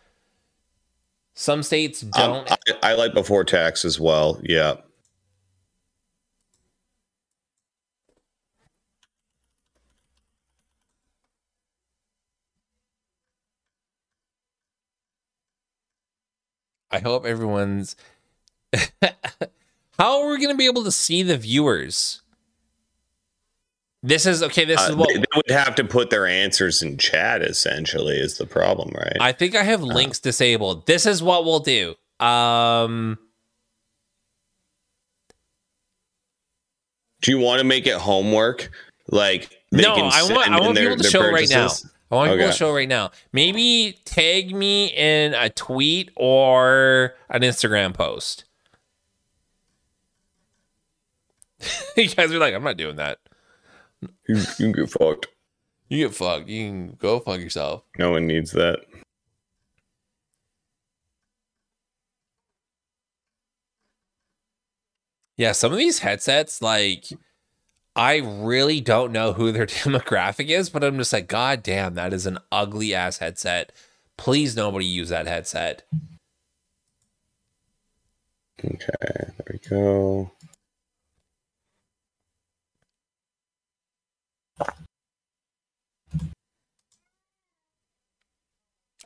Some 1.35 1.62
states 1.62 2.02
Um, 2.02 2.10
don't. 2.14 2.51
I, 2.51 2.56
I 2.82 2.94
like 2.94 3.12
before 3.12 3.44
tax 3.44 3.85
as 3.85 4.01
well. 4.01 4.40
Yeah. 4.43 4.74
I 16.91 16.99
hope 16.99 17.25
everyone's. 17.25 17.97
How 19.99 20.23
are 20.23 20.31
we 20.31 20.39
going 20.39 20.51
to 20.51 20.57
be 20.57 20.67
able 20.67 20.85
to 20.85 20.93
see 20.93 21.23
the 21.23 21.37
viewers? 21.37 22.23
This 24.03 24.25
is 24.25 24.43
okay. 24.43 24.65
This 24.65 24.81
Uh, 24.81 24.91
is 24.91 24.97
what 24.97 25.09
they, 25.09 25.23
would 25.37 25.51
have 25.51 25.75
to 25.75 25.85
put 25.85 26.09
their 26.11 26.27
answers 26.27 26.83
in 26.83 26.97
chat. 26.97 27.43
Essentially, 27.43 28.17
is 28.17 28.39
the 28.39 28.47
problem, 28.47 28.93
right? 28.97 29.17
I 29.21 29.33
think 29.33 29.55
I 29.55 29.62
have 29.62 29.83
links 29.83 30.19
disabled. 30.19 30.87
This 30.87 31.05
is 31.05 31.23
what 31.23 31.45
we'll 31.45 31.61
do. 31.61 31.95
Um, 32.19 33.19
Do 37.21 37.31
you 37.31 37.39
want 37.39 37.59
to 37.59 37.65
make 37.65 37.87
it 37.87 37.97
homework? 37.97 38.71
Like 39.09 39.51
they 39.71 39.83
no, 39.83 39.95
can 39.95 40.05
I 40.05 40.23
want. 40.23 40.51
I 40.51 40.61
want 40.61 40.79
people 40.79 40.97
to 40.97 41.05
show 41.05 41.31
right 41.31 41.49
now. 41.49 41.69
I 42.11 42.15
want 42.16 42.31
people 42.31 42.45
Okay. 42.45 42.51
to 42.53 42.57
show 42.57 42.73
right 42.74 42.89
now. 42.89 43.11
Maybe 43.32 43.99
tag 44.05 44.55
me 44.55 44.87
in 44.87 45.32
a 45.35 45.49
tweet 45.49 46.11
or 46.16 47.15
an 47.28 47.43
Instagram 47.43 47.95
post. 47.95 48.45
you 51.97 52.09
guys 52.09 52.32
are 52.32 52.39
like, 52.39 52.55
I'm 52.55 52.65
not 52.65 52.77
doing 52.77 52.97
that. 52.97 53.19
You, 54.27 54.37
you 54.37 54.45
can 54.57 54.73
get 54.73 54.91
fucked. 54.91 55.28
You 55.89 56.07
get 56.09 56.15
fucked. 56.16 56.49
You 56.49 56.69
can 56.69 56.97
go 56.99 57.20
fuck 57.20 57.39
yourself. 57.41 57.82
No 57.99 58.11
one 58.12 58.27
needs 58.27 58.53
that. 58.53 58.81
Yeah, 65.37 65.53
some 65.53 65.73
of 65.73 65.78
these 65.78 66.01
headsets, 66.01 66.61
like, 66.61 67.05
I 68.01 68.16
really 68.16 68.81
don't 68.81 69.12
know 69.12 69.35
who 69.35 69.52
their 69.52 69.66
demographic 69.66 70.48
is, 70.48 70.70
but 70.70 70.82
I'm 70.82 70.97
just 70.97 71.12
like, 71.12 71.28
God 71.28 71.62
damn, 71.62 71.97
that 71.97 72.14
is 72.14 72.24
an 72.24 72.39
ugly 72.51 72.94
ass 72.94 73.18
headset. 73.18 73.72
Please, 74.16 74.56
nobody 74.56 74.86
use 74.86 75.10
that 75.10 75.27
headset. 75.27 75.82
Okay, 78.59 78.78
there 79.02 79.32
we 79.52 79.59
go. 79.68 80.31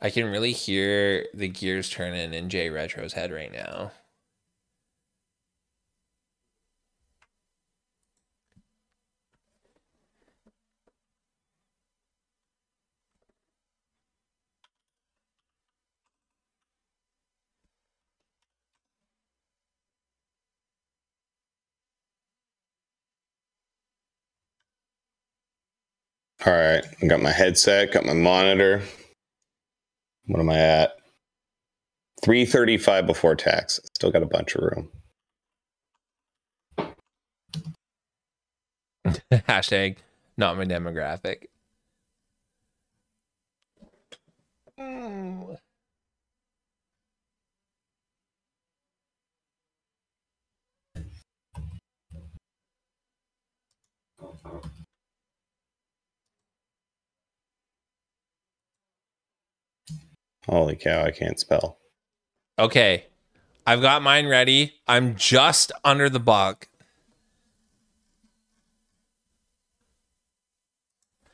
I 0.01 0.09
can 0.09 0.31
really 0.31 0.53
hear 0.53 1.25
the 1.33 1.49
gears 1.49 1.89
turning 1.89 2.33
in 2.33 2.49
Jay 2.49 2.69
Retro's 2.69 3.11
head 3.11 3.33
right 3.33 3.51
now. 3.51 3.91
All 26.45 26.53
right, 26.53 26.85
I 27.01 27.07
got 27.07 27.23
my 27.23 27.31
headset, 27.31 27.91
got 27.91 28.05
my 28.05 28.13
monitor. 28.13 28.83
What 30.27 30.39
am 30.39 30.49
I 30.51 30.59
at? 30.59 30.95
335 32.23 33.07
before 33.07 33.35
tax. 33.35 33.79
Still 33.95 34.11
got 34.11 34.21
a 34.21 34.27
bunch 34.27 34.55
of 34.55 34.61
room. 34.61 34.89
Hashtag 39.31 39.97
not 40.37 40.57
my 40.57 40.65
demographic. 40.65 41.45
Mm. 44.79 45.57
Holy 60.47 60.75
cow, 60.75 61.03
I 61.03 61.11
can't 61.11 61.39
spell. 61.39 61.77
Okay. 62.59 63.05
I've 63.65 63.81
got 63.81 64.01
mine 64.03 64.27
ready. 64.27 64.75
I'm 64.87 65.15
just 65.15 65.71
under 65.83 66.09
the 66.09 66.19
buck. 66.19 66.67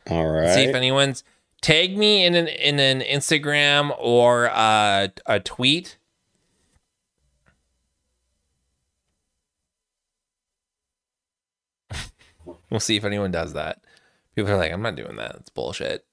All 0.09 0.27
right. 0.27 0.53
See 0.53 0.63
if 0.63 0.73
anyone's 0.75 1.23
tag 1.61 1.97
me 1.97 2.25
in 2.25 2.35
an 2.35 2.47
in 2.47 2.79
an 2.79 3.01
Instagram 3.01 3.95
or 3.99 4.45
a, 4.45 5.11
a 5.25 5.39
tweet. 5.39 5.97
we'll 12.69 12.79
see 12.79 12.95
if 12.95 13.03
anyone 13.03 13.31
does 13.31 13.53
that. 13.53 13.83
People 14.35 14.51
are 14.51 14.57
like, 14.57 14.71
I'm 14.71 14.81
not 14.81 14.95
doing 14.95 15.17
that. 15.17 15.35
It's 15.35 15.49
bullshit. 15.49 16.05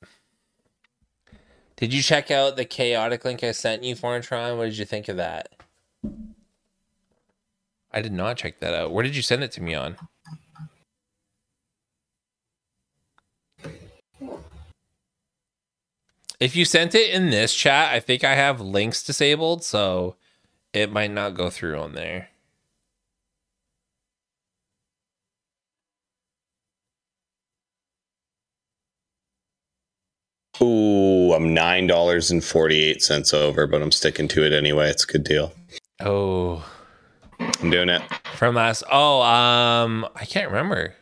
Did 1.79 1.95
you 1.95 2.03
check 2.03 2.33
out 2.33 2.57
the 2.57 2.65
chaotic 2.65 3.25
link 3.25 3.45
I 3.45 3.53
sent 3.53 3.85
you, 3.85 3.95
FornaTRON? 3.95 4.59
What 4.59 4.65
did 4.65 4.79
you 4.79 4.85
think 4.85 5.09
of 5.09 5.17
that? 5.17 5.49
I 7.93 8.03
did 8.03 8.13
not 8.13 8.37
check 8.37 8.59
that 8.59 8.75
out. 8.75 8.91
Where 8.91 9.05
did 9.05 9.15
you 9.15 9.23
send 9.23 9.45
it 9.45 9.53
to 9.53 9.63
me 9.63 9.75
on? 9.75 9.97
If 16.41 16.57
you 16.57 16.65
sent 16.65 16.97
it 16.97 17.11
in 17.11 17.31
this 17.31 17.55
chat, 17.55 17.95
I 17.95 18.01
think 18.01 18.25
I 18.25 18.35
have 18.35 18.61
links 18.61 19.05
disabled, 19.05 19.63
so 19.63 20.17
it 20.73 20.91
might 20.91 21.13
not 21.13 21.35
go 21.35 21.49
through 21.49 21.79
on 21.79 21.95
there. 21.95 22.29
Ooh, 30.61 31.33
I'm 31.33 31.55
nine 31.55 31.87
dollars 31.87 32.31
and 32.31 32.43
forty 32.43 32.83
eight 32.83 33.03
cents 33.03 33.33
over, 33.33 33.67
but 33.67 33.83
I'm 33.83 33.93
sticking 33.93 34.29
to 34.29 34.45
it 34.45 34.53
anyway. 34.53 34.91
It's 34.91 35.05
a 35.05 35.07
good 35.07 35.25
deal. 35.25 35.53
Oh, 36.01 36.65
I'm 37.39 37.71
doing 37.71 37.89
it. 37.89 38.03
from 38.35 38.55
last. 38.55 38.83
Oh, 38.91 39.23
um, 39.23 40.07
I 40.15 40.25
can't 40.25 40.49
remember. 40.49 40.95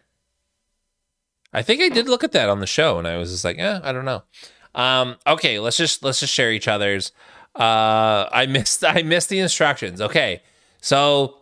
I 1.52 1.62
think 1.62 1.80
I 1.80 1.88
did 1.88 2.08
look 2.08 2.22
at 2.24 2.32
that 2.32 2.48
on 2.50 2.60
the 2.60 2.66
show, 2.66 2.98
and 2.98 3.08
I 3.08 3.16
was 3.16 3.30
just 3.30 3.44
like, 3.44 3.58
eh, 3.58 3.80
I 3.82 3.92
don't 3.92 4.04
know. 4.04 4.22
Um, 4.74 5.16
okay, 5.26 5.58
let's 5.58 5.76
just 5.78 6.02
let's 6.02 6.20
just 6.20 6.32
share 6.32 6.52
each 6.52 6.68
other's. 6.68 7.12
Uh, 7.54 8.28
I 8.30 8.46
missed 8.48 8.84
I 8.86 9.02
missed 9.02 9.30
the 9.30 9.38
instructions. 9.38 10.00
Okay, 10.00 10.42
so 10.80 11.36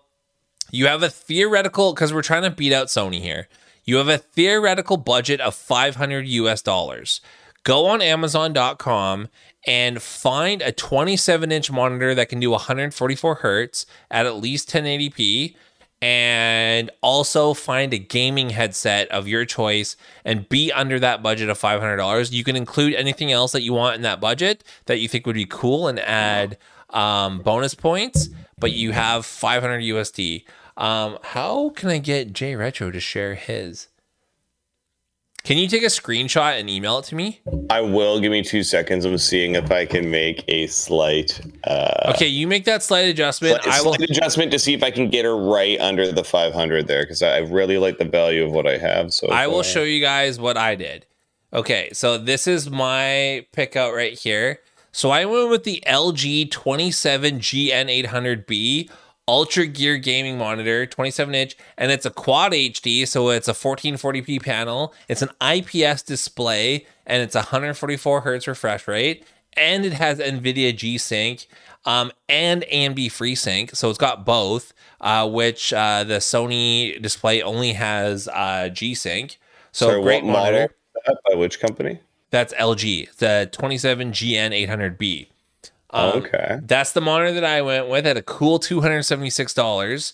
you 0.71 0.87
have 0.87 1.03
a 1.03 1.11
theoretical 1.11 1.93
because 1.93 2.13
we're 2.13 2.23
trying 2.23 2.43
to 2.43 2.51
beat 2.51 2.73
out 2.73 2.87
Sony 2.89 3.21
here. 3.21 3.49
You 3.85 3.97
have 3.97 4.09
a 4.09 4.19
theoretical 4.19 4.97
budget 4.97 5.41
of 5.41 5.55
500 5.55 6.27
US 6.27 6.63
dollars. 6.63 7.21
Go 7.65 7.87
on 7.87 8.03
Amazon.com 8.03 9.29
and 9.67 10.03
find 10.03 10.61
a 10.61 10.71
27 10.71 11.51
inch 11.51 11.71
monitor 11.73 12.15
that 12.15 12.29
can 12.29 12.39
do 12.39 12.51
144 12.51 13.37
hertz 13.37 13.87
at 14.11 14.27
at 14.27 14.37
least 14.37 14.69
1080p 14.71 15.57
and 16.03 16.91
also 17.01 17.55
find 17.55 17.95
a 17.95 17.99
gaming 17.99 18.51
headset 18.51 19.09
of 19.09 19.27
your 19.27 19.47
choice 19.47 19.97
and 20.23 20.47
be 20.51 20.71
under 20.71 21.01
that 21.01 21.23
budget 21.23 21.49
of 21.49 21.59
$500 21.59 22.31
you 22.31 22.45
can 22.45 22.57
include 22.57 22.95
anything 22.95 23.33
else 23.33 23.53
that 23.53 23.63
you 23.63 23.73
want 23.73 23.97
in 23.97 24.03
that 24.03 24.21
budget 24.21 24.63
that 24.85 25.01
you 25.01 25.09
think 25.09 25.25
would 25.25 25.35
be 25.35 25.47
cool 25.47 25.89
and 25.89 25.99
add 26.01 26.59
um, 26.91 27.39
bonus 27.39 27.75
points 27.75 28.29
but 28.59 28.73
you 28.73 28.93
have 28.93 29.25
500 29.25 29.81
usd 29.81 30.45
um, 30.77 31.19
how 31.23 31.71
can 31.71 31.89
i 31.89 31.97
get 31.97 32.35
jay 32.35 32.55
retro 32.55 32.91
to 32.91 33.01
share 33.01 33.35
his 33.35 33.89
can 35.45 35.59
you 35.59 35.69
take 35.69 35.83
a 35.83 35.87
screenshot 35.87 36.59
and 36.59 36.69
email 36.69 36.99
it 36.99 37.05
to 37.05 37.15
me 37.15 37.41
I 37.71 37.81
will 37.81 38.21
give 38.21 38.31
me 38.31 38.43
two 38.43 38.63
seconds. 38.63 39.05
I'm 39.05 39.19
seeing 39.19 39.55
if 39.55 39.71
I 39.71 39.87
can 39.87 40.11
make 40.11 40.45
a 40.49 40.67
slight 40.67 41.41
uh 41.65 42.13
okay 42.15 42.27
you 42.27 42.47
make 42.47 42.65
that 42.67 42.83
slight 42.83 43.09
adjustment 43.09 43.63
slight, 43.63 43.75
i 43.75 43.83
will 43.83 43.95
slight 43.95 44.11
adjustment 44.11 44.53
to 44.53 44.59
see 44.59 44.75
if 44.75 44.83
I 44.83 44.91
can 44.91 45.09
get 45.09 45.25
her 45.25 45.37
right 45.37 45.81
under 45.81 46.11
the 46.13 46.25
500 46.25 46.87
there 46.87 47.03
because 47.03 47.23
I 47.23 47.39
really 47.39 47.79
like 47.79 47.99
the 47.99 48.05
value 48.05 48.45
of 48.45 48.53
what 48.53 48.67
I 48.67 48.79
have. 48.79 49.13
So 49.13 49.29
I 49.29 49.47
will 49.47 49.63
far. 49.63 49.73
show 49.73 49.83
you 49.83 50.01
guys 50.01 50.39
what 50.39 50.57
I 50.57 50.75
did. 50.75 51.07
Okay, 51.53 51.91
so 51.93 52.19
this 52.19 52.47
is 52.47 52.71
my 52.71 53.47
pickout 53.53 53.95
right 53.95 54.19
here. 54.19 54.61
So 54.91 55.11
I 55.11 55.25
went 55.25 55.51
with 55.51 55.65
the 55.65 55.83
LG 55.87 56.51
27GN800B 56.51 58.91
UltraGear 59.29 60.03
gaming 60.03 60.37
monitor, 60.39 60.87
27 60.87 61.35
inch, 61.35 61.57
and 61.79 61.91
it's 61.91 62.05
a 62.05 62.11
quad 62.11 62.53
HD, 62.53 63.07
so 63.07 63.31
it's 63.31 63.49
a 63.49 63.53
1440p 63.53 64.43
panel. 64.43 64.93
It's 65.09 65.23
an 65.23 65.31
IPS 65.41 66.03
display, 66.03 66.87
and 67.07 67.23
it's 67.23 67.35
144 67.35 68.21
hertz 68.21 68.47
refresh 68.47 68.87
rate, 68.87 69.25
and 69.55 69.85
it 69.85 69.95
has 69.95 70.19
NVIDIA 70.19 70.77
G 70.77 70.99
Sync. 70.99 71.47
Um, 71.87 72.13
and 72.31 72.65
AMD 72.73 72.97
FreeSync, 73.09 73.77
so 73.77 73.91
it's 73.91 73.99
got 73.99 74.25
both. 74.25 74.73
Uh, 75.03 75.29
which 75.29 75.71
uh, 75.75 76.03
the 76.03 76.15
Sony 76.15 77.01
display 77.03 77.43
only 77.43 77.75
has 77.75 78.27
uh, 78.29 78.71
G 78.71 78.95
Sync. 78.95 79.39
So 79.71 79.89
Sorry, 79.89 80.03
great 80.03 80.25
monitor. 80.25 80.71
model? 81.07 81.21
By 81.29 81.37
which 81.37 81.61
company? 81.61 81.99
That's 82.31 82.55
LG, 82.55 83.17
the 83.17 83.51
27GN800B. 83.53 85.29
Um, 85.95 86.23
okay. 86.23 86.59
That's 86.63 86.93
the 86.93 87.01
monitor 87.01 87.33
that 87.33 87.45
I 87.45 87.63
went 87.63 87.89
with 87.89 88.07
at 88.07 88.17
a 88.17 88.23
cool 88.23 88.59
$276. 88.59 90.13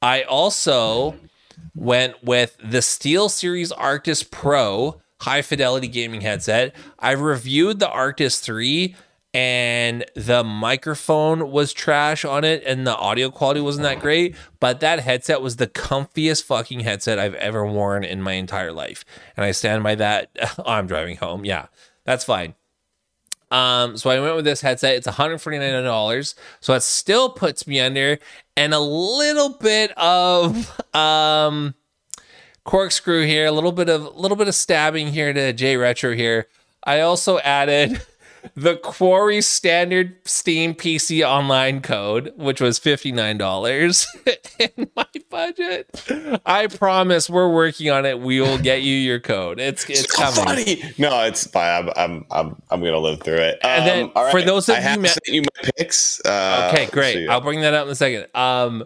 I 0.00 0.22
also 0.22 1.16
went 1.74 2.22
with 2.22 2.56
the 2.58 2.78
SteelSeries 2.78 3.72
Arctis 3.72 4.30
Pro 4.30 5.00
high 5.22 5.42
fidelity 5.42 5.86
gaming 5.88 6.20
headset. 6.20 6.74
I 6.98 7.12
reviewed 7.12 7.78
the 7.78 7.86
Arctis 7.86 8.40
3 8.40 8.94
and 9.32 10.04
the 10.14 10.42
microphone 10.44 11.50
was 11.50 11.72
trash 11.72 12.24
on 12.24 12.44
it 12.44 12.62
and 12.66 12.86
the 12.86 12.96
audio 12.96 13.30
quality 13.30 13.60
wasn't 13.60 13.84
that 13.84 14.00
great, 14.00 14.34
but 14.60 14.80
that 14.80 15.00
headset 15.00 15.40
was 15.40 15.56
the 15.56 15.68
comfiest 15.68 16.42
fucking 16.42 16.80
headset 16.80 17.18
I've 17.20 17.34
ever 17.34 17.64
worn 17.64 18.04
in 18.04 18.20
my 18.20 18.32
entire 18.32 18.72
life. 18.72 19.04
And 19.36 19.46
I 19.46 19.52
stand 19.52 19.84
by 19.84 19.94
that. 19.94 20.30
I'm 20.66 20.88
driving 20.88 21.16
home. 21.16 21.44
Yeah, 21.44 21.66
that's 22.04 22.24
fine. 22.24 22.54
Um, 23.52 23.98
so 23.98 24.10
I 24.10 24.18
went 24.18 24.34
with 24.34 24.46
this 24.46 24.62
headset. 24.62 24.96
It's 24.96 25.06
$149. 25.06 26.34
So 26.60 26.74
it 26.74 26.82
still 26.82 27.28
puts 27.28 27.66
me 27.66 27.80
under 27.80 28.18
and 28.56 28.74
a 28.74 28.80
little 28.80 29.50
bit 29.50 29.92
of 29.98 30.80
um 30.94 31.74
corkscrew 32.64 33.26
here, 33.26 33.46
a 33.46 33.52
little 33.52 33.72
bit 33.72 33.88
of 33.88 34.04
a 34.04 34.10
little 34.10 34.36
bit 34.36 34.48
of 34.48 34.54
stabbing 34.54 35.08
here 35.08 35.32
to 35.32 35.52
Jay 35.52 35.76
Retro 35.76 36.14
here. 36.14 36.48
I 36.84 37.00
also 37.00 37.38
added 37.40 38.02
the 38.54 38.76
Quarry 38.76 39.40
standard 39.40 40.16
Steam 40.24 40.74
PC 40.74 41.26
online 41.26 41.80
code, 41.80 42.32
which 42.36 42.60
was 42.60 42.78
$59 42.80 44.06
in 44.76 44.90
my 44.96 45.06
budget. 45.30 46.40
I 46.46 46.66
promise 46.66 47.28
we're 47.30 47.52
working 47.52 47.90
on 47.90 48.04
it. 48.06 48.20
We 48.20 48.40
will 48.40 48.58
get 48.58 48.82
you 48.82 48.94
your 48.94 49.20
code. 49.20 49.60
It's 49.60 49.88
it's 49.88 50.12
So 50.14 50.22
coming. 50.22 50.44
funny. 50.64 50.82
No, 50.98 51.22
it's 51.24 51.46
fine. 51.46 51.88
I'm 51.88 51.90
I'm 51.96 52.26
I'm, 52.30 52.62
I'm 52.70 52.80
gonna 52.80 52.98
live 52.98 53.20
through 53.22 53.34
it. 53.36 53.58
And 53.62 53.86
then 53.86 54.10
Um, 54.16 54.30
for 54.30 54.42
those 54.42 54.68
of 54.68 54.76
I 54.76 54.94
you 54.94 55.00
ma- 55.00 55.08
sent 55.08 55.26
you 55.28 55.42
my 55.42 55.70
picks. 55.76 56.20
Uh, 56.24 56.70
Okay, 56.72 56.86
great. 56.86 57.12
so 57.14 57.18
yeah. 57.20 57.32
I'll 57.32 57.40
bring 57.40 57.60
that 57.62 57.74
up 57.74 57.86
in 57.86 57.92
a 57.92 57.94
second. 57.94 58.26
Um, 58.34 58.84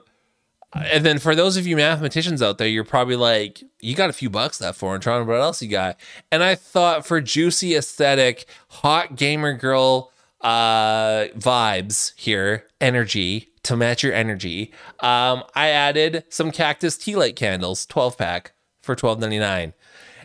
and 0.84 1.04
then 1.04 1.18
for 1.18 1.34
those 1.34 1.56
of 1.56 1.66
you 1.66 1.76
mathematicians 1.76 2.42
out 2.42 2.58
there, 2.58 2.68
you're 2.68 2.84
probably 2.84 3.16
like, 3.16 3.62
you 3.80 3.94
got 3.94 4.10
a 4.10 4.12
few 4.14 4.30
bucks 4.30 4.60
left 4.60 4.80
FornaTRON. 4.80 5.26
What 5.26 5.40
else 5.40 5.62
you 5.62 5.68
got? 5.68 5.98
And 6.30 6.42
I 6.42 6.54
thought 6.54 7.06
for 7.06 7.20
juicy 7.20 7.74
aesthetic, 7.74 8.46
hot 8.68 9.16
gamer 9.16 9.54
girl 9.54 10.12
uh 10.42 11.28
vibes 11.34 12.12
here, 12.16 12.66
energy 12.80 13.48
to 13.66 13.76
match 13.76 14.02
your 14.02 14.12
energy. 14.12 14.72
Um, 15.00 15.42
I 15.54 15.68
added 15.68 16.24
some 16.28 16.50
cactus 16.50 16.96
tea 16.96 17.16
light 17.16 17.36
candles, 17.36 17.84
12 17.86 18.16
pack 18.16 18.52
for 18.82 18.94
12.99. 18.94 19.72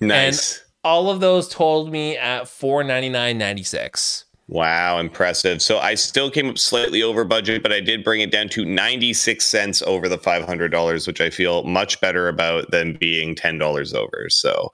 nice. 0.02 0.64
All 0.84 1.10
of 1.10 1.19
those 1.19 1.48
told 1.48 1.91
me 1.91 2.18
at 2.18 2.44
499.96. 2.44 4.26
Wow, 4.52 4.99
impressive. 4.99 5.61
So 5.61 5.80
I 5.80 5.95
still 5.95 6.30
came 6.30 6.49
up 6.49 6.57
slightly 6.57 7.02
over 7.02 7.23
budget, 7.23 7.64
but 7.64 7.72
I 7.72 7.80
did 7.80 8.03
bring 8.03 8.19
it 8.19 8.32
down 8.32 8.49
to 8.49 8.65
96 8.65 9.45
cents 9.45 9.82
over 9.84 10.10
the 10.10 10.18
$500, 10.18 11.07
which 11.07 11.22
I 11.22 11.30
feel 11.30 11.64
much 11.64 12.02
better 12.02 12.28
about 12.28 12.69
than 12.69 12.98
being 12.98 13.34
$10 13.34 13.95
over. 13.95 14.28
So 14.28 14.73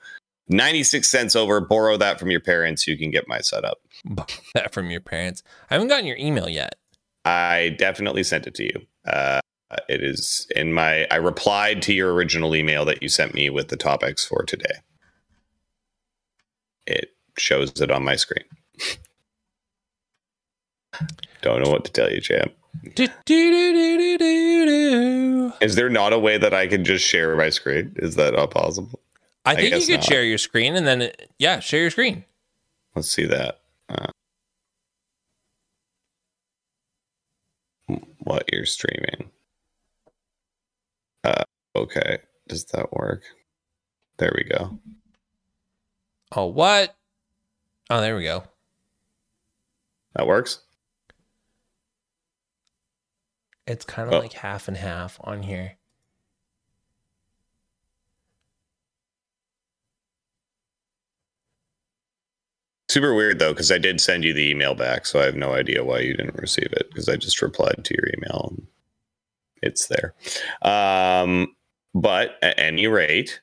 96 0.49 1.07
cents 1.07 1.35
over, 1.35 1.61
borrow 1.61 1.95
that 1.95 2.19
from 2.19 2.31
your 2.31 2.39
parents. 2.39 2.87
You 2.87 2.97
can 2.97 3.11
get 3.11 3.27
my 3.27 3.39
setup. 3.39 3.77
Borrow 4.03 4.27
that 4.55 4.73
from 4.73 4.89
your 4.89 4.99
parents. 4.99 5.43
I 5.69 5.75
haven't 5.75 5.89
gotten 5.89 6.07
your 6.07 6.17
email 6.17 6.49
yet. 6.49 6.73
I 7.23 7.75
definitely 7.77 8.23
sent 8.23 8.47
it 8.47 8.55
to 8.55 8.63
you. 8.63 8.81
Uh, 9.05 9.41
it 9.87 10.03
is 10.03 10.47
in 10.55 10.73
my, 10.73 11.05
I 11.11 11.17
replied 11.17 11.83
to 11.83 11.93
your 11.93 12.15
original 12.15 12.55
email 12.55 12.83
that 12.85 13.03
you 13.03 13.09
sent 13.09 13.35
me 13.35 13.51
with 13.51 13.67
the 13.67 13.77
topics 13.77 14.25
for 14.25 14.41
today. 14.41 14.79
It 16.87 17.11
shows 17.37 17.79
it 17.79 17.91
on 17.91 18.03
my 18.03 18.15
screen. 18.15 18.45
Don't 21.41 21.63
know 21.63 21.69
what 21.69 21.85
to 21.85 21.91
tell 21.91 22.11
you, 22.11 22.19
champ. 22.21 22.53
Do, 22.95 23.07
do, 23.25 24.17
do. 24.17 25.53
Is 25.61 25.75
there 25.75 25.89
not 25.89 26.13
a 26.13 26.19
way 26.19 26.37
that 26.37 26.53
I 26.53 26.67
can 26.67 26.83
just 26.85 27.05
share 27.05 27.35
my 27.35 27.49
screen? 27.49 27.93
Is 27.97 28.15
that 28.15 28.33
not 28.33 28.51
possible? 28.51 28.99
I 29.45 29.55
think 29.55 29.73
you 29.75 29.85
could 29.85 29.95
not. 30.01 30.03
share 30.03 30.23
your 30.23 30.37
screen 30.37 30.75
and 30.75 30.85
then, 30.85 31.01
it- 31.03 31.31
yeah, 31.39 31.59
share 31.59 31.81
your 31.81 31.89
screen. 31.91 32.25
Let's 32.95 33.09
see 33.09 33.25
that. 33.25 33.59
Uh, 33.89 34.07
what 38.19 38.43
you're 38.51 38.65
streaming. 38.65 39.29
Uh, 41.23 41.43
okay. 41.75 42.19
Does 42.47 42.65
that 42.65 42.91
work? 42.93 43.23
There 44.17 44.33
we 44.35 44.43
go. 44.43 44.79
Oh, 46.35 46.45
what? 46.47 46.95
Oh, 47.89 48.01
there 48.01 48.15
we 48.17 48.23
go. 48.23 48.43
That 50.15 50.27
works. 50.27 50.59
It's 53.67 53.85
kind 53.85 54.07
of 54.07 54.15
Oh. 54.15 54.19
like 54.19 54.33
half 54.33 54.67
and 54.67 54.77
half 54.77 55.17
on 55.23 55.43
here. 55.43 55.77
Super 62.89 63.13
weird 63.13 63.39
though, 63.39 63.51
because 63.53 63.71
I 63.71 63.77
did 63.77 63.99
send 63.99 64.23
you 64.23 64.33
the 64.33 64.49
email 64.49 64.73
back, 64.73 65.05
so 65.05 65.19
I 65.19 65.25
have 65.25 65.35
no 65.35 65.53
idea 65.53 65.83
why 65.83 65.99
you 65.99 66.13
didn't 66.13 66.39
receive 66.39 66.69
it 66.71 66.87
because 66.89 67.09
I 67.09 67.17
just 67.17 67.41
replied 67.41 67.83
to 67.83 67.93
your 67.93 68.07
email. 68.17 68.53
And 68.55 68.67
it's 69.61 69.87
there. 69.87 70.13
Um, 70.61 71.53
but 71.93 72.37
at 72.41 72.57
any 72.57 72.87
rate, 72.87 73.41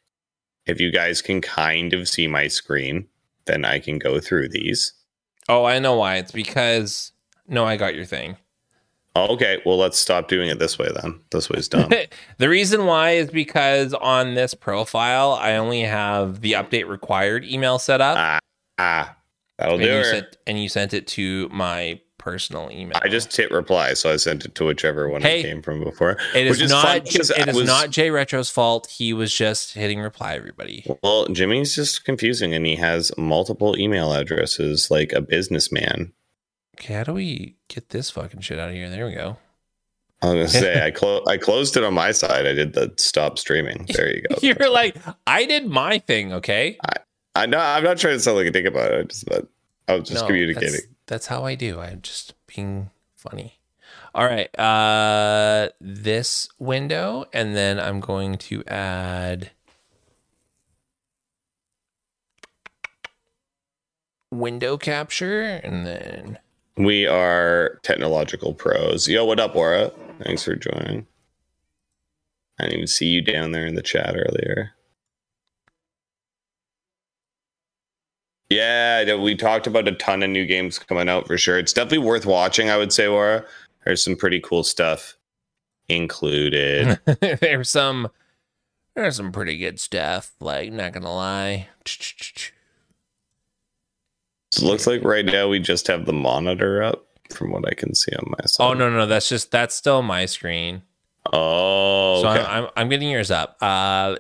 if 0.67 0.81
you 0.81 0.91
guys 0.91 1.21
can 1.21 1.43
kind 1.43 1.93
of 1.93 2.09
see 2.09 2.27
my 2.27 2.49
screen, 2.49 3.07
then 3.45 3.67
I 3.67 3.81
can 3.81 3.99
go 3.99 4.19
through 4.19 4.49
these. 4.49 4.95
Oh, 5.47 5.67
I 5.67 5.79
know 5.79 5.97
why. 5.97 6.17
It's 6.17 6.33
because, 6.33 7.13
no, 7.47 7.67
I 7.67 7.77
got 7.77 7.95
your 7.95 8.07
thing. 8.07 8.39
Okay, 9.17 9.63
well, 9.65 9.79
let's 9.79 9.97
stop 9.99 10.27
doing 10.29 10.49
it 10.49 10.59
this 10.59 10.79
way 10.79 10.89
then. 11.01 11.21
This 11.31 11.49
way's 11.49 11.69
dumb. 11.69 11.91
the 12.39 12.49
reason 12.49 12.87
why 12.87 13.13
is 13.13 13.31
because 13.31 13.95
on 13.95 14.35
this 14.35 14.55
profile, 14.55 15.33
I 15.33 15.57
only 15.57 15.83
have 15.83 16.41
the 16.41 16.53
update 16.53 16.89
required 16.89 17.45
email 17.45 17.79
set 17.79 18.01
up. 18.01 18.17
ah, 18.19 18.39
ah, 18.79 19.17
that'll 19.59 19.75
and, 19.75 19.83
do 19.85 19.89
you 19.89 19.99
it. 19.99 20.05
sent, 20.05 20.37
and 20.49 20.61
you 20.61 20.69
sent 20.69 20.95
it 20.95 21.07
to 21.09 21.49
my 21.51 22.01
personal 22.19 22.71
email. 22.73 22.99
I 23.03 23.09
just 23.09 23.37
hit 23.37 23.53
reply, 23.53 23.95
so 23.95 24.11
I 24.11 24.17
sent 24.17 24.45
it 24.47 24.55
to 24.57 24.65
whichever 24.65 25.09
one 25.09 25.23
Hey, 25.23 25.41
it 25.41 25.43
came 25.45 25.63
from 25.63 25.85
before. 25.85 26.17
It 26.35 26.47
is, 26.49 26.61
is 26.61 26.71
not. 26.71 27.07
It 27.07 27.49
is 27.49 27.55
was- 27.55 27.67
not 27.67 27.91
Jay 27.91 28.11
Retro's 28.11 28.51
fault. 28.51 28.89
He 28.91 29.13
was 29.13 29.33
just 29.33 29.75
hitting 29.75 30.01
reply. 30.01 30.35
Everybody. 30.35 30.85
Well, 31.05 31.27
Jimmy's 31.27 31.77
just 31.77 32.05
confusing, 32.05 32.53
and 32.53 32.67
he 32.67 32.75
has 32.77 33.13
multiple 33.17 33.79
email 33.79 34.13
addresses 34.13 34.91
like 34.91 35.13
a 35.13 35.21
businessman. 35.21 36.13
Okay, 36.75 36.95
how 36.95 37.05
do 37.05 37.15
we 37.15 37.57
get 37.69 37.91
this 37.91 38.11
fucking 38.11 38.41
shit 38.41 38.59
out 38.59 38.69
of 38.71 38.75
here? 38.75 38.91
There 38.91 39.07
we 39.07 39.15
go. 39.15 39.37
I 40.23 40.27
was 40.27 40.35
gonna 40.35 40.49
say 40.65 40.85
I 40.85 40.91
clo- 40.93 41.23
I 41.27 41.37
closed 41.37 41.77
it 41.77 41.85
on 41.85 41.95
my 41.95 42.11
side. 42.13 42.47
I 42.47 42.53
did 42.53 42.73
the 42.73 42.93
stop 42.97 43.39
streaming. 43.39 43.87
There 43.95 44.15
you 44.15 44.23
go. 44.23 44.37
You're 44.43 44.71
like, 44.71 44.97
I 45.27 45.45
did 45.45 45.67
my 45.67 45.99
thing. 45.99 46.33
Okay. 46.33 46.79
I 47.37 47.47
know 47.47 47.59
I'm 47.59 47.85
not 47.85 47.99
trying 47.99 48.15
to 48.15 48.21
sound 48.21 48.37
like 48.37 48.47
a 48.47 48.51
dick 48.51 48.65
about 48.67 48.91
it. 48.93 48.99
I 49.01 49.03
just 49.05 49.27
but 49.27 49.47
I 49.89 49.95
was 49.97 50.09
just 50.09 50.23
No, 50.23 50.27
communicating. 50.27 50.73
That's, 50.73 50.87
that's 51.07 51.27
how 51.29 51.45
I 51.45 51.55
do. 51.55 51.79
I'm 51.81 52.01
just 52.01 52.35
being 52.47 52.91
funny. 53.17 53.59
All 54.15 54.25
right. 54.27 54.57
Uh 54.59 55.69
this 55.81 56.49
window, 56.59 57.27
and 57.33 57.55
then 57.55 57.79
I'm 57.79 58.01
going 58.01 58.37
to 58.39 58.65
add 58.67 59.51
window 64.31 64.77
capture, 64.77 65.43
and 65.43 65.87
then 65.87 66.39
We 66.77 67.07
are 67.07 67.79
technological 67.83 68.53
pros. 68.53 69.07
Yo, 69.07 69.25
what 69.25 69.39
up, 69.39 69.55
Aura? 69.55 69.93
Thanks 70.25 70.43
for 70.43 70.57
joining. 70.57 71.07
I 72.59 72.65
didn't 72.65 72.75
even 72.75 72.87
see 72.89 73.07
you 73.07 73.23
down 73.23 73.53
there 73.53 73.67
in 73.67 73.77
the 73.77 73.83
chat 73.83 74.15
earlier. 74.17 74.73
Yeah, 78.51 79.17
we 79.17 79.37
talked 79.37 79.67
about 79.67 79.89
a 79.89 79.93
ton 79.93 80.23
of 80.23 80.31
new 80.31 80.47
games 80.47 80.79
coming 80.79 81.09
out 81.09 81.27
for 81.27 81.39
sure. 81.39 81.59
It's 81.59 81.73
definitely 81.73 81.99
worth 81.99 82.27
watching, 82.27 82.71
I 82.71 82.77
would 82.77 82.93
say, 82.93 83.07
Aura. 83.07 83.45
There's 83.85 84.03
some 84.03 84.17
pretty 84.17 84.41
cool 84.41 84.65
stuff 84.65 85.17
included. 85.89 86.99
there's 87.41 87.71
some 87.71 88.09
there's 88.95 89.17
some 89.17 89.33
pretty 89.33 89.57
good 89.57 89.81
stuff. 89.81 90.33
Like, 90.41 90.73
not 90.73 90.93
gonna 90.93 91.13
lie. 91.13 91.69
So 94.55 94.67
it 94.67 94.71
looks 94.71 94.87
like 94.87 95.03
right 95.05 95.25
now 95.25 95.49
we 95.49 95.59
just 95.59 95.87
have 95.89 96.07
the 96.07 96.13
monitor 96.13 96.83
up 96.83 97.07
from 97.31 97.51
what 97.51 97.67
I 97.67 97.75
can 97.75 97.95
see 97.95 98.13
on 98.13 98.33
my 98.39 98.45
side. 98.47 98.65
Oh 98.65 98.75
no, 98.75 98.89
no, 98.91 99.07
that's 99.07 99.29
just 99.29 99.51
that's 99.51 99.75
still 99.75 100.03
my 100.03 100.27
screen. 100.27 100.83
Oh, 101.33 102.21
So 102.23 102.29
okay. 102.29 102.43
I'm, 102.43 102.65
I'm 102.65 102.71
I'm 102.77 102.89
getting 102.89 103.09
yours 103.11 103.31
up. 103.31 103.57
Uh, 103.61 104.17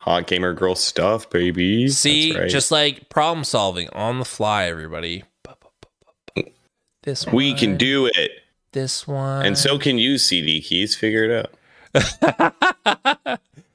Hot 0.00 0.26
gamer 0.26 0.54
girl 0.54 0.74
stuff, 0.74 1.28
baby. 1.28 1.88
see, 1.88 2.36
right. 2.36 2.48
just 2.48 2.70
like 2.70 3.08
problem 3.10 3.44
solving 3.44 3.88
on 3.90 4.18
the 4.18 4.24
fly, 4.24 4.64
everybody. 4.64 5.24
This 7.02 7.26
one, 7.26 7.34
we 7.36 7.54
can 7.54 7.76
do 7.76 8.06
it. 8.06 8.30
this 8.72 9.06
one, 9.06 9.44
And 9.46 9.56
so 9.58 9.78
can 9.78 9.98
you, 9.98 10.18
CD 10.18 10.60
keys. 10.60 10.94
Figure 10.94 11.24
it 11.24 11.50
out. 11.94 13.40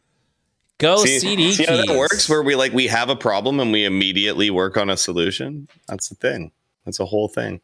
go 0.83 0.97
see, 1.03 1.19
CD 1.19 1.51
see 1.53 1.65
how 1.65 1.77
that 1.77 1.97
works? 1.97 2.29
Where 2.29 2.43
we 2.43 2.55
like 2.55 2.73
we 2.73 2.87
have 2.87 3.09
a 3.09 3.15
problem 3.15 3.59
and 3.59 3.71
we 3.71 3.85
immediately 3.85 4.49
work 4.49 4.77
on 4.77 4.89
a 4.89 4.97
solution. 4.97 5.67
That's 5.87 6.09
the 6.09 6.15
thing. 6.15 6.51
That's 6.85 6.99
a 6.99 7.05
whole 7.05 7.27
thing. 7.27 7.61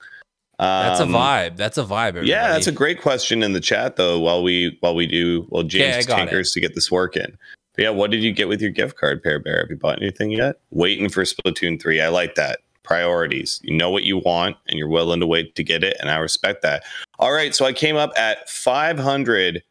That's 0.57 0.99
a 0.99 1.03
Um, 1.03 1.11
vibe. 1.11 1.55
That's 1.55 1.77
a 1.77 1.83
vibe. 1.83 2.09
Everybody. 2.09 2.29
Yeah, 2.31 2.49
that's 2.49 2.67
a 2.67 2.71
great 2.71 3.01
question 3.01 3.43
in 3.43 3.53
the 3.53 3.61
chat 3.61 3.95
though. 3.95 4.19
While 4.19 4.43
we 4.43 4.77
while 4.81 4.95
we 4.95 5.05
do 5.05 5.45
well, 5.49 5.63
James 5.63 6.05
got 6.05 6.17
tinkers 6.17 6.51
to 6.53 6.59
get 6.59 6.75
this 6.75 6.91
working. 6.91 7.37
But 7.75 7.83
yeah, 7.83 7.89
what 7.91 8.11
did 8.11 8.23
you 8.23 8.33
get 8.33 8.47
with 8.49 8.61
your 8.61 8.71
gift 8.71 8.97
card, 8.97 9.23
Pear 9.23 9.39
Bear? 9.39 9.59
Have 9.59 9.69
you 9.69 9.77
bought 9.77 10.01
anything 10.01 10.31
yet? 10.31 10.57
Waiting 10.71 11.07
for 11.07 11.23
Splatoon 11.23 11.81
three. 11.81 12.01
I 12.01 12.09
like 12.09 12.35
that. 12.35 12.59
Priorities. 12.83 13.61
You 13.63 13.77
know 13.77 13.89
what 13.91 14.03
you 14.03 14.17
want, 14.17 14.57
and 14.67 14.77
you're 14.77 14.89
willing 14.89 15.19
to 15.21 15.27
wait 15.27 15.55
to 15.55 15.63
get 15.63 15.83
it, 15.83 15.95
and 16.01 16.09
I 16.09 16.17
respect 16.17 16.61
that. 16.63 16.83
All 17.19 17.31
right, 17.31 17.53
so 17.55 17.65
I 17.65 17.71
came 17.71 17.95
up 17.95 18.11
at 18.17 18.49
five 18.49 18.99
hundred 18.99 19.63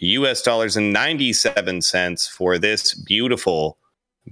U.S. 0.00 0.42
dollars 0.42 0.76
and 0.76 0.92
ninety 0.92 1.32
seven 1.32 1.82
cents 1.82 2.26
for 2.26 2.58
this 2.58 2.94
beautiful. 2.94 3.76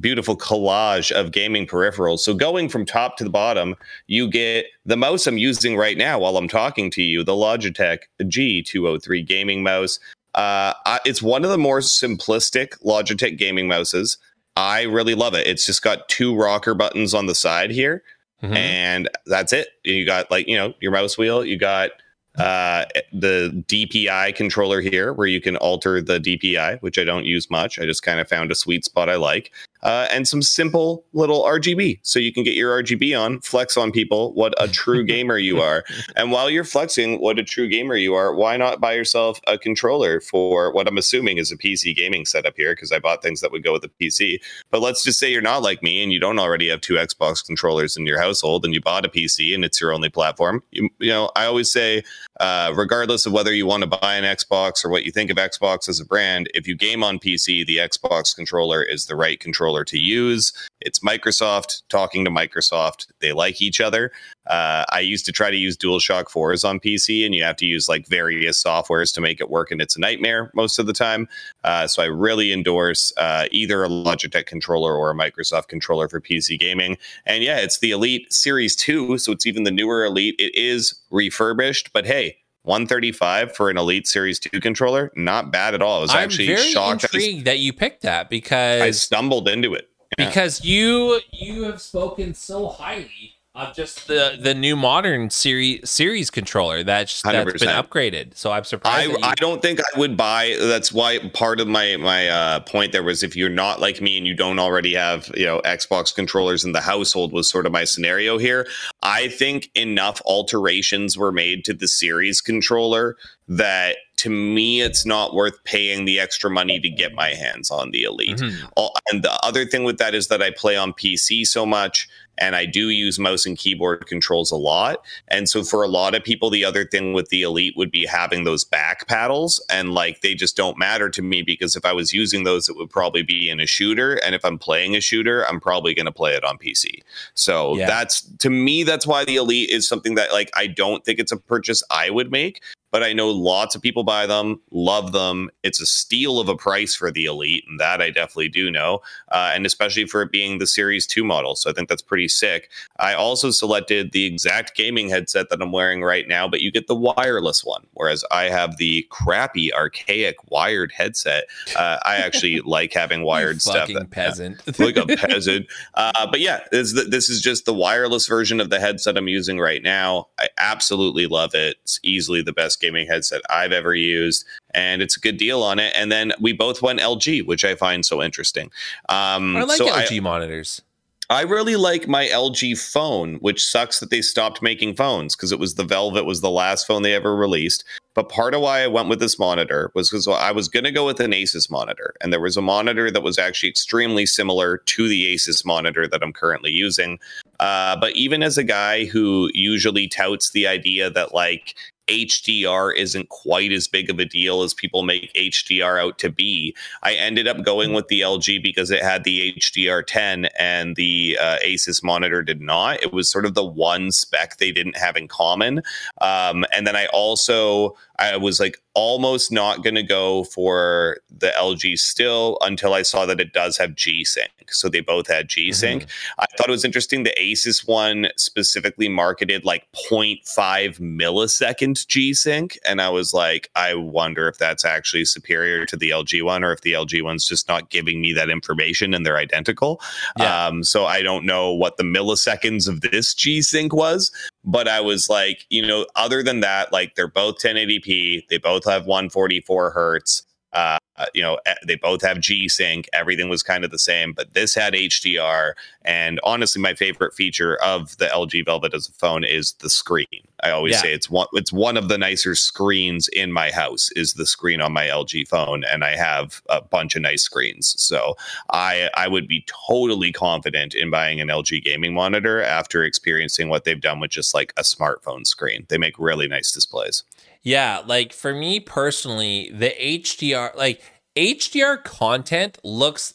Beautiful 0.01 0.36
collage 0.36 1.11
of 1.11 1.32
gaming 1.32 1.66
peripherals. 1.66 2.19
So, 2.20 2.35
going 2.35 2.69
from 2.69 2.85
top 2.85 3.16
to 3.16 3.24
the 3.24 3.31
bottom, 3.31 3.74
you 4.07 4.28
get 4.28 4.66
the 4.85 4.99
mouse 4.99 5.27
I'm 5.27 5.39
using 5.39 5.77
right 5.77 5.97
now 5.97 6.20
while 6.20 6.36
I'm 6.36 6.47
talking 6.47 6.90
to 6.90 7.03
you, 7.03 7.24
the 7.24 7.32
Logitech 7.32 8.01
G203 8.20 9.27
gaming 9.27 9.62
mouse. 9.62 9.99
Uh, 10.35 10.74
I- 10.85 11.01
it's 11.07 11.23
one 11.23 11.43
of 11.43 11.51
the 11.51 11.59
more 11.59 11.81
simplistic 11.81 12.81
Logitech 12.85 13.39
gaming 13.39 13.66
mouses. 13.66 14.19
I 14.59 14.82
really 14.82 15.15
love 15.15 15.35
it. 15.35 15.47
It's 15.47 15.65
just 15.65 15.82
got 15.82 16.09
two 16.09 16.36
rocker 16.36 16.74
buttons 16.74 17.15
on 17.15 17.27
the 17.27 17.35
side 17.35 17.70
here, 17.70 18.03
mm-hmm. 18.43 18.55
and 18.55 19.09
that's 19.27 19.53
it. 19.53 19.69
You 19.85 20.05
got 20.05 20.31
like 20.31 20.49
you 20.49 20.57
know 20.57 20.74
your 20.81 20.93
mouse 20.93 21.16
wheel. 21.16 21.45
You 21.45 21.57
got 21.57 21.90
uh, 22.39 22.85
the 23.12 23.65
DPI 23.69 24.35
controller 24.35 24.81
here, 24.81 25.12
where 25.12 25.27
you 25.27 25.40
can 25.40 25.56
alter 25.56 26.01
the 26.01 26.20
DPI, 26.20 26.81
which 26.82 26.98
I 26.98 27.05
don't 27.05 27.24
use 27.24 27.51
much. 27.51 27.78
I 27.78 27.85
just 27.85 28.02
kind 28.02 28.20
of 28.20 28.28
found 28.28 28.51
a 28.51 28.55
sweet 28.55 28.85
spot 28.85 29.09
I 29.09 29.16
like 29.16 29.52
uh, 29.82 30.09
and 30.10 30.26
some 30.26 30.42
simple 30.42 31.05
little 31.12 31.44
RGB. 31.44 32.00
So 32.02 32.18
you 32.18 32.32
can 32.32 32.42
get 32.42 32.55
your 32.55 32.82
RGB 32.82 33.18
on, 33.18 33.40
flex 33.40 33.76
on 33.76 33.92
people 33.92 34.32
what 34.34 34.55
a 34.62 34.68
true 34.68 35.05
gamer 35.06 35.38
you 35.38 35.60
are. 35.60 35.84
And 36.16 36.32
while 36.32 36.50
you're 36.50 36.64
flexing 36.64 37.20
what 37.20 37.38
a 37.38 37.44
true 37.44 37.68
gamer 37.68 37.96
you 37.96 38.14
are, 38.14 38.34
why 38.34 38.56
not 38.56 38.80
buy 38.80 38.94
yourself 38.94 39.40
a 39.46 39.59
controller 39.59 40.20
for 40.20 40.72
what 40.72 40.88
I'm 40.88 40.98
assuming 40.98 41.38
is 41.38 41.52
a 41.52 41.56
PC 41.56 41.96
gaming 41.96 42.24
setup 42.24 42.55
here? 42.56 42.72
Because 42.72 42.92
I 42.92 42.98
bought 42.98 43.22
things 43.22 43.40
that 43.40 43.52
would 43.52 43.64
go 43.64 43.72
with 43.72 43.84
a 43.84 43.88
PC. 43.88 44.40
But 44.70 44.80
let's 44.80 45.02
just 45.02 45.18
say 45.18 45.30
you're 45.30 45.42
not 45.42 45.62
like 45.62 45.82
me 45.82 46.02
and 46.02 46.12
you 46.12 46.20
don't 46.20 46.38
already 46.38 46.68
have 46.68 46.80
two 46.80 46.94
Xbox 46.94 47.44
controllers 47.44 47.96
in 47.96 48.06
your 48.06 48.20
household 48.20 48.64
and 48.64 48.74
you 48.74 48.80
bought 48.80 49.05
a 49.05 49.09
PC 49.09 49.55
and 49.55 49.64
it's 49.64 49.80
your 49.80 49.92
only 49.92 50.09
platform. 50.09 50.62
You, 50.70 50.88
you 50.98 51.10
know, 51.10 51.30
I 51.36 51.44
always 51.46 51.70
say, 51.72 52.02
uh, 52.40 52.72
regardless 52.74 53.26
of 53.26 53.32
whether 53.32 53.52
you 53.52 53.66
want 53.66 53.82
to 53.82 53.86
buy 53.86 54.16
an 54.16 54.24
Xbox 54.24 54.84
or 54.84 54.88
what 54.88 55.05
you 55.05 55.12
think 55.12 55.30
of 55.30 55.36
Xbox 55.36 55.88
as 55.88 56.00
a 56.00 56.05
brand, 56.05 56.48
if 56.55 56.66
you 56.66 56.76
game 56.76 57.02
on 57.02 57.18
PC, 57.18 57.66
the 57.66 57.78
Xbox 57.78 58.34
controller 58.34 58.82
is 58.82 59.06
the 59.06 59.16
right 59.16 59.38
controller 59.38 59.68
controller 59.69 59.85
to 59.85 59.99
use. 59.99 60.53
It's 60.81 61.01
Microsoft 61.01 61.82
talking 61.89 62.24
to 62.24 62.31
Microsoft. 62.31 63.07
They 63.20 63.32
like 63.32 63.61
each 63.61 63.81
other. 63.81 64.12
Uh, 64.47 64.85
I 64.90 65.01
used 65.01 65.27
to 65.27 65.32
try 65.32 65.51
to 65.51 65.57
use 65.57 65.77
DualShock 65.77 66.24
4s 66.31 66.66
on 66.66 66.81
PC, 66.81 67.27
and 67.27 67.35
you 67.35 67.43
have 67.43 67.57
to 67.57 67.66
use 67.66 67.89
like 67.89 68.07
various 68.07 68.62
softwares 68.62 69.12
to 69.15 69.20
make 69.20 69.40
it 69.40 69.51
work, 69.51 69.70
and 69.70 69.82
it's 69.82 69.97
a 69.97 70.01
nightmare 70.01 70.51
most 70.55 70.78
of 70.78 70.86
the 70.86 70.95
time. 70.95 71.28
Uh, 71.65 71.86
so 71.86 72.03
I 72.03 72.07
really 72.07 72.51
endorse 72.53 73.12
uh, 73.19 73.47
either 73.51 73.85
a 73.85 73.89
Logitech 73.89 74.47
controller 74.47 74.95
or 74.97 75.11
a 75.11 75.15
Microsoft 75.15 75.69
controller 75.69 76.09
for 76.09 76.20
PC 76.20 76.59
gaming. 76.59 76.97
And 77.27 77.43
yeah, 77.45 77.59
it's 77.59 77.81
the 77.81 77.90
Elite 77.90 78.32
Series 78.32 78.74
2, 78.74 79.19
so 79.19 79.32
it's 79.32 79.47
even 79.47 79.65
the 79.65 79.70
newer 79.70 80.05
Elite. 80.05 80.36
It 80.39 80.55
is 80.55 80.99
refurbished, 81.11 81.93
but 81.93 82.07
hey, 82.07 82.39
135 82.62 83.55
for 83.55 83.70
an 83.70 83.78
Elite 83.78 84.06
Series 84.06 84.39
2 84.39 84.60
controller, 84.60 85.10
not 85.16 85.51
bad 85.51 85.74
at 85.74 85.82
all. 85.82 85.98
I 85.98 86.01
was 86.01 86.10
I'm 86.10 86.24
actually 86.24 86.48
very 86.48 86.70
shocked. 86.70 87.05
intrigued 87.05 87.47
that 87.47 87.59
you 87.59 87.72
picked 87.72 88.02
that 88.02 88.28
because 88.28 88.82
I 88.82 88.90
stumbled 88.90 89.48
into 89.48 89.74
it. 89.74 89.89
Yeah. 90.18 90.26
Because 90.26 90.64
you 90.64 91.20
you 91.32 91.62
have 91.64 91.80
spoken 91.80 92.35
so 92.35 92.68
highly 92.68 93.38
of 93.59 93.74
just 93.74 94.06
the 94.06 94.39
the 94.40 94.55
new 94.55 94.76
modern 94.76 95.30
series 95.30 95.89
series 95.89 96.30
controller 96.30 96.82
that's 96.82 97.22
that's 97.22 97.36
100%. 97.52 97.59
been 97.60 97.68
upgraded. 97.68 98.36
So 98.36 98.52
I'm 98.52 98.64
surprised. 98.64 99.10
I, 99.10 99.12
you- 99.12 99.18
I 99.22 99.35
don't 99.35 99.60
think 99.60 99.80
I 99.80 99.98
would 99.98 100.16
buy. 100.16 100.56
That's 100.59 100.93
why 100.93 101.18
part 101.35 101.60
of 101.60 101.68
my 101.68 101.97
my 101.97 102.28
uh, 102.28 102.60
point 102.60 102.93
there 102.93 103.02
was 103.02 103.22
if 103.22 103.36
you're 103.36 103.48
not 103.48 103.80
like 103.80 104.01
me 104.01 104.16
and 104.16 104.26
you 104.26 104.35
don't 104.35 104.59
already 104.59 104.94
have 104.94 105.30
you 105.36 105.47
know 105.47 105.60
Xbox 105.64 106.14
controllers 106.14 106.64
in 106.64 106.72
the 106.72 106.80
household 106.80 107.32
was 107.32 107.51
sort 107.51 107.66
of 107.66 107.72
my 107.72 107.85
scenario 107.85 108.39
here. 108.39 108.66
I 109.02 109.28
think 109.28 109.70
enough 109.74 110.20
alterations 110.24 111.16
were 111.18 111.32
made 111.32 111.64
to 111.66 111.74
the 111.74 111.89
series 111.89 112.40
controller 112.40 113.16
that 113.48 113.97
to 114.19 114.31
me 114.31 114.81
it's 114.81 115.07
not 115.07 115.35
worth 115.35 115.62
paying 115.65 116.05
the 116.05 116.20
extra 116.20 116.51
money 116.51 116.78
to 116.81 116.90
get 116.90 117.15
my 117.15 117.31
hands 117.31 117.70
on 117.70 117.90
the 117.90 118.03
elite 118.03 118.39
mm-hmm. 118.39 118.86
and 119.11 119.23
the 119.23 119.32
other 119.45 119.65
thing 119.65 119.85
with 119.85 119.99
that 119.99 120.15
is 120.15 120.28
that 120.28 120.43
i 120.43 120.51
play 120.51 120.77
on 120.77 120.93
pc 120.93 121.47
so 121.47 121.65
much 121.65 122.09
and 122.39 122.57
I 122.57 122.66
do 122.66 122.89
use 122.89 123.19
mouse 123.19 123.45
and 123.45 123.59
keyboard 123.59 124.07
controls 124.07 124.51
a 124.51 124.57
lot. 124.57 125.05
And 125.28 125.49
so 125.49 125.62
for 125.62 125.82
a 125.82 125.89
lot 125.89 126.15
of 126.15 126.23
people, 126.23 126.51
the 126.51 126.65
other 126.65 126.85
thing 126.85 127.12
with 127.12 127.28
the 127.28 127.43
Elite 127.43 127.74
would 127.77 127.90
be 127.90 128.07
having 128.07 128.45
those 128.45 128.65
back 128.65 129.07
paddles, 129.09 129.62
and 129.69 129.93
like 129.93 130.20
they 130.20 130.35
just 130.35 130.57
don't 130.57 130.78
matter 130.78 131.11
to 131.11 131.23
me 131.23 131.43
because 131.43 131.77
if 131.77 131.85
I 131.85 131.93
was 131.93 132.12
using 132.12 132.45
those, 132.45 132.69
it 132.69 132.77
would 132.77 132.90
probably 132.90 133.23
be 133.23 133.51
in 133.51 133.61
a 133.61 133.66
shooter, 133.66 134.15
and 134.24 134.35
if 134.35 134.45
I'm 134.45 134.59
playing 134.59 134.97
a 134.97 135.01
shooter, 135.01 135.47
I'm 135.47 135.61
probably 135.61 135.95
going 135.95 136.07
to 136.07 136.12
play 136.12 136.35
it 136.35 136.45
on 136.45 136.59
PC. 136.59 137.01
So 137.35 137.77
yeah. 137.77 137.86
that's 137.86 138.23
to 138.39 138.51
me, 138.51 138.85
that's 138.85 139.07
why 139.07 139.24
the 139.24 139.36
Elite 139.36 139.70
is 139.70 139.89
something 139.89 140.15
that 140.15 140.32
like 140.32 140.51
I 140.55 140.66
don't 140.66 141.05
think 141.05 141.19
it's 141.19 141.32
a 141.32 141.36
purchase 141.36 141.82
I 141.90 142.11
would 142.11 142.31
make 142.31 142.62
but 142.90 143.02
I 143.02 143.12
know 143.12 143.28
lots 143.31 143.74
of 143.74 143.82
people 143.82 144.05
buy 144.05 144.27
them, 144.27 144.60
love 144.70 145.12
them. 145.12 145.51
It's 145.62 145.81
a 145.81 145.86
steal 145.86 146.40
of 146.40 146.48
a 146.48 146.56
price 146.56 146.94
for 146.94 147.10
the 147.10 147.27
Elite, 147.27 147.65
and 147.69 147.78
that 147.78 148.01
I 148.01 148.10
definitely 148.10 148.48
do 148.48 148.70
know, 148.70 149.01
uh, 149.31 149.52
and 149.55 149.66
especially 149.66 150.06
for 150.06 150.23
it 150.23 150.32
being 150.32 150.59
the 150.59 150.66
Series 150.66 151.06
2 151.06 151.24
model. 151.24 151.56
So 151.56 151.70
I 151.70 151.73
think 151.73 151.89
that's 151.89 152.02
pretty 152.02 152.28
sick. 152.28 152.70
I 152.98 153.15
also 153.15 153.51
selected 153.51 154.12
the 154.12 154.24
exact 154.24 154.74
gaming 154.74 155.09
headset 155.09 155.51
that 155.51 155.60
I'm 155.60 155.73
wearing 155.73 156.02
right 156.02 156.27
now, 156.27 156.48
but 156.48 156.60
you 156.60 156.70
get 156.70 156.86
the 156.86 156.94
wireless 156.94 157.65
one, 157.65 157.86
whereas 157.93 158.24
I 158.31 158.44
have 158.44 158.78
the 158.78 159.06
crappy, 159.10 159.73
archaic 159.73 160.36
wired 160.51 160.93
headset. 160.93 161.44
Uh, 161.77 161.98
I 162.05 162.16
actually 162.16 162.60
like 162.65 162.93
having 162.93 163.23
wired 163.23 163.60
stuff. 163.60 163.89
That, 163.89 164.10
peasant. 164.10 164.62
Yeah, 164.66 164.85
like 164.85 164.97
a 164.97 165.06
peasant. 165.16 165.66
Uh, 165.94 166.27
but 166.31 166.40
yeah, 166.40 166.60
this, 166.73 166.93
this 167.09 167.28
is 167.28 167.40
just 167.40 167.66
the 167.66 167.74
wireless 167.74 168.27
version 168.27 168.60
of 168.60 168.70
the 168.70 168.81
headset 168.81 169.16
I'm 169.16 169.28
using 169.28 169.59
right 169.59 169.82
now. 169.82 170.28
I 170.39 170.48
absolutely 170.59 171.27
love 171.27 171.55
it. 171.55 171.77
It's 171.82 172.01
easily 172.02 172.43
the 172.43 172.52
best 172.52 172.77
gaming 172.80 173.06
headset 173.06 173.42
I've 173.50 173.72
ever 173.72 173.94
used, 173.94 174.44
and 174.74 175.02
it's 175.02 175.16
a 175.16 175.20
good 175.20 175.36
deal 175.36 175.62
on 175.62 175.78
it. 175.78 175.92
And 175.96 176.10
then 176.10 176.32
we 176.40 176.52
both 176.52 176.82
went 176.82 177.00
LG, 177.00 177.46
which 177.46 177.64
I 177.64 177.74
find 177.74 178.05
so 178.05 178.22
interesting. 178.22 178.70
Um, 179.09 179.56
I 179.56 179.64
like 179.64 179.78
so 179.78 179.88
LG 179.88 180.16
I, 180.16 180.20
monitors. 180.20 180.82
I 181.30 181.42
really 181.42 181.76
like 181.76 182.09
my 182.09 182.24
LG 182.26 182.78
phone, 182.90 183.34
which 183.36 183.62
sucks 183.62 184.00
that 184.00 184.09
they 184.09 184.22
stopped 184.22 184.62
making 184.62 184.94
phones 184.94 185.36
because 185.36 185.52
it 185.52 185.59
was 185.59 185.74
the 185.74 185.84
Velvet 185.84 186.24
was 186.24 186.40
the 186.40 186.50
last 186.50 186.86
phone 186.86 187.02
they 187.02 187.14
ever 187.14 187.36
released. 187.36 187.84
But 188.14 188.30
part 188.30 188.55
of 188.55 188.62
why 188.62 188.80
I 188.80 188.86
went 188.86 189.10
with 189.10 189.20
this 189.20 189.38
monitor 189.38 189.92
was 189.94 190.09
because 190.09 190.26
I 190.26 190.52
was 190.52 190.68
going 190.68 190.84
to 190.84 190.90
go 190.90 191.05
with 191.05 191.20
an 191.20 191.32
Asus 191.32 191.70
monitor, 191.70 192.14
and 192.22 192.32
there 192.32 192.40
was 192.40 192.56
a 192.56 192.62
monitor 192.62 193.10
that 193.10 193.22
was 193.22 193.38
actually 193.38 193.68
extremely 193.68 194.24
similar 194.24 194.78
to 194.78 195.06
the 195.06 195.34
Asus 195.34 195.66
monitor 195.66 196.09
that 196.09 196.22
I'm 196.22 196.32
currently 196.32 196.70
using. 196.70 197.18
Uh, 197.60 197.94
but 198.00 198.16
even 198.16 198.42
as 198.42 198.56
a 198.56 198.64
guy 198.64 199.05
who 199.05 199.50
usually 199.52 200.09
touts 200.09 200.52
the 200.52 200.66
idea 200.66 201.10
that 201.10 201.34
like 201.34 201.74
HDR 202.09 202.94
isn't 202.97 203.28
quite 203.28 203.72
as 203.72 203.86
big 203.86 204.10
of 204.10 204.18
a 204.18 204.24
deal 204.24 204.62
as 204.62 204.74
people 204.74 205.02
make 205.02 205.32
HDR 205.35 206.01
out 206.02 206.18
to 206.18 206.30
be. 206.30 206.74
I 207.02 207.14
ended 207.14 207.47
up 207.47 207.62
going 207.62 207.93
with 207.93 208.09
the 208.09 208.20
LG 208.20 208.62
because 208.62 208.90
it 208.90 209.02
had 209.02 209.24
the 209.24 209.55
HDR10 209.55 210.48
and 210.59 210.97
the 210.97 211.39
uh, 211.40 211.59
Asus 211.64 212.02
monitor 212.02 212.43
did 212.43 212.60
not. 212.60 213.02
It 213.02 213.12
was 213.12 213.30
sort 213.30 213.44
of 213.44 213.55
the 213.55 213.64
one 213.64 214.10
spec 214.12 214.56
they 214.56 214.72
didn't 214.72 214.97
have 214.97 215.16
in 215.16 215.28
common. 215.28 215.82
Um, 216.20 216.64
and 216.74 216.86
then 216.86 216.97
I 216.97 217.06
also 217.06 217.97
I 218.19 218.36
was 218.36 218.59
like 218.59 218.78
almost 218.95 219.53
not 219.53 219.85
going 219.85 219.95
to 219.95 220.03
go 220.03 220.43
for 220.45 221.19
the 221.31 221.53
LG 221.57 221.99
still 221.99 222.59
until 222.62 222.95
I 222.95 223.03
saw 223.03 223.27
that 223.27 223.40
it 223.40 223.53
does 223.53 223.77
have 223.77 223.95
G 223.95 224.24
Sync. 224.24 224.51
So 224.70 224.89
they 224.89 225.01
both 225.01 225.28
had 225.28 225.49
G 225.49 225.73
Sync. 225.73 226.03
Mm-hmm. 226.03 226.40
I 226.40 226.47
thought 226.57 226.69
it 226.69 226.73
was 226.73 226.85
interesting. 226.85 227.23
The 227.23 227.35
Asus 227.40 227.86
one 227.86 228.28
specifically 228.36 229.09
marketed 229.09 229.65
like 229.65 229.86
0.5 230.11 230.99
millisecond 230.99 232.07
G 232.09 232.35
Sync. 232.35 232.77
And 232.85 233.01
I 233.01 233.09
was 233.09 233.32
like, 233.32 233.70
I 233.77 233.95
wonder 233.95 234.49
if 234.49 234.59
that's 234.59 234.85
actually 234.85 235.24
superior 235.24 235.86
to 235.86 235.97
the 235.97 236.11
LG 236.11 236.43
one 236.43 236.65
or 236.65 236.73
if 236.73 236.81
the 236.81 236.95
LG 236.95 237.23
one's 237.23 237.47
just 237.47 237.69
not 237.69 237.90
giving 237.90 238.20
me 238.20 238.32
that 238.32 238.51
information 238.51 239.15
and 239.15 239.24
they're 239.24 239.39
identical. 239.39 240.01
Yeah. 240.39 240.66
Um, 240.66 240.82
so 240.82 241.07
I 241.07 241.23
don't 241.23 241.47
know 241.47 241.73
what 241.73 241.99
the 241.99 242.05
milliseconds 242.05 242.89
of 242.89 243.01
this 243.01 243.32
G 243.32 243.62
Sync 243.62 243.95
was, 243.95 244.32
but 244.69 244.86
I 244.86 245.01
was 245.01 245.31
like, 245.31 245.65
you 245.70 245.85
know, 245.85 246.07
other 246.15 246.43
than 246.43 246.61
that, 246.61 246.93
like 246.93 247.15
they're 247.15 247.27
both 247.27 247.59
1080p, 247.59 248.49
they 248.49 248.59
both 248.59 248.85
have 248.85 249.07
144 249.07 249.90
hertz. 249.90 250.45
Uh, 250.74 250.99
you 251.32 251.40
know, 251.40 251.59
they 251.86 251.97
both 251.97 252.20
have 252.20 252.39
G 252.40 252.69
Sync. 252.69 253.09
Everything 253.15 253.49
was 253.49 253.62
kind 253.62 253.82
of 253.82 253.90
the 253.90 253.99
same, 253.99 254.35
but 254.35 254.53
this 254.53 254.74
had 254.74 254.93
HDR. 254.93 255.73
And 256.03 256.39
honestly, 256.45 256.82
my 256.82 256.93
favorite 256.93 257.32
feature 257.32 257.77
of 257.77 258.19
the 258.19 258.27
LG 258.27 258.66
Velvet 258.66 258.93
as 258.93 259.09
a 259.09 259.12
phone 259.12 259.43
is 259.43 259.73
the 259.81 259.89
screen. 259.89 260.48
I 260.62 260.70
always 260.70 260.94
yeah. 260.94 261.02
say 261.02 261.12
it's 261.12 261.30
one 261.30 261.47
it's 261.52 261.72
one 261.72 261.97
of 261.97 262.09
the 262.09 262.18
nicer 262.18 262.55
screens 262.55 263.28
in 263.28 263.52
my 263.52 263.70
house 263.70 264.10
is 264.16 264.35
the 264.35 264.47
screen 264.47 264.80
on 264.80 264.93
my 264.93 265.06
LG 265.06 265.48
phone, 265.48 265.85
and 265.85 266.05
I 266.05 266.16
have 266.16 266.62
a 266.68 266.80
bunch 266.80 267.14
of 267.16 267.22
nice 267.22 267.43
screens. 267.43 267.94
So 267.98 268.36
I 268.70 269.09
I 269.14 269.28
would 269.28 269.47
be 269.47 269.64
totally 269.89 270.32
confident 270.32 270.94
in 270.94 271.10
buying 271.10 271.40
an 271.40 271.48
LG 271.48 271.85
gaming 271.85 272.14
monitor 272.14 272.62
after 272.62 273.05
experiencing 273.05 273.68
what 273.68 273.85
they've 273.85 274.01
done 274.01 274.20
with 274.20 274.30
just 274.30 274.55
like 274.55 274.72
a 274.76 274.82
smartphone 274.82 275.47
screen. 275.47 275.86
They 275.89 275.98
make 275.98 276.18
really 276.18 276.48
nice 276.48 276.72
displays. 276.72 277.24
Yeah, 277.62 278.02
like 278.06 278.32
for 278.32 278.55
me 278.55 278.80
personally, 278.80 279.70
the 279.72 279.94
HDR 280.01 280.74
like 280.76 281.02
HDR 281.36 282.02
content 282.02 282.78
looks 282.82 283.35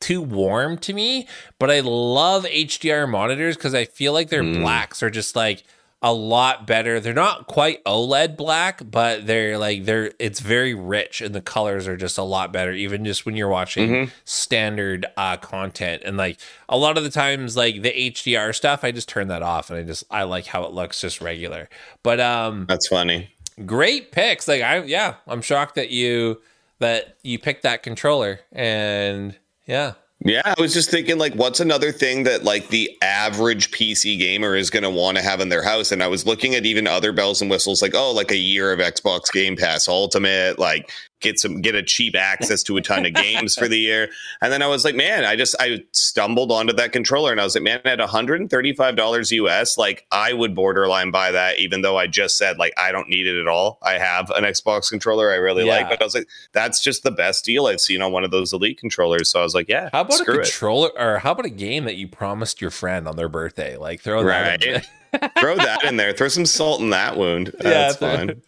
too 0.00 0.20
warm 0.20 0.76
to 0.78 0.92
me, 0.92 1.28
but 1.58 1.70
I 1.70 1.80
love 1.80 2.44
HDR 2.44 3.08
monitors 3.08 3.56
because 3.56 3.74
I 3.74 3.84
feel 3.84 4.12
like 4.12 4.28
their 4.28 4.42
mm. 4.42 4.60
blacks 4.60 5.02
are 5.02 5.10
just 5.10 5.36
like 5.36 5.64
a 6.02 6.12
lot 6.12 6.66
better. 6.66 6.98
They're 6.98 7.14
not 7.14 7.46
quite 7.46 7.82
OLED 7.84 8.36
black, 8.36 8.82
but 8.90 9.26
they're 9.26 9.56
like 9.56 9.84
they're 9.84 10.12
it's 10.18 10.40
very 10.40 10.74
rich 10.74 11.20
and 11.20 11.34
the 11.34 11.40
colors 11.40 11.86
are 11.86 11.96
just 11.96 12.18
a 12.18 12.22
lot 12.22 12.52
better 12.52 12.72
even 12.72 13.04
just 13.04 13.24
when 13.24 13.36
you're 13.36 13.48
watching 13.48 13.90
mm-hmm. 13.90 14.10
standard 14.24 15.06
uh 15.16 15.36
content. 15.36 16.02
And 16.04 16.16
like 16.16 16.38
a 16.68 16.76
lot 16.76 16.98
of 16.98 17.04
the 17.04 17.10
times 17.10 17.56
like 17.56 17.82
the 17.82 17.92
HDR 17.92 18.54
stuff, 18.54 18.82
I 18.82 18.90
just 18.90 19.08
turn 19.08 19.28
that 19.28 19.42
off 19.42 19.70
and 19.70 19.78
I 19.78 19.84
just 19.84 20.04
I 20.10 20.24
like 20.24 20.46
how 20.46 20.64
it 20.64 20.72
looks 20.72 21.00
just 21.00 21.20
regular. 21.20 21.68
But 22.02 22.18
um 22.18 22.66
That's 22.68 22.88
funny. 22.88 23.32
Great 23.64 24.10
picks. 24.10 24.48
Like 24.48 24.62
I 24.62 24.82
yeah, 24.82 25.14
I'm 25.28 25.40
shocked 25.40 25.76
that 25.76 25.90
you 25.90 26.40
that 26.80 27.16
you 27.22 27.38
picked 27.38 27.62
that 27.62 27.84
controller 27.84 28.40
and 28.50 29.36
yeah 29.66 29.92
Yeah, 30.24 30.42
I 30.44 30.60
was 30.60 30.72
just 30.72 30.90
thinking, 30.90 31.18
like, 31.18 31.34
what's 31.34 31.58
another 31.58 31.90
thing 31.90 32.22
that 32.24 32.44
like 32.44 32.68
the 32.68 32.96
average 33.02 33.70
PC 33.72 34.18
gamer 34.18 34.54
is 34.54 34.70
going 34.70 34.84
to 34.84 34.90
want 34.90 35.16
to 35.16 35.22
have 35.22 35.40
in 35.40 35.48
their 35.48 35.64
house? 35.64 35.90
And 35.90 36.02
I 36.02 36.06
was 36.06 36.26
looking 36.26 36.54
at 36.54 36.64
even 36.64 36.86
other 36.86 37.12
bells 37.12 37.42
and 37.42 37.50
whistles, 37.50 37.82
like, 37.82 37.94
oh, 37.94 38.12
like 38.12 38.30
a 38.30 38.36
year 38.36 38.72
of 38.72 38.78
Xbox 38.78 39.32
Game 39.32 39.56
Pass 39.56 39.88
Ultimate, 39.88 40.58
like 40.58 40.92
get 41.22 41.38
some 41.38 41.60
get 41.60 41.74
a 41.74 41.82
cheap 41.82 42.14
access 42.14 42.62
to 42.64 42.76
a 42.76 42.82
ton 42.82 43.06
of 43.06 43.14
games 43.14 43.54
for 43.54 43.68
the 43.68 43.78
year. 43.78 44.10
And 44.40 44.52
then 44.52 44.62
I 44.62 44.66
was 44.66 44.84
like, 44.84 44.94
man, 44.94 45.24
I 45.24 45.36
just 45.36 45.56
I 45.58 45.84
stumbled 45.92 46.52
onto 46.52 46.72
that 46.74 46.92
controller 46.92 47.32
and 47.32 47.40
I 47.40 47.44
was 47.44 47.54
like, 47.54 47.64
man, 47.64 47.80
at 47.84 47.98
$135 47.98 49.30
US, 49.32 49.78
like 49.78 50.06
I 50.10 50.32
would 50.32 50.54
borderline 50.54 51.10
buy 51.10 51.30
that, 51.30 51.58
even 51.58 51.82
though 51.82 51.96
I 51.96 52.06
just 52.06 52.36
said 52.36 52.58
like 52.58 52.74
I 52.76 52.92
don't 52.92 53.08
need 53.08 53.26
it 53.26 53.40
at 53.40 53.48
all. 53.48 53.78
I 53.82 53.92
have 53.94 54.30
an 54.30 54.44
Xbox 54.44 54.90
controller 54.90 55.30
I 55.30 55.36
really 55.36 55.66
yeah. 55.66 55.76
like, 55.76 55.88
but 55.88 56.00
I 56.00 56.04
was 56.04 56.14
like, 56.14 56.28
that's 56.52 56.82
just 56.82 57.02
the 57.02 57.10
best 57.10 57.44
deal 57.44 57.66
I've 57.66 57.80
seen 57.80 58.02
on 58.02 58.12
one 58.12 58.24
of 58.24 58.30
those 58.30 58.52
elite 58.52 58.78
controllers. 58.78 59.30
So 59.30 59.40
I 59.40 59.42
was 59.42 59.54
like, 59.54 59.68
yeah. 59.68 59.88
How 59.92 60.02
about 60.02 60.20
a 60.20 60.24
controller 60.24 60.88
it. 60.88 61.00
or 61.00 61.18
how 61.18 61.32
about 61.32 61.46
a 61.46 61.50
game 61.50 61.84
that 61.84 61.96
you 61.96 62.08
promised 62.08 62.60
your 62.60 62.70
friend 62.70 63.08
on 63.08 63.16
their 63.16 63.28
birthday? 63.28 63.76
Like 63.76 64.00
throw 64.00 64.22
right. 64.22 64.60
that 64.60 65.32
throw 65.38 65.56
that 65.56 65.84
in 65.84 65.96
there. 65.98 66.12
Throw 66.12 66.28
some 66.28 66.46
salt 66.46 66.80
in 66.80 66.90
that 66.90 67.16
wound. 67.16 67.54
Yeah, 67.62 67.92
that's 67.92 67.96
fine. 67.96 68.42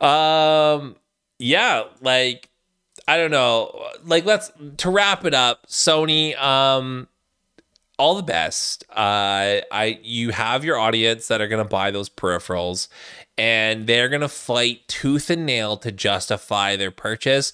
Um 0.00 0.96
yeah, 1.38 1.84
like 2.00 2.48
I 3.06 3.16
don't 3.16 3.30
know. 3.30 3.88
Like 4.04 4.24
let's 4.24 4.50
to 4.78 4.90
wrap 4.90 5.24
it 5.24 5.34
up, 5.34 5.66
Sony 5.66 6.40
um 6.40 7.08
all 7.98 8.14
the 8.14 8.22
best. 8.22 8.84
Uh 8.90 9.60
I 9.70 9.98
you 10.02 10.30
have 10.30 10.64
your 10.64 10.78
audience 10.78 11.28
that 11.28 11.40
are 11.40 11.48
going 11.48 11.62
to 11.64 11.68
buy 11.68 11.90
those 11.90 12.08
peripherals 12.08 12.88
and 13.36 13.86
they're 13.86 14.08
going 14.08 14.20
to 14.20 14.28
fight 14.28 14.86
tooth 14.86 15.28
and 15.28 15.44
nail 15.44 15.76
to 15.78 15.90
justify 15.90 16.76
their 16.76 16.90
purchase. 16.92 17.52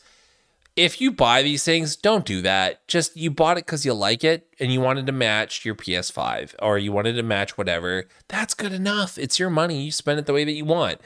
If 0.77 1.01
you 1.01 1.11
buy 1.11 1.43
these 1.43 1.65
things, 1.65 1.97
don't 1.97 2.25
do 2.25 2.43
that. 2.43 2.87
Just 2.87 3.17
you 3.17 3.31
bought 3.31 3.59
it 3.59 3.67
cuz 3.67 3.85
you 3.85 3.93
like 3.93 4.23
it 4.25 4.47
and 4.61 4.73
you 4.73 4.81
wanted 4.81 5.05
to 5.07 5.13
match 5.13 5.65
your 5.65 5.75
PS5 5.75 6.55
or 6.61 6.79
you 6.79 6.93
wanted 6.93 7.15
to 7.15 7.23
match 7.23 7.59
whatever. 7.59 8.07
That's 8.29 8.55
good 8.55 8.73
enough. 8.73 9.19
It's 9.19 9.39
your 9.39 9.51
money. 9.51 9.83
You 9.83 9.91
spend 9.91 10.21
it 10.21 10.27
the 10.27 10.33
way 10.33 10.45
that 10.45 10.53
you 10.53 10.65
want. 10.65 11.01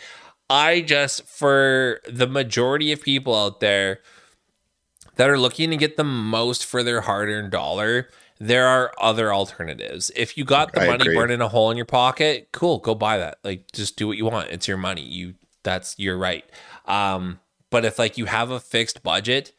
I 0.51 0.83
just, 0.83 1.27
for 1.27 2.01
the 2.09 2.27
majority 2.27 2.93
of 2.93 3.03
people 3.03 3.35
out 3.35 3.61
there 3.61 4.01
that 5.17 5.31
are 5.31 5.39
looking 5.39 5.71
to 5.71 5.77
get 5.77 5.97
the 5.97 6.05
most 6.05 6.67
for 6.67 6.83
their 6.83 7.03
hard 7.03 7.29
earned 7.29 7.51
dollar, 7.51 8.09
there 8.39 8.67
are 8.67 8.93
other 9.01 9.33
alternatives. 9.33 10.11
If 10.17 10.37
you 10.37 10.45
got 10.45 10.73
the 10.73 10.83
I 10.83 10.87
money 10.87 11.03
agree. 11.03 11.17
burning 11.17 11.41
a 11.41 11.49
hole 11.49 11.71
in 11.71 11.77
your 11.77 11.87
pocket, 11.87 12.49
cool, 12.53 12.79
go 12.79 12.95
buy 12.95 13.19
that. 13.19 13.39
Like, 13.43 13.73
just 13.73 13.97
do 13.97 14.07
what 14.07 14.17
you 14.17 14.27
want. 14.27 14.51
It's 14.51 14.69
your 14.69 14.77
money. 14.77 15.03
You, 15.03 15.35
that's, 15.63 15.99
you're 15.99 16.19
right. 16.19 16.45
Um, 16.87 17.41
but 17.71 17.85
if 17.85 17.99
like 17.99 18.19
you 18.19 18.27
have 18.27 18.51
a 18.51 18.61
fixed 18.61 19.03
budget 19.03 19.53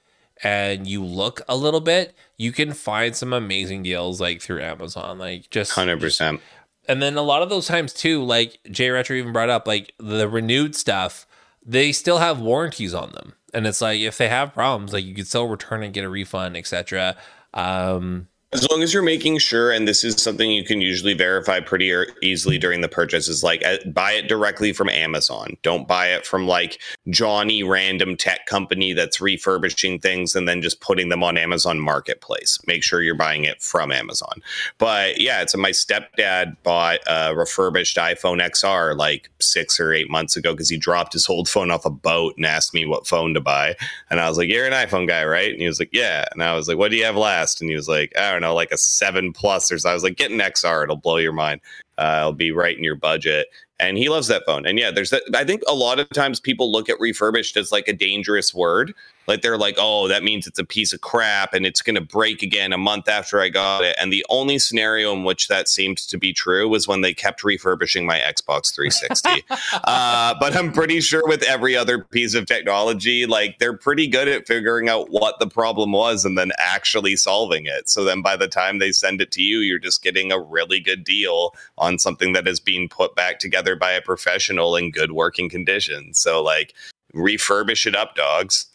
and 0.44 0.86
you 0.86 1.03
look 1.03 1.41
a 1.48 1.56
little 1.56 1.82
bit, 1.82 2.14
you 2.38 2.52
can 2.52 2.74
find 2.74 3.16
some 3.16 3.34
amazing 3.34 3.84
deals 3.84 4.22
like 4.22 4.41
through 4.41 4.62
Amazon. 4.62 5.18
Like 5.18 5.49
just 5.49 5.72
100% 5.72 6.40
and 6.88 7.02
then 7.02 7.18
a 7.18 7.22
lot 7.22 7.41
of 7.41 7.49
those 7.49 7.68
times 7.68 7.94
too, 7.94 8.24
like 8.24 8.60
Jay 8.70 8.90
Retro 8.90 9.16
even 9.16 9.34
brought 9.34 9.49
up, 9.49 9.68
like 9.68 9.94
the 9.98 10.28
renewed 10.28 10.76
stuff, 10.76 11.26
they 11.66 11.91
still 11.91 12.20
have 12.20 12.40
warranties 12.40 12.94
on 12.94 13.12
them, 13.12 13.34
and 13.53 13.66
it's 13.68 13.82
like 13.82 13.99
if 13.99 14.18
they 14.18 14.30
have 14.30 14.53
problems, 14.53 14.94
like 14.94 15.06
you 15.06 15.16
could 15.16 15.28
still 15.28 15.48
return 15.48 15.84
and 15.84 15.94
get 15.94 16.03
a 16.03 16.10
refund, 16.10 16.56
etc. 16.57 17.16
Um, 17.53 18.28
as 18.54 18.70
long 18.72 18.82
as 18.84 18.94
you're 18.94 19.04
making 19.04 19.38
sure, 19.40 19.72
and 19.72 19.88
this 19.88 20.04
is 20.04 20.22
something 20.22 20.50
you 20.50 20.64
can 20.64 20.80
usually 20.80 21.14
verify 21.14 21.60
pretty 21.60 21.94
easily 22.22 22.58
during 22.58 22.82
the 22.82 22.88
purchase, 22.88 23.28
is 23.28 23.44
like 23.44 23.66
uh, 23.66 23.78
buy 23.88 24.14
it 24.14 24.28
directly 24.28 24.72
from 24.72 24.88
Amazon. 24.88 25.58
Don't 25.62 25.88
buy 25.88 26.08
it 26.08 26.26
from 26.26 26.48
like 26.48 26.80
Johnny 27.10 27.64
random 27.64 28.16
tech 28.16 28.46
company 28.46 28.94
that's 28.94 29.20
refurbishing 29.20 30.00
things 30.00 30.36
and 30.36 30.48
then 30.48 30.62
just 30.62 30.80
putting 30.80 31.10
them 31.10 31.24
on 31.24 31.38
Amazon 31.38 31.80
Marketplace. 31.80 32.60
Make 32.68 32.84
sure 32.84 33.02
you're 33.02 33.16
buying 33.16 33.44
it 33.44 33.62
from 33.62 33.92
Amazon. 33.92 34.42
But 34.78 35.20
yeah, 35.20 35.42
it's 35.42 35.58
my 35.58 35.72
stepdad 35.72 36.56
bought 36.64 37.00
a 37.08 37.36
refurbished 37.36 37.98
iPhone 37.98 38.42
XR 38.42 38.96
like 38.96 39.30
six 39.42 39.80
or 39.80 39.92
eight 39.92 40.10
months 40.10 40.38
ago 40.38 40.54
because 40.54 40.70
he 40.70 40.78
dropped 40.78 41.14
his 41.14 41.28
old 41.28 41.50
phone 41.50 41.72
off 41.72 41.86
a 41.86 41.90
boat 41.90 42.36
and 42.38 42.46
asked 42.46 42.74
me 42.74 42.86
what 42.86 43.08
phone 43.08 43.34
to 43.34 43.42
buy. 43.42 43.76
And 44.10 44.22
I 44.22 44.30
was 44.30 44.38
like, 44.38 44.50
You're 44.50 44.68
an 44.68 44.72
iPhone 44.72 45.08
guy, 45.08 45.26
right? 45.26 45.52
And 45.52 45.60
he 45.60 45.68
was 45.68 45.80
like, 45.80 45.90
Yeah. 45.92 46.26
And 46.32 46.44
I 46.44 46.54
was 46.56 46.68
like, 46.68 46.78
What 46.78 46.92
do 46.92 46.98
you 46.98 47.06
have 47.06 47.18
last? 47.18 47.60
And 47.60 47.70
he 47.70 47.76
was 47.76 47.90
like, 47.90 48.14
I 48.18 48.35
don't 48.36 48.41
know 48.41 48.56
like 48.56 48.72
a 48.72 48.78
seven 48.78 49.34
plus 49.34 49.72
or 49.72 49.80
so. 49.80 49.90
I 49.90 49.94
was 49.94 50.03
like, 50.03 50.18
get 50.18 50.32
an 50.32 50.40
XR, 50.40 50.84
it'll 50.84 50.95
blow 50.95 51.18
your 51.18 51.34
mind. 51.34 51.62
Uh, 51.98 52.18
it'll 52.20 52.34
be 52.34 52.52
right 52.52 52.78
in 52.78 52.84
your 52.84 52.95
budget 52.95 53.48
and 53.80 53.98
he 53.98 54.10
loves 54.10 54.28
that 54.28 54.44
phone. 54.45 54.66
And 54.66 54.80
yeah, 54.80 54.91
there's 54.91 55.10
that. 55.10 55.24
I 55.34 55.44
think 55.44 55.62
a 55.68 55.74
lot 55.74 55.99
of 55.99 56.10
times 56.10 56.40
people 56.40 56.72
look 56.72 56.90
at 56.90 56.99
refurbished 56.99 57.57
as 57.57 57.72
like 57.72 57.88
a 57.88 57.94
dangerous 57.94 58.53
word. 58.53 58.94
Like 59.27 59.41
they're 59.41 59.57
like, 59.57 59.76
oh, 59.77 60.07
that 60.07 60.23
means 60.23 60.47
it's 60.47 60.60
a 60.60 60.64
piece 60.64 60.93
of 60.93 61.02
crap 61.02 61.53
and 61.53 61.65
it's 61.65 61.81
going 61.81 61.95
to 61.95 62.02
break 62.02 62.41
again 62.43 62.72
a 62.72 62.77
month 62.77 63.10
after 63.10 63.41
I 63.41 63.49
got 63.49 63.84
it. 63.84 63.95
And 63.99 64.11
the 64.14 64.26
only 64.30 64.60
scenario 64.60 65.11
in 65.14 65.23
which 65.23 65.47
that 65.47 65.68
seemed 65.68 65.97
to 65.97 66.18
be 66.18 66.31
true 66.31 66.69
was 66.69 66.88
when 66.88 67.02
they 67.02 67.14
kept 67.14 67.43
refurbishing 67.43 68.06
my 68.06 68.19
Xbox 68.19 68.73
360. 68.73 69.43
uh, 69.84 70.35
but 70.39 70.56
I'm 70.56 70.72
pretty 70.72 71.02
sure 71.02 71.27
with 71.27 71.43
every 71.43 71.76
other 71.76 71.99
piece 71.99 72.35
of 72.35 72.45
technology, 72.45 73.26
like 73.26 73.60
they're 73.60 73.77
pretty 73.77 74.07
good 74.07 74.27
at 74.27 74.47
figuring 74.47 74.89
out 74.89 75.10
what 75.10 75.39
the 75.39 75.47
problem 75.47 75.91
was 75.91 76.23
and 76.23 76.38
then 76.38 76.52
actually 76.57 77.15
solving 77.15 77.65
it. 77.65 77.89
So 77.89 78.03
then 78.03 78.22
by 78.22 78.35
the 78.35 78.47
time 78.47 78.80
they 78.80 78.91
send 78.91 79.22
it 79.22 79.31
to 79.31 79.41
you, 79.41 79.60
you're 79.60 79.80
just 79.80 80.03
getting 80.03 80.31
a 80.31 80.39
really 80.39 80.80
good 80.80 81.03
deal 81.03 81.56
on 81.77 81.97
something 81.97 82.34
that 82.34 82.47
is 82.47 82.60
being 82.60 82.88
put 82.88 83.15
back 83.15 83.39
together 83.39 83.56
together 83.56 83.76
by 83.76 83.91
a 83.91 84.02
professional 84.02 84.76
in 84.76 84.91
good 84.91 85.11
working 85.11 85.49
conditions. 85.49 86.19
So 86.19 86.43
like 86.43 86.73
refurbish 87.14 87.85
it 87.85 87.95
up, 87.95 88.15
dogs. 88.15 88.68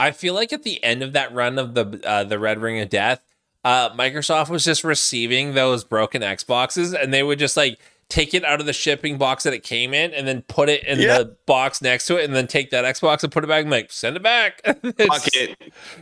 I 0.00 0.12
feel 0.12 0.32
like 0.32 0.50
at 0.50 0.62
the 0.62 0.82
end 0.82 1.02
of 1.02 1.12
that 1.12 1.32
run 1.34 1.58
of 1.58 1.74
the 1.74 2.00
uh, 2.04 2.24
the 2.24 2.38
Red 2.38 2.58
Ring 2.58 2.80
of 2.80 2.88
Death, 2.88 3.20
uh, 3.62 3.90
Microsoft 3.90 4.48
was 4.48 4.64
just 4.64 4.82
receiving 4.82 5.52
those 5.52 5.84
broken 5.84 6.22
Xboxes, 6.22 6.98
and 6.98 7.12
they 7.12 7.22
would 7.22 7.38
just 7.38 7.54
like 7.54 7.78
take 8.10 8.34
it 8.34 8.44
out 8.44 8.60
of 8.60 8.66
the 8.66 8.72
shipping 8.72 9.16
box 9.16 9.44
that 9.44 9.54
it 9.54 9.62
came 9.62 9.94
in 9.94 10.12
and 10.12 10.26
then 10.26 10.42
put 10.42 10.68
it 10.68 10.84
in 10.84 10.98
yeah. 10.98 11.18
the 11.18 11.36
box 11.46 11.80
next 11.80 12.06
to 12.06 12.16
it 12.16 12.24
and 12.24 12.34
then 12.34 12.46
take 12.46 12.70
that 12.70 12.84
Xbox 12.84 13.22
and 13.22 13.32
put 13.32 13.44
it 13.44 13.46
back 13.46 13.62
and 13.62 13.70
like 13.70 13.90
send 13.90 14.16
it 14.16 14.22
back. 14.22 14.60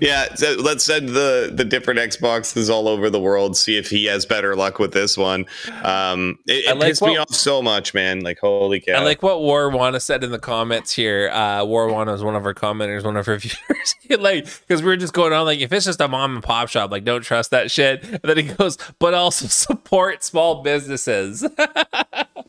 Yeah, 0.00 0.34
so 0.34 0.54
let's 0.58 0.84
send 0.84 1.10
the 1.10 1.50
the 1.52 1.64
different 1.64 2.00
Xboxes 2.00 2.70
all 2.70 2.88
over 2.88 3.10
the 3.10 3.20
world. 3.20 3.56
See 3.56 3.76
if 3.76 3.90
he 3.90 4.06
has 4.06 4.24
better 4.24 4.56
luck 4.56 4.78
with 4.78 4.92
this 4.92 5.16
one. 5.16 5.46
Um, 5.82 6.38
it, 6.46 6.66
it 6.66 6.76
like 6.76 6.88
pissed 6.88 7.02
what, 7.02 7.08
me 7.08 7.16
off 7.16 7.34
so 7.34 7.60
much, 7.60 7.92
man. 7.92 8.20
Like 8.20 8.38
holy 8.38 8.80
cow! 8.80 9.00
I 9.00 9.04
like 9.04 9.22
what 9.22 9.38
Warwana 9.38 10.00
said 10.00 10.24
in 10.24 10.30
the 10.30 10.38
comments 10.38 10.92
here. 10.92 11.30
Uh, 11.32 11.60
Warwana 11.60 12.14
is 12.14 12.22
one 12.22 12.36
of 12.36 12.46
our 12.46 12.54
commenters, 12.54 13.04
one 13.04 13.16
of 13.16 13.28
our 13.28 13.36
viewers. 13.38 13.94
like 14.18 14.44
because 14.66 14.82
we 14.82 14.88
were 14.88 14.96
just 14.96 15.12
going 15.12 15.32
on 15.32 15.44
like 15.44 15.60
if 15.60 15.72
it's 15.72 15.84
just 15.84 16.00
a 16.00 16.08
mom 16.08 16.36
and 16.36 16.44
pop 16.44 16.68
shop, 16.68 16.90
like 16.90 17.04
don't 17.04 17.22
trust 17.22 17.50
that 17.50 17.70
shit. 17.70 18.04
And 18.04 18.20
then 18.22 18.36
he 18.36 18.42
goes, 18.54 18.78
but 18.98 19.14
also 19.14 19.46
support 19.46 20.24
small 20.24 20.62
businesses. 20.62 21.44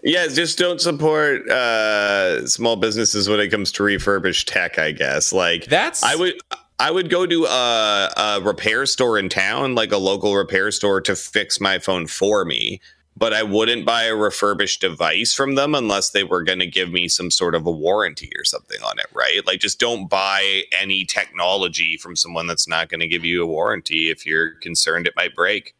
Yeah, 0.03 0.27
just 0.27 0.57
don't 0.57 0.81
support 0.81 1.47
uh, 1.49 2.47
small 2.47 2.75
businesses 2.75 3.29
when 3.29 3.39
it 3.39 3.49
comes 3.49 3.71
to 3.73 3.83
refurbished 3.83 4.47
tech. 4.47 4.79
I 4.79 4.91
guess 4.91 5.33
like 5.33 5.65
that's 5.65 6.03
I 6.03 6.15
would. 6.15 6.35
I 6.81 6.91
would 6.91 7.09
go 7.09 7.25
to 7.25 7.43
a, 7.43 8.13
a 8.15 8.41
repair 8.41 8.85
store 8.85 9.19
in 9.19 9.27
town, 9.27 9.75
like 9.75 9.91
a 9.91 9.97
local 9.97 10.33
repair 10.37 10.71
store, 10.71 11.01
to 11.01 11.13
fix 11.13 11.59
my 11.59 11.77
phone 11.77 12.07
for 12.07 12.45
me 12.45 12.79
but 13.19 13.33
I 13.33 13.43
wouldn't 13.43 13.85
buy 13.85 14.03
a 14.03 14.15
refurbished 14.15 14.79
device 14.79 15.33
from 15.33 15.55
them 15.55 15.75
unless 15.75 16.11
they 16.11 16.23
were 16.23 16.41
going 16.41 16.59
to 16.59 16.65
give 16.65 16.89
me 16.89 17.09
some 17.09 17.29
sort 17.29 17.53
of 17.53 17.67
a 17.67 17.71
warranty 17.71 18.31
or 18.37 18.45
something 18.45 18.81
on 18.81 18.97
it, 18.97 19.07
right? 19.13 19.45
Like, 19.45 19.59
just 19.59 19.77
don't 19.77 20.09
buy 20.09 20.63
any 20.79 21.03
technology 21.03 21.97
from 21.97 22.15
someone 22.15 22.47
that's 22.47 22.67
not 22.67 22.87
going 22.87 23.01
to 23.01 23.07
give 23.07 23.25
you 23.25 23.43
a 23.43 23.47
warranty 23.47 24.09
if 24.09 24.25
you're 24.25 24.51
concerned 24.61 25.05
it 25.05 25.13
might 25.17 25.35
break. 25.35 25.75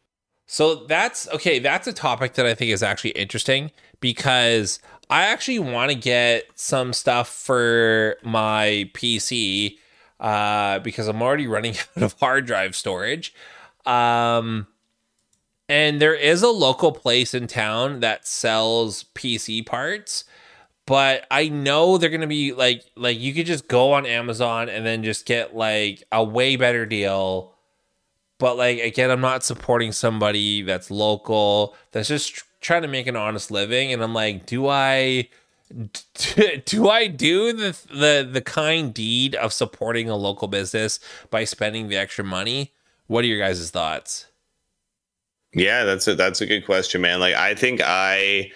So 0.52 0.74
that's 0.74 1.28
okay. 1.28 1.60
That's 1.60 1.86
a 1.86 1.92
topic 1.92 2.34
that 2.34 2.44
I 2.44 2.54
think 2.54 2.72
is 2.72 2.82
actually 2.82 3.10
interesting 3.10 3.70
because 4.00 4.80
I 5.08 5.26
actually 5.26 5.60
want 5.60 5.92
to 5.92 5.96
get 5.96 6.46
some 6.56 6.92
stuff 6.92 7.28
for 7.28 8.16
my 8.24 8.90
PC 8.92 9.76
uh, 10.18 10.80
because 10.80 11.06
I'm 11.06 11.22
already 11.22 11.46
running 11.46 11.76
out 11.96 12.02
of 12.02 12.12
hard 12.14 12.46
drive 12.46 12.74
storage. 12.74 13.32
Um, 13.86 14.66
and 15.68 16.02
there 16.02 16.16
is 16.16 16.42
a 16.42 16.48
local 16.48 16.90
place 16.90 17.32
in 17.32 17.46
town 17.46 18.00
that 18.00 18.26
sells 18.26 19.04
PC 19.14 19.64
parts 19.64 20.24
but 20.84 21.24
I 21.30 21.48
know 21.48 21.96
they're 21.98 22.10
gonna 22.10 22.26
be 22.26 22.52
like 22.52 22.82
like 22.96 23.20
you 23.20 23.32
could 23.32 23.46
just 23.46 23.68
go 23.68 23.92
on 23.92 24.06
Amazon 24.06 24.68
and 24.68 24.84
then 24.84 25.04
just 25.04 25.24
get 25.24 25.54
like 25.54 26.02
a 26.10 26.24
way 26.24 26.56
better 26.56 26.84
deal 26.84 27.54
but 28.40 28.56
like 28.56 28.80
again, 28.80 29.10
I'm 29.12 29.20
not 29.20 29.44
supporting 29.44 29.92
somebody 29.92 30.62
that's 30.62 30.90
local 30.90 31.76
that's 31.92 32.08
just 32.08 32.34
tr- 32.34 32.44
trying 32.60 32.82
to 32.82 32.88
make 32.88 33.06
an 33.06 33.14
honest 33.14 33.52
living. 33.52 33.92
And 33.92 34.02
I'm 34.02 34.14
like, 34.14 34.46
do 34.46 34.66
I? 34.66 35.28
Do 36.64 36.88
I 36.88 37.06
do 37.06 37.52
the 37.52 37.78
the 37.94 38.28
the 38.28 38.40
kind 38.40 38.92
deed 38.92 39.36
of 39.36 39.52
supporting 39.52 40.10
a 40.10 40.16
local 40.16 40.48
business 40.48 40.98
by 41.30 41.44
spending 41.44 41.86
the 41.86 41.96
extra 41.96 42.24
money? 42.24 42.72
What 43.06 43.22
are 43.22 43.28
your 43.28 43.38
guys' 43.38 43.70
thoughts? 43.70 44.26
Yeah, 45.54 45.84
that's 45.84 46.08
a 46.08 46.16
that's 46.16 46.40
a 46.40 46.46
good 46.46 46.66
question, 46.66 47.00
man. 47.02 47.20
Like 47.20 47.36
I 47.36 47.54
think 47.54 47.80
I 47.84 48.50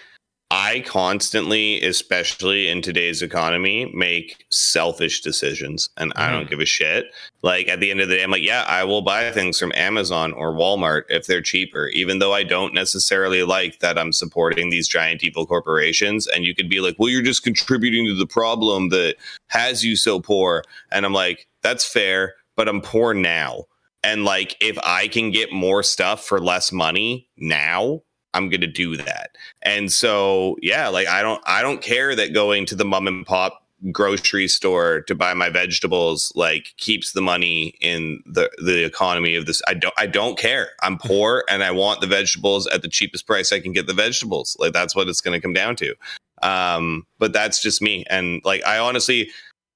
I 0.51 0.83
constantly, 0.85 1.81
especially 1.81 2.67
in 2.67 2.83
today's 2.83 3.23
economy, 3.23 3.91
make 3.95 4.45
selfish 4.51 5.21
decisions 5.21 5.89
and 5.97 6.13
mm. 6.13 6.19
I 6.19 6.31
don't 6.31 6.45
mm. 6.45 6.49
give 6.49 6.59
a 6.59 6.65
shit. 6.65 7.07
Like 7.41 7.67
at 7.67 7.79
the 7.79 7.89
end 7.89 7.99
of 7.99 8.09
the 8.09 8.17
day, 8.17 8.23
I'm 8.23 8.29
like, 8.29 8.43
yeah, 8.43 8.63
I 8.67 8.83
will 8.83 9.01
buy 9.01 9.31
things 9.31 9.59
from 9.59 9.71
Amazon 9.75 10.33
or 10.33 10.53
Walmart 10.53 11.03
if 11.09 11.25
they're 11.25 11.41
cheaper, 11.41 11.87
even 11.89 12.19
though 12.19 12.33
I 12.33 12.43
don't 12.43 12.75
necessarily 12.75 13.41
like 13.43 13.79
that 13.79 13.97
I'm 13.97 14.13
supporting 14.13 14.69
these 14.69 14.87
giant 14.87 15.23
evil 15.23 15.47
corporations. 15.47 16.27
And 16.27 16.45
you 16.45 16.53
could 16.53 16.69
be 16.69 16.79
like, 16.79 16.95
well, 16.99 17.09
you're 17.09 17.23
just 17.23 17.43
contributing 17.43 18.05
to 18.05 18.15
the 18.15 18.27
problem 18.27 18.89
that 18.89 19.15
has 19.47 19.83
you 19.83 19.95
so 19.95 20.19
poor. 20.19 20.63
And 20.91 21.05
I'm 21.05 21.13
like, 21.13 21.47
that's 21.63 21.85
fair, 21.91 22.35
but 22.55 22.69
I'm 22.69 22.81
poor 22.81 23.15
now. 23.15 23.65
And 24.03 24.23
like, 24.23 24.55
if 24.61 24.77
I 24.83 25.07
can 25.07 25.31
get 25.31 25.51
more 25.51 25.81
stuff 25.81 26.23
for 26.23 26.39
less 26.39 26.71
money 26.71 27.27
now, 27.37 28.03
I'm 28.35 28.49
going 28.49 28.61
to 28.61 28.67
do 28.67 28.97
that. 28.97 29.31
And 29.63 29.91
so, 29.91 30.57
yeah, 30.61 30.87
like 30.89 31.07
I 31.07 31.21
don't, 31.21 31.41
I 31.45 31.61
don't 31.61 31.81
care 31.81 32.15
that 32.15 32.33
going 32.33 32.65
to 32.67 32.75
the 32.75 32.85
mom 32.85 33.07
and 33.07 33.25
pop 33.25 33.61
grocery 33.91 34.47
store 34.47 35.01
to 35.01 35.13
buy 35.13 35.33
my 35.33 35.49
vegetables 35.49 36.31
like 36.35 36.73
keeps 36.77 37.11
the 37.11 37.21
money 37.21 37.75
in 37.81 38.21
the 38.25 38.49
the 38.63 38.83
economy 38.83 39.35
of 39.35 39.45
this. 39.45 39.61
I 39.67 39.73
don't 39.73 39.93
i 39.97 40.07
don't 40.07 40.37
care. 40.37 40.69
I'm 40.81 40.97
poor 41.05 41.43
and 41.49 41.63
i 41.63 41.71
want 41.71 42.01
the 42.01 42.07
vegetables 42.07 42.67
at 42.67 42.81
the 42.81 42.87
cheapest 42.87 43.27
price 43.27 43.51
i 43.51 43.59
can 43.59 43.73
get 43.73 43.87
the 43.87 43.93
vegetables. 43.93 44.55
Like 44.59 44.73
that's 44.73 44.95
what 44.95 45.07
it's 45.07 45.21
going 45.21 45.39
to 45.39 45.41
come 45.41 45.53
down 45.53 45.75
to. 45.77 45.93
Um 46.41 47.05
but 47.19 47.33
that's 47.33 47.61
just 47.61 47.81
me. 47.81 48.05
And 48.09 48.41
like 48.43 48.65
i 48.65 48.79
honestly 48.79 49.29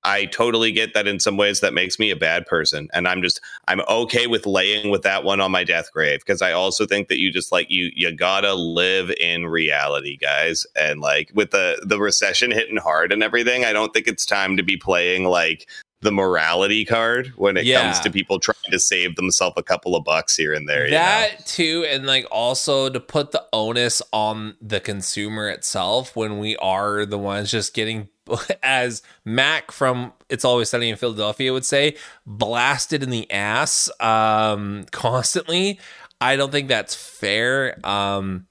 I 0.10 0.26
totally 0.26 0.72
get 0.72 0.96
that 0.96 1.08
in 1.08 1.20
some 1.20 1.38
ways 1.38 1.60
that 1.60 1.74
makes 1.74 2.00
me 2.00 2.10
a 2.10 2.16
bad 2.16 2.48
person. 2.48 2.90
And 2.94 3.08
I'm 3.08 3.22
just, 3.22 3.40
I'm 3.68 3.82
okay 3.82 4.26
with 4.26 4.48
laying 4.48 4.90
with 4.90 5.04
that 5.04 5.24
one 5.24 5.40
on 5.40 5.52
my 5.52 5.64
death 5.64 5.92
grave 5.94 6.22
because 6.22 6.42
I 6.42 6.52
also 6.52 6.88
think 6.88 7.10
that 7.10 7.20
you 7.20 7.32
just 7.32 7.52
like, 7.52 7.70
you, 7.70 7.92
you 7.96 8.12
gotta 8.12 8.56
live 8.56 9.12
in 9.20 9.46
reality, 9.46 10.18
guys. 10.18 10.66
And 10.76 11.00
like 11.00 11.32
with 11.36 11.52
the, 11.52 11.86
the 11.86 12.00
recession 12.00 12.50
hitting 12.50 12.78
hard 12.78 13.14
and 13.14 13.22
everything, 13.22 13.66
I 13.66 13.72
don't 13.72 13.94
think 13.94 14.08
it's 14.08 14.26
time 14.26 14.58
to 14.58 14.64
be 14.64 14.78
playing 14.78 15.26
like 15.26 15.70
the 16.02 16.12
morality 16.12 16.86
card 16.86 17.34
when 17.36 17.58
it 17.58 17.66
yeah. 17.66 17.82
comes 17.82 18.00
to 18.00 18.10
people 18.10 18.40
trying 18.40 18.56
to 18.72 18.80
save 18.80 19.16
themselves 19.16 19.56
a 19.58 19.64
couple 19.64 19.96
of 19.96 20.04
bucks 20.04 20.36
here 20.36 20.54
and 20.54 20.68
there. 20.68 20.90
That 20.90 21.32
know? 21.32 21.38
too, 21.46 21.86
and 21.90 22.06
like 22.08 22.26
also 22.32 22.90
to 22.90 23.00
put 23.00 23.32
the 23.32 23.46
onus 23.52 24.02
on 24.14 24.56
the 24.62 24.80
consumer 24.80 25.50
itself 25.50 26.16
when 26.16 26.40
we 26.40 26.56
are 26.58 27.06
the 27.06 27.18
ones 27.18 27.52
just 27.52 27.74
getting 27.74 28.08
as 28.64 29.02
Mac 29.26 29.72
from 29.72 30.14
It's 30.30 30.46
Always 30.46 30.70
Sunny 30.70 30.90
in 30.90 30.96
Philadelphia 30.96 31.54
would 31.54 31.66
say, 31.66 31.96
blasted 32.26 33.04
in 33.04 33.10
the 33.10 33.30
ass 33.32 33.90
um, 34.00 34.86
constantly. 34.92 35.80
I 36.22 36.36
don't 36.36 36.52
think 36.52 36.68
that's 36.68 36.96
fair. 36.96 37.80
Um, 37.86 38.48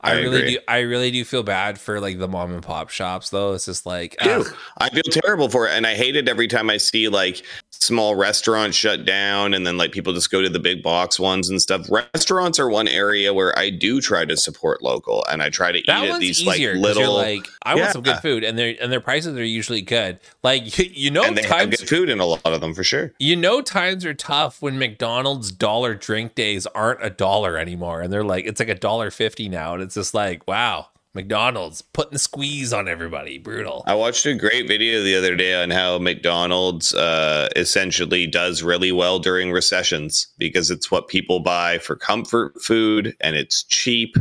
I, 0.00 0.12
I 0.12 0.14
really 0.20 0.38
agree. 0.38 0.54
do. 0.54 0.58
I 0.66 0.78
really 0.80 1.10
do 1.12 1.24
feel 1.24 1.44
bad 1.44 1.78
for 1.78 2.00
like 2.00 2.18
the 2.18 2.26
mom 2.26 2.52
and 2.52 2.62
pop 2.62 2.90
shops, 2.90 3.30
though. 3.30 3.52
It's 3.52 3.66
just 3.66 3.86
like, 3.86 4.16
I, 4.20 4.42
I 4.78 4.90
feel 4.90 5.02
terrible 5.04 5.48
for 5.48 5.68
it, 5.68 5.72
and 5.72 5.86
I 5.86 5.94
hate 5.94 6.16
it 6.16 6.28
every 6.28 6.48
time 6.48 6.68
I 6.68 6.78
see 6.78 7.08
like 7.08 7.44
small 7.82 8.14
restaurants 8.14 8.76
shut 8.76 9.04
down 9.04 9.54
and 9.54 9.66
then 9.66 9.76
like 9.76 9.92
people 9.92 10.12
just 10.12 10.30
go 10.30 10.40
to 10.40 10.48
the 10.48 10.58
big 10.58 10.82
box 10.82 11.18
ones 11.18 11.50
and 11.50 11.60
stuff. 11.60 11.90
Restaurants 11.90 12.58
are 12.58 12.68
one 12.68 12.86
area 12.86 13.34
where 13.34 13.58
I 13.58 13.70
do 13.70 14.00
try 14.00 14.24
to 14.24 14.36
support 14.36 14.82
local 14.82 15.24
and 15.30 15.42
I 15.42 15.50
try 15.50 15.72
to 15.72 15.82
that 15.86 16.04
eat 16.04 16.10
at 16.10 16.20
these 16.20 16.42
easier, 16.42 16.74
like 16.74 16.82
little 16.82 17.14
like 17.14 17.48
I 17.64 17.74
yeah. 17.74 17.80
want 17.82 17.92
some 17.92 18.02
good 18.02 18.18
food 18.18 18.44
and 18.44 18.56
their 18.58 18.74
and 18.80 18.92
their 18.92 19.00
prices 19.00 19.36
are 19.36 19.44
usually 19.44 19.82
good. 19.82 20.20
Like 20.42 20.78
you, 20.78 20.90
you 20.92 21.10
know 21.10 21.24
and 21.24 21.36
they 21.36 21.42
times, 21.42 21.60
have 21.60 21.70
good 21.70 21.88
food 21.88 22.08
in 22.08 22.20
a 22.20 22.26
lot 22.26 22.40
of 22.44 22.60
them 22.60 22.74
for 22.74 22.84
sure. 22.84 23.12
You 23.18 23.36
know 23.36 23.60
times 23.60 24.04
are 24.04 24.14
tough 24.14 24.62
when 24.62 24.78
McDonald's 24.78 25.50
dollar 25.50 25.94
drink 25.94 26.34
days 26.34 26.66
aren't 26.68 27.04
a 27.04 27.10
dollar 27.10 27.56
anymore 27.56 28.00
and 28.00 28.12
they're 28.12 28.24
like 28.24 28.44
it's 28.46 28.60
like 28.60 28.68
a 28.68 28.74
dollar 28.74 29.10
50 29.10 29.48
now 29.48 29.74
and 29.74 29.82
it's 29.82 29.94
just 29.94 30.14
like 30.14 30.46
wow 30.46 30.88
McDonald's 31.14 31.82
putting 31.82 32.14
the 32.14 32.18
squeeze 32.18 32.72
on 32.72 32.88
everybody. 32.88 33.38
Brutal. 33.38 33.84
I 33.86 33.94
watched 33.94 34.24
a 34.24 34.34
great 34.34 34.66
video 34.66 35.02
the 35.02 35.14
other 35.14 35.36
day 35.36 35.54
on 35.54 35.70
how 35.70 35.98
McDonald's 35.98 36.94
uh, 36.94 37.48
essentially 37.54 38.26
does 38.26 38.62
really 38.62 38.92
well 38.92 39.18
during 39.18 39.52
recessions 39.52 40.26
because 40.38 40.70
it's 40.70 40.90
what 40.90 41.08
people 41.08 41.40
buy 41.40 41.78
for 41.78 41.96
comfort 41.96 42.60
food 42.62 43.14
and 43.20 43.36
it's 43.36 43.62
cheap. 43.64 44.16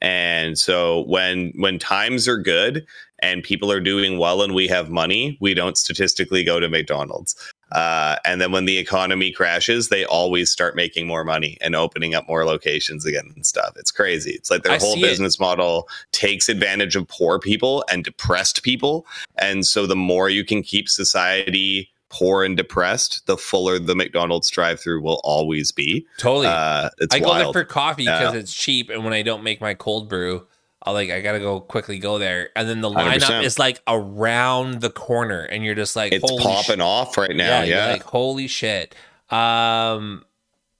And 0.00 0.56
so 0.56 1.04
when 1.06 1.52
when 1.56 1.78
times 1.78 2.28
are 2.28 2.38
good 2.38 2.86
and 3.20 3.42
people 3.42 3.72
are 3.72 3.80
doing 3.80 4.18
well 4.18 4.42
and 4.42 4.54
we 4.54 4.68
have 4.68 4.88
money, 4.88 5.36
we 5.40 5.52
don't 5.52 5.76
statistically 5.76 6.44
go 6.44 6.60
to 6.60 6.68
McDonald's. 6.68 7.34
Uh, 7.76 8.16
and 8.24 8.40
then 8.40 8.52
when 8.52 8.64
the 8.64 8.78
economy 8.78 9.30
crashes, 9.30 9.90
they 9.90 10.02
always 10.06 10.50
start 10.50 10.74
making 10.74 11.06
more 11.06 11.24
money 11.24 11.58
and 11.60 11.76
opening 11.76 12.14
up 12.14 12.26
more 12.26 12.46
locations 12.46 13.04
again 13.04 13.30
and 13.36 13.44
stuff. 13.44 13.74
It's 13.76 13.90
crazy. 13.90 14.30
It's 14.30 14.50
like 14.50 14.62
their 14.62 14.72
I 14.72 14.78
whole 14.78 14.96
business 14.96 15.34
it. 15.34 15.40
model 15.40 15.86
takes 16.10 16.48
advantage 16.48 16.96
of 16.96 17.06
poor 17.06 17.38
people 17.38 17.84
and 17.90 18.02
depressed 18.02 18.62
people. 18.62 19.06
And 19.36 19.66
so 19.66 19.86
the 19.86 19.94
more 19.94 20.30
you 20.30 20.42
can 20.42 20.62
keep 20.62 20.88
society 20.88 21.90
poor 22.08 22.44
and 22.44 22.56
depressed, 22.56 23.26
the 23.26 23.36
fuller 23.36 23.78
the 23.78 23.94
McDonald's 23.94 24.48
drive 24.48 24.80
through 24.80 25.02
will 25.02 25.20
always 25.22 25.70
be. 25.70 26.06
Totally. 26.16 26.46
Uh, 26.46 26.88
I 27.12 27.20
wild. 27.20 27.22
go 27.22 27.34
there 27.34 27.52
for 27.52 27.64
coffee 27.64 28.04
because 28.04 28.32
yeah. 28.32 28.40
it's 28.40 28.54
cheap. 28.54 28.88
And 28.88 29.04
when 29.04 29.12
I 29.12 29.20
don't 29.20 29.42
make 29.42 29.60
my 29.60 29.74
cold 29.74 30.08
brew, 30.08 30.46
I 30.86 30.92
like 30.92 31.10
I 31.10 31.20
gotta 31.20 31.40
go 31.40 31.58
quickly 31.58 31.98
go 31.98 32.18
there, 32.18 32.50
and 32.54 32.68
then 32.68 32.80
the 32.80 32.88
lineup 32.88 33.18
100%. 33.18 33.42
is 33.42 33.58
like 33.58 33.82
around 33.88 34.80
the 34.80 34.90
corner, 34.90 35.42
and 35.42 35.64
you're 35.64 35.74
just 35.74 35.96
like 35.96 36.12
it's 36.12 36.22
popping 36.22 36.78
sh- 36.78 36.80
off 36.80 37.18
right 37.18 37.34
now. 37.34 37.62
Yeah, 37.62 37.64
yeah. 37.64 37.92
like 37.92 38.04
holy 38.04 38.46
shit. 38.46 38.94
Um, 39.28 40.24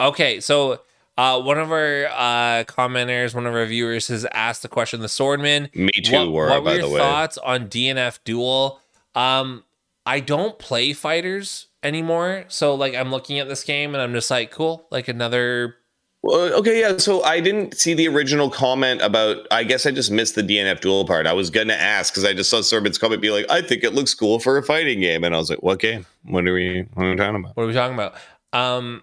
okay, 0.00 0.38
so 0.38 0.80
uh, 1.18 1.42
one 1.42 1.58
of 1.58 1.72
our 1.72 2.06
uh, 2.06 2.64
commenters, 2.64 3.34
one 3.34 3.46
of 3.46 3.54
our 3.54 3.66
viewers, 3.66 4.06
has 4.06 4.24
asked 4.26 4.62
the 4.62 4.68
question: 4.68 5.00
The 5.00 5.08
Swordman. 5.08 5.74
Me 5.74 5.90
too. 5.90 6.12
What, 6.12 6.32
were, 6.32 6.48
what 6.50 6.62
were 6.62 6.74
your 6.76 6.98
thoughts 6.98 7.36
on 7.38 7.66
DNF 7.66 8.20
Duel? 8.24 8.80
Um, 9.16 9.64
I 10.06 10.20
don't 10.20 10.56
play 10.56 10.92
fighters 10.92 11.66
anymore, 11.82 12.44
so 12.46 12.76
like 12.76 12.94
I'm 12.94 13.10
looking 13.10 13.40
at 13.40 13.48
this 13.48 13.64
game 13.64 13.92
and 13.92 14.00
I'm 14.00 14.12
just 14.12 14.30
like, 14.30 14.52
cool, 14.52 14.86
like 14.92 15.08
another 15.08 15.74
well, 16.26 16.52
okay, 16.54 16.80
yeah. 16.80 16.96
So 16.98 17.22
I 17.22 17.40
didn't 17.40 17.76
see 17.76 17.94
the 17.94 18.08
original 18.08 18.50
comment 18.50 19.00
about. 19.02 19.46
I 19.50 19.64
guess 19.64 19.86
I 19.86 19.90
just 19.90 20.10
missed 20.10 20.34
the 20.34 20.42
DNF 20.42 20.80
duel 20.80 21.04
part. 21.06 21.26
I 21.26 21.32
was 21.32 21.50
gonna 21.50 21.74
ask 21.74 22.12
because 22.12 22.24
I 22.24 22.32
just 22.32 22.50
saw 22.50 22.58
Sorbit's 22.58 22.98
comment 22.98 23.22
be 23.22 23.30
like, 23.30 23.46
"I 23.50 23.62
think 23.62 23.84
it 23.84 23.94
looks 23.94 24.14
cool 24.14 24.38
for 24.38 24.58
a 24.58 24.62
fighting 24.62 25.00
game," 25.00 25.24
and 25.24 25.34
I 25.34 25.38
was 25.38 25.50
like, 25.50 25.62
"What 25.62 25.78
game? 25.78 26.06
What 26.24 26.46
are 26.46 26.54
we? 26.54 26.86
What 26.94 27.06
are 27.06 27.10
we 27.10 27.16
talking 27.16 27.36
about? 27.36 27.56
What 27.56 27.64
are 27.64 27.66
we 27.66 27.72
talking 27.72 27.94
about?" 27.94 28.14
Um, 28.52 29.02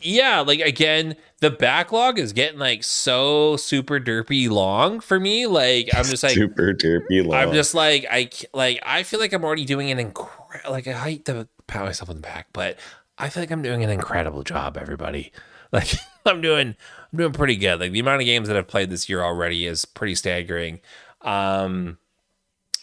yeah, 0.00 0.40
like 0.40 0.60
again, 0.60 1.16
the 1.40 1.50
backlog 1.50 2.18
is 2.18 2.32
getting 2.32 2.58
like 2.58 2.84
so 2.84 3.56
super 3.56 3.98
derpy 3.98 4.48
long 4.50 5.00
for 5.00 5.18
me. 5.18 5.46
Like 5.46 5.88
I'm 5.94 6.04
just 6.04 6.22
like 6.22 6.34
super 6.34 6.74
derpy 6.74 7.26
long. 7.26 7.34
I'm 7.34 7.52
just 7.52 7.74
like 7.74 8.06
I 8.10 8.30
like 8.52 8.80
I 8.84 9.02
feel 9.02 9.18
like 9.18 9.32
I'm 9.32 9.44
already 9.44 9.64
doing 9.64 9.90
an 9.90 9.98
incredible. 9.98 10.70
Like 10.70 10.86
I 10.86 10.92
hate 10.92 11.24
to 11.26 11.48
pat 11.66 11.84
myself 11.84 12.10
on 12.10 12.16
the 12.16 12.22
back, 12.22 12.48
but 12.52 12.78
I 13.18 13.28
feel 13.30 13.42
like 13.42 13.50
I'm 13.50 13.62
doing 13.62 13.82
an 13.82 13.90
incredible 13.90 14.42
job. 14.42 14.76
Everybody. 14.76 15.32
Like 15.74 15.92
I'm 16.26 16.40
doing 16.40 16.68
I'm 17.12 17.18
doing 17.18 17.32
pretty 17.32 17.56
good. 17.56 17.80
Like 17.80 17.92
the 17.92 18.00
amount 18.00 18.22
of 18.22 18.26
games 18.26 18.48
that 18.48 18.56
I've 18.56 18.68
played 18.68 18.90
this 18.90 19.08
year 19.08 19.22
already 19.22 19.66
is 19.66 19.84
pretty 19.84 20.14
staggering. 20.14 20.80
Um 21.20 21.98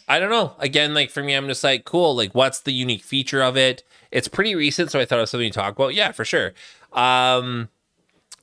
I 0.07 0.19
don't 0.19 0.29
know. 0.29 0.53
Again, 0.59 0.93
like 0.93 1.09
for 1.09 1.23
me, 1.23 1.33
I'm 1.33 1.47
just 1.47 1.63
like, 1.63 1.85
cool. 1.85 2.17
Like, 2.17 2.35
what's 2.35 2.59
the 2.59 2.73
unique 2.73 3.01
feature 3.01 3.41
of 3.41 3.55
it? 3.55 3.83
It's 4.11 4.27
pretty 4.27 4.55
recent, 4.55 4.91
so 4.91 4.99
I 4.99 5.05
thought 5.05 5.19
it 5.19 5.21
was 5.21 5.29
something 5.29 5.49
to 5.49 5.57
talk 5.57 5.73
about. 5.73 5.93
Yeah, 5.93 6.11
for 6.11 6.25
sure. 6.25 6.51
Um, 6.91 7.69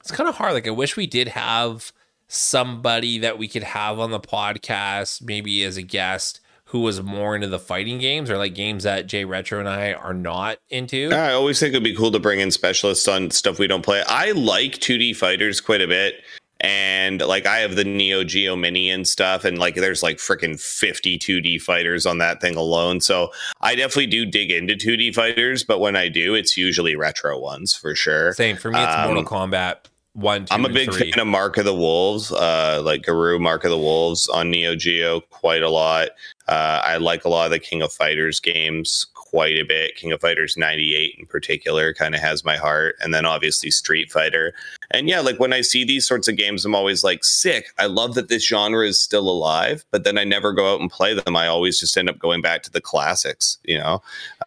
it's 0.01 0.11
kind 0.11 0.31
of 0.31 0.37
hard. 0.37 0.55
Like, 0.55 0.67
I 0.67 0.71
wish 0.71 0.97
we 0.97 1.07
did 1.07 1.29
have 1.29 1.93
somebody 2.27 3.19
that 3.19 3.37
we 3.37 3.49
could 3.49 3.65
have 3.65 3.99
on 3.99 4.13
the 4.13 4.21
podcast, 4.21 5.21
maybe 5.21 5.63
as 5.63 5.77
a 5.77 5.83
guest, 5.83 6.41
who 6.69 6.81
was 6.81 7.03
more 7.03 7.35
into 7.35 7.47
the 7.47 7.59
fighting 7.59 7.99
games 7.99 8.31
or 8.31 8.37
like 8.37 8.55
games 8.55 8.85
that 8.85 9.07
Jay 9.07 9.25
Retro 9.25 9.59
and 9.59 9.69
I 9.69 9.95
are 9.95 10.13
not 10.13 10.59
into. 10.69 11.11
I 11.13 11.33
always 11.33 11.59
think 11.59 11.71
it'd 11.71 11.83
be 11.83 11.95
cool 11.95 12.11
to 12.11 12.19
bring 12.19 12.41
in 12.41 12.51
specialists 12.51 13.09
on 13.09 13.31
stuff 13.31 13.59
we 13.59 13.67
don't 13.67 13.83
play. 13.83 14.03
I 14.07 14.33
like 14.33 14.73
2D 14.73 15.17
fighters 15.17 15.63
quite 15.63 15.81
a 15.81 15.87
bit. 15.87 16.17
And 16.61 17.23
like 17.23 17.47
I 17.47 17.59
have 17.59 17.77
the 17.77 17.85
Neo 17.85 18.23
Geo 18.25 18.57
Mini 18.57 18.91
and 18.91 19.07
stuff, 19.07 19.45
and 19.45 19.59
like 19.59 19.77
there's 19.77 20.03
like 20.03 20.17
freaking 20.17 20.61
50 20.61 21.17
2D 21.17 21.63
fighters 21.63 22.05
on 22.05 22.19
that 22.19 22.41
thing 22.41 22.57
alone. 22.57 23.01
So 23.01 23.31
I 23.61 23.77
definitely 23.77 24.09
do 24.09 24.27
dig 24.27 24.51
into 24.51 24.75
2D 24.75 25.15
fighters, 25.15 25.63
but 25.63 25.79
when 25.79 25.95
I 25.95 26.09
do, 26.09 26.35
it's 26.35 26.57
usually 26.57 26.97
retro 26.97 27.39
ones 27.39 27.75
for 27.75 27.95
sure. 27.95 28.33
Same 28.33 28.57
for 28.57 28.73
me, 28.73 28.83
it's 28.83 28.93
um, 28.93 29.15
Mortal 29.15 29.25
Kombat 29.25 29.77
one, 30.19 30.47
two, 30.47 30.55
I'm 30.55 30.65
a 30.65 30.69
big 30.69 30.93
three. 30.93 31.13
fan 31.13 31.21
of 31.21 31.29
Mark 31.29 31.59
of 31.59 31.65
the 31.65 31.75
Wolves, 31.75 32.33
uh, 32.33 32.83
like 32.85 33.03
Garou 33.03 33.39
Mark 33.39 33.63
of 33.63 33.71
the 33.71 33.79
Wolves 33.79 34.29
on 34.29 34.51
Neo 34.51 34.75
Geo 34.75 35.21
quite 35.21 35.63
a 35.63 35.71
lot. 35.71 36.09
Uh, 36.49 36.83
I 36.85 36.97
like 36.97 37.25
a 37.25 37.29
lot 37.29 37.45
of 37.45 37.51
the 37.51 37.59
King 37.59 37.83
of 37.83 37.93
Fighters 37.93 38.41
games 38.41 39.07
quite 39.15 39.59
a 39.59 39.65
bit. 39.65 39.97
King 39.97 40.13
of 40.13 40.21
Fighters 40.21 40.57
98 40.57 41.17
in 41.19 41.27
particular 41.27 41.93
kind 41.93 42.15
of 42.15 42.21
has 42.23 42.45
my 42.45 42.57
heart. 42.57 42.97
And 43.01 43.13
then 43.13 43.27
obviously 43.27 43.71
Street 43.71 44.11
Fighter. 44.11 44.55
And 44.91 45.09
yeah, 45.09 45.21
like 45.21 45.39
when 45.39 45.53
I 45.53 45.61
see 45.61 45.85
these 45.85 46.07
sorts 46.07 46.27
of 46.27 46.37
games, 46.37 46.65
I'm 46.65 46.75
always 46.75 47.05
like, 47.05 47.23
sick. 47.23 47.67
I 47.79 47.87
love 47.87 48.15
that 48.15 48.29
this 48.29 48.47
genre 48.47 48.87
is 48.87 48.99
still 48.99 49.29
alive, 49.29 49.85
but 49.91 50.05
then 50.05 50.17
I 50.17 50.25
never 50.25 50.53
go 50.53 50.73
out 50.73 50.81
and 50.81 50.91
play 50.91 51.13
them. 51.13 51.37
I 51.37 51.47
always 51.47 51.79
just 51.79 51.97
end 51.97 52.09
up 52.09 52.19
going 52.19 52.41
back 52.41 52.63
to 52.63 52.71
the 52.71 52.81
classics, 52.81 53.59
you 53.65 53.79
know? 53.79 54.03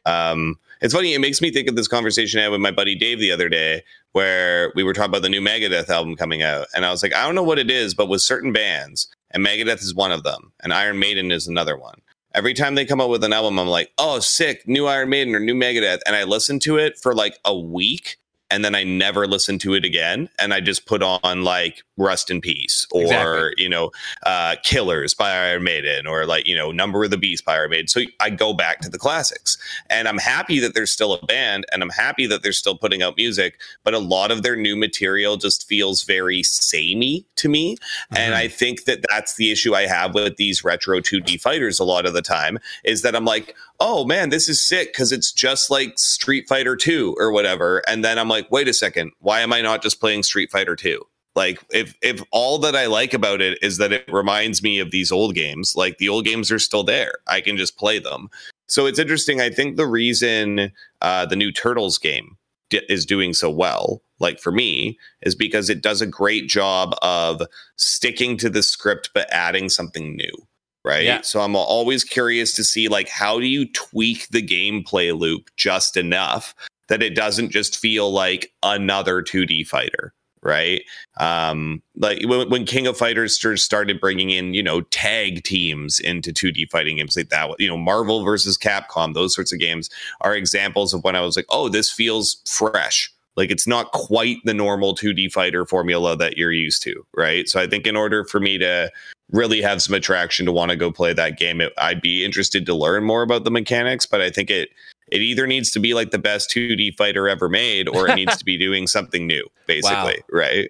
Um, 0.07 0.57
it's 0.81 0.95
funny. 0.95 1.13
It 1.13 1.19
makes 1.19 1.41
me 1.41 1.51
think 1.51 1.69
of 1.69 1.75
this 1.75 1.87
conversation 1.87 2.39
I 2.39 2.43
had 2.43 2.51
with 2.51 2.61
my 2.61 2.71
buddy 2.71 2.95
Dave 2.95 3.19
the 3.19 3.31
other 3.31 3.49
day, 3.49 3.83
where 4.13 4.73
we 4.75 4.83
were 4.83 4.93
talking 4.93 5.11
about 5.11 5.21
the 5.21 5.29
new 5.29 5.41
Megadeth 5.41 5.89
album 5.89 6.15
coming 6.15 6.41
out, 6.41 6.67
and 6.73 6.85
I 6.85 6.91
was 6.91 7.03
like, 7.03 7.13
I 7.13 7.23
don't 7.23 7.35
know 7.35 7.43
what 7.43 7.59
it 7.59 7.69
is, 7.69 7.93
but 7.93 8.09
with 8.09 8.21
certain 8.21 8.51
bands, 8.51 9.07
and 9.31 9.45
Megadeth 9.45 9.81
is 9.81 9.95
one 9.95 10.11
of 10.11 10.23
them, 10.23 10.53
and 10.61 10.73
Iron 10.73 10.99
Maiden 10.99 11.31
is 11.31 11.47
another 11.47 11.77
one. 11.77 12.01
Every 12.33 12.53
time 12.53 12.75
they 12.75 12.85
come 12.85 13.01
out 13.01 13.09
with 13.09 13.23
an 13.25 13.33
album, 13.33 13.59
I'm 13.59 13.67
like, 13.67 13.91
oh, 13.97 14.19
sick, 14.19 14.65
new 14.65 14.85
Iron 14.85 15.09
Maiden 15.09 15.35
or 15.35 15.39
new 15.39 15.53
Megadeth. 15.55 15.99
And 16.05 16.15
I 16.15 16.23
listen 16.23 16.59
to 16.59 16.77
it 16.77 16.97
for 16.97 17.13
like 17.13 17.37
a 17.43 17.57
week 17.57 18.17
and 18.51 18.65
then 18.65 18.75
I 18.75 18.83
never 18.83 19.25
listen 19.27 19.57
to 19.59 19.73
it 19.73 19.85
again. 19.85 20.29
And 20.37 20.53
I 20.53 20.59
just 20.59 20.85
put 20.85 21.01
on 21.01 21.43
like 21.43 21.83
Rust 21.97 22.29
in 22.29 22.41
Peace 22.41 22.85
or, 22.91 23.03
exactly. 23.03 23.63
you 23.63 23.69
know, 23.69 23.91
uh, 24.25 24.57
Killers 24.63 25.13
by 25.13 25.31
Iron 25.31 25.63
Maiden 25.63 26.05
or 26.05 26.25
like, 26.25 26.45
you 26.45 26.55
know, 26.55 26.71
Number 26.71 27.03
of 27.03 27.11
the 27.11 27.17
Beast 27.17 27.45
by 27.45 27.55
Iron 27.55 27.71
Maiden. 27.71 27.87
So 27.87 28.01
I 28.19 28.29
go 28.29 28.53
back 28.53 28.81
to 28.81 28.89
the 28.89 28.99
classics. 28.99 29.57
And 29.89 30.07
I'm 30.07 30.17
happy 30.17 30.59
that 30.59 30.73
there's 30.73 30.91
still 30.91 31.13
a 31.13 31.25
band 31.25 31.65
and 31.71 31.81
I'm 31.81 31.89
happy 31.89 32.27
that 32.27 32.43
they're 32.43 32.51
still 32.51 32.77
putting 32.77 33.01
out 33.01 33.15
music, 33.15 33.59
but 33.83 33.93
a 33.93 33.99
lot 33.99 34.31
of 34.31 34.43
their 34.43 34.57
new 34.57 34.75
material 34.75 35.37
just 35.37 35.67
feels 35.67 36.03
very 36.03 36.43
samey 36.43 37.25
to 37.37 37.47
me. 37.47 37.75
Mm-hmm. 37.75 38.17
And 38.17 38.35
I 38.35 38.49
think 38.49 38.83
that 38.83 39.05
that's 39.09 39.35
the 39.35 39.51
issue 39.51 39.73
I 39.73 39.87
have 39.87 40.13
with 40.13 40.35
these 40.35 40.63
retro 40.63 40.99
2D 40.99 41.39
fighters 41.39 41.79
a 41.79 41.85
lot 41.85 42.05
of 42.05 42.13
the 42.13 42.21
time 42.21 42.59
is 42.83 43.01
that 43.03 43.15
I'm 43.15 43.25
like, 43.25 43.55
oh 43.81 44.05
man, 44.05 44.29
this 44.29 44.47
is 44.47 44.61
sick 44.61 44.93
because 44.93 45.11
it's 45.11 45.31
just 45.31 45.71
like 45.71 45.97
Street 45.97 46.47
Fighter 46.47 46.75
2 46.75 47.15
or 47.17 47.31
whatever. 47.31 47.81
And 47.87 48.05
then 48.05 48.19
I'm 48.19 48.29
like, 48.29 48.49
wait 48.51 48.67
a 48.67 48.73
second, 48.73 49.11
why 49.19 49.41
am 49.41 49.51
I 49.51 49.61
not 49.61 49.81
just 49.81 49.99
playing 49.99 50.21
Street 50.21 50.51
Fighter 50.51 50.75
2? 50.75 51.03
Like 51.35 51.59
if 51.71 51.95
if 52.01 52.21
all 52.31 52.59
that 52.59 52.75
I 52.75 52.85
like 52.85 53.13
about 53.13 53.41
it 53.41 53.57
is 53.61 53.77
that 53.77 53.91
it 53.91 54.05
reminds 54.11 54.61
me 54.61 54.79
of 54.79 54.91
these 54.91 55.11
old 55.11 55.33
games, 55.33 55.75
like 55.75 55.97
the 55.97 56.09
old 56.09 56.25
games 56.25 56.51
are 56.51 56.59
still 56.59 56.83
there. 56.83 57.13
I 57.27 57.41
can 57.41 57.57
just 57.57 57.77
play 57.77 57.99
them. 57.99 58.29
So 58.67 58.85
it's 58.85 58.99
interesting. 58.99 59.41
I 59.41 59.49
think 59.49 59.77
the 59.77 59.87
reason 59.87 60.71
uh, 61.01 61.25
the 61.25 61.35
new 61.35 61.51
Turtles 61.51 61.97
game 61.97 62.37
d- 62.69 62.85
is 62.87 63.05
doing 63.05 63.33
so 63.33 63.49
well, 63.49 64.01
like 64.19 64.39
for 64.39 64.51
me, 64.51 64.99
is 65.21 65.33
because 65.33 65.69
it 65.69 65.81
does 65.81 66.01
a 66.01 66.05
great 66.05 66.47
job 66.47 66.95
of 67.01 67.41
sticking 67.77 68.37
to 68.37 68.49
the 68.49 68.61
script 68.61 69.09
but 69.13 69.27
adding 69.31 69.69
something 69.69 70.15
new 70.15 70.47
right? 70.83 71.03
Yeah. 71.03 71.21
So 71.21 71.41
I'm 71.41 71.55
always 71.55 72.03
curious 72.03 72.53
to 72.55 72.63
see 72.63 72.87
like 72.87 73.09
how 73.09 73.39
do 73.39 73.45
you 73.45 73.65
tweak 73.71 74.27
the 74.29 74.41
gameplay 74.41 75.17
loop 75.17 75.49
just 75.55 75.97
enough 75.97 76.55
that 76.87 77.03
it 77.03 77.15
doesn't 77.15 77.51
just 77.51 77.77
feel 77.77 78.11
like 78.11 78.51
another 78.63 79.21
2D 79.21 79.65
fighter, 79.65 80.13
right? 80.43 80.81
Um, 81.19 81.81
like 81.95 82.21
when, 82.25 82.49
when 82.49 82.65
King 82.65 82.87
of 82.87 82.97
Fighters 82.97 83.39
started 83.61 84.01
bringing 84.01 84.31
in, 84.31 84.53
you 84.53 84.63
know, 84.63 84.81
tag 84.81 85.43
teams 85.43 85.99
into 85.99 86.33
2D 86.33 86.69
fighting 86.69 86.97
games 86.97 87.15
like 87.15 87.29
that, 87.29 87.55
you 87.59 87.67
know, 87.67 87.77
Marvel 87.77 88.23
versus 88.23 88.57
Capcom, 88.57 89.13
those 89.13 89.33
sorts 89.33 89.53
of 89.53 89.59
games 89.59 89.89
are 90.21 90.35
examples 90.35 90.93
of 90.93 91.03
when 91.03 91.15
I 91.15 91.21
was 91.21 91.35
like, 91.35 91.45
oh, 91.49 91.69
this 91.69 91.89
feels 91.89 92.41
fresh. 92.45 93.09
Like 93.37 93.51
it's 93.51 93.67
not 93.67 93.91
quite 93.93 94.39
the 94.43 94.53
normal 94.53 94.93
2D 94.93 95.31
fighter 95.31 95.65
formula 95.65 96.17
that 96.17 96.37
you're 96.37 96.51
used 96.51 96.83
to, 96.83 97.05
right? 97.15 97.47
So 97.47 97.61
I 97.61 97.67
think 97.67 97.87
in 97.87 97.95
order 97.95 98.25
for 98.25 98.39
me 98.41 98.57
to 98.57 98.91
really 99.31 99.61
have 99.61 99.81
some 99.81 99.95
attraction 99.95 100.45
to 100.45 100.51
want 100.51 100.71
to 100.71 100.77
go 100.77 100.91
play 100.91 101.13
that 101.13 101.37
game. 101.37 101.61
It, 101.61 101.73
I'd 101.77 102.01
be 102.01 102.23
interested 102.23 102.65
to 102.65 102.73
learn 102.73 103.03
more 103.03 103.21
about 103.21 103.43
the 103.43 103.51
mechanics, 103.51 104.05
but 104.05 104.21
I 104.21 104.29
think 104.29 104.49
it 104.49 104.69
it 105.07 105.21
either 105.21 105.45
needs 105.45 105.71
to 105.71 105.79
be 105.79 105.93
like 105.93 106.11
the 106.11 106.19
best 106.19 106.49
2D 106.51 106.95
fighter 106.95 107.27
ever 107.27 107.49
made, 107.49 107.89
or 107.89 108.09
it 108.09 108.15
needs 108.15 108.37
to 108.37 108.45
be 108.45 108.57
doing 108.57 108.87
something 108.87 109.27
new, 109.27 109.45
basically, 109.67 110.23
wow. 110.31 110.39
right? 110.39 110.69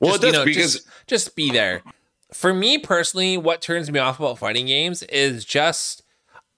Well, 0.00 0.12
just, 0.12 0.24
it 0.24 0.26
does 0.26 0.32
you 0.32 0.38
know, 0.38 0.44
because 0.44 0.72
just, 0.74 0.88
just 1.06 1.36
be 1.36 1.50
there. 1.52 1.82
For 2.32 2.52
me 2.52 2.78
personally, 2.78 3.38
what 3.38 3.62
turns 3.62 3.90
me 3.90 4.00
off 4.00 4.18
about 4.18 4.38
fighting 4.38 4.66
games 4.66 5.04
is 5.04 5.44
just 5.44 6.02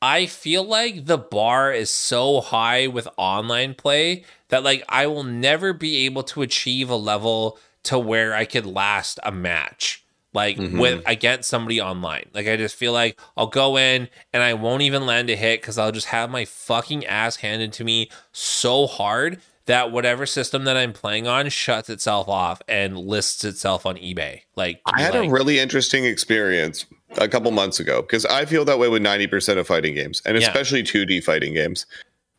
I 0.01 0.27
feel 0.27 0.65
like 0.65 1.07
the 1.07 1.19
bar 1.19 1.73
is 1.73 1.91
so 1.91 2.41
high 2.41 2.87
with 2.87 3.09
online 3.17 3.75
play 3.75 4.25
that 4.49 4.65
like 4.65 4.85
I 4.89 5.07
will 5.07 5.25
never 5.25 5.73
be 5.73 6.07
able 6.07 6.23
to 6.25 6.43
achieve 6.43 6.89
a 6.89 6.97
level 6.97 7.59
to 7.85 7.99
where 7.99 8.35
I 8.35 8.45
could 8.45 8.65
last 8.65 9.19
a 9.23 9.33
match 9.33 10.05
like 10.39 10.57
mm-hmm. 10.57 10.79
with 10.79 11.03
against 11.05 11.49
somebody 11.49 11.81
online. 11.81 12.27
Like 12.33 12.47
I 12.47 12.57
just 12.57 12.77
feel 12.77 12.93
like 12.93 13.19
I'll 13.37 13.49
go 13.49 13.77
in 13.77 14.09
and 14.33 14.41
I 14.41 14.55
won't 14.55 14.83
even 14.83 15.05
land 15.05 15.29
a 15.31 15.35
hit 15.35 15.61
because 15.61 15.79
I'll 15.79 15.91
just 15.91 16.07
have 16.07 16.31
my 16.31 16.45
fucking 16.45 17.05
ass 17.07 17.37
handed 17.37 17.73
to 17.73 17.85
me 17.85 18.09
so 18.31 18.87
hard 18.87 19.41
that 19.67 19.91
whatever 19.91 20.27
system 20.27 20.63
that 20.65 20.77
I'm 20.77 20.93
playing 20.93 21.27
on 21.27 21.49
shuts 21.49 21.91
itself 21.91 22.29
off 22.29 22.63
and 22.69 22.97
lists 22.97 23.45
itself 23.45 23.85
on 23.85 23.97
eBay. 23.97 24.43
Like 24.55 24.81
I 24.87 25.03
had 25.03 25.15
like, 25.15 25.29
a 25.29 25.33
really 25.33 25.59
interesting 25.59 26.05
experience 26.05 26.87
a 27.17 27.27
couple 27.27 27.51
months 27.51 27.81
ago 27.81 28.03
because 28.03 28.25
I 28.25 28.45
feel 28.45 28.65
that 28.65 28.79
way 28.79 28.89
with 28.89 29.03
90% 29.03 29.59
of 29.59 29.67
fighting 29.67 29.97
games 29.97 30.23
and 30.25 30.37
especially 30.37 30.81
yeah. 30.81 31.05
2D 31.05 31.25
fighting 31.25 31.53
games 31.53 31.85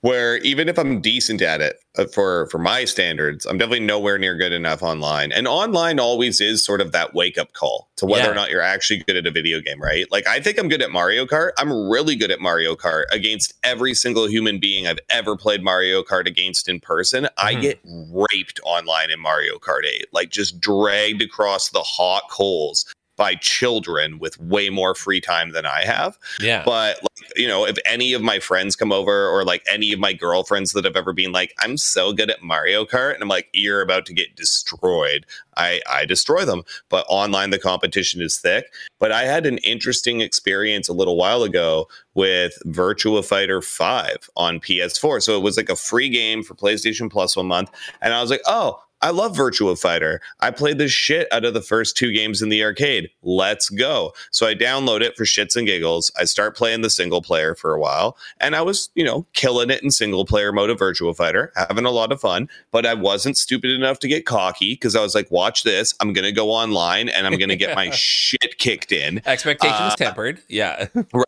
where 0.02 0.38
even 0.38 0.70
if 0.70 0.78
I'm 0.78 1.02
decent 1.02 1.42
at 1.42 1.62
it 1.62 1.80
uh, 1.98 2.06
for 2.06 2.48
for 2.48 2.58
my 2.58 2.86
standards, 2.86 3.46
I'm 3.46 3.58
definitely 3.58 3.86
nowhere 3.86 4.18
near 4.18 4.36
good 4.36 4.54
enough 4.54 4.82
online. 4.82 5.32
And 5.32 5.48
online 5.48 6.00
always 6.00 6.40
is 6.40 6.64
sort 6.64 6.82
of 6.82 6.92
that 6.94 7.14
wake 7.14 7.38
up 7.38 7.54
call 7.54 7.90
to 7.98 8.06
whether 8.06 8.26
yeah. 8.26 8.32
or 8.32 8.36
not 8.36 8.50
you're 8.50 8.62
actually 8.62 9.04
good 9.08 9.18
at 9.18 9.28
a 9.28 9.32
video 9.32 9.60
game, 9.60 9.82
right? 9.82 10.10
Like 10.12 10.28
I 10.28 10.40
think 10.40 10.58
I'm 10.58 10.70
good 10.70 10.82
at 10.82 10.92
Mario 10.92 11.26
Kart. 11.26 11.52
I'm 11.58 11.72
really 11.90 12.16
good 12.16 12.32
at 12.32 12.40
Mario 12.40 12.76
Kart 12.76 13.04
against 13.12 13.54
every 13.64 13.94
single 13.94 14.28
human 14.28 14.60
being 14.60 14.88
I've 14.88 15.00
ever 15.10 15.36
played 15.36 15.64
Mario 15.64 16.04
Kart 16.04 16.28
against 16.28 16.70
in 16.70 16.80
person. 16.80 17.26
Mm-hmm. 17.26 17.48
I 17.48 17.54
get 17.56 17.80
raped 17.84 18.60
online 18.64 19.12
in 19.12 19.20
Mario 19.20 19.58
Kart 19.58 19.86
8, 19.86 20.08
like 20.14 20.30
just 20.30 20.60
dragged 20.62 21.22
across 21.22 21.70
the 21.70 21.82
hot 21.82 22.24
coals 22.30 22.86
by 23.20 23.36
children 23.36 24.18
with 24.18 24.40
way 24.40 24.70
more 24.70 24.96
free 24.96 25.20
time 25.20 25.52
than 25.52 25.66
I 25.66 25.84
have. 25.84 26.18
Yeah. 26.40 26.64
But 26.64 27.04
like, 27.04 27.32
you 27.36 27.50
know, 27.50 27.68
if 27.68 27.78
any 27.86 28.14
of 28.14 28.22
my 28.22 28.40
friends 28.40 28.78
come 28.78 28.94
over 28.94 29.28
or 29.28 29.44
like 29.44 29.62
any 29.70 29.92
of 29.92 30.00
my 30.00 30.14
girlfriends 30.14 30.72
that 30.72 30.86
have 30.86 30.96
ever 30.96 31.12
been 31.12 31.34
like, 31.34 31.54
I'm 31.60 31.76
so 31.76 32.14
good 32.14 32.32
at 32.32 32.42
Mario 32.42 32.86
Kart, 32.86 33.14
and 33.14 33.22
I'm 33.22 33.28
like, 33.28 33.50
you're 33.52 33.82
about 33.82 34.06
to 34.06 34.14
get 34.14 34.38
destroyed. 34.38 35.26
I 35.58 35.82
I 35.90 36.06
destroy 36.06 36.46
them. 36.46 36.64
But 36.88 37.06
online 37.10 37.50
the 37.50 37.60
competition 37.60 38.22
is 38.22 38.38
thick. 38.38 38.72
But 39.00 39.12
I 39.12 39.24
had 39.24 39.46
an 39.46 39.58
interesting 39.60 40.22
experience 40.22 40.88
a 40.88 40.94
little 40.94 41.18
while 41.18 41.44
ago 41.44 41.90
with 42.14 42.58
Virtua 42.68 43.26
Fighter 43.26 43.62
5 43.62 44.30
on 44.38 44.62
PS4. 44.62 45.22
So 45.22 45.38
it 45.38 45.44
was 45.44 45.58
like 45.58 45.70
a 45.70 45.76
free 45.76 46.08
game 46.08 46.42
for 46.42 46.56
PlayStation 46.56 47.12
Plus 47.12 47.36
one 47.36 47.48
month. 47.48 47.70
And 48.02 48.14
I 48.14 48.22
was 48.22 48.32
like, 48.32 48.44
oh, 48.46 48.82
I 49.02 49.12
love 49.12 49.38
Virtua 49.38 49.80
Fighter. 49.80 50.22
I 50.42 50.52
played 50.52 50.78
the 50.78 50.90
shit 50.90 51.28
out 51.32 51.46
of 51.46 51.54
the 51.54 51.62
first 51.62 51.96
two 51.96 52.12
games 52.12 52.42
in 52.42 52.50
the 52.50 52.64
arcade. 52.64 53.10
Let's 53.24 53.70
go. 53.70 54.14
So 54.32 54.46
I 54.46 54.56
download 54.56 55.02
it 55.02 55.16
for 55.16 55.24
shits 55.24 55.56
and 55.56 55.66
giggles. 55.66 56.12
I 56.20 56.26
start 56.26 56.58
playing 56.58 56.82
the 56.82 56.90
single 56.90 57.22
player 57.22 57.56
for 57.56 57.74
a 57.74 57.80
while, 57.80 58.18
and 58.40 58.56
I 58.56 58.62
was, 58.62 58.90
you 58.96 59.04
know, 59.04 59.26
killing 59.34 59.70
it 59.70 59.84
in 59.84 59.92
single 59.92 60.26
player 60.26 60.52
mode 60.52 60.70
of 60.70 60.80
Virtua 60.80 61.16
Fighter, 61.16 61.54
having 61.56 61.86
a 61.86 61.92
lot 61.92 62.12
of 62.12 62.20
fun. 62.20 62.50
But 62.72 62.86
I 62.86 62.94
wasn't 62.94 63.38
stupid 63.38 63.72
enough 63.72 64.00
to 64.00 64.08
get 64.08 64.26
cocky 64.26 64.74
because 64.74 64.96
I 64.96 65.02
was 65.02 65.16
like, 65.16 65.32
watch 65.32 65.64
this. 65.64 65.94
I'm 66.00 66.12
going 66.14 66.26
to 66.26 66.32
go 66.32 66.52
online 66.52 67.10
and 67.10 67.26
I'm 67.26 67.38
going 67.38 67.50
to 67.50 67.56
get 67.56 67.76
my 67.76 67.90
shit 67.94 68.58
kicked 68.58 68.92
in. 68.92 69.22
Expectations 69.26 69.94
uh, 69.94 69.96
tempered. 69.96 70.42
Yeah. 70.50 70.88
right. 71.14 71.26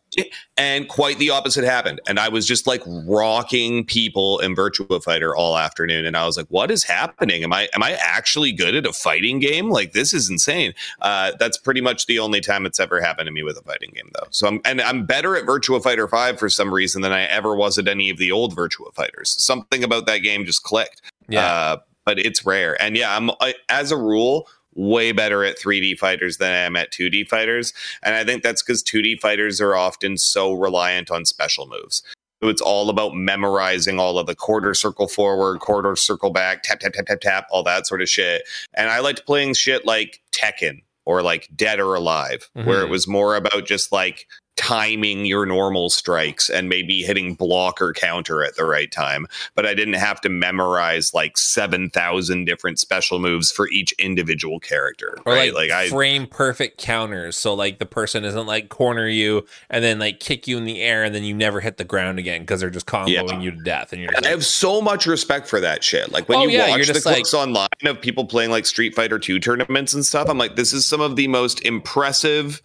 And 0.57 0.87
quite 0.87 1.17
the 1.19 1.29
opposite 1.29 1.63
happened. 1.63 2.01
And 2.07 2.19
I 2.19 2.29
was 2.29 2.45
just 2.45 2.67
like 2.67 2.81
rocking 2.85 3.85
people 3.85 4.39
in 4.39 4.55
Virtua 4.55 5.01
Fighter 5.03 5.35
all 5.35 5.57
afternoon. 5.57 6.05
And 6.05 6.17
I 6.17 6.25
was 6.25 6.37
like, 6.37 6.47
what 6.49 6.69
is 6.69 6.83
happening? 6.83 7.43
Am 7.43 7.53
I 7.53 7.69
am 7.73 7.81
I 7.81 7.97
actually 8.03 8.51
good 8.51 8.75
at 8.75 8.85
a 8.85 8.93
fighting 8.93 9.39
game? 9.39 9.69
Like 9.69 9.93
this 9.93 10.13
is 10.13 10.29
insane. 10.29 10.73
Uh, 11.01 11.31
that's 11.39 11.57
pretty 11.57 11.81
much 11.81 12.05
the 12.05 12.19
only 12.19 12.41
time 12.41 12.65
it's 12.65 12.79
ever 12.79 13.01
happened 13.01 13.27
to 13.27 13.31
me 13.31 13.43
with 13.43 13.57
a 13.57 13.61
fighting 13.61 13.91
game 13.93 14.11
though. 14.13 14.27
So 14.31 14.47
I'm 14.47 14.61
and 14.65 14.81
I'm 14.81 15.05
better 15.05 15.35
at 15.35 15.45
Virtua 15.45 15.81
Fighter 15.81 16.07
5 16.07 16.37
for 16.37 16.49
some 16.49 16.73
reason 16.73 17.01
than 17.01 17.11
I 17.11 17.23
ever 17.23 17.55
was 17.55 17.77
at 17.77 17.87
any 17.87 18.09
of 18.09 18.17
the 18.17 18.31
old 18.31 18.55
Virtua 18.55 18.93
Fighters. 18.93 19.35
Something 19.41 19.83
about 19.83 20.05
that 20.07 20.19
game 20.19 20.45
just 20.45 20.63
clicked. 20.63 21.01
Yeah. 21.29 21.45
Uh, 21.45 21.77
but 22.05 22.19
it's 22.19 22.45
rare. 22.45 22.81
And 22.81 22.97
yeah, 22.97 23.15
I'm 23.15 23.31
I, 23.39 23.53
as 23.69 23.91
a 23.91 23.97
rule 23.97 24.47
way 24.73 25.11
better 25.11 25.43
at 25.43 25.59
3D 25.59 25.97
fighters 25.97 26.37
than 26.37 26.51
I 26.51 26.57
am 26.57 26.75
at 26.75 26.91
2D 26.91 27.27
fighters. 27.27 27.73
And 28.03 28.15
I 28.15 28.23
think 28.23 28.43
that's 28.43 28.63
because 28.63 28.83
2D 28.83 29.19
fighters 29.19 29.59
are 29.59 29.75
often 29.75 30.17
so 30.17 30.53
reliant 30.53 31.11
on 31.11 31.25
special 31.25 31.67
moves. 31.67 32.03
So 32.41 32.49
it's 32.49 32.61
all 32.61 32.89
about 32.89 33.13
memorizing 33.13 33.99
all 33.99 34.17
of 34.17 34.25
the 34.25 34.35
quarter 34.35 34.73
circle 34.73 35.07
forward, 35.07 35.59
quarter 35.59 35.95
circle 35.95 36.31
back, 36.31 36.63
tap, 36.63 36.79
tap, 36.79 36.93
tap, 36.93 37.05
tap, 37.05 37.21
tap, 37.21 37.47
all 37.51 37.63
that 37.63 37.85
sort 37.85 38.01
of 38.01 38.09
shit. 38.09 38.43
And 38.73 38.89
I 38.89 38.99
liked 38.99 39.25
playing 39.25 39.53
shit 39.53 39.85
like 39.85 40.21
Tekken 40.31 40.81
or 41.05 41.21
like 41.21 41.49
Dead 41.55 41.79
or 41.79 41.93
Alive, 41.93 42.49
mm-hmm. 42.57 42.67
where 42.67 42.79
it 42.79 42.83
mm-hmm. 42.85 42.91
was 42.91 43.07
more 43.07 43.35
about 43.35 43.65
just 43.65 43.91
like 43.91 44.27
timing 44.57 45.25
your 45.25 45.45
normal 45.45 45.89
strikes 45.89 46.49
and 46.49 46.69
maybe 46.69 47.01
hitting 47.01 47.33
block 47.33 47.81
or 47.81 47.93
counter 47.93 48.43
at 48.43 48.55
the 48.55 48.65
right 48.65 48.91
time. 48.91 49.25
But 49.55 49.65
I 49.65 49.73
didn't 49.73 49.95
have 49.95 50.21
to 50.21 50.29
memorize 50.29 51.13
like 51.13 51.37
7,000 51.37 52.45
different 52.45 52.77
special 52.77 53.19
moves 53.19 53.51
for 53.51 53.69
each 53.69 53.91
individual 53.93 54.59
character. 54.59 55.17
Or 55.25 55.33
right? 55.33 55.53
like, 55.53 55.71
like 55.71 55.89
frame 55.89 56.23
I, 56.23 56.25
perfect 56.35 56.77
counters. 56.77 57.37
So 57.37 57.53
like 57.53 57.79
the 57.79 57.85
person 57.85 58.25
isn't 58.25 58.45
like 58.45 58.69
corner 58.69 59.07
you 59.07 59.45
and 59.69 59.83
then 59.83 59.99
like 59.99 60.19
kick 60.19 60.47
you 60.47 60.57
in 60.57 60.65
the 60.65 60.81
air 60.81 61.03
and 61.03 61.15
then 61.15 61.23
you 61.23 61.33
never 61.33 61.59
hit 61.61 61.77
the 61.77 61.83
ground 61.83 62.19
again 62.19 62.41
because 62.41 62.59
they're 62.59 62.69
just 62.69 62.85
comboing 62.85 63.29
yeah. 63.29 63.39
you 63.39 63.51
to 63.51 63.63
death. 63.63 63.93
And 63.93 64.01
you're 64.01 64.11
like, 64.11 64.25
I 64.25 64.29
have 64.29 64.45
so 64.45 64.81
much 64.81 65.07
respect 65.07 65.47
for 65.47 65.59
that 65.61 65.83
shit. 65.83 66.11
Like 66.11 66.27
when 66.29 66.39
oh, 66.39 66.43
you 66.43 66.49
yeah, 66.49 66.69
watch 66.69 66.87
the 66.87 66.99
clips 66.99 67.33
like, 67.33 67.47
online 67.47 67.67
of 67.85 68.01
people 68.01 68.25
playing 68.25 68.51
like 68.51 68.65
Street 68.65 68.95
Fighter 68.95 69.17
2 69.17 69.39
tournaments 69.39 69.93
and 69.93 70.05
stuff, 70.05 70.29
I'm 70.29 70.37
like, 70.37 70.55
this 70.55 70.73
is 70.73 70.85
some 70.85 71.01
of 71.01 71.15
the 71.15 71.27
most 71.27 71.61
impressive 71.65 72.61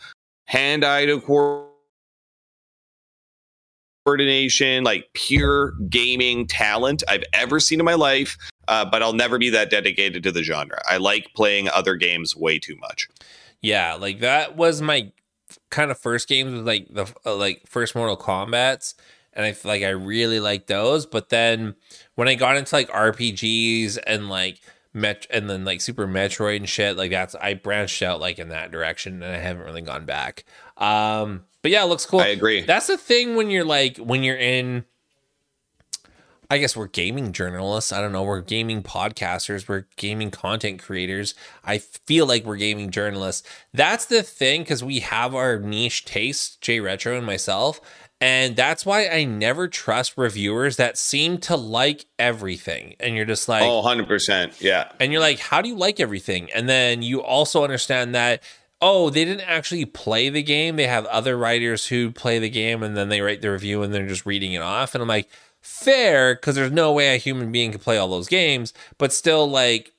hand-eye 0.46 1.06
to 1.06 1.20
coordination, 1.20 1.65
like 4.84 5.08
pure 5.14 5.72
gaming 5.88 6.46
talent 6.46 7.02
I've 7.08 7.24
ever 7.32 7.60
seen 7.60 7.80
in 7.80 7.84
my 7.84 7.94
life. 7.94 8.36
Uh, 8.68 8.84
but 8.84 9.02
I'll 9.02 9.12
never 9.12 9.38
be 9.38 9.50
that 9.50 9.70
dedicated 9.70 10.22
to 10.24 10.32
the 10.32 10.42
genre. 10.42 10.80
I 10.88 10.96
like 10.96 11.32
playing 11.34 11.68
other 11.68 11.94
games 11.94 12.34
way 12.34 12.58
too 12.58 12.76
much. 12.76 13.08
Yeah, 13.60 13.94
like 13.94 14.20
that 14.20 14.56
was 14.56 14.82
my 14.82 15.12
kind 15.70 15.90
of 15.90 15.98
first 15.98 16.28
games 16.28 16.52
with 16.52 16.66
like 16.66 16.88
the 16.90 17.06
uh, 17.24 17.34
like 17.34 17.62
first 17.66 17.94
Mortal 17.94 18.16
Kombat's, 18.16 18.94
and 19.32 19.44
I 19.44 19.54
like 19.64 19.82
I 19.82 19.90
really 19.90 20.40
liked 20.40 20.66
those. 20.66 21.06
But 21.06 21.28
then 21.28 21.74
when 22.14 22.28
I 22.28 22.34
got 22.34 22.56
into 22.56 22.74
like 22.74 22.88
RPGs 22.88 23.98
and 24.06 24.28
like 24.28 24.60
Met 24.92 25.26
and 25.30 25.48
then 25.48 25.64
like 25.64 25.80
Super 25.80 26.06
Metroid 26.06 26.56
and 26.56 26.68
shit, 26.68 26.96
like 26.96 27.10
that's 27.10 27.34
I 27.36 27.54
branched 27.54 28.02
out 28.02 28.20
like 28.20 28.38
in 28.38 28.48
that 28.48 28.70
direction, 28.70 29.22
and 29.22 29.34
I 29.36 29.38
haven't 29.38 29.64
really 29.64 29.82
gone 29.82 30.06
back. 30.06 30.44
Um, 30.76 31.44
but 31.62 31.70
yeah, 31.70 31.82
it 31.84 31.88
looks 31.88 32.06
cool. 32.06 32.20
I 32.20 32.28
agree. 32.28 32.62
That's 32.62 32.86
the 32.86 32.98
thing 32.98 33.34
when 33.36 33.50
you're 33.50 33.64
like 33.64 33.98
when 33.98 34.22
you're 34.22 34.36
in 34.36 34.84
I 36.48 36.58
guess 36.58 36.76
we're 36.76 36.86
gaming 36.86 37.32
journalists. 37.32 37.92
I 37.92 38.00
don't 38.00 38.12
know. 38.12 38.22
We're 38.22 38.40
gaming 38.40 38.82
podcasters. 38.82 39.68
We're 39.68 39.86
gaming 39.96 40.30
content 40.30 40.80
creators. 40.80 41.34
I 41.64 41.78
feel 41.78 42.26
like 42.26 42.44
we're 42.44 42.56
gaming 42.56 42.90
journalists. 42.90 43.46
That's 43.74 44.06
the 44.06 44.22
thing 44.22 44.62
because 44.62 44.84
we 44.84 45.00
have 45.00 45.34
our 45.34 45.58
niche 45.58 46.04
tastes, 46.04 46.56
Jay 46.56 46.78
Retro 46.78 47.16
and 47.16 47.26
myself. 47.26 47.80
And 48.20 48.56
that's 48.56 48.86
why 48.86 49.08
I 49.08 49.24
never 49.24 49.68
trust 49.68 50.16
reviewers 50.16 50.76
that 50.76 50.96
seem 50.96 51.38
to 51.38 51.56
like 51.56 52.06
everything. 52.18 52.94
And 53.00 53.14
you're 53.14 53.26
just 53.26 53.48
like, 53.48 53.62
oh, 53.62 53.82
100%. 53.82 54.60
Yeah. 54.60 54.90
And 55.00 55.12
you're 55.12 55.20
like, 55.20 55.38
how 55.38 55.60
do 55.60 55.68
you 55.68 55.76
like 55.76 56.00
everything? 56.00 56.48
And 56.54 56.68
then 56.68 57.02
you 57.02 57.22
also 57.22 57.62
understand 57.64 58.14
that 58.14 58.42
oh, 58.88 59.10
they 59.10 59.24
didn't 59.24 59.48
actually 59.48 59.84
play 59.84 60.28
the 60.28 60.44
game. 60.44 60.76
They 60.76 60.86
have 60.86 61.06
other 61.06 61.36
writers 61.36 61.88
who 61.88 62.12
play 62.12 62.38
the 62.38 62.48
game 62.48 62.84
and 62.84 62.96
then 62.96 63.08
they 63.08 63.20
write 63.20 63.42
the 63.42 63.50
review 63.50 63.82
and 63.82 63.92
they're 63.92 64.06
just 64.06 64.24
reading 64.24 64.52
it 64.52 64.62
off. 64.62 64.94
And 64.94 65.02
I'm 65.02 65.08
like, 65.08 65.28
fair, 65.60 66.36
because 66.36 66.54
there's 66.54 66.70
no 66.70 66.92
way 66.92 67.12
a 67.12 67.18
human 67.18 67.50
being 67.50 67.72
can 67.72 67.80
play 67.80 67.98
all 67.98 68.06
those 68.06 68.28
games, 68.28 68.72
but 68.96 69.12
still, 69.12 69.50
like, 69.50 69.92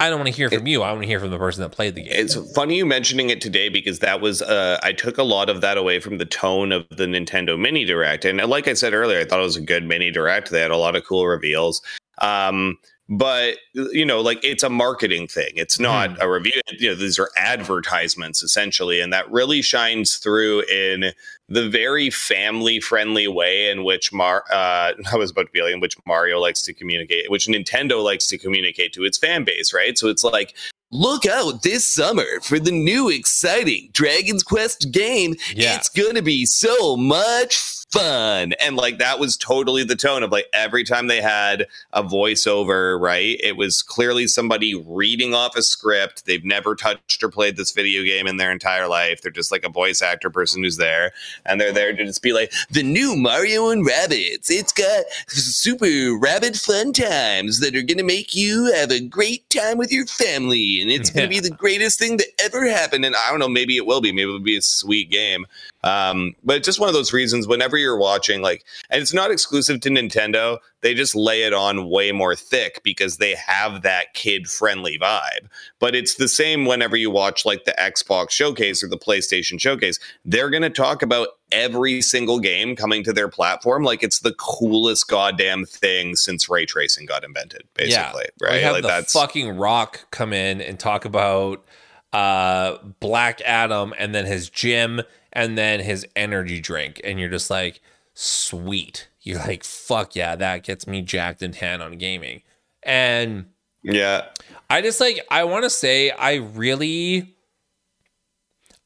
I 0.00 0.10
don't 0.10 0.18
want 0.18 0.26
to 0.26 0.36
hear 0.36 0.50
from 0.50 0.66
you. 0.66 0.82
I 0.82 0.90
want 0.90 1.02
to 1.02 1.06
hear 1.06 1.20
from 1.20 1.30
the 1.30 1.38
person 1.38 1.62
that 1.62 1.70
played 1.70 1.94
the 1.94 2.02
game. 2.02 2.12
It's 2.12 2.34
funny 2.54 2.76
you 2.76 2.84
mentioning 2.84 3.30
it 3.30 3.40
today 3.40 3.68
because 3.68 4.00
that 4.00 4.20
was 4.20 4.42
uh, 4.42 4.78
I 4.82 4.92
took 4.92 5.16
a 5.16 5.22
lot 5.22 5.48
of 5.48 5.60
that 5.60 5.78
away 5.78 6.00
from 6.00 6.18
the 6.18 6.26
tone 6.26 6.72
of 6.72 6.86
the 6.90 7.06
Nintendo 7.06 7.58
Mini 7.58 7.84
Direct, 7.86 8.26
and 8.26 8.38
like 8.44 8.68
I 8.68 8.74
said 8.74 8.92
earlier, 8.92 9.20
I 9.20 9.24
thought 9.24 9.38
it 9.38 9.44
was 9.44 9.56
a 9.56 9.62
good 9.62 9.84
Mini 9.84 10.10
Direct. 10.10 10.50
They 10.50 10.60
had 10.60 10.70
a 10.70 10.76
lot 10.76 10.96
of 10.96 11.06
cool 11.06 11.26
reveals. 11.26 11.80
Um, 12.18 12.76
but 13.08 13.56
you 13.72 14.04
know 14.04 14.20
like 14.20 14.44
it's 14.44 14.64
a 14.64 14.68
marketing 14.68 15.28
thing 15.28 15.50
it's 15.54 15.78
not 15.78 16.10
mm. 16.10 16.20
a 16.20 16.28
review 16.28 16.60
you 16.72 16.88
know 16.88 16.94
these 16.94 17.18
are 17.18 17.30
advertisements 17.36 18.42
essentially 18.42 19.00
and 19.00 19.12
that 19.12 19.30
really 19.30 19.62
shines 19.62 20.16
through 20.16 20.62
in 20.62 21.12
the 21.48 21.68
very 21.68 22.10
family 22.10 22.80
friendly 22.80 23.28
way 23.28 23.70
in 23.70 23.84
which 23.84 24.12
Mar 24.12 24.44
uh, 24.50 24.92
I 25.12 25.16
was 25.16 25.30
about 25.30 25.46
to 25.46 25.52
be 25.52 25.62
like 25.62 25.72
in 25.72 25.80
which 25.80 25.96
Mario 26.04 26.40
likes 26.40 26.62
to 26.62 26.74
communicate 26.74 27.30
which 27.30 27.46
Nintendo 27.46 28.02
likes 28.02 28.26
to 28.28 28.38
communicate 28.38 28.92
to 28.94 29.04
its 29.04 29.18
fan 29.18 29.44
base 29.44 29.72
right 29.72 29.96
so 29.96 30.08
it's 30.08 30.24
like 30.24 30.54
Look 30.92 31.26
out 31.26 31.64
this 31.64 31.84
summer 31.84 32.40
for 32.42 32.60
the 32.60 32.70
new 32.70 33.10
exciting 33.10 33.90
Dragon's 33.92 34.44
Quest 34.44 34.92
game. 34.92 35.34
Yeah. 35.52 35.74
It's 35.74 35.88
going 35.88 36.14
to 36.14 36.22
be 36.22 36.46
so 36.46 36.96
much 36.96 37.56
fun. 37.98 38.52
And 38.54 38.76
like 38.76 38.98
that 38.98 39.18
was 39.18 39.36
totally 39.36 39.84
the 39.84 39.96
tone 39.96 40.22
of 40.22 40.32
like 40.32 40.46
every 40.52 40.84
time 40.84 41.06
they 41.06 41.20
had 41.20 41.66
a 41.92 42.02
voiceover, 42.02 43.00
right? 43.00 43.38
It 43.42 43.56
was 43.56 43.82
clearly 43.82 44.26
somebody 44.26 44.74
reading 44.74 45.34
off 45.34 45.56
a 45.56 45.62
script. 45.62 46.26
They've 46.26 46.44
never 46.44 46.74
touched 46.74 47.22
or 47.22 47.28
played 47.28 47.56
this 47.56 47.72
video 47.72 48.02
game 48.02 48.26
in 48.26 48.36
their 48.36 48.52
entire 48.52 48.88
life. 48.88 49.22
They're 49.22 49.32
just 49.32 49.52
like 49.52 49.64
a 49.64 49.70
voice 49.70 50.02
actor 50.02 50.30
person 50.30 50.62
who's 50.62 50.76
there. 50.76 51.12
And 51.44 51.60
they're 51.60 51.72
there 51.72 51.94
to 51.94 52.04
just 52.04 52.22
be 52.22 52.32
like, 52.32 52.52
the 52.70 52.82
new 52.82 53.16
Mario 53.16 53.68
and 53.70 53.86
Rabbids. 53.86 54.50
It's 54.50 54.72
got 54.72 55.04
super 55.28 56.16
rabbit 56.18 56.56
fun 56.56 56.92
times 56.92 57.60
that 57.60 57.76
are 57.76 57.82
going 57.82 57.98
to 57.98 58.04
make 58.04 58.34
you 58.34 58.72
have 58.74 58.90
a 58.90 59.00
great 59.00 59.48
time 59.50 59.78
with 59.78 59.92
your 59.92 60.06
family 60.06 60.80
and 60.80 60.90
it's 60.90 61.10
going 61.10 61.28
to 61.28 61.28
be 61.28 61.40
the 61.40 61.50
greatest 61.50 61.98
thing 61.98 62.16
that 62.18 62.26
ever 62.42 62.68
happened. 62.68 63.04
And 63.04 63.14
I 63.16 63.30
don't 63.30 63.38
know, 63.38 63.48
maybe 63.48 63.76
it 63.76 63.86
will 63.86 64.00
be. 64.00 64.12
Maybe 64.12 64.28
it'll 64.28 64.40
be 64.40 64.56
a 64.56 64.62
sweet 64.62 65.10
game. 65.10 65.46
Um, 65.86 66.34
but 66.42 66.56
it's 66.56 66.66
just 66.66 66.80
one 66.80 66.88
of 66.88 66.94
those 66.94 67.12
reasons. 67.12 67.46
Whenever 67.46 67.76
you're 67.76 67.96
watching, 67.96 68.42
like, 68.42 68.64
and 68.90 69.00
it's 69.00 69.14
not 69.14 69.30
exclusive 69.30 69.80
to 69.82 69.88
Nintendo. 69.88 70.58
They 70.80 70.94
just 70.94 71.14
lay 71.14 71.42
it 71.42 71.52
on 71.52 71.88
way 71.88 72.10
more 72.10 72.34
thick 72.34 72.80
because 72.82 73.18
they 73.18 73.34
have 73.36 73.82
that 73.82 74.14
kid 74.14 74.48
friendly 74.48 74.98
vibe. 74.98 75.48
But 75.78 75.94
it's 75.94 76.14
the 76.14 76.28
same 76.28 76.66
whenever 76.66 76.96
you 76.96 77.10
watch 77.10 77.44
like 77.44 77.64
the 77.64 77.74
Xbox 77.78 78.30
showcase 78.30 78.82
or 78.82 78.88
the 78.88 78.98
PlayStation 78.98 79.60
showcase. 79.60 80.00
They're 80.24 80.50
going 80.50 80.62
to 80.62 80.70
talk 80.70 81.02
about 81.02 81.28
every 81.52 82.02
single 82.02 82.40
game 82.40 82.74
coming 82.74 83.04
to 83.04 83.12
their 83.12 83.28
platform 83.28 83.84
like 83.84 84.02
it's 84.02 84.18
the 84.18 84.34
coolest 84.34 85.06
goddamn 85.06 85.64
thing 85.64 86.16
since 86.16 86.48
ray 86.48 86.66
tracing 86.66 87.06
got 87.06 87.22
invented 87.22 87.62
basically 87.74 88.24
yeah. 88.42 88.48
right 88.48 88.62
have 88.62 88.72
like 88.72 88.82
the 88.82 88.88
that's 88.88 89.12
fucking 89.12 89.56
rock 89.56 90.10
come 90.10 90.32
in 90.32 90.60
and 90.60 90.80
talk 90.80 91.04
about 91.04 91.64
uh 92.12 92.76
black 92.98 93.40
adam 93.42 93.94
and 93.96 94.12
then 94.12 94.26
his 94.26 94.50
gym 94.50 95.00
and 95.36 95.56
then 95.56 95.78
his 95.78 96.04
energy 96.16 96.60
drink 96.60 97.00
and 97.04 97.20
you're 97.20 97.28
just 97.28 97.50
like 97.50 97.80
sweet 98.14 99.08
you're 99.20 99.38
like 99.38 99.62
fuck 99.62 100.16
yeah 100.16 100.34
that 100.34 100.64
gets 100.64 100.86
me 100.86 101.02
jacked 101.02 101.42
in 101.42 101.52
hand 101.52 101.82
on 101.82 101.92
gaming 101.98 102.42
and 102.82 103.46
yeah 103.82 104.24
i 104.70 104.80
just 104.80 105.00
like 105.00 105.20
i 105.30 105.44
want 105.44 105.62
to 105.62 105.70
say 105.70 106.10
i 106.10 106.34
really 106.34 107.36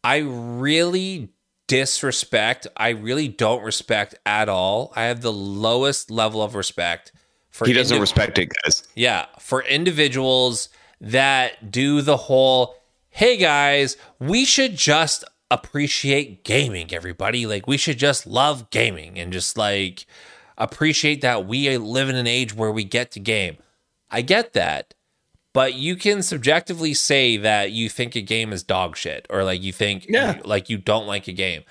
i 0.05 0.18
really 0.18 1.31
disrespect. 1.70 2.66
I 2.77 2.89
really 2.89 3.28
don't 3.28 3.62
respect 3.62 4.16
at 4.27 4.48
all. 4.48 4.93
I 4.97 5.05
have 5.05 5.20
the 5.20 5.32
lowest 5.32 6.10
level 6.10 6.43
of 6.43 6.56
respect 6.56 7.12
for 7.48 7.64
He 7.64 7.72
doesn't 7.72 7.97
indiv- 7.97 8.01
respect 8.01 8.39
it, 8.40 8.51
guys. 8.64 8.89
Yeah, 8.97 9.27
for 9.39 9.62
individuals 9.62 10.68
that 11.01 11.70
do 11.70 12.02
the 12.02 12.16
whole 12.16 12.74
hey 13.10 13.36
guys, 13.36 13.97
we 14.18 14.44
should 14.44 14.77
just 14.77 15.24
appreciate 15.51 16.44
gaming 16.44 16.93
everybody. 16.93 17.47
Like 17.47 17.66
we 17.66 17.77
should 17.77 17.98
just 17.98 18.27
love 18.27 18.70
gaming 18.70 19.18
and 19.18 19.32
just 19.32 19.56
like 19.56 20.06
appreciate 20.59 21.20
that 21.22 21.47
we 21.47 21.77
live 21.77 22.09
in 22.09 22.16
an 22.16 22.27
age 22.27 22.55
where 22.55 22.70
we 22.70 22.85
get 22.85 23.10
to 23.12 23.20
game. 23.20 23.56
I 24.10 24.22
get 24.22 24.52
that 24.55 24.94
but 25.52 25.74
you 25.74 25.97
can 25.97 26.22
subjectively 26.22 26.94
say 26.94 27.36
that 27.36 27.72
you 27.72 27.89
think 27.89 28.14
a 28.14 28.20
game 28.20 28.52
is 28.52 28.62
dog 28.62 28.97
shit 28.97 29.27
or 29.31 29.44
like 29.44 29.62
you 29.62 29.72
think 29.72 30.06
yeah. 30.09 30.40
like 30.44 30.70
you 30.70 30.78
don't 30.78 31.06
like 31.06 31.27
a 31.28 31.32
game. 31.32 31.62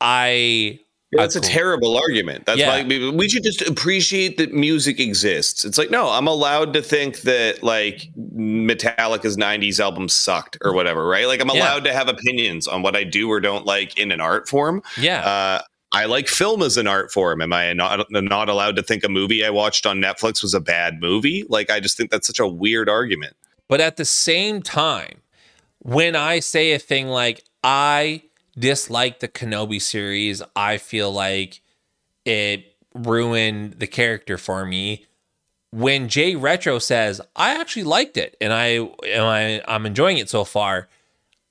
I 0.00 0.80
that's 1.16 1.36
a 1.36 1.40
terrible 1.40 1.96
argument. 1.96 2.46
That's 2.46 2.58
yeah. 2.58 2.82
why 2.82 3.10
we 3.10 3.28
should 3.28 3.42
just 3.42 3.62
appreciate 3.62 4.36
that 4.38 4.52
music 4.52 5.00
exists. 5.00 5.64
It's 5.64 5.78
like, 5.78 5.90
no, 5.90 6.08
I'm 6.08 6.26
allowed 6.26 6.72
to 6.74 6.82
think 6.82 7.22
that 7.22 7.62
like 7.62 8.10
Metallica's 8.16 9.36
90s 9.36 9.80
album 9.80 10.08
sucked 10.08 10.58
or 10.62 10.72
whatever, 10.72 11.06
right? 11.06 11.26
Like 11.26 11.40
I'm 11.40 11.50
allowed 11.50 11.84
yeah. 11.84 11.92
to 11.92 11.98
have 11.98 12.08
opinions 12.08 12.66
on 12.68 12.82
what 12.82 12.96
I 12.96 13.04
do 13.04 13.30
or 13.30 13.40
don't 13.40 13.66
like 13.66 13.98
in 13.98 14.12
an 14.12 14.20
art 14.20 14.48
form. 14.48 14.82
Yeah. 14.96 15.20
Uh, 15.20 15.62
I 15.92 16.04
like 16.04 16.28
film 16.28 16.62
as 16.62 16.76
an 16.76 16.86
art 16.86 17.12
form. 17.12 17.40
Am 17.40 17.52
I 17.52 17.72
not 17.72 18.06
not 18.10 18.48
allowed 18.48 18.76
to 18.76 18.82
think 18.82 19.04
a 19.04 19.08
movie 19.08 19.44
I 19.44 19.50
watched 19.50 19.86
on 19.86 19.98
Netflix 19.98 20.42
was 20.42 20.52
a 20.52 20.60
bad 20.60 21.00
movie? 21.00 21.44
Like 21.48 21.70
I 21.70 21.80
just 21.80 21.96
think 21.96 22.10
that's 22.10 22.26
such 22.26 22.40
a 22.40 22.46
weird 22.46 22.88
argument. 22.88 23.34
But 23.68 23.80
at 23.80 23.96
the 23.96 24.04
same 24.04 24.62
time, 24.62 25.22
when 25.78 26.16
I 26.16 26.40
say 26.40 26.72
a 26.72 26.78
thing 26.78 27.06
like 27.06 27.44
I 27.62 28.22
dislike 28.58 29.20
the 29.20 29.28
Kenobi 29.28 29.80
series, 29.80 30.42
I 30.54 30.78
feel 30.78 31.12
like 31.12 31.60
it 32.24 32.74
ruined 32.94 33.74
the 33.74 33.86
character 33.86 34.38
for 34.38 34.64
me. 34.64 35.06
When 35.70 36.08
Jay 36.08 36.36
Retro 36.36 36.78
says, 36.78 37.20
I 37.34 37.60
actually 37.60 37.84
liked 37.84 38.16
it 38.16 38.36
and 38.40 38.52
I 38.52 38.68
and 39.06 39.22
I 39.22 39.62
I'm 39.68 39.84
enjoying 39.84 40.18
it 40.18 40.30
so 40.30 40.44
far, 40.44 40.88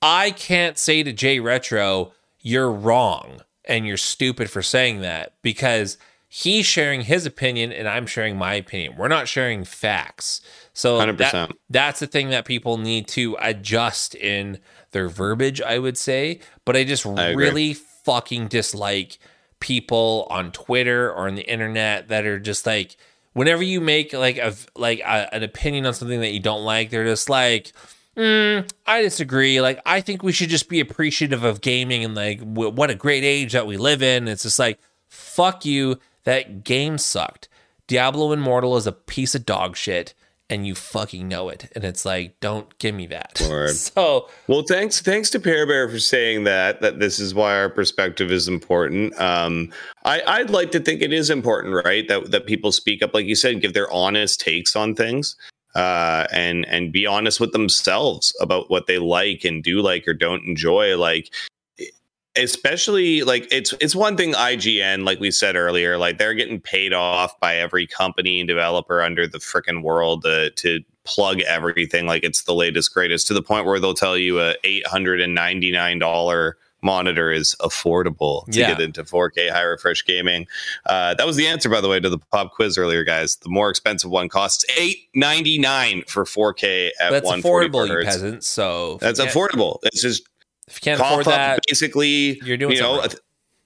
I 0.02 0.30
can't 0.32 0.78
say 0.78 1.02
to 1.02 1.12
Jay 1.12 1.38
Retro, 1.38 2.12
you're 2.40 2.70
wrong 2.70 3.42
and 3.64 3.86
you're 3.86 3.96
stupid 3.96 4.50
for 4.50 4.62
saying 4.62 5.00
that 5.00 5.34
because 5.42 5.98
he's 6.28 6.66
sharing 6.66 7.02
his 7.02 7.26
opinion 7.26 7.72
and 7.72 7.88
I'm 7.88 8.06
sharing 8.06 8.36
my 8.36 8.54
opinion. 8.54 8.96
We're 8.96 9.08
not 9.08 9.28
sharing 9.28 9.64
facts. 9.64 10.40
So 10.72 10.98
that, 11.16 11.50
that's 11.70 12.00
the 12.00 12.06
thing 12.06 12.30
that 12.30 12.44
people 12.44 12.78
need 12.78 13.08
to 13.08 13.36
adjust 13.40 14.14
in 14.14 14.58
their 14.92 15.08
verbiage, 15.08 15.60
I 15.60 15.78
would 15.78 15.96
say. 15.98 16.40
But 16.64 16.76
I 16.76 16.84
just 16.84 17.06
I 17.06 17.32
really 17.32 17.74
fucking 17.74 18.48
dislike 18.48 19.18
people 19.60 20.26
on 20.30 20.52
Twitter 20.52 21.10
or 21.10 21.28
on 21.28 21.34
the 21.34 21.50
internet 21.50 22.08
that 22.08 22.26
are 22.26 22.38
just 22.38 22.66
like 22.66 22.96
whenever 23.32 23.62
you 23.62 23.80
make 23.80 24.12
like 24.12 24.38
a 24.38 24.54
like 24.74 25.00
a, 25.00 25.34
an 25.34 25.42
opinion 25.42 25.86
on 25.86 25.94
something 25.94 26.20
that 26.20 26.32
you 26.32 26.40
don't 26.40 26.64
like, 26.64 26.90
they're 26.90 27.04
just 27.04 27.28
like 27.28 27.72
Mm, 28.16 28.70
I 28.86 29.02
disagree. 29.02 29.60
Like, 29.60 29.80
I 29.84 30.00
think 30.00 30.22
we 30.22 30.32
should 30.32 30.48
just 30.48 30.68
be 30.68 30.80
appreciative 30.80 31.44
of 31.44 31.60
gaming 31.60 32.02
and 32.02 32.14
like 32.14 32.38
w- 32.38 32.70
what 32.70 32.90
a 32.90 32.94
great 32.94 33.24
age 33.24 33.52
that 33.52 33.66
we 33.66 33.76
live 33.76 34.02
in. 34.02 34.26
It's 34.26 34.44
just 34.44 34.58
like, 34.58 34.78
fuck 35.06 35.64
you. 35.64 35.98
That 36.24 36.64
game 36.64 36.98
sucked. 36.98 37.48
Diablo 37.86 38.32
Immortal 38.32 38.76
is 38.76 38.86
a 38.86 38.92
piece 38.92 39.34
of 39.34 39.46
dog 39.46 39.76
shit, 39.76 40.12
and 40.48 40.66
you 40.66 40.74
fucking 40.74 41.26
know 41.26 41.48
it. 41.48 41.70
And 41.74 41.82
it's 41.84 42.04
like, 42.04 42.38
don't 42.40 42.78
give 42.78 42.94
me 42.94 43.06
that. 43.08 43.40
Lord. 43.48 43.70
So, 43.70 44.28
well, 44.46 44.62
thanks, 44.62 45.00
thanks 45.00 45.30
to 45.30 45.40
Pear 45.40 45.66
Bear 45.66 45.88
for 45.88 45.98
saying 45.98 46.44
that. 46.44 46.80
That 46.80 47.00
this 47.00 47.18
is 47.18 47.34
why 47.34 47.58
our 47.58 47.68
perspective 47.68 48.30
is 48.30 48.46
important. 48.48 49.18
Um, 49.20 49.72
I, 50.04 50.22
I'd 50.26 50.50
like 50.50 50.70
to 50.72 50.80
think 50.80 51.02
it 51.02 51.12
is 51.12 51.30
important, 51.30 51.84
right? 51.84 52.06
That 52.08 52.30
that 52.30 52.46
people 52.46 52.70
speak 52.72 53.02
up, 53.02 53.12
like 53.14 53.26
you 53.26 53.34
said, 53.34 53.60
give 53.60 53.74
their 53.74 53.90
honest 53.92 54.40
takes 54.40 54.76
on 54.76 54.94
things. 54.94 55.34
uh, 55.76 56.26
and 56.32 56.64
and 56.66 56.90
be 56.90 57.06
honest 57.06 57.38
with 57.38 57.52
themselves 57.52 58.34
about 58.40 58.70
what 58.70 58.86
they 58.86 58.98
like 58.98 59.44
and 59.44 59.62
do 59.62 59.80
like 59.82 60.08
or 60.08 60.14
don't 60.14 60.44
enjoy. 60.46 60.96
Like 60.96 61.32
especially 62.36 63.22
like 63.22 63.48
it's 63.50 63.74
it's 63.80 63.94
one 63.94 64.16
thing 64.16 64.32
IGN, 64.32 65.04
like 65.04 65.20
we 65.20 65.30
said 65.30 65.56
earlier, 65.56 65.98
like 65.98 66.18
they're 66.18 66.34
getting 66.34 66.60
paid 66.60 66.92
off 66.92 67.38
by 67.40 67.56
every 67.56 67.86
company 67.86 68.40
and 68.40 68.48
developer 68.48 69.02
under 69.02 69.26
the 69.26 69.38
freaking 69.38 69.82
world 69.82 70.22
to, 70.22 70.50
to 70.50 70.80
plug 71.04 71.40
everything 71.42 72.06
like 72.06 72.24
it's 72.24 72.42
the 72.42 72.54
latest 72.54 72.92
greatest 72.92 73.28
to 73.28 73.34
the 73.34 73.42
point 73.42 73.64
where 73.64 73.78
they'll 73.78 73.94
tell 73.94 74.16
you 74.16 74.40
a 74.40 74.54
eight 74.64 74.86
hundred 74.86 75.20
and 75.20 75.34
ninety 75.34 75.70
nine 75.70 75.98
dollar 75.98 76.56
monitor 76.82 77.30
is 77.32 77.56
affordable 77.60 78.44
to 78.46 78.60
yeah. 78.60 78.68
get 78.68 78.80
into 78.80 79.02
4K 79.02 79.50
high 79.50 79.62
refresh 79.62 80.04
gaming. 80.04 80.46
Uh, 80.84 81.14
that 81.14 81.26
was 81.26 81.36
the 81.36 81.46
answer, 81.46 81.68
by 81.68 81.80
the 81.80 81.88
way, 81.88 81.98
to 81.98 82.08
the 82.08 82.18
pop 82.18 82.52
quiz 82.52 82.78
earlier, 82.78 83.02
guys. 83.02 83.36
The 83.36 83.48
more 83.48 83.70
expensive 83.70 84.10
one 84.10 84.28
costs 84.28 84.64
eight 84.78 85.08
ninety 85.14 85.58
nine 85.58 86.02
for 86.06 86.24
4K 86.24 86.90
at 87.00 87.10
That's 87.10 87.30
affordable, 87.30 87.88
you 87.88 88.04
peasants. 88.04 88.46
So 88.46 88.98
that's 89.00 89.20
affordable. 89.20 89.78
It's 89.82 90.02
just 90.02 90.28
if 90.68 90.76
you 90.76 90.80
can't 90.80 91.00
afford 91.00 91.26
that, 91.26 91.60
basically, 91.66 92.40
you're 92.44 92.56
doing 92.56 92.76
you 92.76 92.82
know. 92.82 93.00
Right. 93.00 93.14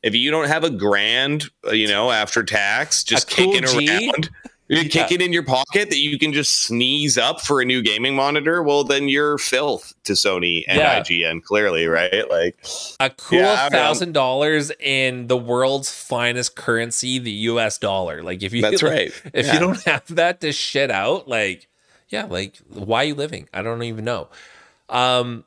If 0.02 0.14
you 0.14 0.30
don't 0.30 0.48
have 0.48 0.64
a 0.64 0.70
grand, 0.70 1.44
uh, 1.66 1.72
you 1.72 1.86
know, 1.86 2.10
after 2.10 2.42
tax, 2.42 3.04
just 3.04 3.30
cool 3.30 3.52
kicking 3.52 3.68
G, 3.68 4.08
around, 4.08 4.30
you 4.68 4.78
yeah. 4.78 4.84
kick 4.84 5.12
it 5.12 5.20
in 5.20 5.32
your 5.32 5.42
pocket 5.42 5.90
that 5.90 5.98
you 5.98 6.18
can 6.18 6.32
just 6.32 6.62
sneeze 6.62 7.18
up 7.18 7.42
for 7.42 7.60
a 7.60 7.66
new 7.66 7.82
gaming 7.82 8.14
monitor. 8.14 8.62
Well, 8.62 8.82
then 8.84 9.08
you're 9.08 9.36
filth 9.36 9.92
to 10.04 10.14
Sony 10.14 10.64
and 10.68 10.78
yeah. 10.78 11.00
IGN, 11.00 11.42
clearly, 11.42 11.86
right? 11.86 12.30
Like 12.30 12.56
a 12.98 13.10
cool 13.10 13.40
thousand 13.40 14.12
dollars 14.12 14.72
in 14.80 15.26
the 15.26 15.36
world's 15.36 15.92
finest 15.92 16.56
currency, 16.56 17.18
the 17.18 17.30
U.S. 17.30 17.76
dollar. 17.76 18.22
Like 18.22 18.42
if 18.42 18.54
you, 18.54 18.62
that's 18.62 18.82
like, 18.82 18.92
right. 18.92 19.22
If 19.34 19.46
yeah. 19.46 19.54
you 19.54 19.58
don't 19.58 19.82
have 19.84 20.06
that 20.14 20.40
to 20.40 20.52
shit 20.52 20.90
out, 20.90 21.28
like 21.28 21.68
yeah, 22.08 22.24
like 22.24 22.56
why 22.68 23.02
are 23.02 23.08
you 23.08 23.14
living? 23.14 23.48
I 23.52 23.62
don't 23.62 23.82
even 23.82 24.04
know. 24.04 24.28
Um, 24.88 25.44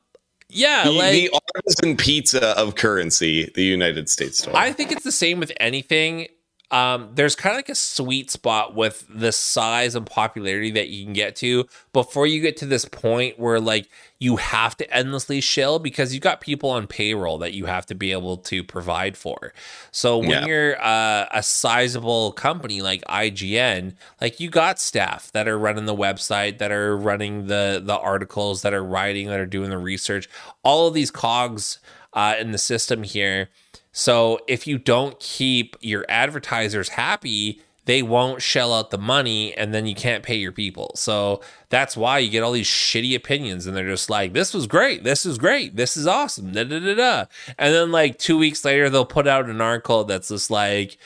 yeah, 0.53 0.85
the, 0.85 0.91
like 0.91 1.13
the 1.13 1.39
artisan 1.55 1.97
pizza 1.97 2.57
of 2.57 2.75
currency, 2.75 3.51
the 3.55 3.63
United 3.63 4.09
States 4.09 4.41
dollar. 4.41 4.57
I 4.57 4.71
think 4.71 4.91
it's 4.91 5.03
the 5.03 5.11
same 5.11 5.39
with 5.39 5.51
anything. 5.59 6.27
Um, 6.73 7.11
there's 7.13 7.35
kind 7.35 7.53
of 7.53 7.57
like 7.59 7.69
a 7.69 7.75
sweet 7.75 8.31
spot 8.31 8.73
with 8.73 9.05
the 9.07 9.31
size 9.31 9.93
and 9.93 10.07
popularity 10.07 10.71
that 10.71 10.89
you 10.89 11.03
can 11.03 11.13
get 11.13 11.35
to 11.35 11.67
before 11.93 12.25
you 12.25 12.41
get 12.41 12.57
to 12.57 12.65
this 12.65 12.83
point 12.83 13.37
where 13.37 13.59
like 13.59 13.87
you 14.17 14.37
have 14.37 14.75
to 14.77 14.91
endlessly 14.91 15.39
shill 15.39 15.77
because 15.77 16.15
you've 16.15 16.23
got 16.23 16.41
people 16.41 16.71
on 16.71 16.87
payroll 16.87 17.37
that 17.37 17.53
you 17.53 17.67
have 17.67 17.85
to 17.85 17.93
be 17.93 18.11
able 18.11 18.37
to 18.37 18.63
provide 18.63 19.15
for. 19.15 19.53
So 19.91 20.17
when 20.17 20.29
yeah. 20.31 20.45
you're 20.47 20.81
uh, 20.83 21.27
a 21.31 21.43
sizable 21.43 22.31
company 22.31 22.81
like 22.81 23.03
IGN, 23.03 23.93
like 24.19 24.39
you 24.39 24.49
got 24.49 24.79
staff 24.79 25.31
that 25.33 25.47
are 25.47 25.59
running 25.59 25.85
the 25.85 25.95
website, 25.95 26.57
that 26.57 26.71
are 26.71 26.97
running 26.97 27.45
the 27.45 27.83
the 27.85 27.99
articles, 27.99 28.63
that 28.63 28.73
are 28.73 28.83
writing, 28.83 29.27
that 29.27 29.39
are 29.39 29.45
doing 29.45 29.69
the 29.69 29.77
research. 29.77 30.27
All 30.63 30.87
of 30.87 30.95
these 30.95 31.11
cogs 31.11 31.77
uh, 32.13 32.33
in 32.39 32.51
the 32.51 32.57
system 32.57 33.03
here 33.03 33.49
so 33.93 34.39
if 34.47 34.67
you 34.67 34.77
don't 34.77 35.17
keep 35.19 35.77
your 35.79 36.05
advertisers 36.09 36.89
happy, 36.89 37.61
they 37.85 38.01
won't 38.01 38.41
shell 38.41 38.73
out 38.73 38.91
the 38.91 38.97
money 38.97 39.53
and 39.55 39.73
then 39.73 39.85
you 39.85 39.93
can't 39.93 40.23
pay 40.23 40.35
your 40.35 40.51
people. 40.51 40.93
So 40.95 41.41
that's 41.69 41.95
why 41.95 42.19
you 42.19 42.31
get 42.31 42.41
all 42.41 42.53
these 42.53 42.67
shitty 42.67 43.15
opinions 43.15 43.67
and 43.67 43.77
they're 43.77 43.87
just 43.87 44.09
like, 44.09 44.33
this 44.33 44.53
was 44.53 44.67
great. 44.67 45.03
This 45.03 45.25
is 45.25 45.37
great. 45.37 45.75
This 45.75 45.95
is 45.95 46.07
awesome. 46.07 46.53
Da, 46.53 46.63
da, 46.63 46.79
da, 46.79 46.95
da. 46.95 47.25
And 47.57 47.73
then 47.73 47.91
like 47.91 48.17
two 48.17 48.37
weeks 48.37 48.65
later, 48.65 48.89
they'll 48.89 49.05
put 49.05 49.27
out 49.27 49.49
an 49.49 49.61
article 49.61 50.05
that's 50.05 50.29
just 50.29 50.49
like, 50.49 50.97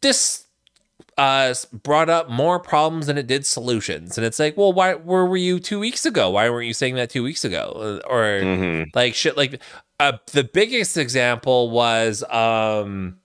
this 0.00 0.46
uh, 1.18 1.54
brought 1.70 2.08
up 2.08 2.30
more 2.30 2.58
problems 2.58 3.06
than 3.06 3.18
it 3.18 3.26
did 3.26 3.44
solutions. 3.44 4.16
And 4.16 4.26
it's 4.26 4.38
like, 4.38 4.56
well, 4.56 4.72
why, 4.72 4.94
where 4.94 5.26
were 5.26 5.36
you 5.36 5.60
two 5.60 5.78
weeks 5.78 6.06
ago? 6.06 6.30
Why 6.30 6.48
weren't 6.48 6.66
you 6.66 6.72
saying 6.72 6.94
that 6.94 7.10
two 7.10 7.22
weeks 7.22 7.44
ago? 7.44 8.00
Or 8.08 8.40
mm-hmm. 8.40 8.90
like 8.94 9.14
shit 9.14 9.36
like 9.36 9.60
uh, 10.00 10.18
the 10.32 10.44
biggest 10.44 10.96
example 10.96 11.70
was 11.70 12.24
um, 12.30 13.18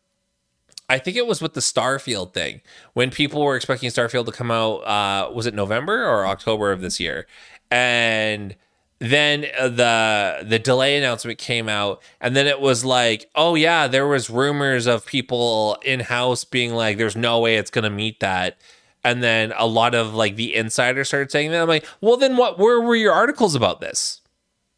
I 0.90 1.00
think 1.00 1.16
it 1.16 1.26
was 1.26 1.42
with 1.42 1.54
the 1.54 1.62
Starfield 1.62 2.34
thing 2.34 2.62
when 2.94 3.10
people 3.10 3.42
were 3.42 3.56
expecting 3.56 3.90
Starfield 3.90 4.26
to 4.26 4.32
come 4.32 4.52
out. 4.52 4.80
Uh, 4.80 5.32
was 5.32 5.46
it 5.46 5.54
November 5.54 6.06
or 6.06 6.28
October 6.28 6.72
of 6.72 6.82
this 6.82 7.00
year? 7.00 7.28
And 7.72 8.56
then 9.00 9.46
uh, 9.58 9.70
the 9.70 10.46
the 10.48 10.60
delay 10.60 10.98
announcement 10.98 11.40
came 11.40 11.70
out, 11.70 12.02
and 12.20 12.36
then 12.36 12.46
it 12.46 12.60
was 12.60 12.84
like, 12.84 13.30
oh 13.36 13.56
yeah, 13.56 13.88
there 13.88 14.08
was 14.08 14.30
rumors 14.30 14.86
of 14.86 15.06
people 15.06 15.78
in 15.84 16.02
house 16.02 16.44
being 16.44 16.74
like, 16.74 16.98
"There's 16.98 17.16
no 17.16 17.40
way 17.40 17.56
it's 17.56 17.72
gonna 17.72 17.90
meet 17.90 18.20
that." 18.20 18.58
And 19.04 19.24
then 19.24 19.54
a 19.58 19.66
lot 19.68 19.96
of 19.96 20.14
like 20.14 20.36
the 20.36 20.54
insiders 20.54 21.08
started 21.08 21.32
saying 21.32 21.52
that. 21.52 21.62
I'm 21.62 21.68
like, 21.68 21.86
well, 22.02 22.18
then 22.18 22.38
what? 22.38 22.60
Where 22.60 22.82
were 22.82 22.96
your 22.96 23.14
articles 23.14 23.56
about 23.56 23.80
this? 23.80 24.22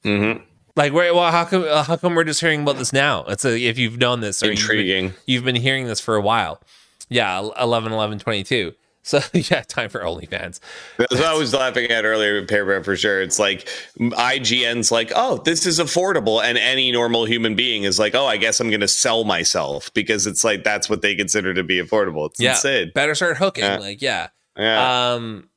Mm-hmm. 0.03 0.43
Like, 0.77 0.93
where, 0.93 1.13
well, 1.13 1.31
how 1.31 1.43
come 1.43 1.65
uh, 1.67 1.83
how 1.83 1.97
come 1.97 2.13
we're 2.15 2.23
just 2.23 2.39
hearing 2.39 2.61
about 2.61 2.77
this 2.77 2.93
now? 2.93 3.25
It's 3.25 3.43
a, 3.43 3.59
if 3.59 3.79
you've 3.79 3.97
known 3.97 4.21
this 4.21 4.43
or 4.43 4.51
intriguing. 4.51 5.05
You've 5.05 5.13
been, 5.13 5.21
you've 5.25 5.43
been 5.43 5.55
hearing 5.55 5.87
this 5.87 5.99
for 5.99 6.15
a 6.15 6.21
while. 6.21 6.61
Yeah, 7.09 7.49
11, 7.59 7.91
11, 7.91 8.19
22. 8.19 8.73
So 9.01 9.21
yeah, 9.33 9.61
time 9.61 9.89
for 9.89 10.01
OnlyFans. 10.01 10.59
That's 10.97 11.15
what 11.15 11.23
I 11.23 11.33
was 11.33 11.53
laughing 11.53 11.89
at 11.89 12.03
earlier 12.03 12.45
paragraph 12.45 12.83
for 12.83 12.95
sure. 12.95 13.21
It's 13.21 13.39
like 13.39 13.67
IGN's 13.97 14.91
like, 14.91 15.11
oh, 15.15 15.37
this 15.37 15.65
is 15.65 15.79
affordable, 15.79 16.43
and 16.43 16.57
any 16.57 16.91
normal 16.91 17.25
human 17.25 17.55
being 17.55 17.83
is 17.83 17.97
like, 17.97 18.13
oh, 18.13 18.25
I 18.25 18.37
guess 18.37 18.59
I'm 18.59 18.69
going 18.69 18.81
to 18.81 18.87
sell 18.87 19.23
myself 19.23 19.91
because 19.93 20.27
it's 20.27 20.43
like 20.43 20.63
that's 20.63 20.89
what 20.89 21.01
they 21.01 21.15
consider 21.15 21.53
to 21.53 21.63
be 21.63 21.81
affordable. 21.81 22.29
It's 22.29 22.39
yeah, 22.39 22.51
insane. 22.51 22.91
Better 22.93 23.15
start 23.15 23.37
hooking. 23.37 23.63
Yeah. 23.63 23.77
Like 23.77 24.01
yeah, 24.01 24.27
yeah. 24.57 25.13
Um, 25.13 25.49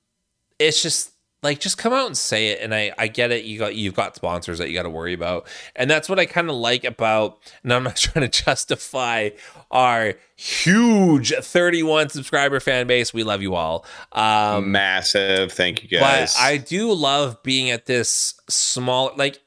it's 0.61 0.81
just 0.81 1.11
like 1.43 1.59
just 1.61 1.79
come 1.79 1.93
out 1.93 2.07
and 2.07 2.17
say 2.17 2.49
it 2.49 2.61
and 2.61 2.75
i 2.75 2.93
i 2.99 3.09
get 3.09 3.31
it. 3.31 3.45
You 3.45 3.59
got 3.59 3.75
you've 3.75 3.95
got 3.95 4.17
sponsors 4.17 4.59
that 4.59 4.69
you 4.69 4.75
got 4.75 4.83
to 4.83 4.91
worry 4.91 5.15
about. 5.15 5.47
And 5.77 5.91
that's 5.91 6.09
what 6.09 6.19
i 6.19 6.27
kind 6.27 6.49
of 6.51 6.57
like 6.57 6.85
about 6.85 7.39
and 7.63 7.73
i'm 7.73 7.85
not 7.85 7.97
trying 7.97 8.29
to 8.29 8.45
justify 8.45 9.31
our 9.71 10.15
huge 10.37 11.33
31 11.33 12.09
subscriber 12.11 12.61
fan 12.61 12.87
base. 12.87 13.15
We 13.15 13.25
love 13.25 13.43
you 13.43 13.55
all. 13.55 13.85
Um 14.13 14.73
massive. 14.73 15.53
Thank 15.53 15.83
you 15.83 15.89
guys. 15.89 16.35
But 16.35 16.41
i 16.43 16.57
do 16.57 16.93
love 16.93 17.43
being 17.43 17.71
at 17.71 17.87
this 17.87 18.35
small 18.49 19.13
like 19.17 19.39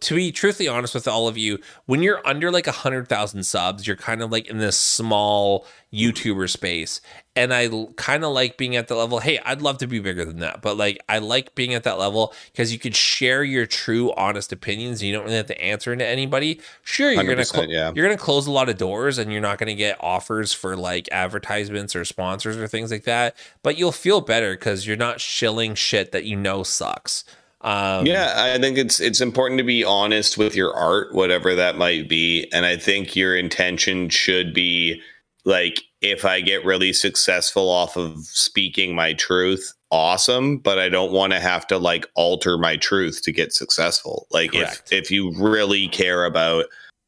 to 0.00 0.14
be 0.14 0.32
truthfully 0.32 0.68
honest 0.68 0.94
with 0.94 1.06
all 1.06 1.28
of 1.28 1.38
you 1.38 1.58
when 1.86 2.02
you're 2.02 2.26
under 2.26 2.50
like 2.50 2.66
a 2.66 2.72
hundred 2.72 3.08
thousand 3.08 3.44
subs 3.44 3.86
you're 3.86 3.96
kind 3.96 4.22
of 4.22 4.30
like 4.30 4.46
in 4.48 4.58
this 4.58 4.78
small 4.78 5.66
youtuber 5.92 6.48
space 6.50 7.00
and 7.38 7.54
I 7.54 7.68
kind 7.94 8.24
of 8.24 8.32
like 8.32 8.56
being 8.56 8.74
at 8.74 8.88
the 8.88 8.96
level. 8.96 9.20
Hey, 9.20 9.38
I'd 9.38 9.62
love 9.62 9.78
to 9.78 9.86
be 9.86 10.00
bigger 10.00 10.24
than 10.24 10.40
that, 10.40 10.60
but 10.60 10.76
like 10.76 10.98
I 11.08 11.18
like 11.18 11.54
being 11.54 11.72
at 11.72 11.84
that 11.84 11.96
level 11.96 12.34
because 12.50 12.72
you 12.72 12.80
could 12.80 12.96
share 12.96 13.44
your 13.44 13.64
true, 13.64 14.12
honest 14.14 14.52
opinions. 14.52 15.04
You 15.04 15.12
don't 15.12 15.22
really 15.22 15.36
have 15.36 15.46
to 15.46 15.62
answer 15.62 15.94
to 15.94 16.04
anybody. 16.04 16.60
Sure, 16.82 17.12
you're 17.12 17.22
gonna 17.22 17.44
cl- 17.44 17.70
yeah. 17.70 17.92
you're 17.94 18.04
gonna 18.04 18.18
close 18.18 18.48
a 18.48 18.50
lot 18.50 18.68
of 18.68 18.76
doors, 18.76 19.18
and 19.18 19.30
you're 19.30 19.40
not 19.40 19.58
gonna 19.58 19.76
get 19.76 19.96
offers 20.00 20.52
for 20.52 20.76
like 20.76 21.08
advertisements 21.12 21.94
or 21.94 22.04
sponsors 22.04 22.56
or 22.56 22.66
things 22.66 22.90
like 22.90 23.04
that. 23.04 23.36
But 23.62 23.78
you'll 23.78 23.92
feel 23.92 24.20
better 24.20 24.54
because 24.54 24.84
you're 24.84 24.96
not 24.96 25.20
shilling 25.20 25.76
shit 25.76 26.10
that 26.10 26.24
you 26.24 26.34
know 26.34 26.64
sucks. 26.64 27.22
Um, 27.60 28.06
yeah, 28.06 28.34
I 28.36 28.58
think 28.58 28.78
it's 28.78 29.00
it's 29.00 29.20
important 29.20 29.58
to 29.58 29.64
be 29.64 29.82
honest 29.82 30.38
with 30.38 30.54
your 30.54 30.72
art, 30.74 31.12
whatever 31.12 31.54
that 31.56 31.76
might 31.76 32.08
be, 32.08 32.48
and 32.52 32.64
I 32.64 32.76
think 32.76 33.16
your 33.16 33.36
intention 33.36 34.08
should 34.10 34.54
be 34.54 35.02
like 35.44 35.82
if 36.00 36.24
I 36.24 36.40
get 36.40 36.64
really 36.64 36.92
successful 36.92 37.68
off 37.68 37.96
of 37.96 38.18
speaking 38.26 38.94
my 38.94 39.12
truth, 39.14 39.74
awesome. 39.90 40.58
But 40.58 40.78
I 40.78 40.88
don't 40.88 41.10
want 41.10 41.32
to 41.32 41.40
have 41.40 41.66
to 41.68 41.78
like 41.78 42.06
alter 42.14 42.58
my 42.58 42.76
truth 42.76 43.22
to 43.22 43.32
get 43.32 43.52
successful. 43.52 44.28
Like 44.30 44.52
Correct. 44.52 44.92
if 44.92 45.04
if 45.06 45.10
you 45.10 45.32
really 45.36 45.88
care 45.88 46.24
about 46.24 46.66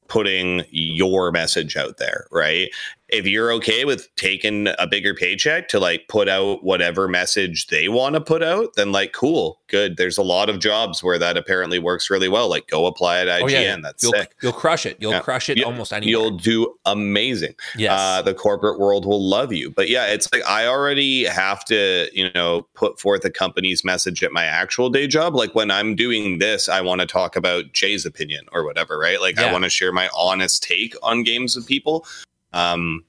putting 0.08 0.64
your 0.70 1.30
message 1.30 1.76
out 1.76 1.98
there, 1.98 2.26
right? 2.32 2.68
If 3.12 3.26
you're 3.26 3.52
okay 3.52 3.84
with 3.84 4.08
taking 4.16 4.68
a 4.78 4.86
bigger 4.86 5.14
paycheck 5.14 5.68
to 5.68 5.80
like 5.80 6.08
put 6.08 6.28
out 6.28 6.64
whatever 6.64 7.08
message 7.08 7.66
they 7.68 7.88
want 7.88 8.14
to 8.14 8.20
put 8.20 8.42
out, 8.42 8.74
then 8.76 8.92
like 8.92 9.12
cool, 9.12 9.60
good. 9.68 9.96
There's 9.96 10.18
a 10.18 10.22
lot 10.22 10.48
of 10.48 10.58
jobs 10.58 11.02
where 11.02 11.18
that 11.18 11.36
apparently 11.36 11.78
works 11.78 12.10
really 12.10 12.28
well. 12.28 12.48
Like 12.48 12.66
go 12.68 12.86
apply 12.86 13.20
at 13.20 13.28
IGN. 13.28 13.42
Oh, 13.42 13.46
yeah. 13.46 13.76
That's 13.82 14.02
you'll, 14.02 14.12
sick. 14.12 14.34
You'll 14.42 14.52
crush 14.52 14.86
it. 14.86 14.96
You'll 15.00 15.12
yeah. 15.12 15.20
crush 15.20 15.48
it 15.48 15.58
you'll, 15.58 15.66
almost 15.66 15.92
anywhere. 15.92 16.10
You'll 16.10 16.36
do 16.36 16.74
amazing. 16.86 17.54
Yes. 17.76 17.92
Uh, 17.92 18.22
the 18.22 18.34
corporate 18.34 18.78
world 18.78 19.06
will 19.06 19.22
love 19.22 19.52
you. 19.52 19.70
But 19.70 19.88
yeah, 19.88 20.06
it's 20.06 20.28
like 20.32 20.44
I 20.46 20.66
already 20.66 21.24
have 21.24 21.64
to, 21.66 22.08
you 22.12 22.30
know, 22.34 22.66
put 22.74 23.00
forth 23.00 23.24
a 23.24 23.30
company's 23.30 23.84
message 23.84 24.22
at 24.22 24.32
my 24.32 24.44
actual 24.44 24.90
day 24.90 25.06
job. 25.06 25.34
Like 25.34 25.54
when 25.54 25.70
I'm 25.70 25.94
doing 25.94 26.38
this, 26.38 26.68
I 26.68 26.80
want 26.80 27.00
to 27.00 27.06
talk 27.06 27.36
about 27.36 27.72
Jay's 27.72 28.06
opinion 28.06 28.46
or 28.52 28.64
whatever, 28.64 28.98
right? 28.98 29.20
Like 29.20 29.36
yeah. 29.36 29.46
I 29.46 29.52
want 29.52 29.64
to 29.64 29.70
share 29.70 29.92
my 29.92 30.08
honest 30.14 30.62
take 30.62 30.94
on 31.02 31.22
games 31.22 31.56
with 31.56 31.66
people. 31.66 32.06
Um, 32.52 33.04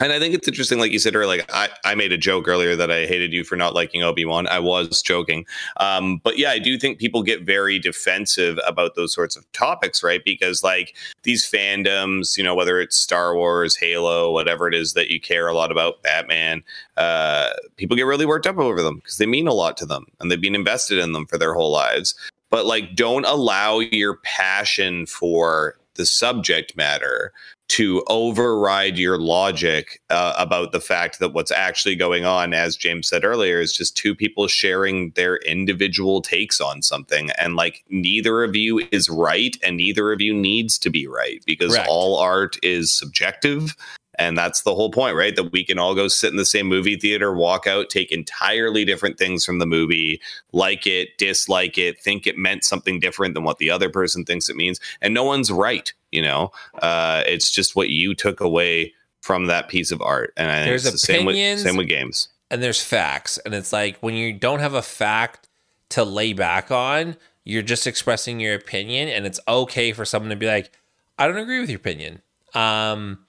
And 0.00 0.12
I 0.12 0.18
think 0.18 0.34
it's 0.34 0.48
interesting, 0.48 0.80
like 0.80 0.90
you 0.90 0.98
said 0.98 1.14
earlier, 1.14 1.38
like 1.38 1.48
I, 1.54 1.68
I 1.84 1.94
made 1.94 2.10
a 2.10 2.18
joke 2.18 2.48
earlier 2.48 2.74
that 2.74 2.90
I 2.90 3.06
hated 3.06 3.32
you 3.32 3.44
for 3.44 3.54
not 3.54 3.72
liking 3.72 4.02
Obi-Wan. 4.02 4.48
I 4.48 4.58
was 4.58 5.00
joking. 5.00 5.46
Um, 5.76 6.18
but 6.24 6.38
yeah, 6.38 6.50
I 6.50 6.58
do 6.58 6.76
think 6.76 6.98
people 6.98 7.22
get 7.22 7.42
very 7.42 7.78
defensive 7.78 8.58
about 8.66 8.96
those 8.96 9.14
sorts 9.14 9.36
of 9.36 9.44
topics, 9.52 10.02
right? 10.02 10.20
Because 10.24 10.64
like 10.64 10.96
these 11.22 11.48
fandoms, 11.48 12.36
you 12.36 12.42
know, 12.42 12.56
whether 12.56 12.80
it's 12.80 12.96
Star 12.96 13.36
Wars, 13.36 13.76
Halo, 13.76 14.32
whatever 14.32 14.66
it 14.66 14.74
is 14.74 14.94
that 14.94 15.08
you 15.08 15.20
care 15.20 15.46
a 15.46 15.54
lot 15.54 15.70
about, 15.70 16.02
Batman, 16.02 16.64
uh, 16.96 17.50
people 17.76 17.96
get 17.96 18.06
really 18.06 18.26
worked 18.26 18.48
up 18.48 18.58
over 18.58 18.82
them 18.82 18.96
because 18.96 19.18
they 19.18 19.26
mean 19.26 19.46
a 19.46 19.54
lot 19.54 19.76
to 19.76 19.86
them 19.86 20.06
and 20.18 20.32
they've 20.32 20.40
been 20.40 20.56
invested 20.56 20.98
in 20.98 21.12
them 21.12 21.26
for 21.26 21.38
their 21.38 21.54
whole 21.54 21.70
lives. 21.70 22.16
But 22.50 22.66
like, 22.66 22.96
don't 22.96 23.24
allow 23.24 23.78
your 23.78 24.16
passion 24.24 25.06
for 25.06 25.76
the 25.94 26.06
subject 26.06 26.76
matter 26.76 27.32
to 27.68 28.04
override 28.08 28.98
your 28.98 29.18
logic 29.18 30.00
uh, 30.10 30.34
about 30.36 30.72
the 30.72 30.80
fact 30.80 31.18
that 31.18 31.32
what's 31.32 31.50
actually 31.50 31.96
going 31.96 32.24
on, 32.24 32.52
as 32.52 32.76
James 32.76 33.08
said 33.08 33.24
earlier, 33.24 33.60
is 33.60 33.74
just 33.74 33.96
two 33.96 34.14
people 34.14 34.46
sharing 34.46 35.10
their 35.12 35.36
individual 35.36 36.20
takes 36.20 36.60
on 36.60 36.82
something. 36.82 37.30
And 37.38 37.56
like 37.56 37.82
neither 37.88 38.44
of 38.44 38.54
you 38.54 38.86
is 38.92 39.08
right 39.08 39.56
and 39.62 39.78
neither 39.78 40.12
of 40.12 40.20
you 40.20 40.34
needs 40.34 40.78
to 40.80 40.90
be 40.90 41.06
right 41.06 41.42
because 41.46 41.72
Correct. 41.72 41.88
all 41.88 42.18
art 42.18 42.58
is 42.62 42.92
subjective. 42.92 43.74
And 44.18 44.36
that's 44.36 44.62
the 44.62 44.74
whole 44.74 44.90
point, 44.90 45.16
right? 45.16 45.34
That 45.34 45.52
we 45.52 45.64
can 45.64 45.78
all 45.78 45.94
go 45.94 46.06
sit 46.06 46.30
in 46.30 46.36
the 46.36 46.44
same 46.44 46.66
movie 46.66 46.96
theater, 46.96 47.32
walk 47.32 47.66
out, 47.66 47.88
take 47.88 48.12
entirely 48.12 48.84
different 48.84 49.18
things 49.18 49.44
from 49.44 49.58
the 49.58 49.66
movie, 49.66 50.20
like 50.52 50.86
it, 50.86 51.16
dislike 51.16 51.78
it, 51.78 51.98
think 52.00 52.26
it 52.26 52.36
meant 52.36 52.64
something 52.64 53.00
different 53.00 53.34
than 53.34 53.44
what 53.44 53.58
the 53.58 53.70
other 53.70 53.88
person 53.88 54.24
thinks 54.24 54.50
it 54.50 54.56
means. 54.56 54.80
And 55.00 55.14
no 55.14 55.24
one's 55.24 55.50
right, 55.50 55.92
you 56.10 56.20
know? 56.20 56.52
Uh, 56.82 57.22
it's 57.26 57.50
just 57.50 57.74
what 57.74 57.88
you 57.88 58.14
took 58.14 58.40
away 58.40 58.92
from 59.22 59.46
that 59.46 59.68
piece 59.68 59.90
of 59.90 60.02
art. 60.02 60.34
And 60.36 60.50
I 60.50 60.64
there's 60.64 60.84
it's 60.84 60.92
the 60.92 60.98
same 60.98 61.24
with, 61.24 61.60
same 61.60 61.76
with 61.76 61.88
games. 61.88 62.28
And 62.50 62.62
there's 62.62 62.82
facts. 62.82 63.38
And 63.38 63.54
it's 63.54 63.72
like 63.72 63.96
when 64.00 64.14
you 64.14 64.34
don't 64.34 64.60
have 64.60 64.74
a 64.74 64.82
fact 64.82 65.48
to 65.90 66.04
lay 66.04 66.34
back 66.34 66.70
on, 66.70 67.16
you're 67.44 67.62
just 67.62 67.86
expressing 67.86 68.40
your 68.40 68.54
opinion. 68.54 69.08
And 69.08 69.24
it's 69.24 69.40
okay 69.48 69.92
for 69.92 70.04
someone 70.04 70.30
to 70.30 70.36
be 70.36 70.46
like, 70.46 70.70
I 71.18 71.26
don't 71.26 71.38
agree 71.38 71.60
with 71.60 71.70
your 71.70 71.78
opinion. 71.78 72.20
Um, 72.54 73.26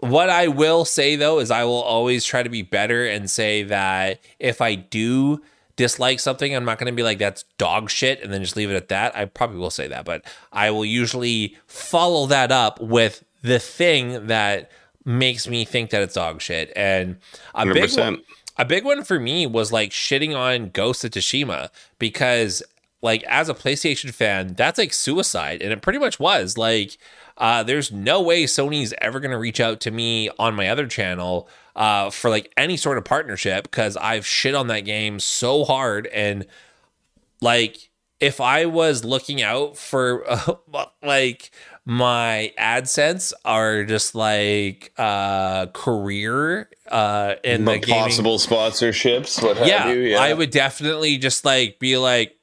what 0.00 0.30
I 0.30 0.48
will 0.48 0.84
say 0.84 1.16
though 1.16 1.38
is 1.38 1.50
I 1.50 1.64
will 1.64 1.82
always 1.82 2.24
try 2.24 2.42
to 2.42 2.50
be 2.50 2.62
better 2.62 3.06
and 3.06 3.30
say 3.30 3.62
that 3.64 4.20
if 4.38 4.60
I 4.60 4.74
do 4.74 5.42
dislike 5.76 6.20
something, 6.20 6.54
I'm 6.54 6.64
not 6.64 6.78
going 6.78 6.92
to 6.92 6.96
be 6.96 7.02
like 7.02 7.18
that's 7.18 7.44
dog 7.56 7.90
shit 7.90 8.22
and 8.22 8.32
then 8.32 8.42
just 8.42 8.56
leave 8.56 8.70
it 8.70 8.76
at 8.76 8.88
that. 8.88 9.16
I 9.16 9.26
probably 9.26 9.58
will 9.58 9.70
say 9.70 9.88
that, 9.88 10.04
but 10.04 10.24
I 10.52 10.70
will 10.70 10.84
usually 10.84 11.56
follow 11.66 12.26
that 12.26 12.52
up 12.52 12.80
with 12.80 13.24
the 13.42 13.58
thing 13.58 14.26
that 14.26 14.70
makes 15.04 15.48
me 15.48 15.64
think 15.64 15.90
that 15.90 16.02
it's 16.02 16.14
dog 16.14 16.40
shit. 16.40 16.72
And 16.76 17.16
a 17.54 17.64
100%. 17.64 17.74
big 17.74 17.98
one, 17.98 18.22
a 18.58 18.64
big 18.64 18.84
one 18.84 19.04
for 19.04 19.18
me 19.18 19.46
was 19.46 19.72
like 19.72 19.90
shitting 19.90 20.36
on 20.36 20.70
Ghost 20.70 21.04
of 21.04 21.12
Tsushima 21.12 21.70
because 21.98 22.62
like 23.02 23.22
as 23.24 23.48
a 23.48 23.54
PlayStation 23.54 24.12
fan, 24.12 24.54
that's 24.54 24.78
like 24.78 24.92
suicide 24.92 25.62
and 25.62 25.72
it 25.72 25.82
pretty 25.82 25.98
much 25.98 26.20
was. 26.20 26.58
Like 26.58 26.98
uh, 27.40 27.62
there's 27.62 27.90
no 27.90 28.20
way 28.20 28.44
Sony's 28.44 28.92
ever 29.00 29.18
going 29.18 29.30
to 29.30 29.38
reach 29.38 29.60
out 29.60 29.80
to 29.80 29.90
me 29.90 30.28
on 30.38 30.54
my 30.54 30.68
other 30.68 30.86
channel 30.86 31.48
uh, 31.74 32.10
for 32.10 32.28
like 32.28 32.52
any 32.58 32.76
sort 32.76 32.98
of 32.98 33.04
partnership 33.04 33.64
because 33.64 33.96
I've 33.96 34.26
shit 34.26 34.54
on 34.54 34.66
that 34.66 34.80
game 34.80 35.18
so 35.18 35.64
hard. 35.64 36.06
And 36.08 36.46
like, 37.40 37.88
if 38.20 38.42
I 38.42 38.66
was 38.66 39.06
looking 39.06 39.40
out 39.40 39.78
for 39.78 40.22
uh, 40.30 40.56
like 41.02 41.50
my 41.86 42.52
AdSense 42.58 43.32
are 43.46 43.84
just 43.84 44.14
like 44.14 44.92
uh 44.98 45.66
career 45.68 46.68
uh 46.88 47.36
in 47.42 47.64
the 47.64 47.80
possible 47.80 48.36
sponsorships, 48.38 49.42
what 49.42 49.66
yeah, 49.66 49.90
you, 49.90 50.00
yeah, 50.00 50.20
I 50.20 50.34
would 50.34 50.50
definitely 50.50 51.16
just 51.16 51.46
like 51.46 51.78
be 51.78 51.96
like, 51.96 52.36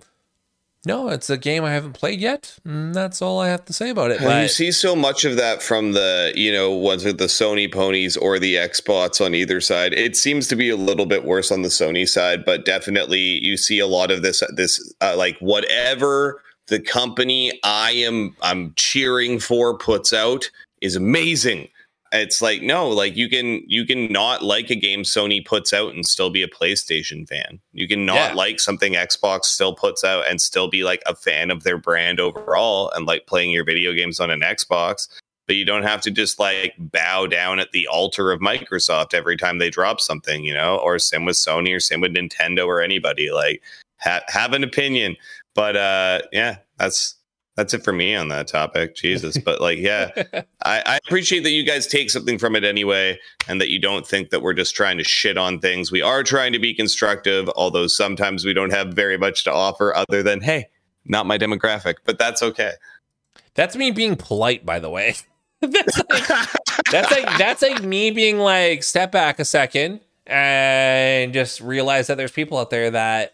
no, 0.88 1.10
it's 1.10 1.30
a 1.30 1.38
game 1.38 1.64
I 1.66 1.72
haven't 1.74 1.94
played 1.94 2.20
yet. 2.20 2.58
That's 2.64 3.22
all 3.22 3.40
I 3.40 3.50
have 3.50 3.66
to 3.66 3.74
say 3.74 3.90
about 3.90 4.12
it. 4.12 4.20
But 4.20 4.42
you 4.42 4.48
see 4.48 4.72
so 4.72 4.96
much 4.96 5.26
of 5.26 5.36
that 5.36 5.62
from 5.62 5.92
the, 5.92 6.32
you 6.34 6.52
know, 6.52 6.72
ones 6.72 7.04
with 7.04 7.18
the 7.18 7.26
Sony 7.26 7.72
ponies 7.72 8.16
or 8.16 8.40
the 8.40 8.56
Xbox 8.56 9.24
on 9.24 9.36
either 9.36 9.60
side. 9.60 9.94
It 9.94 10.16
seems 10.16 10.48
to 10.48 10.56
be 10.56 10.70
a 10.70 10.78
little 10.78 11.06
bit 11.06 11.26
worse 11.26 11.52
on 11.52 11.62
the 11.62 11.70
Sony 11.70 12.08
side, 12.08 12.46
but 12.46 12.66
definitely 12.66 13.20
you 13.20 13.58
see 13.58 13.80
a 13.80 13.88
lot 13.88 14.12
of 14.12 14.22
this, 14.22 14.42
this 14.56 14.94
uh, 15.02 15.16
like 15.18 15.38
whatever 15.40 16.42
the 16.68 16.80
company 16.80 17.60
I 17.64 17.92
am 17.92 18.36
I'm 18.42 18.74
cheering 18.76 19.40
for 19.40 19.78
puts 19.78 20.14
out 20.14 20.50
is 20.82 20.96
amazing 20.96 21.68
it's 22.12 22.42
like 22.42 22.62
no 22.62 22.88
like 22.88 23.16
you 23.16 23.30
can 23.30 23.62
you 23.68 23.86
can 23.86 24.12
not 24.12 24.44
like 24.44 24.70
a 24.70 24.76
game 24.76 25.04
sony 25.04 25.44
puts 25.44 25.74
out 25.74 25.94
and 25.94 26.06
still 26.06 26.30
be 26.30 26.42
a 26.42 26.48
playstation 26.48 27.28
fan 27.28 27.60
you 27.74 27.88
can 27.88 28.06
not 28.06 28.32
yeah. 28.32 28.34
like 28.34 28.60
something 28.60 28.94
xbox 28.94 29.46
still 29.46 29.76
puts 29.76 30.04
out 30.04 30.24
and 30.30 30.42
still 30.42 30.70
be 30.70 30.84
like 30.84 31.02
a 31.06 31.16
fan 31.16 31.52
of 31.52 31.64
their 31.64 31.78
brand 31.78 32.20
overall 32.20 32.92
and 32.96 33.06
like 33.06 33.28
playing 33.28 33.52
your 33.52 33.66
video 33.66 33.94
games 33.94 34.20
on 34.20 34.32
an 34.32 34.42
xbox 34.42 35.08
but 35.48 35.56
you 35.56 35.66
don't 35.66 35.84
have 35.84 36.02
to 36.02 36.12
just 36.12 36.40
like 36.40 36.74
bow 36.78 37.28
down 37.28 37.60
at 37.60 37.72
the 37.72 37.88
altar 37.88 38.32
of 38.32 38.40
microsoft 38.40 39.14
every 39.14 39.38
time 39.38 39.58
they 39.58 39.70
drop 39.70 40.00
something 40.00 40.44
you 40.44 40.54
know 40.54 40.78
or 40.78 40.98
same 40.98 41.26
with 41.26 41.36
sony 41.36 41.76
or 41.76 41.80
same 41.80 42.02
with 42.02 42.14
nintendo 42.14 42.66
or 42.66 42.82
anybody 42.82 43.32
like 43.32 43.62
ha- 44.00 44.24
have 44.28 44.54
an 44.54 44.64
opinion 44.64 45.16
but 45.56 45.76
uh 45.76 46.22
yeah 46.32 46.58
that's 46.78 47.17
that's 47.58 47.74
it 47.74 47.84
for 47.84 47.92
me 47.92 48.16
on 48.16 48.30
that 48.30 48.48
topic. 48.48 48.96
Jesus. 48.96 49.38
But 49.48 49.62
like, 49.62 49.80
yeah, 49.80 50.12
I, 50.66 50.84
I, 50.86 51.00
appreciate 51.06 51.44
that 51.44 51.52
you 51.52 51.64
guys 51.64 51.88
take 51.88 52.10
something 52.10 52.38
from 52.38 52.56
it 52.56 52.66
anyway, 52.66 53.18
and 53.48 53.62
that 53.62 53.70
you 53.70 53.80
don't 53.80 54.06
think 54.06 54.30
that 54.32 54.42
we're 54.42 54.54
just 54.54 54.76
trying 54.76 54.98
to 54.98 55.06
shit 55.06 55.38
on 55.38 55.60
things. 55.60 55.90
We 55.90 56.02
are 56.02 56.22
trying 56.22 56.52
to 56.52 56.60
be 56.60 56.74
constructive, 56.74 57.50
although 57.56 57.88
sometimes 57.88 58.44
we 58.44 58.54
don't 58.54 58.74
have 58.74 58.90
very 58.90 59.18
much 59.18 59.46
to 59.46 59.54
offer 59.54 59.96
other 59.96 60.22
than, 60.22 60.42
hey, 60.42 60.68
not 61.06 61.26
my 61.26 61.38
demographic, 61.38 61.96
but 62.04 62.20
that's 62.20 62.44
okay. 62.44 62.74
That's 63.54 63.78
me 63.78 63.92
being 63.92 64.18
polite, 64.18 64.66
by 64.66 64.80
the 64.80 64.90
way. 64.90 65.16
that's, 65.62 65.98
like, 66.10 66.28
that's 66.92 67.12
like 67.12 67.38
that's 67.38 67.62
like 67.62 67.82
me 67.84 68.12
being 68.12 68.38
like, 68.38 68.84
step 68.84 69.14
back 69.14 69.40
a 69.40 69.46
second 69.46 70.02
and 70.26 71.34
just 71.34 71.62
realize 71.62 72.08
that 72.08 72.18
there's 72.18 72.34
people 72.34 72.58
out 72.58 72.70
there 72.70 72.92
that 72.92 73.34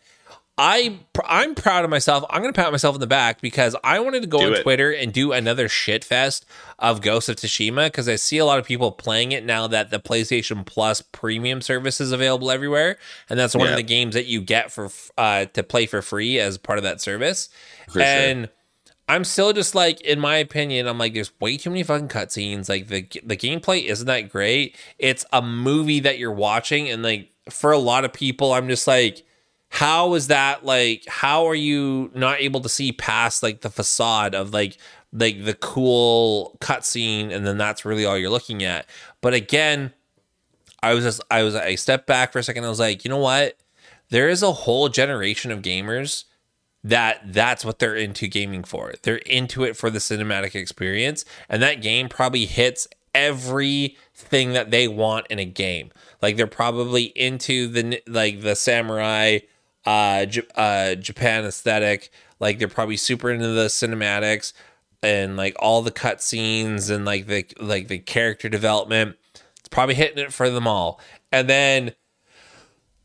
I 0.58 1.00
I'm 1.26 1.56
proud 1.56 1.84
of 1.84 1.90
myself. 1.90 2.24
I'm 2.30 2.42
gonna 2.42 2.54
pat 2.54 2.72
myself 2.72 2.94
in 2.96 3.02
the 3.02 3.08
back 3.08 3.42
because 3.42 3.76
I 3.84 4.00
wanted 4.00 4.22
to 4.22 4.28
go 4.28 4.38
do 4.38 4.46
on 4.48 4.54
it. 4.54 4.62
Twitter 4.62 4.92
and 4.92 5.12
do 5.12 5.32
another 5.32 5.68
shit 5.68 6.04
fest 6.04 6.46
of 6.78 7.02
Ghost 7.02 7.28
of 7.28 7.38
Tsushima 7.38 7.88
because 7.88 8.08
I 8.08 8.18
see 8.18 8.38
a 8.38 8.46
lot 8.46 8.60
of 8.60 8.66
people 8.66 8.92
playing 8.92 9.32
it 9.32 9.44
now 9.44 9.66
that 9.68 9.90
the 9.90 10.00
PlayStation 10.00 10.64
Plus 10.64 11.02
premium 11.02 11.62
service 11.62 12.00
is 12.00 12.12
available 12.12 12.52
everywhere, 12.52 12.98
and 13.32 13.40
that's 13.40 13.56
one 13.56 13.66
yeah. 13.66 13.72
of 13.72 13.78
the 13.78 13.84
games 13.84 14.14
that 14.14 14.28
you 14.28 14.42
get 14.42 14.72
for 14.72 14.90
uh, 15.18 15.46
to 15.46 15.64
play 15.64 15.88
for 15.88 16.04
free 16.04 16.40
as 16.40 16.60
part 16.60 16.78
of 16.78 16.84
that 16.84 17.02
service. 17.02 17.50
For 17.90 18.02
and 18.02 18.46
sure. 18.46 18.54
I'm 19.10 19.24
still 19.24 19.54
just 19.54 19.74
like, 19.74 20.02
in 20.02 20.20
my 20.20 20.38
opinion, 20.38 20.88
I'm 20.88 21.00
like, 21.00 21.16
there's 21.16 21.32
way 21.40 21.58
too 21.58 21.72
many 21.72 21.82
fucking 21.82 22.10
cutscenes. 22.10 22.70
Like 22.70 22.90
the 22.90 23.02
the 23.24 23.38
gameplay 23.38 23.86
isn't 23.86 24.06
that 24.06 24.30
great. 24.30 24.76
It's 25.00 25.26
a 25.34 25.42
movie 25.42 26.02
that 26.02 26.20
you're 26.20 26.32
watching, 26.32 26.90
and 26.90 27.02
like 27.02 27.32
for 27.50 27.72
a 27.72 27.80
lot 27.80 28.06
of 28.06 28.14
people, 28.14 28.54
I'm 28.54 28.68
just 28.68 28.86
like 28.88 29.26
how 29.74 30.14
is 30.14 30.28
that 30.28 30.64
like 30.64 31.04
how 31.08 31.48
are 31.48 31.56
you 31.56 32.12
not 32.14 32.40
able 32.40 32.62
to 32.62 32.70
see 32.70 32.91
past 32.91 33.41
like 33.41 33.62
the 33.62 33.72
facade 33.72 34.36
of 34.36 34.54
like 34.54 34.78
like 35.12 35.44
the 35.45 35.56
cool 35.56 36.56
cutscene 36.62 37.32
and 37.34 37.44
then 37.44 37.58
that's 37.58 37.84
really 37.84 38.06
all 38.06 38.16
you're 38.16 38.30
looking 38.30 38.64
at? 38.64 38.86
But 39.20 39.34
again 39.34 39.91
i 40.84 40.94
was 40.94 41.04
just 41.04 41.22
i 41.32 41.41
was 41.41 41.56
i 41.56 41.74
stepped 41.74 42.06
back 42.06 42.32
for 42.32 42.38
a 42.38 42.44
second. 42.44 42.64
I 42.64 42.70
was 42.70 42.80
like 42.80 43.04
you 43.04 43.10
know 43.10 43.18
what? 43.18 43.58
There 44.12 44.30
is 44.30 44.44
a 44.44 44.52
whole 44.52 44.90
generation 44.90 45.50
of 45.50 45.64
gamers 45.64 46.26
that 46.84 47.34
that's 47.34 47.66
what 47.66 47.80
they're 47.80 47.95
into 47.95 48.28
gaming 48.28 48.64
for. 48.64 48.94
They're 49.02 49.16
into 49.16 49.64
it 49.64 49.76
for 49.76 49.90
the 49.90 49.98
cinematic 49.98 50.54
experience 50.54 51.26
and 51.50 51.64
that 51.64 51.82
game 51.82 52.10
probably 52.10 52.45
hits 52.45 52.88
everything 53.16 54.54
that 54.54 54.70
they 54.70 54.88
want 54.88 55.26
in 55.32 55.40
a 55.40 55.45
game. 55.45 55.91
Like 56.22 56.38
they're 56.38 56.45
probably 56.45 57.06
into 57.06 57.68
the 57.68 58.04
like 58.06 58.41
the 58.41 58.56
samurai 58.56 59.40
uh, 59.86 60.26
J- 60.26 60.48
uh, 60.56 60.96
Japan 60.96 61.46
aesthetic. 61.46 62.12
Like 62.40 62.60
they're 62.60 62.68
probably 62.68 62.98
super 62.98 63.32
into 63.32 63.48
the 63.50 63.68
cinematics 63.68 64.54
and 65.02 65.36
like 65.38 65.56
all 65.60 65.82
the 65.82 65.92
cutscenes 65.92 66.90
and 66.90 67.06
like 67.06 67.28
the 67.28 67.46
like 67.60 67.88
the 67.88 68.00
character 68.00 68.50
development. 68.50 69.18
It's 69.60 69.70
probably 69.70 69.96
hitting 69.96 70.18
it 70.18 70.34
for 70.34 70.50
them 70.50 70.68
all. 70.68 71.00
And 71.32 71.50
then 71.50 71.94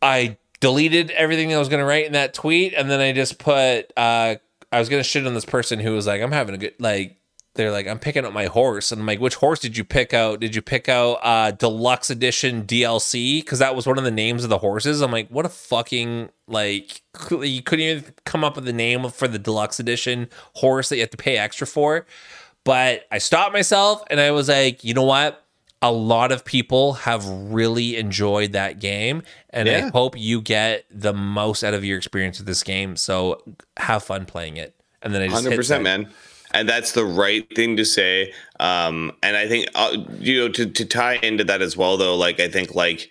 I 0.00 0.36
deleted 0.60 1.10
everything 1.10 1.52
I 1.52 1.58
was 1.58 1.68
to 1.80 1.86
write 1.86 2.06
in 2.06 2.12
that 2.12 2.34
tweet, 2.34 2.74
and 2.74 2.90
then 2.90 3.00
I 3.00 3.12
just 3.12 3.38
put 3.38 3.92
uh, 3.96 4.36
I 4.72 4.78
was 4.78 4.88
to 5.00 5.04
shit 5.04 5.26
on 5.26 5.34
this 5.34 5.44
person 5.44 5.78
who 5.78 5.92
was 5.92 6.06
like, 6.06 6.22
"I'm 6.22 6.32
having 6.32 6.54
a 6.54 6.58
good 6.58 6.74
like." 6.78 7.16
They're 7.58 7.72
like, 7.72 7.88
I'm 7.88 7.98
picking 7.98 8.24
up 8.24 8.32
my 8.32 8.46
horse. 8.46 8.92
And 8.92 9.00
I'm 9.00 9.06
like, 9.06 9.18
which 9.18 9.34
horse 9.34 9.58
did 9.58 9.76
you 9.76 9.82
pick 9.84 10.14
out? 10.14 10.38
Did 10.38 10.54
you 10.54 10.62
pick 10.62 10.88
out 10.88 11.18
uh 11.22 11.50
deluxe 11.50 12.08
edition 12.08 12.62
DLC? 12.62 13.40
Because 13.40 13.58
that 13.58 13.74
was 13.74 13.84
one 13.86 13.98
of 13.98 14.04
the 14.04 14.12
names 14.12 14.44
of 14.44 14.50
the 14.50 14.58
horses. 14.58 15.00
I'm 15.02 15.10
like, 15.10 15.28
what 15.28 15.44
a 15.44 15.48
fucking 15.50 16.30
like 16.46 17.02
you 17.30 17.62
couldn't 17.62 17.84
even 17.84 18.04
come 18.24 18.44
up 18.44 18.54
with 18.54 18.64
the 18.64 18.72
name 18.72 19.08
for 19.10 19.26
the 19.26 19.38
deluxe 19.40 19.80
edition 19.80 20.28
horse 20.54 20.88
that 20.88 20.96
you 20.96 21.02
have 21.02 21.10
to 21.10 21.16
pay 21.16 21.36
extra 21.36 21.66
for. 21.66 22.06
But 22.62 23.06
I 23.10 23.18
stopped 23.18 23.52
myself 23.52 24.02
and 24.08 24.20
I 24.20 24.30
was 24.30 24.48
like, 24.48 24.84
you 24.84 24.94
know 24.94 25.04
what? 25.04 25.44
a 25.80 25.92
lot 25.92 26.32
of 26.32 26.44
people 26.44 26.94
have 26.94 27.24
really 27.24 27.96
enjoyed 27.96 28.50
that 28.52 28.80
game, 28.80 29.22
and 29.50 29.68
I 29.68 29.90
hope 29.90 30.18
you 30.18 30.40
get 30.40 30.84
the 30.90 31.12
most 31.12 31.62
out 31.62 31.72
of 31.72 31.84
your 31.84 31.96
experience 31.96 32.38
with 32.38 32.48
this 32.48 32.64
game. 32.64 32.96
So 32.96 33.42
have 33.76 34.02
fun 34.02 34.26
playing 34.26 34.56
it. 34.56 34.74
And 35.02 35.14
then 35.14 35.22
I 35.22 35.26
just 35.26 35.36
Hundred 35.36 35.50
hit 35.50 35.56
percent, 35.56 35.84
send. 35.86 36.04
man. 36.04 36.12
And 36.52 36.68
that's 36.68 36.92
the 36.92 37.04
right 37.04 37.46
thing 37.54 37.76
to 37.76 37.84
say. 37.84 38.32
Um, 38.60 39.12
and 39.22 39.36
I 39.36 39.46
think 39.48 39.66
uh, 39.74 39.96
you 40.18 40.40
know 40.40 40.48
to 40.50 40.66
to 40.66 40.84
tie 40.84 41.16
into 41.16 41.44
that 41.44 41.62
as 41.62 41.76
well, 41.76 41.96
though. 41.96 42.16
Like 42.16 42.40
I 42.40 42.48
think 42.48 42.74
like 42.74 43.08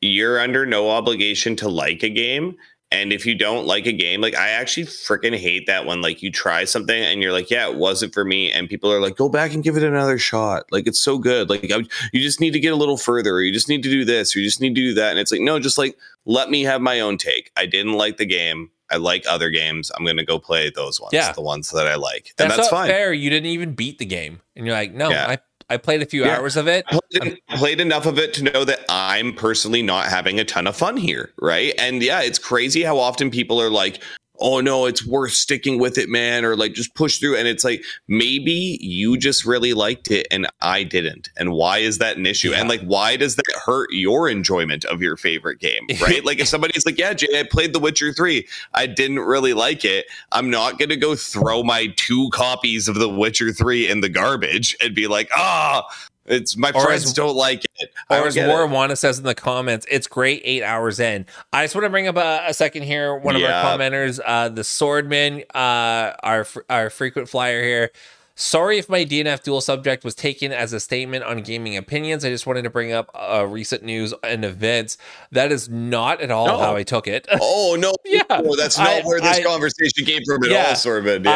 you're 0.00 0.38
under 0.38 0.66
no 0.66 0.90
obligation 0.90 1.56
to 1.56 1.68
like 1.68 2.02
a 2.02 2.10
game. 2.10 2.56
And 2.92 3.12
if 3.12 3.26
you 3.26 3.34
don't 3.34 3.66
like 3.66 3.86
a 3.86 3.92
game, 3.92 4.20
like 4.20 4.36
I 4.36 4.50
actually 4.50 4.86
freaking 4.86 5.36
hate 5.36 5.66
that 5.66 5.84
when 5.84 6.00
like 6.00 6.22
you 6.22 6.30
try 6.30 6.64
something 6.64 7.02
and 7.02 7.20
you're 7.20 7.32
like, 7.32 7.50
yeah, 7.50 7.68
it 7.68 7.76
wasn't 7.76 8.14
for 8.14 8.24
me, 8.24 8.52
and 8.52 8.68
people 8.68 8.92
are 8.92 9.00
like, 9.00 9.16
go 9.16 9.28
back 9.28 9.52
and 9.52 9.64
give 9.64 9.76
it 9.76 9.82
another 9.82 10.16
shot. 10.16 10.66
Like 10.70 10.86
it's 10.86 11.00
so 11.00 11.18
good. 11.18 11.50
Like 11.50 11.72
I, 11.72 11.78
you 12.12 12.20
just 12.20 12.40
need 12.40 12.52
to 12.52 12.60
get 12.60 12.72
a 12.72 12.76
little 12.76 12.96
further, 12.96 13.34
or 13.34 13.42
you 13.42 13.52
just 13.52 13.68
need 13.68 13.82
to 13.82 13.90
do 13.90 14.04
this, 14.04 14.36
or 14.36 14.38
you 14.38 14.44
just 14.44 14.60
need 14.60 14.76
to 14.76 14.80
do 14.80 14.94
that. 14.94 15.10
And 15.10 15.18
it's 15.18 15.32
like, 15.32 15.40
no, 15.40 15.58
just 15.58 15.78
like 15.78 15.98
let 16.24 16.50
me 16.50 16.62
have 16.62 16.80
my 16.80 17.00
own 17.00 17.18
take. 17.18 17.50
I 17.56 17.66
didn't 17.66 17.94
like 17.94 18.16
the 18.18 18.26
game. 18.26 18.70
I 18.94 18.98
like 18.98 19.24
other 19.28 19.50
games. 19.50 19.90
I'm 19.96 20.04
gonna 20.04 20.24
go 20.24 20.38
play 20.38 20.70
those 20.70 21.00
ones. 21.00 21.12
Yeah. 21.12 21.32
the 21.32 21.42
ones 21.42 21.70
that 21.72 21.86
I 21.88 21.96
like, 21.96 22.32
and 22.38 22.48
That's, 22.50 22.56
that's, 22.56 22.70
not 22.70 22.78
fine. 22.78 22.88
fair. 22.88 23.12
You 23.12 23.28
didn't 23.28 23.46
even 23.46 23.74
beat 23.74 23.98
the 23.98 24.04
game, 24.06 24.40
and 24.54 24.64
you're 24.66 24.74
like, 24.74 24.94
no, 24.94 25.10
Yeah. 25.10 25.26
I 25.28 25.38
I 25.70 25.78
played 25.78 26.02
a 26.02 26.06
few 26.06 26.24
Yeah. 26.24 26.36
hours 26.36 26.56
of 26.56 26.68
it. 26.68 26.84
played, 26.86 27.38
played 27.56 27.80
enough 27.80 28.04
of 28.06 28.18
it 28.18 28.34
to 28.34 28.44
know 28.44 28.64
that 28.64 28.80
I'm 28.90 29.32
personally 29.32 29.82
not 29.82 30.06
having 30.08 30.38
a 30.38 30.44
ton 30.44 30.66
of 30.66 30.76
fun 30.76 30.96
here, 30.96 31.32
right? 31.40 31.72
And 31.78 32.02
yeah, 32.02 32.20
it's 32.20 32.38
crazy 32.38 32.82
how 32.82 32.98
often 32.98 33.30
people 33.30 33.60
are 33.60 33.70
like, 33.70 34.00
"Oh 34.38 34.60
no, 34.60 34.86
it's 34.86 35.06
worth 35.06 35.32
sticking 35.32 35.78
with 35.78 35.98
it, 35.98 36.08
man," 36.08 36.44
or 36.44 36.56
like 36.56 36.74
just 36.74 36.94
push 36.94 37.18
through. 37.18 37.36
And 37.36 37.48
it's 37.48 37.64
like 37.64 37.82
maybe 38.08 38.78
you 38.80 39.16
just 39.16 39.44
really 39.44 39.74
liked 39.74 40.10
it 40.10 40.26
and 40.30 40.46
I 40.60 40.82
didn't. 40.82 41.30
And 41.36 41.52
why 41.52 41.78
is 41.78 41.98
that 41.98 42.16
an 42.16 42.26
issue? 42.26 42.50
Yeah. 42.50 42.60
And 42.60 42.68
like, 42.68 42.82
why 42.82 43.16
does 43.16 43.36
that 43.36 43.60
hurt 43.64 43.90
your 43.92 44.28
enjoyment 44.28 44.84
of 44.84 45.02
your 45.02 45.16
favorite 45.16 45.60
game, 45.60 45.86
right? 46.00 46.24
like, 46.24 46.38
if 46.40 46.48
somebody's 46.54 46.86
like, 46.86 46.98
"Yeah, 46.98 47.12
Jay, 47.14 47.38
I 47.38 47.42
played 47.44 47.72
The 47.72 47.80
Witcher 47.80 48.12
three, 48.12 48.46
I 48.72 48.86
didn't 48.86 49.20
really 49.20 49.52
like 49.52 49.84
it," 49.84 50.06
I'm 50.32 50.50
not 50.50 50.78
gonna 50.78 50.96
go 50.96 51.14
throw 51.14 51.62
my 51.62 51.92
two 51.96 52.28
copies 52.30 52.88
of 52.88 52.96
The 52.96 53.08
Witcher 53.08 53.52
three 53.52 53.88
in 53.88 54.00
the 54.00 54.08
garbage 54.08 54.76
and 54.80 54.94
be 54.94 55.06
like, 55.06 55.30
"Ah." 55.34 55.86
It's 56.26 56.56
my 56.56 56.70
Or 56.74 56.82
friends 56.84 57.04
as- 57.04 57.12
don't 57.12 57.36
like 57.36 57.64
it. 57.78 57.92
I 58.08 58.18
Or 58.20 58.26
as. 58.26 58.34
Warwana 58.36 58.96
says 58.96 59.18
in 59.18 59.24
the 59.24 59.34
comments, 59.34 59.86
it's 59.90 60.06
great 60.06 60.40
eight 60.44 60.62
hours 60.62 60.98
in. 60.98 61.26
I 61.52 61.64
just 61.64 61.74
want 61.74 61.84
to 61.84 61.90
bring 61.90 62.08
up 62.08 62.16
a, 62.16 62.44
a 62.48 62.54
second 62.54 62.84
here. 62.84 63.14
One 63.16 63.36
of 63.36 63.42
our 63.42 63.78
commenters, 63.78 64.20
uh, 64.24 64.48
the 64.48 64.62
Swordman, 64.62 65.42
uh, 65.54 66.16
our 66.22 66.46
our 66.70 66.88
frequent 66.90 67.28
flyer 67.28 67.62
here. 67.62 67.90
Sorry 68.36 68.78
if 68.78 68.88
my 68.88 69.04
DNF 69.04 69.44
Duel 69.44 69.60
subject 69.60 70.02
was 70.04 70.14
taken 70.16 70.50
as 70.52 70.72
a 70.72 70.80
statement 70.80 71.22
on 71.22 71.42
gaming 71.42 71.76
opinions. 71.76 72.24
I 72.24 72.30
just 72.30 72.46
wanted 72.48 72.62
to 72.62 72.70
bring 72.70 72.92
up 72.92 73.08
uh, 73.14 73.46
recent 73.48 73.84
news 73.84 74.12
and 74.24 74.44
events. 74.44 74.98
That 75.30 75.52
is 75.52 75.68
not 75.68 76.20
at 76.20 76.32
all 76.32 76.46
No. 76.48 76.58
how 76.58 76.74
I 76.74 76.82
took 76.82 77.06
it. 77.06 77.26
Oh 77.40 77.76
no! 77.78 77.92
Yeah. 78.04 78.22
That's 78.56 78.76
not 78.78 78.88
I- 78.88 79.00
where 79.02 79.20
this 79.20 79.38
I- 79.38 79.42
conversation 79.42 80.04
came 80.04 80.22
from 80.26 80.42
at 80.44 80.50
Yeah. 80.50 80.64
all, 80.68 80.74
Sorman. 80.74 81.24
Yeah, 81.24 81.30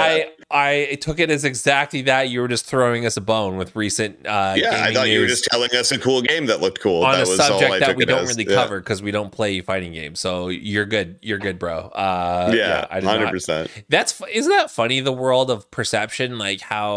I 0.51 0.91
I 0.91 0.95
took 1.01 1.21
it 1.21 1.31
as 1.31 1.45
exactly 1.45 2.03
that. 2.03 2.31
You 2.31 2.41
were 2.41 2.49
just 2.49 2.65
throwing 2.67 3.05
us 3.07 3.17
a 3.17 3.21
bone 3.21 3.57
with 3.59 3.77
recent 3.77 4.27
uh, 4.27 4.55
yeah. 4.57 4.83
I 4.85 4.93
thought 4.93 5.09
you 5.09 5.21
were 5.21 5.27
just 5.27 5.45
telling 5.45 5.71
us 5.75 5.93
a 5.93 5.99
cool 5.99 6.23
game 6.23 6.47
that 6.47 6.61
looked 6.61 6.81
cool. 6.81 7.05
on 7.05 7.13
that 7.13 7.27
a 7.27 7.31
was 7.31 7.39
all 7.41 7.61
subject 7.61 7.81
that 7.87 7.97
we 7.97 8.05
don't 8.07 8.23
as. 8.23 8.29
really 8.37 8.49
Yeah. 8.51 8.57
cover 8.57 8.81
because 8.81 9.03
we 9.03 9.11
don't 9.11 9.31
play 9.31 9.61
fighting 9.61 9.93
games. 9.93 10.19
So 10.21 10.49
you're 10.49 10.87
good. 10.87 11.19
You're 11.23 11.39
good, 11.39 11.59
bro. 11.59 11.89
Uh, 11.89 12.51
Yeah, 12.55 12.87
hundred 13.01 13.31
percent. 13.31 13.71
That's 13.89 14.21
isn't 14.33 14.51
that 14.51 14.71
funny? 14.71 15.01
The 15.01 15.13
world 15.13 15.51
of 15.51 15.71
perception, 15.71 16.39
like 16.39 16.61
how 16.61 16.88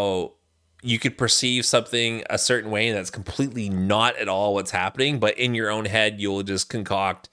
you 0.82 0.98
could 0.98 1.16
perceive 1.16 1.64
something 1.64 2.24
a 2.28 2.36
certain 2.38 2.70
way 2.70 2.88
and 2.88 2.96
that's 2.98 3.10
completely 3.10 3.68
not 3.68 4.16
at 4.16 4.28
all 4.28 4.54
what's 4.54 4.72
happening, 4.72 5.18
but 5.20 5.38
in 5.38 5.54
your 5.54 5.70
own 5.70 5.84
head 5.84 6.20
you'll 6.20 6.42
just 6.42 6.68
concoct 6.68 7.28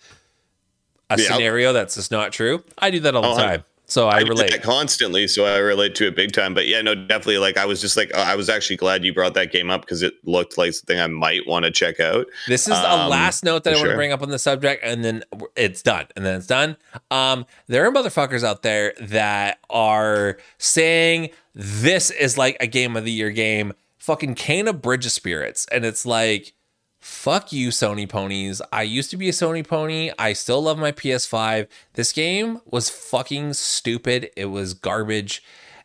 a 1.10 1.18
Yeah. 1.19 1.34
scenario 1.34 1.73
that's 1.73 1.95
just 1.95 2.11
not 2.11 2.31
true. 2.31 2.64
I 2.77 2.91
do 2.91 2.99
that 2.99 3.15
all 3.15 3.23
the 3.23 3.30
Oh, 3.30 3.38
time, 3.38 3.64
so 3.90 4.07
I, 4.07 4.20
I 4.20 4.22
relate. 4.22 4.52
that 4.52 4.64
constantly, 4.64 5.28
so 5.28 5.44
I 5.45 5.57
relate 5.57 5.95
to 5.95 6.07
it 6.07 6.16
big 6.16 6.32
time. 6.32 6.53
But 6.53 6.68
yeah, 6.68 6.82
no, 6.82 6.95
definitely. 6.95 7.40
Like 7.40 7.57
I 7.57 7.66
was 7.66 7.82
just 7.82 7.98
like, 7.98 8.14
I 8.14 8.36
was 8.36 8.48
actually 8.48 8.78
glad 8.78 9.03
you 9.03 9.14
brought 9.14 9.34
that 9.34 9.52
game 9.52 9.70
up 9.70 9.82
because 9.82 10.02
it 10.02 10.14
looked 10.24 10.57
like 10.57 10.74
something 10.74 10.98
I 10.98 11.07
might 11.07 11.45
want 11.45 11.66
to 11.66 11.72
check 11.72 11.99
out. 11.99 12.28
This 12.48 12.68
is 12.68 12.78
a 12.78 12.90
Um, 12.90 13.10
last 13.10 13.44
note 13.44 13.66
that 13.66 13.74
I 13.74 13.76
want 13.76 13.86
to 13.86 13.90
sure. 13.90 13.95
bring 13.98 14.14
up 14.14 14.22
on 14.22 14.30
the 14.30 14.40
subject, 14.40 14.84
and 14.86 15.03
then 15.03 15.24
it's 15.57 15.82
done. 15.82 16.06
And 16.16 16.26
then 16.26 16.38
it's 16.38 16.48
done. 16.48 16.78
Um, 17.11 17.45
there 17.68 17.86
are 17.86 17.91
motherfuckers 17.91 18.44
out 18.44 18.61
there 18.61 18.94
that 19.02 19.60
are 19.70 20.38
saying 20.57 21.32
this 21.53 22.11
is 22.11 22.38
like 22.38 22.56
a 22.61 22.68
game 22.68 22.95
of 22.95 23.03
the 23.03 23.11
year 23.11 23.32
game, 23.32 23.74
fucking 23.98 24.36
Kena 24.36 24.80
Bridge 24.80 25.06
of 25.06 25.11
Spirits, 25.11 25.66
and 25.72 25.84
it's 25.84 26.06
like, 26.06 26.53
fuck 27.00 27.52
you, 27.52 27.70
Sony 27.70 28.08
ponies. 28.08 28.62
I 28.72 28.84
used 28.84 29.10
to 29.12 29.18
be 29.18 29.30
a 29.30 29.32
Sony 29.32 29.66
pony. 29.66 30.12
I 30.20 30.34
still 30.34 30.62
love 30.62 30.78
my 30.78 30.92
PS5. 30.92 31.68
This 31.94 32.12
game 32.14 32.60
was 32.66 32.90
fucking 32.90 33.54
stupid. 33.54 34.30
It 34.36 34.46
was 34.46 34.74
garbage. 34.74 35.44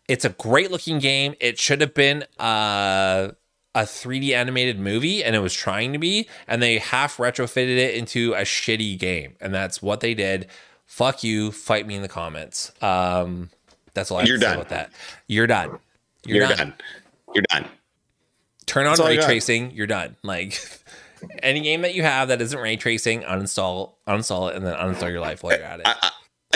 It's 0.09 0.25
a 0.25 0.31
great 0.31 0.71
looking 0.71 0.99
game. 0.99 1.35
It 1.41 1.59
should 1.59 1.81
have 1.81 1.95
been 1.95 2.25
uh 2.39 3.31
a 3.77 3.81
3D 3.81 4.31
animated 4.31 4.79
movie 4.79 5.25
and 5.25 5.35
it 5.35 5.41
was 5.41 5.53
trying 5.53 5.93
to 5.93 5.99
be 5.99 6.29
and 6.47 6.63
they 6.63 6.79
half 6.79 7.17
retrofitted 7.17 7.77
it 7.77 7.97
into 7.97 8.33
a 8.35 8.43
shitty 8.43 8.97
game 8.97 9.35
and 9.41 9.53
that's 9.53 9.83
what 9.83 9.99
they 10.01 10.15
did. 10.15 10.47
Fuck 10.87 11.25
you, 11.25 11.51
fight 11.51 11.85
me 11.87 11.97
in 11.97 12.03
the 12.03 12.09
comments. 12.09 12.71
Um 12.83 13.51
that's 13.95 14.11
all 14.11 14.19
I 14.19 14.21
have 14.21 14.29
You're 14.29 14.37
to 14.39 14.43
say 14.43 14.49
done. 14.49 14.57
about 14.59 14.69
that. 14.69 14.93
You're 15.27 15.47
done. 15.49 15.79
You're, 16.25 16.37
You're 16.39 16.49
done. 16.49 16.57
done. 16.57 16.75
You're 17.35 17.45
done. 17.51 17.67
Turn 18.67 18.87
on 18.87 18.97
That's 18.97 19.09
ray 19.09 19.17
tracing, 19.17 19.73
you're 19.73 19.87
done. 19.87 20.17
Like 20.23 20.61
any 21.43 21.61
game 21.61 21.83
that 21.83 21.95
you 21.95 22.03
have 22.03 22.29
that 22.29 22.41
isn't 22.41 22.59
ray 22.59 22.77
tracing, 22.77 23.23
uninstall 23.23 23.95
uninstall 24.07 24.51
it 24.51 24.57
and 24.57 24.67
then 24.67 24.75
uninstall 24.75 25.11
your 25.11 25.21
life 25.21 25.43
while 25.43 25.57
you're 25.57 25.65
at 25.65 25.81
it. 25.81 25.87
I, 25.87 25.95
I, 26.03 26.11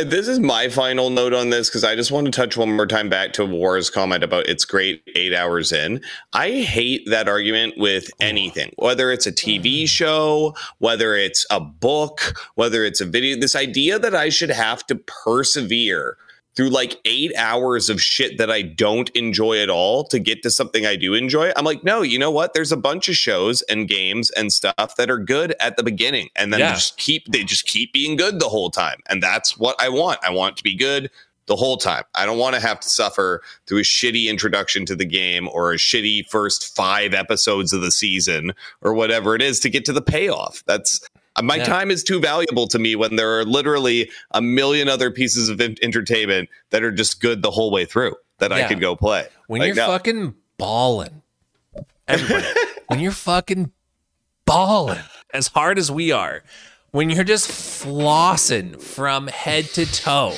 this 0.04 0.28
is 0.28 0.38
my 0.38 0.68
final 0.68 1.10
note 1.10 1.34
on 1.34 1.50
this 1.50 1.68
because 1.68 1.82
I 1.82 1.96
just 1.96 2.12
want 2.12 2.26
to 2.26 2.30
touch 2.30 2.56
one 2.56 2.76
more 2.76 2.86
time 2.86 3.08
back 3.08 3.32
to 3.34 3.44
War's 3.44 3.90
comment 3.90 4.22
about 4.22 4.46
it's 4.46 4.64
great 4.64 5.02
eight 5.16 5.34
hours 5.34 5.72
in. 5.72 6.00
I 6.32 6.50
hate 6.50 7.08
that 7.10 7.28
argument 7.28 7.74
with 7.78 8.08
anything, 8.20 8.72
whether 8.76 9.10
it's 9.10 9.26
a 9.26 9.32
TV 9.32 9.82
mm. 9.82 9.88
show, 9.88 10.54
whether 10.78 11.14
it's 11.14 11.46
a 11.50 11.58
book, 11.58 12.38
whether 12.54 12.84
it's 12.84 13.00
a 13.00 13.06
video. 13.06 13.38
This 13.38 13.56
idea 13.56 13.98
that 13.98 14.14
I 14.14 14.28
should 14.28 14.50
have 14.50 14.86
to 14.86 14.94
persevere 14.96 16.16
through 16.58 16.70
like 16.70 17.00
eight 17.04 17.32
hours 17.36 17.88
of 17.88 18.02
shit 18.02 18.36
that 18.36 18.50
I 18.50 18.62
don't 18.62 19.08
enjoy 19.10 19.60
at 19.62 19.70
all 19.70 20.02
to 20.08 20.18
get 20.18 20.42
to 20.42 20.50
something 20.50 20.84
I 20.84 20.96
do 20.96 21.14
enjoy. 21.14 21.52
I'm 21.54 21.64
like, 21.64 21.84
no, 21.84 22.02
you 22.02 22.18
know 22.18 22.32
what? 22.32 22.52
There's 22.52 22.72
a 22.72 22.76
bunch 22.76 23.08
of 23.08 23.14
shows 23.14 23.62
and 23.62 23.86
games 23.86 24.30
and 24.30 24.52
stuff 24.52 24.96
that 24.96 25.08
are 25.08 25.20
good 25.20 25.54
at 25.60 25.76
the 25.76 25.84
beginning, 25.84 26.30
and 26.34 26.52
then 26.52 26.58
Yeah. 26.58 26.74
just 26.74 26.96
keep 26.96 27.28
they 27.30 27.44
just 27.44 27.64
keep 27.66 27.92
being 27.92 28.16
good 28.16 28.40
the 28.40 28.48
whole 28.48 28.70
time, 28.70 28.98
and 29.08 29.22
that's 29.22 29.56
what 29.56 29.76
I 29.80 29.88
want. 29.88 30.18
I 30.24 30.30
want 30.30 30.56
to 30.56 30.64
be 30.64 30.74
good 30.74 31.12
the 31.46 31.54
whole 31.54 31.76
time. 31.76 32.02
I 32.16 32.26
don't 32.26 32.38
want 32.38 32.56
to 32.56 32.60
have 32.60 32.80
to 32.80 32.88
suffer 32.88 33.40
through 33.68 33.78
a 33.78 33.82
shitty 33.82 34.26
introduction 34.26 34.84
to 34.86 34.96
the 34.96 35.06
game 35.06 35.48
or 35.52 35.72
a 35.72 35.76
shitty 35.76 36.28
first 36.28 36.74
five 36.74 37.14
episodes 37.14 37.72
of 37.72 37.82
the 37.82 37.92
season 37.92 38.52
or 38.82 38.94
whatever 38.94 39.36
it 39.36 39.42
is 39.42 39.60
to 39.60 39.70
get 39.70 39.84
to 39.84 39.92
the 39.92 40.02
payoff. 40.02 40.64
That's 40.66 41.00
Uh, 41.38 41.42
my 41.42 41.56
Yeah. 41.56 41.64
time 41.64 41.90
is 41.90 42.02
too 42.02 42.18
valuable 42.20 42.66
to 42.68 42.78
me 42.78 42.96
when 42.96 43.16
there 43.16 43.38
are 43.38 43.44
literally 43.44 44.10
a 44.32 44.42
million 44.42 44.88
other 44.88 45.10
pieces 45.10 45.48
of 45.48 45.60
en- 45.60 45.76
entertainment 45.82 46.48
that 46.70 46.82
are 46.82 46.90
just 46.90 47.20
good 47.20 47.42
the 47.42 47.50
whole 47.50 47.70
way 47.70 47.84
through 47.84 48.14
that 48.38 48.52
I 48.52 48.58
Yeah. 48.60 48.68
could 48.68 48.80
go 48.80 48.96
play. 48.96 49.28
when 49.46 49.60
Like, 49.60 49.68
you're 49.68 49.76
no. 49.76 49.86
fucking 49.86 50.34
balling, 50.58 51.22
everybody, 52.06 52.46
when 52.88 53.00
you're 53.00 53.12
fucking 53.12 53.70
balling 54.44 54.98
as 55.32 55.48
hard 55.48 55.78
as 55.78 55.90
we 55.90 56.10
are, 56.12 56.42
when 56.90 57.08
you're 57.10 57.24
just 57.24 57.48
flossing 57.50 58.80
from 58.80 59.28
head 59.28 59.66
to 59.74 59.86
toe 59.86 60.34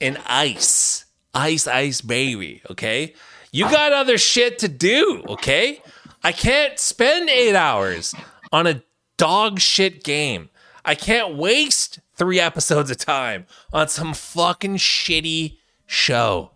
in 0.00 0.18
ice, 0.26 1.04
ice, 1.34 1.66
ice, 1.66 2.00
baby, 2.00 2.62
okay? 2.70 3.14
You 3.52 3.64
got 3.70 3.92
other 3.92 4.18
shit 4.18 4.58
to 4.60 4.68
do, 4.68 5.24
okay? 5.28 5.80
I 6.22 6.32
can't 6.32 6.78
spend 6.78 7.28
eight 7.30 7.54
hours 7.54 8.14
on 8.52 8.66
a 8.66 8.82
dog 9.16 9.60
shit 9.60 10.04
game. 10.04 10.50
I 10.84 10.94
can't 10.94 11.36
waste 11.36 12.00
three 12.16 12.38
episodes 12.40 12.90
of 12.90 12.98
time 12.98 13.46
on 13.72 13.88
some 13.88 14.14
fucking 14.14 14.76
shitty 14.76 15.56
show 15.86 16.50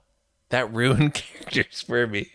that 0.51 0.73
ruined 0.73 1.15
characters 1.15 1.83
for 1.83 2.07
me. 2.07 2.31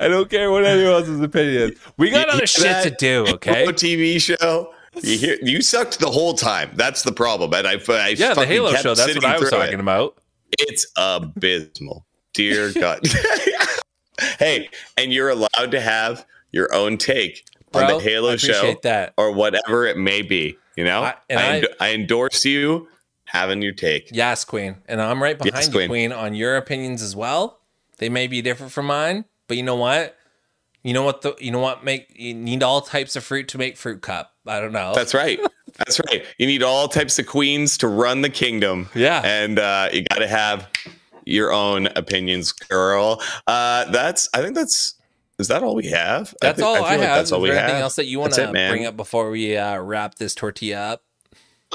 I 0.00 0.08
don't 0.08 0.30
care 0.30 0.50
what 0.50 0.64
anyone 0.64 0.92
else's 0.92 1.20
opinion 1.20 1.72
is. 1.72 1.78
We 1.96 2.10
got 2.10 2.26
You 2.28 2.32
other 2.34 2.46
shit 2.46 2.64
that? 2.64 2.82
to 2.84 2.90
do, 2.90 3.26
okay? 3.34 3.60
Halo 3.60 3.72
TV 3.72 4.20
show. 4.20 4.72
You 5.02 5.18
hear 5.18 5.38
you 5.42 5.60
sucked 5.60 6.00
the 6.00 6.10
whole 6.10 6.34
time. 6.34 6.70
That's 6.74 7.02
the 7.02 7.12
problem. 7.12 7.52
And 7.54 7.66
I, 7.66 7.78
I 7.88 8.08
Yeah, 8.08 8.34
the 8.34 8.46
Halo 8.46 8.72
show. 8.74 8.94
That's 8.94 9.14
what 9.14 9.24
I 9.24 9.38
was 9.38 9.48
through 9.48 9.58
it. 9.58 9.62
talking 9.64 9.80
about. 9.80 10.16
It's 10.52 10.86
abysmal. 10.96 12.04
Dear 12.34 12.72
God. 12.72 13.00
hey, 14.38 14.68
and 14.96 15.12
you're 15.12 15.30
allowed 15.30 15.70
to 15.70 15.80
have 15.80 16.24
your 16.52 16.72
own 16.74 16.96
take 16.96 17.44
on 17.74 17.86
the 17.88 17.98
Halo 17.98 18.36
show 18.36 18.74
that. 18.82 19.14
or 19.16 19.32
whatever 19.32 19.86
it 19.86 19.96
may 19.96 20.22
be. 20.22 20.56
You 20.76 20.84
know, 20.84 21.02
I- 21.02 21.08
I, 21.08 21.14
and 21.30 21.40
I- 21.40 21.56
endo- 21.56 21.68
I 21.80 21.94
endorse 21.94 22.44
you 22.44 22.88
having 23.24 23.60
your 23.62 23.72
take. 23.72 24.08
Yes, 24.12 24.44
Queen. 24.44 24.76
And 24.86 25.00
I'm 25.02 25.22
right 25.22 25.36
behind 25.36 25.54
Yes, 25.54 25.66
you, 25.66 25.72
Queen. 25.72 25.88
Queen, 25.88 26.12
on 26.12 26.34
your 26.34 26.56
opinions 26.56 27.02
as 27.02 27.14
well. 27.16 27.58
They 27.98 28.08
may 28.08 28.26
be 28.28 28.40
different 28.42 28.72
from 28.72 28.86
mine, 28.86 29.24
but 29.48 29.56
you 29.56 29.62
know 29.64 29.74
what? 29.74 30.16
You 30.84 30.92
know 30.94 31.02
what? 31.02 31.22
The 31.22 31.34
you 31.40 31.50
know 31.50 31.58
what 31.58 31.82
make 31.84 32.06
you 32.14 32.32
need 32.32 32.62
all 32.62 32.80
types 32.80 33.16
of 33.16 33.24
fruit 33.24 33.48
to 33.48 33.58
make 33.58 33.76
fruit 33.76 34.00
cup. 34.02 34.32
I 34.46 34.60
don't 34.60 34.72
know. 34.72 34.94
That's 34.94 35.12
right. 35.14 35.40
That's 35.78 36.00
right. 36.08 36.24
You 36.38 36.46
need 36.46 36.62
all 36.62 36.88
types 36.88 37.18
of 37.18 37.26
queens 37.26 37.76
to 37.78 37.88
run 37.88 38.22
the 38.22 38.30
kingdom. 38.30 38.88
Yeah. 38.94 39.20
And 39.24 39.58
uh, 39.58 39.90
you 39.92 40.02
got 40.04 40.18
to 40.20 40.26
have 40.28 40.68
your 41.24 41.52
own 41.52 41.88
opinions, 41.94 42.52
girl. 42.52 43.20
Uh, 43.46 43.84
that's. 43.90 44.28
I 44.32 44.40
think 44.42 44.54
that's. 44.54 44.94
Is 45.38 45.48
that 45.48 45.62
all 45.62 45.74
we 45.74 45.86
have? 45.86 46.34
that's 46.40 46.56
think, 46.56 46.66
all 46.66 46.74
I, 46.74 46.78
feel 46.78 46.84
like 46.84 47.00
have. 47.00 47.16
That's 47.16 47.32
all 47.32 47.38
Is 47.38 47.42
we 47.42 47.48
there 47.50 47.58
have. 47.58 47.68
anything 47.68 47.82
else 47.82 47.96
that 47.96 48.06
you 48.06 48.18
want 48.18 48.34
to 48.34 48.50
bring 48.50 48.86
up 48.86 48.96
before 48.96 49.30
we 49.30 49.56
uh, 49.56 49.78
wrap 49.78 50.16
this 50.16 50.34
tortilla 50.34 50.78
up? 50.78 51.02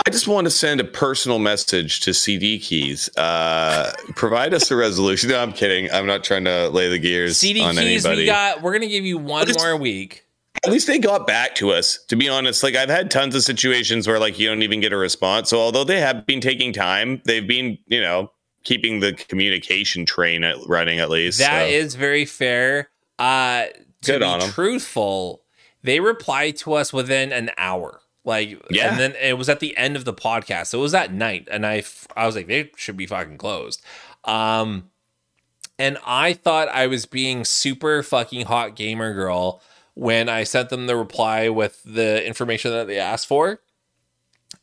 I 0.05 0.09
just 0.09 0.27
want 0.27 0.45
to 0.45 0.51
send 0.51 0.81
a 0.81 0.83
personal 0.83 1.37
message 1.37 2.01
to 2.01 2.13
CD 2.13 2.59
Keys. 2.59 3.15
Uh, 3.15 3.93
provide 4.15 4.53
us 4.53 4.69
a 4.71 4.75
resolution. 4.75 5.29
No, 5.29 5.39
I'm 5.39 5.53
kidding. 5.53 5.89
I'm 5.91 6.07
not 6.07 6.23
trying 6.23 6.45
to 6.45 6.69
lay 6.69 6.89
the 6.89 6.97
gears 6.97 7.37
CD 7.37 7.61
keys, 7.61 7.77
anybody. 7.77 8.21
we 8.21 8.25
got. 8.25 8.61
We're 8.61 8.73
gonna 8.73 8.87
give 8.87 9.05
you 9.05 9.17
one 9.17 9.47
more 9.57 9.77
week. 9.77 10.25
At 10.65 10.71
least 10.71 10.87
they 10.87 10.97
got 10.97 11.27
back 11.27 11.55
to 11.55 11.71
us. 11.71 12.03
To 12.07 12.15
be 12.15 12.27
honest, 12.27 12.63
like 12.63 12.75
I've 12.75 12.89
had 12.89 13.11
tons 13.11 13.35
of 13.35 13.43
situations 13.43 14.07
where 14.07 14.19
like 14.19 14.39
you 14.39 14.47
don't 14.47 14.63
even 14.63 14.79
get 14.79 14.93
a 14.93 14.97
response. 14.97 15.49
So 15.49 15.59
although 15.59 15.83
they 15.83 15.99
have 15.99 16.25
been 16.25 16.41
taking 16.41 16.73
time, 16.73 17.21
they've 17.25 17.47
been 17.47 17.77
you 17.87 18.01
know 18.01 18.31
keeping 18.63 18.99
the 18.99 19.13
communication 19.13 20.05
train 20.05 20.43
at, 20.43 20.57
running 20.67 20.99
at 20.99 21.09
least. 21.09 21.37
That 21.39 21.67
so. 21.67 21.73
is 21.73 21.95
very 21.95 22.25
fair. 22.25 22.89
Uh, 23.19 23.65
to 24.01 24.11
Good 24.13 24.19
be 24.19 24.25
on 24.25 24.41
'em. 24.41 24.49
truthful, 24.51 25.43
they 25.83 25.99
replied 25.99 26.57
to 26.57 26.73
us 26.73 26.91
within 26.91 27.31
an 27.31 27.51
hour. 27.57 28.01
Like, 28.25 28.61
Yeah. 28.69 28.89
and 28.89 28.99
then 28.99 29.15
it 29.21 29.37
was 29.37 29.49
at 29.49 29.59
the 29.59 29.75
end 29.77 29.95
of 29.95 30.05
the 30.05 30.13
podcast. 30.13 30.67
So 30.67 30.79
it 30.79 30.81
was 30.81 30.93
at 30.93 31.13
night, 31.13 31.47
and 31.51 31.65
I, 31.65 31.83
I 32.15 32.25
was 32.25 32.35
like, 32.35 32.47
they 32.47 32.71
should 32.77 32.95
be 32.97 33.05
fucking 33.05 33.37
closed. 33.37 33.81
Um, 34.23 34.89
and 35.77 35.97
I 36.05 36.33
thought 36.33 36.69
I 36.69 36.87
was 36.87 37.05
being 37.05 37.43
super 37.45 38.01
fucking 38.03 38.45
hot 38.45 38.75
gamer 38.75 39.13
girl 39.13 39.61
when 39.95 40.29
I 40.29 40.43
sent 40.43 40.69
them 40.69 40.87
the 40.87 40.95
reply 40.95 41.49
with 41.49 41.81
the 41.83 42.25
information 42.25 42.71
that 42.71 42.87
they 42.87 42.97
asked 42.99 43.27
for. 43.27 43.59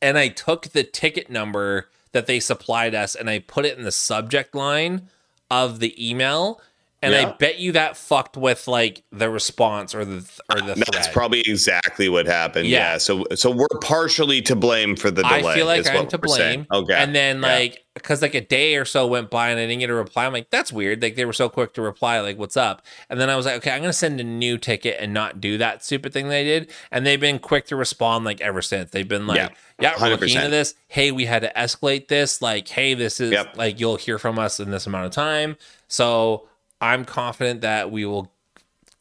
And 0.00 0.16
I 0.16 0.28
took 0.28 0.68
the 0.68 0.82
ticket 0.82 1.28
number 1.28 1.88
that 2.12 2.26
they 2.26 2.40
supplied 2.40 2.94
us 2.94 3.14
and 3.14 3.28
I 3.28 3.40
put 3.40 3.66
it 3.66 3.76
in 3.76 3.84
the 3.84 3.92
subject 3.92 4.54
line 4.54 5.08
of 5.50 5.78
the 5.80 5.94
email. 6.10 6.60
And 7.02 7.14
I 7.14 7.32
bet 7.32 7.58
you 7.58 7.72
that 7.72 7.96
fucked 7.96 8.36
with 8.36 8.68
like 8.68 9.02
the 9.10 9.30
response 9.30 9.94
or 9.94 10.04
the 10.04 10.18
or 10.54 10.60
the 10.60 10.74
That's 10.92 11.08
probably 11.08 11.40
exactly 11.40 12.10
what 12.10 12.26
happened. 12.26 12.68
Yeah. 12.68 12.92
Yeah. 12.92 12.98
So 12.98 13.24
so 13.34 13.50
we're 13.50 13.66
partially 13.80 14.42
to 14.42 14.54
blame 14.54 14.96
for 14.96 15.10
the 15.10 15.22
delay. 15.22 15.52
I 15.52 15.54
feel 15.54 15.64
like 15.66 15.88
I'm 15.88 16.06
to 16.08 16.18
we're 16.22 16.28
saying. 16.36 16.66
blame. 16.68 16.82
Okay. 16.84 16.94
And 16.94 17.14
then 17.14 17.40
Yeah. 17.40 17.46
like 17.48 17.84
because 17.94 18.20
like 18.20 18.34
a 18.34 18.40
day 18.42 18.76
or 18.76 18.84
so 18.84 19.06
went 19.06 19.30
by 19.30 19.48
and 19.48 19.58
I 19.58 19.66
didn't 19.66 19.80
get 19.80 19.88
a 19.90 19.94
reply. 19.94 20.26
I'm 20.26 20.32
like, 20.34 20.50
that's 20.50 20.72
weird. 20.72 21.00
Like 21.02 21.16
they 21.16 21.24
were 21.24 21.32
so 21.32 21.48
quick 21.48 21.72
to 21.74 21.82
reply, 21.82 22.20
like, 22.20 22.38
what's 22.38 22.56
up? 22.56 22.82
And 23.08 23.18
then 23.18 23.28
I 23.30 23.36
was 23.36 23.46
like, 23.46 23.56
okay, 23.56 23.70
I'm 23.70 23.80
gonna 23.80 23.92
send 23.94 24.20
a 24.20 24.24
new 24.24 24.58
ticket 24.58 24.98
and 25.00 25.14
not 25.14 25.40
do 25.40 25.56
that 25.56 25.82
stupid 25.82 26.12
thing 26.12 26.28
they 26.28 26.44
did. 26.44 26.70
And 26.90 27.06
they've 27.06 27.18
been 27.20 27.38
quick 27.38 27.64
to 27.68 27.76
respond 27.76 28.26
like 28.26 28.42
ever 28.42 28.60
since. 28.60 28.90
They've 28.90 29.08
been 29.08 29.26
like, 29.26 29.38
Yeah. 29.38 29.48
yeah, 29.80 29.94
we're 29.98 30.10
looking 30.10 30.28
100%. 30.28 30.36
into 30.36 30.50
this. 30.50 30.74
Hey, 30.88 31.12
we 31.12 31.24
had 31.24 31.40
to 31.42 31.52
escalate 31.56 32.08
this. 32.08 32.42
Like, 32.42 32.68
hey, 32.68 32.92
this 32.92 33.20
is 33.20 33.32
Yep. 33.32 33.56
like 33.56 33.80
you'll 33.80 33.96
hear 33.96 34.18
from 34.18 34.38
us 34.38 34.60
in 34.60 34.70
this 34.70 34.86
amount 34.86 35.06
of 35.06 35.12
time. 35.12 35.56
So 35.88 36.46
I'm 36.80 37.04
confident 37.04 37.60
that 37.60 37.90
we 37.90 38.04
will 38.04 38.32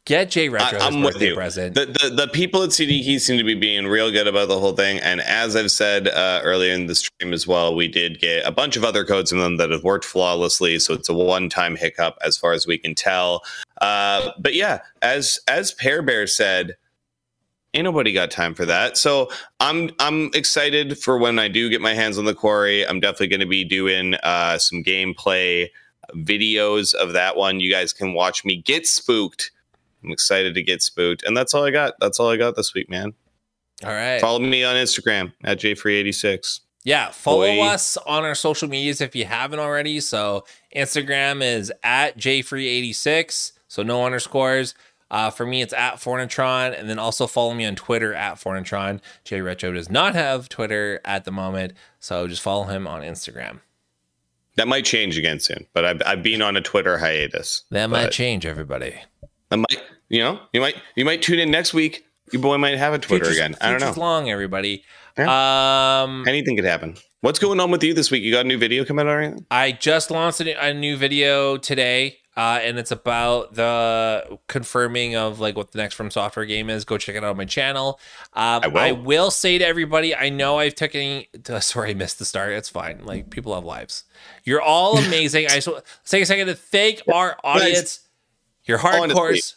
get 0.04 0.30
Jay 0.30 0.48
Retro 0.48 0.78
I, 0.78 0.86
am 0.88 1.02
with 1.02 1.20
you. 1.20 1.34
present. 1.34 1.74
The, 1.74 1.86
the 1.86 2.10
the 2.10 2.28
people 2.28 2.62
at 2.62 2.72
CD 2.72 3.02
Keys 3.02 3.24
seem 3.24 3.38
to 3.38 3.44
be 3.44 3.54
being 3.54 3.86
real 3.86 4.10
good 4.10 4.26
about 4.26 4.48
the 4.48 4.58
whole 4.58 4.72
thing. 4.72 4.98
And 4.98 5.20
as 5.20 5.56
I've 5.56 5.70
said 5.70 6.08
uh, 6.08 6.40
earlier 6.42 6.72
in 6.72 6.86
the 6.86 6.94
stream 6.94 7.32
as 7.32 7.46
well, 7.46 7.74
we 7.74 7.88
did 7.88 8.20
get 8.20 8.46
a 8.46 8.50
bunch 8.50 8.76
of 8.76 8.84
other 8.84 9.04
codes 9.04 9.32
in 9.32 9.38
them 9.38 9.56
that 9.56 9.70
have 9.70 9.84
worked 9.84 10.04
flawlessly. 10.04 10.78
So 10.78 10.94
it's 10.94 11.08
a 11.08 11.14
one 11.14 11.48
time 11.48 11.76
hiccup 11.76 12.18
as 12.24 12.36
far 12.36 12.52
as 12.52 12.66
we 12.66 12.76
can 12.76 12.94
tell. 12.94 13.42
Uh, 13.80 14.32
but 14.38 14.54
yeah, 14.54 14.80
as 15.02 15.38
as 15.48 15.72
Pear 15.72 16.02
Bear 16.02 16.26
said. 16.26 16.76
Ain't 17.72 17.84
nobody 17.84 18.12
got 18.12 18.32
time 18.32 18.56
for 18.56 18.66
that. 18.66 18.96
So 18.96 19.30
I'm 19.60 19.92
I'm 20.00 20.32
excited 20.34 20.98
for 20.98 21.18
when 21.18 21.38
I 21.38 21.46
do 21.46 21.70
get 21.70 21.80
my 21.80 21.94
hands 21.94 22.18
on 22.18 22.24
the 22.24 22.34
quarry. 22.34 22.84
I'm 22.84 22.98
definitely 22.98 23.28
going 23.28 23.38
to 23.42 23.46
be 23.46 23.62
doing 23.62 24.14
uh, 24.24 24.58
some 24.58 24.82
gameplay 24.82 25.68
videos 26.14 26.94
of 26.94 27.12
that 27.12 27.36
one. 27.36 27.60
You 27.60 27.70
guys 27.70 27.92
can 27.92 28.14
watch 28.14 28.44
me 28.44 28.56
get 28.56 28.86
spooked. 28.86 29.50
I'm 30.02 30.10
excited 30.10 30.54
to 30.54 30.62
get 30.62 30.82
spooked. 30.82 31.22
And 31.24 31.36
that's 31.36 31.54
all 31.54 31.64
I 31.64 31.70
got. 31.70 31.94
That's 32.00 32.18
all 32.18 32.30
I 32.30 32.36
got 32.36 32.56
this 32.56 32.74
week, 32.74 32.88
man. 32.88 33.12
All 33.84 33.90
right. 33.90 34.20
Follow 34.20 34.38
me 34.38 34.64
on 34.64 34.76
Instagram 34.76 35.32
at 35.44 35.58
jfree86. 35.58 36.60
Yeah, 36.82 37.10
follow 37.10 37.46
Boy. 37.46 37.62
us 37.62 37.98
on 37.98 38.24
our 38.24 38.34
social 38.34 38.68
medias 38.68 39.00
if 39.00 39.14
you 39.14 39.26
haven't 39.26 39.58
already. 39.58 40.00
So 40.00 40.44
Instagram 40.74 41.42
is 41.42 41.70
at 41.82 42.16
jfree86, 42.16 43.52
so 43.68 43.82
no 43.82 44.04
underscores. 44.04 44.74
Uh, 45.10 45.28
for 45.28 45.44
me, 45.44 45.60
it's 45.60 45.72
at 45.72 45.96
FornaTRON, 45.96 46.78
and 46.78 46.88
then 46.88 46.98
also 46.98 47.26
follow 47.26 47.52
me 47.52 47.66
on 47.66 47.74
Twitter 47.74 48.14
at 48.14 48.36
FornaTRON. 48.36 49.00
Jay 49.24 49.40
Retro 49.40 49.72
does 49.72 49.90
not 49.90 50.14
have 50.14 50.48
Twitter 50.48 51.00
at 51.04 51.24
the 51.24 51.32
moment, 51.32 51.72
so 51.98 52.28
just 52.28 52.42
follow 52.42 52.64
him 52.64 52.86
on 52.86 53.02
Instagram. 53.02 53.58
That 54.60 54.68
might 54.68 54.84
change 54.84 55.16
again 55.16 55.40
soon, 55.40 55.66
but 55.72 55.86
I've, 55.86 56.02
I've 56.04 56.22
been 56.22 56.42
on 56.42 56.54
a 56.54 56.60
Twitter 56.60 56.98
hiatus. 56.98 57.64
That 57.70 57.88
might 57.88 58.10
change, 58.12 58.44
everybody. 58.44 58.94
I 59.50 59.56
might, 59.56 59.80
you 60.10 60.18
know, 60.18 60.38
you 60.52 60.60
might, 60.60 60.74
you 60.96 61.06
might 61.06 61.22
tune 61.22 61.38
in 61.38 61.50
next 61.50 61.72
week. 61.72 62.04
Your 62.30 62.42
boy 62.42 62.58
might 62.58 62.76
have 62.76 62.92
a 62.92 62.98
Twitter 62.98 63.24
Future's- 63.24 63.38
again. 63.38 63.56
I 63.62 63.70
don't 63.70 63.80
know. 63.80 63.98
long, 63.98 64.28
everybody. 64.28 64.84
Um, 65.16 66.28
Anything 66.28 66.56
could 66.56 66.66
happen. 66.66 66.98
What's 67.22 67.38
going 67.38 67.58
on 67.58 67.70
with 67.70 67.82
you 67.82 67.94
this 67.94 68.10
week? 68.10 68.22
You 68.22 68.32
got 68.32 68.44
a 68.44 68.48
new 68.48 68.58
video 68.58 68.84
coming 68.84 69.06
out 69.06 69.12
or 69.12 69.20
anything? 69.22 69.46
I 69.50 69.72
just 69.72 70.10
launched 70.10 70.42
a 70.42 70.74
new 70.74 70.98
video 70.98 71.56
today, 71.56 72.18
uh, 72.36 72.60
and 72.62 72.78
it's 72.78 72.90
about 72.90 73.54
the 73.54 74.38
confirming 74.46 75.16
of 75.16 75.40
like 75.40 75.56
what 75.56 75.72
the 75.72 75.78
next 75.78 75.94
From 75.94 76.10
Software 76.10 76.46
game 76.46 76.70
is. 76.70 76.84
Go 76.84 76.96
check 76.96 77.16
it 77.16 77.24
out 77.24 77.30
on 77.30 77.36
my 77.36 77.44
channel. 77.44 77.98
Um, 78.34 78.62
I 78.64 78.66
I, 78.66 78.92
will. 78.92 79.02
will. 79.02 79.30
say 79.30 79.58
to 79.58 79.66
everybody, 79.66 80.14
I 80.14 80.28
know 80.28 80.58
I've 80.58 80.74
taken. 80.74 81.24
Sorry, 81.60 81.90
I 81.90 81.94
missed 81.94 82.18
the 82.18 82.24
start. 82.24 82.52
It's 82.52 82.68
fine. 82.68 83.04
Like 83.04 83.30
people 83.30 83.54
have 83.54 83.64
lives. 83.64 84.04
You're 84.44 84.62
all 84.62 84.98
amazing. 85.06 85.46
I 85.46 85.60
just 85.60 85.68
take 86.04 86.22
a 86.22 86.26
second 86.26 86.46
to 86.46 86.54
thank 86.54 87.02
our 87.12 87.36
audience. 87.42 88.00
You're 88.64 88.78
hardcores. 88.78 89.54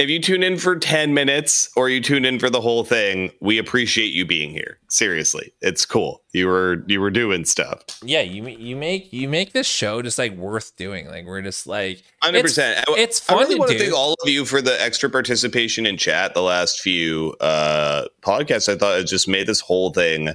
If 0.00 0.08
you 0.08 0.18
tune 0.18 0.42
in 0.42 0.56
for 0.56 0.76
10 0.76 1.12
minutes 1.12 1.68
or 1.76 1.90
you 1.90 2.00
tune 2.00 2.24
in 2.24 2.38
for 2.38 2.48
the 2.48 2.60
whole 2.60 2.84
thing, 2.84 3.30
we 3.40 3.58
appreciate 3.58 4.12
you 4.14 4.24
being 4.24 4.50
here. 4.50 4.78
Seriously. 4.88 5.52
It's 5.60 5.84
cool. 5.84 6.22
You 6.32 6.46
were 6.46 6.82
you 6.86 7.00
were 7.00 7.10
doing 7.10 7.44
stuff. 7.44 7.82
Yeah, 8.02 8.22
you 8.22 8.46
you 8.48 8.76
make 8.76 9.12
you 9.12 9.28
make 9.28 9.52
this 9.52 9.66
show 9.66 10.00
just 10.00 10.16
like 10.18 10.32
worth 10.36 10.74
doing. 10.76 11.06
Like 11.08 11.26
we're 11.26 11.42
just 11.42 11.66
like 11.66 12.02
Hundred 12.22 12.38
it's- 12.38 12.54
percent. 12.54 12.84
It's 12.98 13.20
I 13.28 13.34
fun 13.34 13.38
really 13.42 13.54
to 13.56 13.58
want 13.58 13.70
do. 13.72 13.76
to 13.78 13.84
thank 13.84 13.94
all 13.94 14.14
of 14.22 14.28
you 14.28 14.44
for 14.46 14.62
the 14.62 14.80
extra 14.82 15.10
participation 15.10 15.84
in 15.84 15.96
chat 15.98 16.32
the 16.34 16.42
last 16.42 16.80
few 16.80 17.34
uh, 17.40 18.06
podcasts. 18.22 18.72
I 18.72 18.76
thought 18.78 18.98
it 18.98 19.04
just 19.04 19.28
made 19.28 19.46
this 19.46 19.60
whole 19.60 19.92
thing 19.92 20.30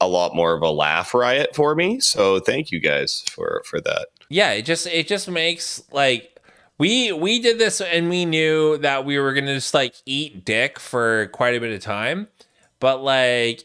a 0.00 0.08
lot 0.08 0.34
more 0.34 0.54
of 0.54 0.62
a 0.62 0.70
laugh 0.70 1.14
riot 1.14 1.54
for 1.54 1.76
me. 1.76 2.00
So 2.00 2.40
thank 2.40 2.72
you 2.72 2.80
guys 2.80 3.22
for 3.30 3.62
for 3.64 3.80
that. 3.82 4.08
yeah 4.28 4.50
it 4.50 4.62
just 4.62 4.88
it 4.88 5.06
just 5.06 5.30
makes 5.30 5.82
like 5.92 6.33
we 6.78 7.12
we 7.12 7.38
did 7.38 7.58
this 7.58 7.80
and 7.80 8.08
we 8.08 8.24
knew 8.24 8.76
that 8.78 9.04
we 9.04 9.18
were 9.18 9.32
gonna 9.32 9.54
just 9.54 9.74
like 9.74 9.94
eat 10.06 10.44
dick 10.44 10.78
for 10.78 11.26
quite 11.28 11.54
a 11.54 11.60
bit 11.60 11.72
of 11.72 11.80
time 11.80 12.28
but 12.80 13.02
like 13.02 13.64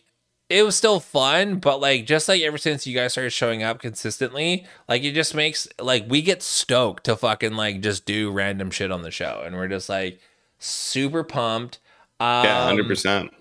it 0.49 0.63
was 0.63 0.75
still 0.75 0.99
fun 0.99 1.59
but 1.59 1.79
like 1.79 2.05
just 2.05 2.27
like 2.27 2.41
ever 2.41 2.57
since 2.57 2.85
you 2.88 2.95
guys 2.95 3.11
started 3.11 3.29
showing 3.31 3.63
up 3.63 3.79
consistently 3.79 4.65
like 4.88 5.03
it 5.03 5.13
just 5.13 5.33
makes 5.35 5.67
like 5.79 6.05
we 6.07 6.21
get 6.21 6.41
stoked 6.41 7.03
to 7.03 7.15
fucking 7.15 7.53
like 7.55 7.81
just 7.81 8.05
do 8.05 8.31
random 8.31 8.69
shit 8.71 8.91
on 8.91 9.01
the 9.01 9.11
show 9.11 9.41
and 9.45 9.55
we're 9.55 9.67
just 9.67 9.89
like 9.89 10.19
super 10.59 11.23
pumped 11.23 11.79
um, 12.19 12.43
Yeah, 12.45 12.65
hundred 12.65 12.88
percent. 12.88 13.31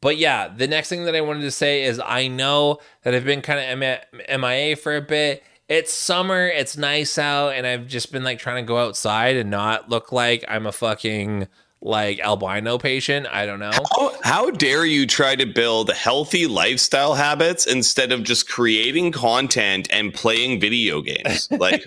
but 0.00 0.16
yeah, 0.16 0.48
the 0.48 0.66
next 0.66 0.88
thing 0.88 1.04
that 1.04 1.14
I 1.14 1.20
wanted 1.20 1.42
to 1.42 1.52
say 1.52 1.84
is 1.84 2.00
I 2.04 2.26
know 2.26 2.80
that 3.04 3.14
I've 3.14 3.24
been 3.24 3.42
kind 3.42 3.60
of 3.82 4.40
MIA 4.40 4.74
for 4.74 4.96
a 4.96 5.00
bit. 5.00 5.44
It's 5.72 5.90
summer, 5.90 6.48
it's 6.48 6.76
nice 6.76 7.16
out, 7.16 7.54
and 7.54 7.66
I've 7.66 7.86
just 7.86 8.12
been 8.12 8.22
like 8.22 8.38
trying 8.38 8.62
to 8.62 8.66
go 8.68 8.76
outside 8.76 9.36
and 9.36 9.50
not 9.50 9.88
look 9.88 10.12
like 10.12 10.44
I'm 10.46 10.66
a 10.66 10.72
fucking 10.72 11.48
like 11.80 12.20
albino 12.20 12.76
patient. 12.76 13.26
I 13.30 13.46
don't 13.46 13.58
know. 13.58 13.70
How, 13.72 14.12
how 14.22 14.50
dare 14.50 14.84
you 14.84 15.06
try 15.06 15.34
to 15.34 15.46
build 15.46 15.90
healthy 15.90 16.46
lifestyle 16.46 17.14
habits 17.14 17.66
instead 17.66 18.12
of 18.12 18.22
just 18.22 18.50
creating 18.50 19.12
content 19.12 19.88
and 19.90 20.12
playing 20.12 20.60
video 20.60 21.00
games? 21.00 21.48
Like, 21.58 21.86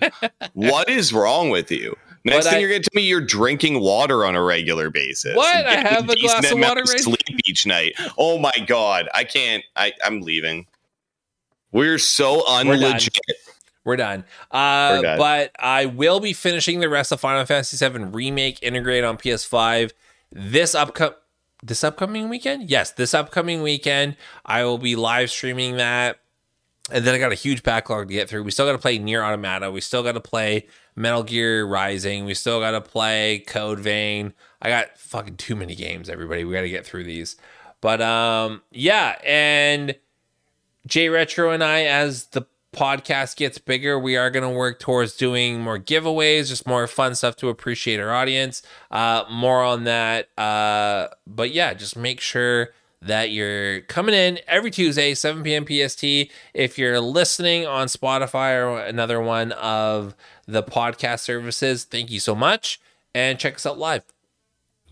what 0.54 0.90
is 0.90 1.14
wrong 1.14 1.52
with 1.52 1.70
you? 1.72 1.96
Next 2.24 2.46
But 2.46 2.50
thing 2.50 2.56
I- 2.56 2.60
you're 2.62 2.70
going 2.70 2.82
to 2.82 2.90
tell 2.92 3.00
me 3.00 3.08
you're 3.08 3.22
drinking 3.22 3.82
water 3.82 4.26
on 4.26 4.36
a 4.36 4.42
regular 4.42 4.90
basis. 4.90 5.36
What? 5.36 5.64
I 5.68 5.76
have 5.76 6.10
a 6.10 6.16
glass 6.20 6.52
of 6.52 6.58
water 6.58 6.82
right- 6.82 7.00
sleep 7.00 7.40
each 7.46 7.68
night. 7.68 7.94
Oh 8.18 8.40
my 8.40 8.54
god, 8.66 9.10
I 9.14 9.26
can't. 9.26 9.64
I 9.76 9.94
I'm 10.04 10.22
leaving. 10.22 10.66
We're 11.72 12.00
so 12.00 12.42
unlegit. 12.48 13.20
We're 13.28 13.45
done. 13.96 14.26
Uh, 14.52 14.96
We're 14.96 15.02
done. 15.02 15.18
But 15.18 15.52
I 15.60 15.86
will 15.86 16.20
be 16.20 16.34
finishing 16.34 16.80
the 16.80 16.90
rest 16.90 17.12
of 17.12 17.20
Final 17.20 17.46
Fantasy 17.46 17.78
VII 17.78 18.06
Remake 18.06 18.60
Intergrade 18.62 19.08
on 19.08 19.18
PS5 19.18 19.92
this 20.32 20.76
upcoming 20.76 21.16
this 21.64 21.84
upcoming 21.84 22.30
weekend. 22.30 22.70
Yes, 22.70 22.92
this 22.92 23.14
upcoming 23.14 23.62
weekend 23.64 24.18
I 24.46 24.64
will 24.64 24.78
be 24.78 24.96
live 24.96 25.32
streaming 25.32 25.78
that. 25.78 26.20
And 26.92 27.04
then 27.04 27.16
I 27.16 27.18
got 27.18 27.32
a 27.32 27.36
huge 27.36 27.64
backlog 27.64 28.10
to 28.10 28.14
get 28.14 28.30
through. 28.30 28.44
We 28.44 28.52
still 28.52 28.68
got 28.68 28.74
to 28.74 28.78
play 28.78 29.00
NieR: 29.00 29.24
Automata. 29.24 29.72
We 29.72 29.82
still 29.82 30.04
got 30.04 30.12
to 30.12 30.20
play 30.20 30.68
Metal 30.96 31.24
Gear 31.24 31.66
Rising. 31.66 32.26
We 32.26 32.36
still 32.36 32.60
got 32.60 32.72
to 32.72 32.82
play 32.82 33.40
Code 33.40 33.80
Vein. 33.80 34.34
I 34.62 34.70
got 34.70 34.98
fucking 34.98 35.38
too 35.38 35.56
many 35.56 35.74
games, 35.74 36.10
everybody. 36.10 36.44
We 36.44 36.54
got 36.54 36.62
to 36.62 36.70
get 36.70 36.86
through 36.86 37.06
these. 37.06 37.38
But 37.82 38.02
um, 38.02 38.62
yeah, 38.72 39.18
and 39.24 39.96
Jay 40.86 41.10
Retro 41.10 41.50
and 41.50 41.64
I, 41.64 41.86
as 41.86 42.26
the 42.26 42.46
podcast 42.76 43.38
gets 43.38 43.58
bigger, 43.58 43.98
we 43.98 44.18
are 44.18 44.30
going 44.30 44.44
to 44.44 44.50
work 44.50 44.80
towards 44.80 45.16
doing 45.16 45.62
more 45.62 45.80
giveaways, 45.80 46.50
just 46.50 46.68
more 46.68 46.86
fun 46.88 47.16
stuff 47.16 47.36
to 47.38 47.50
appreciate 47.50 48.00
our 48.00 48.14
audience. 48.14 48.62
Uh, 48.92 49.24
more 49.32 49.64
on 49.64 49.86
that. 49.86 50.30
Uh, 50.38 51.08
but 51.26 51.52
yeah, 51.52 51.74
just 51.74 51.96
make 51.96 52.20
sure 52.20 52.70
that 53.02 53.32
you're 53.32 53.82
coming 53.82 54.16
in 54.16 54.40
every 54.48 54.72
Tuesday, 54.72 55.14
7 55.14 55.44
p.m. 55.44 55.66
PST. 55.66 56.32
If 56.54 56.78
you're 56.78 57.00
listening 57.00 57.66
on 57.66 57.88
Spotify 57.88 58.56
or 58.56 58.80
another 58.80 59.22
one 59.22 59.52
of 59.54 60.16
the 60.48 60.64
podcast 60.64 61.20
services, 61.20 61.84
thank 61.84 62.12
you 62.12 62.20
so 62.20 62.36
much. 62.36 62.80
And 63.14 63.40
check 63.40 63.56
us 63.56 63.66
out 63.66 63.78
live. 63.78 64.04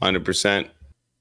100%. 0.01 0.69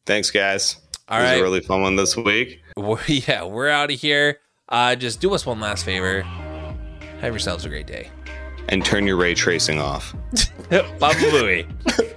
Thanks, 0.06 0.30
guys. 0.30 0.76
All 1.08 1.18
it 1.18 1.22
was 1.22 1.30
right. 1.30 1.40
a 1.40 1.42
really 1.42 1.60
fun 1.60 1.82
one 1.82 1.96
this 1.96 2.16
week. 2.16 2.62
We're, 2.76 2.98
yeah, 3.06 3.44
we're 3.44 3.68
out 3.68 3.90
of 3.90 4.00
here. 4.00 4.38
Uh, 4.68 4.94
just 4.94 5.20
do 5.20 5.34
us 5.34 5.44
one 5.44 5.60
last 5.60 5.84
favor. 5.84 6.24
Have 7.22 7.32
yourselves 7.32 7.64
a 7.64 7.68
great 7.68 7.86
day. 7.86 8.10
And 8.68 8.84
turn 8.84 9.06
your 9.06 9.16
ray 9.16 9.34
tracing 9.34 9.80
off. 9.80 10.12
Bye 10.70 10.82
bye. 10.98 11.66